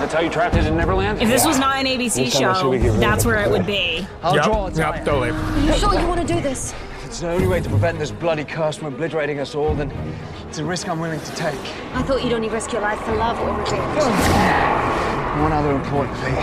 That's 0.00 0.12
how 0.12 0.18
you 0.18 0.28
trapped 0.28 0.56
it 0.56 0.66
in 0.66 0.76
Neverland? 0.76 1.22
If 1.22 1.28
this 1.28 1.46
was 1.46 1.60
not 1.60 1.76
an 1.76 1.86
ABC 1.86 2.24
This 2.24 2.34
time 2.34 2.50
I 2.50 2.54
should 2.54 2.60
show, 2.60 2.70
be 2.72 2.78
getting 2.78 2.92
rid 2.94 3.00
that's 3.00 3.24
where 3.24 3.36
it. 3.40 3.46
it 3.46 3.50
would 3.52 3.66
be. 3.66 4.04
I'll 4.20 4.34
Yep, 4.34 4.44
draw 4.44 4.66
a 4.66 4.72
yep, 4.72 4.94
time. 4.96 5.04
totally. 5.04 5.30
Are 5.30 5.60
you 5.64 5.72
sure 5.74 5.94
you 6.00 6.08
want 6.08 6.20
to 6.20 6.26
do 6.26 6.40
this? 6.40 6.72
If 6.72 7.04
it's 7.06 7.20
the 7.20 7.30
only 7.30 7.46
way 7.46 7.60
to 7.60 7.68
prevent 7.68 8.00
this 8.00 8.10
bloody 8.10 8.44
curse 8.44 8.76
from 8.78 8.88
obliterating 8.92 9.38
us 9.38 9.54
all, 9.54 9.76
then 9.76 9.92
it's 10.48 10.58
a 10.58 10.64
risk 10.64 10.88
I'm 10.88 10.98
willing 10.98 11.20
to 11.20 11.36
take. 11.36 11.54
I 11.94 12.02
thought 12.02 12.24
you'd 12.24 12.32
only 12.32 12.48
risk 12.48 12.72
your 12.72 12.82
life 12.82 12.98
for 13.02 13.14
love 13.14 13.38
or 13.38 13.56
revenge. 13.60 13.88
One 15.40 15.52
other 15.52 15.70
important 15.70 16.16
thing. 16.18 16.34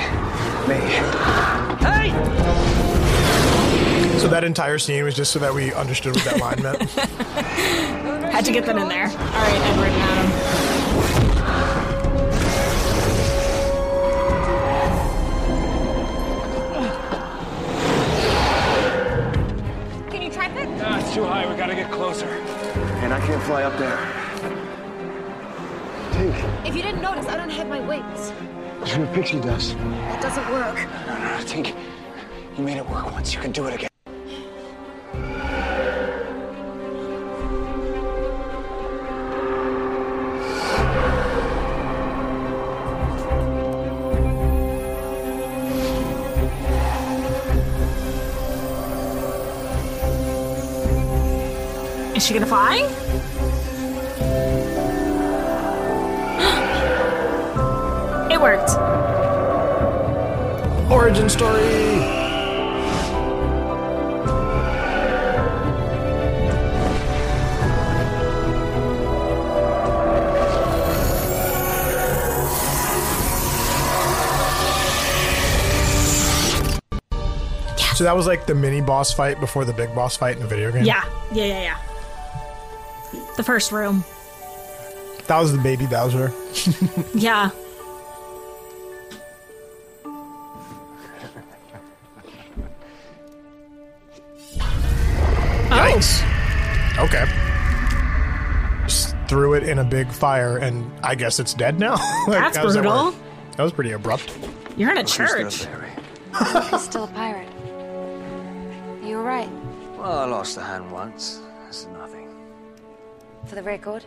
Me. 0.69 0.79
Hey! 1.83 2.88
So 4.19 4.27
that 4.27 4.43
entire 4.43 4.77
scene 4.77 5.03
was 5.05 5.15
just 5.15 5.31
so 5.31 5.39
that 5.39 5.53
we 5.53 5.73
understood 5.73 6.13
what 6.13 6.25
that 6.25 6.39
line 6.39 6.61
meant. 6.61 6.81
Had 8.31 8.43
to 8.45 8.51
get 8.51 8.65
that 8.65 8.77
in 8.77 8.89
there. 8.89 9.07
All 9.07 9.15
right, 9.15 9.61
Edward 9.71 9.87
and 9.87 10.01
Adam. 10.03 11.39
Can 20.09 20.21
you 20.23 20.31
try 20.31 20.47
it? 20.47 20.69
No, 20.77 20.97
it's 20.97 21.13
too 21.13 21.23
high. 21.23 21.49
We 21.49 21.55
gotta 21.55 21.75
get 21.75 21.91
closer. 21.91 22.25
And 23.03 23.13
I 23.13 23.19
can't 23.25 23.41
fly 23.43 23.63
up 23.63 23.77
there. 23.77 23.97
Tink, 26.11 26.65
If 26.67 26.75
you 26.75 26.81
didn't 26.81 27.01
notice, 27.01 27.27
I 27.27 27.37
don't 27.37 27.49
have 27.51 27.67
my 27.67 27.79
wings. 27.79 28.33
your 28.97 29.07
pixie 29.07 29.39
does. 29.39 29.75
That 29.75 30.21
doesn't 30.21 30.49
work. 30.51 30.75
No, 31.07 31.17
no, 31.17 31.37
no, 31.37 31.43
Tink. 31.45 31.75
You 32.57 32.63
made 32.63 32.77
it 32.77 32.89
work 32.89 33.11
once. 33.11 33.33
You 33.33 33.39
can 33.39 33.51
do 33.51 33.65
it 33.67 33.75
again. 33.75 33.89
Is 52.19 52.25
she 52.25 52.33
gonna 52.33 52.45
fly? 52.45 52.75
it 58.29 58.41
worked. 58.41 58.71
Origin 60.91 61.29
story. 61.29 61.61
So 77.95 78.03
that 78.03 78.13
was 78.13 78.27
like 78.27 78.45
the 78.45 78.55
mini 78.55 78.81
boss 78.81 79.13
fight 79.13 79.39
before 79.39 79.63
the 79.63 79.71
big 79.71 79.95
boss 79.95 80.17
fight 80.17 80.35
in 80.35 80.41
the 80.41 80.49
video 80.49 80.73
game. 80.73 80.83
Yeah, 80.83 81.05
yeah, 81.31 81.45
yeah, 81.45 81.61
yeah. 81.61 81.88
The 83.39 83.43
first 83.45 83.71
room. 83.71 84.03
that 85.27 85.39
was 85.39 85.53
the 85.53 85.59
baby 85.59 85.85
Bowser. 85.85 86.33
Yeah. 87.15 87.51
Yikes. 95.69 96.21
Oh. 96.97 97.05
Okay. 97.05 97.23
Just 98.85 99.15
threw 99.29 99.53
it 99.53 99.63
in 99.63 99.79
a 99.79 99.85
big 99.85 100.11
fire, 100.11 100.57
and 100.57 100.91
I 101.01 101.15
guess 101.15 101.39
it's 101.39 101.53
dead 101.53 101.79
now. 101.79 101.93
Like, 102.27 102.39
That's 102.39 102.57
how 102.57 102.63
does 102.63 102.73
that 102.73 102.81
brutal. 102.81 103.15
That 103.55 103.63
was 103.63 103.71
pretty 103.71 103.93
abrupt. 103.93 104.37
You're 104.75 104.91
in 104.91 104.97
a 104.97 105.05
church. 105.05 105.65
He's 106.71 106.81
still 106.83 107.05
a 107.05 107.07
pirate. 107.07 107.47
You 109.01 109.15
were 109.15 109.23
right. 109.23 109.49
Well, 109.97 110.19
I 110.19 110.25
lost 110.25 110.57
a 110.57 110.61
hand 110.61 110.91
once. 110.91 111.39
That's 113.49 113.65
nothing. 113.65 113.79
For 113.79 113.81
the 113.81 113.93
record, 113.93 114.05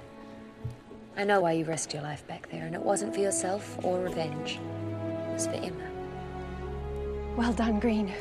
I 1.17 1.25
know 1.25 1.41
why 1.41 1.53
you 1.53 1.65
risked 1.65 1.95
your 1.95 2.03
life 2.03 2.27
back 2.27 2.49
there, 2.51 2.65
and 2.65 2.75
it 2.75 2.81
wasn't 2.81 3.15
for 3.15 3.21
yourself 3.21 3.77
or 3.83 4.01
revenge. 4.01 4.59
It 5.29 5.33
was 5.33 5.47
for 5.47 5.55
Emma. 5.55 5.91
Well 7.37 7.53
done, 7.53 7.81
Green. 7.81 8.13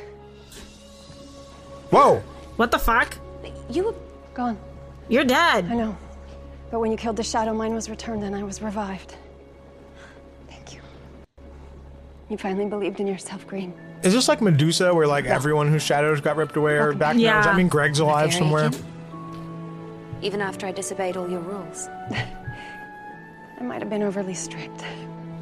Whoa! 1.90 2.22
What 2.56 2.72
the 2.72 2.80
fuck? 2.80 3.17
You 3.69 3.85
were 3.85 3.95
gone. 4.33 4.58
You're 5.09 5.25
dead. 5.25 5.66
I 5.66 5.75
know. 5.75 5.98
But 6.69 6.80
when 6.80 6.91
you 6.91 6.98
killed 6.98 7.17
the 7.17 7.24
shadow, 7.24 7.53
mine 7.53 7.74
was 7.74 7.90
returned 7.90 8.24
and 8.24 8.35
I 8.35 8.43
was 8.43 8.61
revived. 8.61 9.16
Thank 10.48 10.74
you. 10.74 10.82
You 12.30 12.38
finally 12.38 12.66
believed 12.66 13.01
in 13.01 13.08
yourself, 13.08 13.45
Green. 13.45 13.74
Is 14.03 14.14
this 14.14 14.30
like 14.30 14.41
Medusa, 14.41 14.93
where 14.93 15.06
like 15.06 15.25
everyone 15.25 15.67
whose 15.67 15.83
shadows 15.83 16.22
got 16.22 16.38
ripped 16.38 16.56
away 16.56 16.77
are 16.77 16.93
back 16.93 17.17
now? 17.17 17.38
Does 17.38 17.45
that 17.45 17.58
mean 17.58 17.67
Greg's 17.67 18.00
alive 18.00 18.33
somewhere? 18.33 18.67
again. 18.67 18.91
Even 20.22 20.41
after 20.41 20.67
I 20.67 20.72
disobeyed 20.72 21.17
all 21.17 21.30
your 21.30 21.40
rules. 21.41 21.88
I 22.11 23.64
might 23.64 23.82
have 23.82 23.90
been 23.90 24.03
overly 24.03 24.33
strict. 24.33 24.83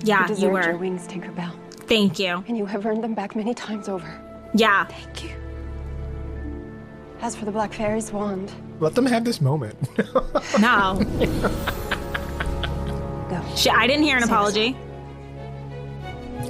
Yeah, 0.01 0.17
you 0.17 0.22
you 0.22 0.27
deserved 0.35 0.53
were. 0.53 0.64
your 0.64 0.77
wings, 0.77 1.08
Tinkerbell. 1.08 1.53
Thank 1.88 2.19
you. 2.19 2.43
And 2.48 2.58
you 2.58 2.66
have 2.66 2.85
earned 2.85 3.03
them 3.03 3.14
back 3.14 3.35
many 3.35 3.53
times 3.53 3.90
over. 3.90 4.08
Yeah. 4.53 4.85
Thank 4.85 5.24
you. 5.24 5.32
As 7.22 7.35
for 7.35 7.45
the 7.45 7.51
Black 7.51 7.74
Fairy's 7.74 8.11
wand, 8.14 8.51
Let 8.80 8.95
them 8.95 9.06
have 9.06 9.25
this 9.25 9.41
moment. 9.41 9.75
No. 10.59 10.98
Go. 13.30 13.41
She, 13.56 13.69
I 13.69 13.85
didn't 13.88 14.03
hear 14.03 14.17
an 14.17 14.24
apology. 14.24 14.75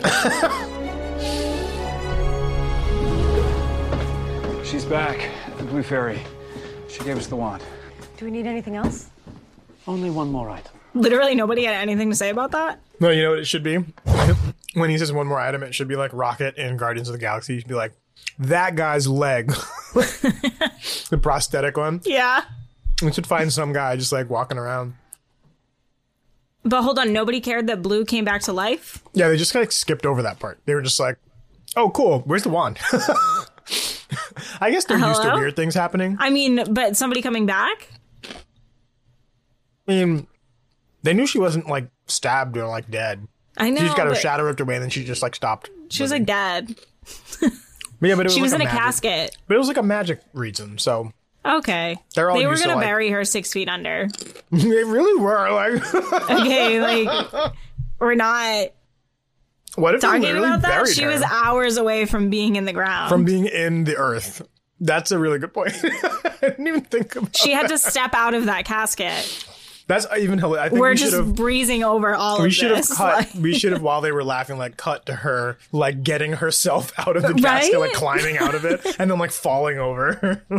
She's 4.64 4.86
back. 4.86 5.30
The 5.58 5.64
Blue 5.64 5.84
Fairy. 5.84 6.20
She 6.88 7.04
gave 7.04 7.18
us 7.18 7.28
the 7.28 7.36
wand. 7.36 7.64
Do 8.20 8.26
we 8.26 8.32
need 8.32 8.46
anything 8.46 8.76
else? 8.76 9.10
Only 9.88 10.10
one 10.10 10.30
more 10.30 10.50
item. 10.50 10.74
Literally 10.94 11.36
nobody 11.36 11.64
had 11.64 11.76
anything 11.76 12.10
to 12.10 12.16
say 12.16 12.30
about 12.30 12.52
that. 12.52 12.82
no, 13.00 13.10
you 13.10 13.24
know 13.24 13.30
what 13.30 13.40
it 13.40 13.46
should 13.46 13.64
be? 13.64 13.78
when 14.74 14.90
he 14.90 14.98
says 14.98 15.14
one 15.14 15.26
more 15.26 15.40
item, 15.40 15.64
it 15.64 15.74
should 15.74 15.88
be 15.88 15.96
like 15.96 16.12
Rocket 16.12 16.58
in 16.58 16.76
Guardians 16.76 17.08
of 17.08 17.14
the 17.14 17.20
Galaxy. 17.20 17.56
It 17.56 17.60
should 17.62 17.70
be 17.70 17.76
like, 17.76 17.94
that 18.38 18.76
guy's 18.76 19.08
leg. 19.08 19.48
the 19.94 21.18
prosthetic 21.22 21.78
one. 21.78 22.02
Yeah. 22.04 22.44
We 23.02 23.14
should 23.14 23.26
find 23.26 23.54
some 23.54 23.72
guy 23.72 23.96
just 23.96 24.12
like 24.12 24.30
walking 24.30 24.58
around. 24.58 24.96
But 26.64 26.82
hold 26.82 27.00
on, 27.00 27.14
nobody 27.14 27.40
cared 27.40 27.68
that 27.68 27.82
Blue 27.82 28.04
came 28.04 28.26
back 28.26 28.42
to 28.42 28.54
life? 28.54 29.02
Yeah, 29.14 29.30
they 29.30 29.38
just 29.38 29.54
kind 29.54 29.66
of 29.66 29.72
skipped 29.72 30.06
over 30.06 30.22
that 30.24 30.40
part. 30.40 30.60
They 30.66 30.76
were 30.76 30.82
just 30.82 31.00
like, 31.00 31.18
oh, 31.78 31.90
cool. 31.90 32.20
Where's 32.26 32.44
the 32.44 32.50
wand? 32.50 32.80
I 34.60 34.72
guess 34.72 34.84
they're 34.86 34.98
used 34.98 35.22
to 35.22 35.32
weird 35.36 35.56
things 35.56 35.74
happening. 35.74 36.18
I 36.20 36.30
mean, 36.32 36.74
but 36.74 36.98
somebody 36.98 37.22
coming 37.22 37.46
back? 37.46 37.88
I 39.90 40.06
mean, 40.06 40.28
they 41.04 41.14
knew 41.14 41.26
she 41.26 41.40
wasn't 41.40 41.68
like 41.68 41.90
stabbed 42.08 42.58
or 42.58 42.68
like 42.68 42.90
dead. 42.92 43.28
I 43.58 43.70
know. 43.70 43.78
She 43.78 43.86
just 43.86 43.98
got 43.98 44.06
her 44.06 44.12
but 44.14 44.20
shadow 44.22 44.44
ripped 44.46 44.60
away 44.62 44.76
and 44.76 44.84
then 44.84 44.90
she 44.90 45.04
just 45.04 45.22
like 45.22 45.36
stopped. 45.36 45.70
She 45.90 46.04
was 46.04 46.12
like 46.12 46.26
dead. 46.26 46.76
But 47.42 48.08
yeah, 48.08 48.16
but 48.16 48.22
it 48.22 48.24
was 48.26 48.34
she 48.36 48.42
was 48.42 48.54
like 48.54 48.62
in 48.62 48.68
a 48.68 48.70
magic- 48.70 48.80
casket. 48.82 49.38
But 49.48 49.56
it 49.56 49.58
was 49.58 49.68
like 49.68 49.78
a 49.78 49.84
magic 49.84 50.22
reason. 50.34 50.78
So 50.78 51.12
Okay. 51.46 51.98
They're 52.16 52.30
all 52.30 52.38
they 52.38 52.46
were 52.46 52.54
used 52.54 52.64
to, 52.64 52.70
gonna 52.70 52.78
like- 52.80 52.88
bury 52.88 53.10
her 53.10 53.26
six 53.26 53.52
feet 53.52 53.68
under. 53.68 54.08
they 54.52 54.84
really 54.84 55.20
were 55.22 55.50
like. 55.52 55.82
Okay, 56.30 56.80
like 56.82 57.54
we're 58.00 58.16
not 58.16 58.68
What 59.76 59.96
if 59.96 60.02
Talking 60.02 60.38
about 60.38 60.62
that, 60.62 60.70
buried 60.70 60.94
she 60.96 61.04
her 61.04 61.10
was 61.10 61.22
hours 61.24 61.78
away 61.78 62.06
from 62.06 62.30
being 62.30 62.56
in 62.56 62.66
the 62.66 62.74
ground. 62.74 63.10
from 63.10 63.26
being 63.26 63.48
in 63.48 63.84
the 63.84 63.98
earth? 63.98 64.42
That's 64.80 65.12
a 65.12 65.20
really 65.20 65.40
good 65.40 65.54
point. 65.54 65.74
I 65.84 66.32
didn't 66.42 66.68
even 66.68 66.82
think 66.82 67.16
about. 67.18 67.36
she 67.36 67.52
had 67.52 67.68
to 67.68 67.78
step 67.78 68.14
out 68.14 68.34
of 68.34 68.46
that 68.46 68.64
casket. 68.64 69.46
That's 69.90 70.08
even 70.18 70.38
hilarious. 70.40 70.68
I 70.68 70.70
think 70.70 70.80
We're 70.80 70.92
we 70.92 70.98
should 70.98 71.10
just 71.12 71.36
breezing 71.36 71.84
over 71.84 72.14
all 72.16 72.40
We 72.42 72.48
of 72.48 72.54
should 72.54 72.72
have 72.72 72.88
cut. 72.88 73.14
like- 73.18 73.34
we 73.34 73.54
should 73.60 73.74
have, 73.74 73.82
while 73.82 74.00
they 74.02 74.12
were 74.14 74.24
laughing, 74.24 74.58
like 74.58 74.78
cut 74.78 75.06
to 75.08 75.16
her, 75.16 75.58
like 75.72 76.04
getting 76.04 76.34
herself 76.34 76.94
out 77.06 77.18
of 77.18 77.24
the 77.24 77.34
casket, 77.34 77.74
Right? 77.74 77.80
like 77.82 77.94
climbing 77.94 78.38
out 78.38 78.54
of 78.56 78.64
it, 78.66 78.86
and 79.00 79.10
then 79.12 79.18
like 79.20 79.32
falling 79.32 79.80
over. 79.80 80.44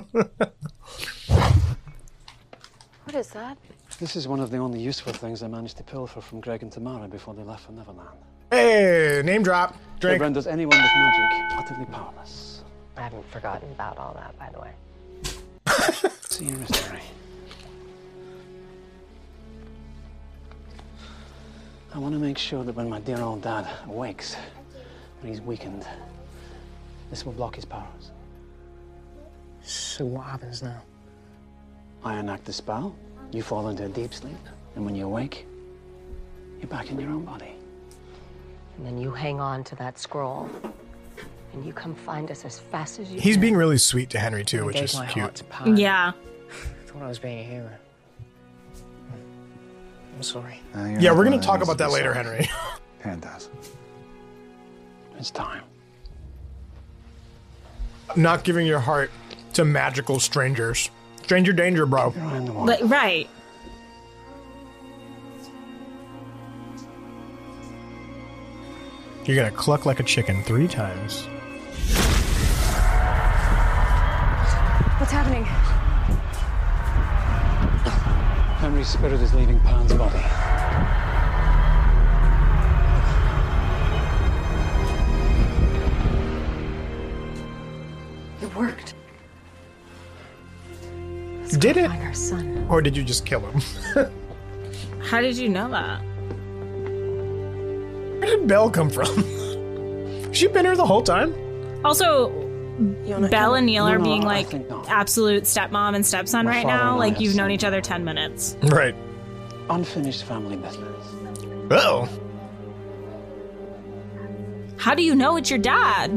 What 3.04 3.14
is 3.14 3.28
that? 3.30 3.58
This 3.98 4.14
is 4.16 4.28
one 4.28 4.40
of 4.40 4.50
the 4.50 4.58
only 4.58 4.80
useful 4.80 5.12
things 5.12 5.42
I 5.42 5.48
managed 5.48 5.76
to 5.78 5.82
pilfer 5.82 6.20
from 6.20 6.40
Greg 6.40 6.62
and 6.62 6.70
Tamara 6.70 7.08
before 7.08 7.34
they 7.34 7.42
left 7.42 7.66
for 7.66 7.72
Neverland. 7.72 8.08
hey, 8.50 9.20
name 9.24 9.42
drop. 9.42 9.70
It 9.96 10.00
Drink. 10.00 10.22
renders 10.22 10.46
anyone 10.46 10.78
with 10.78 10.90
magic 10.94 11.58
utterly 11.58 11.86
powerless. 11.86 12.62
I 12.96 13.02
haven't 13.02 13.28
forgotten 13.30 13.70
about 13.72 13.98
all 13.98 14.14
that, 14.14 14.38
by 14.38 14.50
the 14.52 14.60
way. 14.60 16.10
See 16.28 16.44
you, 16.46 16.54
Mr. 16.56 16.92
I 21.92 21.98
want 21.98 22.14
to 22.14 22.20
make 22.20 22.38
sure 22.38 22.62
that 22.64 22.74
when 22.74 22.88
my 22.88 23.00
dear 23.00 23.20
old 23.20 23.42
dad 23.42 23.68
awakes, 23.86 24.36
when 25.20 25.32
he's 25.32 25.40
weakened, 25.40 25.86
this 27.10 27.26
will 27.26 27.32
block 27.32 27.56
his 27.56 27.64
powers. 27.64 28.12
So 29.62 30.04
what 30.04 30.26
happens 30.26 30.62
now? 30.62 30.82
I 32.04 32.18
enact 32.18 32.44
the 32.44 32.52
spell, 32.52 32.94
you 33.32 33.42
fall 33.42 33.68
into 33.68 33.84
a 33.84 33.88
deep 33.88 34.14
sleep, 34.14 34.38
and 34.76 34.84
when 34.84 34.94
you 34.94 35.04
awake, 35.04 35.46
you're 36.60 36.68
back 36.68 36.90
in 36.90 36.98
your 36.98 37.10
own 37.10 37.24
body. 37.24 37.54
And 38.76 38.86
then 38.86 38.96
you 38.96 39.10
hang 39.10 39.40
on 39.40 39.64
to 39.64 39.74
that 39.76 39.98
scroll. 39.98 40.48
And 41.52 41.66
you 41.66 41.72
come 41.72 41.96
find 41.96 42.30
us 42.30 42.44
as 42.44 42.60
fast 42.60 43.00
as 43.00 43.08
you 43.10 43.16
can. 43.16 43.22
He's 43.22 43.34
can. 43.34 43.40
being 43.42 43.56
really 43.56 43.78
sweet 43.78 44.08
to 44.10 44.18
Henry 44.20 44.44
too, 44.44 44.60
I 44.60 44.66
which 44.66 44.76
gave 44.76 44.84
is 44.84 44.94
my 44.94 45.06
heart 45.06 45.14
cute. 45.14 45.34
to 45.34 45.44
Pan. 45.44 45.76
yeah. 45.76 46.12
I 46.48 46.86
thought 46.86 47.02
I 47.02 47.08
was 47.08 47.18
being 47.18 47.40
a 47.40 47.42
hero. 47.42 47.70
I'm 50.20 50.24
sorry. 50.24 50.60
Uh, 50.76 50.84
Yeah, 51.00 51.12
we're 51.16 51.24
gonna 51.24 51.40
talk 51.40 51.62
about 51.62 51.78
that 51.78 51.90
later, 51.90 52.12
sorry. 52.12 52.26
Henry. 52.26 52.50
Pan 53.00 53.20
does. 53.20 53.48
It's 55.18 55.30
time. 55.30 55.62
Not 58.16 58.44
giving 58.44 58.66
your 58.66 58.80
heart 58.80 59.10
to 59.54 59.64
magical 59.64 60.20
strangers. 60.20 60.90
Stranger 61.22 61.54
danger, 61.54 61.86
bro. 61.86 62.10
But, 62.66 62.86
right. 62.86 63.30
You're 69.24 69.36
gonna 69.36 69.50
cluck 69.50 69.86
like 69.86 70.00
a 70.00 70.02
chicken 70.02 70.42
three 70.42 70.68
times. 70.68 71.22
What's 74.98 75.12
happening? 75.12 75.46
Henry's 78.80 78.92
spirit 78.94 79.20
is 79.20 79.34
leaving 79.34 79.60
Pan's 79.60 79.92
body. 79.92 80.16
It 88.40 88.56
worked. 88.56 88.94
Did 91.60 91.76
it? 91.76 91.88
Find 91.88 92.02
our 92.02 92.14
son. 92.14 92.66
Or 92.70 92.80
did 92.80 92.96
you 92.96 93.02
just 93.02 93.26
kill 93.26 93.40
him? 93.40 93.60
How 95.02 95.20
did 95.20 95.36
you 95.36 95.50
know 95.50 95.70
that? 95.70 96.00
Where 98.18 98.38
did 98.38 98.48
Belle 98.48 98.70
come 98.70 98.88
from? 98.88 99.14
she 100.32 100.46
been 100.46 100.64
here 100.64 100.74
the 100.76 100.86
whole 100.86 101.02
time? 101.02 101.34
Also, 101.84 102.39
Belle 102.80 103.54
and 103.54 103.66
Neal 103.66 103.86
No, 103.86 103.92
are 103.92 103.98
no, 103.98 104.04
being 104.04 104.22
like 104.22 104.52
absolute 104.88 105.42
stepmom 105.44 105.94
and 105.94 106.06
stepson 106.06 106.46
My 106.46 106.52
right 106.52 106.66
now. 106.66 106.96
Like 106.98 107.20
you've 107.20 107.34
known 107.34 107.50
each 107.50 107.64
other 107.64 107.80
10 107.80 108.04
minutes. 108.04 108.56
Right. 108.62 108.94
Unfinished 109.68 110.24
family 110.24 110.56
business. 110.56 111.06
Oh. 111.70 112.08
How 114.78 114.94
do 114.94 115.02
you 115.02 115.14
know 115.14 115.36
it's 115.36 115.50
your 115.50 115.58
dad? 115.58 116.10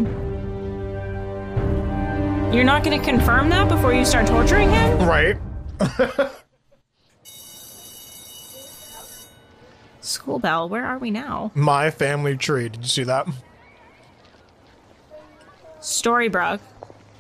You're 2.54 2.64
not 2.64 2.84
going 2.84 2.98
to 2.98 3.06
confirm 3.06 3.50
that 3.50 3.68
before 3.68 3.94
you 3.94 4.06
start 4.06 4.28
torturing 4.28 4.70
him? 4.70 5.00
Right. 5.00 5.38
School 10.02 10.40
bell, 10.40 10.70
where 10.70 10.86
are 10.86 10.98
we 10.98 11.12
now? 11.12 11.52
My 11.56 11.90
family 11.92 12.38
tree. 12.38 12.70
Did 12.70 12.84
you 12.84 12.90
see 12.90 13.04
that? 13.04 13.28
Storybrooke, 15.84 16.62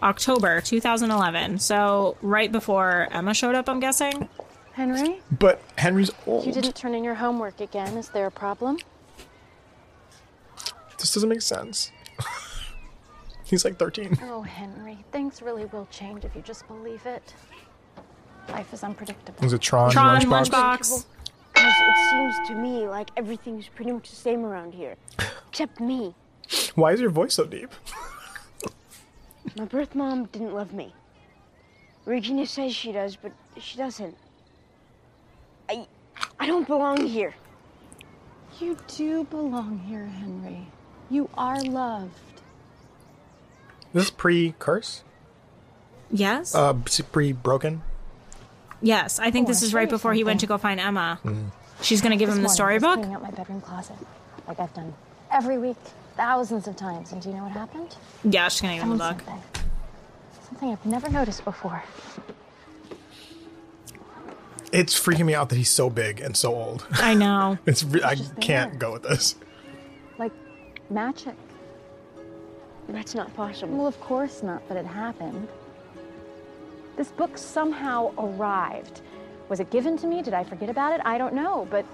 October 0.01 0.61
2011. 0.61 1.59
So 1.59 2.17
right 2.22 2.50
before 2.51 3.08
Emma 3.11 3.33
showed 3.33 3.56
up, 3.56 3.67
I'm 3.67 3.80
guessing. 3.82 4.30
Henry, 4.72 5.22
But 5.38 5.61
Henry's 5.77 6.09
old. 6.25 6.45
you 6.48 6.51
didn't 6.53 6.74
turn 6.75 6.95
in 6.95 7.03
your 7.03 7.14
homework 7.14 7.59
again. 7.59 7.95
Is 7.98 8.09
there 8.09 8.25
a 8.25 8.32
problem? 8.32 8.77
This 10.98 11.14
doesn't 11.14 11.30
make 11.30 11.42
sense. 11.42 11.92
He's 13.43 13.66
like 13.66 13.77
13. 13.77 14.17
Oh, 14.24 14.42
Henry, 14.42 14.98
things 15.11 15.42
really 15.42 15.66
will 15.66 15.88
change 15.92 16.24
if 16.25 16.33
you 16.35 16.42
just 16.42 16.66
believe 16.67 17.06
it. 17.06 17.33
Life 18.50 18.74
is 18.74 18.83
unpredictable. 18.83 19.43
Was 19.43 19.53
it 19.53 19.61
Tron, 19.61 19.92
Tron, 19.92 20.22
lunchbox? 20.22 20.50
lunchbox. 20.50 21.06
It 21.56 22.09
seems 22.09 22.48
to 22.48 22.56
me 22.56 22.88
like 22.88 23.09
everything's 23.16 23.67
pretty 23.67 23.92
much 23.92 24.09
the 24.09 24.16
same 24.16 24.43
around 24.45 24.74
here. 24.74 24.95
Except 25.50 25.80
me. 25.80 26.16
Why 26.75 26.93
is 26.93 27.00
your 27.01 27.09
voice 27.11 27.33
so 27.35 27.45
deep? 27.45 27.69
My 29.57 29.65
birth 29.65 29.93
mom 29.95 30.25
didn't 30.25 30.53
love 30.53 30.73
me. 30.73 30.93
Regina 32.06 32.45
says 32.45 32.75
she 32.75 32.91
does, 32.91 33.15
but 33.15 33.32
she 33.57 33.77
doesn't. 33.77 34.17
I 35.69 35.88
I 36.40 36.48
don't 36.48 36.67
belong 36.67 37.06
here. 37.06 37.33
You 38.59 38.77
do 38.88 39.23
belong 39.25 39.80
here, 39.88 40.06
Henry. 40.06 40.67
You 41.09 41.30
are 41.35 41.61
loved. 41.61 42.11
This 43.93 44.09
pre 44.09 44.53
curse? 44.59 45.03
Yes? 46.11 46.53
Uh, 46.53 46.73
pre 47.11 47.32
broken? 47.32 47.82
yes, 48.82 49.17
I 49.19 49.32
think 49.32 49.45
Oh, 49.45 49.51
this 49.51 49.61
I'll 49.61 49.67
is 49.67 49.73
right 49.73 49.83
you 49.88 49.90
before 49.90 50.14
he 50.14 50.23
went 50.23 50.41
to 50.41 50.48
go 50.48 50.57
find 50.57 50.80
Emma. 50.80 51.19
Mm. 51.23 51.51
She's 51.82 52.01
going 52.01 52.11
to 52.11 52.17
give 52.17 52.27
This 52.30 52.38
him 52.38 52.43
the 52.43 52.48
morning, 52.49 52.61
I 52.61 52.73
was 52.73 52.82
storybook? 52.82 52.95
cleaning 52.99 53.15
out 53.15 53.22
my 53.23 53.32
bedroom 53.32 53.61
closet, 53.61 53.95
like 54.48 54.59
I've 54.59 54.73
done 54.73 54.93
every 55.32 55.57
week, 55.57 55.77
thousands 56.16 56.67
of 56.67 56.75
times. 56.75 57.11
And 57.11 57.22
do 57.22 57.30
you 57.30 57.35
know 57.35 57.43
what 57.43 57.51
happened? 57.51 57.95
Yeah, 58.24 58.48
she's 58.50 58.61
going 58.61 58.77
to 58.80 58.83
give 58.83 58.92
him 58.92 58.98
the 58.98 59.03
Found 59.03 59.22
something. 59.22 59.42
Something 60.48 60.72
I've 60.72 60.85
never 60.85 61.09
noticed 61.09 61.43
before. 61.45 61.83
It's 64.72 65.00
freaking 65.00 65.25
me 65.25 65.35
out 65.35 65.50
that 65.50 65.56
he's 65.56 65.69
so 65.69 65.90
big 65.90 66.19
and 66.19 66.35
so 66.35 66.56
old. 66.56 66.85
I 66.93 67.14
know. 67.14 67.58
It's 67.66 67.83
re- 67.83 68.03
I 68.03 68.16
can't 68.42 68.72
there. 68.72 68.80
go 68.80 68.93
with 68.93 69.03
this. 69.03 69.35
Like 70.17 70.32
magic. 70.90 71.35
That's 72.90 73.16
not 73.16 73.33
possible. 73.35 73.77
Well, 73.77 73.88
of 73.88 74.00
course 74.01 74.43
not, 74.43 74.67
but 74.67 74.77
it 74.77 74.85
happened. 74.85 75.48
This 76.98 77.11
book 77.11 77.38
somehow 77.38 78.14
arrived. 78.17 79.01
Was 79.50 79.59
it 79.59 79.69
given 79.72 79.98
to 80.00 80.08
me? 80.08 80.22
Did 80.22 80.33
I 80.33 80.43
forget 80.43 80.69
about 80.69 80.93
it? 80.93 81.01
I 81.06 81.17
don't 81.17 81.33
know, 81.33 81.67
but 81.69 81.85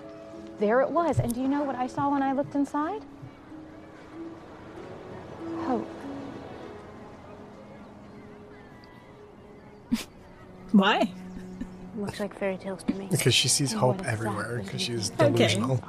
there 0.60 0.82
it 0.82 0.90
was. 0.90 1.20
And 1.20 1.34
do 1.34 1.42
you 1.42 1.48
know 1.48 1.64
what 1.64 1.76
I 1.76 1.88
saw 1.88 2.10
when 2.10 2.22
I 2.24 2.34
looked 2.34 2.56
inside? 2.56 3.02
Hope. 5.66 5.88
Why? 10.72 11.12
Looks 11.98 12.20
like 12.20 12.38
fairy 12.38 12.58
tales 12.58 12.84
to 12.84 12.94
me. 12.94 13.08
Because 13.10 13.34
she 13.34 13.48
sees 13.48 13.72
And 13.72 13.80
hope 13.82 14.06
everywhere 14.06 14.58
because 14.64 14.80
do 14.86 14.94
she's 14.98 15.10
think 15.10 15.36
delusional. 15.36 15.84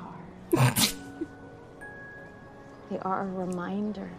They 2.90 2.98
are 3.02 3.22
a 3.22 3.26
reminder 3.32 4.10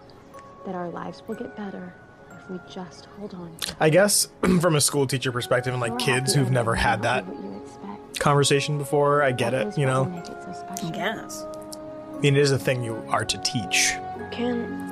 that 0.66 0.76
our 0.76 0.90
lives 0.90 1.24
will 1.28 1.36
get 1.36 1.58
better 1.58 1.94
if 2.32 2.50
we 2.50 2.60
just 2.72 3.06
hold 3.18 3.34
on. 3.34 3.52
I 3.80 3.90
guess 3.90 4.28
from 4.62 4.76
a 4.76 4.82
school 4.82 5.08
teacher 5.08 5.32
perspective 5.32 5.74
and 5.74 5.82
like 5.82 5.92
Your 5.92 6.00
kids 6.00 6.34
who've 6.34 6.52
never 6.52 6.76
had 6.76 7.02
that 7.02 7.26
be 7.26 7.34
what 7.34 7.44
you 7.44 7.62
expect. 7.64 8.20
conversation 8.20 8.78
before, 8.78 9.24
I 9.24 9.32
get 9.32 9.52
That 9.52 9.62
it, 9.64 9.68
is 9.70 9.78
you 9.78 9.86
know? 9.88 10.04
it 10.16 10.26
so. 10.28 10.88
I 10.88 10.92
guess. 10.92 11.44
I 11.44 12.20
mean, 12.20 12.36
it 12.38 12.40
is 12.42 12.52
a 12.52 12.60
thing 12.60 12.84
you 12.84 13.04
are 13.10 13.26
to 13.26 13.38
teach. 13.40 13.94
Can 14.32 14.91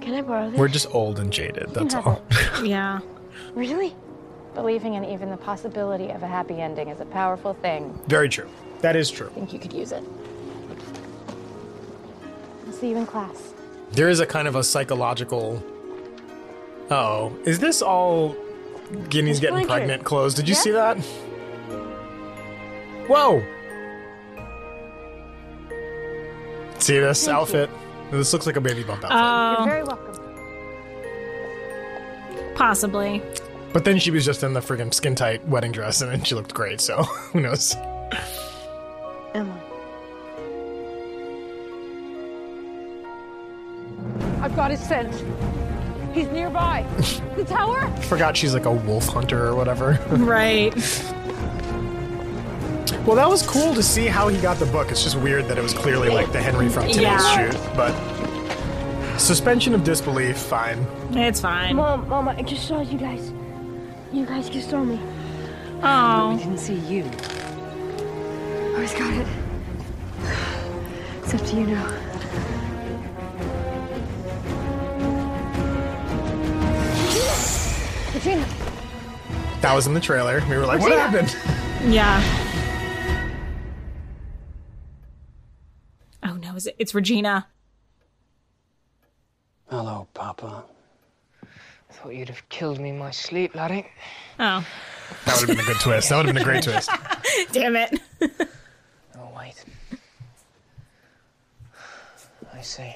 Can 0.00 0.14
I 0.14 0.22
borrow 0.22 0.50
this? 0.50 0.58
We're 0.58 0.68
just 0.68 0.92
old 0.94 1.18
and 1.18 1.32
jaded, 1.32 1.70
that's 1.74 1.94
all. 1.94 2.22
Yeah. 2.64 3.00
Really? 3.54 3.94
Believing 4.54 4.94
in 4.94 5.04
even 5.04 5.30
the 5.30 5.36
possibility 5.36 6.10
of 6.10 6.22
a 6.22 6.26
happy 6.26 6.60
ending 6.60 6.88
is 6.88 7.00
a 7.00 7.04
powerful 7.04 7.54
thing. 7.54 7.98
Very 8.06 8.28
true. 8.28 8.48
That 8.80 8.96
is 8.96 9.10
true. 9.10 9.28
I 9.28 9.34
think 9.34 9.52
you 9.52 9.58
could 9.58 9.72
use 9.72 9.92
it. 9.92 10.02
I'll 12.66 12.72
see 12.72 12.90
you 12.90 12.96
in 12.96 13.06
class. 13.06 13.52
There 13.92 14.08
is 14.08 14.20
a 14.20 14.26
kind 14.26 14.48
of 14.48 14.56
a 14.56 14.64
psychological. 14.64 15.62
Oh, 16.90 17.32
is 17.44 17.58
this 17.58 17.82
all 17.82 18.36
Ginny's 19.08 19.36
It's 19.36 19.40
getting 19.40 19.66
blanket. 19.66 19.68
pregnant 19.72 20.04
clothes? 20.04 20.34
Did 20.34 20.48
you 20.48 20.54
Yeah. 20.54 20.60
see 20.60 20.70
that? 20.72 20.96
Whoa! 23.08 23.42
See 26.78 26.98
this 26.98 27.28
outfit? 27.28 27.68
This 28.10 28.32
looks 28.32 28.46
like 28.46 28.56
a 28.56 28.60
baby 28.60 28.82
bump 28.82 29.04
outfit. 29.04 29.16
Oh, 29.18 29.24
um, 29.24 29.56
You're 29.58 29.74
very 29.76 29.84
welcome. 29.84 30.16
possibly. 32.56 33.22
but 33.72 33.84
then 33.84 33.98
she 33.98 34.10
was 34.10 34.24
just 34.24 34.42
in 34.42 34.52
the 34.52 34.60
friggin' 34.60 34.92
skin 34.92 35.14
tight 35.14 35.46
wedding 35.48 35.72
dress 35.72 36.02
and 36.02 36.10
then 36.10 36.22
she 36.24 36.34
looked 36.34 36.52
great, 36.52 36.80
so 36.80 37.02
who 37.32 37.40
knows? 37.40 37.74
Emma. 39.34 39.60
I've 44.42 44.56
got 44.56 44.70
his 44.70 44.80
scent. 44.80 45.12
He's 46.14 46.26
nearby. 46.28 46.84
the 47.36 47.44
tower? 47.44 47.86
Forgot 48.02 48.36
she's 48.36 48.54
like 48.54 48.64
a 48.64 48.72
wolf 48.72 49.06
hunter 49.06 49.46
or 49.46 49.54
whatever. 49.54 49.98
Right. 50.10 50.74
Well, 53.10 53.16
that 53.16 53.28
was 53.28 53.42
cool 53.42 53.74
to 53.74 53.82
see 53.82 54.06
how 54.06 54.28
he 54.28 54.40
got 54.40 54.58
the 54.58 54.66
book. 54.66 54.92
It's 54.92 55.02
just 55.02 55.16
weird 55.16 55.46
that 55.46 55.58
it 55.58 55.62
was 55.62 55.74
clearly 55.74 56.10
like 56.10 56.30
the 56.30 56.40
Henry 56.40 56.68
from 56.68 56.82
today's 56.82 57.00
Yeah. 57.02 57.50
shoot, 57.50 57.58
but 57.74 57.92
suspension 59.18 59.74
of 59.74 59.82
disbelief, 59.82 60.36
fine. 60.36 60.86
It's 61.10 61.40
fine. 61.40 61.74
Mom, 61.74 62.08
Mom, 62.08 62.28
I 62.28 62.40
just 62.42 62.68
saw 62.68 62.80
you 62.82 62.96
guys. 62.96 63.32
You 64.12 64.26
guys 64.26 64.48
just 64.48 64.70
saw 64.70 64.84
me. 64.84 65.00
Oh. 65.82 66.34
We 66.34 66.38
didn't 66.44 66.58
see 66.58 66.74
you. 66.74 67.02
I 67.02 68.74
always 68.74 68.94
got 68.94 69.12
it. 69.12 69.26
It's 71.24 71.34
up 71.34 71.44
to 71.46 71.56
you 71.56 71.66
now. 71.66 71.86
Regina. 78.14 78.46
That 79.62 79.74
was 79.74 79.88
in 79.88 79.94
the 79.94 80.00
trailer. 80.00 80.44
We 80.48 80.56
were 80.56 80.64
like, 80.64 80.80
what 80.80 80.92
happened? 80.92 81.34
Yeah. 81.92 82.22
Is 86.60 86.66
it? 86.66 86.76
It's 86.78 86.94
Regina. 86.94 87.46
Hello, 89.70 90.06
Papa. 90.12 90.64
Thought 91.90 92.14
you'd 92.14 92.28
have 92.28 92.46
killed 92.50 92.78
me 92.78 92.90
in 92.90 92.98
my 92.98 93.10
sleep, 93.10 93.54
laddie. 93.54 93.86
Oh, 94.38 94.66
That 95.24 95.40
would 95.40 95.48
have 95.48 95.56
been 95.56 95.64
a 95.64 95.68
good 95.68 95.80
twist. 95.80 96.10
That 96.10 96.16
would 96.18 96.26
have 96.26 96.34
been 96.34 96.42
a 96.42 96.44
great 96.44 96.62
twist. 96.64 96.90
damn 97.52 97.76
it. 97.76 98.00
Oh, 99.18 99.28
wait. 99.36 99.54
I 102.54 102.62
see. 102.62 102.94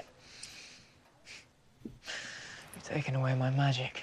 You've 1.85 2.83
taken 2.83 3.15
away 3.15 3.35
my 3.35 3.51
magic. 3.51 4.03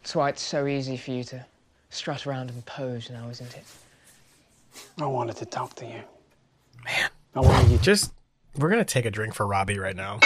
That's 0.00 0.14
why 0.14 0.28
it's 0.28 0.42
so 0.42 0.68
easy 0.68 0.96
for 0.96 1.10
you 1.10 1.24
to 1.24 1.44
strut 1.88 2.24
around 2.24 2.50
and 2.50 2.64
pose 2.66 3.10
now, 3.10 3.28
isn't 3.30 3.56
it? 3.56 3.64
I 5.00 5.06
wanted 5.06 5.36
to 5.38 5.46
talk 5.46 5.74
to 5.76 5.86
you. 5.86 6.02
Man. 6.84 7.10
I 7.34 7.40
wanted 7.40 7.70
you 7.72 7.78
just. 7.78 8.12
We're 8.56 8.70
gonna 8.70 8.84
take 8.84 9.04
a 9.04 9.10
drink 9.10 9.34
for 9.34 9.46
Robbie 9.46 9.78
right 9.78 9.96
now. 9.96 10.20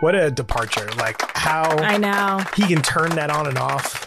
What 0.00 0.14
a 0.14 0.30
departure! 0.30 0.90
Like 0.96 1.20
how 1.34 1.76
I 1.78 1.96
know. 1.98 2.44
he 2.56 2.66
can 2.66 2.82
turn 2.82 3.10
that 3.16 3.30
on 3.30 3.46
and 3.46 3.58
off. 3.58 4.06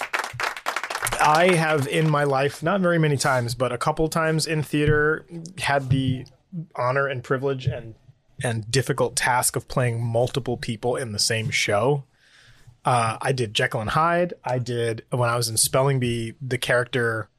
I 1.19 1.55
have 1.55 1.87
in 1.87 2.09
my 2.09 2.23
life, 2.23 2.61
not 2.61 2.81
very 2.81 2.99
many 2.99 3.17
times, 3.17 3.55
but 3.55 3.71
a 3.71 3.77
couple 3.77 4.07
times 4.07 4.45
in 4.45 4.63
theater, 4.63 5.25
had 5.57 5.89
the 5.89 6.25
honor 6.75 7.07
and 7.07 7.23
privilege 7.23 7.65
and 7.65 7.95
and 8.43 8.69
difficult 8.71 9.15
task 9.15 9.55
of 9.55 9.67
playing 9.67 10.03
multiple 10.03 10.57
people 10.57 10.95
in 10.95 11.11
the 11.11 11.19
same 11.19 11.49
show. 11.49 12.03
Uh, 12.85 13.17
I 13.19 13.31
did 13.31 13.53
Jekyll 13.53 13.81
and 13.81 13.89
Hyde. 13.89 14.33
I 14.45 14.59
did 14.59 15.03
when 15.09 15.29
I 15.29 15.35
was 15.35 15.49
in 15.49 15.57
Spelling 15.57 15.99
Bee. 15.99 16.35
The 16.41 16.57
character 16.57 17.29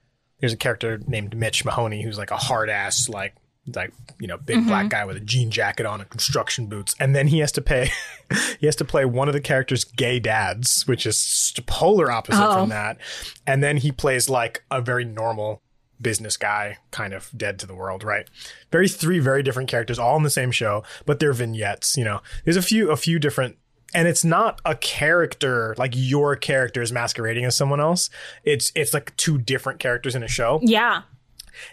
there's 0.41 0.53
a 0.53 0.57
character 0.57 1.01
named 1.07 1.37
Mitch 1.37 1.65
Mahoney 1.65 2.03
who's 2.03 2.19
like 2.19 2.31
a 2.31 2.37
hard 2.37 2.69
ass 2.69 3.09
like 3.09 3.35
like 3.75 3.93
you 4.19 4.27
know 4.27 4.37
big 4.39 4.59
Mhm. 4.59 4.67
black 4.67 4.89
guy 4.89 5.05
with 5.05 5.17
a 5.17 5.21
jean 5.21 5.51
jacket 5.51 5.87
on 5.87 6.01
and 6.01 6.09
construction 6.11 6.67
boots, 6.67 6.95
and 7.01 7.15
then 7.15 7.29
he 7.29 7.39
has 7.41 7.53
to 7.53 7.61
pay 7.63 7.91
he 8.61 8.67
has 8.67 8.77
to 8.77 8.85
play 8.85 9.05
one 9.05 9.29
of 9.29 9.35
the 9.35 9.41
character's 9.41 9.85
gay 9.85 10.19
dads, 10.19 10.87
which 10.87 11.07
is 11.07 11.53
polar 11.67 12.11
opposite 12.11 12.43
Oh. 12.45 12.55
from 12.61 12.69
that, 12.71 12.99
and 13.47 13.63
then 13.63 13.79
he 13.79 13.93
plays 13.93 14.29
like 14.29 14.63
a 14.71 14.81
very 14.81 15.05
normal 15.05 15.63
business 16.01 16.37
guy, 16.37 16.79
kind 16.93 17.13
of 17.13 17.29
dead 17.37 17.59
to 17.59 17.67
the 17.67 17.75
world, 17.75 18.05
right? 18.05 18.29
Very 18.71 18.89
three 18.89 19.19
very 19.19 19.43
different 19.43 19.69
characters, 19.69 19.99
all 19.99 20.17
in 20.17 20.23
the 20.23 20.31
same 20.31 20.53
show, 20.53 20.85
but 21.07 21.19
they're 21.19 21.33
vignettes. 21.33 21.97
You 21.97 22.05
know, 22.05 22.21
there's 22.45 22.57
a 22.57 22.63
few 22.63 22.91
a 22.91 22.97
few 22.97 23.19
different. 23.19 23.57
And 23.95 24.07
it's 24.07 24.23
not 24.23 24.61
a 24.67 24.75
character 24.75 25.75
like 25.79 25.93
your 25.97 26.37
character 26.37 26.83
is 26.83 26.93
masquerading 26.93 27.47
as 27.47 27.57
someone 27.57 27.81
else. 27.81 28.11
It's 28.45 28.71
it's 28.75 28.93
like 28.93 29.17
two 29.17 29.39
different 29.39 29.81
characters 29.81 30.15
in 30.15 30.23
a 30.23 30.29
show 30.29 30.61
Yeah. 30.63 31.03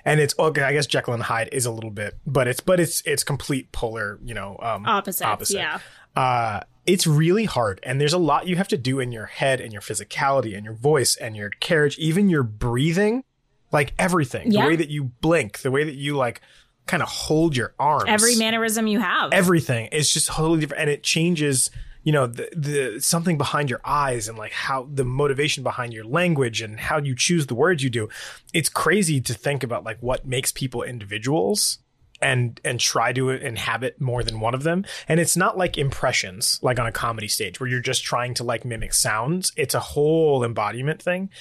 And 0.04 0.20
it's 0.20 0.34
okay. 0.38 0.64
I 0.64 0.74
guess 0.74 0.86
Jekyll 0.88 1.14
and 1.14 1.24
Hyde 1.24 1.50
is 1.52 1.66
a 1.66 1.72
little 1.72 1.92
bit, 1.92 2.18
but 2.26 2.48
it's 2.48 2.62
but 2.62 2.80
it's 2.80 3.02
it's 3.06 3.24
complete 3.24 3.72
polar, 3.72 4.20
you 4.24 4.34
know, 4.34 4.58
um, 4.62 4.86
Opposites, 4.86 5.52
yeah. 5.54 5.80
Uh, 6.16 6.62
it's 6.86 7.08
really 7.08 7.46
hard, 7.46 7.80
and 7.84 8.00
there's 8.00 8.14
a 8.14 8.18
lot 8.18 8.48
you 8.48 8.56
have 8.56 8.68
to 8.70 8.78
do 8.78 9.00
in 9.00 9.12
your 9.12 9.26
head 9.26 9.60
and 9.60 9.74
your 9.74 9.82
physicality 9.82 10.56
and 10.56 10.64
your 10.64 10.76
voice 10.76 11.16
and 11.16 11.36
your 11.36 11.50
carriage, 11.50 11.98
even 11.98 12.30
your 12.30 12.44
breathing, 12.44 13.24
like 13.72 13.94
everything. 13.98 14.52
Yeah. 14.52 14.64
The 14.64 14.68
way 14.70 14.76
that 14.76 14.90
you 14.90 15.06
blink, 15.22 15.60
the 15.60 15.72
way 15.72 15.84
that 15.84 15.96
you 15.96 16.16
like 16.16 16.42
kind 16.86 17.02
of 17.02 17.10
hold 17.10 17.58
your 17.58 17.74
arms, 17.80 18.06
Every 18.08 18.36
mannerism 18.36 18.88
you 18.88 19.00
have. 19.00 19.34
everything 19.34 19.90
It's 19.92 20.14
just 20.14 20.28
totally 20.28 20.60
different 20.60 20.82
and 20.82 20.90
it 20.90 21.04
changes 21.04 21.72
you 22.06 22.12
know 22.12 22.28
the, 22.28 22.48
the 22.56 23.02
something 23.02 23.38
behind 23.38 23.70
your 23.70 23.82
eyes 23.84 24.30
and 24.30 24.38
like 24.38 24.54
how 24.54 24.88
the 24.94 25.04
motivation 25.04 25.64
behind 25.64 25.92
your 25.92 26.06
language 26.06 26.62
and 26.62 26.80
how 26.80 27.00
you 27.00 27.16
choose 27.16 27.48
the 27.48 27.56
words 27.56 27.84
you 27.84 27.90
do. 27.90 28.08
It's 28.54 28.70
crazy 28.70 29.20
to 29.20 29.34
think 29.34 29.64
about 29.64 29.84
like 29.84 29.98
what 30.00 30.26
makes 30.26 30.52
people 30.54 30.84
individuals 30.84 31.80
and 32.22 32.62
and 32.64 32.80
try 32.80 33.12
to 33.12 33.32
inhabit 33.32 34.00
more 34.00 34.24
than 34.24 34.40
one 34.40 34.54
of 34.54 34.62
them. 34.62 34.86
And 35.08 35.20
it's 35.20 35.36
not 35.36 35.58
like 35.58 35.80
impressions 35.80 36.60
like 36.62 36.80
on 36.80 36.86
a 36.86 36.92
comedy 36.92 37.28
stage 37.28 37.60
where 37.60 37.68
you're 37.68 37.82
just 37.82 38.04
trying 38.04 38.36
to 38.36 38.44
like 38.44 38.64
mimic 38.64 38.94
sounds. 38.94 39.52
It's 39.58 39.74
a 39.74 39.80
whole 39.80 40.44
embodiment 40.44 41.02
thing 41.02 41.32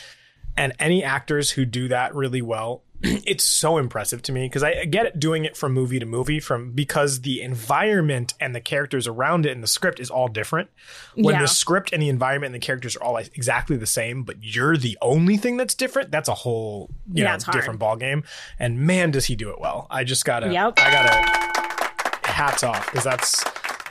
and 0.57 0.73
any 0.79 1.03
actors 1.05 1.51
who 1.53 1.65
do 1.65 1.89
that 1.89 2.15
really 2.15 2.43
well 2.43 2.83
it's 3.03 3.45
so 3.45 3.77
impressive 3.77 4.23
to 4.23 4.33
me 4.33 4.47
because 4.47 4.63
I 4.63 4.85
get 4.87 5.05
it 5.05 5.21
doing 5.21 5.45
it 5.45 5.57
from 5.59 5.73
movie 5.75 5.99
to 5.99 6.07
movie 6.07 6.41
from 6.41 6.71
because 6.71 7.21
the 7.21 7.43
environment 7.43 8.33
and 8.41 8.55
the 8.55 8.61
characters 8.63 9.07
around 9.07 9.45
it 9.45 9.51
and 9.53 9.63
the 9.63 9.67
script 9.67 10.01
is 10.01 10.09
all 10.11 10.27
different. 10.29 10.71
When 11.15 11.35
Yeah. 11.35 11.43
the 11.43 11.49
script 11.49 11.93
and 11.93 12.01
the 12.01 12.09
environment 12.09 12.55
and 12.55 12.63
the 12.63 12.65
characters 12.65 12.97
are 12.97 13.03
all 13.03 13.17
exactly 13.19 13.77
the 13.77 13.85
same, 13.87 14.23
but 14.23 14.37
you're 14.41 14.79
the 14.79 14.97
only 15.03 15.37
thing 15.37 15.59
that's 15.59 15.75
different, 15.75 16.13
that's 16.13 16.29
a 16.31 16.35
whole 16.35 16.89
you 17.13 17.25
Yeah, 17.25 17.37
know 17.37 17.53
different 17.53 17.79
ball 17.79 17.97
game. 17.97 18.23
And 18.59 18.79
man, 18.79 19.11
does 19.11 19.27
he 19.27 19.37
do 19.37 19.51
it 19.51 19.61
well! 19.61 19.87
I 19.91 20.05
just 20.05 20.25
gotta, 20.25 20.51
Yep. 20.51 20.79
I 20.79 20.91
gotta 20.91 22.31
hats 22.33 22.63
off 22.63 22.87
because 22.87 23.05
that's 23.05 23.45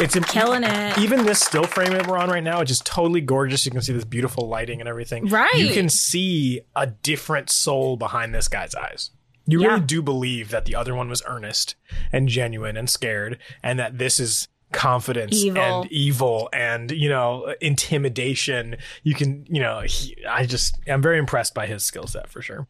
it's 0.03 0.15
im- 0.15 0.23
Killing 0.23 0.63
it. 0.63 0.97
Even 0.97 1.25
this 1.25 1.39
still 1.39 1.63
frame 1.63 1.91
that 1.91 2.07
we're 2.07 2.17
on 2.17 2.29
right 2.29 2.43
now, 2.43 2.61
it's 2.61 2.69
just 2.69 2.85
totally 2.85 3.21
gorgeous. 3.21 3.65
You 3.65 3.71
can 3.71 3.81
see 3.81 3.93
this 3.93 4.03
beautiful 4.05 4.47
lighting 4.47 4.79
and 4.79 4.87
everything. 4.89 5.27
Right. 5.27 5.53
You 5.55 5.69
can 5.73 5.89
see 5.89 6.61
a 6.75 6.87
different 6.87 7.49
soul 7.49 7.97
behind 7.97 8.33
this 8.35 8.47
guy's 8.47 8.75
eyes. 8.75 9.11
You 9.45 9.61
Yeah. 9.61 9.67
really 9.69 9.81
do 9.81 10.01
believe 10.01 10.49
that 10.49 10.65
the 10.65 10.75
other 10.75 10.95
one 10.95 11.09
was 11.09 11.21
earnest 11.25 11.75
and 12.11 12.27
genuine 12.29 12.77
and 12.77 12.89
scared, 12.89 13.39
and 13.61 13.77
that 13.79 13.97
this 13.97 14.19
is 14.19 14.47
confidence 14.71 15.35
Evil. 15.35 15.61
and 15.61 15.91
evil 15.91 16.49
and 16.51 16.89
you 16.91 17.07
know 17.09 17.53
intimidation. 17.61 18.77
You 19.03 19.13
can, 19.13 19.45
you 19.49 19.59
know, 19.61 19.81
he, 19.81 20.15
I 20.27 20.45
just 20.45 20.79
I'm 20.87 21.01
very 21.01 21.17
impressed 21.19 21.53
by 21.53 21.67
his 21.67 21.83
skill 21.83 22.07
set 22.07 22.29
for 22.29 22.41
sure. 22.41 22.67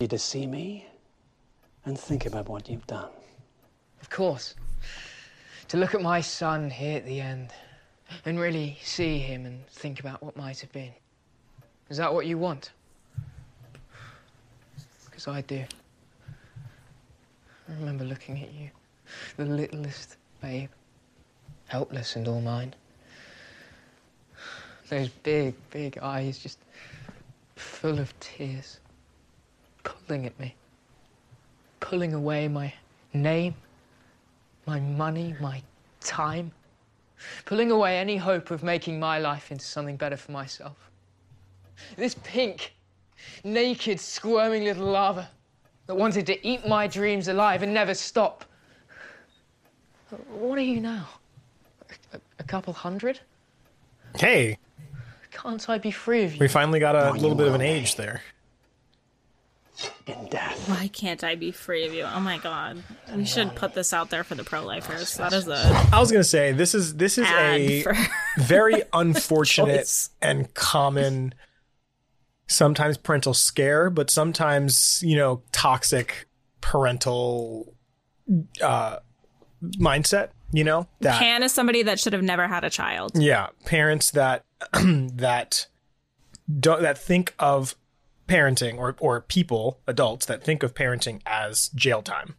You 0.00 0.06
to 0.08 0.18
see 0.18 0.46
me 0.46 0.86
and 1.84 1.98
think 1.98 2.24
about 2.26 2.48
what 2.48 2.68
you've 2.68 2.86
done. 2.86 3.10
Of 4.00 4.08
course. 4.10 4.54
To 5.72 5.78
look 5.78 5.94
at 5.94 6.02
my 6.02 6.20
son 6.20 6.68
here 6.68 6.98
at 6.98 7.06
the 7.06 7.18
end 7.18 7.50
and 8.26 8.38
really 8.38 8.78
see 8.82 9.18
him 9.18 9.46
and 9.46 9.66
think 9.68 10.00
about 10.00 10.22
what 10.22 10.36
might 10.36 10.60
have 10.60 10.70
been. 10.70 10.92
Is 11.88 11.96
that 11.96 12.12
what 12.12 12.26
you 12.26 12.36
want? 12.36 12.72
Because 15.06 15.26
I 15.28 15.40
do. 15.40 15.64
I 17.70 17.72
remember 17.80 18.04
looking 18.04 18.42
at 18.42 18.52
you, 18.52 18.68
the 19.38 19.46
littlest 19.46 20.18
babe, 20.42 20.68
helpless 21.68 22.16
and 22.16 22.28
all 22.28 22.42
mine. 22.42 22.74
Those 24.90 25.08
big, 25.08 25.54
big 25.70 25.96
eyes 26.02 26.38
just 26.38 26.58
full 27.56 27.98
of 27.98 28.12
tears, 28.20 28.78
pulling 29.84 30.26
at 30.26 30.38
me, 30.38 30.54
pulling 31.80 32.12
away 32.12 32.46
my 32.46 32.74
name, 33.14 33.54
my 34.66 34.80
money, 34.80 35.34
my 35.40 35.62
time, 36.00 36.52
pulling 37.44 37.70
away 37.70 37.98
any 37.98 38.16
hope 38.16 38.50
of 38.50 38.62
making 38.62 38.98
my 38.98 39.18
life 39.18 39.50
into 39.50 39.64
something 39.64 39.96
better 39.96 40.16
for 40.16 40.32
myself. 40.32 40.90
This 41.96 42.14
pink, 42.22 42.74
naked, 43.44 43.98
squirming 44.00 44.64
little 44.64 44.86
lava 44.86 45.28
that 45.86 45.94
wanted 45.94 46.26
to 46.26 46.46
eat 46.46 46.66
my 46.66 46.86
dreams 46.86 47.28
alive 47.28 47.62
and 47.62 47.74
never 47.74 47.94
stop. 47.94 48.44
What 50.28 50.58
are 50.58 50.62
you 50.62 50.80
now? 50.80 51.08
A, 52.12 52.20
a 52.38 52.44
couple 52.44 52.72
hundred? 52.72 53.20
Hey, 54.18 54.58
Can't 55.30 55.68
I 55.68 55.78
be 55.78 55.90
free 55.90 56.24
of 56.24 56.34
you? 56.34 56.40
we 56.40 56.48
finally 56.48 56.78
got 56.78 56.94
a 56.94 57.12
little 57.12 57.34
bit 57.34 57.48
of 57.48 57.54
an 57.54 57.62
age 57.62 57.96
there. 57.96 58.22
In 60.06 60.26
death. 60.28 60.68
Why 60.68 60.88
can't 60.88 61.22
I 61.24 61.34
be 61.34 61.50
free 61.52 61.86
of 61.86 61.94
you? 61.94 62.04
Oh 62.04 62.20
my 62.20 62.38
god. 62.38 62.82
We 63.14 63.24
should 63.24 63.54
put 63.54 63.74
this 63.74 63.92
out 63.92 64.10
there 64.10 64.24
for 64.24 64.34
the 64.34 64.44
pro 64.44 64.64
lifers. 64.64 65.16
That 65.16 65.32
is 65.32 65.48
a 65.48 65.88
I 65.92 66.00
was 66.00 66.10
gonna 66.10 66.24
say 66.24 66.52
this 66.52 66.74
is 66.74 66.96
this 66.96 67.18
is 67.18 67.26
a 67.28 67.84
very 68.38 68.82
unfortunate 68.92 70.08
and 70.20 70.52
common 70.54 71.34
sometimes 72.48 72.98
parental 72.98 73.34
scare, 73.34 73.88
but 73.90 74.10
sometimes, 74.10 75.00
you 75.02 75.16
know, 75.16 75.42
toxic 75.52 76.26
parental 76.60 77.74
uh 78.62 78.98
mindset, 79.78 80.30
you 80.52 80.64
know? 80.64 80.88
That 81.00 81.18
Pan 81.18 81.42
is 81.42 81.52
somebody 81.52 81.82
that 81.84 82.00
should 82.00 82.12
have 82.12 82.22
never 82.22 82.48
had 82.48 82.64
a 82.64 82.70
child. 82.70 83.12
yeah, 83.14 83.48
parents 83.66 84.10
that 84.12 84.44
that 84.72 85.66
don't 86.60 86.82
that 86.82 86.98
think 86.98 87.34
of 87.38 87.74
parenting 88.28 88.78
or 88.78 88.96
or 89.00 89.20
people, 89.20 89.80
adults 89.86 90.26
that 90.26 90.42
think 90.42 90.62
of 90.62 90.74
parenting 90.74 91.20
as 91.26 91.68
jail 91.74 92.02
time. 92.02 92.36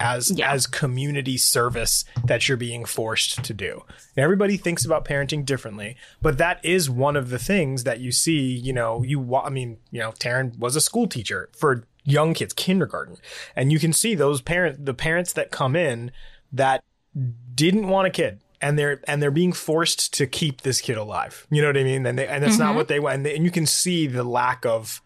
As 0.00 0.38
as 0.42 0.66
community 0.66 1.36
service 1.36 2.04
that 2.24 2.48
you're 2.48 2.56
being 2.56 2.84
forced 2.84 3.44
to 3.44 3.54
do. 3.54 3.84
And 4.16 4.24
everybody 4.24 4.56
thinks 4.56 4.84
about 4.84 5.04
parenting 5.04 5.44
differently, 5.46 5.96
but 6.20 6.36
that 6.38 6.58
is 6.64 6.90
one 6.90 7.14
of 7.14 7.30
the 7.30 7.38
things 7.38 7.84
that 7.84 8.00
you 8.00 8.10
see, 8.10 8.40
you 8.52 8.72
know, 8.72 9.04
you 9.04 9.20
wa- 9.20 9.44
I 9.44 9.50
mean, 9.50 9.78
you 9.92 10.00
know, 10.00 10.10
Taryn 10.10 10.58
was 10.58 10.74
a 10.74 10.80
school 10.80 11.06
teacher 11.06 11.48
for 11.56 11.84
young 12.02 12.34
kids, 12.34 12.52
kindergarten. 12.52 13.18
And 13.54 13.70
you 13.72 13.78
can 13.78 13.92
see 13.92 14.16
those 14.16 14.40
parents 14.42 14.80
the 14.82 14.94
parents 14.94 15.32
that 15.34 15.52
come 15.52 15.76
in 15.76 16.10
that 16.52 16.82
didn't 17.54 17.86
want 17.86 18.08
a 18.08 18.10
kid 18.10 18.40
and 18.60 18.76
they're 18.76 19.00
and 19.06 19.22
they're 19.22 19.30
being 19.30 19.52
forced 19.52 20.12
to 20.14 20.26
keep 20.26 20.62
this 20.62 20.80
kid 20.80 20.96
alive 20.96 21.46
you 21.50 21.62
know 21.62 21.68
what 21.68 21.76
i 21.76 21.84
mean 21.84 22.04
and 22.06 22.18
they, 22.18 22.26
and 22.26 22.42
that's 22.42 22.58
not 22.58 22.72
Mhm. 22.72 22.76
what 22.76 22.88
they 22.88 22.98
want 22.98 23.14
and, 23.16 23.26
they, 23.26 23.36
and 23.36 23.44
you 23.44 23.50
can 23.50 23.66
see 23.66 24.06
the 24.08 24.24
lack 24.24 24.64
of 24.66 25.00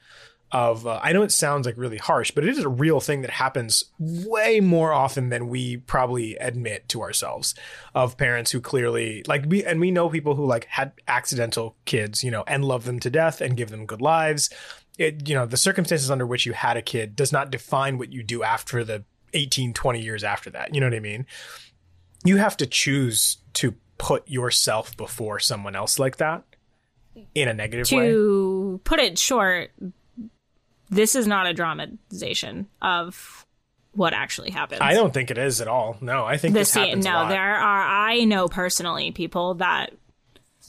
of 0.51 0.87
uh, 0.87 0.99
i 1.03 1.13
know 1.13 1.23
it 1.23 1.33
sounds 1.33 1.67
like 1.67 1.77
really 1.77 1.99
harsh 1.99 2.31
but 2.31 2.43
it 2.43 2.51
is 2.51 2.59
a 2.59 2.69
real 2.69 3.01
thing 3.01 3.21
that 3.21 3.31
happens 3.31 3.85
way 3.99 4.61
more 4.61 4.93
often 4.93 5.29
than 5.29 5.49
we 5.49 5.77
probably 5.77 6.37
admit 6.37 6.89
to 6.89 7.03
ourselves 7.03 7.55
of 7.95 8.17
parents 8.17 8.51
who 8.51 8.61
clearly 8.61 9.23
like 9.27 9.45
we 9.47 9.65
and 9.65 9.81
we 9.81 9.91
know 9.91 10.09
people 10.09 10.35
who 10.35 10.47
like 10.47 10.65
had 10.67 10.93
accidental 11.07 11.77
kids 11.85 12.25
you 12.25 12.31
know 12.31 12.45
and 12.47 12.65
love 12.65 12.85
them 12.85 12.99
to 13.01 13.11
death 13.11 13.41
and 13.41 13.57
give 13.57 13.71
them 13.71 13.87
good 13.87 14.01
lives. 14.01 14.51
It 14.99 15.29
you 15.29 15.35
know 15.35 15.47
the 15.47 15.57
circumstances 15.57 16.11
under 16.11 16.27
which 16.27 16.47
you 16.47 16.53
had 16.53 16.77
a 16.77 16.83
kid 16.83 17.15
does 17.15 17.33
not 17.33 17.51
define 17.51 17.99
what 17.99 18.13
you 18.13 18.23
do 18.23 18.43
after 18.43 18.85
the 18.85 19.05
18 19.35 19.73
20 19.73 20.01
years 20.01 20.25
after 20.25 20.51
that. 20.51 20.75
You 20.75 20.81
know 20.81 20.87
what 20.87 20.95
i 20.95 21.01
mean? 21.01 21.27
You 22.25 22.39
have 22.39 22.57
to 22.59 22.67
choose 22.67 23.39
to 23.55 23.75
put 23.99 24.29
yourself 24.29 24.97
before 24.97 25.39
someone 25.39 25.77
else 25.77 25.99
like 25.99 26.17
that 26.17 26.45
in 27.35 27.49
a 27.49 27.55
negative 27.55 27.91
way. 27.93 28.11
To 28.11 28.81
put 28.85 28.99
it 28.99 29.19
short, 29.19 29.71
this 30.91 31.15
is 31.15 31.27
not 31.27 31.47
a 31.47 31.55
dramatization 31.55 32.69
of 32.83 33.47
what 33.93 34.13
actually 34.13 34.51
happened. 34.51 34.81
I 34.81 34.95
don't 34.95 35.13
think 35.13 35.31
it 35.31 35.39
is 35.39 35.61
at 35.61 35.69
all. 35.69 35.97
No, 36.01 36.25
I 36.25 36.37
think 36.37 36.55
the 36.55 36.61
this 36.61 36.73
scene. 36.73 36.85
happens 36.85 37.07
a 37.07 37.11
No, 37.11 37.29
there 37.29 37.57
are. 37.57 37.83
I 37.83 38.25
know 38.25 38.49
personally 38.49 39.11
people 39.11 39.55
that 39.55 39.93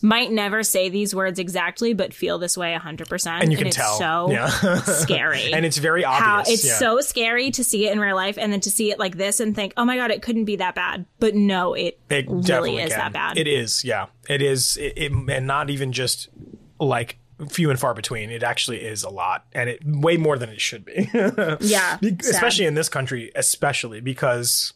might 0.01 0.31
never 0.31 0.63
say 0.63 0.89
these 0.89 1.13
words 1.13 1.39
exactly, 1.39 1.93
but 1.93 2.13
feel 2.13 2.39
this 2.39 2.57
way 2.57 2.73
hundred 2.75 3.09
percent. 3.09 3.43
and 3.43 3.51
you 3.51 3.57
can 3.57 3.67
it's 3.67 3.75
tell. 3.75 3.97
So 3.97 4.31
yeah. 4.31 4.49
scary. 4.83 5.53
and 5.53 5.65
it's 5.65 5.77
very 5.77 6.05
obvious. 6.05 6.25
How 6.25 6.39
it's 6.41 6.65
yeah. 6.65 6.77
so 6.77 7.01
scary 7.01 7.51
to 7.51 7.63
see 7.63 7.87
it 7.87 7.91
in 7.91 7.99
real 7.99 8.15
life, 8.15 8.37
and 8.37 8.51
then 8.51 8.61
to 8.61 8.71
see 8.71 8.91
it 8.91 8.99
like 8.99 9.17
this 9.17 9.39
and 9.39 9.55
think, 9.55 9.73
"Oh 9.77 9.85
my 9.85 9.97
god, 9.97 10.11
it 10.11 10.21
couldn't 10.21 10.45
be 10.45 10.55
that 10.57 10.75
bad." 10.75 11.05
But 11.19 11.35
no, 11.35 11.73
it, 11.73 11.99
It 12.09 12.25
really 12.29 12.77
is 12.77 12.89
can. 12.89 12.99
that 12.99 13.13
bad. 13.13 13.37
It 13.37 13.47
is, 13.47 13.83
yeah. 13.83 14.07
It 14.27 14.41
is, 14.41 14.77
it, 14.77 14.93
it, 14.95 15.11
and 15.11 15.47
not 15.47 15.69
even 15.69 15.91
just 15.91 16.29
like 16.79 17.17
few 17.49 17.69
and 17.69 17.79
far 17.79 17.93
between. 17.93 18.29
It 18.31 18.43
actually 18.43 18.81
is 18.81 19.03
a 19.03 19.09
lot, 19.09 19.45
and 19.53 19.69
it 19.69 19.79
way 19.85 20.17
more 20.17 20.37
than 20.37 20.49
it 20.49 20.59
should 20.61 20.85
be. 20.85 21.09
Yeah, 21.61 21.97
Be- 22.01 22.09
sad. 22.09 22.19
especially 22.21 22.65
in 22.65 22.73
this 22.73 22.89
country, 22.89 23.31
especially 23.35 24.01
because 24.01 24.73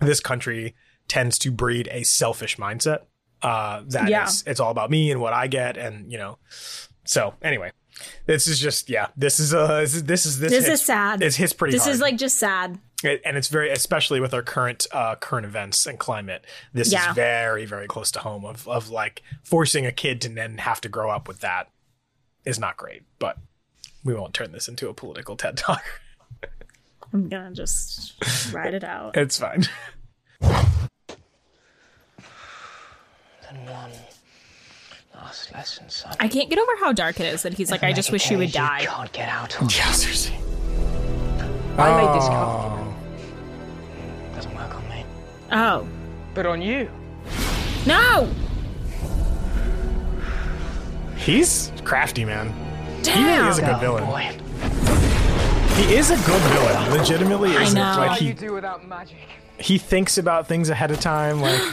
this 0.00 0.20
country 0.20 0.74
tends 1.08 1.38
to 1.38 1.50
breed 1.50 1.88
a 1.92 2.02
selfish 2.02 2.56
mindset. 2.56 3.00
Uh, 3.42 3.82
that 3.88 4.08
Yeah. 4.08 4.24
is- 4.26 4.42
it's 4.46 4.60
all 4.60 4.70
about 4.70 4.90
me 4.90 5.10
and 5.10 5.20
what 5.20 5.32
I 5.32 5.46
get, 5.46 5.76
and 5.76 6.10
you 6.10 6.18
know. 6.18 6.38
So 7.04 7.34
anyway, 7.42 7.70
this 8.26 8.46
is 8.48 8.58
just 8.58 8.90
yeah. 8.90 9.08
This 9.16 9.38
is 9.40 9.54
uh 9.54 9.80
this 9.80 9.94
is 9.94 10.04
this 10.04 10.26
is 10.26 10.38
this, 10.40 10.68
is 10.68 10.84
sad. 10.84 11.22
It 11.22 11.34
hits 11.36 11.52
pretty. 11.52 11.72
This 11.72 11.84
hard. 11.84 11.94
is 11.94 12.00
like 12.00 12.16
just 12.18 12.38
sad. 12.38 12.78
It- 13.04 13.20
and 13.24 13.36
it's 13.36 13.48
very 13.48 13.70
especially 13.70 14.20
with 14.20 14.32
our 14.34 14.42
current 14.42 14.86
uh 14.90 15.14
current 15.16 15.46
events 15.46 15.86
and 15.86 15.98
climate 15.98 16.44
this 16.72 16.90
Yeah. 16.90 17.10
is 17.10 17.14
very 17.14 17.66
very 17.66 17.86
close 17.86 18.10
to 18.12 18.20
home 18.20 18.44
of 18.46 18.66
of 18.66 18.88
like 18.88 19.22
forcing 19.44 19.84
a 19.86 19.92
kid 19.92 20.20
to 20.22 20.28
then 20.30 20.56
have 20.58 20.80
to 20.80 20.88
grow 20.88 21.10
up 21.10 21.28
with 21.28 21.40
that 21.40 21.68
is 22.46 22.58
not 22.58 22.76
great 22.76 23.02
but 23.18 23.36
we 24.04 24.14
won't 24.14 24.32
turn 24.32 24.52
this 24.52 24.68
into 24.68 24.88
a 24.88 24.94
political 24.94 25.36
ted 25.36 25.56
talk 25.56 25.82
I'm 27.12 27.28
gonna 27.28 27.52
just 27.52 28.14
ride 28.52 28.74
it 28.74 28.84
out. 28.84 29.16
it's 29.22 29.38
fine 29.38 29.64
Then 30.40 30.52
one 33.66 33.90
last 35.14 35.52
lesson, 35.52 35.88
son. 35.88 36.14
I 36.20 36.28
can't 36.28 36.50
get 36.50 36.58
over 36.58 36.72
how 36.80 36.92
dark 36.92 37.20
it 37.20 37.32
is 37.32 37.42
that 37.42 37.54
he's 37.54 37.70
like, 37.70 37.82
I 37.82 37.92
just 37.92 38.12
wish 38.12 38.30
you 38.30 38.38
would 38.38 38.52
die. 38.52 38.84
can't 38.86 39.12
get 39.12 39.28
out. 39.28 39.56
yeah 39.62 39.90
seriously 39.92 40.36
I 41.78 42.02
made 42.02 42.14
this 42.16 42.24
Oh. 42.24 42.32
comfortable. 42.32 42.94
Doesn't 44.34 44.54
work 44.54 44.74
on 44.74 44.88
me. 44.88 45.04
Oh. 45.52 45.86
But 46.34 46.46
on 46.46 46.62
you. 46.62 46.90
No! 47.86 48.28
He's 51.16 51.72
crafty 51.84 52.24
man 52.24 52.52
Damn. 53.02 53.18
he 53.18 53.24
really 53.36 53.48
is 53.48 53.58
a 53.58 53.62
good 53.62 53.66
Damn. 53.68 53.80
villain 53.80 54.04
Boy. 54.04 54.30
he 55.74 55.94
is 55.94 56.10
a 56.10 56.16
good 56.16 56.42
villain 56.42 56.90
legitimately 56.98 57.56
I 57.56 57.62
is 57.64 57.74
know. 57.74 57.80
like 57.82 58.10
What 58.10 58.20
you 58.22 58.28
he 58.28 58.32
do 58.34 58.52
without 58.52 58.86
magic. 58.86 59.16
he 59.58 59.78
thinks 59.78 60.18
about 60.18 60.46
things 60.46 60.68
ahead 60.70 60.90
of 60.90 61.00
time 61.00 61.40
like 61.40 61.60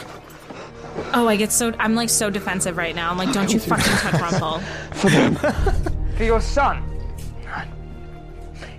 Oh, 1.16 1.28
I 1.28 1.36
get 1.36 1.52
so 1.52 1.74
I'm 1.80 1.96
like 1.96 2.10
so 2.10 2.30
defensive 2.30 2.78
right 2.78 2.96
now. 2.96 3.10
I'm 3.10 3.18
like, 3.18 3.32
don't 3.34 3.52
you 3.52 3.60
fucking 3.72 3.84
touch 3.94 4.22
Rumple. 4.22 4.60
For 6.18 6.24
your 6.24 6.40
son. 6.40 6.84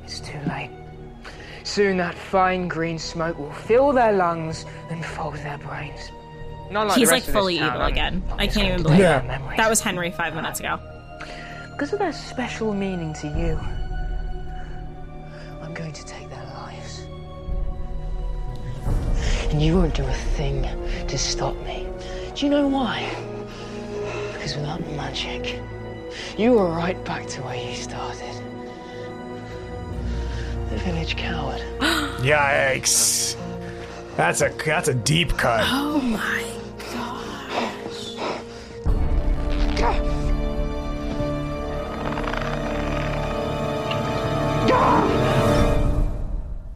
It's 0.04 0.20
too 0.20 0.38
late. 0.46 0.70
Soon 1.64 1.96
that 1.96 2.14
fine 2.14 2.68
green 2.68 2.98
smoke 3.00 3.36
will 3.38 3.50
fill 3.52 3.92
their 3.92 4.12
lungs 4.12 4.64
and 4.90 5.04
fold 5.04 5.34
their 5.36 5.58
brains. 5.58 6.12
Not 6.70 6.88
like 6.88 6.98
He's 6.98 7.08
like 7.08 7.16
rest 7.18 7.28
of 7.28 7.34
this 7.34 7.40
fully 7.40 7.54
evil 7.56 7.68
I'm- 7.68 7.92
again. 7.92 8.22
I'm 8.32 8.40
I 8.40 8.46
can't 8.46 8.66
even 8.68 8.82
believe 8.82 8.98
Yeah. 9.00 9.18
their 9.20 9.28
memories. 9.28 9.56
That 9.58 9.70
was 9.70 9.80
Henry 9.80 10.10
five 10.10 10.34
minutes 10.34 10.60
ago. 10.60 10.78
Because 11.72 11.92
of 11.92 11.98
their 11.98 12.12
special 12.12 12.72
meaning 12.72 13.12
to 13.14 13.26
you, 13.28 13.58
I'm 15.62 15.74
going 15.74 15.92
to 15.92 16.04
take 16.04 16.28
their 16.30 16.44
lives. 16.54 17.06
And 19.50 19.60
you 19.62 19.76
won't 19.76 19.94
do 19.94 20.04
a 20.04 20.12
thing 20.36 20.62
to 21.06 21.18
stop 21.18 21.54
me. 21.64 21.86
Do 22.34 22.44
you 22.46 22.50
know 22.50 22.66
why? 22.68 23.08
Because 24.32 24.56
without 24.56 24.80
magic, 24.92 25.60
you 26.38 26.58
are 26.58 26.68
right 26.68 27.02
back 27.04 27.26
to 27.28 27.42
where 27.42 27.56
you 27.56 27.74
started. 27.74 28.34
The 30.70 30.76
village 30.78 31.16
coward. 31.16 31.60
yikes 32.20 33.36
that's 34.16 34.40
a 34.40 34.50
that's 34.64 34.88
a 34.88 34.94
deep 34.94 35.30
cut 35.36 35.64
Oh 35.66 36.00
my 36.00 36.44
gosh. 36.92 38.14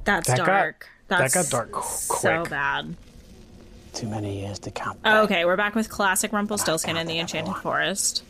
That's 0.04 0.26
That 0.28 0.38
got- 0.38 0.46
dark. 0.46 0.88
that 1.08 1.32
got 1.32 1.48
dark 1.50 1.72
qu- 1.72 1.82
So 2.20 2.44
bad. 2.48 2.94
Too 3.92 4.06
many 4.06 4.40
years 4.40 4.58
to 4.60 4.70
count. 4.70 4.98
Oh, 5.04 5.22
okay, 5.24 5.44
we're 5.44 5.56
back 5.56 5.74
with 5.74 5.88
classic 5.90 6.32
Rumpelstiltskin 6.32 6.96
in 6.96 7.06
the 7.06 7.18
Enchanted 7.18 7.54
Forest. 7.56 8.22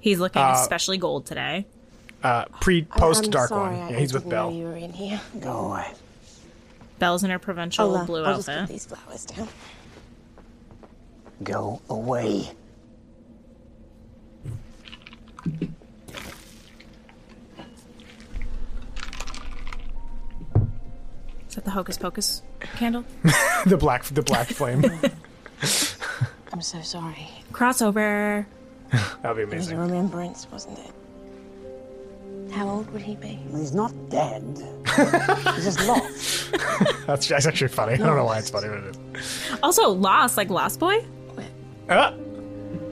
He's 0.00 0.20
looking 0.20 0.42
Uh, 0.42 0.52
especially 0.56 0.98
gold 0.98 1.26
today. 1.26 1.66
uh 2.22 2.44
pre 2.60 2.82
post 2.82 3.30
dark 3.30 3.48
sorry, 3.50 3.74
one 3.76 3.82
I- 3.84 3.90
yeah 3.90 3.96
I 3.96 4.00
he's 4.00 4.12
with 4.12 4.22
didn't 4.24 4.32
know 4.36 4.48
Belle 4.48 4.52
you 4.52 4.64
were 4.66 4.76
in 4.76 4.92
here. 4.92 5.20
Go 5.40 5.52
away. 5.66 5.86
Belle's 6.98 7.24
in 7.24 7.30
her 7.30 7.38
provincial 7.38 7.94
I'll, 7.94 8.02
uh, 8.02 8.06
blue 8.06 8.24
I'll 8.24 8.36
just 8.36 8.48
outfit. 8.48 8.66
put 8.66 8.72
these 8.72 8.86
flowers 8.86 9.24
down. 9.26 9.48
Go 11.42 11.80
away. 11.88 12.50
Is 21.48 21.54
that 21.54 21.64
the 21.64 21.70
Hocus 21.70 21.98
Pocus 21.98 22.42
candle? 22.76 23.04
the 23.66 23.76
black 23.76 24.04
the 24.04 24.22
black 24.22 24.48
flame 24.48 24.84
I'm 26.52 26.60
so 26.62 26.80
sorry. 26.82 27.28
Crossover. 27.52 28.46
that'd 29.22 29.36
be 29.36 29.42
amazing. 29.42 29.48
It 29.52 29.56
was 29.56 29.70
a 29.70 29.76
amazing 29.76 29.76
remembrance, 29.76 30.46
wasn't 30.50 30.78
it? 30.78 30.92
How 32.50 32.68
old 32.68 32.90
would 32.92 33.02
he 33.02 33.16
be? 33.16 33.38
He's 33.50 33.74
not 33.74 33.92
dead. 34.08 34.42
He's 34.96 35.64
just 35.64 35.86
lost. 35.86 36.52
that's, 37.06 37.28
that's 37.28 37.46
actually 37.46 37.68
funny 37.68 37.94
i 37.94 37.96
don't 37.96 38.16
know 38.16 38.24
why 38.24 38.38
it's 38.38 38.50
funny 38.50 38.68
but 38.68 38.78
it 38.78 38.96
is 39.16 39.50
Also, 39.62 39.88
Lost, 39.90 40.36
like 40.36 40.48
Lost 40.48 40.80
Boy? 40.80 41.04
Ah! 41.88 42.14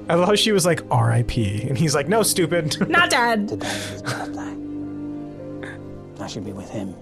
I 0.08 0.14
love 0.14 0.28
how 0.28 0.34
she 0.34 0.52
was 0.52 0.66
like 0.66 0.82
R.I.P. 0.90 1.62
and 1.62 1.78
he's 1.78 1.94
like, 1.94 2.08
no, 2.08 2.22
stupid. 2.22 2.88
Not 2.90 3.08
dead. 3.10 3.62
I 6.20 6.26
should 6.26 6.44
be 6.44 6.52
with 6.52 6.68
him. 6.68 6.94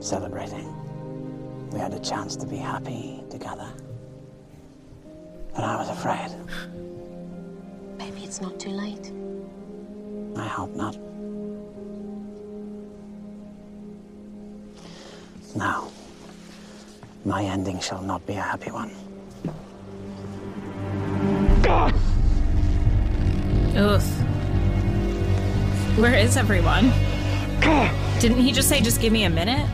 Celebrating. 0.00 0.72
We 1.70 1.80
had 1.80 1.92
a 1.92 1.98
chance 1.98 2.36
to 2.36 2.46
be 2.46 2.56
happy 2.56 3.22
together. 3.30 3.68
But 5.54 5.64
I 5.64 5.76
was 5.76 5.88
afraid. 5.88 6.30
Maybe 7.98 8.22
it's 8.24 8.40
not 8.40 8.58
too 8.60 8.70
late. 8.70 9.10
I 10.36 10.46
hope 10.46 10.74
not. 10.74 10.96
Now, 15.54 15.88
my 17.24 17.42
ending 17.44 17.80
shall 17.80 18.02
not 18.02 18.26
be 18.26 18.34
a 18.34 18.42
happy 18.42 18.70
one. 18.70 18.90
Oof. 23.76 24.04
Where 25.98 26.14
is 26.14 26.36
everyone? 26.36 26.92
Didn't 28.20 28.38
he 28.38 28.52
just 28.52 28.68
say, 28.68 28.80
just 28.80 29.00
give 29.00 29.12
me 29.12 29.24
a 29.24 29.30
minute? 29.30 29.66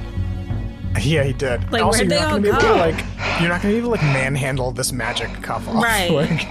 Yeah, 1.01 1.25
he 1.25 1.33
did. 1.33 1.71
Like, 1.73 1.83
also, 1.83 1.99
where'd 1.99 2.11
you're 2.11 2.19
they 2.19 2.25
not 2.25 2.33
all 2.33 2.41
gonna 2.41 2.43
be 2.43 2.49
able 2.49 2.59
to 2.61 2.67
go? 2.67 2.77
like, 2.77 3.05
you're 3.41 3.49
not 3.49 3.63
gonna 3.63 3.75
be 3.75 3.79
able 3.79 3.97
to 3.97 3.97
like 3.97 4.03
manhandle 4.03 4.71
this 4.73 4.93
magic 4.93 5.31
cuff 5.43 5.67
off. 5.69 5.83
Right. 5.83 6.11
Like, 6.13 6.47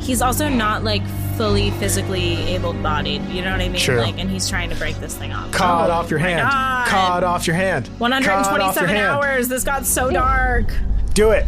He's 0.00 0.22
also 0.22 0.48
not 0.48 0.84
like 0.84 1.02
fully 1.38 1.70
physically 1.72 2.34
able-bodied. 2.54 3.24
You 3.26 3.42
know 3.42 3.52
what 3.52 3.60
I 3.60 3.68
mean? 3.68 3.76
Sure. 3.76 4.02
Like, 4.02 4.18
and 4.18 4.28
he's 4.28 4.48
trying 4.48 4.70
to 4.70 4.76
break 4.76 4.96
this 4.96 5.16
thing 5.16 5.32
off. 5.32 5.52
cut 5.52 5.88
Oh 5.88 5.92
off 5.92 6.10
your 6.10 6.18
hand. 6.18 6.50
God. 6.50 6.88
Cut 6.88 7.22
off 7.24 7.46
your 7.46 7.54
hand. 7.54 7.86
Cut 7.86 8.10
off 8.12 8.24
your 8.24 8.32
127 8.34 8.88
hand. 8.96 9.06
hours. 9.06 9.46
This 9.46 9.62
got 9.62 9.86
so 9.86 10.10
dark. 10.10 10.74
Do 11.14 11.30
it. 11.30 11.46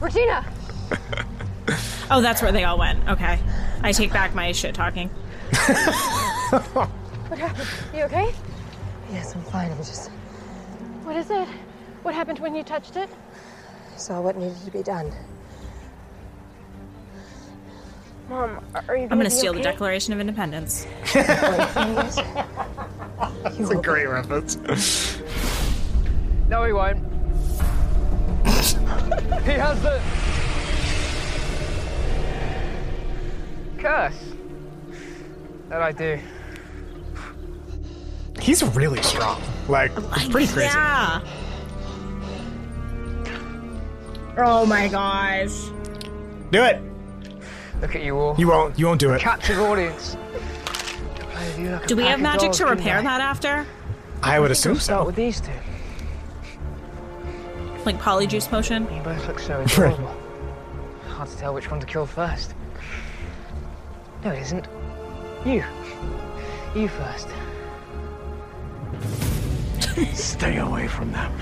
Regina! 0.00 0.44
Oh, 2.08 2.20
that's 2.20 2.40
where 2.40 2.52
they 2.52 2.62
all 2.62 2.78
went. 2.78 3.08
Okay. 3.08 3.40
I 3.82 3.90
take 3.90 4.12
back 4.12 4.32
my 4.32 4.52
shit 4.52 4.74
talking. 4.74 5.10
What 7.28 7.38
happened? 7.40 7.68
You 7.92 8.04
okay? 8.04 8.32
Yes, 9.10 9.34
I'm 9.34 9.42
fine. 9.42 9.72
I'm 9.72 9.78
just 9.78 10.10
What 11.02 11.16
is 11.16 11.28
it? 11.28 11.48
What 12.04 12.14
happened 12.14 12.38
when 12.38 12.54
you 12.54 12.62
touched 12.62 12.94
it? 12.94 13.08
saw 13.96 14.20
what 14.20 14.36
needed 14.36 14.56
to 14.64 14.70
be 14.70 14.84
done. 14.84 15.10
Mom, 18.28 18.64
are 18.88 18.96
you 18.96 19.04
I'm 19.04 19.08
gonna 19.10 19.24
be 19.24 19.30
steal 19.30 19.52
the? 19.52 19.62
Declaration 19.62 20.12
of 20.12 20.20
Independence. 20.20 20.86
It's 23.58 23.70
a 23.70 23.76
great 23.76 24.06
reference. 24.06 24.56
No, 26.48 26.64
he 26.64 26.72
won't. 26.72 26.98
he 28.44 29.52
has 29.52 29.80
the 29.82 30.00
curse 33.78 34.18
that 35.70 35.80
I 35.80 35.92
do. 35.92 36.18
He's 38.40 38.62
really 38.62 39.02
strong. 39.02 39.40
Like, 39.68 39.92
it's 39.96 40.28
pretty 40.28 40.52
crazy. 40.52 40.68
Yeah. 40.68 41.20
Oh 44.36 44.66
my 44.66 44.88
gosh. 44.88 45.70
Do 46.50 46.62
it. 46.62 46.82
Look 47.80 47.94
at 47.94 48.02
you 48.02 48.16
all. 48.18 48.34
You 48.38 48.48
won't. 48.48 48.78
You 48.78 48.86
won't 48.86 49.00
do 49.00 49.12
it. 49.12 49.20
Captive 49.20 49.58
audience. 49.60 50.16
Play 51.16 51.46
with 51.46 51.58
you 51.58 51.70
like 51.70 51.86
Do 51.86 51.96
we 51.96 52.04
have 52.04 52.20
magic 52.20 52.48
dolls, 52.48 52.58
to 52.58 52.66
repair 52.66 53.02
that 53.02 53.20
after? 53.20 53.66
I 54.22 54.40
would 54.40 54.48
think 54.48 54.58
assume 54.58 54.72
we'll 54.72 54.80
start 54.80 55.02
so. 55.02 55.06
with 55.06 55.16
these 55.16 55.40
two. 55.40 55.50
Like 57.84 57.98
polyjuice 58.00 58.48
potion? 58.48 58.88
You 58.92 59.02
both 59.02 59.26
look 59.28 59.38
so 59.38 59.60
adorable. 59.60 60.14
Hard 61.08 61.28
to 61.28 61.36
tell 61.36 61.54
which 61.54 61.70
one 61.70 61.80
to 61.80 61.86
kill 61.86 62.06
first. 62.06 62.54
No, 64.24 64.32
it 64.32 64.40
isn't. 64.40 64.66
You. 65.44 65.62
You 66.74 66.88
first. 66.88 67.28
Stay 70.14 70.58
away 70.58 70.88
from 70.88 71.12
them. 71.12 71.32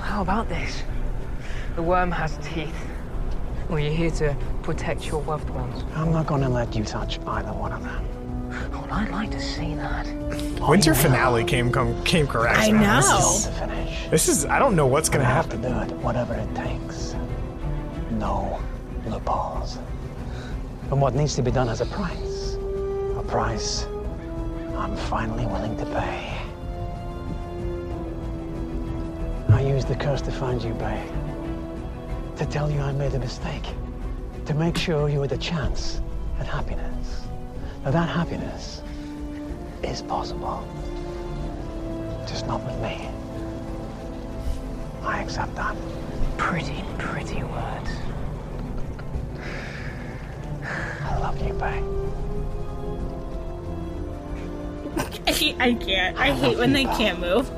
How 0.00 0.22
about 0.22 0.48
this? 0.48 0.82
The 1.74 1.82
worm 1.82 2.10
has 2.10 2.38
teeth. 2.42 2.74
Well, 3.68 3.80
you're 3.80 3.92
here 3.92 4.10
to 4.12 4.36
protect 4.62 5.06
your 5.06 5.22
loved 5.24 5.50
ones. 5.50 5.84
I'm 5.94 6.12
not 6.12 6.26
gonna 6.26 6.48
let 6.48 6.74
you 6.76 6.84
touch 6.84 7.18
either 7.26 7.52
one 7.52 7.72
of 7.72 7.82
them. 7.82 8.04
Well, 8.70 8.86
I'd 8.90 9.10
like 9.10 9.30
to 9.32 9.40
see 9.40 9.74
that. 9.74 10.06
Winter 10.68 10.94
finale 10.94 11.44
came 11.44 11.70
come, 11.72 12.02
came 12.04 12.26
correct. 12.26 12.58
I 12.58 12.70
man. 12.72 12.96
This 12.96 13.08
know. 13.10 13.18
is- 13.18 13.58
finish. 13.58 14.08
This 14.10 14.28
is. 14.28 14.46
I 14.46 14.58
don't 14.58 14.76
know 14.76 14.86
what's 14.86 15.08
gonna 15.08 15.24
I 15.24 15.28
have 15.28 15.48
to 15.50 15.56
happen. 15.56 15.88
do 15.88 15.94
it, 15.94 16.00
whatever 16.02 16.34
it 16.34 16.54
takes. 16.54 17.14
No 18.12 18.60
loopholes. 19.06 19.78
And 20.90 21.00
what 21.00 21.14
needs 21.14 21.34
to 21.34 21.42
be 21.42 21.50
done 21.50 21.66
has 21.68 21.80
a 21.80 21.86
price. 21.86 22.56
A 23.18 23.22
price 23.26 23.86
I'm 24.76 24.96
finally 24.96 25.44
willing 25.46 25.76
to 25.78 25.86
pay. 25.86 26.32
I 29.52 29.60
used 29.62 29.88
the 29.88 29.96
curse 29.96 30.22
to 30.22 30.30
find 30.30 30.62
you, 30.62 30.72
Bae. 30.74 31.02
To 32.36 32.44
tell 32.46 32.70
you 32.70 32.80
I 32.80 32.92
made 32.92 33.14
a 33.14 33.18
mistake. 33.18 33.64
To 34.46 34.54
make 34.54 34.76
sure 34.76 35.08
you 35.08 35.20
had 35.22 35.32
a 35.32 35.38
chance 35.38 36.00
at 36.38 36.46
happiness. 36.46 37.26
Now 37.84 37.90
that 37.92 38.08
happiness 38.08 38.82
is 39.82 40.02
possible. 40.02 40.66
Just 42.28 42.46
not 42.46 42.62
with 42.64 42.78
me. 42.82 43.08
I 45.02 45.22
accept 45.22 45.54
that. 45.54 45.74
Pretty, 46.36 46.84
pretty 46.98 47.42
words. 47.42 47.90
I 51.04 51.18
love 51.20 51.40
you, 51.46 51.54
Bae. 51.54 51.82
I, 55.26 55.32
hate- 55.32 55.56
I 55.58 55.74
can't. 55.74 56.18
I 56.18 56.32
hate 56.32 56.58
when 56.58 56.72
they 56.72 56.84
can't 56.84 57.18
move. 57.18 57.50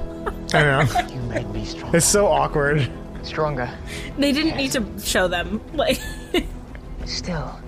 I 0.55 0.63
know. 0.63 0.85
You 1.13 1.21
made 1.23 1.49
me 1.51 1.65
strong. 1.65 1.95
It's 1.95 2.07
so 2.07 2.27
awkward. 2.27 2.91
Stronger. 3.29 3.69
They 4.17 4.33
didn't 4.33 4.57
need 4.57 4.73
to 4.73 4.83
show 4.99 5.29
them. 5.29 5.61
Like, 5.75 6.01
Still. 7.05 7.61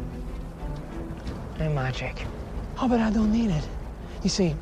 No 1.59 1.69
magic. 1.69 2.25
Oh, 2.81 2.89
but 2.89 2.99
I 2.99 3.11
don't 3.11 3.31
need 3.31 3.51
it. 3.51 3.69
You 4.23 4.31
see, 4.31 4.57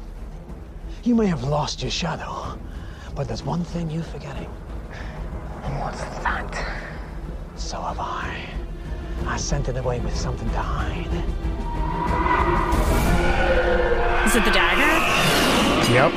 you 1.04 1.14
may 1.14 1.26
have 1.26 1.44
lost 1.44 1.82
your 1.82 1.90
shadow, 1.92 2.58
but 3.14 3.28
there's 3.28 3.44
one 3.44 3.62
thing 3.62 3.88
you're 3.90 4.02
forgetting. 4.02 4.50
And 5.62 5.80
what's 5.80 6.00
that? 6.00 6.52
So 7.54 7.80
have 7.80 8.00
I. 8.00 8.36
I 9.24 9.36
sent 9.36 9.68
it 9.68 9.76
away 9.76 10.00
with 10.00 10.16
something 10.16 10.50
to 10.50 10.58
hide. 10.58 11.06
is 14.26 14.34
it 14.34 14.44
the 14.44 14.50
dagger? 14.50 14.98
Yep. 15.92 16.12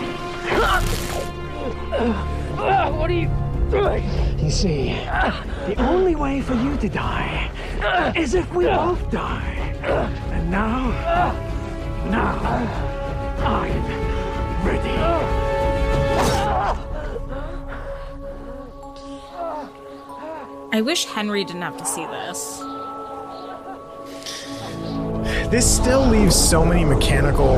what 2.98 3.10
are 3.10 3.14
you 3.14 3.28
doing? 3.28 3.51
You 3.72 4.50
see, 4.50 4.94
the 5.66 5.76
only 5.78 6.16
way 6.16 6.42
for 6.42 6.56
you 6.56 6.76
to 6.78 6.90
die 6.90 7.50
is 8.16 8.34
if 8.34 8.54
we 8.54 8.66
both 8.66 9.10
die. 9.10 9.74
And 10.32 10.52
now, 10.52 10.90
now, 12.10 12.36
I'm 13.46 13.86
ready. 14.68 14.90
I 20.74 20.82
wish 20.82 21.06
Henry 21.06 21.46
didn't 21.46 21.62
have 21.62 21.78
to 21.78 21.86
see 21.86 22.06
this. 22.06 22.60
This 25.50 25.66
still 25.70 26.06
leaves 26.08 26.36
so 26.36 26.66
many 26.66 26.84
mechanical 26.84 27.58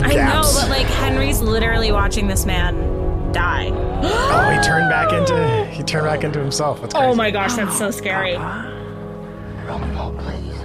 Gaps. 0.00 0.04
I 0.04 0.14
know, 0.14 0.42
but 0.60 0.68
like 0.70 0.86
Henry's 0.86 1.40
literally 1.40 1.92
watching 1.92 2.26
this 2.26 2.46
man 2.46 3.01
die. 3.32 3.70
oh, 4.02 4.50
he 4.50 4.60
turned 4.62 4.88
back 4.88 5.12
into 5.12 5.66
he 5.66 5.82
turned 5.82 6.06
back 6.06 6.24
into 6.24 6.38
himself. 6.38 6.80
That's 6.80 6.94
oh 6.94 6.98
crazy. 6.98 7.12
Oh 7.12 7.14
my 7.14 7.30
gosh, 7.30 7.54
that's 7.54 7.76
so 7.76 7.90
scary. 7.90 8.36
Romano, 9.66 10.14
please. 10.18 10.58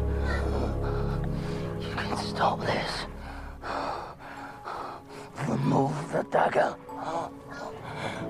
You 1.87 1.95
can 1.95 2.17
stop 2.17 2.59
this. 2.61 3.05
Remove 5.47 6.11
the 6.11 6.23
dagger. 6.23 6.75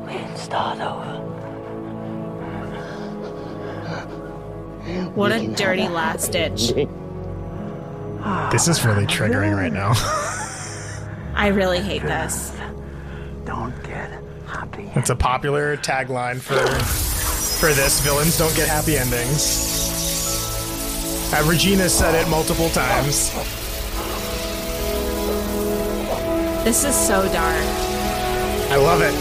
We 0.05 0.13
can 0.13 0.37
start 0.37 0.79
over. 0.79 1.23
What 5.15 5.31
a 5.31 5.47
dirty 5.47 5.87
last 5.87 6.31
ditch. 6.31 6.73
This 8.51 8.67
is 8.67 8.85
really 8.85 9.05
triggering 9.05 9.55
right 9.55 9.71
now. 9.71 9.93
I 11.35 11.47
really 11.47 11.79
hate 11.79 12.01
this. 12.03 12.51
Don't 13.45 13.73
get 13.83 14.16
happy. 14.47 14.89
it's 14.95 15.09
a 15.09 15.15
popular 15.15 15.77
tagline 15.77 16.39
for 16.39 16.55
for 17.59 17.73
this. 17.73 17.99
Villains 18.01 18.37
don't 18.37 18.55
get 18.55 18.67
happy 18.67 18.97
endings. 18.97 19.75
Uh, 21.33 21.43
Regina 21.47 21.89
said 21.89 22.15
it 22.15 22.29
multiple 22.29 22.69
times. 22.69 23.33
This 26.63 26.83
is 26.83 26.95
so 26.95 27.23
dark. 27.31 27.63
I 28.69 28.75
love 28.75 29.01
it. 29.01 29.13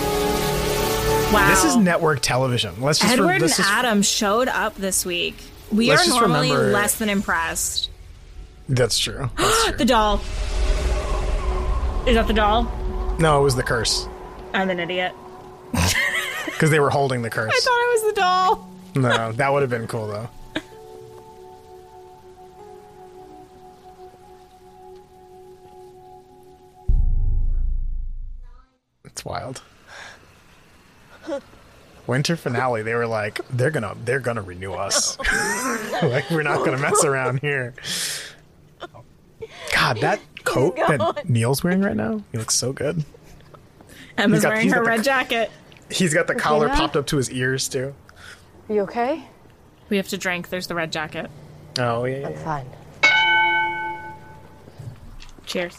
Wow. 1.33 1.49
This 1.49 1.65
is 1.65 1.77
network 1.77 2.21
television. 2.21 2.81
Let's 2.81 2.99
just 2.99 3.13
Edward 3.13 3.41
let's 3.41 3.59
and 3.59 3.69
Adam 3.69 4.03
showed 4.03 4.49
up 4.49 4.75
this 4.77 5.05
week. 5.07 5.37
We 5.73 5.91
are 5.91 5.99
normally 6.09 6.51
remember- 6.51 6.73
less 6.73 6.97
than 6.99 7.09
impressed. 7.09 7.91
That's 8.69 8.99
true. 8.99 9.31
That's 9.37 9.65
true. 9.69 9.77
the 9.77 9.85
doll. 9.85 10.17
Is 12.07 12.15
that 12.15 12.27
the 12.27 12.35
doll? 12.35 12.65
no, 13.19 13.41
it 13.41 13.43
was 13.45 13.57
the 13.57 13.63
curse 13.63 14.09
I'm 14.57 14.71
an 14.71 14.81
idiot. 14.81 15.13
because 16.47 16.71
they 16.71 16.81
were 16.81 16.89
holding 16.89 17.21
the 17.21 17.29
curse. 17.29 17.53
I 17.55 17.61
thought 17.61 17.79
it 17.79 18.03
was 18.03 18.15
the 18.15 18.21
doll. 18.21 18.71
No, 18.95 19.33
that 19.33 19.53
would 19.53 19.61
have 19.61 19.69
been 19.71 19.87
cool 19.87 20.07
though. 20.09 20.31
It's 29.05 29.25
wild. 29.27 29.61
Winter 32.07 32.37
finale, 32.37 32.83
they 32.83 32.95
were 32.95 33.07
like, 33.07 33.41
they're 33.51 33.71
gonna 33.71 33.95
they're 34.07 34.21
gonna 34.21 34.41
renew 34.41 34.73
us. 34.73 35.19
like 36.03 36.31
we're 36.31 36.43
not 36.43 36.65
gonna 36.65 36.79
mess 36.79 37.05
around 37.05 37.41
here. 37.41 37.75
God, 39.75 39.99
that 40.01 40.21
coat 40.45 40.77
that 40.77 41.29
Neal's 41.29 41.63
wearing 41.63 41.83
right 41.83 41.97
now, 41.97 42.23
he 42.33 42.39
looks 42.39 42.55
so 42.55 42.73
good. 42.73 43.05
Emma's 44.19 44.39
He's 44.39 44.43
got- 44.43 44.49
wearing 44.51 44.63
he's 44.65 44.73
her 44.73 44.79
got 44.81 44.85
the- 44.85 44.91
red 44.91 45.05
jacket. 45.05 45.51
He's 45.91 46.13
got 46.15 46.27
the 46.27 46.33
Okay, 46.35 46.43
collar 46.43 46.69
now? 46.69 46.77
popped 46.77 46.97
up 46.97 47.07
to 47.09 47.17
his 47.17 47.31
ears 47.31 47.69
too. 47.69 47.95
You 48.69 48.81
okay? 48.83 49.25
We 49.89 49.97
have 49.99 50.09
to 50.09 50.19
drink. 50.19 50.49
There's 50.49 50.67
the 50.67 50.75
red 50.75 50.91
jacket. 50.91 51.31
Oh 51.79 52.05
yeah, 52.05 52.19
yeah. 52.19 52.27
I'm 52.29 52.35
fine. 52.35 52.67
Cheers. 55.45 55.77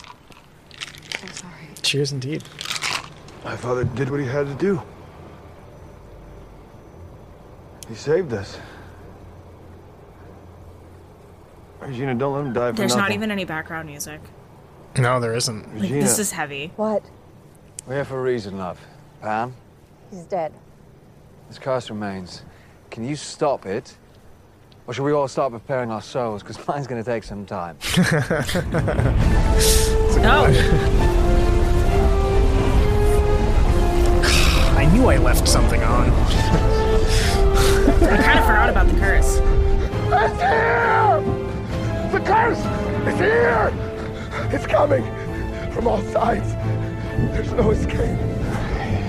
I'm 1.22 1.32
sorry. 1.34 1.54
Cheers 1.82 2.12
indeed. 2.14 2.44
My 3.44 3.58
father 3.58 3.84
did 3.84 4.10
what 4.10 4.20
he 4.20 4.26
had 4.26 4.48
to 4.48 4.54
do. 4.56 4.82
He 7.90 7.96
saved 7.96 8.32
us. 8.34 8.58
Regina, 11.80 12.16
don't 12.16 12.34
let 12.34 12.46
him 12.46 12.54
die 12.54 12.72
for 12.72 12.78
There's 12.78 12.96
not 12.96 13.12
even 13.12 13.32
any 13.32 13.46
background 13.46 13.88
music. 13.88 14.20
No, 14.98 15.20
there 15.20 15.34
isn't. 15.36 15.80
Like, 15.80 15.90
this 15.90 16.18
is 16.20 16.32
heavy. 16.32 16.72
What? 16.76 17.04
We're 17.88 17.96
here 17.96 18.06
for 18.06 18.20
a 18.20 18.22
reason, 18.22 18.58
love. 18.58 18.78
Pan, 19.22 19.54
He's 20.12 20.26
dead. 20.26 20.52
this 21.48 21.58
curse 21.58 21.90
remains. 21.90 22.42
Can 22.92 23.06
you 23.06 23.16
stop 23.16 23.66
it? 23.66 23.96
Or 24.86 24.94
should 24.94 25.04
we 25.04 25.14
all 25.14 25.30
start 25.30 25.54
preparing 25.54 25.90
our 25.90 26.02
souls? 26.02 26.44
Because 26.44 26.68
mine's 26.68 26.86
going 26.86 27.02
to 27.02 27.10
take 27.10 27.24
some 27.24 27.46
time. 27.46 27.78
no. 30.22 30.48
I 34.76 34.86
knew 34.92 35.08
I 35.08 35.16
left 35.18 35.48
something 35.48 35.82
on. 35.82 36.10
I 36.10 36.12
kind 38.22 38.40
of 38.40 38.46
forgot 38.46 38.70
about 38.70 38.88
the 38.88 39.00
curse. 39.00 39.40
It's 40.10 40.42
here! 40.42 41.22
The 42.12 42.20
curse 42.26 42.60
is 43.08 43.18
here! 43.18 43.72
It's 44.52 44.68
coming 44.68 45.04
from 45.72 45.88
all 45.88 46.02
sides. 46.12 46.54
There's 47.32 47.52
no 47.54 47.72
escape. 47.72 48.18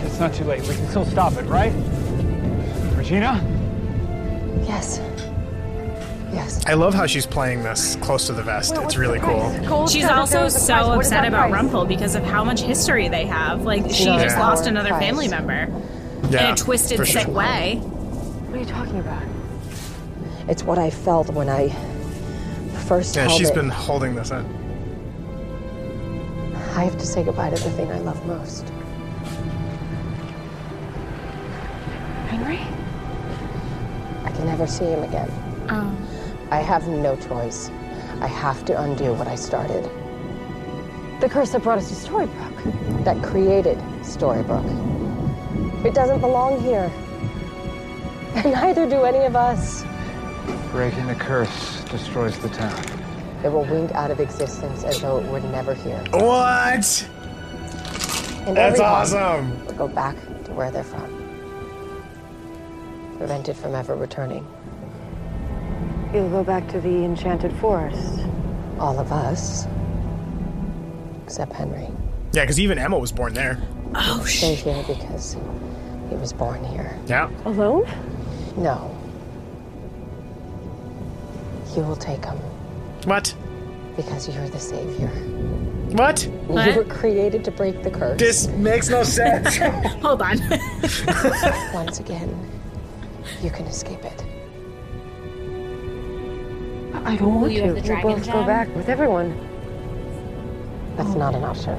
It's 0.04 0.18
not 0.18 0.32
too 0.34 0.44
late. 0.44 0.62
We 0.62 0.74
can 0.74 0.88
still 0.88 1.04
stop 1.04 1.34
it, 1.34 1.44
right? 1.44 1.72
Regina? 2.96 3.40
Yes. 4.66 5.00
Yes. 6.32 6.62
I 6.66 6.74
love 6.74 6.94
how 6.94 7.06
she's 7.06 7.26
playing 7.26 7.62
this 7.62 7.96
close 7.96 8.26
to 8.26 8.32
the 8.32 8.42
vest. 8.42 8.74
It's 8.78 8.96
really 8.96 9.18
cool. 9.20 9.86
She's 9.86 10.04
also 10.06 10.48
so 10.48 10.74
upset 10.92 11.26
about 11.26 11.50
Rumpel 11.50 11.86
because 11.86 12.14
of 12.14 12.22
how 12.24 12.44
much 12.44 12.60
history 12.60 13.08
they 13.08 13.24
have. 13.26 13.62
Like 13.62 13.90
she 13.90 14.04
Yeah. 14.04 14.22
just 14.24 14.36
lost 14.38 14.66
another 14.66 14.90
Price. 14.90 15.02
family 15.04 15.28
member 15.28 15.68
Yeah, 16.30 16.48
in 16.48 16.52
a 16.52 16.56
twisted, 16.56 16.98
for 16.98 17.06
sure. 17.06 17.22
sick 17.22 17.28
way. 17.34 17.76
What 17.76 18.56
are 18.56 18.60
you 18.60 18.66
talking 18.66 18.98
about? 18.98 19.22
It's 20.48 20.62
what 20.64 20.78
I 20.78 20.90
felt 20.90 21.30
when 21.30 21.48
I 21.48 21.68
first 22.86 23.16
Yeah, 23.16 23.22
held 23.28 23.38
she's 23.38 23.50
it. 23.50 23.54
been 23.54 23.68
holding 23.70 24.14
this 24.14 24.30
in. 24.30 24.44
I 26.78 26.84
have 26.84 26.96
to 26.98 27.06
say 27.06 27.24
goodbye 27.24 27.50
to 27.50 27.56
the 27.56 27.70
thing 27.72 27.90
I 27.90 27.98
love 27.98 28.24
most. 28.24 28.68
Henry? 32.28 32.60
I 34.22 34.30
can 34.30 34.46
never 34.46 34.64
see 34.64 34.84
him 34.84 35.02
again. 35.02 35.28
Oh. 35.70 35.92
I 36.52 36.58
have 36.60 36.86
no 36.86 37.16
choice. 37.16 37.68
I 38.20 38.28
have 38.28 38.64
to 38.66 38.80
undo 38.80 39.12
what 39.14 39.26
I 39.26 39.34
started. 39.34 39.90
The 41.20 41.28
curse 41.28 41.50
that 41.50 41.64
brought 41.64 41.78
us 41.78 41.88
to 41.88 41.96
Storybrooke. 41.96 43.02
That 43.02 43.24
created 43.24 43.78
Storybrooke. 44.02 45.84
It 45.84 45.94
doesn't 45.94 46.20
belong 46.20 46.60
here. 46.60 46.92
And 48.36 48.52
neither 48.52 48.88
do 48.88 49.02
any 49.02 49.24
of 49.24 49.34
us. 49.34 49.82
Breaking 50.70 51.08
the 51.08 51.16
curse 51.16 51.82
destroys 51.86 52.38
the 52.38 52.50
town. 52.50 52.97
It 53.44 53.52
will 53.52 53.64
wink 53.64 53.92
out 53.92 54.10
of 54.10 54.18
existence 54.20 54.82
as 54.84 55.00
though 55.00 55.18
it 55.18 55.26
were 55.30 55.40
never 55.40 55.74
here. 55.74 56.02
What? 56.10 57.08
And 58.46 58.56
That's 58.56 58.80
everyone 58.80 58.92
awesome. 58.92 59.66
Will 59.66 59.74
go 59.74 59.88
back 59.88 60.16
to 60.44 60.52
where 60.52 60.70
they're 60.70 60.82
from. 60.82 61.14
Prevented 63.18 63.56
from 63.56 63.74
ever 63.74 63.94
returning. 63.94 64.46
You'll 66.12 66.30
go 66.30 66.42
back 66.42 66.66
to 66.68 66.80
the 66.80 67.04
enchanted 67.04 67.52
forest. 67.54 68.20
All 68.80 68.98
of 68.98 69.12
us. 69.12 69.66
Except 71.24 71.52
Henry. 71.52 71.88
Yeah, 72.32 72.42
because 72.42 72.58
even 72.58 72.78
Emma 72.78 72.98
was 72.98 73.12
born 73.12 73.34
there. 73.34 73.60
Oh 73.94 74.24
Stay 74.24 74.54
here 74.54 74.82
because 74.86 75.36
he 76.08 76.16
was 76.16 76.32
born 76.32 76.64
here. 76.64 76.98
Yeah. 77.06 77.30
Alone? 77.44 77.86
No. 78.56 78.94
You 81.76 81.82
will 81.82 81.96
take 81.96 82.24
him. 82.24 82.38
What? 83.08 83.34
Because 83.96 84.28
you're 84.28 84.48
the 84.50 84.60
savior. 84.60 85.08
What? 85.96 86.26
You 86.26 86.76
were 86.76 86.84
created 86.84 87.42
to 87.46 87.50
break 87.50 87.82
the 87.82 87.90
curse. 87.90 88.18
This 88.18 88.48
makes 88.48 88.90
no 88.90 89.02
sense. 89.02 89.56
Hold 90.02 90.20
on. 90.20 90.38
Once 91.72 92.00
again, 92.00 92.28
you 93.40 93.48
can 93.50 93.64
escape 93.64 94.04
it. 94.04 94.24
I 97.06 97.16
don't 97.16 97.40
want 97.40 97.52
you 97.54 97.60
to. 97.60 97.66
have 97.68 97.74
We'll 97.76 97.84
dragon 97.84 98.12
both 98.12 98.26
go 98.26 98.44
back 98.44 98.68
with 98.76 98.90
everyone. 98.90 99.30
That's 100.98 101.14
not 101.14 101.34
an 101.34 101.44
option. 101.44 101.78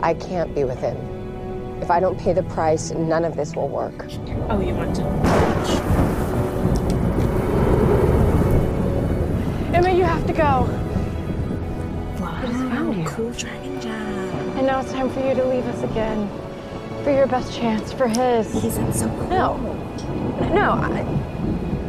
I 0.00 0.14
can't 0.14 0.54
be 0.54 0.62
with 0.62 0.78
him. 0.78 0.96
If 1.82 1.90
I 1.90 1.98
don't 1.98 2.16
pay 2.16 2.32
the 2.32 2.44
price, 2.44 2.92
none 2.92 3.24
of 3.24 3.34
this 3.34 3.56
will 3.56 3.68
work. 3.68 4.06
Oh, 4.48 4.60
you 4.60 4.72
want 4.72 4.94
to? 4.94 6.43
Have 10.26 10.36
to 10.36 10.42
go. 10.42 12.24
I 12.24 12.46
just 12.46 12.58
found 12.58 12.96
you. 12.96 13.04
Cool 13.04 13.30
dragon 13.32 13.80
gem. 13.80 13.92
And 14.56 14.66
now 14.66 14.80
it's 14.80 14.92
time 14.92 15.10
for 15.10 15.20
you 15.26 15.34
to 15.34 15.44
leave 15.44 15.66
us 15.66 15.82
again. 15.82 16.28
For 17.02 17.10
your 17.10 17.26
best 17.26 17.52
chance, 17.52 17.92
for 17.92 18.08
his. 18.08 18.50
He's 18.62 18.78
in 18.78 18.92
so 18.92 19.08
cool. 19.08 19.28
No. 19.28 19.56
No, 20.52 20.72
I, 20.72 21.04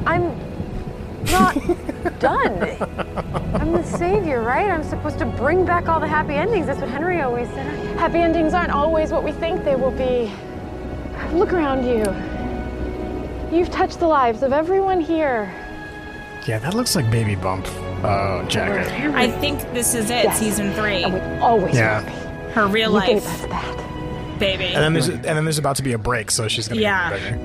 I'm 0.05 0.37
not 1.31 1.55
done. 2.19 2.77
I'm 3.55 3.71
the 3.71 3.83
savior, 3.83 4.41
right? 4.41 4.69
I'm 4.69 4.83
supposed 4.83 5.17
to 5.19 5.25
bring 5.25 5.65
back 5.65 5.87
all 5.87 5.99
the 5.99 6.07
happy 6.07 6.33
endings. 6.33 6.67
That's 6.67 6.81
what 6.81 6.89
Henry 6.89 7.21
always 7.21 7.47
said. 7.49 7.97
Happy 7.97 8.19
endings 8.19 8.53
aren't 8.53 8.71
always 8.71 9.11
what 9.11 9.23
we 9.23 9.31
think 9.31 9.63
they 9.63 9.75
will 9.75 9.91
be. 9.91 10.31
Look 11.31 11.53
around 11.53 11.85
you. 11.85 12.03
You've 13.57 13.71
touched 13.71 13.99
the 13.99 14.07
lives 14.07 14.43
of 14.43 14.51
everyone 14.51 14.99
here. 14.99 15.53
Yeah, 16.45 16.59
that 16.59 16.73
looks 16.73 16.95
like 16.95 17.09
Baby 17.09 17.35
Bump 17.35 17.65
uh, 18.05 18.47
jacket. 18.47 18.87
I 19.15 19.29
think 19.29 19.59
this 19.73 19.93
is 19.93 20.05
it, 20.09 20.25
Yes. 20.25 20.39
season 20.39 20.73
three. 20.73 21.03
Always 21.39 21.75
Yeah. 21.75 22.01
Her 22.51 22.67
real 22.67 22.89
You 22.91 22.95
life 22.97 23.07
gave 23.07 23.25
us 23.25 23.41
that. 23.47 24.39
baby. 24.39 24.65
And 24.65 24.83
then 24.83 24.93
there's 24.93 25.07
and 25.09 25.23
then 25.23 25.43
there's 25.45 25.57
about 25.57 25.75
to 25.77 25.83
be 25.83 25.93
a 25.93 25.97
break, 25.97 26.31
so 26.31 26.47
she's 26.47 26.67
gonna 26.67 26.81
Yeah. 26.81 27.09
get 27.11 27.19
bigger. 27.21 27.35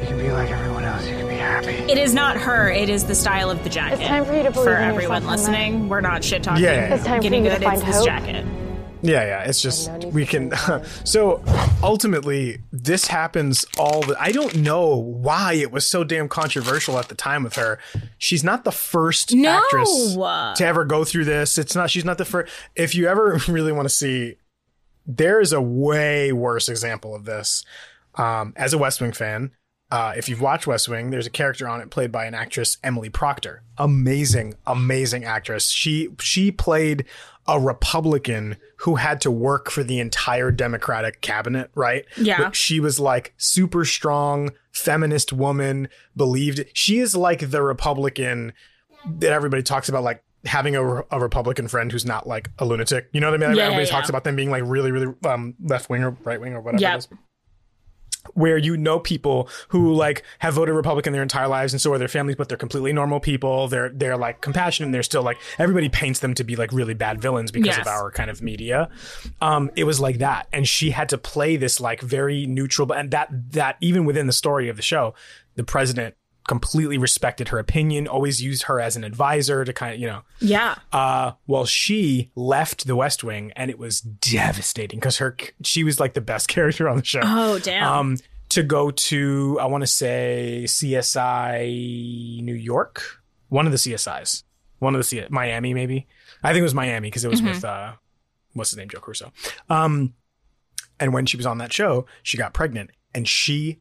You 0.00 0.06
can 0.08 0.18
be 0.18 0.30
like 0.32 0.50
everyone 0.50 0.84
else. 0.84 1.06
You 1.06 1.16
can 1.16 1.28
be 1.28 1.34
happy. 1.34 1.68
It 1.90 1.98
is 1.98 2.12
not 2.14 2.36
her. 2.36 2.70
It 2.70 2.88
is 2.88 3.04
the 3.04 3.14
style 3.14 3.50
of 3.50 3.62
the 3.64 3.70
jacket. 3.70 4.00
It's 4.00 4.08
time 4.08 4.24
for 4.24 4.32
you 4.34 4.42
to 4.42 4.50
believe 4.50 4.66
For 4.66 4.76
in 4.76 4.82
everyone 4.88 5.26
listening, 5.26 5.88
we're 5.88 6.00
not 6.00 6.24
shit 6.24 6.42
talking. 6.42 6.64
Yeah, 6.64 6.72
yeah, 6.72 6.88
yeah. 6.88 6.94
It's 6.94 7.04
time 7.04 7.18
for 7.18 7.22
Getting 7.22 7.44
you 7.44 7.50
to 7.50 7.56
good. 7.58 7.64
find 7.64 7.76
It's 7.78 7.86
this 7.86 7.96
hope. 7.96 8.06
jacket. 8.06 8.44
Yeah, 9.02 9.24
yeah. 9.24 9.42
It's 9.42 9.60
just 9.60 9.90
we 10.06 10.24
can. 10.24 10.52
so 11.04 11.42
ultimately, 11.82 12.60
this 12.72 13.08
happens 13.08 13.64
all 13.78 14.02
the. 14.02 14.16
I 14.20 14.30
don't 14.32 14.56
know 14.56 14.96
why 14.96 15.54
it 15.54 15.72
was 15.72 15.86
so 15.86 16.04
damn 16.04 16.28
controversial 16.28 16.98
at 16.98 17.08
the 17.08 17.14
time 17.14 17.42
with 17.42 17.56
her. 17.56 17.78
She's 18.18 18.44
not 18.44 18.64
the 18.64 18.72
first 18.72 19.34
No! 19.34 19.50
actress 19.50 20.14
to 20.58 20.64
ever 20.64 20.84
go 20.84 21.04
through 21.04 21.24
this. 21.24 21.58
It's 21.58 21.74
not. 21.74 21.90
She's 21.90 22.04
not 22.04 22.18
the 22.18 22.24
first. 22.24 22.52
If 22.76 22.94
you 22.94 23.08
ever 23.08 23.40
really 23.48 23.72
want 23.72 23.86
to 23.86 23.94
see, 23.94 24.36
there 25.06 25.40
is 25.40 25.52
a 25.52 25.60
way 25.60 26.32
worse 26.32 26.68
example 26.68 27.14
of 27.14 27.24
this. 27.24 27.64
Um, 28.14 28.52
as 28.56 28.72
a 28.74 28.78
West 28.78 29.00
Wing 29.00 29.12
fan, 29.12 29.50
uh, 29.92 30.14
if 30.16 30.26
you've 30.26 30.40
watched 30.40 30.66
West 30.66 30.88
Wing, 30.88 31.10
there's 31.10 31.26
a 31.26 31.30
character 31.30 31.68
on 31.68 31.82
it 31.82 31.90
played 31.90 32.10
by 32.10 32.24
an 32.24 32.32
actress, 32.32 32.78
Emily 32.82 33.10
Procter. 33.10 33.62
Amazing, 33.76 34.54
amazing 34.66 35.24
actress. 35.24 35.68
She 35.68 36.08
she 36.18 36.50
played 36.50 37.04
a 37.46 37.60
Republican 37.60 38.56
who 38.78 38.94
had 38.94 39.20
to 39.20 39.30
work 39.30 39.70
for 39.70 39.84
the 39.84 40.00
entire 40.00 40.50
Democratic 40.50 41.20
cabinet, 41.20 41.70
right? 41.74 42.06
Yeah. 42.16 42.38
But 42.38 42.56
she 42.56 42.80
was 42.80 42.98
like 42.98 43.34
super 43.36 43.84
strong, 43.84 44.52
feminist 44.70 45.30
woman, 45.30 45.90
believed 46.16 46.64
she 46.72 46.98
is 46.98 47.14
like 47.14 47.50
the 47.50 47.62
Republican 47.62 48.54
that 49.06 49.32
everybody 49.32 49.62
talks 49.62 49.90
about, 49.90 50.04
like 50.04 50.24
having 50.46 50.74
a, 50.74 51.02
a 51.10 51.20
Republican 51.20 51.68
friend 51.68 51.92
who's 51.92 52.06
not 52.06 52.26
like 52.26 52.48
a 52.58 52.64
lunatic. 52.64 53.10
You 53.12 53.20
know 53.20 53.30
what 53.30 53.42
I 53.42 53.46
mean? 53.46 53.56
Yeah, 53.58 53.64
everybody 53.64 53.84
yeah, 53.84 53.90
talks 53.90 54.08
yeah. 54.08 54.12
about 54.12 54.24
them 54.24 54.36
being 54.36 54.50
like 54.50 54.62
really, 54.64 54.90
really 54.90 55.12
um, 55.26 55.54
left 55.62 55.90
wing 55.90 56.02
or 56.02 56.16
right 56.24 56.40
wing 56.40 56.54
or 56.54 56.62
whatever 56.62 56.80
Yep. 56.80 57.04
Where 58.34 58.56
you 58.56 58.76
know 58.76 58.98
people 58.98 59.48
who 59.68 59.92
like 59.92 60.22
have 60.38 60.54
voted 60.54 60.74
Republican 60.74 61.12
their 61.12 61.22
entire 61.22 61.48
lives 61.48 61.72
and 61.72 61.80
so 61.80 61.92
are 61.92 61.98
their 61.98 62.08
families, 62.08 62.36
but 62.36 62.48
they're 62.48 62.58
completely 62.58 62.92
normal 62.92 63.20
people. 63.20 63.68
They're 63.68 63.90
they're 63.90 64.16
like 64.16 64.40
compassionate 64.40 64.86
and 64.86 64.94
they're 64.94 65.02
still 65.02 65.22
like 65.22 65.38
everybody 65.58 65.88
paints 65.88 66.20
them 66.20 66.34
to 66.34 66.44
be 66.44 66.56
like 66.56 66.72
really 66.72 66.94
bad 66.94 67.20
villains 67.20 67.50
because 67.50 67.78
of 67.78 67.86
our 67.86 68.10
kind 68.10 68.30
of 68.30 68.42
media. 68.42 68.88
Um, 69.40 69.70
it 69.76 69.84
was 69.84 70.00
like 70.00 70.18
that. 70.18 70.48
And 70.52 70.68
she 70.68 70.90
had 70.90 71.08
to 71.10 71.18
play 71.18 71.56
this 71.56 71.80
like 71.80 72.00
very 72.00 72.46
neutral 72.46 72.92
and 72.92 73.10
that 73.10 73.28
that 73.52 73.76
even 73.80 74.04
within 74.04 74.26
the 74.26 74.32
story 74.32 74.68
of 74.68 74.76
the 74.76 74.82
show, 74.82 75.14
the 75.56 75.64
president 75.64 76.14
completely 76.56 76.98
respected 76.98 77.48
her 77.48 77.58
opinion, 77.58 78.06
always 78.06 78.42
used 78.42 78.64
her 78.64 78.78
as 78.80 78.94
an 78.96 79.04
advisor 79.04 79.64
to 79.64 79.72
kind 79.72 79.94
of, 79.94 80.00
you 80.00 80.06
know, 80.06 80.22
Yeah. 80.40 80.74
uh, 80.92 81.32
well, 81.46 81.64
she 81.64 82.30
left 82.34 82.86
the 82.86 82.94
West 82.96 83.24
Wing, 83.24 83.52
and 83.56 83.70
it 83.70 83.78
was 83.78 84.00
devastating 84.02 84.98
because 85.00 85.16
her 85.18 85.36
she 85.64 85.82
was 85.84 85.98
like 85.98 86.12
the 86.14 86.20
best 86.20 86.48
character 86.54 86.88
on 86.88 86.96
the 86.98 87.04
show. 87.04 87.20
Oh, 87.22 87.58
damn. 87.58 87.84
Um, 87.92 88.16
to 88.50 88.62
go 88.62 88.90
to 88.90 89.58
I 89.60 89.66
want 89.66 89.82
to 89.82 89.86
say 89.86 90.64
CSI 90.66 92.42
New 92.42 92.54
York, 92.54 93.02
one 93.48 93.66
of 93.66 93.72
the 93.72 93.78
CSIs, 93.78 94.42
one 94.78 94.94
of 94.94 94.98
the 94.98 95.04
C- 95.04 95.24
Miami 95.30 95.74
maybe. 95.74 96.06
I 96.42 96.48
think 96.52 96.60
it 96.60 96.64
was 96.64 96.74
Miami 96.74 97.08
because 97.08 97.24
it 97.24 97.30
was 97.30 97.40
Mhm. 97.40 97.54
with 97.54 97.64
uh, 97.64 97.92
what's 98.52 98.70
his 98.70 98.76
name, 98.76 98.88
Joe 98.90 99.00
Crusoe. 99.00 99.32
Um, 99.70 100.14
and 101.00 101.12
when 101.14 101.24
she 101.26 101.36
was 101.36 101.46
on 101.46 101.58
that 101.58 101.72
show, 101.72 102.06
she 102.22 102.36
got 102.36 102.52
pregnant, 102.52 102.90
and 103.14 103.26
she 103.26 103.80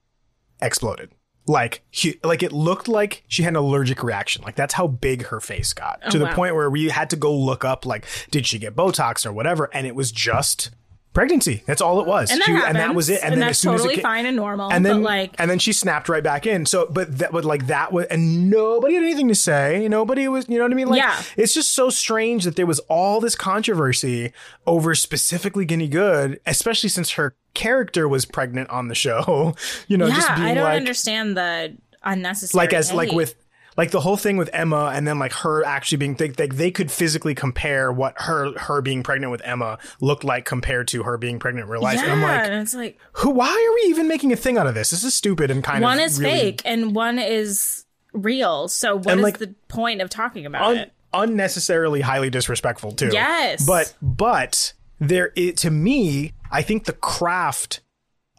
exploded. 0.61 1.11
Like 1.47 1.81
like 2.23 2.43
it 2.43 2.51
looked 2.51 2.87
like 2.87 3.23
she 3.27 3.43
had 3.43 3.53
an 3.53 3.57
allergic 3.57 4.03
reaction. 4.03 4.43
Like 4.43 4.55
that's 4.55 4.75
how 4.75 4.87
big 4.87 5.25
her 5.27 5.39
face 5.39 5.73
got 5.73 5.99
Oh, 6.05 6.09
to 6.11 6.19
the 6.19 6.25
wow. 6.25 6.35
point 6.35 6.55
where 6.55 6.69
we 6.69 6.89
had 6.89 7.09
to 7.09 7.15
go 7.15 7.35
look 7.35 7.65
up 7.65 7.85
like 7.85 8.05
did 8.29 8.45
she 8.45 8.59
get 8.59 8.75
Botox 8.75 9.25
or 9.25 9.33
whatever, 9.33 9.69
and 9.73 9.87
it 9.87 9.95
was 9.95 10.11
just 10.11 10.69
pregnancy. 11.13 11.63
That's 11.65 11.81
all 11.81 11.99
it 11.99 12.07
was. 12.07 12.31
And 12.31 12.39
that 12.39 12.45
She- 12.45 12.51
happens, 12.53 12.67
and 12.69 12.75
that 12.77 12.95
was 12.95 13.09
it. 13.09 13.19
And, 13.23 13.33
then 13.33 13.39
that's 13.41 13.51
as 13.51 13.57
soon 13.59 13.71
totally 13.73 13.93
as 13.95 13.99
it 13.99 14.01
ca- 14.01 14.07
fine 14.07 14.25
and 14.25 14.35
normal. 14.37 14.71
and 14.71 14.85
then 14.85 14.97
but 14.97 15.03
like, 15.03 15.31
and 15.37 15.51
then 15.51 15.59
she 15.59 15.73
snapped 15.73 16.07
right 16.09 16.23
back 16.23 16.45
in. 16.45 16.65
So, 16.65 16.87
but 16.89 17.17
that 17.19 17.33
would 17.33 17.43
like 17.45 17.67
that 17.67 17.91
was, 17.91 18.05
and 18.07 18.49
nobody 18.49 18.93
had 18.95 19.03
anything 19.03 19.27
to 19.27 19.35
say. 19.35 19.87
Nobody 19.89 20.27
was, 20.27 20.47
you 20.47 20.57
know 20.57 20.63
what 20.63 20.71
I 20.71 20.75
mean? 20.75 20.87
Like, 20.87 20.99
Yeah. 21.01 21.21
it's 21.37 21.53
just 21.53 21.73
so 21.73 21.89
strange 21.89 22.43
that 22.45 22.55
there 22.55 22.65
was 22.65 22.79
all 22.87 23.19
this 23.19 23.35
controversy 23.35 24.31
over 24.65 24.95
specifically 24.95 25.65
Ginny 25.65 25.87
Good, 25.87 26.39
especially 26.45 26.89
since 26.89 27.11
her 27.11 27.35
character 27.53 28.07
was 28.07 28.25
pregnant 28.25 28.69
on 28.69 28.87
the 28.87 28.95
show. 28.95 29.55
You 29.87 29.97
know, 29.97 30.07
yeah, 30.07 30.15
just 30.15 30.35
being 30.35 30.47
I 30.47 30.53
don't 30.53 30.63
like, 30.63 30.77
understand 30.77 31.35
the 31.35 31.75
unnecessary. 32.03 32.57
like 32.65 32.73
as 32.73 32.93
like 32.93 33.11
with 33.11 33.35
like 33.77 33.91
the 33.91 34.01
whole 34.01 34.17
thing 34.17 34.37
with 34.37 34.49
Emma 34.53 34.91
and 34.93 35.07
then 35.07 35.17
like 35.19 35.33
her 35.33 35.63
actually 35.63 35.97
being 35.97 36.13
they, 36.15 36.27
they, 36.27 36.47
they 36.47 36.71
could 36.71 36.91
physically 36.91 37.33
compare 37.33 37.91
what 37.91 38.13
her 38.21 38.57
her 38.59 38.81
being 38.81 39.01
pregnant 39.03 39.31
with 39.31 39.41
Emma 39.45 39.77
looked 40.01 40.23
like 40.23 40.45
compared 40.45 40.87
to 40.89 41.03
her 41.03 41.17
being 41.17 41.39
pregnant 41.39 41.65
in 41.65 41.71
real 41.71 41.81
life. 41.81 41.95
yeah, 41.97 42.03
And 42.03 42.11
I'm 42.13 42.21
like, 42.21 42.45
and 42.51 42.55
it's 42.61 42.73
like 42.73 42.99
who? 43.13 43.29
Why 43.31 43.47
are 43.49 43.73
we 43.83 43.89
even 43.89 44.07
making 44.07 44.31
a 44.33 44.35
thing 44.35 44.57
out 44.57 44.67
of 44.67 44.73
this? 44.73 44.89
This 44.89 45.03
is 45.03 45.13
stupid 45.13 45.49
and 45.51 45.63
kind 45.63 45.81
one 45.83 45.93
of 45.93 45.99
One 45.99 46.05
is 46.05 46.19
really 46.19 46.31
fake 46.39 46.61
and 46.65 46.93
one 46.95 47.17
is 47.19 47.85
real. 48.13 48.67
So 48.67 48.95
what 48.97 49.05
is 49.07 49.11
And, 49.13 49.21
like, 49.21 49.37
the 49.37 49.55
point 49.69 50.01
of 50.01 50.09
talking 50.09 50.45
about 50.45 50.63
un- 50.71 50.77
it? 50.77 50.93
unnecessarily 51.13 52.01
highly 52.01 52.29
disrespectful 52.29 52.91
too. 52.91 53.09
Yes. 53.13 53.65
But 53.65 53.93
but 54.01 54.73
there 54.99 55.31
it 55.35 55.57
to 55.57 55.71
me, 55.71 56.33
I 56.51 56.61
think 56.61 56.85
the 56.85 56.93
craft 56.93 57.79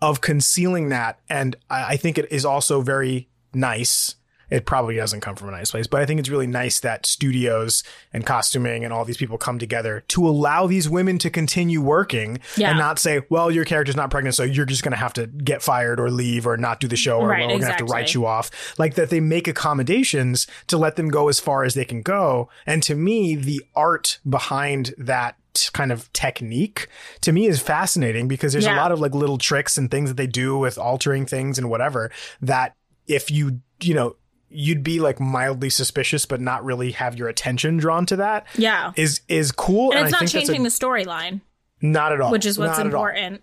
of 0.00 0.20
concealing 0.20 0.90
that, 0.90 1.20
and 1.28 1.56
I, 1.70 1.94
I 1.94 1.96
think 1.96 2.18
it 2.18 2.30
is 2.30 2.44
also 2.44 2.80
very 2.82 3.28
nice. 3.54 4.16
It 4.52 4.66
probably 4.66 4.96
doesn't 4.96 5.20
come 5.20 5.34
from 5.36 5.48
a 5.48 5.52
nice 5.52 5.70
place, 5.70 5.86
but 5.86 6.00
I 6.02 6.06
think 6.06 6.20
it's 6.20 6.28
really 6.28 6.46
nice 6.46 6.80
that 6.80 7.06
studios 7.06 7.82
and 8.12 8.26
costuming 8.26 8.84
and 8.84 8.92
all 8.92 9.04
these 9.04 9.16
people 9.16 9.38
come 9.38 9.58
together 9.58 10.04
to 10.08 10.26
allow 10.28 10.66
these 10.66 10.88
women 10.88 11.18
to 11.18 11.30
continue 11.30 11.80
working 11.80 12.38
Yeah. 12.56 12.70
and 12.70 12.78
not 12.78 12.98
say, 12.98 13.22
well, 13.30 13.50
your 13.50 13.64
character's 13.64 13.96
not 13.96 14.10
pregnant, 14.10 14.34
so 14.34 14.42
you're 14.44 14.66
just 14.66 14.82
going 14.82 14.92
to 14.92 14.98
have 14.98 15.12
to 15.14 15.26
get 15.26 15.62
fired 15.62 15.98
or 15.98 16.10
leave 16.10 16.46
or 16.46 16.56
not 16.56 16.80
do 16.80 16.88
the 16.88 16.96
show 16.96 17.18
or 17.18 17.28
Right, 17.28 17.40
we're 17.42 17.48
going 17.48 17.60
to 17.62 17.66
have 17.66 17.76
to 17.78 17.84
write 17.86 18.12
you 18.14 18.26
off. 18.26 18.50
Like 18.78 18.94
that 18.94 19.10
they 19.10 19.20
make 19.20 19.48
accommodations 19.48 20.46
to 20.66 20.76
let 20.76 20.96
them 20.96 21.08
go 21.08 21.28
as 21.28 21.40
far 21.40 21.64
as 21.64 21.74
they 21.74 21.84
can 21.84 22.02
go. 22.02 22.48
And 22.66 22.82
to 22.84 22.94
me, 22.94 23.34
the 23.34 23.64
art 23.74 24.18
behind 24.28 24.94
that 24.98 25.36
kind 25.72 25.92
of 25.92 26.10
technique 26.12 26.88
to 27.20 27.30
me 27.32 27.46
is 27.46 27.60
fascinating 27.60 28.26
because 28.26 28.52
there's 28.52 28.64
a 28.66 28.76
lot 28.76 28.90
of 28.92 29.00
like 29.00 29.14
little 29.14 29.36
tricks 29.38 29.76
and 29.76 29.90
things 29.90 30.08
that 30.10 30.16
they 30.16 30.26
do 30.26 30.56
with 30.56 30.78
altering 30.78 31.26
things 31.26 31.58
and 31.58 31.68
whatever 31.68 32.10
that 32.40 32.74
if 33.06 33.30
you, 33.30 33.60
you 33.82 33.94
know, 33.94 34.16
you'd 34.54 34.82
be 34.82 35.00
like 35.00 35.18
mildly 35.20 35.70
suspicious 35.70 36.26
but 36.26 36.40
not 36.40 36.64
really 36.64 36.92
have 36.92 37.16
your 37.16 37.28
attention 37.28 37.76
drawn 37.78 38.06
to 38.06 38.16
that 38.16 38.46
Yeah. 38.56 38.92
is 38.96 39.20
is 39.28 39.52
cool 39.52 39.92
and 39.92 40.00
it's 40.06 40.08
I 40.08 40.10
not 40.10 40.18
think 40.20 40.30
that's 40.32 40.34
a- 40.34 40.46
changing 40.52 40.62
the 40.64 40.68
storyline, 40.68 41.40
not 41.80 42.12
at 42.12 42.20
all 42.20 42.30
which 42.32 42.46
is 42.46 42.58
what's 42.58 42.76
Not 42.78 42.86
important. 42.86 43.42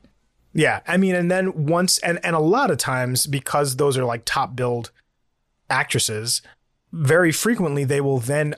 Yeah, 0.54 0.80
I 0.88 0.98
mean, 0.98 1.14
and 1.14 1.30
then 1.30 1.68
once 1.68 2.00
and 2.00 2.20
and 2.24 2.36
a 2.36 2.40
lot 2.40 2.72
of 2.72 2.78
times 2.80 3.28
because 3.28 3.76
those 3.76 3.98
are 4.00 4.04
like 4.06 4.24
top 4.26 4.56
build 4.56 4.90
actresses, 5.70 6.42
very 6.92 7.32
frequently 7.32 7.84
they 7.84 8.02
will 8.02 8.18
then 8.20 8.56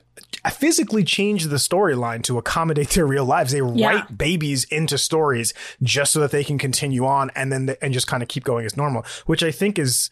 physically 0.50 1.04
change 1.04 1.46
the 1.48 1.58
storyline 1.58 2.24
to 2.24 2.38
accommodate 2.38 2.92
their 2.92 3.06
real 3.06 3.26
lives. 3.26 3.52
They 3.52 3.62
Yeah. 3.62 3.88
write 3.88 4.18
babies 4.18 4.64
into 4.66 4.98
stories 4.98 5.54
just 5.84 6.14
so 6.14 6.22
that 6.22 6.32
they 6.32 6.44
can 6.46 6.58
continue 6.58 7.06
on 7.06 7.30
and 7.36 7.52
then 7.52 7.76
and 7.82 7.94
just 7.94 8.08
kind 8.08 8.24
of 8.24 8.30
keep 8.30 8.44
going 8.46 8.66
as 8.66 8.78
normal, 8.78 9.06
which 9.26 9.44
I 9.44 9.52
think 9.52 9.78
is. 9.78 10.10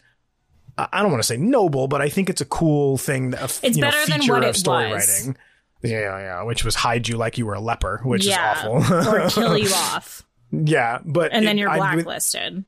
I 0.78 1.02
don't 1.02 1.10
want 1.10 1.22
to 1.22 1.26
say 1.26 1.36
noble, 1.36 1.88
but 1.88 2.00
I 2.00 2.08
think 2.08 2.30
it's 2.30 2.40
a 2.40 2.44
cool 2.46 2.96
thing. 2.98 3.34
Of, 3.34 3.58
It's 3.62 3.76
you 3.76 3.82
know, 3.82 3.90
better 3.90 4.10
than 4.10 4.20
feature 4.20 4.32
what 4.34 4.44
of 4.44 4.50
it 4.50 4.58
story 4.58 4.90
was. 4.92 5.08
writing. 5.08 5.36
Yeah, 5.82 6.18
yeah, 6.18 6.42
which 6.42 6.64
was 6.64 6.74
hide 6.74 7.08
you 7.08 7.16
like 7.16 7.38
you 7.38 7.46
were 7.46 7.54
a 7.54 7.60
leper, 7.60 8.00
which 8.04 8.26
yeah, 8.26 8.58
is 8.58 8.64
awful. 8.66 9.08
or 9.14 9.28
kill 9.30 9.56
you 9.56 9.70
off, 9.74 10.26
Yeah, 10.52 10.98
but 11.04 11.32
and 11.32 11.46
then 11.46 11.56
you're 11.58 11.70
I- 11.70 11.94
with- 11.96 12.04
blacklisted. 12.04 12.64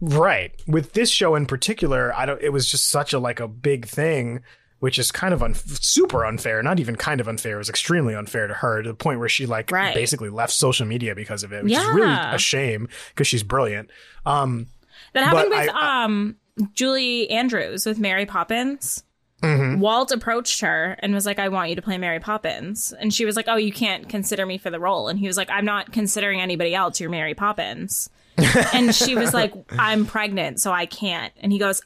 Right. 0.00 0.52
With 0.66 0.92
this 0.92 1.10
show 1.10 1.34
in 1.34 1.46
particular, 1.46 2.14
I 2.14 2.26
don't. 2.26 2.40
It 2.42 2.50
was 2.50 2.70
just 2.70 2.88
such 2.90 3.12
a 3.14 3.18
like 3.18 3.40
a 3.40 3.48
big 3.48 3.86
thing, 3.86 4.42
which 4.78 4.98
is 4.98 5.10
kind 5.10 5.32
of 5.32 5.42
un- 5.42 5.54
super 5.54 6.26
unfair. 6.26 6.62
Not 6.62 6.78
even 6.80 6.96
kind 6.96 7.18
of 7.20 7.28
unfair. 7.28 7.54
It 7.54 7.58
was 7.58 7.70
extremely 7.70 8.14
unfair 8.14 8.46
to 8.46 8.52
her 8.54 8.82
to 8.82 8.90
the 8.90 8.94
point 8.94 9.20
where 9.20 9.28
she 9.28 9.46
like 9.46 9.70
Right. 9.70 9.94
basically 9.94 10.28
left 10.28 10.52
social 10.52 10.86
media 10.86 11.14
because 11.14 11.42
of 11.44 11.52
it, 11.52 11.64
which 11.64 11.72
is 11.72 11.86
really 11.88 12.12
a 12.12 12.38
shame 12.38 12.88
because 13.08 13.26
she's 13.26 13.42
brilliant. 13.42 13.90
Um, 14.26 14.66
That 15.14 15.24
happened 15.24 15.48
with 15.50 15.70
I- 15.70 16.04
um 16.04 16.36
Julie 16.72 17.28
Andrews 17.30 17.86
with 17.86 17.98
Mary 17.98 18.26
Poppins. 18.26 19.02
mhm. 19.42 19.78
Walt 19.78 20.10
approached 20.12 20.60
her 20.62 20.96
and 21.00 21.12
was 21.12 21.26
like, 21.26 21.38
I 21.38 21.48
want 21.48 21.68
you 21.70 21.76
to 21.76 21.82
play 21.82 21.98
Mary 21.98 22.20
Poppins. 22.20 22.92
And 22.98 23.12
she 23.12 23.24
was 23.26 23.36
like, 23.36 23.46
Oh, 23.48 23.56
you 23.56 23.72
can't 23.72 24.08
consider 24.08 24.46
me 24.46 24.56
for 24.58 24.70
the 24.70 24.80
role. 24.80 25.08
And 25.08 25.18
he 25.18 25.26
was 25.26 25.36
like, 25.36 25.50
I'm 25.50 25.66
not 25.66 25.92
considering 25.92 26.40
anybody 26.40 26.74
else. 26.74 27.00
You're 27.00 27.10
Mary 27.10 27.34
Poppins. 27.34 28.08
and 28.72 28.94
she 28.94 29.14
was 29.14 29.32
like, 29.34 29.52
I'm 29.78 30.06
pregnant, 30.06 30.60
so 30.60 30.72
I 30.72 30.86
can't. 30.86 31.32
And 31.40 31.52
he 31.52 31.58
goes, 31.58 31.82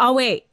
I'll 0.00 0.14
wait. 0.14 0.46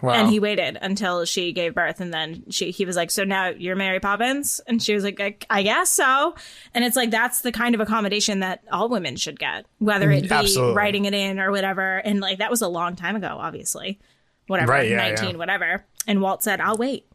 Wow. 0.00 0.14
And 0.14 0.30
he 0.30 0.40
waited 0.40 0.78
until 0.80 1.24
she 1.24 1.52
gave 1.52 1.74
birth. 1.74 2.00
And 2.00 2.12
then 2.12 2.44
she, 2.50 2.70
he 2.70 2.84
was 2.84 2.96
like, 2.96 3.10
So 3.10 3.24
now 3.24 3.48
you're 3.48 3.76
Mary 3.76 4.00
Poppins? 4.00 4.60
And 4.66 4.82
she 4.82 4.94
was 4.94 5.04
like, 5.04 5.20
I, 5.20 5.36
I 5.50 5.62
guess 5.62 5.90
so. 5.90 6.34
And 6.74 6.84
it's 6.84 6.96
like, 6.96 7.10
that's 7.10 7.42
the 7.42 7.52
kind 7.52 7.74
of 7.74 7.80
accommodation 7.80 8.40
that 8.40 8.62
all 8.72 8.88
women 8.88 9.16
should 9.16 9.38
get, 9.38 9.66
whether 9.78 10.08
mm-hmm. 10.08 10.24
it 10.24 10.28
be 10.28 10.34
Absolutely. 10.34 10.74
writing 10.74 11.04
it 11.04 11.14
in 11.14 11.38
or 11.38 11.50
whatever. 11.50 11.98
And 11.98 12.20
like, 12.20 12.38
that 12.38 12.50
was 12.50 12.62
a 12.62 12.68
long 12.68 12.96
time 12.96 13.16
ago, 13.16 13.36
obviously. 13.38 14.00
Whatever, 14.46 14.72
Right, 14.72 14.90
yeah, 14.90 14.96
19, 14.96 15.30
yeah. 15.30 15.36
whatever. 15.36 15.84
And 16.06 16.20
Walt 16.20 16.42
said, 16.42 16.60
I'll 16.60 16.76
wait. 16.76 17.06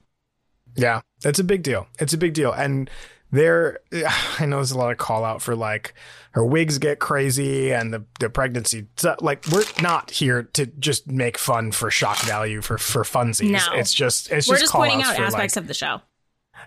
Yeah, 0.75 1.01
that's 1.21 1.39
a 1.39 1.43
big 1.43 1.63
deal. 1.63 1.87
It's 1.99 2.13
a 2.13 2.17
big 2.17 2.33
deal. 2.33 2.51
And 2.51 2.89
there, 3.31 3.79
I 4.39 4.45
know 4.45 4.57
there's 4.57 4.71
a 4.71 4.77
lot 4.77 4.91
of 4.91 4.97
call 4.97 5.25
out 5.25 5.41
for 5.41 5.55
like 5.55 5.93
her 6.37 6.45
wigs 6.45 6.77
get 6.77 6.99
crazy 6.99 7.73
and 7.73 7.91
the, 7.91 8.05
the 8.19 8.29
pregnancy. 8.29 8.85
So, 8.95 9.15
like, 9.21 9.43
we're 9.51 9.63
not 9.81 10.11
here 10.11 10.43
to 10.53 10.67
just 10.67 11.07
make 11.07 11.35
fun 11.35 11.71
for 11.71 11.89
shock 11.89 12.19
value 12.19 12.61
for, 12.61 12.77
for 12.77 13.01
funsies. 13.01 13.49
No. 13.49 13.59
It's 13.73 13.91
just, 13.91 14.31
it's 14.31 14.47
We're 14.47 14.53
just, 14.53 14.65
just 14.65 14.73
pointing 14.73 15.01
out 15.01 15.17
aspects 15.19 15.55
like, 15.55 15.63
of 15.63 15.67
the 15.67 15.73
show. 15.73 16.01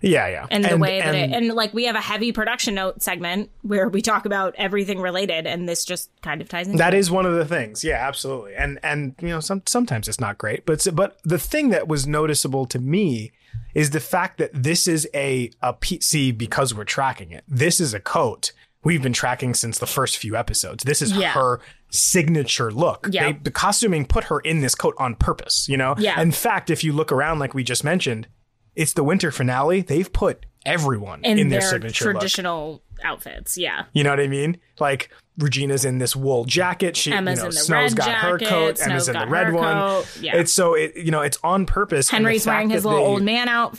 yeah, 0.03 0.27
yeah. 0.27 0.47
and 0.51 0.65
the 0.65 0.77
way 0.77 0.99
that 0.99 1.15
and- 1.15 1.33
it 1.33 1.37
and 1.37 1.55
like 1.55 1.73
we 1.73 1.85
have 1.85 1.95
a 1.95 2.01
heavy 2.01 2.33
production 2.33 2.75
note 2.75 3.01
segment 3.01 3.49
where 3.63 3.89
we 3.89 4.03
talk 4.03 4.27
about 4.27 4.57
everything 4.59 5.01
related 5.01 5.47
and 5.47 5.69
this 5.69 5.85
just 5.85 6.11
kind 6.21 6.41
of 6.41 6.49
ties 6.49 6.67
in 6.67 6.77
That 6.77 6.93
is 6.93 7.09
one 7.09 7.25
of 7.25 7.35
the 7.35 7.45
things. 7.45 7.85
Yeah, 7.85 8.05
absolutely. 8.09 8.57
And 8.57 8.81
and 8.83 9.15
you 9.21 9.29
know, 9.29 9.39
some 9.41 9.63
sometimes 9.67 10.09
it's 10.09 10.19
not 10.19 10.37
great, 10.37 10.67
but 10.67 10.85
but 10.95 11.19
the 11.23 11.39
thing 11.39 11.69
that 11.69 11.87
was 11.87 12.09
noticeable 12.09 12.67
to 12.67 12.81
me 12.81 13.31
is 13.73 13.91
the 13.91 14.01
fact 14.01 14.39
that 14.39 14.51
this 14.53 14.89
is 14.89 15.09
a 15.15 15.53
a 15.63 15.75
PC 15.75 16.37
because 16.37 16.75
we're 16.75 16.83
tracking 16.83 17.31
it. 17.31 17.45
This 17.47 17.79
is 17.79 17.95
a 17.95 18.01
coat 18.01 18.51
we've 18.83 19.03
been 19.03 19.13
tracking 19.13 19.53
since 19.55 19.79
the 19.79 19.87
first 19.87 20.17
few 20.17 20.37
episodes. 20.37 20.85
This 20.85 21.03
is 21.03 21.13
Yeah. 21.13 21.33
her 21.33 21.61
signature 21.91 22.71
look. 22.71 23.09
Yeah. 23.11 23.33
They, 23.33 23.39
the 23.39 23.51
costuming 23.51 24.07
put 24.07 24.25
her 24.25 24.41
in 24.41 24.61
this 24.61 24.75
coat 24.75 24.95
on 24.99 25.15
purpose, 25.17 25.67
you 25.69 25.77
know? 25.77 25.95
Yeah. 25.99 26.21
In 26.21 26.33
fact, 26.33 26.71
if 26.71 26.83
you 26.83 26.93
look 26.93 27.13
around, 27.13 27.39
like 27.41 27.53
we 27.55 27.63
just 27.63 27.85
mentioned, 27.85 28.27
it's 28.75 28.95
the 28.95 29.05
winter 29.05 29.31
finale. 29.31 29.83
They've 29.83 30.11
put 30.11 30.47
everyone 30.65 31.23
in, 31.25 31.39
in 31.39 31.49
their, 31.49 31.61
their 31.61 31.69
signature 31.71 32.05
look. 32.07 32.15
traditional 32.21 32.83
outfits. 33.03 33.59
Yeah. 33.59 33.85
You 33.93 34.05
know 34.05 34.11
what 34.11 34.21
I 34.21 34.29
mean? 34.29 34.59
Like 34.79 35.11
Regina's 35.39 35.85
in 35.85 35.99
this 35.99 36.15
wool 36.17 36.45
jacket. 36.45 36.97
She, 36.97 37.13
Emma's 37.13 37.39
you 37.39 37.43
know, 37.45 37.49
in 37.49 37.55
the 37.55 37.61
Snow's 37.61 37.91
red 37.93 37.97
got 37.97 38.15
her 38.15 38.39
coat. 38.39 38.79
Snow's 38.79 38.89
Emma's 38.89 39.09
in 39.09 39.19
the 39.19 39.27
red 39.27 39.53
one. 39.53 39.75
coat, 39.75 40.07
yeah. 40.21 40.37
It's 40.37 40.53
so 40.53 40.75
it, 40.75 40.97
you 40.97 41.11
know, 41.11 41.23
it's 41.23 41.39
on 41.43 41.67
purpose. 41.67 42.09
Henry's 42.09 42.47
wearing 42.47 42.71
his 42.71 42.85
little 42.85 43.01
they- 43.01 43.07
old 43.07 43.23
man 43.23 43.49
outfit. 43.49 43.79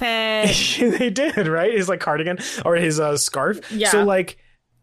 they 1.00 1.10
did 1.10 1.48
right 1.48 1.74
his 1.74 1.88
like 1.90 2.00
cardigan 2.00 2.38
or 2.66 2.76
his 2.76 3.00
uh, 3.00 3.18
scarf 3.18 3.60
Yeah. 3.72 3.90
so 3.90 4.04
like 4.04 4.38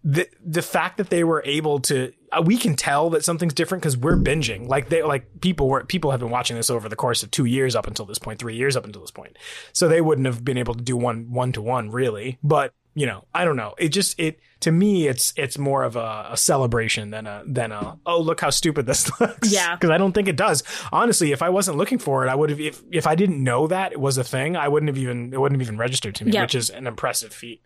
the 0.04 0.28
the 0.44 0.62
fact 0.62 0.96
that 0.98 1.10
they 1.10 1.24
were 1.24 1.42
able 1.44 1.80
to 1.80 2.12
uh, 2.32 2.42
we 2.44 2.56
can 2.56 2.76
tell 2.76 3.10
that 3.10 3.24
something's 3.24 3.54
different 3.54 3.82
because 3.82 3.96
we're 3.96 4.16
binging. 4.16 4.68
Like 4.68 4.88
they 4.88 5.02
like 5.02 5.40
people 5.40 5.68
were 5.68 5.84
people 5.84 6.10
have 6.10 6.20
been 6.20 6.30
watching 6.30 6.56
this 6.56 6.70
over 6.70 6.88
the 6.88 6.96
course 6.96 7.22
of 7.22 7.30
two 7.30 7.44
years 7.44 7.74
up 7.74 7.86
until 7.86 8.04
this 8.04 8.18
point 8.18 8.38
three 8.38 8.54
years 8.54 8.76
up 8.76 8.84
until 8.84 9.00
this 9.00 9.10
point. 9.10 9.36
So 9.72 9.88
they 9.88 10.00
wouldn't 10.00 10.26
have 10.26 10.44
been 10.44 10.58
able 10.58 10.74
to 10.74 10.82
do 10.82 10.96
one 10.96 11.30
one 11.30 11.52
to 11.52 11.62
one 11.62 11.90
really. 11.90 12.38
But 12.42 12.74
you 12.98 13.06
know 13.06 13.20
i 13.34 13.44
don't 13.44 13.56
know. 13.62 13.74
It 13.78 13.90
just 13.90 14.18
it 14.18 14.40
to 14.60 14.72
me 14.72 15.06
it's 15.06 15.32
it's 15.36 15.56
more 15.56 15.82
of 15.84 15.94
a, 15.94 16.28
a 16.32 16.36
celebration 16.36 17.10
than 17.10 17.26
a 17.26 17.42
than 17.46 17.70
a 17.70 17.96
oh 18.06 18.20
look 18.20 18.40
how 18.40 18.50
stupid 18.50 18.86
this 18.86 19.08
looks. 19.20 19.52
Yeah. 19.52 19.74
because 19.76 19.90
i 19.90 19.98
don't 19.98 20.12
think 20.12 20.26
it 20.28 20.36
does. 20.36 20.62
Honestly 20.92 21.30
if 21.32 21.40
i 21.42 21.48
wasn't 21.48 21.76
looking 21.78 21.98
for 21.98 22.24
it 22.26 22.28
i 22.28 22.34
would 22.34 22.50
have 22.50 22.60
if 22.60 22.82
if 22.90 23.06
i 23.06 23.14
didn't 23.14 23.42
know 23.42 23.66
that 23.68 23.92
it 23.92 24.00
was 24.00 24.18
a 24.18 24.24
thing 24.24 24.56
i 24.56 24.66
wouldn't 24.66 24.88
have 24.88 24.98
even 24.98 25.32
it 25.32 25.40
wouldn't 25.40 25.60
have 25.60 25.66
even 25.68 25.78
registered 25.78 26.14
to 26.16 26.24
me 26.24 26.32
Yep. 26.32 26.42
which 26.44 26.54
is 26.56 26.70
an 26.70 26.86
impressive 26.86 27.32
feat. 27.32 27.62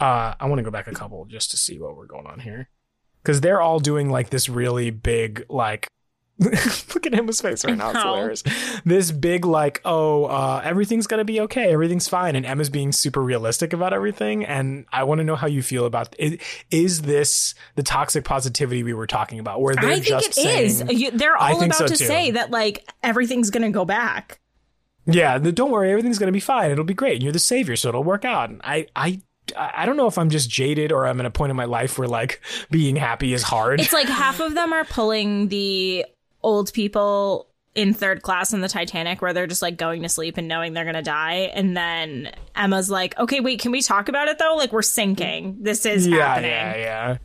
Uh 0.00 0.34
i 0.40 0.46
want 0.46 0.58
to 0.58 0.64
go 0.64 0.70
back 0.70 0.88
a 0.88 0.92
couple 0.92 1.24
just 1.26 1.50
to 1.52 1.56
see 1.56 1.78
what 1.78 1.96
we're 1.96 2.06
going 2.06 2.26
on 2.26 2.40
here. 2.40 2.68
Because 3.22 3.40
they're 3.40 3.60
all 3.60 3.80
doing 3.80 4.08
like 4.10 4.30
this 4.30 4.48
really 4.48 4.90
big 4.90 5.44
like 5.48 5.88
look 6.38 7.06
at 7.06 7.14
Emma's 7.14 7.40
face 7.40 7.64
right 7.64 7.76
now. 7.76 7.90
It's 7.90 8.02
hilarious. 8.02 8.42
This 8.84 9.10
big 9.10 9.46
like, 9.46 9.80
oh, 9.86 10.26
uh, 10.26 10.60
everything's 10.62 11.06
gonna 11.06 11.24
be 11.24 11.40
okay, 11.42 11.72
everything's 11.72 12.08
fine, 12.08 12.36
and 12.36 12.44
Emma's 12.44 12.68
being 12.68 12.92
super 12.92 13.22
realistic 13.22 13.72
about 13.72 13.94
everything. 13.94 14.44
And 14.44 14.84
I 14.92 15.04
want 15.04 15.20
to 15.20 15.24
know 15.24 15.36
how 15.36 15.46
you 15.46 15.62
feel 15.62 15.86
about 15.86 16.14
is, 16.18 16.38
is 16.70 17.02
this 17.02 17.54
the 17.74 17.82
toxic 17.82 18.24
positivity 18.24 18.82
we 18.82 18.92
were 18.92 19.06
talking 19.06 19.38
about, 19.38 19.62
where 19.62 19.74
they're 19.74 19.90
I 19.90 19.94
think 20.00 20.06
just 20.06 20.38
it 20.38 20.46
is. 20.64 20.78
saying, 20.78 20.90
You, 20.90 21.10
they're 21.10 21.36
all 21.36 21.62
about 21.62 21.76
so 21.76 21.86
to 21.86 21.96
too. 21.96 22.04
say 22.04 22.32
that 22.32 22.50
like 22.50 22.86
everything's 23.02 23.50
gonna 23.50 23.70
go 23.70 23.86
back. 23.86 24.38
Yeah, 25.06 25.38
don't 25.38 25.70
worry, 25.70 25.90
everything's 25.90 26.18
gonna 26.18 26.32
be 26.32 26.40
fine. 26.40 26.70
It'll 26.70 26.84
be 26.84 26.92
great. 26.92 27.14
And 27.14 27.22
you're 27.22 27.32
the 27.32 27.38
savior, 27.38 27.76
so 27.76 27.88
it'll 27.88 28.04
work 28.04 28.26
out. 28.26 28.50
And 28.50 28.60
I, 28.62 28.88
I, 28.94 29.22
I 29.56 29.86
don't 29.86 29.96
know 29.96 30.08
if 30.08 30.18
I'm 30.18 30.30
just 30.30 30.50
jaded 30.50 30.92
or 30.92 31.06
I'm 31.06 31.20
at 31.20 31.26
a 31.26 31.30
point 31.30 31.50
in 31.50 31.56
my 31.56 31.64
life 31.64 31.98
where 31.98 32.08
like 32.08 32.42
being 32.70 32.96
happy 32.96 33.32
is 33.32 33.42
hard. 33.42 33.80
It's 33.80 33.92
like 33.92 34.08
half 34.08 34.40
of 34.40 34.54
them 34.54 34.72
are 34.72 34.84
pulling 34.84 35.48
the 35.48 36.04
old 36.42 36.72
people 36.72 37.48
in 37.76 37.92
third 37.92 38.22
class 38.22 38.54
in 38.54 38.62
the 38.62 38.68
Titanic 38.68 39.20
where 39.20 39.34
they're 39.34 39.46
just 39.46 39.62
like 39.62 39.76
going 39.76 40.02
to 40.02 40.08
sleep 40.08 40.38
and 40.38 40.48
knowing 40.48 40.72
they're 40.72 40.86
gonna 40.86 41.02
die. 41.02 41.50
And 41.54 41.76
then 41.76 42.32
Emma's 42.56 42.90
like, 42.90 43.16
okay, 43.18 43.40
wait, 43.40 43.60
can 43.60 43.70
we 43.70 43.82
talk 43.82 44.08
about 44.08 44.28
it 44.28 44.38
though? 44.38 44.56
Like 44.56 44.72
we're 44.72 44.82
sinking. 44.82 45.58
This 45.60 45.84
is 45.84 46.06
yeah, 46.06 46.26
happening. 46.26 46.50
yeah, 46.50 46.76
yeah. 46.76 47.16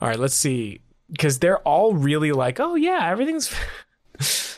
All 0.00 0.08
right, 0.08 0.18
let's 0.18 0.34
see, 0.34 0.80
because 1.10 1.38
they're 1.38 1.58
all 1.60 1.94
really 1.94 2.32
like, 2.32 2.60
oh 2.60 2.74
yeah, 2.74 3.08
everything's. 3.10 3.52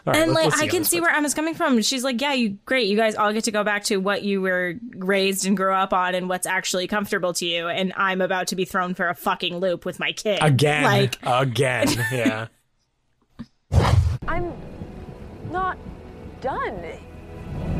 Right, 0.04 0.16
and 0.16 0.32
like 0.32 0.52
I 0.60 0.66
can 0.66 0.82
see 0.82 1.00
where 1.00 1.14
Emma's 1.14 1.32
coming 1.32 1.54
from. 1.54 1.80
She's 1.80 2.02
like, 2.02 2.20
yeah, 2.20 2.32
you 2.32 2.58
great. 2.64 2.88
You 2.88 2.96
guys 2.96 3.14
all 3.14 3.32
get 3.32 3.44
to 3.44 3.52
go 3.52 3.62
back 3.62 3.84
to 3.84 3.98
what 3.98 4.24
you 4.24 4.40
were 4.40 4.74
raised 4.96 5.46
and 5.46 5.56
grew 5.56 5.72
up 5.72 5.92
on 5.92 6.16
and 6.16 6.28
what's 6.28 6.44
actually 6.44 6.88
comfortable 6.88 7.32
to 7.34 7.46
you. 7.46 7.68
And 7.68 7.92
I'm 7.96 8.20
about 8.20 8.48
to 8.48 8.56
be 8.56 8.64
thrown 8.64 8.94
for 8.94 9.08
a 9.08 9.14
fucking 9.14 9.58
loop 9.58 9.84
with 9.84 10.00
my 10.00 10.10
kid 10.10 10.40
again, 10.42 10.82
Like 10.82 11.18
again, 11.22 11.88
yeah. 12.10 12.48
I'm 14.28 14.52
not 15.50 15.76
done. 16.40 16.82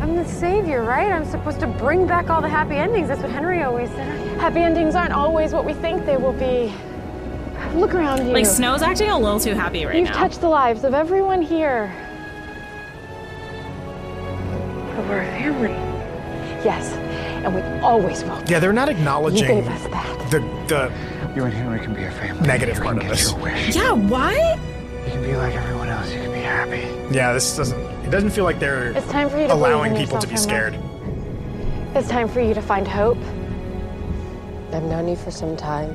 I'm 0.00 0.16
the 0.16 0.24
savior, 0.24 0.82
right? 0.82 1.10
I'm 1.12 1.24
supposed 1.24 1.60
to 1.60 1.66
bring 1.66 2.06
back 2.06 2.28
all 2.30 2.42
the 2.42 2.48
happy 2.48 2.74
endings. 2.76 3.08
That's 3.08 3.22
what 3.22 3.30
Henry 3.30 3.62
always 3.62 3.88
said. 3.90 4.38
Happy 4.38 4.60
endings 4.60 4.94
aren't 4.94 5.12
always 5.12 5.52
what 5.52 5.64
we 5.64 5.74
think 5.74 6.04
they 6.04 6.16
will 6.16 6.32
be. 6.32 6.72
Look 7.74 7.94
around 7.94 8.26
you. 8.26 8.32
like 8.32 8.44
Snow's 8.46 8.82
acting 8.82 9.08
a 9.10 9.18
little 9.18 9.40
too 9.40 9.54
happy 9.54 9.84
right 9.86 9.94
now. 9.94 9.98
You've 10.00 10.16
touched 10.16 10.40
the 10.40 10.48
lives 10.48 10.84
of 10.84 10.92
everyone 10.94 11.40
here. 11.40 11.90
But 14.96 15.06
we're 15.08 15.22
a 15.22 15.26
family. 15.38 15.70
Yes, 16.64 16.92
and 17.44 17.54
we 17.54 17.62
always 17.80 18.22
will. 18.24 18.42
Yeah, 18.46 18.58
they're 18.58 18.72
not 18.72 18.88
acknowledging 18.88 19.40
You 19.48 19.62
gave 19.62 19.68
us 19.68 19.82
that. 19.84 20.30
the 20.30 20.38
the 20.68 20.92
You 21.34 21.44
and 21.44 21.52
Henry 21.54 21.80
can 21.80 21.94
be 21.94 22.04
a 22.04 22.10
family. 22.10 22.46
negative 22.46 22.76
part 22.78 22.96
of 22.98 23.02
get 23.04 23.10
this. 23.10 23.32
yeah, 23.74 23.92
what? 23.92 24.58
You 25.04 25.10
can 25.12 25.22
be 25.22 25.36
like 25.36 25.54
everyone 25.54 25.88
else. 25.88 26.12
You 26.12 26.20
can 26.20 26.32
be 26.32 26.38
happy. 26.40 27.14
Yeah, 27.14 27.32
this 27.32 27.56
doesn't. 27.56 27.80
It 28.04 28.10
doesn't 28.10 28.30
feel 28.30 28.44
like 28.44 28.58
they're 28.58 28.92
It's 28.92 29.06
time 29.08 29.28
for 29.28 29.38
you 29.38 29.46
to 29.46 29.54
allowing 29.54 29.92
believe 29.92 30.02
in 30.02 30.06
people 30.06 30.20
to 30.20 30.26
be 30.26 30.32
yourself, 30.32 30.50
scared. 30.50 30.74
Emma. 30.74 31.98
It's 31.98 32.08
time 32.08 32.28
for 32.28 32.40
you 32.40 32.54
to 32.54 32.62
find 32.62 32.86
hope. 32.86 33.18
I've 34.72 34.82
known 34.84 35.08
you 35.08 35.16
for 35.16 35.30
some 35.30 35.56
time, 35.56 35.90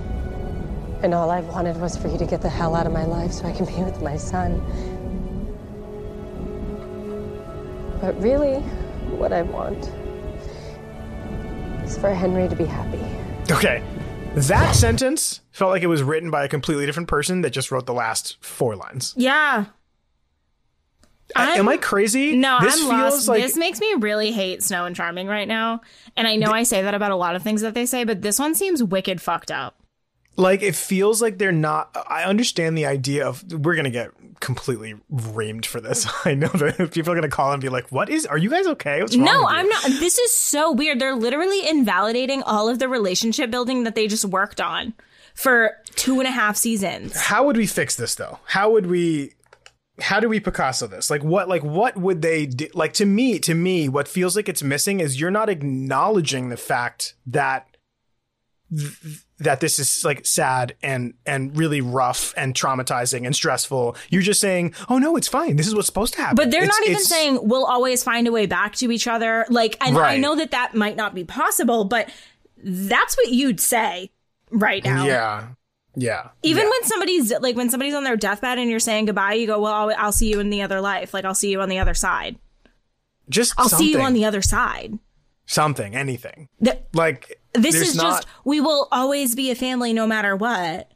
and 1.01 1.13
all 1.13 1.31
I've 1.31 1.47
wanted 1.47 1.77
was 1.77 1.97
for 1.97 2.07
you 2.07 2.17
to 2.19 2.25
get 2.25 2.41
the 2.41 2.49
hell 2.49 2.75
out 2.75 2.85
of 2.85 2.93
my 2.93 3.05
life 3.05 3.31
so 3.31 3.45
I 3.45 3.51
can 3.51 3.65
be 3.65 3.83
with 3.83 4.01
my 4.01 4.17
son. 4.17 4.61
But 7.99 8.21
really, 8.21 8.59
what 9.17 9.33
I 9.33 9.41
want 9.41 9.91
is 11.83 11.97
for 11.97 12.13
Henry 12.13 12.47
to 12.47 12.55
be 12.55 12.65
happy. 12.65 13.01
Okay, 13.51 13.81
that 14.37 14.75
sentence 14.75 15.41
felt 15.51 15.71
like 15.71 15.83
it 15.83 15.87
was 15.87 16.03
written 16.03 16.29
by 16.31 16.43
a 16.43 16.47
completely 16.47 16.85
different 16.85 17.09
person 17.09 17.41
that 17.41 17.49
just 17.51 17.71
wrote 17.71 17.85
the 17.85 17.93
last 17.93 18.37
four 18.43 18.75
lines. 18.75 19.13
Yeah. 19.17 19.65
I- 21.35 21.57
am 21.57 21.67
I 21.67 21.77
crazy? 21.77 22.37
No, 22.37 22.59
this 22.61 22.75
I'm 22.75 22.79
feels 22.89 23.13
lost. 23.13 23.27
like 23.27 23.41
this 23.41 23.57
makes 23.57 23.79
me 23.81 23.93
really 23.99 24.31
hate 24.31 24.63
Snow 24.63 24.85
and 24.85 24.95
Charming 24.95 25.27
right 25.27 25.47
now. 25.47 25.81
And 26.15 26.27
I 26.27 26.35
know 26.37 26.51
I 26.51 26.63
say 26.63 26.81
that 26.83 26.93
about 26.93 27.11
a 27.11 27.15
lot 27.17 27.35
of 27.35 27.43
things 27.43 27.61
that 27.61 27.73
they 27.73 27.85
say, 27.85 28.03
but 28.05 28.21
this 28.21 28.39
one 28.39 28.55
seems 28.55 28.81
wicked 28.83 29.21
fucked 29.21 29.51
up. 29.51 29.75
like 30.37 30.61
it 30.61 30.75
feels 30.75 31.19
like 31.21 31.39
they're 31.39 31.51
not 31.51 31.89
i 32.07 32.23
understand 32.23 32.77
the 32.77 32.85
idea 32.85 33.25
of 33.27 33.43
we're 33.51 33.73
gonna 33.75 33.89
get 33.89 34.11
completely 34.39 34.95
reamed 35.11 35.65
for 35.65 35.81
this 35.81 36.07
i 36.25 36.33
know 36.33 36.47
that 36.49 36.91
people 36.93 37.11
are 37.11 37.15
gonna 37.15 37.27
call 37.29 37.51
and 37.51 37.61
be 37.61 37.69
like 37.69 37.91
what 37.91 38.09
is 38.09 38.25
are 38.25 38.37
you 38.37 38.49
guys 38.49 38.67
okay 38.67 39.01
What's 39.01 39.15
wrong 39.15 39.25
No, 39.25 39.41
with 39.41 39.49
you?" 39.51 39.55
I'm 39.57 39.67
not. 39.69 39.83
This 39.99 40.17
is 40.17 40.33
so 40.33 40.71
weird. 40.71 40.99
They're 40.99 41.15
literally 41.15 41.67
invalidating 41.67 42.43
all 42.43 42.69
of 42.69 42.79
the 42.79 42.87
relationship 42.89 43.49
building 43.51 43.83
that 43.83 43.95
they 43.95 44.07
just 44.07 44.25
worked 44.25 44.61
on 44.61 44.93
for 45.33 45.71
two 45.95 46.19
and 46.19 46.27
a 46.27 46.31
half 46.31 46.55
seasons. 46.57 47.15
how 47.15 47.45
would 47.45 47.57
we 47.57 47.67
fix 47.67 47.95
this 47.95 48.15
though 48.15 48.39
how 48.45 48.69
would 48.71 48.85
we 48.87 49.33
how 49.99 50.19
do 50.19 50.29
we 50.29 50.39
picasso 50.39 50.85
this 50.87 51.09
like 51.09 51.23
what 51.23 51.47
like 51.49 51.63
what 51.63 51.95
would 51.97 52.21
they 52.21 52.45
do 52.45 52.67
like 52.75 52.93
to 52.93 53.05
me 53.05 53.39
to 53.39 53.53
me 53.55 53.89
what 53.89 54.07
feels 54.07 54.35
like 54.35 54.47
it's 54.49 54.61
missing 54.63 54.99
is 54.99 55.19
you're 55.19 55.31
not 55.31 55.49
acknowledging 55.49 56.49
the 56.49 56.57
fact 56.57 57.15
that 57.25 57.76
th- 58.75 59.21
that 59.39 59.59
this 59.59 59.79
is 59.79 60.03
like 60.03 60.25
sad 60.25 60.75
and 60.81 61.13
and 61.25 61.55
really 61.57 61.79
rough 61.81 62.33
and 62.35 62.53
traumatizing 62.55 63.25
and 63.25 63.35
stressful 63.35 63.95
you're 64.09 64.21
just 64.21 64.41
saying 64.41 64.73
oh 64.89 64.97
no 64.97 65.15
it's 65.15 65.27
fine 65.27 65.55
this 65.55 65.67
is 65.67 65.75
what's 65.75 65.85
supposed 65.87 66.13
to 66.15 66.19
happen 66.21 66.35
But 66.35 66.51
they're 66.51 66.63
It's- 66.63 66.75
not 66.77 66.83
even 66.85 66.95
it's- 66.95 67.07
saying 67.07 67.39
we'll 67.43 67.65
always 67.65 68.03
find 68.03 68.27
a 68.27 68.31
way 68.31 68.45
back 68.45 68.75
to 68.77 68.91
each 68.91 69.07
other. 69.07 69.45
Like, 69.49 69.77
and 69.79 69.97
I 69.97 70.17
know 70.17 70.35
that 70.35 70.51
that 70.51 70.75
might 70.75 70.95
not 70.95 71.13
be 71.15 71.23
possible, 71.23 71.85
but 71.85 72.09
that's 72.63 73.15
what 73.15 73.29
you'd 73.29 73.59
say 73.59 74.11
right 74.51 74.83
now. 74.83 75.05
Yeah. 75.05 75.47
Yeah. 75.95 76.29
Even 76.43 76.63
Yeah. 76.63 76.69
when 76.69 76.83
somebody's 76.83 77.33
like 77.39 77.55
when 77.55 77.69
somebody's 77.69 77.93
on 77.95 78.03
their 78.03 78.17
deathbed 78.17 78.57
and 78.59 78.69
you're 78.69 78.79
saying 78.79 79.05
goodbye, 79.05 79.33
you 79.33 79.47
go, 79.47 79.59
"Well, 79.59 79.73
I'll, 79.73 79.95
I'll 79.97 80.11
see 80.11 80.29
you 80.29 80.39
in 80.39 80.49
the 80.49 80.61
other 80.61 80.81
life. 80.81 81.13
Like 81.13 81.25
I'll 81.25 81.33
see 81.35 81.49
you 81.51 81.61
on 81.61 81.69
the 81.69 81.79
other 81.79 81.93
side. 81.93 82.37
just 83.29 83.53
I'll 83.57 83.69
see 83.69 83.91
you 83.91 84.01
on 84.01 84.13
the 84.13 84.25
other 84.25 84.41
side." 84.41 84.97
something, 85.49 85.95
anything. 85.95 86.49
Th- 86.63 86.77
Like 86.93 87.39
this 87.57 87.75
there's 87.75 87.89
is 87.89 87.95
not, 87.95 88.03
just 88.03 88.27
we 88.45 88.61
will 88.61 88.87
always 88.91 89.35
be 89.35 89.51
a 89.51 89.55
family 89.55 89.93
no 89.93 90.07
matter 90.07 90.35
what. 90.35 90.91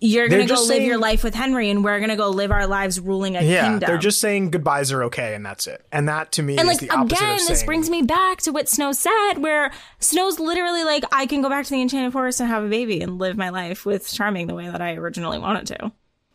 You're 0.00 0.28
gonna 0.28 0.46
go 0.46 0.54
live 0.54 0.66
saying- 0.66 0.86
your 0.86 0.98
life 0.98 1.24
with 1.24 1.34
Henry, 1.34 1.70
and 1.70 1.82
we're 1.82 1.98
gonna 1.98 2.16
go 2.16 2.30
live 2.30 2.52
our 2.52 2.68
lives 2.68 3.00
ruling 3.00 3.36
a 3.36 3.42
yeah, 3.42 3.62
kingdom. 3.62 3.88
they're 3.88 3.98
just 3.98 4.20
saying 4.20 4.52
goodbyes 4.52 4.92
are 4.92 5.02
okay 5.04 5.34
and 5.34 5.44
that's 5.44 5.66
it. 5.66 5.84
And 5.90 6.08
that 6.08 6.30
to 6.32 6.42
me 6.44 6.56
and 6.56 6.60
is 6.60 6.66
like 6.66 6.78
the 6.78 6.90
opposite 6.90 7.16
again, 7.18 7.40
this 7.48 7.64
brings 7.64 7.90
me 7.90 8.02
back 8.02 8.38
to 8.42 8.52
what 8.52 8.68
Snow 8.68 8.92
said, 8.92 9.38
where 9.38 9.72
Snow's 9.98 10.38
literally 10.38 10.84
like, 10.84 11.02
I 11.10 11.26
can 11.26 11.42
go 11.42 11.48
back 11.48 11.64
to 11.64 11.70
the 11.70 11.82
Enchanted 11.82 12.12
Forest 12.12 12.38
and 12.38 12.48
have 12.48 12.62
a 12.62 12.68
baby 12.68 13.00
and 13.00 13.18
live 13.18 13.36
my 13.36 13.48
life 13.48 13.84
with 13.84 14.08
Charming 14.12 14.46
the 14.46 14.54
way 14.54 14.70
that 14.70 14.80
I 14.80 14.94
originally 14.94 15.40
wanted 15.40 15.66
to. 15.78 15.92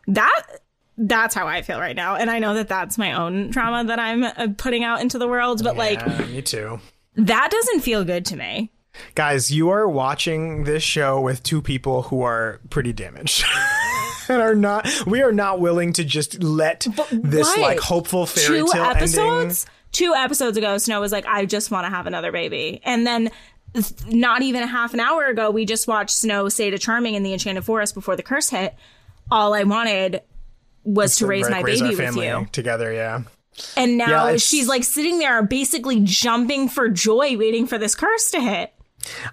That 0.08 0.44
that's 0.98 1.34
how 1.34 1.48
I 1.48 1.62
feel 1.62 1.80
right 1.80 1.96
now, 1.96 2.16
and 2.18 2.30
I 2.30 2.40
know 2.40 2.54
that 2.56 2.68
that's 2.68 2.98
my 2.98 3.14
own 3.14 3.52
trauma 3.52 3.86
that 3.86 3.98
I'm 3.98 4.24
uh, 4.24 4.50
putting 4.58 4.84
out 4.84 5.00
into 5.02 5.18
the 5.18 5.28
world, 5.28 5.64
but 5.64 5.78
like 5.78 6.06
me 6.28 6.42
too. 6.42 6.80
that 7.16 7.50
doesn't 7.50 7.80
feel 7.80 8.04
good 8.04 8.26
to 8.26 8.36
me. 8.36 8.72
Guys, 9.16 9.52
you 9.52 9.70
are 9.70 9.88
watching 9.88 10.64
this 10.64 10.84
show 10.84 11.20
with 11.20 11.44
two 11.44 11.62
people 11.62 12.04
who 12.04 12.22
are 12.22 12.60
pretty 12.70 12.94
damaged. 12.94 13.44
and 14.30 14.42
are 14.42 14.56
not 14.56 14.88
we 15.06 15.22
are 15.22 15.34
not 15.34 15.60
willing 15.60 15.92
to 15.94 16.04
just 16.04 16.42
let 16.42 16.88
this 17.12 17.48
What? 17.48 17.60
like 17.60 17.80
hopeful 17.80 18.26
fairy 18.26 18.60
two 18.60 18.68
tale 18.72 18.84
episodes 18.86 19.66
ending 19.66 19.74
two 19.92 20.14
episodes 20.16 20.58
ago 20.58 20.78
snow 20.78 21.02
was 21.02 21.12
like 21.12 21.26
i 21.26 21.46
just 21.46 21.72
want 21.72 21.84
to 21.84 21.90
have 21.90 22.08
another 22.08 22.32
baby 22.32 22.80
and 22.86 23.06
then 23.06 23.30
th- 23.74 24.06
not 24.08 24.42
even 24.42 24.64
a 24.64 24.68
half 24.68 24.94
an 24.94 25.00
hour 25.00 25.26
ago, 25.26 25.52
we 25.52 25.66
just 25.66 25.88
watched 25.88 26.12
Snow 26.12 26.50
say 26.50 26.70
to 26.70 26.78
Charming 26.78 27.16
in 27.16 27.24
the 27.24 27.34
Enchanted 27.34 27.64
Forest 27.66 27.94
before 27.96 28.16
the 28.16 28.24
curse 28.24 28.50
hit, 28.50 28.76
all 29.32 29.54
I 29.54 29.64
wanted 29.64 30.22
was 30.84 31.18
to 31.18 31.28
raise 31.28 31.50
my 31.50 31.60
our 31.60 31.64
baby 31.66 31.96
with 31.96 32.16
you. 32.16 32.48
together. 32.52 32.92
Yeah. 32.92 33.22
And 33.78 33.98
now 33.98 34.30
Yeah, 34.30 34.38
she's 34.38 34.68
like 34.68 34.84
sitting 34.84 35.20
there 35.20 35.42
basically 35.44 36.02
jumping 36.04 36.70
for 36.70 36.90
joy, 36.90 37.38
waiting 37.38 37.68
for 37.68 37.78
this 37.78 37.96
curse 37.96 38.32
to 38.32 38.40
hit. 38.42 38.74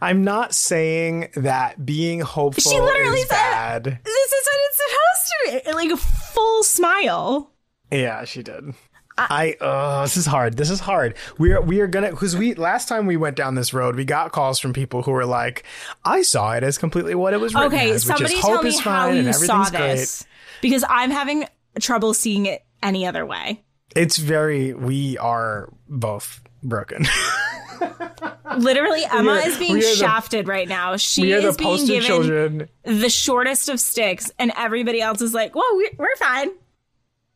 I'm 0.01 0.25
not 0.25 0.55
saying 0.55 1.31
that 1.35 1.85
being 1.85 2.21
hopeful 2.21 2.73
She 2.73 2.81
literally 2.81 3.21
is 3.21 3.29
said- 3.29 3.35
bad. 3.35 3.85
This 4.05 4.33
is 4.33 4.49
what 4.49 4.61
it's 4.69 4.77
supposed 4.77 5.65
to 5.65 5.71
be. 5.71 5.73
Like 5.75 5.91
a 5.91 5.97
full 5.97 6.63
smile. 6.63 7.51
Yeah, 7.91 8.25
she 8.25 8.43
did. 8.43 8.75
I 9.19 9.57
oh, 9.61 10.03
this 10.03 10.17
is 10.17 10.25
hard. 10.25 10.57
This 10.57 10.71
is 10.71 10.81
hard. 10.81 11.15
We 11.39 11.53
are 11.53 11.61
we 11.61 11.81
are 11.81 11.87
gonna 11.87 12.11
because 12.11 12.37
we 12.37 12.55
last 12.55 12.89
time 12.89 13.07
we 13.07 13.17
went 13.17 13.37
down 13.37 13.55
this 13.55 13.75
road, 13.75 13.97
we 13.97 14.05
got 14.05 14.33
calls 14.33 14.59
from 14.59 14.73
people 14.73 15.03
who 15.03 15.11
were 15.11 15.27
like, 15.27 15.65
"I 16.05 16.23
saw 16.23 16.53
it 16.53 16.63
as 16.63 16.79
completely 16.79 17.15
what 17.15 17.35
it 17.35 17.41
was 17.41 17.55
Okay, 17.55 17.91
as, 17.91 18.05
somebody 18.05 18.35
is 18.35 18.41
tell 18.41 18.55
hope 18.55 18.63
me 18.63 18.71
is 18.71 18.79
how 18.81 19.09
fine 19.09 19.17
and 19.19 19.27
you 19.27 19.33
saw 19.35 19.63
everything's 19.67 20.01
this. 20.01 20.27
Because 20.63 20.85
I'm 20.89 21.11
having 21.11 21.45
trouble 21.81 22.15
seeing 22.15 22.47
it 22.47 22.65
any 22.83 23.07
other 23.07 23.27
way. 23.27 23.63
It's 23.95 24.17
very. 24.17 24.73
We 24.73 25.19
are 25.19 25.69
both 25.89 26.41
broken. 26.63 27.05
Literally, 28.59 29.05
Emma 29.11 29.33
are- 29.33 29.47
is 29.49 29.59
being 29.59 29.75
the- 29.75 29.83
shafted 29.83 30.49
right 30.49 30.69
now. 30.69 30.97
She 30.97 31.31
is 31.33 31.57
being 31.57 31.87
given 31.87 32.03
children. 32.07 32.69
the 32.85 33.09
shortest 33.09 33.69
of 33.69 33.79
sticks, 33.81 34.31
and 34.39 34.53
everybody 34.57 35.01
else 35.01 35.21
is 35.23 35.33
like, 35.35 35.55
"Whoa, 35.55 35.77
we- 35.77 35.91
we're 35.99 36.17
fine." 36.17 36.51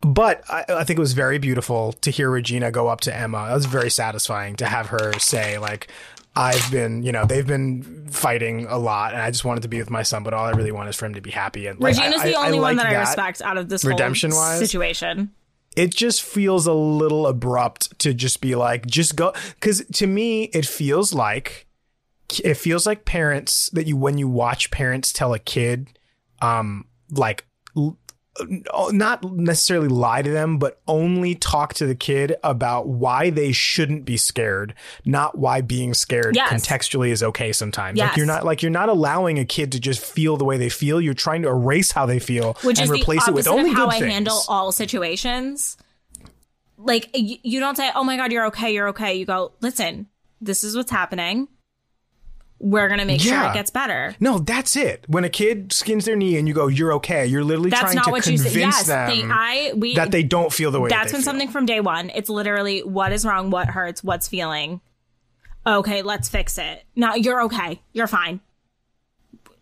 But 0.00 0.42
I, 0.50 0.64
I 0.68 0.84
think 0.84 0.98
it 0.98 1.00
was 1.00 1.14
very 1.14 1.38
beautiful 1.38 1.92
to 2.02 2.10
hear 2.10 2.28
Regina 2.30 2.70
go 2.70 2.88
up 2.88 3.00
to 3.02 3.16
Emma. 3.16 3.50
It 3.50 3.54
was 3.54 3.64
very 3.66 3.90
satisfying 3.90 4.56
to 4.56 4.66
have 4.66 4.88
her 4.88 5.12
say, 5.18 5.56
like, 5.58 5.88
I've 6.36 6.70
been, 6.70 7.02
you 7.04 7.12
know, 7.12 7.24
they've 7.24 7.46
been 7.46 8.08
fighting 8.10 8.66
a 8.66 8.76
lot, 8.76 9.14
and 9.14 9.22
I 9.22 9.30
just 9.30 9.44
wanted 9.44 9.62
to 9.62 9.68
be 9.68 9.78
with 9.78 9.88
my 9.88 10.02
son, 10.02 10.22
but 10.24 10.34
all 10.34 10.44
I 10.44 10.50
really 10.50 10.72
want 10.72 10.88
is 10.90 10.96
for 10.96 11.06
him 11.06 11.14
to 11.14 11.20
be 11.22 11.30
happy. 11.30 11.68
And 11.68 11.80
like, 11.80 11.96
Regina's 11.96 12.20
I- 12.20 12.28
the 12.28 12.34
I- 12.36 12.42
I 12.42 12.46
only 12.46 12.60
one 12.60 12.76
like 12.76 12.84
that, 12.86 12.96
I 12.96 13.00
respect 13.00 13.40
out 13.40 13.56
of 13.56 13.68
this 13.70 13.84
redemption-wise. 13.84 14.58
situation. 14.58 15.30
It 15.76 15.94
just 15.94 16.22
feels 16.22 16.66
a 16.66 16.72
little 16.72 17.26
abrupt 17.26 17.98
to 18.00 18.14
just 18.14 18.40
be 18.40 18.54
like, 18.54 18.86
just 18.86 19.16
go. 19.16 19.32
Because 19.54 19.84
to 19.94 20.06
me, 20.06 20.44
it 20.44 20.66
feels 20.66 21.12
like 21.12 21.66
it 22.42 22.54
feels 22.54 22.86
like 22.86 23.04
parents 23.04 23.68
that 23.70 23.86
you 23.86 23.96
when 23.96 24.18
you 24.18 24.28
watch 24.28 24.70
parents 24.70 25.12
tell 25.12 25.34
a 25.34 25.38
kid, 25.38 25.98
um, 26.40 26.86
like. 27.10 27.46
L- 28.40 28.92
Not 28.92 29.24
necessarily 29.32 29.88
lie 29.88 30.22
to 30.22 30.30
them, 30.30 30.58
but 30.58 30.80
only 30.88 31.34
talk 31.34 31.74
to 31.74 31.86
the 31.86 31.94
kid 31.94 32.36
about 32.42 32.88
why 32.88 33.30
they 33.30 33.52
shouldn't 33.52 34.04
be 34.04 34.16
scared, 34.16 34.74
not 35.04 35.38
why 35.38 35.60
being 35.60 35.94
scared 35.94 36.34
Yes. 36.34 36.52
contextually 36.52 37.10
is 37.10 37.22
okay 37.22 37.52
sometimes. 37.52 37.98
Like 37.98 38.16
you're 38.16 38.26
not 38.26 38.44
like 38.44 38.62
you're 38.62 38.70
not 38.70 38.88
allowing 38.88 39.38
a 39.38 39.44
kid 39.44 39.72
to 39.72 39.80
just 39.80 40.00
feel 40.04 40.36
the 40.36 40.44
way 40.44 40.56
they 40.58 40.68
feel. 40.68 41.00
You're 41.00 41.14
trying 41.14 41.42
to 41.42 41.48
erase 41.48 41.92
how 41.92 42.06
they 42.06 42.18
feel 42.18 42.54
which 42.62 42.80
and 42.80 42.90
replace 42.90 43.26
it 43.28 43.34
with 43.34 43.46
only 43.46 43.70
how 43.72 43.86
good 43.86 43.94
I 43.94 43.98
things. 44.00 44.12
handle 44.12 44.40
all 44.48 44.72
situations. 44.72 45.76
Like 46.76 47.10
you 47.14 47.60
don't 47.60 47.76
say, 47.76 47.90
"Oh 47.94 48.04
my 48.04 48.16
god, 48.16 48.32
you're 48.32 48.46
okay, 48.46 48.72
you're 48.74 48.88
okay." 48.88 49.14
You 49.14 49.24
go, 49.26 49.52
"Listen, 49.60 50.08
this 50.40 50.64
is 50.64 50.76
what's 50.76 50.90
happening. 50.90 51.48
We're 52.60 52.88
gonna 52.88 53.04
make 53.04 53.20
sure 53.20 53.44
it 53.44 53.54
gets 53.54 53.70
better." 53.70 54.14
No, 54.20 54.38
that's 54.38 54.76
it. 54.76 55.04
When 55.08 55.24
a 55.24 55.28
kid 55.28 55.72
skins 55.72 56.04
their 56.04 56.16
knee 56.16 56.36
and 56.38 56.48
you 56.48 56.54
go, 56.54 56.66
"You're 56.68 56.92
okay," 56.94 57.26
you're 57.26 57.44
literally 57.44 57.70
That's 57.70 57.82
trying 57.82 57.96
not 57.96 58.04
to 58.06 58.10
what 58.10 58.26
you 58.26 58.38
convince 58.38 58.52
said. 58.52 58.58
Yes, 58.58 58.86
them 58.86 59.28
they, 59.28 59.34
I 59.34 59.72
we 59.76 59.94
that 59.96 60.10
they 60.10 60.22
don't 60.22 60.52
feel 60.52 60.70
the 60.70 60.80
way 60.80 60.88
That's 60.88 61.12
that 61.12 61.16
been 61.16 61.22
feel. 61.22 61.24
something 61.24 61.48
from 61.50 61.66
day 61.66 61.80
one. 61.80 62.10
It's 62.14 62.28
literally 62.28 62.80
what 62.80 63.12
is 63.12 63.24
wrong, 63.26 63.50
what 63.50 63.68
hurts, 63.68 64.02
what's 64.02 64.28
feeling. 64.28 64.80
Okay, 65.66 66.02
let's 66.02 66.28
fix 66.28 66.58
it. 66.58 66.84
No, 66.94 67.14
you're 67.14 67.42
okay. 67.42 67.80
You're 67.92 68.06
fine. 68.06 68.40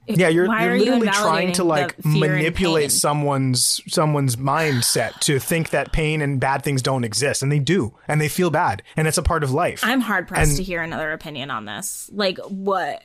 Yeah, 0.06 0.28
you're, 0.28 0.46
you're 0.46 0.52
are 0.54 0.76
you 0.76 0.84
literally 0.96 1.08
trying 1.08 1.52
to 1.52 1.64
like 1.64 1.96
the 1.96 2.02
fear 2.02 2.12
and 2.12 2.36
manipulate 2.36 2.90
someone's 2.90 3.80
someone's 3.86 4.36
mindset 4.36 5.18
to 5.20 5.38
think 5.38 5.70
that 5.70 5.92
pain 5.92 6.20
and 6.20 6.40
bad 6.40 6.62
things 6.64 6.82
don't 6.82 7.04
exist, 7.04 7.42
and 7.42 7.52
they 7.52 7.60
do, 7.60 7.96
and 8.08 8.20
they 8.20 8.28
feel 8.28 8.50
bad, 8.50 8.82
and 8.96 9.06
it's 9.06 9.18
a 9.18 9.22
part 9.22 9.44
of 9.44 9.52
life. 9.52 9.80
I'm 9.84 10.00
hard 10.00 10.26
pressed 10.28 10.50
And- 10.50 10.56
to 10.56 10.62
hear 10.62 10.82
another 10.82 11.12
opinion 11.12 11.50
on 11.50 11.64
this. 11.66 12.10
Like 12.12 12.38
what? 12.38 13.02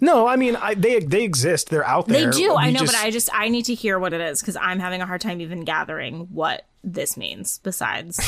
No, 0.00 0.26
I 0.28 0.36
mean 0.36 0.54
I, 0.54 0.74
they 0.74 1.00
they 1.00 1.24
exist. 1.24 1.68
They're 1.68 1.84
out 1.84 2.06
there. 2.06 2.30
They 2.30 2.38
do. 2.38 2.54
I 2.54 2.70
know, 2.70 2.80
just- 2.80 2.92
but 2.92 3.04
I 3.04 3.10
just 3.10 3.28
I 3.32 3.48
need 3.48 3.64
to 3.64 3.74
hear 3.74 3.98
what 3.98 4.12
it 4.12 4.20
is 4.20 4.40
because 4.40 4.56
I'm 4.56 4.78
having 4.78 5.02
a 5.02 5.06
hard 5.06 5.20
time 5.20 5.40
even 5.40 5.64
gathering 5.64 6.28
what 6.30 6.64
this 6.84 7.16
means. 7.16 7.58
Besides, 7.58 8.20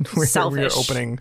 we're, 0.16 0.26
we're 0.50 0.68
opening 0.76 1.18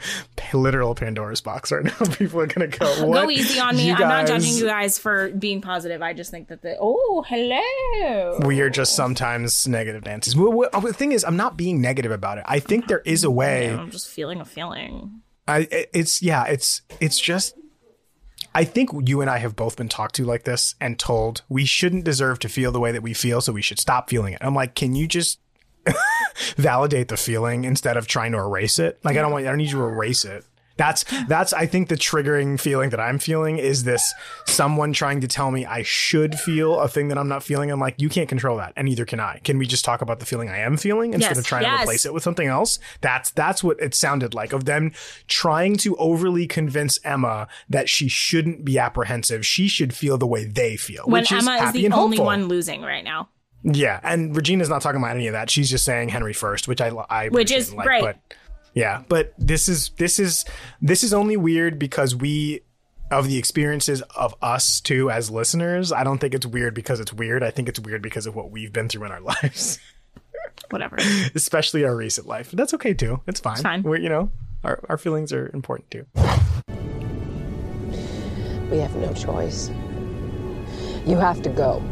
literal 0.53 0.95
Pandora's 0.95 1.41
box 1.41 1.71
right 1.71 1.83
now. 1.83 1.91
People 2.15 2.41
are 2.41 2.47
gonna 2.47 2.67
go. 2.67 3.05
What? 3.05 3.23
go 3.23 3.29
easy 3.29 3.59
on 3.59 3.75
me. 3.75 3.87
You 3.87 3.93
I'm 3.93 4.01
not 4.01 4.27
judging 4.27 4.55
you 4.55 4.65
guys 4.65 4.97
for 4.97 5.29
being 5.29 5.61
positive. 5.61 6.01
I 6.01 6.13
just 6.13 6.31
think 6.31 6.47
that 6.49 6.61
the 6.61 6.77
oh 6.79 7.23
hello. 7.27 8.39
We 8.45 8.61
are 8.61 8.69
just 8.69 8.95
sometimes 8.95 9.67
negative 9.67 10.05
Nancy's. 10.05 10.35
Well, 10.35 10.51
well, 10.51 10.69
oh, 10.73 10.81
The 10.81 10.93
thing 10.93 11.11
is, 11.11 11.23
I'm 11.23 11.37
not 11.37 11.57
being 11.57 11.81
negative 11.81 12.11
about 12.11 12.37
it. 12.37 12.45
I 12.47 12.59
think 12.59 12.87
there 12.87 13.01
is 13.05 13.23
a 13.23 13.31
way. 13.31 13.73
I'm 13.73 13.91
just 13.91 14.09
feeling 14.09 14.41
a 14.41 14.45
feeling. 14.45 15.21
I 15.47 15.67
it's 15.93 16.21
yeah, 16.21 16.45
it's 16.45 16.81
it's 16.99 17.19
just 17.19 17.55
I 18.53 18.63
think 18.63 18.89
you 19.05 19.21
and 19.21 19.29
I 19.29 19.37
have 19.37 19.55
both 19.55 19.77
been 19.77 19.89
talked 19.89 20.15
to 20.15 20.25
like 20.25 20.43
this 20.43 20.75
and 20.81 20.99
told 20.99 21.43
we 21.47 21.65
shouldn't 21.65 22.03
deserve 22.03 22.39
to 22.39 22.49
feel 22.49 22.71
the 22.71 22.79
way 22.79 22.91
that 22.91 23.01
we 23.01 23.13
feel, 23.13 23.41
so 23.41 23.53
we 23.53 23.61
should 23.61 23.79
stop 23.79 24.09
feeling 24.09 24.33
it. 24.33 24.39
I'm 24.41 24.55
like, 24.55 24.75
can 24.75 24.95
you 24.95 25.07
just 25.07 25.39
validate 26.57 27.07
the 27.09 27.17
feeling 27.17 27.63
instead 27.63 27.97
of 27.97 28.07
trying 28.07 28.31
to 28.33 28.37
erase 28.39 28.79
it? 28.79 28.99
Like 29.03 29.17
I 29.17 29.21
don't 29.21 29.31
want 29.31 29.45
I 29.45 29.49
don't 29.49 29.57
need 29.57 29.71
you 29.71 29.77
to 29.77 29.83
erase 29.83 30.25
it. 30.25 30.45
That's 30.77 31.03
that's 31.27 31.53
I 31.53 31.67
think 31.67 31.89
the 31.89 31.95
triggering 31.95 32.59
feeling 32.59 32.89
that 32.89 32.99
I'm 32.99 33.19
feeling 33.19 33.59
is 33.59 33.83
this 33.83 34.13
someone 34.47 34.93
trying 34.93 35.21
to 35.21 35.27
tell 35.27 35.51
me 35.51 35.63
I 35.63 35.83
should 35.83 36.39
feel 36.39 36.79
a 36.79 36.87
thing 36.87 37.09
that 37.09 37.19
I'm 37.19 37.27
not 37.27 37.43
feeling. 37.43 37.69
I'm 37.69 37.79
like, 37.79 38.01
you 38.01 38.09
can't 38.09 38.27
control 38.29 38.57
that, 38.57 38.73
and 38.75 38.85
neither 38.87 39.05
can 39.05 39.19
I. 39.19 39.41
Can 39.43 39.59
we 39.59 39.67
just 39.67 39.85
talk 39.85 40.01
about 40.01 40.19
the 40.19 40.25
feeling 40.25 40.49
I 40.49 40.57
am 40.59 40.77
feeling 40.77 41.13
instead 41.13 41.31
Yes, 41.31 41.39
of 41.39 41.45
trying 41.45 41.63
yes. 41.63 41.79
to 41.79 41.83
replace 41.83 42.05
it 42.05 42.13
with 42.15 42.23
something 42.23 42.47
else? 42.47 42.79
That's 43.01 43.29
that's 43.31 43.63
what 43.63 43.79
it 43.79 43.93
sounded 43.93 44.33
like 44.33 44.53
of 44.53 44.65
them 44.65 44.91
trying 45.27 45.75
to 45.77 45.95
overly 45.97 46.47
convince 46.47 46.99
Emma 47.03 47.47
that 47.69 47.87
she 47.87 48.07
shouldn't 48.07 48.65
be 48.65 48.79
apprehensive. 48.79 49.45
She 49.45 49.67
should 49.67 49.93
feel 49.93 50.17
the 50.17 50.25
way 50.25 50.45
they 50.45 50.77
feel, 50.77 51.03
When 51.05 51.21
which 51.21 51.31
Emma 51.31 51.57
is 51.57 51.63
is 51.63 51.73
the 51.73 51.91
only 51.91 52.17
hopeful. 52.17 52.25
one 52.25 52.47
losing 52.47 52.81
right 52.81 53.03
now. 53.03 53.29
Yeah, 53.63 53.99
and 54.03 54.35
Regina's 54.35 54.69
not 54.69 54.81
talking 54.81 54.99
about 55.01 55.15
any 55.15 55.27
of 55.27 55.33
that. 55.33 55.49
She's 55.49 55.69
just 55.69 55.85
saying 55.85 56.09
Henry 56.09 56.33
first, 56.33 56.67
which 56.67 56.81
I 56.81 56.89
I 57.09 57.29
Which 57.29 57.51
is 57.51 57.73
like, 57.73 57.85
great. 57.85 58.01
But 58.01 58.17
yeah, 58.73 59.03
but 59.07 59.33
this 59.37 59.69
is 59.69 59.89
this 59.97 60.17
is 60.19 60.45
this 60.81 61.03
is 61.03 61.13
only 61.13 61.37
weird 61.37 61.77
because 61.77 62.15
we 62.15 62.61
of 63.11 63.27
the 63.27 63.37
experiences 63.37 64.01
of 64.15 64.33
us 64.41 64.79
too 64.81 65.11
as 65.11 65.29
listeners. 65.29 65.91
I 65.91 66.03
don't 66.03 66.17
think 66.19 66.33
it's 66.33 66.45
weird 66.45 66.73
because 66.73 66.99
it's 66.99 67.13
weird. 67.13 67.43
I 67.43 67.51
think 67.51 67.69
it's 67.69 67.79
weird 67.79 68.01
because 68.01 68.25
of 68.25 68.35
what 68.35 68.49
we've 68.51 68.71
been 68.71 68.87
through 68.89 69.03
in 69.05 69.11
our 69.11 69.19
lives, 69.43 69.79
Whatever. 70.69 70.97
especially 71.35 71.83
our 71.83 71.95
recent 71.95 72.25
life. 72.27 72.49
But 72.49 72.57
that's 72.57 72.73
okay 72.75 72.93
too. 72.93 73.21
It's 73.27 73.39
fine. 73.41 73.53
It's 73.53 73.61
fine. 73.61 73.83
We're 73.83 73.97
you 73.97 74.09
know 74.09 74.31
our 74.63 74.83
our 74.89 74.97
feelings 74.97 75.31
are 75.33 75.51
important 75.53 75.91
too. 75.91 76.05
We 78.71 78.77
have 78.79 78.95
no 78.95 79.13
choice. 79.13 79.69
You 81.05 81.17
have 81.17 81.41
to 81.41 81.49
go. 81.49 81.83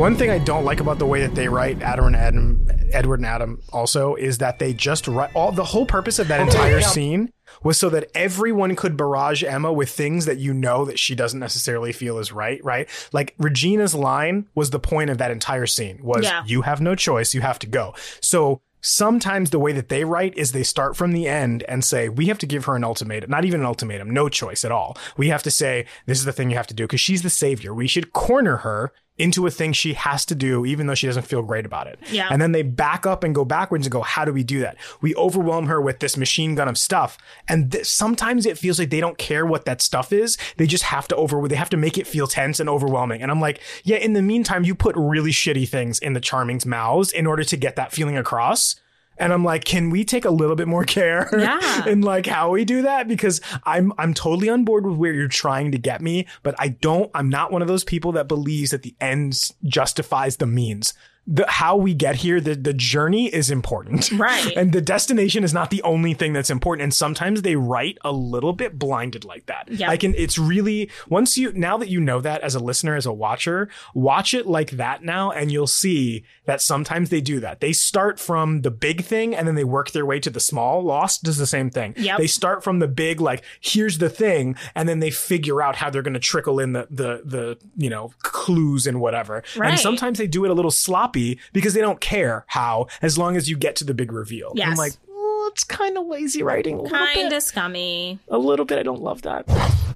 One 0.00 0.16
thing 0.16 0.30
I 0.30 0.38
don't 0.38 0.64
like 0.64 0.80
about 0.80 0.98
the 0.98 1.04
way 1.04 1.20
that 1.20 1.34
they 1.34 1.46
write 1.46 1.82
Adam 1.82 2.06
and 2.06 2.16
Adam, 2.16 2.66
Edward 2.90 3.20
and 3.20 3.26
Adam, 3.26 3.60
also 3.70 4.14
is 4.14 4.38
that 4.38 4.58
they 4.58 4.72
just 4.72 5.06
write 5.06 5.30
all 5.36 5.52
the 5.52 5.62
whole 5.62 5.84
purpose 5.84 6.18
of 6.18 6.28
that 6.28 6.40
oh, 6.40 6.44
entire 6.44 6.80
scene 6.80 7.34
was 7.62 7.76
so 7.76 7.90
that 7.90 8.10
everyone 8.14 8.76
could 8.76 8.96
barrage 8.96 9.44
Emma 9.44 9.70
with 9.70 9.90
things 9.90 10.24
that 10.24 10.38
you 10.38 10.54
know 10.54 10.86
that 10.86 10.98
she 10.98 11.14
doesn't 11.14 11.38
necessarily 11.38 11.92
feel 11.92 12.16
is 12.16 12.32
right. 12.32 12.64
Right? 12.64 12.88
Like 13.12 13.34
Regina's 13.36 13.94
line 13.94 14.48
was 14.54 14.70
the 14.70 14.80
point 14.80 15.10
of 15.10 15.18
that 15.18 15.32
entire 15.32 15.66
scene 15.66 16.00
was 16.02 16.24
Yeah. 16.24 16.44
you 16.46 16.62
have 16.62 16.80
no 16.80 16.94
choice, 16.94 17.34
you 17.34 17.42
have 17.42 17.58
to 17.58 17.66
go. 17.66 17.94
So 18.22 18.62
sometimes 18.80 19.50
the 19.50 19.58
way 19.58 19.72
that 19.72 19.90
they 19.90 20.04
write 20.04 20.34
is 20.38 20.52
they 20.52 20.62
start 20.62 20.96
from 20.96 21.12
the 21.12 21.28
end 21.28 21.62
and 21.64 21.84
say 21.84 22.08
we 22.08 22.26
have 22.26 22.38
to 22.38 22.46
give 22.46 22.64
her 22.64 22.74
an 22.74 22.82
ultimatum 22.82 23.30
not 23.30 23.44
even 23.44 23.60
an 23.60 23.66
ultimatum 23.66 24.08
no 24.08 24.26
choice 24.26 24.64
at 24.64 24.72
all 24.72 24.96
we 25.18 25.28
have 25.28 25.42
to 25.42 25.50
say 25.50 25.84
this 26.06 26.18
is 26.18 26.24
the 26.24 26.32
thing 26.32 26.50
you 26.50 26.56
have 26.56 26.66
to 26.66 26.72
do 26.72 26.84
because 26.84 26.98
she's 26.98 27.20
the 27.20 27.28
savior 27.28 27.74
we 27.74 27.86
should 27.86 28.14
corner 28.14 28.56
her 28.56 28.90
into 29.20 29.46
a 29.46 29.50
thing 29.50 29.72
she 29.72 29.94
has 29.94 30.24
to 30.26 30.34
do 30.34 30.64
even 30.64 30.86
though 30.86 30.94
she 30.94 31.06
doesn't 31.06 31.26
feel 31.26 31.42
great 31.42 31.66
about 31.66 31.86
it. 31.86 31.98
Yeah. 32.10 32.28
and 32.30 32.40
then 32.40 32.52
they 32.52 32.62
back 32.62 33.06
up 33.06 33.22
and 33.22 33.34
go 33.34 33.44
backwards 33.44 33.86
and 33.86 33.92
go 33.92 34.00
how 34.02 34.24
do 34.24 34.32
we 34.32 34.42
do 34.42 34.60
that? 34.60 34.76
We 35.00 35.14
overwhelm 35.14 35.66
her 35.66 35.80
with 35.80 36.00
this 36.00 36.16
machine 36.16 36.54
gun 36.54 36.68
of 36.68 36.78
stuff 36.78 37.18
and 37.48 37.70
th- 37.70 37.86
sometimes 37.86 38.46
it 38.46 38.58
feels 38.58 38.78
like 38.78 38.90
they 38.90 39.00
don't 39.00 39.18
care 39.18 39.44
what 39.46 39.64
that 39.66 39.80
stuff 39.80 40.12
is. 40.12 40.38
They 40.56 40.66
just 40.66 40.84
have 40.84 41.06
to 41.08 41.16
over 41.16 41.46
they 41.46 41.56
have 41.56 41.70
to 41.70 41.76
make 41.76 41.98
it 41.98 42.06
feel 42.06 42.26
tense 42.26 42.60
and 42.60 42.68
overwhelming. 42.68 43.22
And 43.22 43.30
i'm 43.30 43.40
like 43.40 43.60
yeah 43.84 43.96
in 43.96 44.14
the 44.14 44.22
meantime 44.22 44.64
you 44.64 44.74
put 44.74 44.96
really 44.96 45.30
shitty 45.30 45.68
things 45.68 45.98
in 45.98 46.14
the 46.14 46.20
charming's 46.20 46.66
mouths 46.66 47.12
in 47.12 47.26
order 47.26 47.44
to 47.44 47.56
get 47.56 47.76
that 47.76 47.92
feeling 47.92 48.16
across 48.16 48.76
and 49.20 49.32
I'm 49.32 49.44
like, 49.44 49.64
can 49.64 49.90
we 49.90 50.04
take 50.04 50.24
a 50.24 50.30
little 50.30 50.56
bit 50.56 50.66
more 50.66 50.84
care 50.84 51.28
Yeah. 51.38 51.86
in 51.86 52.00
like 52.00 52.26
how 52.26 52.50
we 52.50 52.64
do 52.64 52.82
that? 52.82 53.06
Because 53.06 53.40
I'm 53.64 53.92
I'm 53.98 54.14
totally 54.14 54.48
on 54.48 54.64
board 54.64 54.84
with 54.86 54.96
where 54.96 55.12
you're 55.12 55.28
trying 55.28 55.70
to 55.72 55.78
get 55.78 56.00
me, 56.00 56.26
but 56.42 56.54
I 56.58 56.68
don't. 56.68 57.10
I'm 57.14 57.28
not 57.28 57.52
one 57.52 57.62
of 57.62 57.68
those 57.68 57.84
people 57.84 58.12
that 58.12 58.26
believes 58.26 58.70
that 58.72 58.82
the 58.82 58.94
ends 59.00 59.54
justifies 59.64 60.38
the 60.38 60.46
means. 60.46 60.94
The 61.26 61.44
how 61.48 61.76
we 61.76 61.94
get 61.94 62.16
here, 62.16 62.40
the 62.40 62.54
the 62.54 62.72
journey 62.72 63.26
is 63.32 63.50
important, 63.50 64.10
Right. 64.18 64.56
and 64.56 64.72
the 64.72 64.80
destination 64.80 65.44
is 65.44 65.52
not 65.54 65.70
the 65.70 65.82
only 65.82 66.14
thing 66.14 66.32
that's 66.32 66.50
important. 66.50 66.82
And 66.84 66.94
sometimes 66.94 67.42
they 67.42 67.56
write 67.56 67.98
a 68.02 68.10
little 68.10 68.52
bit 68.52 68.78
blinded 68.78 69.24
like 69.24 69.46
that. 69.46 69.68
Yeah. 69.70 69.90
I 69.90 69.96
can. 69.96 70.14
It's 70.16 70.38
really 70.38 70.90
once 71.08 71.36
you 71.38 71.52
now 71.52 71.76
that 71.76 71.88
you 71.88 72.00
know 72.00 72.20
that 72.20 72.40
as 72.40 72.54
a 72.54 72.58
listener, 72.58 72.96
as 72.96 73.06
a 73.06 73.12
watcher, 73.12 73.68
watch 73.94 74.34
it 74.34 74.46
like 74.46 74.72
that 74.72 75.04
now, 75.04 75.30
and 75.30 75.52
you'll 75.52 75.66
see 75.66 76.24
that 76.46 76.60
sometimes 76.60 77.10
they 77.10 77.20
do 77.20 77.38
that. 77.40 77.60
They 77.60 77.72
start 77.72 78.18
from 78.18 78.62
the 78.62 78.70
big 78.70 79.04
thing 79.04 79.36
and 79.36 79.46
then 79.46 79.54
they 79.54 79.62
work 79.64 79.92
their 79.92 80.06
way 80.06 80.18
to 80.20 80.30
the 80.30 80.40
small. 80.40 80.82
Lost 80.82 81.22
does 81.22 81.36
the 81.36 81.46
same 81.46 81.70
thing. 81.70 81.94
Yep. 81.96 82.18
They 82.18 82.26
start 82.26 82.64
from 82.64 82.78
the 82.80 82.88
big, 82.88 83.20
like 83.20 83.44
here's 83.60 83.98
the 83.98 84.10
thing, 84.10 84.56
and 84.74 84.88
then 84.88 84.98
they 84.98 85.10
figure 85.10 85.62
out 85.62 85.76
how 85.76 85.90
they're 85.90 86.02
going 86.02 86.14
to 86.14 86.18
trickle 86.20 86.58
in 86.58 86.72
the 86.72 86.88
the 86.90 87.22
the 87.24 87.58
you 87.76 87.90
know 87.90 88.12
clues 88.22 88.86
and 88.86 89.00
whatever. 89.00 89.44
Right. 89.56 89.70
And 89.72 89.78
sometimes 89.78 90.18
they 90.18 90.26
do 90.26 90.44
it 90.44 90.50
a 90.50 90.54
little 90.54 90.70
sloppy 90.70 91.09
because 91.12 91.74
they 91.74 91.80
don't 91.80 92.00
care 92.00 92.44
how, 92.48 92.86
as 93.02 93.16
long 93.18 93.36
as 93.36 93.48
you 93.48 93.56
get 93.56 93.76
to 93.76 93.84
the 93.84 93.94
big 93.94 94.12
reveal. 94.12 94.50
And 94.52 94.62
I'm 94.62 94.76
like, 94.76 94.92
oh, 95.08 95.50
it's 95.52 95.64
kind 95.64 95.96
of 95.98 96.06
lazy 96.06 96.42
writing. 96.42 96.76
A 96.78 96.82
little 96.82 96.96
Kind 96.98 97.30
bit. 97.30 97.32
of 97.36 97.42
scummy. 97.42 98.18
A 98.28 98.38
little 98.38 98.64
bit. 98.64 98.78
I 98.78 98.82
don't 98.82 99.02
love 99.02 99.22
that. 99.22 99.44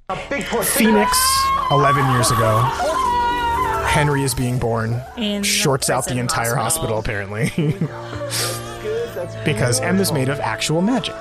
A 0.09 0.17
big 0.29 0.43
Phoenix, 0.43 1.17
11 1.71 2.11
years 2.11 2.31
ago. 2.31 2.59
Henry 3.87 4.23
is 4.23 4.33
being 4.35 4.59
born. 4.59 5.01
In 5.17 5.41
the 5.41 5.47
Shorts 5.47 5.89
out 5.89 6.05
the 6.05 6.17
entire 6.19 6.55
hospital, 6.55 6.99
apparently. 6.99 7.45
because 9.45 9.79
Emma 9.79 10.01
is 10.01 10.11
made 10.11 10.29
of 10.29 10.39
actual 10.39 10.81
magic. 10.81 11.15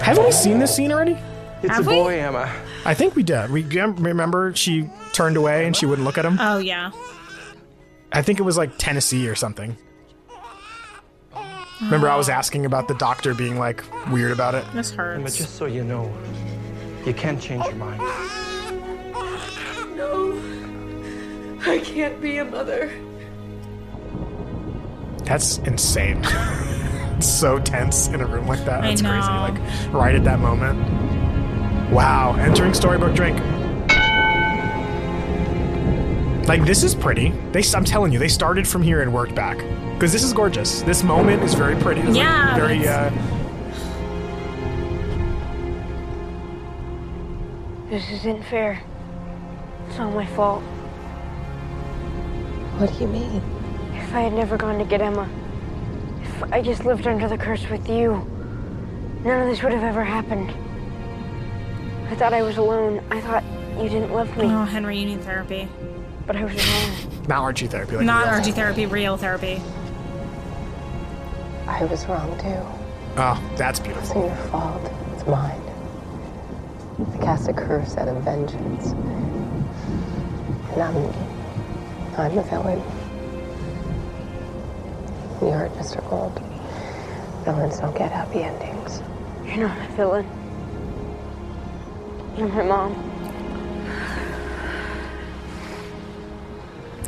Haven't 0.00 0.24
we 0.24 0.32
seen 0.32 0.58
this 0.58 0.74
scene 0.74 0.92
already? 0.92 1.16
It's 1.62 1.72
Have 1.74 1.86
a 1.86 1.90
we? 1.90 1.96
boy, 1.96 2.20
Emma. 2.20 2.50
I 2.84 2.94
think 2.94 3.14
we 3.16 3.22
did. 3.22 3.50
We 3.50 3.62
remember 3.62 4.54
she 4.54 4.88
turned 5.12 5.36
away 5.36 5.66
and 5.66 5.76
she 5.76 5.84
wouldn't 5.86 6.06
look 6.06 6.16
at 6.18 6.24
him. 6.24 6.38
Oh 6.40 6.58
yeah. 6.58 6.90
I 8.12 8.22
think 8.22 8.40
it 8.40 8.42
was 8.42 8.56
like 8.56 8.76
Tennessee 8.78 9.28
or 9.28 9.34
something. 9.34 9.76
Remember, 11.80 12.08
I 12.08 12.16
was 12.16 12.28
ah. 12.28 12.34
asking 12.34 12.66
about 12.66 12.88
the 12.88 12.94
doctor 12.94 13.34
being 13.34 13.58
like 13.58 13.82
weird 14.10 14.32
about 14.32 14.54
it. 14.54 14.64
This 14.74 14.92
Emma, 14.92 15.02
hurts. 15.02 15.36
just 15.36 15.56
so 15.56 15.66
you 15.66 15.82
know, 15.82 16.12
you 17.06 17.14
can't 17.14 17.40
change 17.40 17.64
your 17.64 17.74
mind. 17.76 18.02
No. 19.96 20.38
I 21.66 21.78
can't 21.78 22.20
be 22.20 22.38
a 22.38 22.44
mother. 22.44 22.92
That's 25.24 25.58
insane. 25.58 26.22
so 27.20 27.58
tense 27.58 28.08
in 28.08 28.20
a 28.20 28.26
room 28.26 28.46
like 28.46 28.64
that. 28.64 28.84
I 28.84 28.94
That's 28.94 29.02
crazy. 29.02 29.28
Like 29.28 29.92
right 29.92 30.14
at 30.14 30.24
that 30.24 30.40
moment. 30.40 30.78
Wow, 31.90 32.34
entering 32.38 32.72
Storybrooke 32.72 33.14
drink. 33.14 33.38
Like 36.46 36.64
this 36.64 36.82
is 36.82 36.94
pretty. 36.94 37.30
They, 37.52 37.62
I'm 37.74 37.84
telling 37.84 38.12
you, 38.12 38.18
they 38.18 38.28
started 38.28 38.66
from 38.66 38.82
here 38.82 39.02
and 39.02 39.12
worked 39.12 39.34
back 39.34 39.58
because 39.94 40.12
this 40.12 40.24
is 40.24 40.32
gorgeous. 40.32 40.82
This 40.82 41.02
moment 41.02 41.42
is 41.42 41.54
very 41.54 41.76
pretty. 41.76 42.00
It's 42.00 42.08
like 42.10 42.16
Yeah, 42.16 42.56
very. 42.56 42.78
it's- 42.80 42.88
Uh, 43.12 43.36
This 47.88 48.08
isn't 48.10 48.44
fair. 48.44 48.80
It's 49.88 49.98
all 49.98 50.10
my 50.12 50.24
fault. 50.26 50.62
What 52.78 52.92
do 52.92 52.98
you 53.00 53.08
mean? 53.08 53.42
If 53.94 54.14
I 54.14 54.20
had 54.20 54.32
never 54.32 54.56
gone 54.56 54.78
to 54.78 54.84
get 54.84 55.00
Emma, 55.00 55.28
if 56.22 56.42
I 56.52 56.62
just 56.62 56.84
lived 56.84 57.06
under 57.08 57.28
the 57.28 57.36
curse 57.36 57.68
with 57.68 57.88
you, 57.88 58.12
none 59.24 59.42
of 59.42 59.48
this 59.48 59.62
would 59.64 59.72
have 59.72 59.82
ever 59.82 60.04
happened. 60.04 60.50
I 62.10 62.14
thought 62.14 62.32
I 62.32 62.42
was 62.42 62.58
alone. 62.58 63.02
I 63.10 63.20
thought 63.20 63.42
you 63.76 63.88
didn't 63.88 64.12
love 64.12 64.34
me. 64.36 64.44
Oh, 64.46 64.64
Henry, 64.64 64.96
you 64.98 65.06
need 65.06 65.22
therapy. 65.22 65.68
But 66.30 66.36
I 66.36 66.44
was 66.44 66.54
wrong. 66.54 67.26
not 67.26 67.42
Archie 67.42 67.66
therapy. 67.66 67.96
Like 67.96 68.06
Not 68.06 68.26
real. 68.26 68.34
Archie 68.34 68.52
therapy, 68.52 68.86
real 68.86 69.16
therapy. 69.16 69.60
I 71.66 71.84
was 71.86 72.06
wrong 72.06 72.38
too. 72.38 72.54
Oh, 73.16 73.52
that's 73.56 73.80
beautiful. 73.80 74.04
It's 74.04 74.12
beautiful. 74.12 74.36
your 74.36 74.50
fault. 74.50 74.92
It's 75.12 75.26
mine. 75.26 75.60
I 77.12 77.16
cast 77.24 77.48
a 77.48 77.52
curse 77.52 77.96
out 77.96 78.06
of 78.06 78.22
vengeance. 78.22 78.92
And 80.70 80.82
I'm, 80.82 80.94
I'm 82.16 82.36
the 82.36 82.42
villain. 82.44 82.78
You're 85.42 85.68
Mr. 85.80 86.08
Gold. 86.08 86.40
Villains 87.44 87.80
don't 87.80 87.98
get 87.98 88.12
happy 88.12 88.44
endings. 88.44 89.02
You're 89.44 89.66
not 89.66 89.76
a 89.76 89.92
villain. 89.94 90.24
You're 92.38 92.46
my 92.46 92.62
mom. 92.62 93.09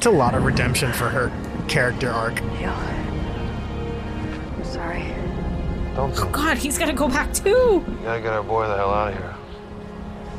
It's 0.02 0.08
a 0.08 0.10
lot 0.10 0.34
of 0.34 0.42
redemption 0.42 0.92
for 0.92 1.08
her 1.08 1.30
character 1.68 2.10
arc. 2.10 2.40
Yeah. 2.60 2.74
I'm 4.56 4.64
sorry. 4.64 5.04
Don't 5.94 6.12
Oh 6.18 6.28
God, 6.32 6.58
he's 6.58 6.76
gonna 6.76 6.92
go 6.92 7.06
back 7.06 7.32
too. 7.32 7.84
We 7.86 7.94
gotta 8.02 8.20
get 8.20 8.32
our 8.32 8.42
boy 8.42 8.66
the 8.66 8.76
hell 8.76 8.90
out 8.90 9.12
of 9.12 9.16
here. 9.16 9.36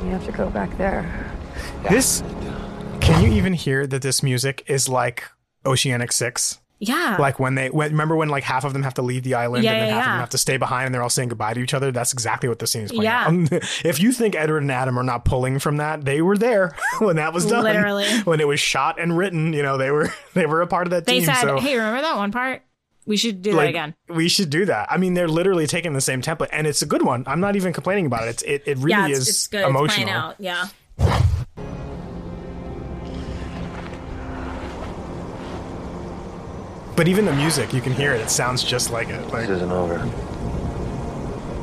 You 0.04 0.12
have 0.12 0.26
to 0.26 0.34
go 0.34 0.50
back 0.50 0.78
there. 0.78 1.32
This. 1.90 2.24
Can 3.00 3.24
you 3.24 3.32
even 3.32 3.54
hear 3.54 3.88
that 3.88 4.02
this 4.02 4.22
music 4.22 4.66
is 4.68 4.90
like 4.90 5.24
Oceanic 5.66 6.12
Six? 6.12 6.60
Yeah. 6.88 7.18
Like 7.20 7.40
when 7.40 7.56
they 7.56 7.70
when, 7.70 7.92
remember 7.92 8.16
when 8.16 8.30
like 8.30 8.44
half 8.44 8.64
of 8.64 8.74
them 8.74 8.84
have 8.84 8.96
to 8.96 9.02
leave 9.02 9.24
the 9.24 9.36
island 9.36 9.64
Yeah, 9.64 9.72
and 9.74 9.82
then 9.82 9.88
yeah, 9.90 9.96
half 9.96 10.06
of 10.08 10.12
them 10.14 10.20
have 10.20 10.30
to 10.32 10.38
stay 10.38 10.58
behind 10.58 10.86
and 10.88 10.96
they're 10.96 11.02
all 11.04 11.10
saying 11.10 11.30
goodbye 11.30 11.54
to 11.54 11.60
each 11.60 11.74
other. 11.74 11.92
That's 11.92 12.14
exactly 12.14 12.50
what 12.50 12.60
the 12.60 12.68
scene 12.68 12.84
is 12.84 12.92
playing. 12.92 13.04
Yeah. 13.04 13.30
if 13.84 14.00
you 14.00 14.12
think 14.12 14.36
Edward 14.36 14.64
and 14.64 14.72
Adam 14.72 14.98
are 14.98 15.04
not 15.04 15.26
pulling 15.26 15.60
from 15.60 15.78
that, 15.78 16.06
they 16.06 16.22
were 16.22 16.38
there 16.38 16.76
when 17.00 17.16
that 17.18 17.34
was 17.34 17.46
done. 17.46 17.64
Literally. 17.64 18.08
when 18.24 18.40
it 18.40 18.48
was 18.48 18.60
shot 18.60 19.00
and 19.00 19.18
written. 19.18 19.54
You 19.54 19.64
know 19.64 19.78
they 19.78 19.92
were 19.92 20.14
they 20.34 20.46
were 20.46 20.62
a 20.62 20.68
part 20.68 20.88
of 20.88 20.92
that 20.92 21.06
They 21.06 21.20
team. 21.20 21.26
said, 21.26 21.42
so 21.42 21.60
"Hey, 21.60 21.76
remember 21.76 22.02
that 22.02 22.18
one 22.18 22.32
part? 22.32 22.62
We 23.06 23.18
should 23.18 23.42
do 23.42 23.54
that 23.54 23.68
again." 23.68 23.96
We 24.08 24.30
should 24.30 24.50
do 24.50 24.66
that. 24.66 24.92
I 24.92 24.98
mean, 24.98 25.14
they're 25.14 25.28
literally 25.28 25.68
taking 25.68 25.94
the 25.94 26.02
same 26.02 26.22
template, 26.22 26.50
and 26.52 26.66
it's 26.66 26.82
a 26.82 26.86
good 26.86 27.02
one. 27.02 27.24
I'm 27.28 27.40
not 27.40 27.56
even 27.56 27.74
complaining 27.74 28.06
about 28.06 28.28
it. 28.28 28.30
It's 28.30 28.44
it, 28.44 28.64
it 28.66 28.78
really 28.78 28.90
yeah, 28.92 29.08
it's, 29.08 29.20
is 29.20 29.30
it's 29.30 29.48
good. 29.48 29.68
emotional. 29.68 30.08
It's 30.08 30.12
out. 30.12 30.36
Yeah. 30.40 30.68
But 36.96 37.08
even 37.08 37.26
the 37.26 37.34
music, 37.34 37.74
you 37.74 37.82
can 37.82 37.92
hear 37.94 38.14
it. 38.14 38.22
It 38.22 38.30
sounds 38.30 38.64
just 38.64 38.92
like 38.92 39.10
it. 39.10 39.22
Like, 39.30 39.48
This 39.48 39.58
isn't 39.58 39.72
over. 39.72 40.00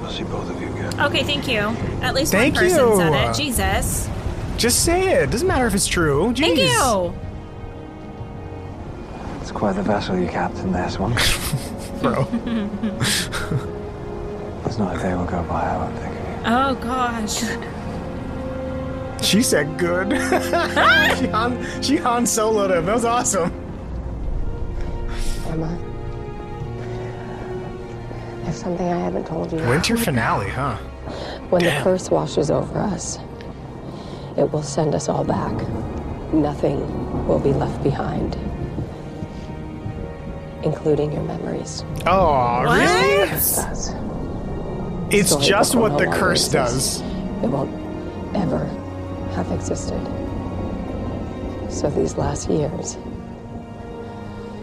I'll 0.03 0.11
see 0.11 0.25
both 0.25 0.51
of 0.51 0.61
you 0.61 0.69
again. 0.69 1.01
Okay, 1.01 1.23
thank 1.23 1.47
you. 1.47 1.61
At 2.03 2.15
least 2.15 2.33
Thank 2.33 2.55
one 2.57 2.65
person 2.65 2.89
you. 2.89 2.97
said 2.97 3.31
it. 3.31 3.35
Jesus. 3.37 4.09
just 4.57 4.85
say 4.85 5.23
it. 5.23 5.31
Doesn't 5.31 5.47
matter 5.47 5.67
if 5.67 5.75
it's 5.75 5.87
true. 5.87 6.35
Thank 6.35 6.59
you. 6.59 7.15
It's 9.41 9.53
quite 9.53 9.75
the 9.77 9.83
vessel 9.83 10.19
you 10.19 10.27
captain 10.29 10.73
this 10.73 10.99
one. 10.99 11.13
Bro. 12.03 12.25
There's 14.65 14.79
not 14.79 14.97
a 14.97 14.99
day 14.99 15.15
will 15.15 15.27
go 15.27 15.43
by 15.45 15.61
I 15.63 15.77
won't 15.77 15.97
think 15.99 16.15
of 16.17 16.25
you. 16.25 16.43
Oh 16.47 16.75
gosh. 16.83 17.45
She 19.25 19.43
said 19.43 19.77
good. 19.79 20.11
she, 21.19 21.27
Han, 21.29 21.83
she 21.83 21.97
Han 21.99 22.25
soloed 22.25 22.71
him. 22.77 22.87
That 22.87 22.95
was 22.95 23.05
awesome. 23.05 23.53
Emma. 25.47 25.79
There's 28.45 28.57
something 28.61 28.87
I 28.89 28.99
haven't 28.99 29.27
told 29.27 29.53
you. 29.53 29.59
Winter 29.59 29.97
finale, 29.97 30.49
huh? 30.49 30.77
When 31.51 31.63
Damn. 31.63 31.79
the 31.79 31.85
curse 31.85 32.11
washes 32.11 32.51
over 32.51 32.79
us, 32.79 33.19
it 34.37 34.51
will 34.53 34.63
send 34.63 34.95
us 34.95 35.09
all 35.09 35.25
back. 35.25 35.53
Nothing 36.33 36.79
will 37.27 37.41
be 37.41 37.53
left 37.53 37.83
behind, 37.83 38.35
including 40.63 41.13
your 41.13 41.23
memories. 41.23 41.85
Oh, 42.07 42.63
The 42.65 42.73
really? 42.75 43.29
curse 43.29 43.57
does. 43.57 43.89
It's 45.13 45.35
Storybrooke 45.35 45.43
just 45.49 45.75
what 45.75 45.93
no 45.93 45.99
the 45.99 46.07
curse 46.07 46.47
exist. 46.47 46.53
does. 46.53 47.01
It 47.43 47.49
won't 47.49 48.37
ever 48.37 48.65
have 49.35 49.51
existed. 49.51 50.01
So 51.69 51.91
these 51.91 52.17
last 52.17 52.49
years 52.49 52.97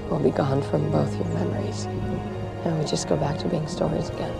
will 0.09 0.19
be 0.19 0.31
gone 0.31 0.61
from 0.61 0.89
both 0.91 1.13
your 1.15 1.27
memories. 1.27 1.85
And 2.65 2.79
we 2.79 2.85
just 2.85 3.07
go 3.07 3.15
back 3.17 3.37
to 3.39 3.47
being 3.47 3.67
stories 3.67 4.09
again. 4.09 4.33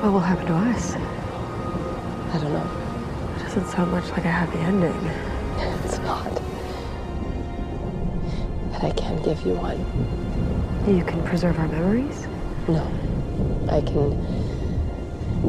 What 0.00 0.12
will 0.12 0.20
happen 0.20 0.46
to 0.46 0.54
us? 0.54 0.94
I 0.94 2.38
don't 2.38 2.52
know. 2.52 3.36
It 3.36 3.42
doesn't 3.44 3.66
sound 3.66 3.90
much 3.90 4.08
like 4.10 4.24
a 4.24 4.30
happy 4.30 4.58
ending. 4.58 4.92
It's 5.84 5.98
not. 5.98 6.32
But 8.72 8.84
I 8.84 8.90
can 8.92 9.22
give 9.22 9.44
you 9.46 9.54
one. 9.54 9.78
You 10.96 11.04
can 11.04 11.22
preserve 11.22 11.58
our 11.58 11.68
memories? 11.68 12.26
No. 12.66 12.82
I 13.70 13.80
can 13.82 14.10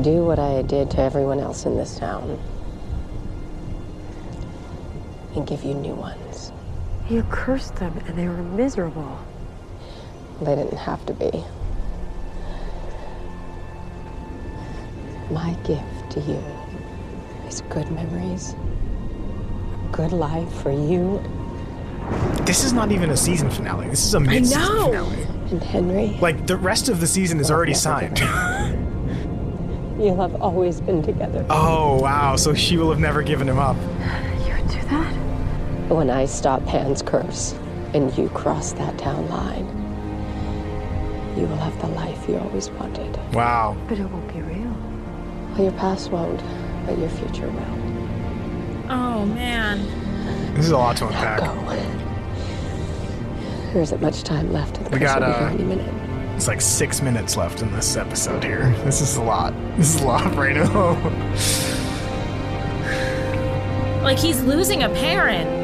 do 0.01 0.23
what 0.25 0.39
I 0.39 0.61
did 0.63 0.91
to 0.91 0.99
everyone 0.99 1.39
else 1.39 1.65
in 1.65 1.77
this 1.77 1.97
town 1.97 2.39
and 5.35 5.47
give 5.47 5.63
you 5.63 5.73
new 5.73 5.95
ones. 5.95 6.22
You 7.14 7.22
cursed 7.30 7.75
them 7.75 7.95
and 8.08 8.17
they 8.17 8.27
were 8.27 8.42
miserable. 8.42 9.19
They 10.42 10.56
didn't 10.56 10.80
have 10.80 11.06
to 11.06 11.14
be. 11.14 11.43
My 15.32 15.53
gift 15.64 16.09
to 16.14 16.22
you 16.22 16.43
is 17.48 17.61
good 17.69 17.92
memories, 17.92 18.56
a 18.56 19.90
good 19.92 20.11
life 20.11 20.51
for 20.64 20.72
you 20.72 21.22
this 22.45 22.66
is 22.66 22.74
not 22.74 22.92
even 22.92 23.11
a 23.11 23.17
season 23.17 23.50
finale. 23.50 23.88
This 23.88 24.03
is 24.06 24.14
a 24.14 24.19
mid-season 24.19 24.61
know. 24.61 24.85
finale. 24.88 25.24
And 25.51 25.64
Henry, 25.64 26.08
Like 26.19 26.45
the 26.45 26.58
rest 26.58 26.90
of 26.90 27.00
the 27.00 27.08
season 27.08 27.40
is 27.40 27.50
already 27.50 27.74
signed. 27.74 28.19
you'll 29.98 30.19
have 30.19 30.42
always 30.42 30.82
been 30.82 31.01
together. 31.01 31.45
oh 31.50 32.01
wow! 32.01 32.35
So 32.35 32.53
she 32.53 32.75
will 32.75 32.90
have 32.90 33.00
never 33.00 33.22
given 33.22 33.48
him 33.48 33.59
up. 33.59 33.77
You 34.45 34.56
would 34.56 34.67
do 34.69 34.82
that? 34.90 35.22
When 35.93 36.09
I 36.09 36.25
stop 36.25 36.65
Pan's 36.65 37.03
curse 37.03 37.53
and 37.93 38.17
you 38.17 38.27
cross 38.30 38.73
that 38.73 38.97
town 38.97 39.30
line, 39.30 39.67
you 41.38 41.45
will 41.45 41.57
have 41.57 41.80
the 41.81 41.88
life 41.89 42.27
you 42.27 42.35
always 42.39 42.72
wanted. 42.72 43.15
Wow. 43.31 43.77
But 43.88 43.99
it 43.99 44.05
won't 44.09 44.27
be 44.33 44.41
real. 44.41 44.75
Well, 45.51 45.61
your 45.65 45.72
past 45.73 46.09
won't, 46.09 46.41
but 46.88 46.97
your 46.97 47.09
future 47.09 47.47
will. 47.47 48.89
Oh 48.89 49.23
man. 49.27 49.85
This 50.55 50.65
is 50.65 50.72
a 50.72 50.77
lot 50.80 50.97
to 50.97 51.05
unpack. 51.05 51.41
Go. 51.41 51.45
There 53.72 53.81
isn't 53.83 54.01
much 54.01 54.23
time 54.23 54.51
left. 54.51 54.83
The 54.83 54.89
We 54.89 54.97
got 54.97 55.22
will 55.22 55.27
uh, 55.27 55.39
here 55.39 55.47
any 55.49 55.63
minute. 55.63 56.35
it's 56.35 56.47
like 56.47 56.59
six 56.61 57.03
minutes 57.03 57.38
left 57.38 57.61
in 57.61 57.72
this 57.72 57.95
episode 57.95 58.43
here. 58.43 58.72
This 58.83 58.99
is 58.99 59.15
a 59.17 59.22
lot. 59.23 59.53
This 59.77 59.93
is 59.93 60.01
a 60.01 60.07
lot 60.07 60.33
right 60.35 60.55
now. 60.55 60.93
Like 64.01 64.17
he's 64.17 64.41
losing 64.41 64.81
a 64.83 64.89
parent. 64.89 65.62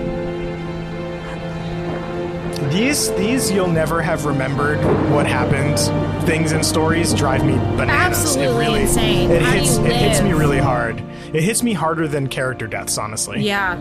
These 2.69 3.11
these 3.15 3.51
you'll 3.51 3.67
never 3.67 4.01
have 4.01 4.25
remembered 4.25 4.77
what 5.11 5.25
happened. 5.25 5.79
Things 6.27 6.51
and 6.51 6.63
stories 6.65 7.13
drive 7.13 7.43
me 7.43 7.53
bananas. 7.53 8.19
Absolutely 8.19 8.65
it 8.65 8.67
really 8.67 8.81
insane. 8.81 9.31
It 9.31 9.41
How 9.41 9.51
hits 9.51 9.77
it 9.77 9.91
hits 9.93 10.21
me 10.21 10.33
really 10.33 10.59
hard. 10.59 10.99
It 11.33 11.41
hits 11.43 11.63
me 11.63 11.73
harder 11.73 12.07
than 12.07 12.27
character 12.27 12.67
deaths, 12.67 12.97
honestly. 12.97 13.41
Yeah. 13.41 13.75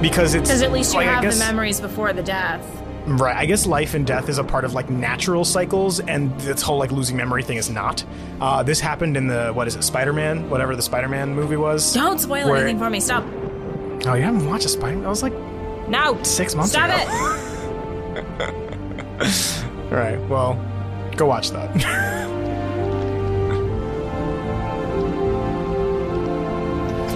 Because 0.00 0.34
it's 0.34 0.48
Because 0.48 0.62
at 0.62 0.72
least 0.72 0.92
you 0.94 1.00
like, 1.00 1.08
have 1.08 1.22
guess- 1.22 1.38
the 1.38 1.44
memories 1.44 1.80
before 1.80 2.12
the 2.12 2.22
death. 2.22 2.64
Right. 3.06 3.34
I 3.36 3.46
guess 3.46 3.66
life 3.66 3.94
and 3.94 4.06
death 4.06 4.28
is 4.28 4.36
a 4.38 4.44
part 4.44 4.64
of 4.66 4.74
like 4.74 4.90
natural 4.90 5.44
cycles, 5.44 5.98
and 6.00 6.38
this 6.40 6.60
whole 6.62 6.78
like 6.78 6.92
losing 6.92 7.16
memory 7.16 7.42
thing 7.42 7.56
is 7.56 7.70
not. 7.70 8.04
Uh, 8.40 8.62
this 8.62 8.80
happened 8.80 9.16
in 9.16 9.26
the 9.28 9.50
what 9.52 9.66
is 9.66 9.76
it, 9.76 9.82
Spider 9.82 10.12
Man, 10.12 10.48
whatever 10.50 10.76
the 10.76 10.82
Spider 10.82 11.08
Man 11.08 11.34
movie 11.34 11.56
was. 11.56 11.92
Don't 11.94 12.18
spoil 12.18 12.46
where- 12.46 12.56
anything 12.56 12.78
for 12.78 12.88
me. 12.90 13.00
Stop. 13.00 13.24
Oh, 14.06 14.14
you 14.14 14.22
haven't 14.22 14.46
watched 14.46 14.66
a 14.66 14.68
Spider 14.70 14.96
Man? 14.96 15.06
I 15.06 15.08
was 15.08 15.22
like 15.22 15.32
No. 15.88 16.18
six 16.22 16.54
months 16.54 16.72
Stop 16.72 16.86
ago. 16.90 16.96
it. 16.98 17.44
All 19.20 19.26
right. 19.90 20.18
Well, 20.28 20.54
go 21.16 21.26
watch 21.26 21.50
that. 21.50 21.74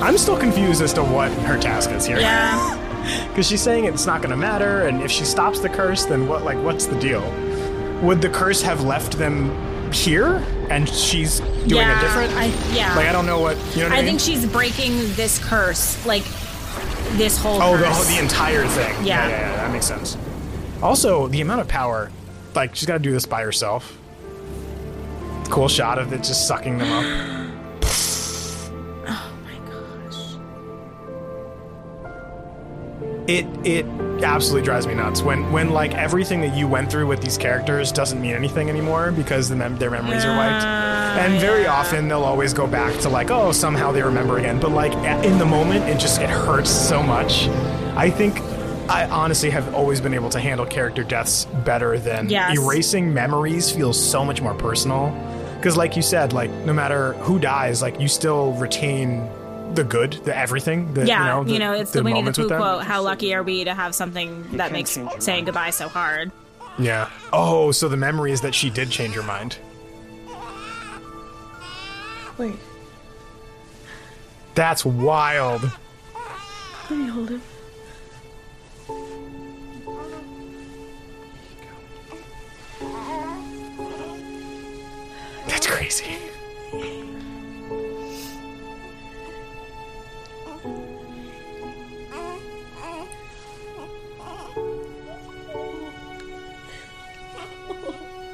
I'm 0.02 0.18
still 0.18 0.36
confused 0.36 0.82
as 0.82 0.92
to 0.94 1.04
what 1.04 1.30
her 1.32 1.56
task 1.58 1.90
is 1.90 2.06
here. 2.06 2.18
Yeah. 2.18 2.78
Because 3.28 3.48
she's 3.48 3.60
saying 3.60 3.86
it's 3.86 4.06
not 4.06 4.20
going 4.20 4.30
to 4.30 4.36
matter, 4.36 4.86
and 4.86 5.02
if 5.02 5.10
she 5.10 5.24
stops 5.24 5.58
the 5.58 5.68
curse, 5.68 6.04
then 6.04 6.28
what? 6.28 6.44
Like, 6.44 6.56
what's 6.62 6.86
the 6.86 6.96
deal? 7.00 7.22
Would 8.00 8.20
the 8.22 8.28
curse 8.28 8.62
have 8.62 8.84
left 8.84 9.18
them 9.18 9.50
here, 9.92 10.36
and 10.70 10.88
she's 10.88 11.40
doing 11.40 11.82
yeah, 11.82 11.98
a 11.98 12.00
different? 12.00 12.32
I, 12.34 12.44
yeah. 12.72 12.94
Like, 12.94 13.08
I 13.08 13.12
don't 13.12 13.26
know 13.26 13.40
what 13.40 13.56
you 13.74 13.82
know. 13.82 13.88
What 13.88 13.92
I, 13.92 13.96
I 13.96 14.02
mean? 14.02 14.18
think 14.18 14.20
she's 14.20 14.46
breaking 14.46 14.92
this 15.14 15.40
curse, 15.42 16.04
like 16.06 16.22
this 17.16 17.36
whole. 17.38 17.60
Oh, 17.60 17.76
the, 17.76 18.12
the 18.14 18.20
entire 18.20 18.66
thing. 18.68 18.94
Yeah. 19.04 19.26
yeah, 19.26 19.28
yeah, 19.28 19.56
that 19.56 19.72
makes 19.72 19.86
sense. 19.86 20.16
Also, 20.82 21.28
the 21.28 21.40
amount 21.40 21.60
of 21.60 21.68
power, 21.68 22.10
like 22.54 22.74
she's 22.74 22.86
got 22.86 22.94
to 22.94 22.98
do 22.98 23.12
this 23.12 23.24
by 23.24 23.42
herself. 23.42 23.96
Cool 25.48 25.68
shot 25.68 25.98
of 25.98 26.12
it 26.12 26.18
just 26.18 26.48
sucking 26.48 26.78
them 26.78 26.92
up. 26.92 27.04
Oh 29.04 29.32
my 29.44 29.58
gosh. 29.70 30.36
It 33.28 33.46
it 33.66 33.86
absolutely 34.24 34.64
drives 34.64 34.86
me 34.86 34.94
nuts 34.94 35.22
when 35.22 35.50
when 35.52 35.70
like 35.70 35.94
everything 35.94 36.40
that 36.40 36.56
you 36.56 36.66
went 36.68 36.90
through 36.90 37.06
with 37.06 37.20
these 37.20 37.36
characters 37.36 37.92
doesn't 37.92 38.20
mean 38.20 38.34
anything 38.34 38.68
anymore 38.70 39.12
because 39.12 39.48
the 39.48 39.56
mem- 39.56 39.76
their 39.78 39.90
memories 39.90 40.24
are 40.24 40.36
wiped. 40.36 40.64
And 40.64 41.40
very 41.40 41.66
often 41.66 42.08
they'll 42.08 42.22
always 42.24 42.54
go 42.54 42.66
back 42.66 42.98
to 43.00 43.08
like 43.08 43.30
oh 43.30 43.52
somehow 43.52 43.92
they 43.92 44.02
remember 44.02 44.38
again, 44.38 44.58
but 44.58 44.70
like 44.70 44.94
in 45.24 45.38
the 45.38 45.46
moment 45.46 45.84
it 45.88 45.98
just 45.98 46.20
it 46.20 46.30
hurts 46.30 46.70
so 46.70 47.02
much. 47.02 47.48
I 47.96 48.08
think 48.08 48.38
I 48.88 49.04
honestly 49.10 49.50
have 49.50 49.74
always 49.74 50.00
been 50.00 50.14
able 50.14 50.28
to 50.30 50.40
handle 50.40 50.66
character 50.66 51.02
deaths 51.04 51.44
better 51.64 51.98
than 51.98 52.28
Yes. 52.28 52.58
erasing 52.58 53.14
memories 53.14 53.70
feels 53.70 54.02
so 54.02 54.24
much 54.24 54.42
more 54.42 54.54
personal. 54.54 55.10
Because 55.56 55.76
like 55.76 55.96
you 55.96 56.02
said, 56.02 56.32
like 56.32 56.50
no 56.50 56.72
matter 56.72 57.12
who 57.14 57.38
dies, 57.38 57.80
like 57.80 58.00
you 58.00 58.08
still 58.08 58.52
retain 58.54 59.28
the 59.74 59.84
good, 59.84 60.14
the 60.24 60.36
everything. 60.36 60.92
The, 60.92 61.06
yeah, 61.06 61.42
you 61.44 61.58
know, 61.58 61.72
the, 61.74 61.80
it's 61.80 61.92
the, 61.92 62.02
Winnie 62.02 62.14
the 62.14 62.20
moments 62.20 62.38
Pooh 62.38 62.48
quote. 62.48 62.82
How 62.84 63.00
lucky 63.02 63.32
are 63.34 63.42
we 63.42 63.64
to 63.64 63.72
have 63.72 63.94
something 63.94 64.56
that 64.56 64.72
makes 64.72 64.98
saying 65.20 65.44
goodbye 65.46 65.70
so 65.70 65.88
hard? 65.88 66.32
Yeah. 66.78 67.08
Oh, 67.32 67.70
so 67.70 67.88
the 67.88 67.96
memory 67.96 68.32
is 68.32 68.40
that 68.40 68.54
she 68.54 68.68
did 68.70 68.90
change 68.90 69.14
her 69.14 69.22
mind. 69.22 69.56
Wait, 72.38 72.56
That's 74.54 74.84
wild. 74.84 75.62
let 76.90 76.98
me 76.98 77.06
hold 77.06 77.28
him. 77.30 77.42
Crazy. 85.92 86.18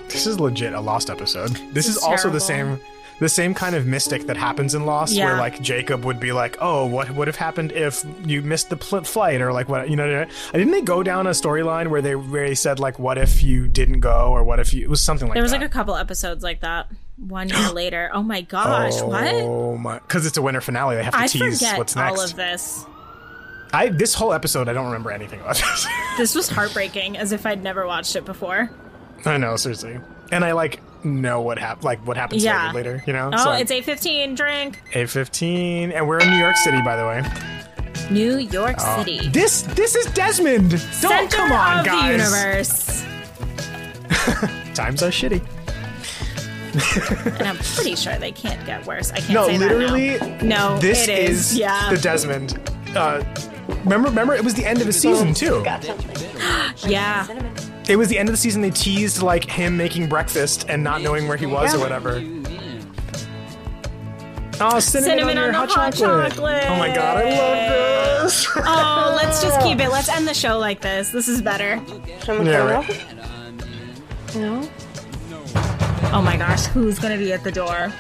This 0.09 0.27
is 0.27 0.41
legit 0.41 0.73
a 0.73 0.81
Lost 0.81 1.11
episode. 1.11 1.51
This, 1.73 1.87
is, 1.87 1.97
is 1.97 2.03
also 2.03 2.29
the 2.29 2.41
same 2.41 2.81
the 3.21 3.29
same 3.29 3.53
kind 3.53 3.75
of 3.75 3.85
mystic 3.85 4.27
that 4.29 4.37
happens 4.37 4.77
in 4.77 4.87
Lost 4.87 5.17
where 5.17 5.37
like 5.37 5.61
Jacob 5.61 6.05
would 6.05 6.21
be 6.21 6.33
like, 6.33 6.57
"Oh, 6.61 6.87
what 6.87 7.11
would 7.11 7.27
have 7.27 7.37
happened 7.37 7.73
if 7.73 8.05
you 8.25 8.43
missed 8.43 8.71
the 8.71 8.77
pl- 8.77 9.03
flight 9.03 9.41
or 9.41 9.53
like 9.53 9.69
what, 9.69 9.91
you 9.91 9.97
know, 9.97 10.27
didn't 10.53 10.71
they 10.71 10.83
go 10.83 11.03
down 11.03 11.27
a 11.27 11.31
storyline 11.31 11.89
where 11.89 12.03
they 12.03 12.15
where 12.15 12.49
they 12.49 12.55
said 12.55 12.79
like 12.79 12.99
what 12.99 13.19
if 13.19 13.43
you 13.43 13.67
didn't 13.69 14.01
go 14.01 14.29
or 14.31 14.45
what 14.45 14.61
if 14.61 14.73
you 14.73 14.83
it 14.83 14.91
was 14.91 15.03
something 15.03 15.29
like 15.29 15.35
there 15.35 15.43
was 15.43 15.53
that. 15.53 15.61
like 15.61 15.69
a 15.69 15.73
couple 15.73 15.97
episodes 15.97 16.43
like 16.45 16.61
that. 16.61 16.89
One 17.21 17.49
year 17.49 17.71
later. 17.71 18.11
Oh 18.15 18.23
my 18.23 18.43
gosh! 18.43 19.01
what? 19.03 19.35
Oh 19.35 19.77
my! 19.77 19.99
Because 19.99 20.25
it's 20.25 20.37
a 20.37 20.43
winter 20.43 20.61
finale, 20.61 20.97
they 20.97 21.03
have 21.03 21.15
to 21.15 21.19
I 21.21 21.27
tease 21.27 21.63
what's 21.77 21.97
next. 21.97 22.19
all 22.19 22.25
of 22.25 22.37
this. 22.37 22.85
I 23.73 23.89
this 23.89 24.15
whole 24.15 24.33
episode, 24.33 24.69
I 24.69 24.73
don't 24.73 24.87
remember 24.87 25.11
anything 25.11 25.41
about 25.41 25.57
this. 25.57 25.87
This 26.19 26.35
was 26.35 26.49
heartbreaking, 26.49 27.17
as 27.17 27.31
if 27.33 27.45
I'd 27.47 27.63
never 27.63 27.87
watched 27.87 28.17
it 28.17 28.25
before. 28.25 28.71
I 29.25 29.37
know, 29.37 29.55
seriously, 29.57 30.01
and 30.33 30.45
I 30.45 30.53
like 30.53 30.81
know 31.05 31.41
what 31.43 31.59
hap- 31.59 31.85
like 31.85 32.05
what 32.07 32.17
happens 32.17 32.43
Yeah. 32.43 32.73
later. 32.73 33.03
You 33.07 33.13
know, 33.13 33.31
Oh, 33.33 33.53
it's 33.53 33.71
eight 33.71 33.85
fifteen. 33.85 34.35
Drink. 34.35 34.81
eight 34.95 35.11
fifteen, 35.11 35.93
and 35.93 36.09
we're 36.09 36.19
in 36.21 36.31
New 36.31 36.39
York 36.39 36.57
City, 36.57 36.81
by 36.83 36.97
the 36.97 37.05
way. 37.07 37.23
New 38.11 38.39
York 38.39 38.77
Oh, 38.81 38.99
City. 39.05 39.29
This 39.29 39.63
this 39.63 39.95
is 39.97 40.07
Desmond. 40.13 40.71
Don't 40.71 40.81
Center 40.81 41.37
come 41.37 41.53
on, 41.53 41.81
of 41.81 41.85
guys. 41.87 42.07
the 42.07 42.13
universe. 42.13 43.05
Times 44.75 45.03
are 45.03 45.11
shitty. 45.11 45.43
And 47.27 47.43
I'm 47.43 47.57
pretty 47.57 47.97
sure 47.97 48.17
they 48.19 48.33
can't 48.33 48.65
get 48.67 48.87
worse. 48.87 49.11
I 49.13 49.19
can't 49.19 49.31
No, 49.31 49.47
say 49.47 49.59
literally, 49.59 50.19
that 50.19 50.43
now. 50.43 50.75
No, 50.75 50.81
this 50.81 51.09
it 51.09 51.19
is. 51.19 51.53
is 51.53 51.59
yeah. 51.59 51.91
the 51.91 51.99
Desmond. 51.99 52.59
Uh, 52.95 53.23
remember, 53.85 54.09
remember, 54.09 54.35
it 54.35 54.45
was 54.45 54.55
the 54.55 54.65
end 54.65 54.81
of 54.81 54.87
the 54.87 54.93
season 54.93 55.35
too. 55.35 55.63
yeah. 56.87 57.27
It 57.89 57.97
was 57.97 58.09
the 58.09 58.19
end 58.19 58.29
of 58.29 58.33
the 58.33 58.39
season. 58.39 58.61
They 58.63 58.71
teased 58.71 59.23
like 59.23 59.45
him 59.45 59.77
making 59.77 60.09
breakfast 60.09 60.67
and 60.69 60.83
not 60.85 61.01
knowing 61.03 61.27
where 61.29 61.37
he 61.37 61.47
was 61.47 61.75
or 61.75 61.79
whatever. 61.79 62.23
Oh, 64.61 64.81
cinnamon, 64.81 65.11
Cinnamon 65.19 65.39
on, 65.39 65.53
your 65.53 65.61
on 65.61 65.69
the 65.69 65.73
hot 65.75 65.95
chocolate. 65.95 66.65
Oh 66.67 66.77
my 66.77 66.93
god, 66.93 67.19
I 67.19 67.31
love 67.31 68.23
this. 68.25 68.49
Oh, 68.57 69.15
let's 69.17 69.41
just 69.41 69.61
keep 69.61 69.79
it. 69.79 69.89
Let's 69.91 70.09
end 70.09 70.27
the 70.27 70.35
show 70.35 70.59
like 70.59 70.81
this. 70.81 71.11
This 71.11 71.29
is 71.29 71.41
better. 71.41 71.81
Yeah, 72.27 72.57
right. 72.57 73.05
No. 74.35 74.69
Oh 76.11 76.23
my 76.23 76.37
gosh, 76.37 76.67
who's 76.67 76.99
gonna 76.99 77.19
be 77.19 77.33
at 77.33 77.45
the 77.45 77.53
door? 77.53 77.93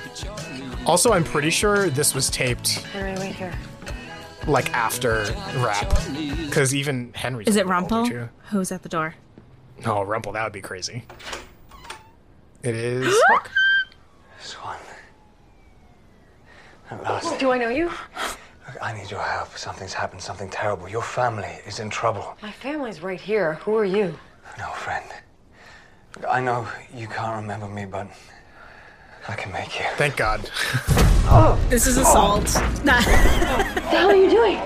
Also, 0.86 1.12
I'm 1.12 1.24
pretty 1.24 1.50
sure 1.50 1.90
this 1.90 2.14
was 2.14 2.30
taped 2.30 2.78
Henry, 2.86 3.14
wait 3.18 3.34
here. 3.34 3.52
like 4.46 4.72
after 4.72 5.24
rap, 5.58 5.88
because 6.46 6.74
even 6.74 7.12
Henry. 7.14 7.44
Is 7.46 7.56
it 7.56 7.66
a 7.66 7.68
little 7.68 7.82
older, 7.84 7.94
Rumple? 7.94 8.06
too. 8.06 8.28
Who's 8.50 8.72
at 8.72 8.82
the 8.82 8.88
door? 8.88 9.14
Oh, 9.84 10.02
Rumple, 10.02 10.32
that 10.32 10.42
would 10.44 10.52
be 10.52 10.62
crazy. 10.62 11.04
It 12.62 12.74
is. 12.74 13.14
Swan. 14.40 14.76
At 16.90 17.02
last. 17.02 17.38
Do 17.38 17.50
I 17.52 17.58
know 17.58 17.68
you? 17.68 17.86
Look, 17.86 18.78
I 18.82 18.96
need 18.98 19.10
your 19.10 19.22
help. 19.22 19.56
Something's 19.56 19.92
happened, 19.92 20.22
something 20.22 20.48
terrible. 20.50 20.88
Your 20.88 21.02
family 21.02 21.58
is 21.66 21.78
in 21.78 21.90
trouble. 21.90 22.36
My 22.42 22.50
family's 22.50 23.02
right 23.02 23.20
here. 23.20 23.54
Who 23.64 23.76
are 23.76 23.84
you? 23.84 24.18
No, 24.58 24.70
friend. 24.70 25.04
Look, 26.16 26.26
I 26.28 26.40
know 26.40 26.66
you 26.94 27.06
can't 27.06 27.36
remember 27.42 27.68
me, 27.68 27.84
but 27.84 28.08
I 29.28 29.34
can 29.34 29.52
make 29.52 29.78
you. 29.78 29.84
Thank 29.96 30.16
God. 30.16 30.50
oh, 31.30 31.58
This 31.68 31.86
is 31.86 31.96
assault. 31.96 32.44
Oh. 32.56 32.62
What 32.84 33.74
the 33.74 33.80
hell 33.80 34.10
are 34.10 34.16
you 34.16 34.30
doing? 34.30 34.60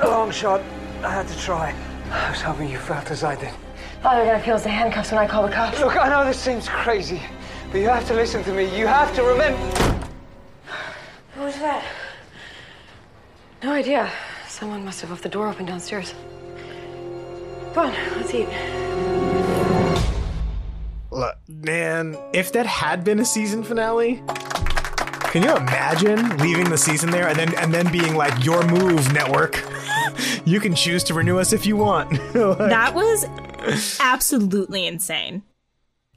A 0.00 0.08
long 0.08 0.30
shot. 0.30 0.60
I 1.02 1.10
had 1.10 1.28
to 1.28 1.38
try. 1.38 1.74
I 2.10 2.30
was 2.30 2.40
hoping 2.40 2.68
you 2.68 2.78
felt 2.78 3.10
as 3.10 3.24
I 3.24 3.36
did. 3.36 3.50
All 4.04 4.14
they're 4.16 4.26
gonna 4.26 4.42
feel 4.42 4.56
is 4.56 4.62
the 4.64 4.68
handcuffs 4.68 5.10
when 5.12 5.20
I 5.20 5.26
call 5.26 5.46
the 5.46 5.52
cops. 5.52 5.78
Look, 5.80 5.96
I 5.96 6.08
know 6.08 6.24
this 6.24 6.38
seems 6.38 6.68
crazy, 6.68 7.20
but 7.70 7.78
you 7.78 7.88
have 7.88 8.06
to 8.08 8.14
listen 8.14 8.42
to 8.44 8.52
me. 8.52 8.64
You 8.76 8.86
have 8.86 9.14
to 9.14 9.22
remember. 9.22 9.58
Who 11.34 11.42
was 11.42 11.54
that? 11.56 11.84
No 13.62 13.72
idea. 13.72 14.10
Someone 14.48 14.84
must 14.84 15.00
have 15.00 15.10
left 15.10 15.22
the 15.22 15.28
door 15.28 15.48
open 15.48 15.66
downstairs. 15.66 16.14
Come 17.74 17.86
on, 17.90 17.94
let's 18.16 18.34
eat. 18.34 19.51
Look, 21.12 21.36
man, 21.46 22.16
if 22.32 22.52
that 22.52 22.64
had 22.64 23.04
been 23.04 23.18
a 23.20 23.24
season 23.24 23.62
finale, 23.62 24.22
can 25.24 25.42
you 25.42 25.54
imagine 25.54 26.38
leaving 26.38 26.70
the 26.70 26.78
season 26.78 27.10
there 27.10 27.28
and 27.28 27.38
then 27.38 27.54
and 27.58 27.72
then 27.72 27.92
being 27.92 28.14
like 28.14 28.44
your 28.46 28.66
move 28.66 29.12
network? 29.12 29.62
you 30.46 30.58
can 30.58 30.74
choose 30.74 31.04
to 31.04 31.14
renew 31.14 31.38
us 31.38 31.52
if 31.52 31.66
you 31.66 31.76
want. 31.76 32.10
Like- 32.34 32.58
That 32.70 32.94
was 32.94 33.26
absolutely 34.00 34.86
insane. 34.86 35.42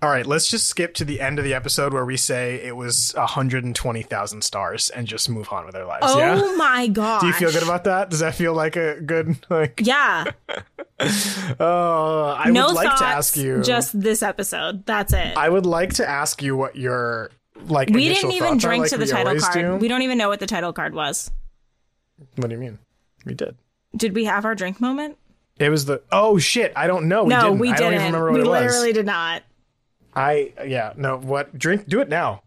All 0.05 0.11
right, 0.11 0.27
let's 0.27 0.47
just 0.47 0.67
skip 0.67 0.93
to 0.95 1.03
the 1.03 1.19
end 1.19 1.39
of 1.39 1.45
the 1.45 1.55
episode 1.55 1.91
where 1.91 2.05
we 2.05 2.15
say 2.15 2.57
it 2.63 2.75
was 2.75 3.11
120,000 3.17 4.43
stars 4.43 4.91
and 4.91 5.07
just 5.07 5.31
move 5.31 5.51
on 5.51 5.65
with 5.65 5.73
our 5.73 5.83
lives. 5.83 6.05
Oh 6.07 6.19
yeah. 6.19 6.55
my 6.57 6.85
god. 6.85 7.21
Do 7.21 7.27
you 7.27 7.33
feel 7.33 7.51
good 7.51 7.63
about 7.63 7.85
that? 7.85 8.11
Does 8.11 8.19
that 8.19 8.35
feel 8.35 8.53
like 8.53 8.75
a 8.75 9.01
good 9.01 9.43
like? 9.49 9.81
Yeah. 9.83 10.25
Oh, 11.59 12.35
I 12.37 12.51
no 12.51 12.67
would 12.67 12.75
like 12.75 12.87
thoughts, 12.87 13.01
to 13.01 13.05
ask 13.05 13.37
you. 13.37 13.63
Just 13.63 13.99
this 13.99 14.23
episode. 14.23 14.85
That's 14.85 15.11
it. 15.11 15.35
I 15.35 15.49
would 15.49 15.65
like 15.65 15.95
to 15.95 16.07
ask 16.07 16.41
you 16.41 16.55
what 16.55 16.77
your 16.77 17.31
like. 17.67 17.89
we 17.89 18.07
didn't 18.07 18.31
even 18.31 18.51
thoughts 18.51 18.63
are, 18.63 18.67
drink 18.67 18.81
like 18.83 18.91
to 18.91 18.97
the 18.97 19.05
title 19.07 19.37
card. 19.37 19.53
do. 19.55 19.75
We 19.75 19.89
don't 19.89 20.03
even 20.03 20.17
know 20.17 20.29
what 20.29 20.39
the 20.39 20.45
title 20.45 20.71
card 20.71 20.93
was. 20.93 21.31
What 22.37 22.47
do 22.47 22.53
you 22.53 22.61
mean? 22.61 22.79
We 23.25 23.33
did. 23.33 23.57
Did 23.97 24.15
we 24.15 24.23
have 24.23 24.45
our 24.45 24.55
drink 24.55 24.79
moment? 24.79 25.17
It 25.59 25.69
was 25.69 25.83
the 25.83 26.01
oh 26.13 26.37
shit! 26.37 26.71
I 26.77 26.87
don't 26.87 27.09
know. 27.09 27.23
We 27.25 27.31
no, 27.31 27.41
didn't. 27.41 27.59
we 27.59 27.69
I 27.71 27.75
didn't. 27.75 27.91
don't 27.91 27.93
even 28.01 28.05
remember 28.05 28.31
what 28.31 28.33
we 28.33 28.39
it 28.39 28.47
was. 28.49 28.71
literally 28.71 28.93
did 28.93 29.05
not. 29.05 29.43
I 30.15 30.53
yeah 30.65 30.93
no 30.95 31.17
what 31.17 31.57
drink 31.57 31.87
do 31.87 31.99
it 32.01 32.09
now. 32.09 32.41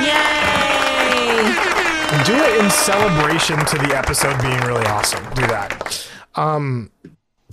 Yay! 0.00 1.54
Do 2.24 2.34
it 2.34 2.64
in 2.64 2.70
celebration 2.70 3.58
to 3.58 3.76
the 3.78 3.94
episode 3.96 4.40
being 4.40 4.58
really 4.62 4.86
awesome. 4.86 5.22
Do 5.34 5.42
that. 5.48 6.08
Um, 6.34 6.90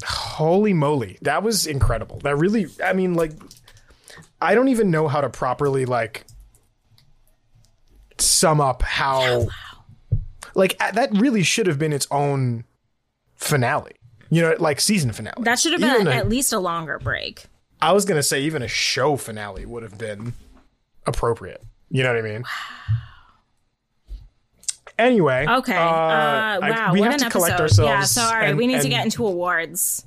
holy 0.05 0.73
moly, 0.73 1.17
that 1.21 1.43
was 1.43 1.67
incredible. 1.67 2.19
That 2.19 2.37
really, 2.37 2.67
I 2.83 2.93
mean, 2.93 3.15
like, 3.15 3.31
I 4.41 4.55
don't 4.55 4.69
even 4.69 4.91
know 4.91 5.07
how 5.07 5.21
to 5.21 5.29
properly 5.29 5.85
like 5.85 6.25
sum 8.17 8.61
up 8.61 8.81
how, 8.81 9.47
like, 10.53 10.77
that 10.79 11.09
really 11.11 11.43
should 11.43 11.67
have 11.67 11.77
been 11.79 11.91
its 11.93 12.07
own 12.11 12.63
finale. 13.35 13.93
You 14.29 14.41
know, 14.41 14.55
like 14.59 14.79
season 14.79 15.11
finale. 15.11 15.43
That 15.43 15.59
should 15.59 15.73
have 15.73 15.81
been 15.81 16.07
a- 16.07 16.11
at 16.11 16.29
least 16.29 16.51
a 16.53 16.59
longer 16.59 16.97
break. 16.99 17.45
I 17.81 17.91
was 17.93 18.05
gonna 18.05 18.23
say 18.23 18.41
even 18.41 18.61
a 18.61 18.67
show 18.67 19.15
finale 19.17 19.65
would 19.65 19.83
have 19.83 19.97
been 19.97 20.33
appropriate. 21.05 21.63
You 21.89 22.03
know 22.03 22.13
what 22.13 22.19
I 22.25 22.27
mean? 22.27 22.43
Anyway. 24.97 25.45
Okay. 25.47 25.75
Uh, 25.75 25.79
I- 25.79 26.57
wow. 26.61 26.93
we 26.93 27.01
what 27.01 27.11
have 27.11 27.21
an 27.21 27.25
to 27.27 27.29
collect 27.29 27.59
episode. 27.59 27.83
ourselves. 27.85 27.89
Yeah. 27.89 28.01
So 28.03 28.21
all 28.21 28.33
right, 28.39 28.49
and- 28.49 28.57
we 28.57 28.67
need 28.67 28.81
to 28.81 28.89
get 28.89 29.03
into 29.05 29.25
awards. 29.27 30.05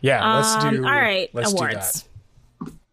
Yeah, 0.00 0.36
let's 0.36 0.64
Um, 0.64 0.74
do. 0.76 0.84
All 0.84 0.90
right, 0.90 1.30
let's 1.32 1.52
awards. 1.52 2.04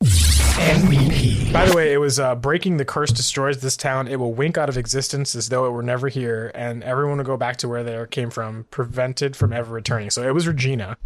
MVP. 0.03 1.51
By 1.53 1.65
the 1.65 1.73
way, 1.75 1.93
it 1.93 1.97
was 1.97 2.19
uh, 2.19 2.35
breaking 2.35 2.77
the 2.77 2.85
curse 2.85 3.11
destroys 3.11 3.61
this 3.61 3.75
town. 3.77 4.07
It 4.07 4.17
will 4.19 4.33
wink 4.33 4.57
out 4.57 4.69
of 4.69 4.77
existence 4.77 5.33
as 5.33 5.49
though 5.49 5.65
it 5.65 5.71
were 5.71 5.81
never 5.81 6.09
here, 6.09 6.51
and 6.53 6.83
everyone 6.83 7.17
will 7.17 7.25
go 7.25 7.37
back 7.37 7.57
to 7.57 7.67
where 7.69 7.83
they 7.83 8.05
came 8.11 8.29
from, 8.29 8.65
prevented 8.69 9.35
from 9.35 9.53
ever 9.53 9.73
returning. 9.73 10.09
So 10.11 10.27
it 10.27 10.33
was 10.33 10.45
Regina. 10.47 10.97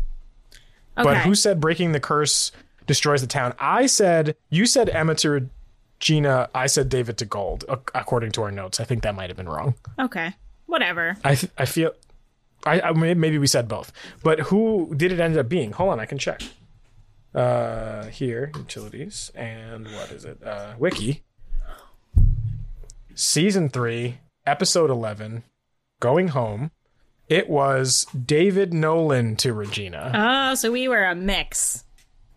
Okay. 0.98 1.03
But 1.03 1.17
who 1.19 1.35
said 1.35 1.61
breaking 1.61 1.92
the 1.93 2.00
curse 2.00 2.51
destroys 2.87 3.21
the 3.21 3.27
town? 3.27 3.53
I 3.59 3.85
said 3.85 4.35
you 4.49 4.65
said 4.65 4.89
Emma 4.89 5.15
to 5.15 5.49
Regina. 5.99 6.49
I 6.53 6.67
said 6.67 6.89
David 6.89 7.17
to 7.19 7.25
Gold. 7.25 7.65
According 7.93 8.31
to 8.33 8.43
our 8.43 8.51
notes, 8.51 8.79
I 8.79 8.83
think 8.83 9.03
that 9.03 9.15
might 9.15 9.29
have 9.29 9.37
been 9.37 9.49
wrong. 9.49 9.75
Okay. 9.99 10.33
Whatever. 10.65 11.17
I 11.23 11.35
th- 11.35 11.51
I 11.57 11.65
feel. 11.65 11.91
I, 12.65 12.79
I 12.79 12.91
maybe 12.93 13.37
we 13.37 13.47
said 13.47 13.67
both, 13.67 13.91
but 14.23 14.39
who 14.39 14.93
did 14.95 15.11
it 15.11 15.19
end 15.19 15.37
up 15.37 15.49
being? 15.49 15.73
Hold 15.73 15.91
on, 15.91 15.99
I 15.99 16.05
can 16.05 16.17
check. 16.17 16.41
Uh, 17.35 18.05
here 18.05 18.51
utilities 18.55 19.31
and 19.33 19.85
what 19.85 20.11
is 20.11 20.23
it? 20.23 20.41
Uh, 20.43 20.73
wiki. 20.77 21.23
Season 23.15 23.69
three, 23.69 24.19
episode 24.45 24.89
eleven, 24.89 25.43
going 25.99 26.29
home. 26.29 26.71
It 27.29 27.49
was 27.49 28.05
David 28.25 28.73
Nolan 28.73 29.35
to 29.37 29.53
Regina. 29.53 30.11
Oh, 30.13 30.55
so 30.55 30.71
we 30.71 30.87
were 30.87 31.03
a 31.03 31.15
mix. 31.15 31.83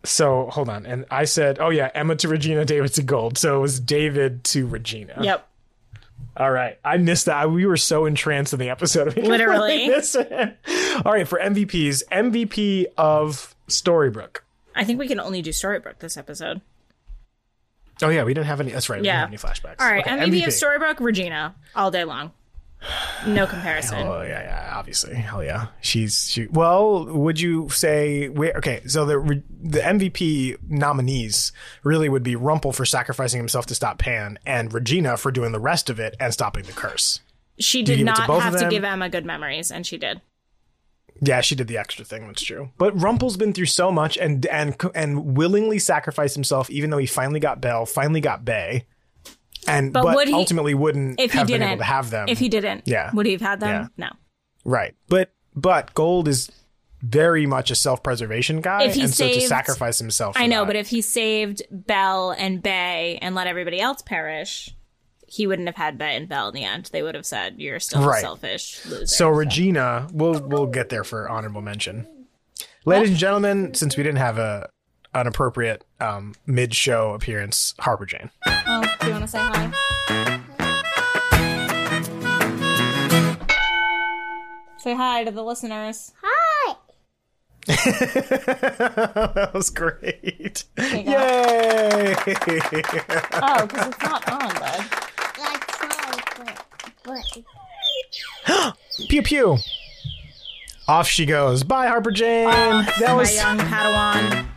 So 0.03 0.47
hold 0.51 0.69
on, 0.69 0.85
and 0.85 1.05
I 1.11 1.25
said, 1.25 1.57
"Oh 1.59 1.69
yeah, 1.69 1.89
Emma 1.93 2.15
to 2.17 2.27
Regina, 2.27 2.63
David 2.65 2.93
to 2.93 3.03
Gold." 3.03 3.37
So 3.37 3.57
it 3.57 3.61
was 3.61 3.79
David 3.79 4.43
to 4.45 4.65
Regina. 4.67 5.17
Yep. 5.21 5.47
All 6.37 6.51
right, 6.51 6.77
I 6.85 6.97
missed 6.97 7.25
that. 7.25 7.51
We 7.51 7.65
were 7.65 7.77
so 7.77 8.05
entranced 8.05 8.53
in 8.53 8.59
the 8.59 8.69
episode. 8.69 9.15
We 9.15 9.23
Literally. 9.23 9.79
completely 9.89 9.95
missed 9.95 10.15
it. 10.15 10.57
All 11.05 11.11
right, 11.11 11.27
for 11.27 11.39
MVPs, 11.39 12.03
MVP 12.11 12.85
of 12.97 13.55
Storybrooke. 13.67 14.37
I 14.75 14.83
think 14.83 14.99
we 14.99 15.07
can 15.07 15.19
only 15.19 15.41
do 15.41 15.49
Storybrooke 15.49 15.97
this 15.99 16.15
episode. 16.15 16.61
Oh 18.03 18.09
yeah, 18.09 18.23
we 18.23 18.33
didn't 18.35 18.45
have 18.47 18.61
any. 18.61 18.71
That's 18.71 18.89
right. 18.89 19.01
We 19.01 19.07
Yeah. 19.07 19.25
didn't 19.27 19.39
have 19.41 19.45
any 19.45 19.53
flashbacks. 19.59 19.81
All 19.81 19.91
right, 19.91 20.05
Okay, 20.05 20.15
MVP, 20.15 20.43
of 20.45 20.49
Storybrooke, 20.53 20.99
Regina, 20.99 21.55
all 21.75 21.89
day 21.89 22.03
long. 22.03 22.31
No 23.25 23.47
comparison. 23.47 24.05
Oh 24.07 24.21
yeah, 24.21 24.41
yeah, 24.41 24.73
obviously, 24.75 25.15
hell 25.15 25.43
yeah. 25.43 25.67
She's 25.81 26.29
she. 26.29 26.47
Well, 26.47 27.05
would 27.05 27.39
you 27.39 27.69
say? 27.69 28.29
Wait, 28.29 28.55
okay, 28.55 28.81
so 28.85 29.05
the 29.05 29.43
the 29.49 29.79
MVP 29.79 30.57
nominees 30.69 31.51
really 31.83 32.07
would 32.09 32.23
be 32.23 32.35
Rumple 32.35 32.71
for 32.71 32.85
sacrificing 32.85 33.39
himself 33.39 33.65
to 33.67 33.75
stop 33.75 33.97
Pan, 33.97 34.37
and 34.45 34.73
Regina 34.73 35.17
for 35.17 35.31
doing 35.31 35.51
the 35.51 35.59
rest 35.59 35.89
of 35.89 35.99
it 35.99 36.15
and 36.19 36.31
stopping 36.31 36.63
the 36.63 36.71
curse. 36.71 37.19
She 37.59 37.81
did 37.81 37.97
to 37.97 38.03
not 38.03 38.29
of 38.29 38.41
have 38.41 38.59
to 38.59 38.69
give 38.69 38.83
Emma 38.83 39.09
good 39.09 39.25
memories, 39.25 39.71
and 39.71 39.85
she 39.85 39.97
did. 39.97 40.21
Yeah, 41.21 41.41
she 41.41 41.55
did 41.55 41.67
the 41.67 41.77
extra 41.77 42.05
thing. 42.05 42.27
That's 42.27 42.43
true. 42.43 42.69
But 42.77 42.99
Rumple's 42.99 43.37
been 43.37 43.53
through 43.53 43.65
so 43.65 43.91
much 43.91 44.17
and 44.17 44.45
and 44.45 44.75
and 44.93 45.35
willingly 45.35 45.79
sacrificed 45.79 46.35
himself, 46.35 46.69
even 46.69 46.89
though 46.89 46.99
he 46.99 47.07
finally 47.07 47.39
got 47.39 47.61
Belle, 47.61 47.85
finally 47.85 48.21
got 48.21 48.45
Bae, 48.45 48.85
and 49.67 49.93
But 49.93 50.03
but, 50.03 50.15
would 50.15 50.27
he- 50.27 50.33
ultimately 50.33 50.73
wouldn't 50.73 51.19
If 51.19 51.31
he 51.31 51.37
have 51.37 51.47
been 51.47 51.59
didn't 51.61 51.69
able 51.73 51.77
to 51.79 51.83
have 51.85 52.09
them. 52.09 52.27
If 52.29 52.39
he 52.39 52.49
didn't, 52.49 52.83
Yeah. 52.85 53.11
would 53.13 53.25
he 53.25 53.31
have 53.33 53.41
had 53.41 53.59
them? 53.59 53.89
Yeah. 53.97 54.05
No. 54.05 54.09
right. 54.65 54.93
But 55.09 55.31
but 55.55 55.93
Gold 55.93 56.27
is 56.27 56.49
very 57.01 57.45
much 57.45 57.69
a 57.71 57.75
self 57.75 58.01
preservation 58.03 58.59
guy, 58.61 58.83
If 58.83 58.95
he 58.95 59.01
and 59.01 59.13
so 59.13 59.27
to 59.27 59.33
saved- 59.35 59.47
sacrifice 59.47 59.99
himself. 59.99 60.35
I 60.37 60.47
know, 60.47 60.61
that- 60.61 60.67
but 60.67 60.75
if 60.75 60.87
he 60.89 61.01
saved 61.01 61.61
Belle 61.71 62.31
and 62.31 62.61
Bae 62.61 63.19
and 63.21 63.35
let 63.35 63.47
everybody 63.47 63.79
else 63.79 64.01
perish, 64.01 64.73
he 65.27 65.45
wouldn't 65.45 65.67
have 65.67 65.75
had 65.75 65.97
Bae 65.97 66.11
and 66.11 66.27
Belle 66.29 66.47
in 66.49 66.53
the 66.55 66.63
end. 66.63 66.89
They 66.91 67.03
would 67.03 67.13
have 67.15 67.25
said, 67.25 67.55
"You're 67.57 67.79
still 67.79 68.03
a 68.03 68.07
Right. 68.07 68.21
selfish 68.21 68.83
loser." 68.85 69.05
So 69.07 69.29
Regina, 69.29 70.07
we'll 70.11 70.39
we'll 70.47 70.67
get 70.67 70.89
there 70.89 71.03
for 71.03 71.29
honorable 71.29 71.61
mention. 71.61 72.07
Ladies 72.85 73.09
and 73.09 73.17
gentlemen, 73.17 73.73
since 73.73 73.97
we 73.97 74.03
didn't 74.03 74.19
have 74.19 74.37
a 74.37 74.69
an 75.13 75.27
appropriate 75.27 75.83
um, 75.99 76.33
mid 76.45 76.73
show 76.75 77.13
appearance, 77.13 77.73
Harper 77.79 78.05
Jane. 78.05 78.29
Oh, 78.45 78.83
do 78.99 79.07
you 79.07 79.13
want 79.13 79.23
to 79.23 79.27
say 79.27 79.39
hi? 79.39 79.71
Say 84.77 84.93
hi 84.95 85.23
to 85.23 85.31
the 85.31 85.43
listeners. 85.43 86.13
Hi. 86.21 86.75
that 87.67 89.51
was 89.53 89.69
great. 89.69 90.63
There 90.75 90.95
you 90.95 91.03
go. 91.03 91.11
Yay! 91.11 92.15
Oh, 93.33 93.65
because 93.65 93.87
it's 93.87 94.01
not 94.01 94.31
on, 94.31 94.53
bud. 94.55 94.97
pew 99.09 99.21
pew. 99.21 99.57
Off 100.87 101.07
she 101.07 101.25
goes. 101.25 101.63
Bye, 101.63 101.87
Harper 101.87 102.11
Jane. 102.11 102.47
that 102.47 103.13
was 103.15 103.35
my 103.35 103.41
young 103.41 103.57
Padawan. 103.57 104.47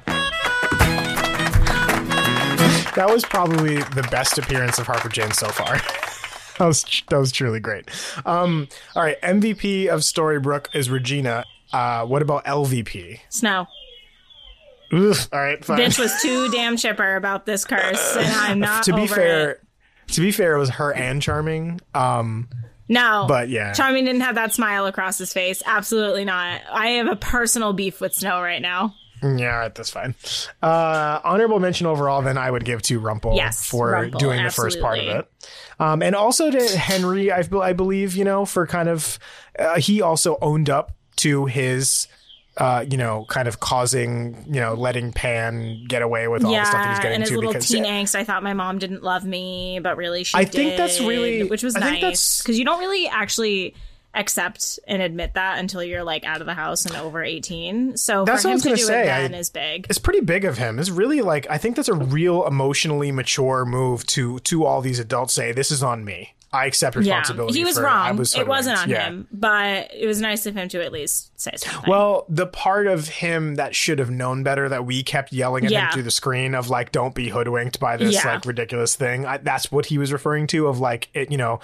That 2.94 3.08
was 3.08 3.24
probably 3.24 3.76
the 3.76 4.06
best 4.10 4.38
appearance 4.38 4.78
of 4.78 4.86
Harper 4.86 5.08
Jane 5.08 5.32
so 5.32 5.48
far. 5.48 5.76
that 6.58 6.66
was 6.66 7.02
that 7.08 7.18
was 7.18 7.32
truly 7.32 7.60
great. 7.60 7.88
Um, 8.26 8.68
all 8.94 9.02
right, 9.02 9.20
MVP 9.22 9.88
of 9.88 10.00
Storybrooke 10.00 10.74
is 10.74 10.90
Regina. 10.90 11.44
Uh, 11.72 12.04
what 12.04 12.22
about 12.22 12.44
LVP? 12.44 13.20
Snow. 13.28 13.66
Oof, 14.92 15.28
all 15.32 15.38
right, 15.40 15.64
fine. 15.64 15.78
Bitch 15.78 15.98
was 15.98 16.20
too 16.20 16.50
damn 16.50 16.76
chipper 16.76 17.14
about 17.14 17.46
this 17.46 17.64
curse, 17.64 18.16
and 18.18 18.26
I'm 18.26 18.58
not 18.58 18.84
to 18.84 18.92
be 18.94 19.06
fair, 19.06 19.50
it. 19.50 19.60
to 20.08 20.20
be 20.20 20.32
fair, 20.32 20.56
it 20.56 20.58
was 20.58 20.70
her 20.70 20.92
and 20.92 21.22
Charming. 21.22 21.80
Um, 21.94 22.48
No. 22.88 23.26
But, 23.28 23.50
yeah. 23.50 23.72
Charming 23.72 24.04
didn't 24.04 24.22
have 24.22 24.34
that 24.34 24.52
smile 24.52 24.86
across 24.86 25.16
his 25.16 25.32
face. 25.32 25.62
Absolutely 25.64 26.24
not. 26.24 26.62
I 26.68 26.88
have 26.88 27.06
a 27.06 27.14
personal 27.14 27.72
beef 27.72 28.00
with 28.00 28.14
Snow 28.14 28.42
right 28.42 28.60
now. 28.60 28.96
Yeah, 29.22 29.56
right, 29.56 29.74
that's 29.74 29.90
fine. 29.90 30.14
Uh, 30.62 31.20
honorable 31.24 31.60
mention 31.60 31.86
overall, 31.86 32.22
then 32.22 32.38
I 32.38 32.50
would 32.50 32.64
give 32.64 32.82
to 32.82 32.98
Rumple 32.98 33.34
Yes, 33.36 33.66
for 33.66 33.90
Rumple, 33.90 34.18
doing 34.18 34.42
the 34.42 34.50
first 34.50 34.80
part 34.80 34.98
of 34.98 35.06
it, 35.06 35.30
um, 35.78 36.02
and 36.02 36.14
also 36.14 36.50
to 36.50 36.62
Henry. 36.78 37.30
I, 37.30 37.42
I 37.60 37.72
believe 37.72 38.16
you 38.16 38.24
know 38.24 38.44
for 38.44 38.66
kind 38.66 38.88
of 38.88 39.18
uh, 39.58 39.78
he 39.78 40.02
also 40.02 40.38
owned 40.40 40.70
up 40.70 40.92
to 41.16 41.46
his 41.46 42.08
uh, 42.56 42.84
you 42.90 42.98
know, 42.98 43.24
kind 43.28 43.48
of 43.48 43.60
causing, 43.60 44.44
you 44.46 44.60
know, 44.60 44.74
letting 44.74 45.12
Pan 45.12 45.84
get 45.88 46.02
away 46.02 46.28
with 46.28 46.44
all 46.44 46.50
the 46.52 46.64
stuff 46.64 46.74
that 46.82 46.90
he's 46.90 46.98
getting 46.98 47.14
and 47.14 47.22
his 47.22 47.30
into 47.30 47.38
little 47.40 47.52
because 47.54 47.68
teen 47.68 47.84
angst. 47.84 48.14
I 48.14 48.24
thought 48.24 48.42
my 48.42 48.52
mom 48.52 48.78
didn't 48.78 49.02
love 49.02 49.24
me, 49.24 49.80
but 49.82 49.96
really 49.96 50.24
she 50.24 50.36
didn't. 50.36 50.48
I 50.48 50.50
did. 50.50 50.66
think 50.66 50.76
that's 50.76 51.00
really- 51.00 51.44
which 51.44 51.62
was 51.62 51.74
I 51.76 51.80
think 51.80 51.92
nice 51.92 52.00
that's- 52.02 52.42
because 52.42 52.58
you 52.58 52.64
don't 52.66 52.80
really 52.80 53.08
actually 53.08 53.74
accept 54.14 54.78
and 54.88 55.00
admit 55.02 55.34
that 55.34 55.58
until 55.58 55.82
you're 55.82 56.02
like 56.02 56.24
out 56.24 56.40
of 56.40 56.46
the 56.46 56.54
house 56.54 56.84
and 56.84 56.96
over 56.96 57.22
18. 57.22 57.96
So 57.96 58.24
That's 58.24 58.42
for 58.42 58.48
what 58.48 58.52
I 58.52 58.54
was 58.54 58.64
gonna 58.64 58.76
say. 58.78 59.02
it 59.02 59.06
then 59.06 59.34
I- 59.34 59.38
is 59.38 59.50
big. 59.50 59.86
it's 59.88 59.98
pretty 59.98 60.20
big 60.20 60.44
of 60.44 60.58
him. 60.58 60.78
It's 60.78 60.90
really 60.90 61.20
like 61.20 61.46
I 61.48 61.58
think 61.58 61.76
that's 61.76 61.88
a 61.88 61.94
real 61.94 62.46
emotionally 62.46 63.12
mature 63.12 63.64
move 63.64 64.04
to 64.08 64.38
to 64.40 64.64
all 64.64 64.80
these 64.80 64.98
adults 64.98 65.34
say 65.34 65.52
this 65.52 65.70
is 65.70 65.82
on 65.82 66.04
me. 66.04 66.34
I 66.52 66.66
accept 66.66 66.96
responsibility. 66.96 67.54
Yeah, 67.54 67.58
he 67.60 67.64
was 67.64 67.76
for, 67.76 67.84
wrong. 67.84 68.16
was 68.16 68.34
it 68.34 68.46
wasn't 68.46 68.78
on. 68.78 68.90
Yeah. 68.90 69.06
him, 69.08 69.28
but 69.32 69.90
it 69.94 70.06
was 70.06 70.20
nice 70.20 70.46
of 70.46 70.54
him 70.56 70.68
to 70.70 70.82
at 70.84 70.90
least 70.90 71.30
say 71.40 71.52
something. 71.56 71.88
Well, 71.88 72.26
the 72.28 72.46
part 72.46 72.88
of 72.88 73.06
him 73.06 73.54
that 73.54 73.74
should 73.76 74.00
have 74.00 74.10
known 74.10 74.42
better 74.42 74.68
that 74.68 74.84
we 74.84 75.02
kept 75.04 75.32
yelling 75.32 75.64
at 75.64 75.70
Yeah. 75.70 75.86
him 75.86 75.92
through 75.92 76.02
the 76.02 76.10
screen 76.10 76.54
of 76.56 76.68
like, 76.68 76.90
"Don't 76.90 77.14
be 77.14 77.28
hoodwinked 77.28 77.78
by 77.78 77.96
this 77.96 78.14
Yeah. 78.14 78.34
like 78.34 78.44
ridiculous 78.46 78.96
thing." 78.96 79.26
I, 79.26 79.36
that's 79.36 79.70
what 79.70 79.86
he 79.86 79.96
was 79.98 80.12
referring 80.12 80.48
to 80.48 80.66
of 80.66 80.80
like, 80.80 81.08
it, 81.14 81.30
you 81.30 81.38
know, 81.38 81.60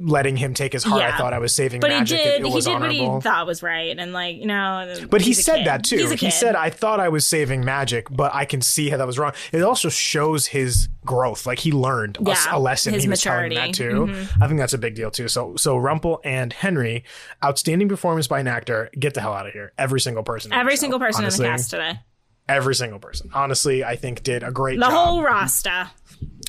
letting 0.00 0.36
him 0.36 0.52
take 0.52 0.72
his 0.72 0.82
heart. 0.82 1.02
I 1.02 1.16
thought 1.16 1.32
I 1.32 1.38
was 1.38 1.54
saving 1.54 1.80
but 1.80 1.90
magic. 1.90 2.18
he 2.18 2.24
did. 2.24 2.40
It, 2.40 2.46
he 2.46 2.52
was 2.52 2.64
did 2.64 2.80
what 2.80 2.90
he 2.90 3.20
thought 3.20 3.46
was 3.46 3.62
right, 3.62 3.96
and 3.96 4.12
like 4.12 4.36
you 4.36 4.46
know. 4.46 4.96
But 5.10 5.20
he 5.20 5.32
said 5.32 5.58
kid. 5.58 5.66
that 5.68 5.84
too. 5.84 6.08
He 6.16 6.30
said, 6.30 6.56
"I 6.56 6.70
thought 6.70 6.98
I 6.98 7.08
was 7.08 7.26
saving 7.26 7.64
magic, 7.64 8.08
but 8.10 8.34
I 8.34 8.44
can 8.44 8.62
see 8.62 8.88
how 8.90 8.96
that 8.96 9.06
was 9.06 9.18
wrong." 9.18 9.32
It 9.52 9.62
also 9.62 9.88
shows 9.88 10.46
his 10.48 10.88
growth. 11.08 11.46
Like 11.46 11.58
he 11.58 11.72
learned 11.72 12.18
Yeah, 12.24 12.36
a, 12.52 12.60
lesson. 12.60 12.94
his 12.94 13.02
he 13.02 13.08
was 13.08 13.20
telling 13.20 13.48
maturity. 13.48 13.56
that 13.56 13.74
too. 13.74 14.06
Mhm. 14.06 14.42
I 14.42 14.46
think 14.46 14.60
that's 14.60 14.74
a 14.74 14.78
big 14.78 14.94
deal 14.94 15.10
too. 15.10 15.26
So, 15.26 15.56
so 15.56 15.76
Rumple 15.76 16.20
and 16.22 16.52
Henry, 16.52 17.02
outstanding 17.44 17.88
performance 17.88 18.28
by 18.28 18.38
an 18.40 18.46
actor. 18.46 18.90
Get 18.98 19.14
the 19.14 19.20
hell 19.20 19.32
out 19.32 19.46
of 19.46 19.52
here. 19.52 19.72
Every 19.76 20.00
single 20.00 20.22
person. 20.22 20.52
Every 20.52 20.72
show, 20.74 20.80
single 20.82 21.00
person 21.00 21.24
honestly. 21.24 21.46
in 21.46 21.52
the 21.52 21.56
cast 21.58 21.70
today. 21.70 22.00
Every 22.48 22.74
single 22.74 22.98
person. 23.00 23.30
Honestly, 23.34 23.82
I 23.84 23.96
think 23.96 24.22
did 24.22 24.42
a 24.44 24.50
great 24.52 24.78
job. 24.78 24.88
The 24.90 24.94
job. 24.94 25.06
whole 25.06 25.22
roster. 25.24 25.90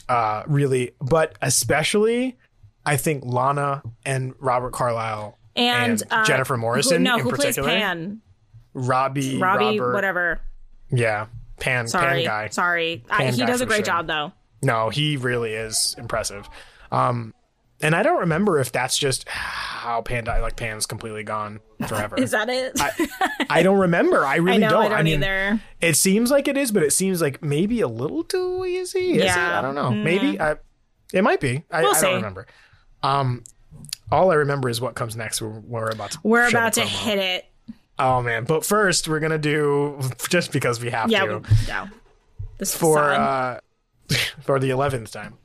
uh, 0.08 0.44
really, 0.48 0.92
but 1.02 1.36
especially, 1.42 2.38
I 2.86 2.98
think 2.98 3.24
Lana 3.26 3.82
and 4.06 4.34
Robert 4.40 4.72
Carlyle 4.74 5.38
And, 5.56 6.02
uh, 6.12 6.26
Jennifer 6.26 6.56
Morrison 6.58 6.98
Who, 6.98 7.04
no, 7.04 7.16
in 7.18 7.22
who 7.24 7.30
plays 7.30 7.40
particular. 7.56 7.70
Pan? 7.70 8.22
Robbie, 8.74 9.40
Robbie, 9.40 9.80
Robert, 9.80 9.94
whatever. 9.94 10.40
Yeah, 10.92 11.28
Pan, 11.60 11.88
Sorry, 11.88 12.24
Pan 12.24 12.26
guy. 12.26 12.48
sorry. 12.50 13.04
I, 13.10 13.26
he 13.32 13.40
guy 13.40 13.46
does 13.48 13.62
a 13.62 13.66
great 13.66 13.78
sure. 13.86 13.86
job 13.86 14.08
though. 14.08 14.32
No, 14.62 14.90
he 14.90 15.18
really 15.18 15.54
is 15.54 15.96
impressive. 15.98 16.50
Um, 16.92 17.34
and 17.82 17.96
I 17.96 18.04
don't 18.04 18.20
remember 18.20 18.60
if 18.60 18.72
that's 18.74 18.98
just 18.98 19.28
how 19.30 20.02
Pan 20.02 20.26
died. 20.26 20.42
Like 20.42 20.58
Pan's 20.58 20.86
completely 20.86 21.24
gone 21.24 21.62
forever. 21.88 22.18
Is 22.22 22.32
that 22.32 22.50
it? 22.50 22.78
I 23.50 23.64
don't 23.64 23.80
remember. 23.80 24.26
I 24.26 24.36
really 24.36 24.58
know, 24.58 24.70
don't. 24.70 24.86
I 24.92 24.96
don't 24.98 25.06
mean, 25.06 25.24
either. 25.24 25.62
It 25.80 25.96
seems 25.96 26.30
like 26.30 26.50
it 26.50 26.58
is, 26.58 26.72
but 26.74 26.84
it 26.84 26.92
seems 26.92 27.22
like 27.22 27.42
maybe 27.42 27.80
a 27.80 27.88
little 27.88 28.26
too 28.26 28.66
easy. 28.66 29.14
Is 29.14 29.24
Yeah. 29.24 29.56
it? 29.56 29.60
I 29.60 29.62
don't 29.62 29.76
know. 29.76 29.92
Mm. 29.92 30.04
Maybe 30.04 30.40
I, 30.42 30.58
it 31.14 31.24
might 31.24 31.40
be. 31.40 31.64
I, 31.72 31.84
We'll 31.84 31.96
I 31.96 32.02
don't 32.02 32.16
remember. 32.16 32.48
Um, 33.02 33.44
all 34.12 34.30
I 34.32 34.36
remember 34.36 34.68
is 34.68 34.82
what 34.82 34.96
comes 34.96 35.16
next. 35.16 35.42
We're, 35.42 35.48
we're 35.62 35.90
about 35.90 36.12
to. 36.12 36.20
We're 36.24 36.50
about 36.50 36.74
to 36.74 36.82
hit 36.82 37.18
it. 37.18 37.46
Oh 37.98 38.22
man! 38.22 38.44
But 38.44 38.66
first, 38.66 39.08
we're 39.08 39.20
gonna 39.20 39.38
do 39.38 40.02
just 40.30 40.52
because 40.52 40.82
we 40.82 40.90
have 40.90 41.10
Yeah, 41.10 41.26
to 41.26 41.38
we, 41.40 41.44
no. 41.68 41.88
This 42.58 42.76
for 42.76 43.00
uh, 43.00 43.60
for 44.42 44.60
the 44.60 44.70
eleventh 44.70 45.12
time. 45.12 45.38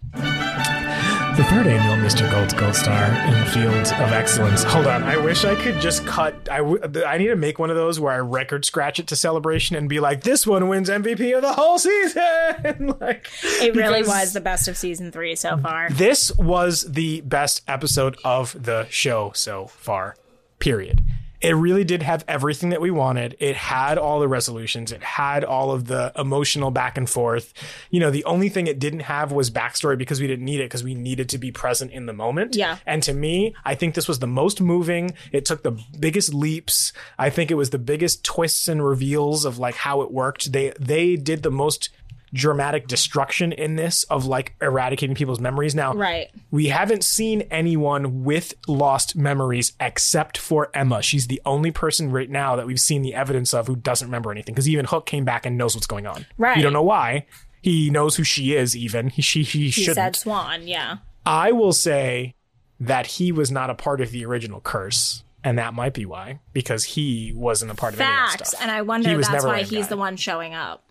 The 1.36 1.42
third 1.42 1.66
annual 1.66 1.96
Mr. 1.96 2.30
Gold's 2.30 2.54
Gold 2.54 2.76
Star 2.76 3.06
in 3.26 3.40
the 3.40 3.46
field 3.46 3.74
of 3.74 4.12
excellence. 4.12 4.62
Hold 4.62 4.86
on, 4.86 5.02
I 5.02 5.16
wish 5.16 5.44
I 5.44 5.56
could 5.56 5.80
just 5.80 6.06
cut. 6.06 6.48
I, 6.48 6.58
w- 6.58 6.80
I 7.04 7.18
need 7.18 7.26
to 7.26 7.34
make 7.34 7.58
one 7.58 7.70
of 7.70 7.76
those 7.76 7.98
where 7.98 8.12
I 8.12 8.18
record 8.18 8.64
scratch 8.64 9.00
it 9.00 9.08
to 9.08 9.16
celebration 9.16 9.74
and 9.74 9.88
be 9.88 9.98
like, 9.98 10.22
"This 10.22 10.46
one 10.46 10.68
wins 10.68 10.88
MVP 10.88 11.34
of 11.34 11.42
the 11.42 11.52
whole 11.52 11.80
season." 11.80 12.94
like 13.00 13.26
it 13.42 13.74
really 13.74 14.04
was 14.04 14.32
the 14.32 14.40
best 14.40 14.68
of 14.68 14.76
season 14.76 15.10
three 15.10 15.34
so 15.34 15.58
far. 15.58 15.90
This 15.90 16.30
was 16.36 16.92
the 16.92 17.20
best 17.22 17.62
episode 17.66 18.16
of 18.24 18.62
the 18.64 18.86
show 18.88 19.32
so 19.34 19.66
far. 19.66 20.14
Period. 20.60 21.02
It 21.44 21.52
really 21.52 21.84
did 21.84 22.02
have 22.02 22.24
everything 22.26 22.70
that 22.70 22.80
we 22.80 22.90
wanted. 22.90 23.36
It 23.38 23.54
had 23.54 23.98
all 23.98 24.18
the 24.18 24.28
resolutions. 24.28 24.92
It 24.92 25.02
had 25.02 25.44
all 25.44 25.72
of 25.72 25.84
the 25.84 26.10
emotional 26.16 26.70
back 26.70 26.96
and 26.96 27.08
forth. 27.08 27.52
You 27.90 28.00
know, 28.00 28.10
the 28.10 28.24
only 28.24 28.48
thing 28.48 28.66
it 28.66 28.78
didn't 28.78 29.00
have 29.00 29.30
was 29.30 29.50
backstory 29.50 29.98
because 29.98 30.22
we 30.22 30.26
didn't 30.26 30.46
need 30.46 30.60
it 30.60 30.64
because 30.64 30.82
we 30.82 30.94
needed 30.94 31.28
to 31.28 31.38
be 31.38 31.52
present 31.52 31.92
in 31.92 32.06
the 32.06 32.14
moment. 32.14 32.56
Yeah. 32.56 32.78
And 32.86 33.02
to 33.02 33.12
me, 33.12 33.54
I 33.62 33.74
think 33.74 33.94
this 33.94 34.08
was 34.08 34.20
the 34.20 34.26
most 34.26 34.62
moving. 34.62 35.12
It 35.32 35.44
took 35.44 35.62
the 35.62 35.78
biggest 36.00 36.32
leaps. 36.32 36.94
I 37.18 37.28
think 37.28 37.50
it 37.50 37.56
was 37.56 37.68
the 37.68 37.78
biggest 37.78 38.24
twists 38.24 38.66
and 38.66 38.82
reveals 38.82 39.44
of 39.44 39.58
like 39.58 39.74
how 39.74 40.00
it 40.00 40.10
worked. 40.10 40.50
They 40.50 40.72
they 40.80 41.16
did 41.16 41.42
the 41.42 41.50
most 41.50 41.90
dramatic 42.34 42.86
destruction 42.88 43.52
in 43.52 43.76
this 43.76 44.02
of 44.04 44.26
like 44.26 44.54
eradicating 44.60 45.14
people's 45.16 45.40
memories. 45.40 45.74
Now, 45.74 45.94
Right. 45.94 46.28
we 46.50 46.66
haven't 46.66 47.04
seen 47.04 47.42
anyone 47.50 48.24
with 48.24 48.52
lost 48.68 49.16
memories 49.16 49.72
except 49.80 50.36
for 50.36 50.68
Emma. 50.74 51.00
She's 51.00 51.28
the 51.28 51.40
only 51.46 51.70
person 51.70 52.10
right 52.12 52.28
now 52.28 52.56
that 52.56 52.66
we've 52.66 52.80
seen 52.80 53.00
the 53.02 53.14
evidence 53.14 53.54
of 53.54 53.66
who 53.68 53.76
doesn't 53.76 54.08
remember 54.08 54.30
anything 54.32 54.54
because 54.54 54.68
even 54.68 54.84
Hook 54.84 55.06
came 55.06 55.24
back 55.24 55.46
and 55.46 55.56
knows 55.56 55.74
what's 55.74 55.86
going 55.86 56.06
on. 56.06 56.26
Right. 56.36 56.56
You 56.56 56.62
don't 56.62 56.72
know 56.74 56.82
why. 56.82 57.26
He 57.62 57.88
knows 57.88 58.16
who 58.16 58.24
she 58.24 58.54
is 58.54 58.76
even. 58.76 59.08
He 59.08 59.22
she 59.22 59.42
he, 59.42 59.64
He 59.64 59.70
shouldn't. 59.70 59.94
said 59.94 60.16
Swan, 60.16 60.66
yeah. 60.68 60.98
I 61.24 61.52
will 61.52 61.72
say 61.72 62.34
that 62.80 63.06
he 63.06 63.32
was 63.32 63.50
not 63.50 63.70
a 63.70 63.74
part 63.74 64.00
of 64.02 64.10
the 64.10 64.24
original 64.26 64.60
curse. 64.60 65.22
And 65.46 65.58
that 65.58 65.74
might 65.74 65.92
be 65.92 66.06
why, 66.06 66.40
because 66.54 66.84
he 66.84 67.30
wasn't 67.36 67.70
a 67.70 67.74
part 67.74 67.92
of 67.92 68.00
any 68.00 68.08
of 68.10 68.16
that 68.16 68.30
Facts. 68.38 68.48
stuff. 68.50 68.62
And 68.62 68.70
I 68.70 68.80
wonder 68.80 69.20
that's 69.20 69.44
why 69.44 69.62
he's 69.62 69.84
Guy. 69.84 69.88
the 69.90 69.96
one 69.98 70.16
showing 70.16 70.54
up. 70.54 70.83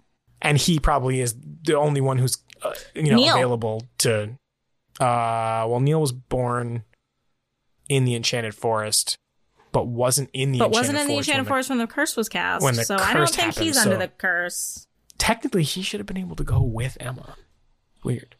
And 0.43 0.57
he 0.57 0.77
probably 0.79 1.21
is 1.21 1.35
the 1.63 1.75
only 1.77 2.01
one 2.01 2.17
who's 2.19 2.37
uh, 2.61 2.73
you 2.93 3.09
know 3.09 3.15
Neal. 3.15 3.33
available 3.33 3.87
to 3.99 4.31
uh 4.99 5.65
well 5.67 5.79
Neal 5.79 5.99
was 6.01 6.11
born 6.11 6.83
in 7.89 8.05
the 8.05 8.13
enchanted 8.15 8.53
forest 8.53 9.17
but 9.71 9.87
wasn't 9.87 10.29
in 10.33 10.51
the 10.51 10.59
but 10.59 10.65
enchanted 10.67 10.79
wasn't 10.79 10.97
in 10.99 11.07
the 11.07 11.13
forest 11.13 11.27
Enchanted 11.29 11.45
when 11.45 11.49
Forest 11.49 11.69
when 11.69 11.77
the 11.79 11.87
curse 11.87 12.15
was 12.15 12.29
cast. 12.29 12.63
when 12.63 12.75
the 12.75 12.83
so 12.85 12.95
I 12.97 13.13
don't 13.13 13.27
think 13.29 13.41
happened, 13.47 13.65
he's 13.65 13.77
under 13.77 13.95
so- 13.95 13.99
the 13.99 14.07
curse. 14.09 14.87
technically 15.17 15.63
he 15.63 15.81
should 15.81 15.99
have 15.99 16.05
been 16.07 16.17
able 16.17 16.35
to 16.35 16.43
go 16.43 16.61
with 16.61 16.95
emma 16.99 17.35
weird 18.03 18.35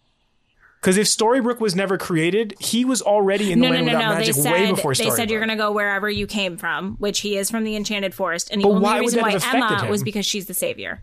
because 0.80 0.98
if 0.98 1.07
storybrooke 1.07 1.59
was 1.59 1.75
never 1.75 1.98
created 1.98 2.53
he 2.59 2.85
was 2.85 3.01
already 3.01 3.51
in 3.51 3.59
the 3.59 3.67
No, 3.67 3.69
no, 3.69 3.75
land 3.75 3.85
no, 3.88 3.93
without 3.93 4.09
no. 4.09 4.14
They 4.15 4.19
magic 4.19 4.35
said 4.35 4.51
way 4.51 4.69
before 4.72 4.91
Storybrooke. 4.91 4.98
they 5.09 5.09
said 5.15 5.32
you're 5.32 5.40
gonna 5.40 5.56
go 5.56 5.72
wherever 5.72 6.09
you 6.09 6.27
came 6.27 6.57
from, 6.57 6.95
which 6.98 7.22
he 7.22 7.35
is 7.38 7.49
from 7.49 7.64
the 7.64 7.75
Enchanted 7.75 8.14
Forest, 8.14 8.49
and 8.51 8.61
the 8.61 8.67
But 8.67 8.73
only 8.75 8.99
reason 8.99 9.22
why 9.22 9.32
Emma 9.41 9.82
him? 9.83 9.90
was 9.90 10.03
because 10.03 10.25
she's 10.25 10.45
the 10.48 10.53
savior. 10.53 11.01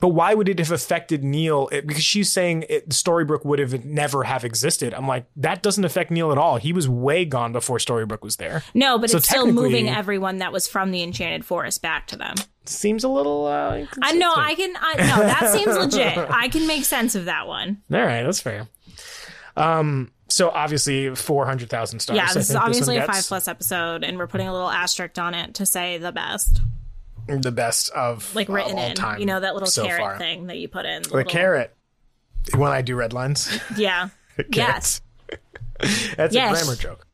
But 0.00 0.08
why 0.08 0.34
would 0.34 0.48
it 0.48 0.58
have 0.58 0.70
affected 0.70 1.24
Neal? 1.24 1.68
It, 1.72 1.86
because 1.86 2.04
she's 2.04 2.30
saying 2.30 2.64
it, 2.68 2.90
Storybrooke 2.90 3.44
would 3.44 3.58
have 3.58 3.84
never 3.84 4.24
have 4.24 4.44
existed. 4.44 4.94
I'm 4.94 5.08
like, 5.08 5.26
that 5.36 5.62
doesn't 5.62 5.84
affect 5.84 6.10
Neal 6.10 6.30
at 6.30 6.38
all. 6.38 6.56
He 6.56 6.72
was 6.72 6.88
way 6.88 7.24
gone 7.24 7.52
before 7.52 7.78
Storybrooke 7.78 8.22
was 8.22 8.36
there. 8.36 8.62
No, 8.74 8.98
but 8.98 9.10
So 9.10 9.16
it's 9.16 9.28
still 9.28 9.50
moving 9.50 9.88
everyone 9.88 10.38
that 10.38 10.52
was 10.52 10.68
from 10.68 10.92
the 10.92 11.02
Enchanted 11.02 11.44
Forest 11.44 11.82
back 11.82 12.06
to 12.08 12.16
them. 12.16 12.36
Seems 12.64 13.02
a 13.02 13.08
little. 13.08 13.46
Uh, 13.46 13.86
I 14.02 14.12
know. 14.12 14.32
I 14.36 14.54
can. 14.54 14.74
I, 14.78 14.94
no, 14.98 15.22
that 15.22 15.52
seems 15.54 15.74
legit. 15.76 16.18
I 16.18 16.48
can 16.48 16.66
make 16.66 16.84
sense 16.84 17.14
of 17.14 17.24
that 17.24 17.48
one. 17.48 17.82
all 17.92 17.98
right, 17.98 18.22
that's 18.22 18.40
fair. 18.40 18.68
Um. 19.56 20.12
So 20.30 20.50
obviously, 20.50 21.14
four 21.14 21.46
hundred 21.46 21.70
thousand 21.70 22.00
stars. 22.00 22.18
yeah, 22.18 22.26
I 22.28 22.34
this 22.34 22.50
is 22.50 22.56
obviously 22.56 22.96
one 22.96 23.04
a 23.08 23.12
five 23.12 23.24
plus 23.26 23.48
episode, 23.48 24.04
and 24.04 24.18
we're 24.18 24.26
putting 24.26 24.46
a 24.46 24.52
little 24.52 24.68
asterisk 24.68 25.18
on 25.18 25.32
it 25.34 25.54
to 25.54 25.64
say 25.64 25.96
the 25.96 26.12
best, 26.12 26.60
the 27.28 27.52
best 27.52 27.90
of 27.90 28.34
like 28.34 28.48
of 28.48 28.54
written 28.54 28.78
all 28.78 28.86
in. 28.88 28.94
time 28.94 29.20
You 29.20 29.26
know 29.26 29.40
that 29.40 29.54
little 29.54 29.68
so 29.68 29.84
caret 29.86 30.00
far. 30.00 30.18
thing 30.18 30.46
that 30.48 30.56
you 30.58 30.68
put 30.68 30.84
in. 30.86 31.02
The 31.02 31.08
little- 31.14 31.30
caret. 31.30 31.74
When 32.56 32.72
I 32.72 32.82
do 32.82 32.96
red 32.96 33.12
lines, 33.12 33.58
Yeah. 33.76 34.08
yes. 34.52 35.00
That's 36.16 36.34
Yes. 36.34 36.62
a 36.62 36.64
grammar 36.64 36.76
joke. 36.80 37.06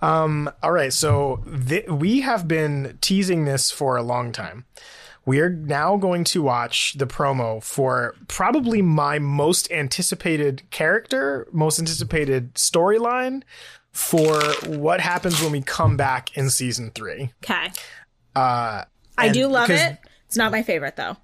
Um, 0.00 0.50
all 0.62 0.72
right, 0.72 0.92
so 0.92 1.44
th- 1.68 1.86
we 1.88 2.22
have 2.22 2.48
been 2.48 2.96
teasing 3.00 3.44
this 3.44 3.70
for 3.70 3.96
a 3.96 4.02
long 4.02 4.32
time. 4.32 4.64
We 5.26 5.40
are 5.40 5.50
now 5.50 5.96
going 5.98 6.24
to 6.24 6.42
watch 6.42 6.94
the 6.94 7.06
promo 7.06 7.62
for 7.62 8.14
probably 8.28 8.80
my 8.80 9.18
most 9.18 9.70
anticipated 9.70 10.62
character, 10.70 11.46
most 11.52 11.78
anticipated 11.78 12.54
storyline 12.54 13.42
for 13.92 14.40
what 14.66 15.00
happens 15.00 15.42
when 15.42 15.52
we 15.52 15.60
come 15.60 15.96
back 15.98 16.34
in 16.36 16.48
season 16.48 16.90
three. 16.94 17.30
Okay. 17.44 17.70
Uh, 18.34 18.84
I 19.18 19.28
do 19.30 19.46
love 19.46 19.70
it. 19.70 19.98
It's 20.26 20.36
not 20.36 20.52
my 20.52 20.62
favorite 20.62 20.96
though. 20.96 21.16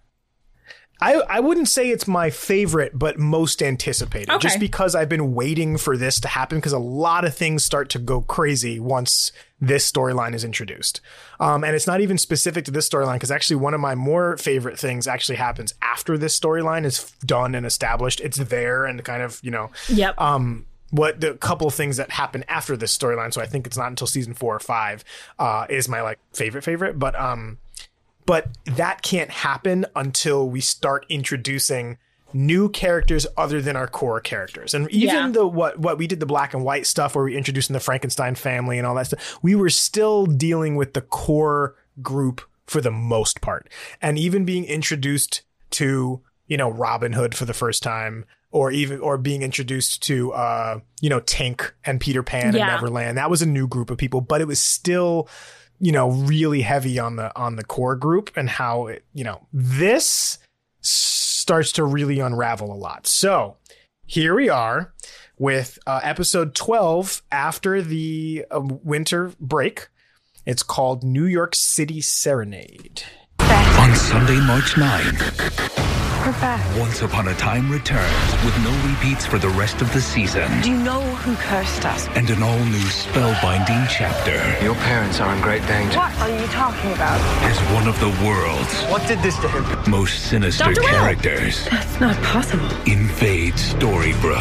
I, 1.01 1.15
I 1.29 1.41
wouldn't 1.41 1.69
say 1.69 1.91
it's 1.91 2.07
my 2.07 2.31
favorite, 2.31 2.93
but 2.97 3.19
most 3.19 3.63
anticipated. 3.63 4.31
Okay. 4.31 4.39
Just 4.39 4.61
because 4.61 4.95
I've 4.95 5.09
been 5.09 5.35
waiting 5.35 5.77
for 5.77 5.97
this 5.97 6.21
to 6.21 6.29
happen, 6.29 6.59
because 6.59 6.73
a 6.73 6.79
lot 6.79 7.25
of 7.25 7.35
things 7.35 7.65
start 7.65 7.91
to 7.91 7.99
go 7.99 8.21
crazy 8.23 8.79
once 8.79 9.33
this 9.61 9.91
storyline 9.91 10.35
is 10.35 10.45
introduced. 10.45 11.01
Um, 11.41 11.65
and 11.65 11.75
it's 11.75 11.89
not 11.89 12.01
even 12.01 12.17
specific 12.17 12.65
to 12.67 12.71
this 12.71 12.89
storyline, 12.89 13.15
because 13.15 13.33
actually 13.33 13.57
one 13.57 13.75
of 13.75 13.81
my 13.81 13.97
more 13.97 14.37
favorite 14.37 14.79
things 14.79 15.09
actually 15.09 15.37
happens 15.37 15.75
after 15.83 16.17
this 16.17 16.39
storyline 16.39 16.85
is 16.85 17.13
done 17.27 17.57
and 17.57 17.67
established. 17.67 18.21
It's 18.21 18.39
there 18.39 18.85
and 18.85 19.05
kind 19.05 19.23
of, 19.23 19.41
you 19.43 19.51
know. 19.51 19.73
Yep. 19.89 20.19
Um, 20.19 20.65
what 20.91 21.21
the 21.21 21.35
couple 21.35 21.69
things 21.71 21.97
that 21.97 22.13
happen 22.13 22.45
after 22.47 22.77
this 22.77 22.97
storyline, 22.97 23.35
so 23.35 23.43
I 23.43 23.47
think 23.47 23.67
it's 23.67 23.77
not 23.77 23.89
until 23.89 24.07
season 24.07 24.33
four 24.33 24.55
or 24.55 24.61
five, 24.61 25.05
uh, 25.41 25.67
is 25.69 25.89
my 25.89 26.03
like 26.03 26.21
favorite 26.33 26.63
favorite. 26.63 27.01
But 27.01 27.19
um 27.19 27.59
but 28.27 28.49
that 28.65 29.03
can't 29.03 29.31
happen 29.31 29.87
until 29.95 30.49
we 30.49 30.61
start 30.61 31.05
introducing 31.09 31.99
new 32.33 32.69
characters 32.69 33.27
other 33.37 33.63
than 33.63 33.77
our 33.77 33.87
core 33.87 34.21
characters. 34.21 34.75
And 34.75 34.91
even 34.91 35.15
Yeah. 35.17 35.29
the 35.31 35.47
what 35.47 35.79
what 35.79 35.99
we 35.99 36.07
did 36.09 36.19
the 36.21 36.27
black 36.27 36.53
and 36.53 36.65
white 36.65 36.87
stuff 36.87 37.15
where 37.15 37.25
we 37.25 37.37
introduced 37.37 37.71
in 37.71 37.75
the 37.75 37.81
Frankenstein 37.81 38.35
family 38.35 38.77
and 38.79 38.87
all 38.87 38.95
that 38.97 39.07
stuff, 39.07 39.39
we 39.43 39.55
were 39.55 39.71
still 39.71 40.27
dealing 40.27 40.75
with 40.75 40.95
the 40.95 41.01
core 41.01 41.77
group 42.03 42.41
for 42.67 42.81
the 42.81 42.91
most 42.91 43.41
part. 43.41 43.69
And 44.03 44.19
even 44.19 44.45
being 44.45 44.65
introduced 44.65 45.43
to, 45.73 46.23
you 46.49 46.57
know, 46.57 46.71
Robin 46.71 47.13
Hood 47.13 47.35
for 47.37 47.45
the 47.45 47.55
first 47.55 47.83
time 47.85 48.25
or 48.51 48.73
even 48.73 48.99
or 49.01 49.17
being 49.19 49.43
introduced 49.43 50.03
to 50.05 50.33
uh, 50.33 50.81
you 51.01 51.11
know, 51.11 51.21
Tink 51.21 51.71
and 51.85 52.01
Peter 52.01 52.23
Pan 52.25 52.55
Yeah. 52.55 52.63
and 52.63 52.69
Neverland. 52.73 53.17
That 53.19 53.31
was 53.31 53.43
a 53.43 53.47
new 53.47 53.69
group 53.69 53.91
of 53.91 53.99
people, 53.99 54.21
but 54.21 54.41
it 54.41 54.47
was 54.49 54.59
still 54.59 55.29
you 55.79 55.93
know 55.93 56.11
really 56.11 56.63
heavy 56.63 56.99
on 56.99 57.17
the 57.17 57.37
on 57.37 57.57
the 57.57 57.65
core 57.65 57.97
group 57.97 58.31
and 58.37 58.49
how 58.49 58.87
it 58.87 59.05
you 59.13 59.25
know 59.25 59.47
this 59.53 60.39
starts 60.81 61.73
to 61.73 61.85
really 61.85 62.21
unravel 62.21 62.73
a 62.73 62.75
lot. 62.75 63.07
So 63.07 63.57
here 64.07 64.35
we 64.35 64.49
are 64.49 64.93
with 65.39 65.79
uh, 65.87 66.01
episode 66.03 66.55
12 66.55 67.23
after 67.33 67.83
the 67.83 68.45
uh, 68.51 68.61
winter 68.63 69.33
break. 69.41 69.89
It's 70.47 70.63
called 70.63 71.03
new 71.03 71.25
york 71.25 71.55
city 71.55 72.01
serenade. 72.01 73.03
On 73.41 73.95
Sunday, 73.97 74.41
March 74.41 74.77
9, 74.77 75.94
We're 76.25 76.33
back. 76.41 76.79
Once 76.81 77.03
Upon 77.03 77.29
a 77.29 77.35
Time 77.35 77.71
returns 77.71 78.33
with 78.45 78.57
no 78.65 78.73
repeats 78.89 79.27
for 79.27 79.39
the 79.39 79.49
rest 79.51 79.83
of 79.83 79.93
the 79.93 80.01
season 80.01 80.51
Do 80.63 80.71
you 80.71 80.79
know 80.79 81.03
who 81.03 81.37
cursed 81.37 81.85
us? 81.85 82.09
and 82.17 82.29
an 82.31 82.43
all 82.43 82.59
new 82.59 82.79
spellbinding 82.89 83.87
chapter. 83.91 84.33
Your 84.65 84.75
parents 84.77 85.21
are 85.21 85.35
in 85.35 85.43
great 85.43 85.61
danger. 85.67 85.99
What 85.99 86.17
are 86.21 86.31
you 86.41 86.47
talking 86.47 86.93
about? 86.93 87.21
As 87.45 87.59
one 87.75 87.87
of 87.87 87.99
the 88.01 88.09
world's 88.27 88.83
What 88.91 89.07
did 89.07 89.19
this 89.21 89.37
to 89.41 89.49
him? 89.49 89.91
most 89.91 90.25
sinister 90.31 90.65
Dr. 90.65 90.81
Characters 90.83 91.67
That's 91.71 92.01
not 92.01 92.17
possible. 92.23 92.71
invade 92.87 93.55
Storybrooke. 93.55 94.41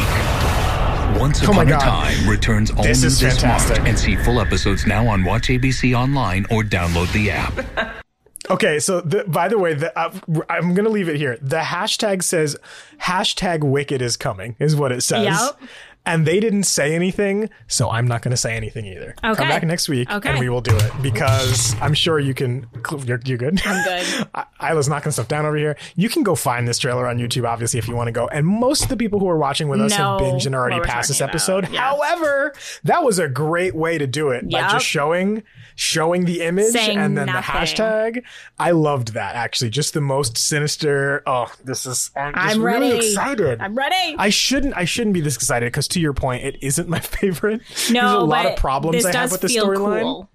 Once 1.20 1.42
Oh 1.46 1.50
Upon 1.52 1.68
a 1.68 1.72
Time 1.78 2.26
returns 2.28 2.70
all 2.70 2.82
This 2.84 3.02
new 3.02 3.08
is 3.08 3.20
this 3.20 3.40
fantastic. 3.40 3.76
March 3.78 3.88
and 3.90 3.98
see 3.98 4.16
full 4.16 4.40
episodes 4.40 4.86
now 4.86 5.06
on 5.06 5.22
Watch 5.22 5.48
ABC 5.48 5.94
Online 5.94 6.46
or 6.50 6.62
download 6.62 7.12
the 7.12 7.30
app. 7.30 7.94
Okay, 8.50 8.78
so 8.78 9.00
the, 9.00 9.24
by 9.24 9.48
the 9.48 9.58
way, 9.58 9.74
the, 9.74 9.96
uh, 9.98 10.12
I'm 10.50 10.74
gonna 10.74 10.90
leave 10.90 11.08
it 11.08 11.16
here. 11.16 11.38
The 11.40 11.60
hashtag 11.60 12.22
says 12.22 12.56
hashtag 13.00 13.64
Wicked 13.64 14.02
is 14.02 14.16
coming, 14.16 14.56
is 14.58 14.76
what 14.76 14.92
it 14.92 15.00
says. 15.02 15.24
Yep. 15.24 15.70
And 16.06 16.26
they 16.26 16.38
didn't 16.38 16.64
say 16.64 16.94
anything, 16.94 17.48
so 17.66 17.88
I'm 17.90 18.06
not 18.06 18.20
gonna 18.22 18.36
say 18.36 18.54
anything 18.56 18.84
either. 18.86 19.14
Okay. 19.24 19.34
Come 19.34 19.48
back 19.48 19.62
next 19.62 19.88
week, 19.88 20.10
Okay. 20.10 20.30
and 20.30 20.38
we 20.38 20.48
will 20.50 20.60
do 20.60 20.76
it 20.76 20.92
because 21.02 21.74
I'm 21.80 21.94
sure 21.94 22.18
you 22.18 22.34
can. 22.34 22.66
You're, 23.06 23.20
you 23.24 23.36
good? 23.38 23.60
I'm 23.64 23.84
good. 23.84 24.28
I, 24.34 24.44
I 24.60 24.74
was 24.74 24.88
knocking 24.88 25.12
stuff 25.12 25.28
down 25.28 25.46
over 25.46 25.56
here. 25.56 25.76
You 25.96 26.08
can 26.10 26.22
go 26.22 26.34
find 26.34 26.68
this 26.68 26.78
trailer 26.78 27.06
on 27.06 27.18
YouTube, 27.18 27.48
obviously, 27.48 27.78
if 27.78 27.88
you 27.88 27.96
want 27.96 28.08
to 28.08 28.12
go. 28.12 28.28
And 28.28 28.46
most 28.46 28.82
of 28.82 28.88
the 28.90 28.96
people 28.98 29.18
who 29.18 29.28
are 29.28 29.38
watching 29.38 29.68
with 29.68 29.80
us 29.80 29.92
have 29.94 30.20
binged 30.20 30.44
and 30.46 30.54
already 30.54 30.80
passed 30.80 31.08
this 31.08 31.20
episode. 31.22 31.68
Yeah. 31.70 31.80
However, 31.80 32.52
that 32.84 33.02
was 33.02 33.18
a 33.18 33.28
great 33.28 33.74
way 33.74 33.96
to 33.96 34.06
do 34.06 34.28
it 34.30 34.50
by 34.50 34.60
just 34.70 34.84
showing 34.86 35.42
showing 35.76 36.24
the 36.24 36.40
image 36.42 36.66
Saying 36.72 36.96
and 36.98 37.16
then 37.16 37.26
nothing. 37.26 37.40
the 37.40 37.58
hashtag. 37.58 38.22
I 38.58 38.70
loved 38.72 39.14
that 39.14 39.34
actually. 39.36 39.70
Just 39.70 39.94
the 39.94 40.00
most 40.00 40.36
sinister. 40.36 41.22
Oh, 41.26 41.50
this 41.64 41.86
is. 41.86 42.10
I'm, 42.14 42.32
I'm 42.36 42.62
really 42.62 42.92
ready. 42.92 43.06
excited. 43.08 43.60
I'm 43.60 43.74
ready. 43.74 44.16
I 44.18 44.28
shouldn't. 44.28 44.76
I 44.76 44.84
shouldn't 44.84 45.14
be 45.14 45.20
this 45.20 45.34
excited 45.36 45.66
because, 45.66 45.88
to 45.94 46.00
your 46.00 46.12
point, 46.12 46.44
it 46.44 46.58
isn't 46.60 46.88
my 46.88 47.00
favorite. 47.00 47.62
No, 47.90 48.00
There's 48.00 48.12
a 48.12 48.18
lot 48.20 48.46
of 48.46 48.56
problems 48.56 49.04
I 49.04 49.12
have 49.12 49.32
with 49.32 49.40
the 49.40 49.48
storyline. 49.48 50.02
cool. 50.02 50.30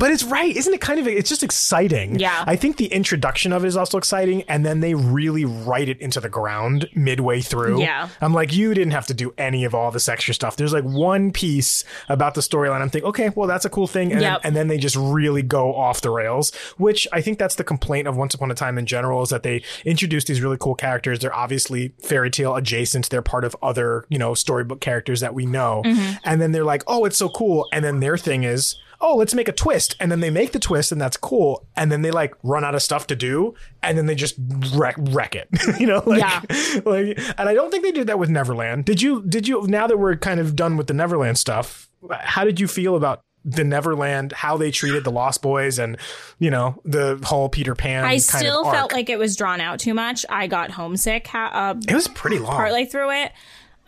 But 0.00 0.10
it's 0.12 0.24
right, 0.24 0.56
isn't 0.56 0.72
it? 0.72 0.80
Kind 0.80 0.98
of, 0.98 1.06
it's 1.06 1.28
just 1.28 1.42
exciting. 1.42 2.18
Yeah. 2.18 2.42
I 2.46 2.56
think 2.56 2.78
the 2.78 2.86
introduction 2.86 3.52
of 3.52 3.64
it 3.64 3.68
is 3.68 3.76
also 3.76 3.98
exciting, 3.98 4.42
and 4.48 4.64
then 4.64 4.80
they 4.80 4.94
really 4.94 5.44
write 5.44 5.90
it 5.90 6.00
into 6.00 6.20
the 6.20 6.30
ground 6.30 6.88
midway 6.94 7.42
through. 7.42 7.82
Yeah. 7.82 8.08
I'm 8.22 8.32
like, 8.32 8.52
you 8.54 8.72
didn't 8.72 8.92
have 8.92 9.06
to 9.08 9.14
do 9.14 9.34
any 9.36 9.64
of 9.64 9.74
all 9.74 9.90
this 9.90 10.08
extra 10.08 10.32
stuff. 10.32 10.56
There's 10.56 10.72
like 10.72 10.84
one 10.84 11.32
piece 11.32 11.84
about 12.08 12.34
the 12.34 12.40
storyline. 12.40 12.80
I'm 12.80 12.88
thinking, 12.88 13.08
okay, 13.10 13.28
well, 13.36 13.46
that's 13.46 13.66
a 13.66 13.70
cool 13.70 13.86
thing, 13.86 14.10
and, 14.10 14.22
Yep. 14.22 14.42
then, 14.42 14.48
and 14.48 14.56
then 14.56 14.68
they 14.68 14.78
just 14.78 14.96
really 14.96 15.42
go 15.42 15.74
off 15.76 16.00
the 16.00 16.08
rails. 16.10 16.50
Which 16.78 17.06
I 17.12 17.20
think 17.20 17.38
that's 17.38 17.56
the 17.56 17.64
complaint 17.64 18.08
of 18.08 18.16
Once 18.16 18.32
Upon 18.34 18.50
a 18.50 18.54
Time 18.54 18.78
in 18.78 18.86
general 18.86 19.22
is 19.22 19.28
that 19.28 19.42
they 19.42 19.62
introduce 19.84 20.24
these 20.24 20.40
really 20.40 20.56
cool 20.58 20.74
characters. 20.74 21.18
They're 21.18 21.34
obviously 21.36 21.92
fairy 22.02 22.30
tale 22.30 22.56
adjacent. 22.56 23.10
They're 23.10 23.20
part 23.20 23.44
of 23.44 23.54
other, 23.62 24.06
you 24.08 24.18
know, 24.18 24.32
storybook 24.32 24.80
characters 24.80 25.20
that 25.20 25.34
we 25.34 25.44
know, 25.44 25.82
Mhm. 25.84 26.18
and 26.24 26.40
then 26.40 26.52
they're 26.52 26.64
like, 26.64 26.84
oh, 26.86 27.04
it's 27.04 27.18
so 27.18 27.28
cool, 27.28 27.68
and 27.72 27.84
then 27.84 28.00
their 28.00 28.16
thing 28.16 28.44
is 28.44 28.76
oh, 29.00 29.16
let's 29.16 29.34
make 29.34 29.48
a 29.48 29.52
twist. 29.52 29.96
And 29.98 30.12
then 30.12 30.20
they 30.20 30.30
make 30.30 30.52
the 30.52 30.58
twist 30.58 30.92
and 30.92 31.00
that's 31.00 31.16
cool. 31.16 31.66
And 31.76 31.90
then 31.90 32.02
they 32.02 32.10
like 32.10 32.34
run 32.42 32.64
out 32.64 32.74
of 32.74 32.82
stuff 32.82 33.06
to 33.08 33.16
do 33.16 33.54
and 33.82 33.96
then 33.96 34.06
they 34.06 34.14
just 34.14 34.34
wreck, 34.74 34.94
wreck 34.98 35.34
it, 35.34 35.48
you 35.80 35.86
know? 35.86 36.02
Like, 36.04 36.20
Yeah. 36.20 36.40
like, 36.84 37.18
and 37.38 37.48
I 37.48 37.54
don't 37.54 37.70
think 37.70 37.82
they 37.82 37.92
did 37.92 38.06
that 38.08 38.18
with 38.18 38.28
Neverland. 38.30 38.84
Did 38.84 39.00
you, 39.00 39.22
did 39.22 39.48
you, 39.48 39.66
now 39.66 39.86
that 39.86 39.98
we're 39.98 40.16
kind 40.16 40.38
of 40.38 40.54
done 40.54 40.76
with 40.76 40.86
the 40.86 40.94
Neverland 40.94 41.38
stuff, 41.38 41.88
how 42.10 42.44
did 42.44 42.60
you 42.60 42.68
feel 42.68 42.94
about 42.96 43.20
the 43.42 43.64
Neverland, 43.64 44.32
how 44.32 44.58
they 44.58 44.70
treated 44.70 45.02
the 45.02 45.10
Lost 45.10 45.40
Boys 45.40 45.78
and, 45.78 45.96
you 46.38 46.50
know, 46.50 46.80
the 46.84 47.18
whole 47.24 47.48
Peter 47.48 47.74
Pan? 47.74 48.04
I 48.04 48.18
still 48.18 48.70
felt 48.70 48.92
like 48.92 49.08
it 49.08 49.18
was 49.18 49.34
drawn 49.34 49.62
out 49.62 49.78
too 49.78 49.94
much. 49.94 50.26
I 50.28 50.46
got 50.46 50.70
homesick. 50.70 51.34
Uh, 51.34 51.74
it 51.88 51.94
was 51.94 52.06
pretty 52.08 52.38
long. 52.38 52.54
partly 52.54 52.84
through 52.84 53.12
it. 53.12 53.32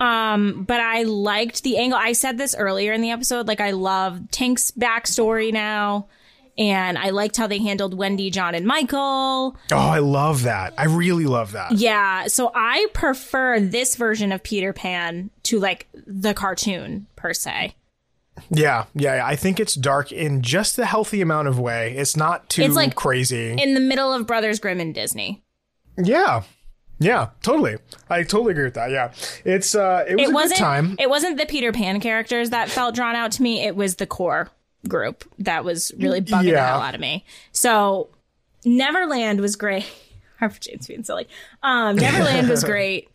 Um, 0.02 0.64
but 0.64 0.80
I 0.80 1.04
liked 1.04 1.62
the 1.62 1.78
angle. 1.78 1.98
I 1.98 2.12
said 2.12 2.36
this 2.36 2.56
earlier 2.56 2.92
in 2.92 3.02
the 3.02 3.10
episode. 3.10 3.46
Like 3.46 3.60
I 3.60 3.70
love 3.70 4.20
Tink's 4.32 4.72
backstory 4.72 5.52
now, 5.52 6.08
and 6.58 6.98
I 6.98 7.10
liked 7.10 7.36
how 7.36 7.46
they 7.46 7.58
handled 7.58 7.94
Wendy, 7.94 8.28
John, 8.28 8.56
and 8.56 8.66
Michael. 8.66 9.56
Oh, 9.70 9.76
I 9.76 10.00
love 10.00 10.42
that. 10.42 10.74
I 10.76 10.86
really 10.86 11.26
love 11.26 11.52
that. 11.52 11.72
Yeah, 11.72 12.26
so 12.26 12.50
I 12.52 12.88
prefer 12.92 13.60
this 13.60 13.94
version 13.94 14.32
of 14.32 14.42
Peter 14.42 14.72
Pan 14.72 15.30
to 15.44 15.60
like 15.60 15.86
the 15.92 16.34
cartoon 16.34 17.06
per 17.14 17.32
se. 17.32 17.76
Yeah, 18.50 18.86
yeah, 18.94 19.16
yeah. 19.16 19.26
I 19.26 19.36
think 19.36 19.60
it's 19.60 19.74
dark 19.74 20.10
in 20.10 20.42
just 20.42 20.76
the 20.76 20.86
healthy 20.86 21.20
amount 21.20 21.46
of 21.46 21.60
way. 21.60 21.94
It's 21.96 22.16
not 22.16 22.48
too 22.48 22.62
It's 22.62 22.74
like 22.74 22.96
crazy. 22.96 23.52
In 23.52 23.74
the 23.74 23.80
middle 23.80 24.12
of 24.12 24.26
Brothers 24.26 24.58
Grimm 24.58 24.80
and 24.80 24.92
Disney. 24.92 25.44
Yeah. 26.02 26.42
Yeah, 27.02 27.30
totally. 27.42 27.76
I 28.08 28.22
totally 28.22 28.52
agree 28.52 28.64
with 28.64 28.74
that. 28.74 28.90
Yeah. 28.90 29.12
It's 29.44 29.74
uh 29.74 30.04
it 30.08 30.16
was 30.16 30.30
a 30.30 30.32
wasn't 30.32 30.58
time. 30.60 30.96
it 30.98 31.08
wasn't 31.10 31.38
the 31.38 31.46
Peter 31.46 31.72
Pan 31.72 32.00
characters 32.00 32.50
that 32.50 32.68
felt 32.68 32.94
drawn 32.94 33.14
out 33.16 33.32
to 33.32 33.42
me. 33.42 33.64
It 33.64 33.76
was 33.76 33.96
the 33.96 34.06
core 34.06 34.50
group 34.88 35.24
that 35.38 35.64
was 35.64 35.92
really 35.98 36.20
bugging 36.20 36.52
the 36.52 36.60
hell 36.62 36.80
out 36.80 36.94
of 36.94 37.00
me. 37.00 37.24
So 37.52 38.08
Neverland 38.64 39.40
was 39.40 39.56
great. 39.56 39.86
Harper 40.38 40.58
Jane's 40.58 40.88
being 40.88 41.04
silly. 41.04 41.28
Um, 41.62 41.96
Neverland 41.96 42.48
was 42.48 42.64
great. 42.72 43.08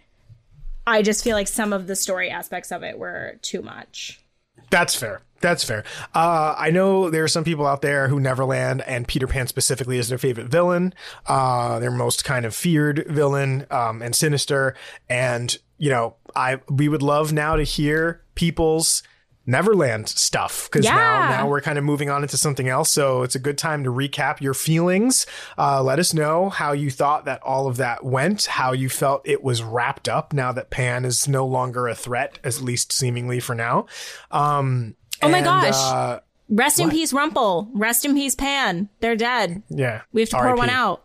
I 0.86 1.02
just 1.02 1.24
feel 1.24 1.36
like 1.36 1.50
some 1.50 1.74
of 1.74 1.88
the 1.88 1.96
story 1.96 2.30
aspects 2.30 2.72
of 2.72 2.84
it 2.84 2.98
were 2.98 3.38
too 3.42 3.62
much. 3.62 4.22
That's 4.70 4.96
fair. 4.96 5.22
That's 5.40 5.64
fair. 5.64 5.84
Uh, 6.16 6.56
I 6.58 6.72
know 6.72 7.10
there 7.10 7.24
are 7.24 7.28
some 7.28 7.44
people 7.44 7.68
out 7.68 7.82
there 7.82 8.08
who 8.08 8.20
Neverland 8.20 8.82
and 8.82 9.08
Peter 9.08 9.28
Pan 9.28 9.48
specifically 9.48 10.00
is 10.00 10.10
their 10.10 10.18
favorite 10.18 10.48
villain, 10.48 10.94
uh, 11.28 11.78
their 11.80 11.92
most 11.92 12.26
kind 12.26 12.46
of 12.46 12.56
feared 12.56 13.06
villain, 13.08 13.68
um, 13.70 14.02
and 14.02 14.16
sinister. 14.16 14.74
And, 15.08 15.56
you 15.78 15.92
know, 15.92 16.16
I, 16.36 16.60
we 16.70 16.90
would 16.90 17.04
love 17.04 17.34
now 17.34 17.56
to 17.56 17.64
hear 17.64 18.24
people's 18.34 19.04
Neverland 19.48 20.10
stuff 20.10 20.70
because 20.70 20.86
now, 20.86 20.92
Yeah. 20.96 21.30
now 21.30 21.48
we're 21.48 21.62
kind 21.62 21.78
of 21.78 21.84
moving 21.86 22.10
on 22.10 22.22
into 22.22 22.36
something 22.38 22.68
else. 22.68 22.92
So 22.92 23.24
it's 23.24 23.34
a 23.34 23.40
good 23.40 23.58
time 23.58 23.84
to 23.86 23.90
recap 23.90 24.42
your 24.42 24.54
feelings. 24.54 25.26
Uh, 25.58 25.82
let 25.82 25.98
us 26.00 26.14
know 26.14 26.50
how 26.50 26.74
you 26.74 26.92
thought 26.92 27.26
that 27.26 27.42
all 27.44 27.66
of 27.68 27.78
that 27.78 28.04
went, 28.04 28.46
how 28.46 28.74
you 28.74 28.90
felt 28.90 29.22
it 29.24 29.42
was 29.44 29.64
wrapped 29.64 30.10
up 30.10 30.34
now 30.34 30.52
that 30.52 30.70
Pan 30.70 31.06
is 31.06 31.28
no 31.28 31.46
longer 31.46 31.88
a 31.88 31.96
threat, 31.96 32.40
at 32.44 32.62
least 32.62 32.92
seemingly 32.92 33.40
for 33.40 33.56
now. 33.56 33.86
Um, 34.32 34.96
Oh 35.24 35.30
my 35.30 35.38
and, 35.38 35.46
gosh. 35.46 35.74
uh, 35.74 36.20
Rest 36.50 36.80
in 36.80 36.88
what? 36.88 36.94
peace, 36.94 37.12
Rumple. 37.14 37.70
Rest 37.74 38.06
in 38.06 38.14
peace, 38.14 38.36
Pan. 38.36 38.90
They're 39.00 39.16
dead. 39.16 39.64
yeah. 39.70 40.02
We 40.14 40.22
have 40.22 40.30
to 40.30 40.36
pour 40.36 40.46
R.I.P.. 40.46 40.58
one 40.60 40.70
out. 40.70 41.04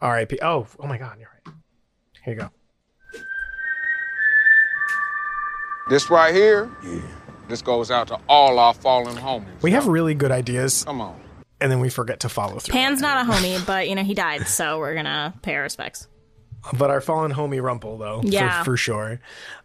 R.I.P. 0.00 0.38
Oh, 0.42 0.66
oh 0.78 0.86
my 0.86 0.98
God, 0.98 1.16
you're 1.18 1.28
right. 1.46 1.54
Here 2.24 2.34
you 2.34 2.40
go. 2.40 2.50
This 5.88 6.08
right 6.08 6.32
here, 6.34 6.70
this 7.50 7.62
goes 7.62 7.90
out 7.90 8.08
to 8.08 8.18
all 8.28 8.58
our 8.58 8.72
fallen 8.74 9.16
homies. 9.16 9.62
We 9.62 9.72
have 9.72 9.86
really 9.86 10.14
good 10.14 10.30
ideas. 10.30 10.84
Come 10.84 11.00
on. 11.00 11.20
And 11.60 11.70
then 11.70 11.80
we 11.80 11.90
forget 11.90 12.20
to 12.20 12.28
follow 12.30 12.58
through. 12.58 12.72
Pan's 12.72 13.00
not 13.02 13.26
a 13.26 13.30
homie, 13.30 13.64
but 13.66 13.88
you 13.88 13.94
know 13.94 14.02
he 14.02 14.14
died, 14.14 14.46
so 14.48 14.78
we're 14.78 14.94
gonna 14.94 15.34
pay 15.42 15.54
our 15.56 15.62
respects. 15.62 16.08
but 16.78 16.90
our 16.90 17.00
fallen 17.00 17.32
homie 17.32 17.62
Rumple 17.62 17.98
though, 17.98 18.20
Yeah. 18.24 18.60
for, 18.60 18.72
for 18.72 18.76
sure. 18.78 19.20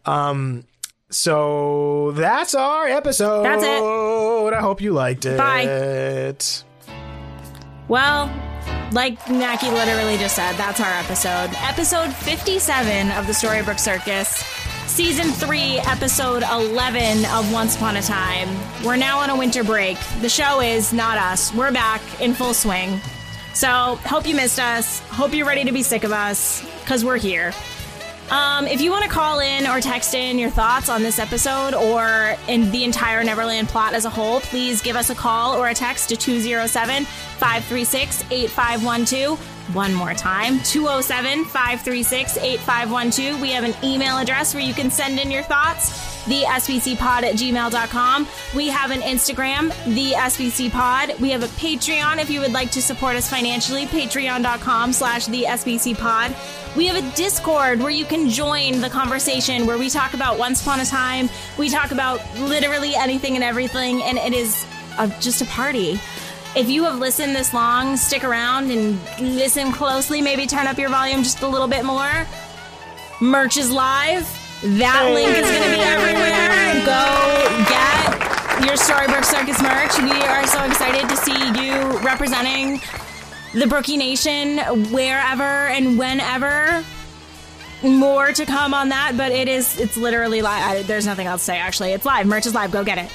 Um, 0.05 0.65
so 1.09 2.11
that's 2.15 2.55
our 2.55 2.87
episode. 2.87 3.43
That's 3.43 3.63
it. 3.63 4.53
I 4.53 4.59
hope 4.61 4.81
you 4.81 4.91
liked 4.93 5.25
it. 5.25 5.37
Bye. 5.37 6.35
Well, 7.87 8.31
like 8.91 9.29
Naki 9.29 9.69
literally 9.69 10.17
just 10.17 10.35
said, 10.35 10.53
that's 10.53 10.79
our 10.79 10.91
episode. 10.93 11.51
Episode 11.61 12.11
57 12.13 13.11
of 13.11 13.27
the 13.27 13.33
Storybrooke 13.33 13.79
Circus. 13.79 14.43
Season 14.87 15.31
3, 15.31 15.79
episode 15.79 16.43
11 16.43 17.25
of 17.25 17.51
Once 17.51 17.75
Upon 17.75 17.97
a 17.97 18.01
Time. 18.01 18.47
We're 18.83 18.95
now 18.95 19.19
on 19.19 19.29
a 19.29 19.35
winter 19.37 19.63
break. 19.63 19.97
The 20.21 20.29
show 20.29 20.61
is 20.61 20.93
not 20.93 21.17
us. 21.17 21.53
We're 21.53 21.71
back 21.71 22.01
in 22.21 22.33
full 22.33 22.53
swing. 22.53 23.01
So, 23.53 23.95
hope 24.03 24.25
you 24.27 24.35
missed 24.35 24.59
us. 24.59 24.99
Hope 25.09 25.33
you're 25.33 25.47
ready 25.47 25.63
to 25.65 25.71
be 25.71 25.83
sick 25.83 26.03
of 26.03 26.11
us 26.11 26.65
because 26.81 27.03
we're 27.03 27.17
here. 27.17 27.51
Um, 28.31 28.65
if 28.65 28.81
you 28.81 28.89
want 28.89 29.03
to 29.03 29.09
call 29.09 29.39
in 29.39 29.67
or 29.67 29.79
text 29.79 30.15
in 30.15 30.39
your 30.39 30.49
thoughts 30.49 30.89
on 30.89 31.03
this 31.03 31.19
episode 31.19 31.75
or 31.75 32.35
in 32.47 32.71
the 32.71 32.83
entire 32.83 33.23
Neverland 33.23 33.67
plot 33.67 33.93
as 33.93 34.05
a 34.05 34.09
whole, 34.09 34.39
please 34.41 34.81
give 34.81 34.95
us 34.95 35.11
a 35.11 35.15
call 35.15 35.55
or 35.55 35.69
a 35.69 35.73
text 35.73 36.09
to 36.09 36.15
207 36.15 37.05
536 37.05 38.23
8512. 38.31 39.75
One 39.75 39.93
more 39.93 40.13
time 40.13 40.59
207 40.63 41.45
536 41.45 42.37
8512. 42.37 43.41
We 43.41 43.51
have 43.51 43.63
an 43.63 43.75
email 43.83 44.17
address 44.17 44.53
where 44.53 44.63
you 44.63 44.73
can 44.73 44.89
send 44.89 45.19
in 45.19 45.29
your 45.29 45.43
thoughts 45.43 46.15
the 46.25 46.41
SBCpod 46.41 47.23
at 47.23 47.35
gmail.com. 47.35 48.27
We 48.55 48.67
have 48.69 48.91
an 48.91 49.01
Instagram, 49.01 49.69
the 49.93 50.11
SBC 50.11 50.71
Pod. 50.71 51.19
We 51.19 51.29
have 51.29 51.43
a 51.43 51.47
Patreon 51.47 52.19
if 52.19 52.29
you 52.29 52.39
would 52.41 52.53
like 52.53 52.71
to 52.71 52.81
support 52.81 53.15
us 53.15 53.29
financially, 53.29 53.85
patreon.com 53.85 54.93
slash 54.93 55.27
the 55.27 55.43
SBC 55.43 55.97
Pod. 55.97 56.35
We 56.75 56.87
have 56.87 56.97
a 56.97 57.15
Discord 57.15 57.79
where 57.79 57.89
you 57.89 58.03
can 58.03 58.29
join 58.29 58.81
the 58.81 58.89
conversation 58.89 59.65
where 59.65 59.77
we 59.77 59.89
talk 59.89 60.13
about 60.13 60.37
Once 60.37 60.61
Upon 60.61 60.81
a 60.81 60.85
Time. 60.85 61.29
We 61.57 61.69
talk 61.69 61.91
about 61.91 62.19
literally 62.37 62.95
anything 62.95 63.35
and 63.35 63.43
everything, 63.45 64.03
and 64.03 64.17
it 64.17 64.33
is 64.33 64.65
a, 64.99 65.07
just 65.21 65.41
a 65.41 65.45
party. 65.45 65.97
If 66.53 66.69
you 66.69 66.83
have 66.83 66.99
listened 66.99 67.33
this 67.33 67.53
long, 67.53 67.95
stick 67.95 68.25
around 68.25 68.71
and 68.71 68.99
listen 69.21 69.71
closely. 69.71 70.21
Maybe 70.21 70.45
turn 70.45 70.67
up 70.67 70.77
your 70.77 70.89
volume 70.89 71.23
just 71.23 71.41
a 71.43 71.47
little 71.47 71.69
bit 71.69 71.85
more. 71.85 72.27
Merch 73.21 73.55
is 73.55 73.71
live. 73.71 74.27
That 74.61 75.11
link 75.13 75.29
is 75.29 75.49
going 75.49 75.63
to 75.63 75.69
be 75.69 75.79
everywhere. 75.79 76.83
Go 76.83 77.65
get 77.71 78.67
your 78.67 78.75
Storybrooke 78.75 79.23
Circus 79.23 79.61
merch. 79.61 79.97
We 79.99 80.21
are 80.27 80.45
so 80.45 80.65
excited 80.65 81.07
to 81.07 81.15
see 81.15 81.37
you 81.55 81.99
representing 81.99 82.81
the 83.55 83.67
Brookie 83.67 83.97
Nation 83.97 84.59
wherever 84.91 85.43
and 85.43 85.97
whenever. 85.97 86.83
More 87.83 88.31
to 88.31 88.45
come 88.45 88.73
on 88.73 88.89
that, 88.89 89.13
but 89.15 89.31
it 89.31 89.47
is 89.47 89.79
it's 89.79 89.95
literally 89.95 90.41
live. 90.41 90.87
There's 90.87 91.05
nothing 91.05 91.27
else 91.27 91.41
to 91.41 91.45
say. 91.45 91.57
Actually, 91.57 91.91
it's 91.93 92.05
live. 92.05 92.25
Merch 92.27 92.45
is 92.45 92.53
live. 92.53 92.71
Go 92.71 92.83
get 92.83 92.97
it. 92.97 93.11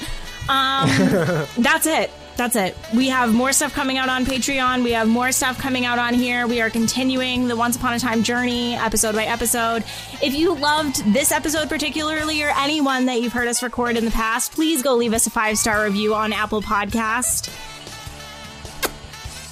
Um, 0.49 0.89
that's 1.57 1.85
it. 1.85 2.11
That's 2.37 2.55
it. 2.55 2.75
We 2.95 3.09
have 3.09 3.33
more 3.33 3.51
stuff 3.53 3.73
coming 3.73 3.97
out 3.97 4.09
on 4.09 4.25
Patreon. 4.25 4.83
We 4.83 4.93
have 4.93 5.07
more 5.07 5.31
stuff 5.31 5.59
coming 5.59 5.85
out 5.85 5.99
on 5.99 6.13
here. 6.13 6.47
We 6.47 6.61
are 6.61 6.69
continuing 6.69 7.47
the 7.47 7.55
Once 7.55 7.75
Upon 7.75 7.93
a 7.93 7.99
Time 7.99 8.23
journey 8.23 8.73
episode 8.75 9.13
by 9.13 9.25
episode. 9.25 9.83
If 10.23 10.33
you 10.33 10.55
loved 10.55 11.03
this 11.13 11.31
episode 11.31 11.69
particularly 11.69 12.41
or 12.41 12.51
anyone 12.57 13.05
that 13.05 13.21
you've 13.21 13.33
heard 13.33 13.47
us 13.47 13.61
record 13.61 13.97
in 13.97 14.05
the 14.05 14.11
past, 14.11 14.53
please 14.53 14.81
go 14.81 14.95
leave 14.95 15.13
us 15.13 15.27
a 15.27 15.29
five 15.29 15.57
star 15.57 15.83
review 15.83 16.15
on 16.15 16.33
Apple 16.33 16.61
Podcast. 16.61 17.53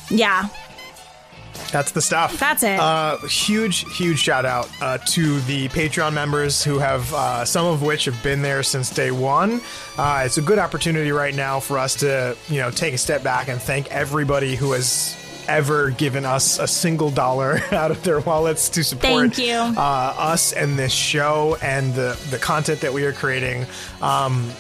Yeah, 0.10 0.48
That's 1.72 1.92
the 1.92 2.02
stuff. 2.02 2.40
That's 2.40 2.64
it. 2.64 2.80
Uh, 2.80 3.18
huge, 3.28 3.86
huge 3.96 4.20
shout 4.20 4.46
out 4.46 4.70
uh, 4.82 4.98
to 4.98 5.40
the 5.42 5.68
Patreon 5.70 6.14
members 6.14 6.64
who 6.64 6.80
have, 6.80 7.14
uh, 7.14 7.46
some 7.46 7.66
of 7.66 7.82
which 7.82 8.06
have 8.06 8.22
been 8.24 8.42
there 8.42 8.64
since 8.64 8.90
day 8.90 9.12
one. 9.12 9.62
Uh, 9.98 10.24
it's 10.26 10.38
a 10.38 10.42
good 10.42 10.60
opportunity 10.60 11.12
right 11.12 11.36
now 11.36 11.60
for 11.60 11.78
us 11.78 11.96
to, 11.98 12.36
you 12.48 12.58
know, 12.60 12.72
take 12.72 12.94
a 12.94 12.98
step 12.98 13.24
back 13.24 13.48
and 13.48 13.62
thank 13.62 13.90
everybody 13.92 14.56
who 14.56 14.72
has 14.72 15.16
ever 15.48 15.90
given 15.92 16.26
us 16.26 16.60
a 16.60 16.68
single 16.68 17.10
dollar 17.10 17.60
out 17.72 17.92
of 17.92 18.02
their 18.04 18.20
wallets 18.20 18.70
to 18.70 18.84
support 18.84 19.36
Thank 19.36 19.38
you. 19.40 19.56
Uh, 19.56 20.14
us 20.18 20.54
and 20.54 20.78
this 20.78 20.94
show 20.94 21.58
and 21.62 21.94
the 21.94 22.20
the 22.30 22.38
content 22.38 22.82
that 22.82 22.94
we 22.94 23.04
are 23.04 23.14
creating. 23.14 23.66
Um, 24.02 24.52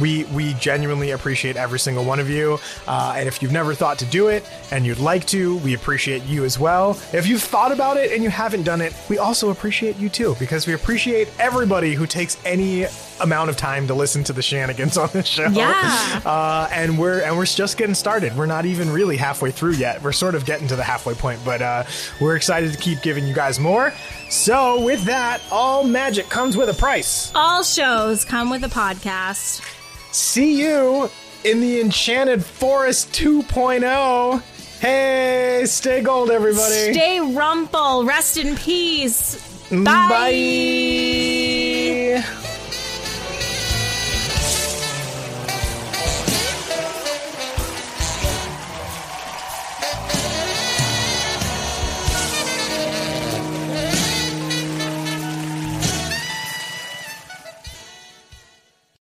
we 0.00 0.24
we 0.26 0.54
genuinely 0.54 1.10
appreciate 1.10 1.56
every 1.56 1.78
single 1.78 2.04
one 2.04 2.20
of 2.20 2.28
you. 2.28 2.58
Uh, 2.86 3.14
and 3.16 3.28
if 3.28 3.40
you've 3.42 3.52
never 3.52 3.74
thought 3.74 3.98
to 4.00 4.04
do 4.06 4.28
it 4.28 4.44
and 4.70 4.84
you'd 4.86 4.98
like 4.98 5.26
to, 5.26 5.56
we 5.58 5.74
appreciate 5.74 6.22
you 6.24 6.44
as 6.44 6.58
well. 6.58 6.90
If 7.12 7.26
you've 7.26 7.42
thought 7.42 7.72
about 7.72 7.96
it 7.96 8.12
and 8.12 8.22
you 8.22 8.30
haven't 8.30 8.62
done 8.64 8.80
it, 8.80 8.94
we 9.08 9.18
also 9.18 9.50
appreciate 9.50 9.96
you 9.96 10.08
too 10.08 10.36
because 10.38 10.66
we 10.66 10.72
appreciate 10.74 11.28
everybody 11.38 11.94
who 11.94 12.06
takes 12.06 12.36
any 12.44 12.86
amount 13.20 13.48
of 13.48 13.56
time 13.56 13.86
to 13.86 13.94
listen 13.94 14.22
to 14.24 14.32
the 14.32 14.42
shenanigans 14.42 14.98
on 14.98 15.08
this 15.12 15.26
show. 15.26 15.46
Yeah. 15.48 16.20
Uh, 16.24 16.68
and 16.72 16.98
we're 16.98 17.20
and 17.22 17.36
we're 17.36 17.46
just 17.46 17.78
getting 17.78 17.94
started. 17.94 18.36
We're 18.36 18.46
not 18.46 18.66
even 18.66 18.90
really 18.90 19.16
halfway 19.16 19.50
through 19.50 19.72
yet. 19.74 20.02
We're 20.02 20.12
sort 20.12 20.34
of 20.34 20.44
getting 20.44 20.68
to 20.68 20.76
the 20.76 20.84
halfway 20.84 21.14
point, 21.14 21.40
but 21.44 21.62
uh, 21.62 21.84
we're 22.20 22.36
excited 22.36 22.72
to 22.72 22.78
keep 22.78 23.00
giving 23.02 23.26
you 23.26 23.34
guys 23.34 23.58
more. 23.58 23.92
So 24.28 24.82
with 24.82 25.04
that, 25.04 25.40
all 25.50 25.84
magic 25.84 26.28
comes 26.28 26.56
with 26.56 26.68
a 26.68 26.74
price. 26.74 27.32
all 27.34 27.62
shows 27.62 28.24
come 28.24 28.50
with 28.50 28.64
a 28.64 28.68
podcast. 28.68 29.62
See 30.16 30.62
you 30.62 31.10
in 31.44 31.60
the 31.60 31.78
Enchanted 31.78 32.42
Forest 32.42 33.12
2.0. 33.12 34.40
Hey, 34.80 35.64
stay 35.66 36.00
gold, 36.00 36.30
everybody. 36.30 36.94
Stay 36.94 37.20
rumple. 37.20 38.06
Rest 38.06 38.38
in 38.38 38.56
peace. 38.56 39.36
Mm, 39.68 39.84
bye. 39.84 40.22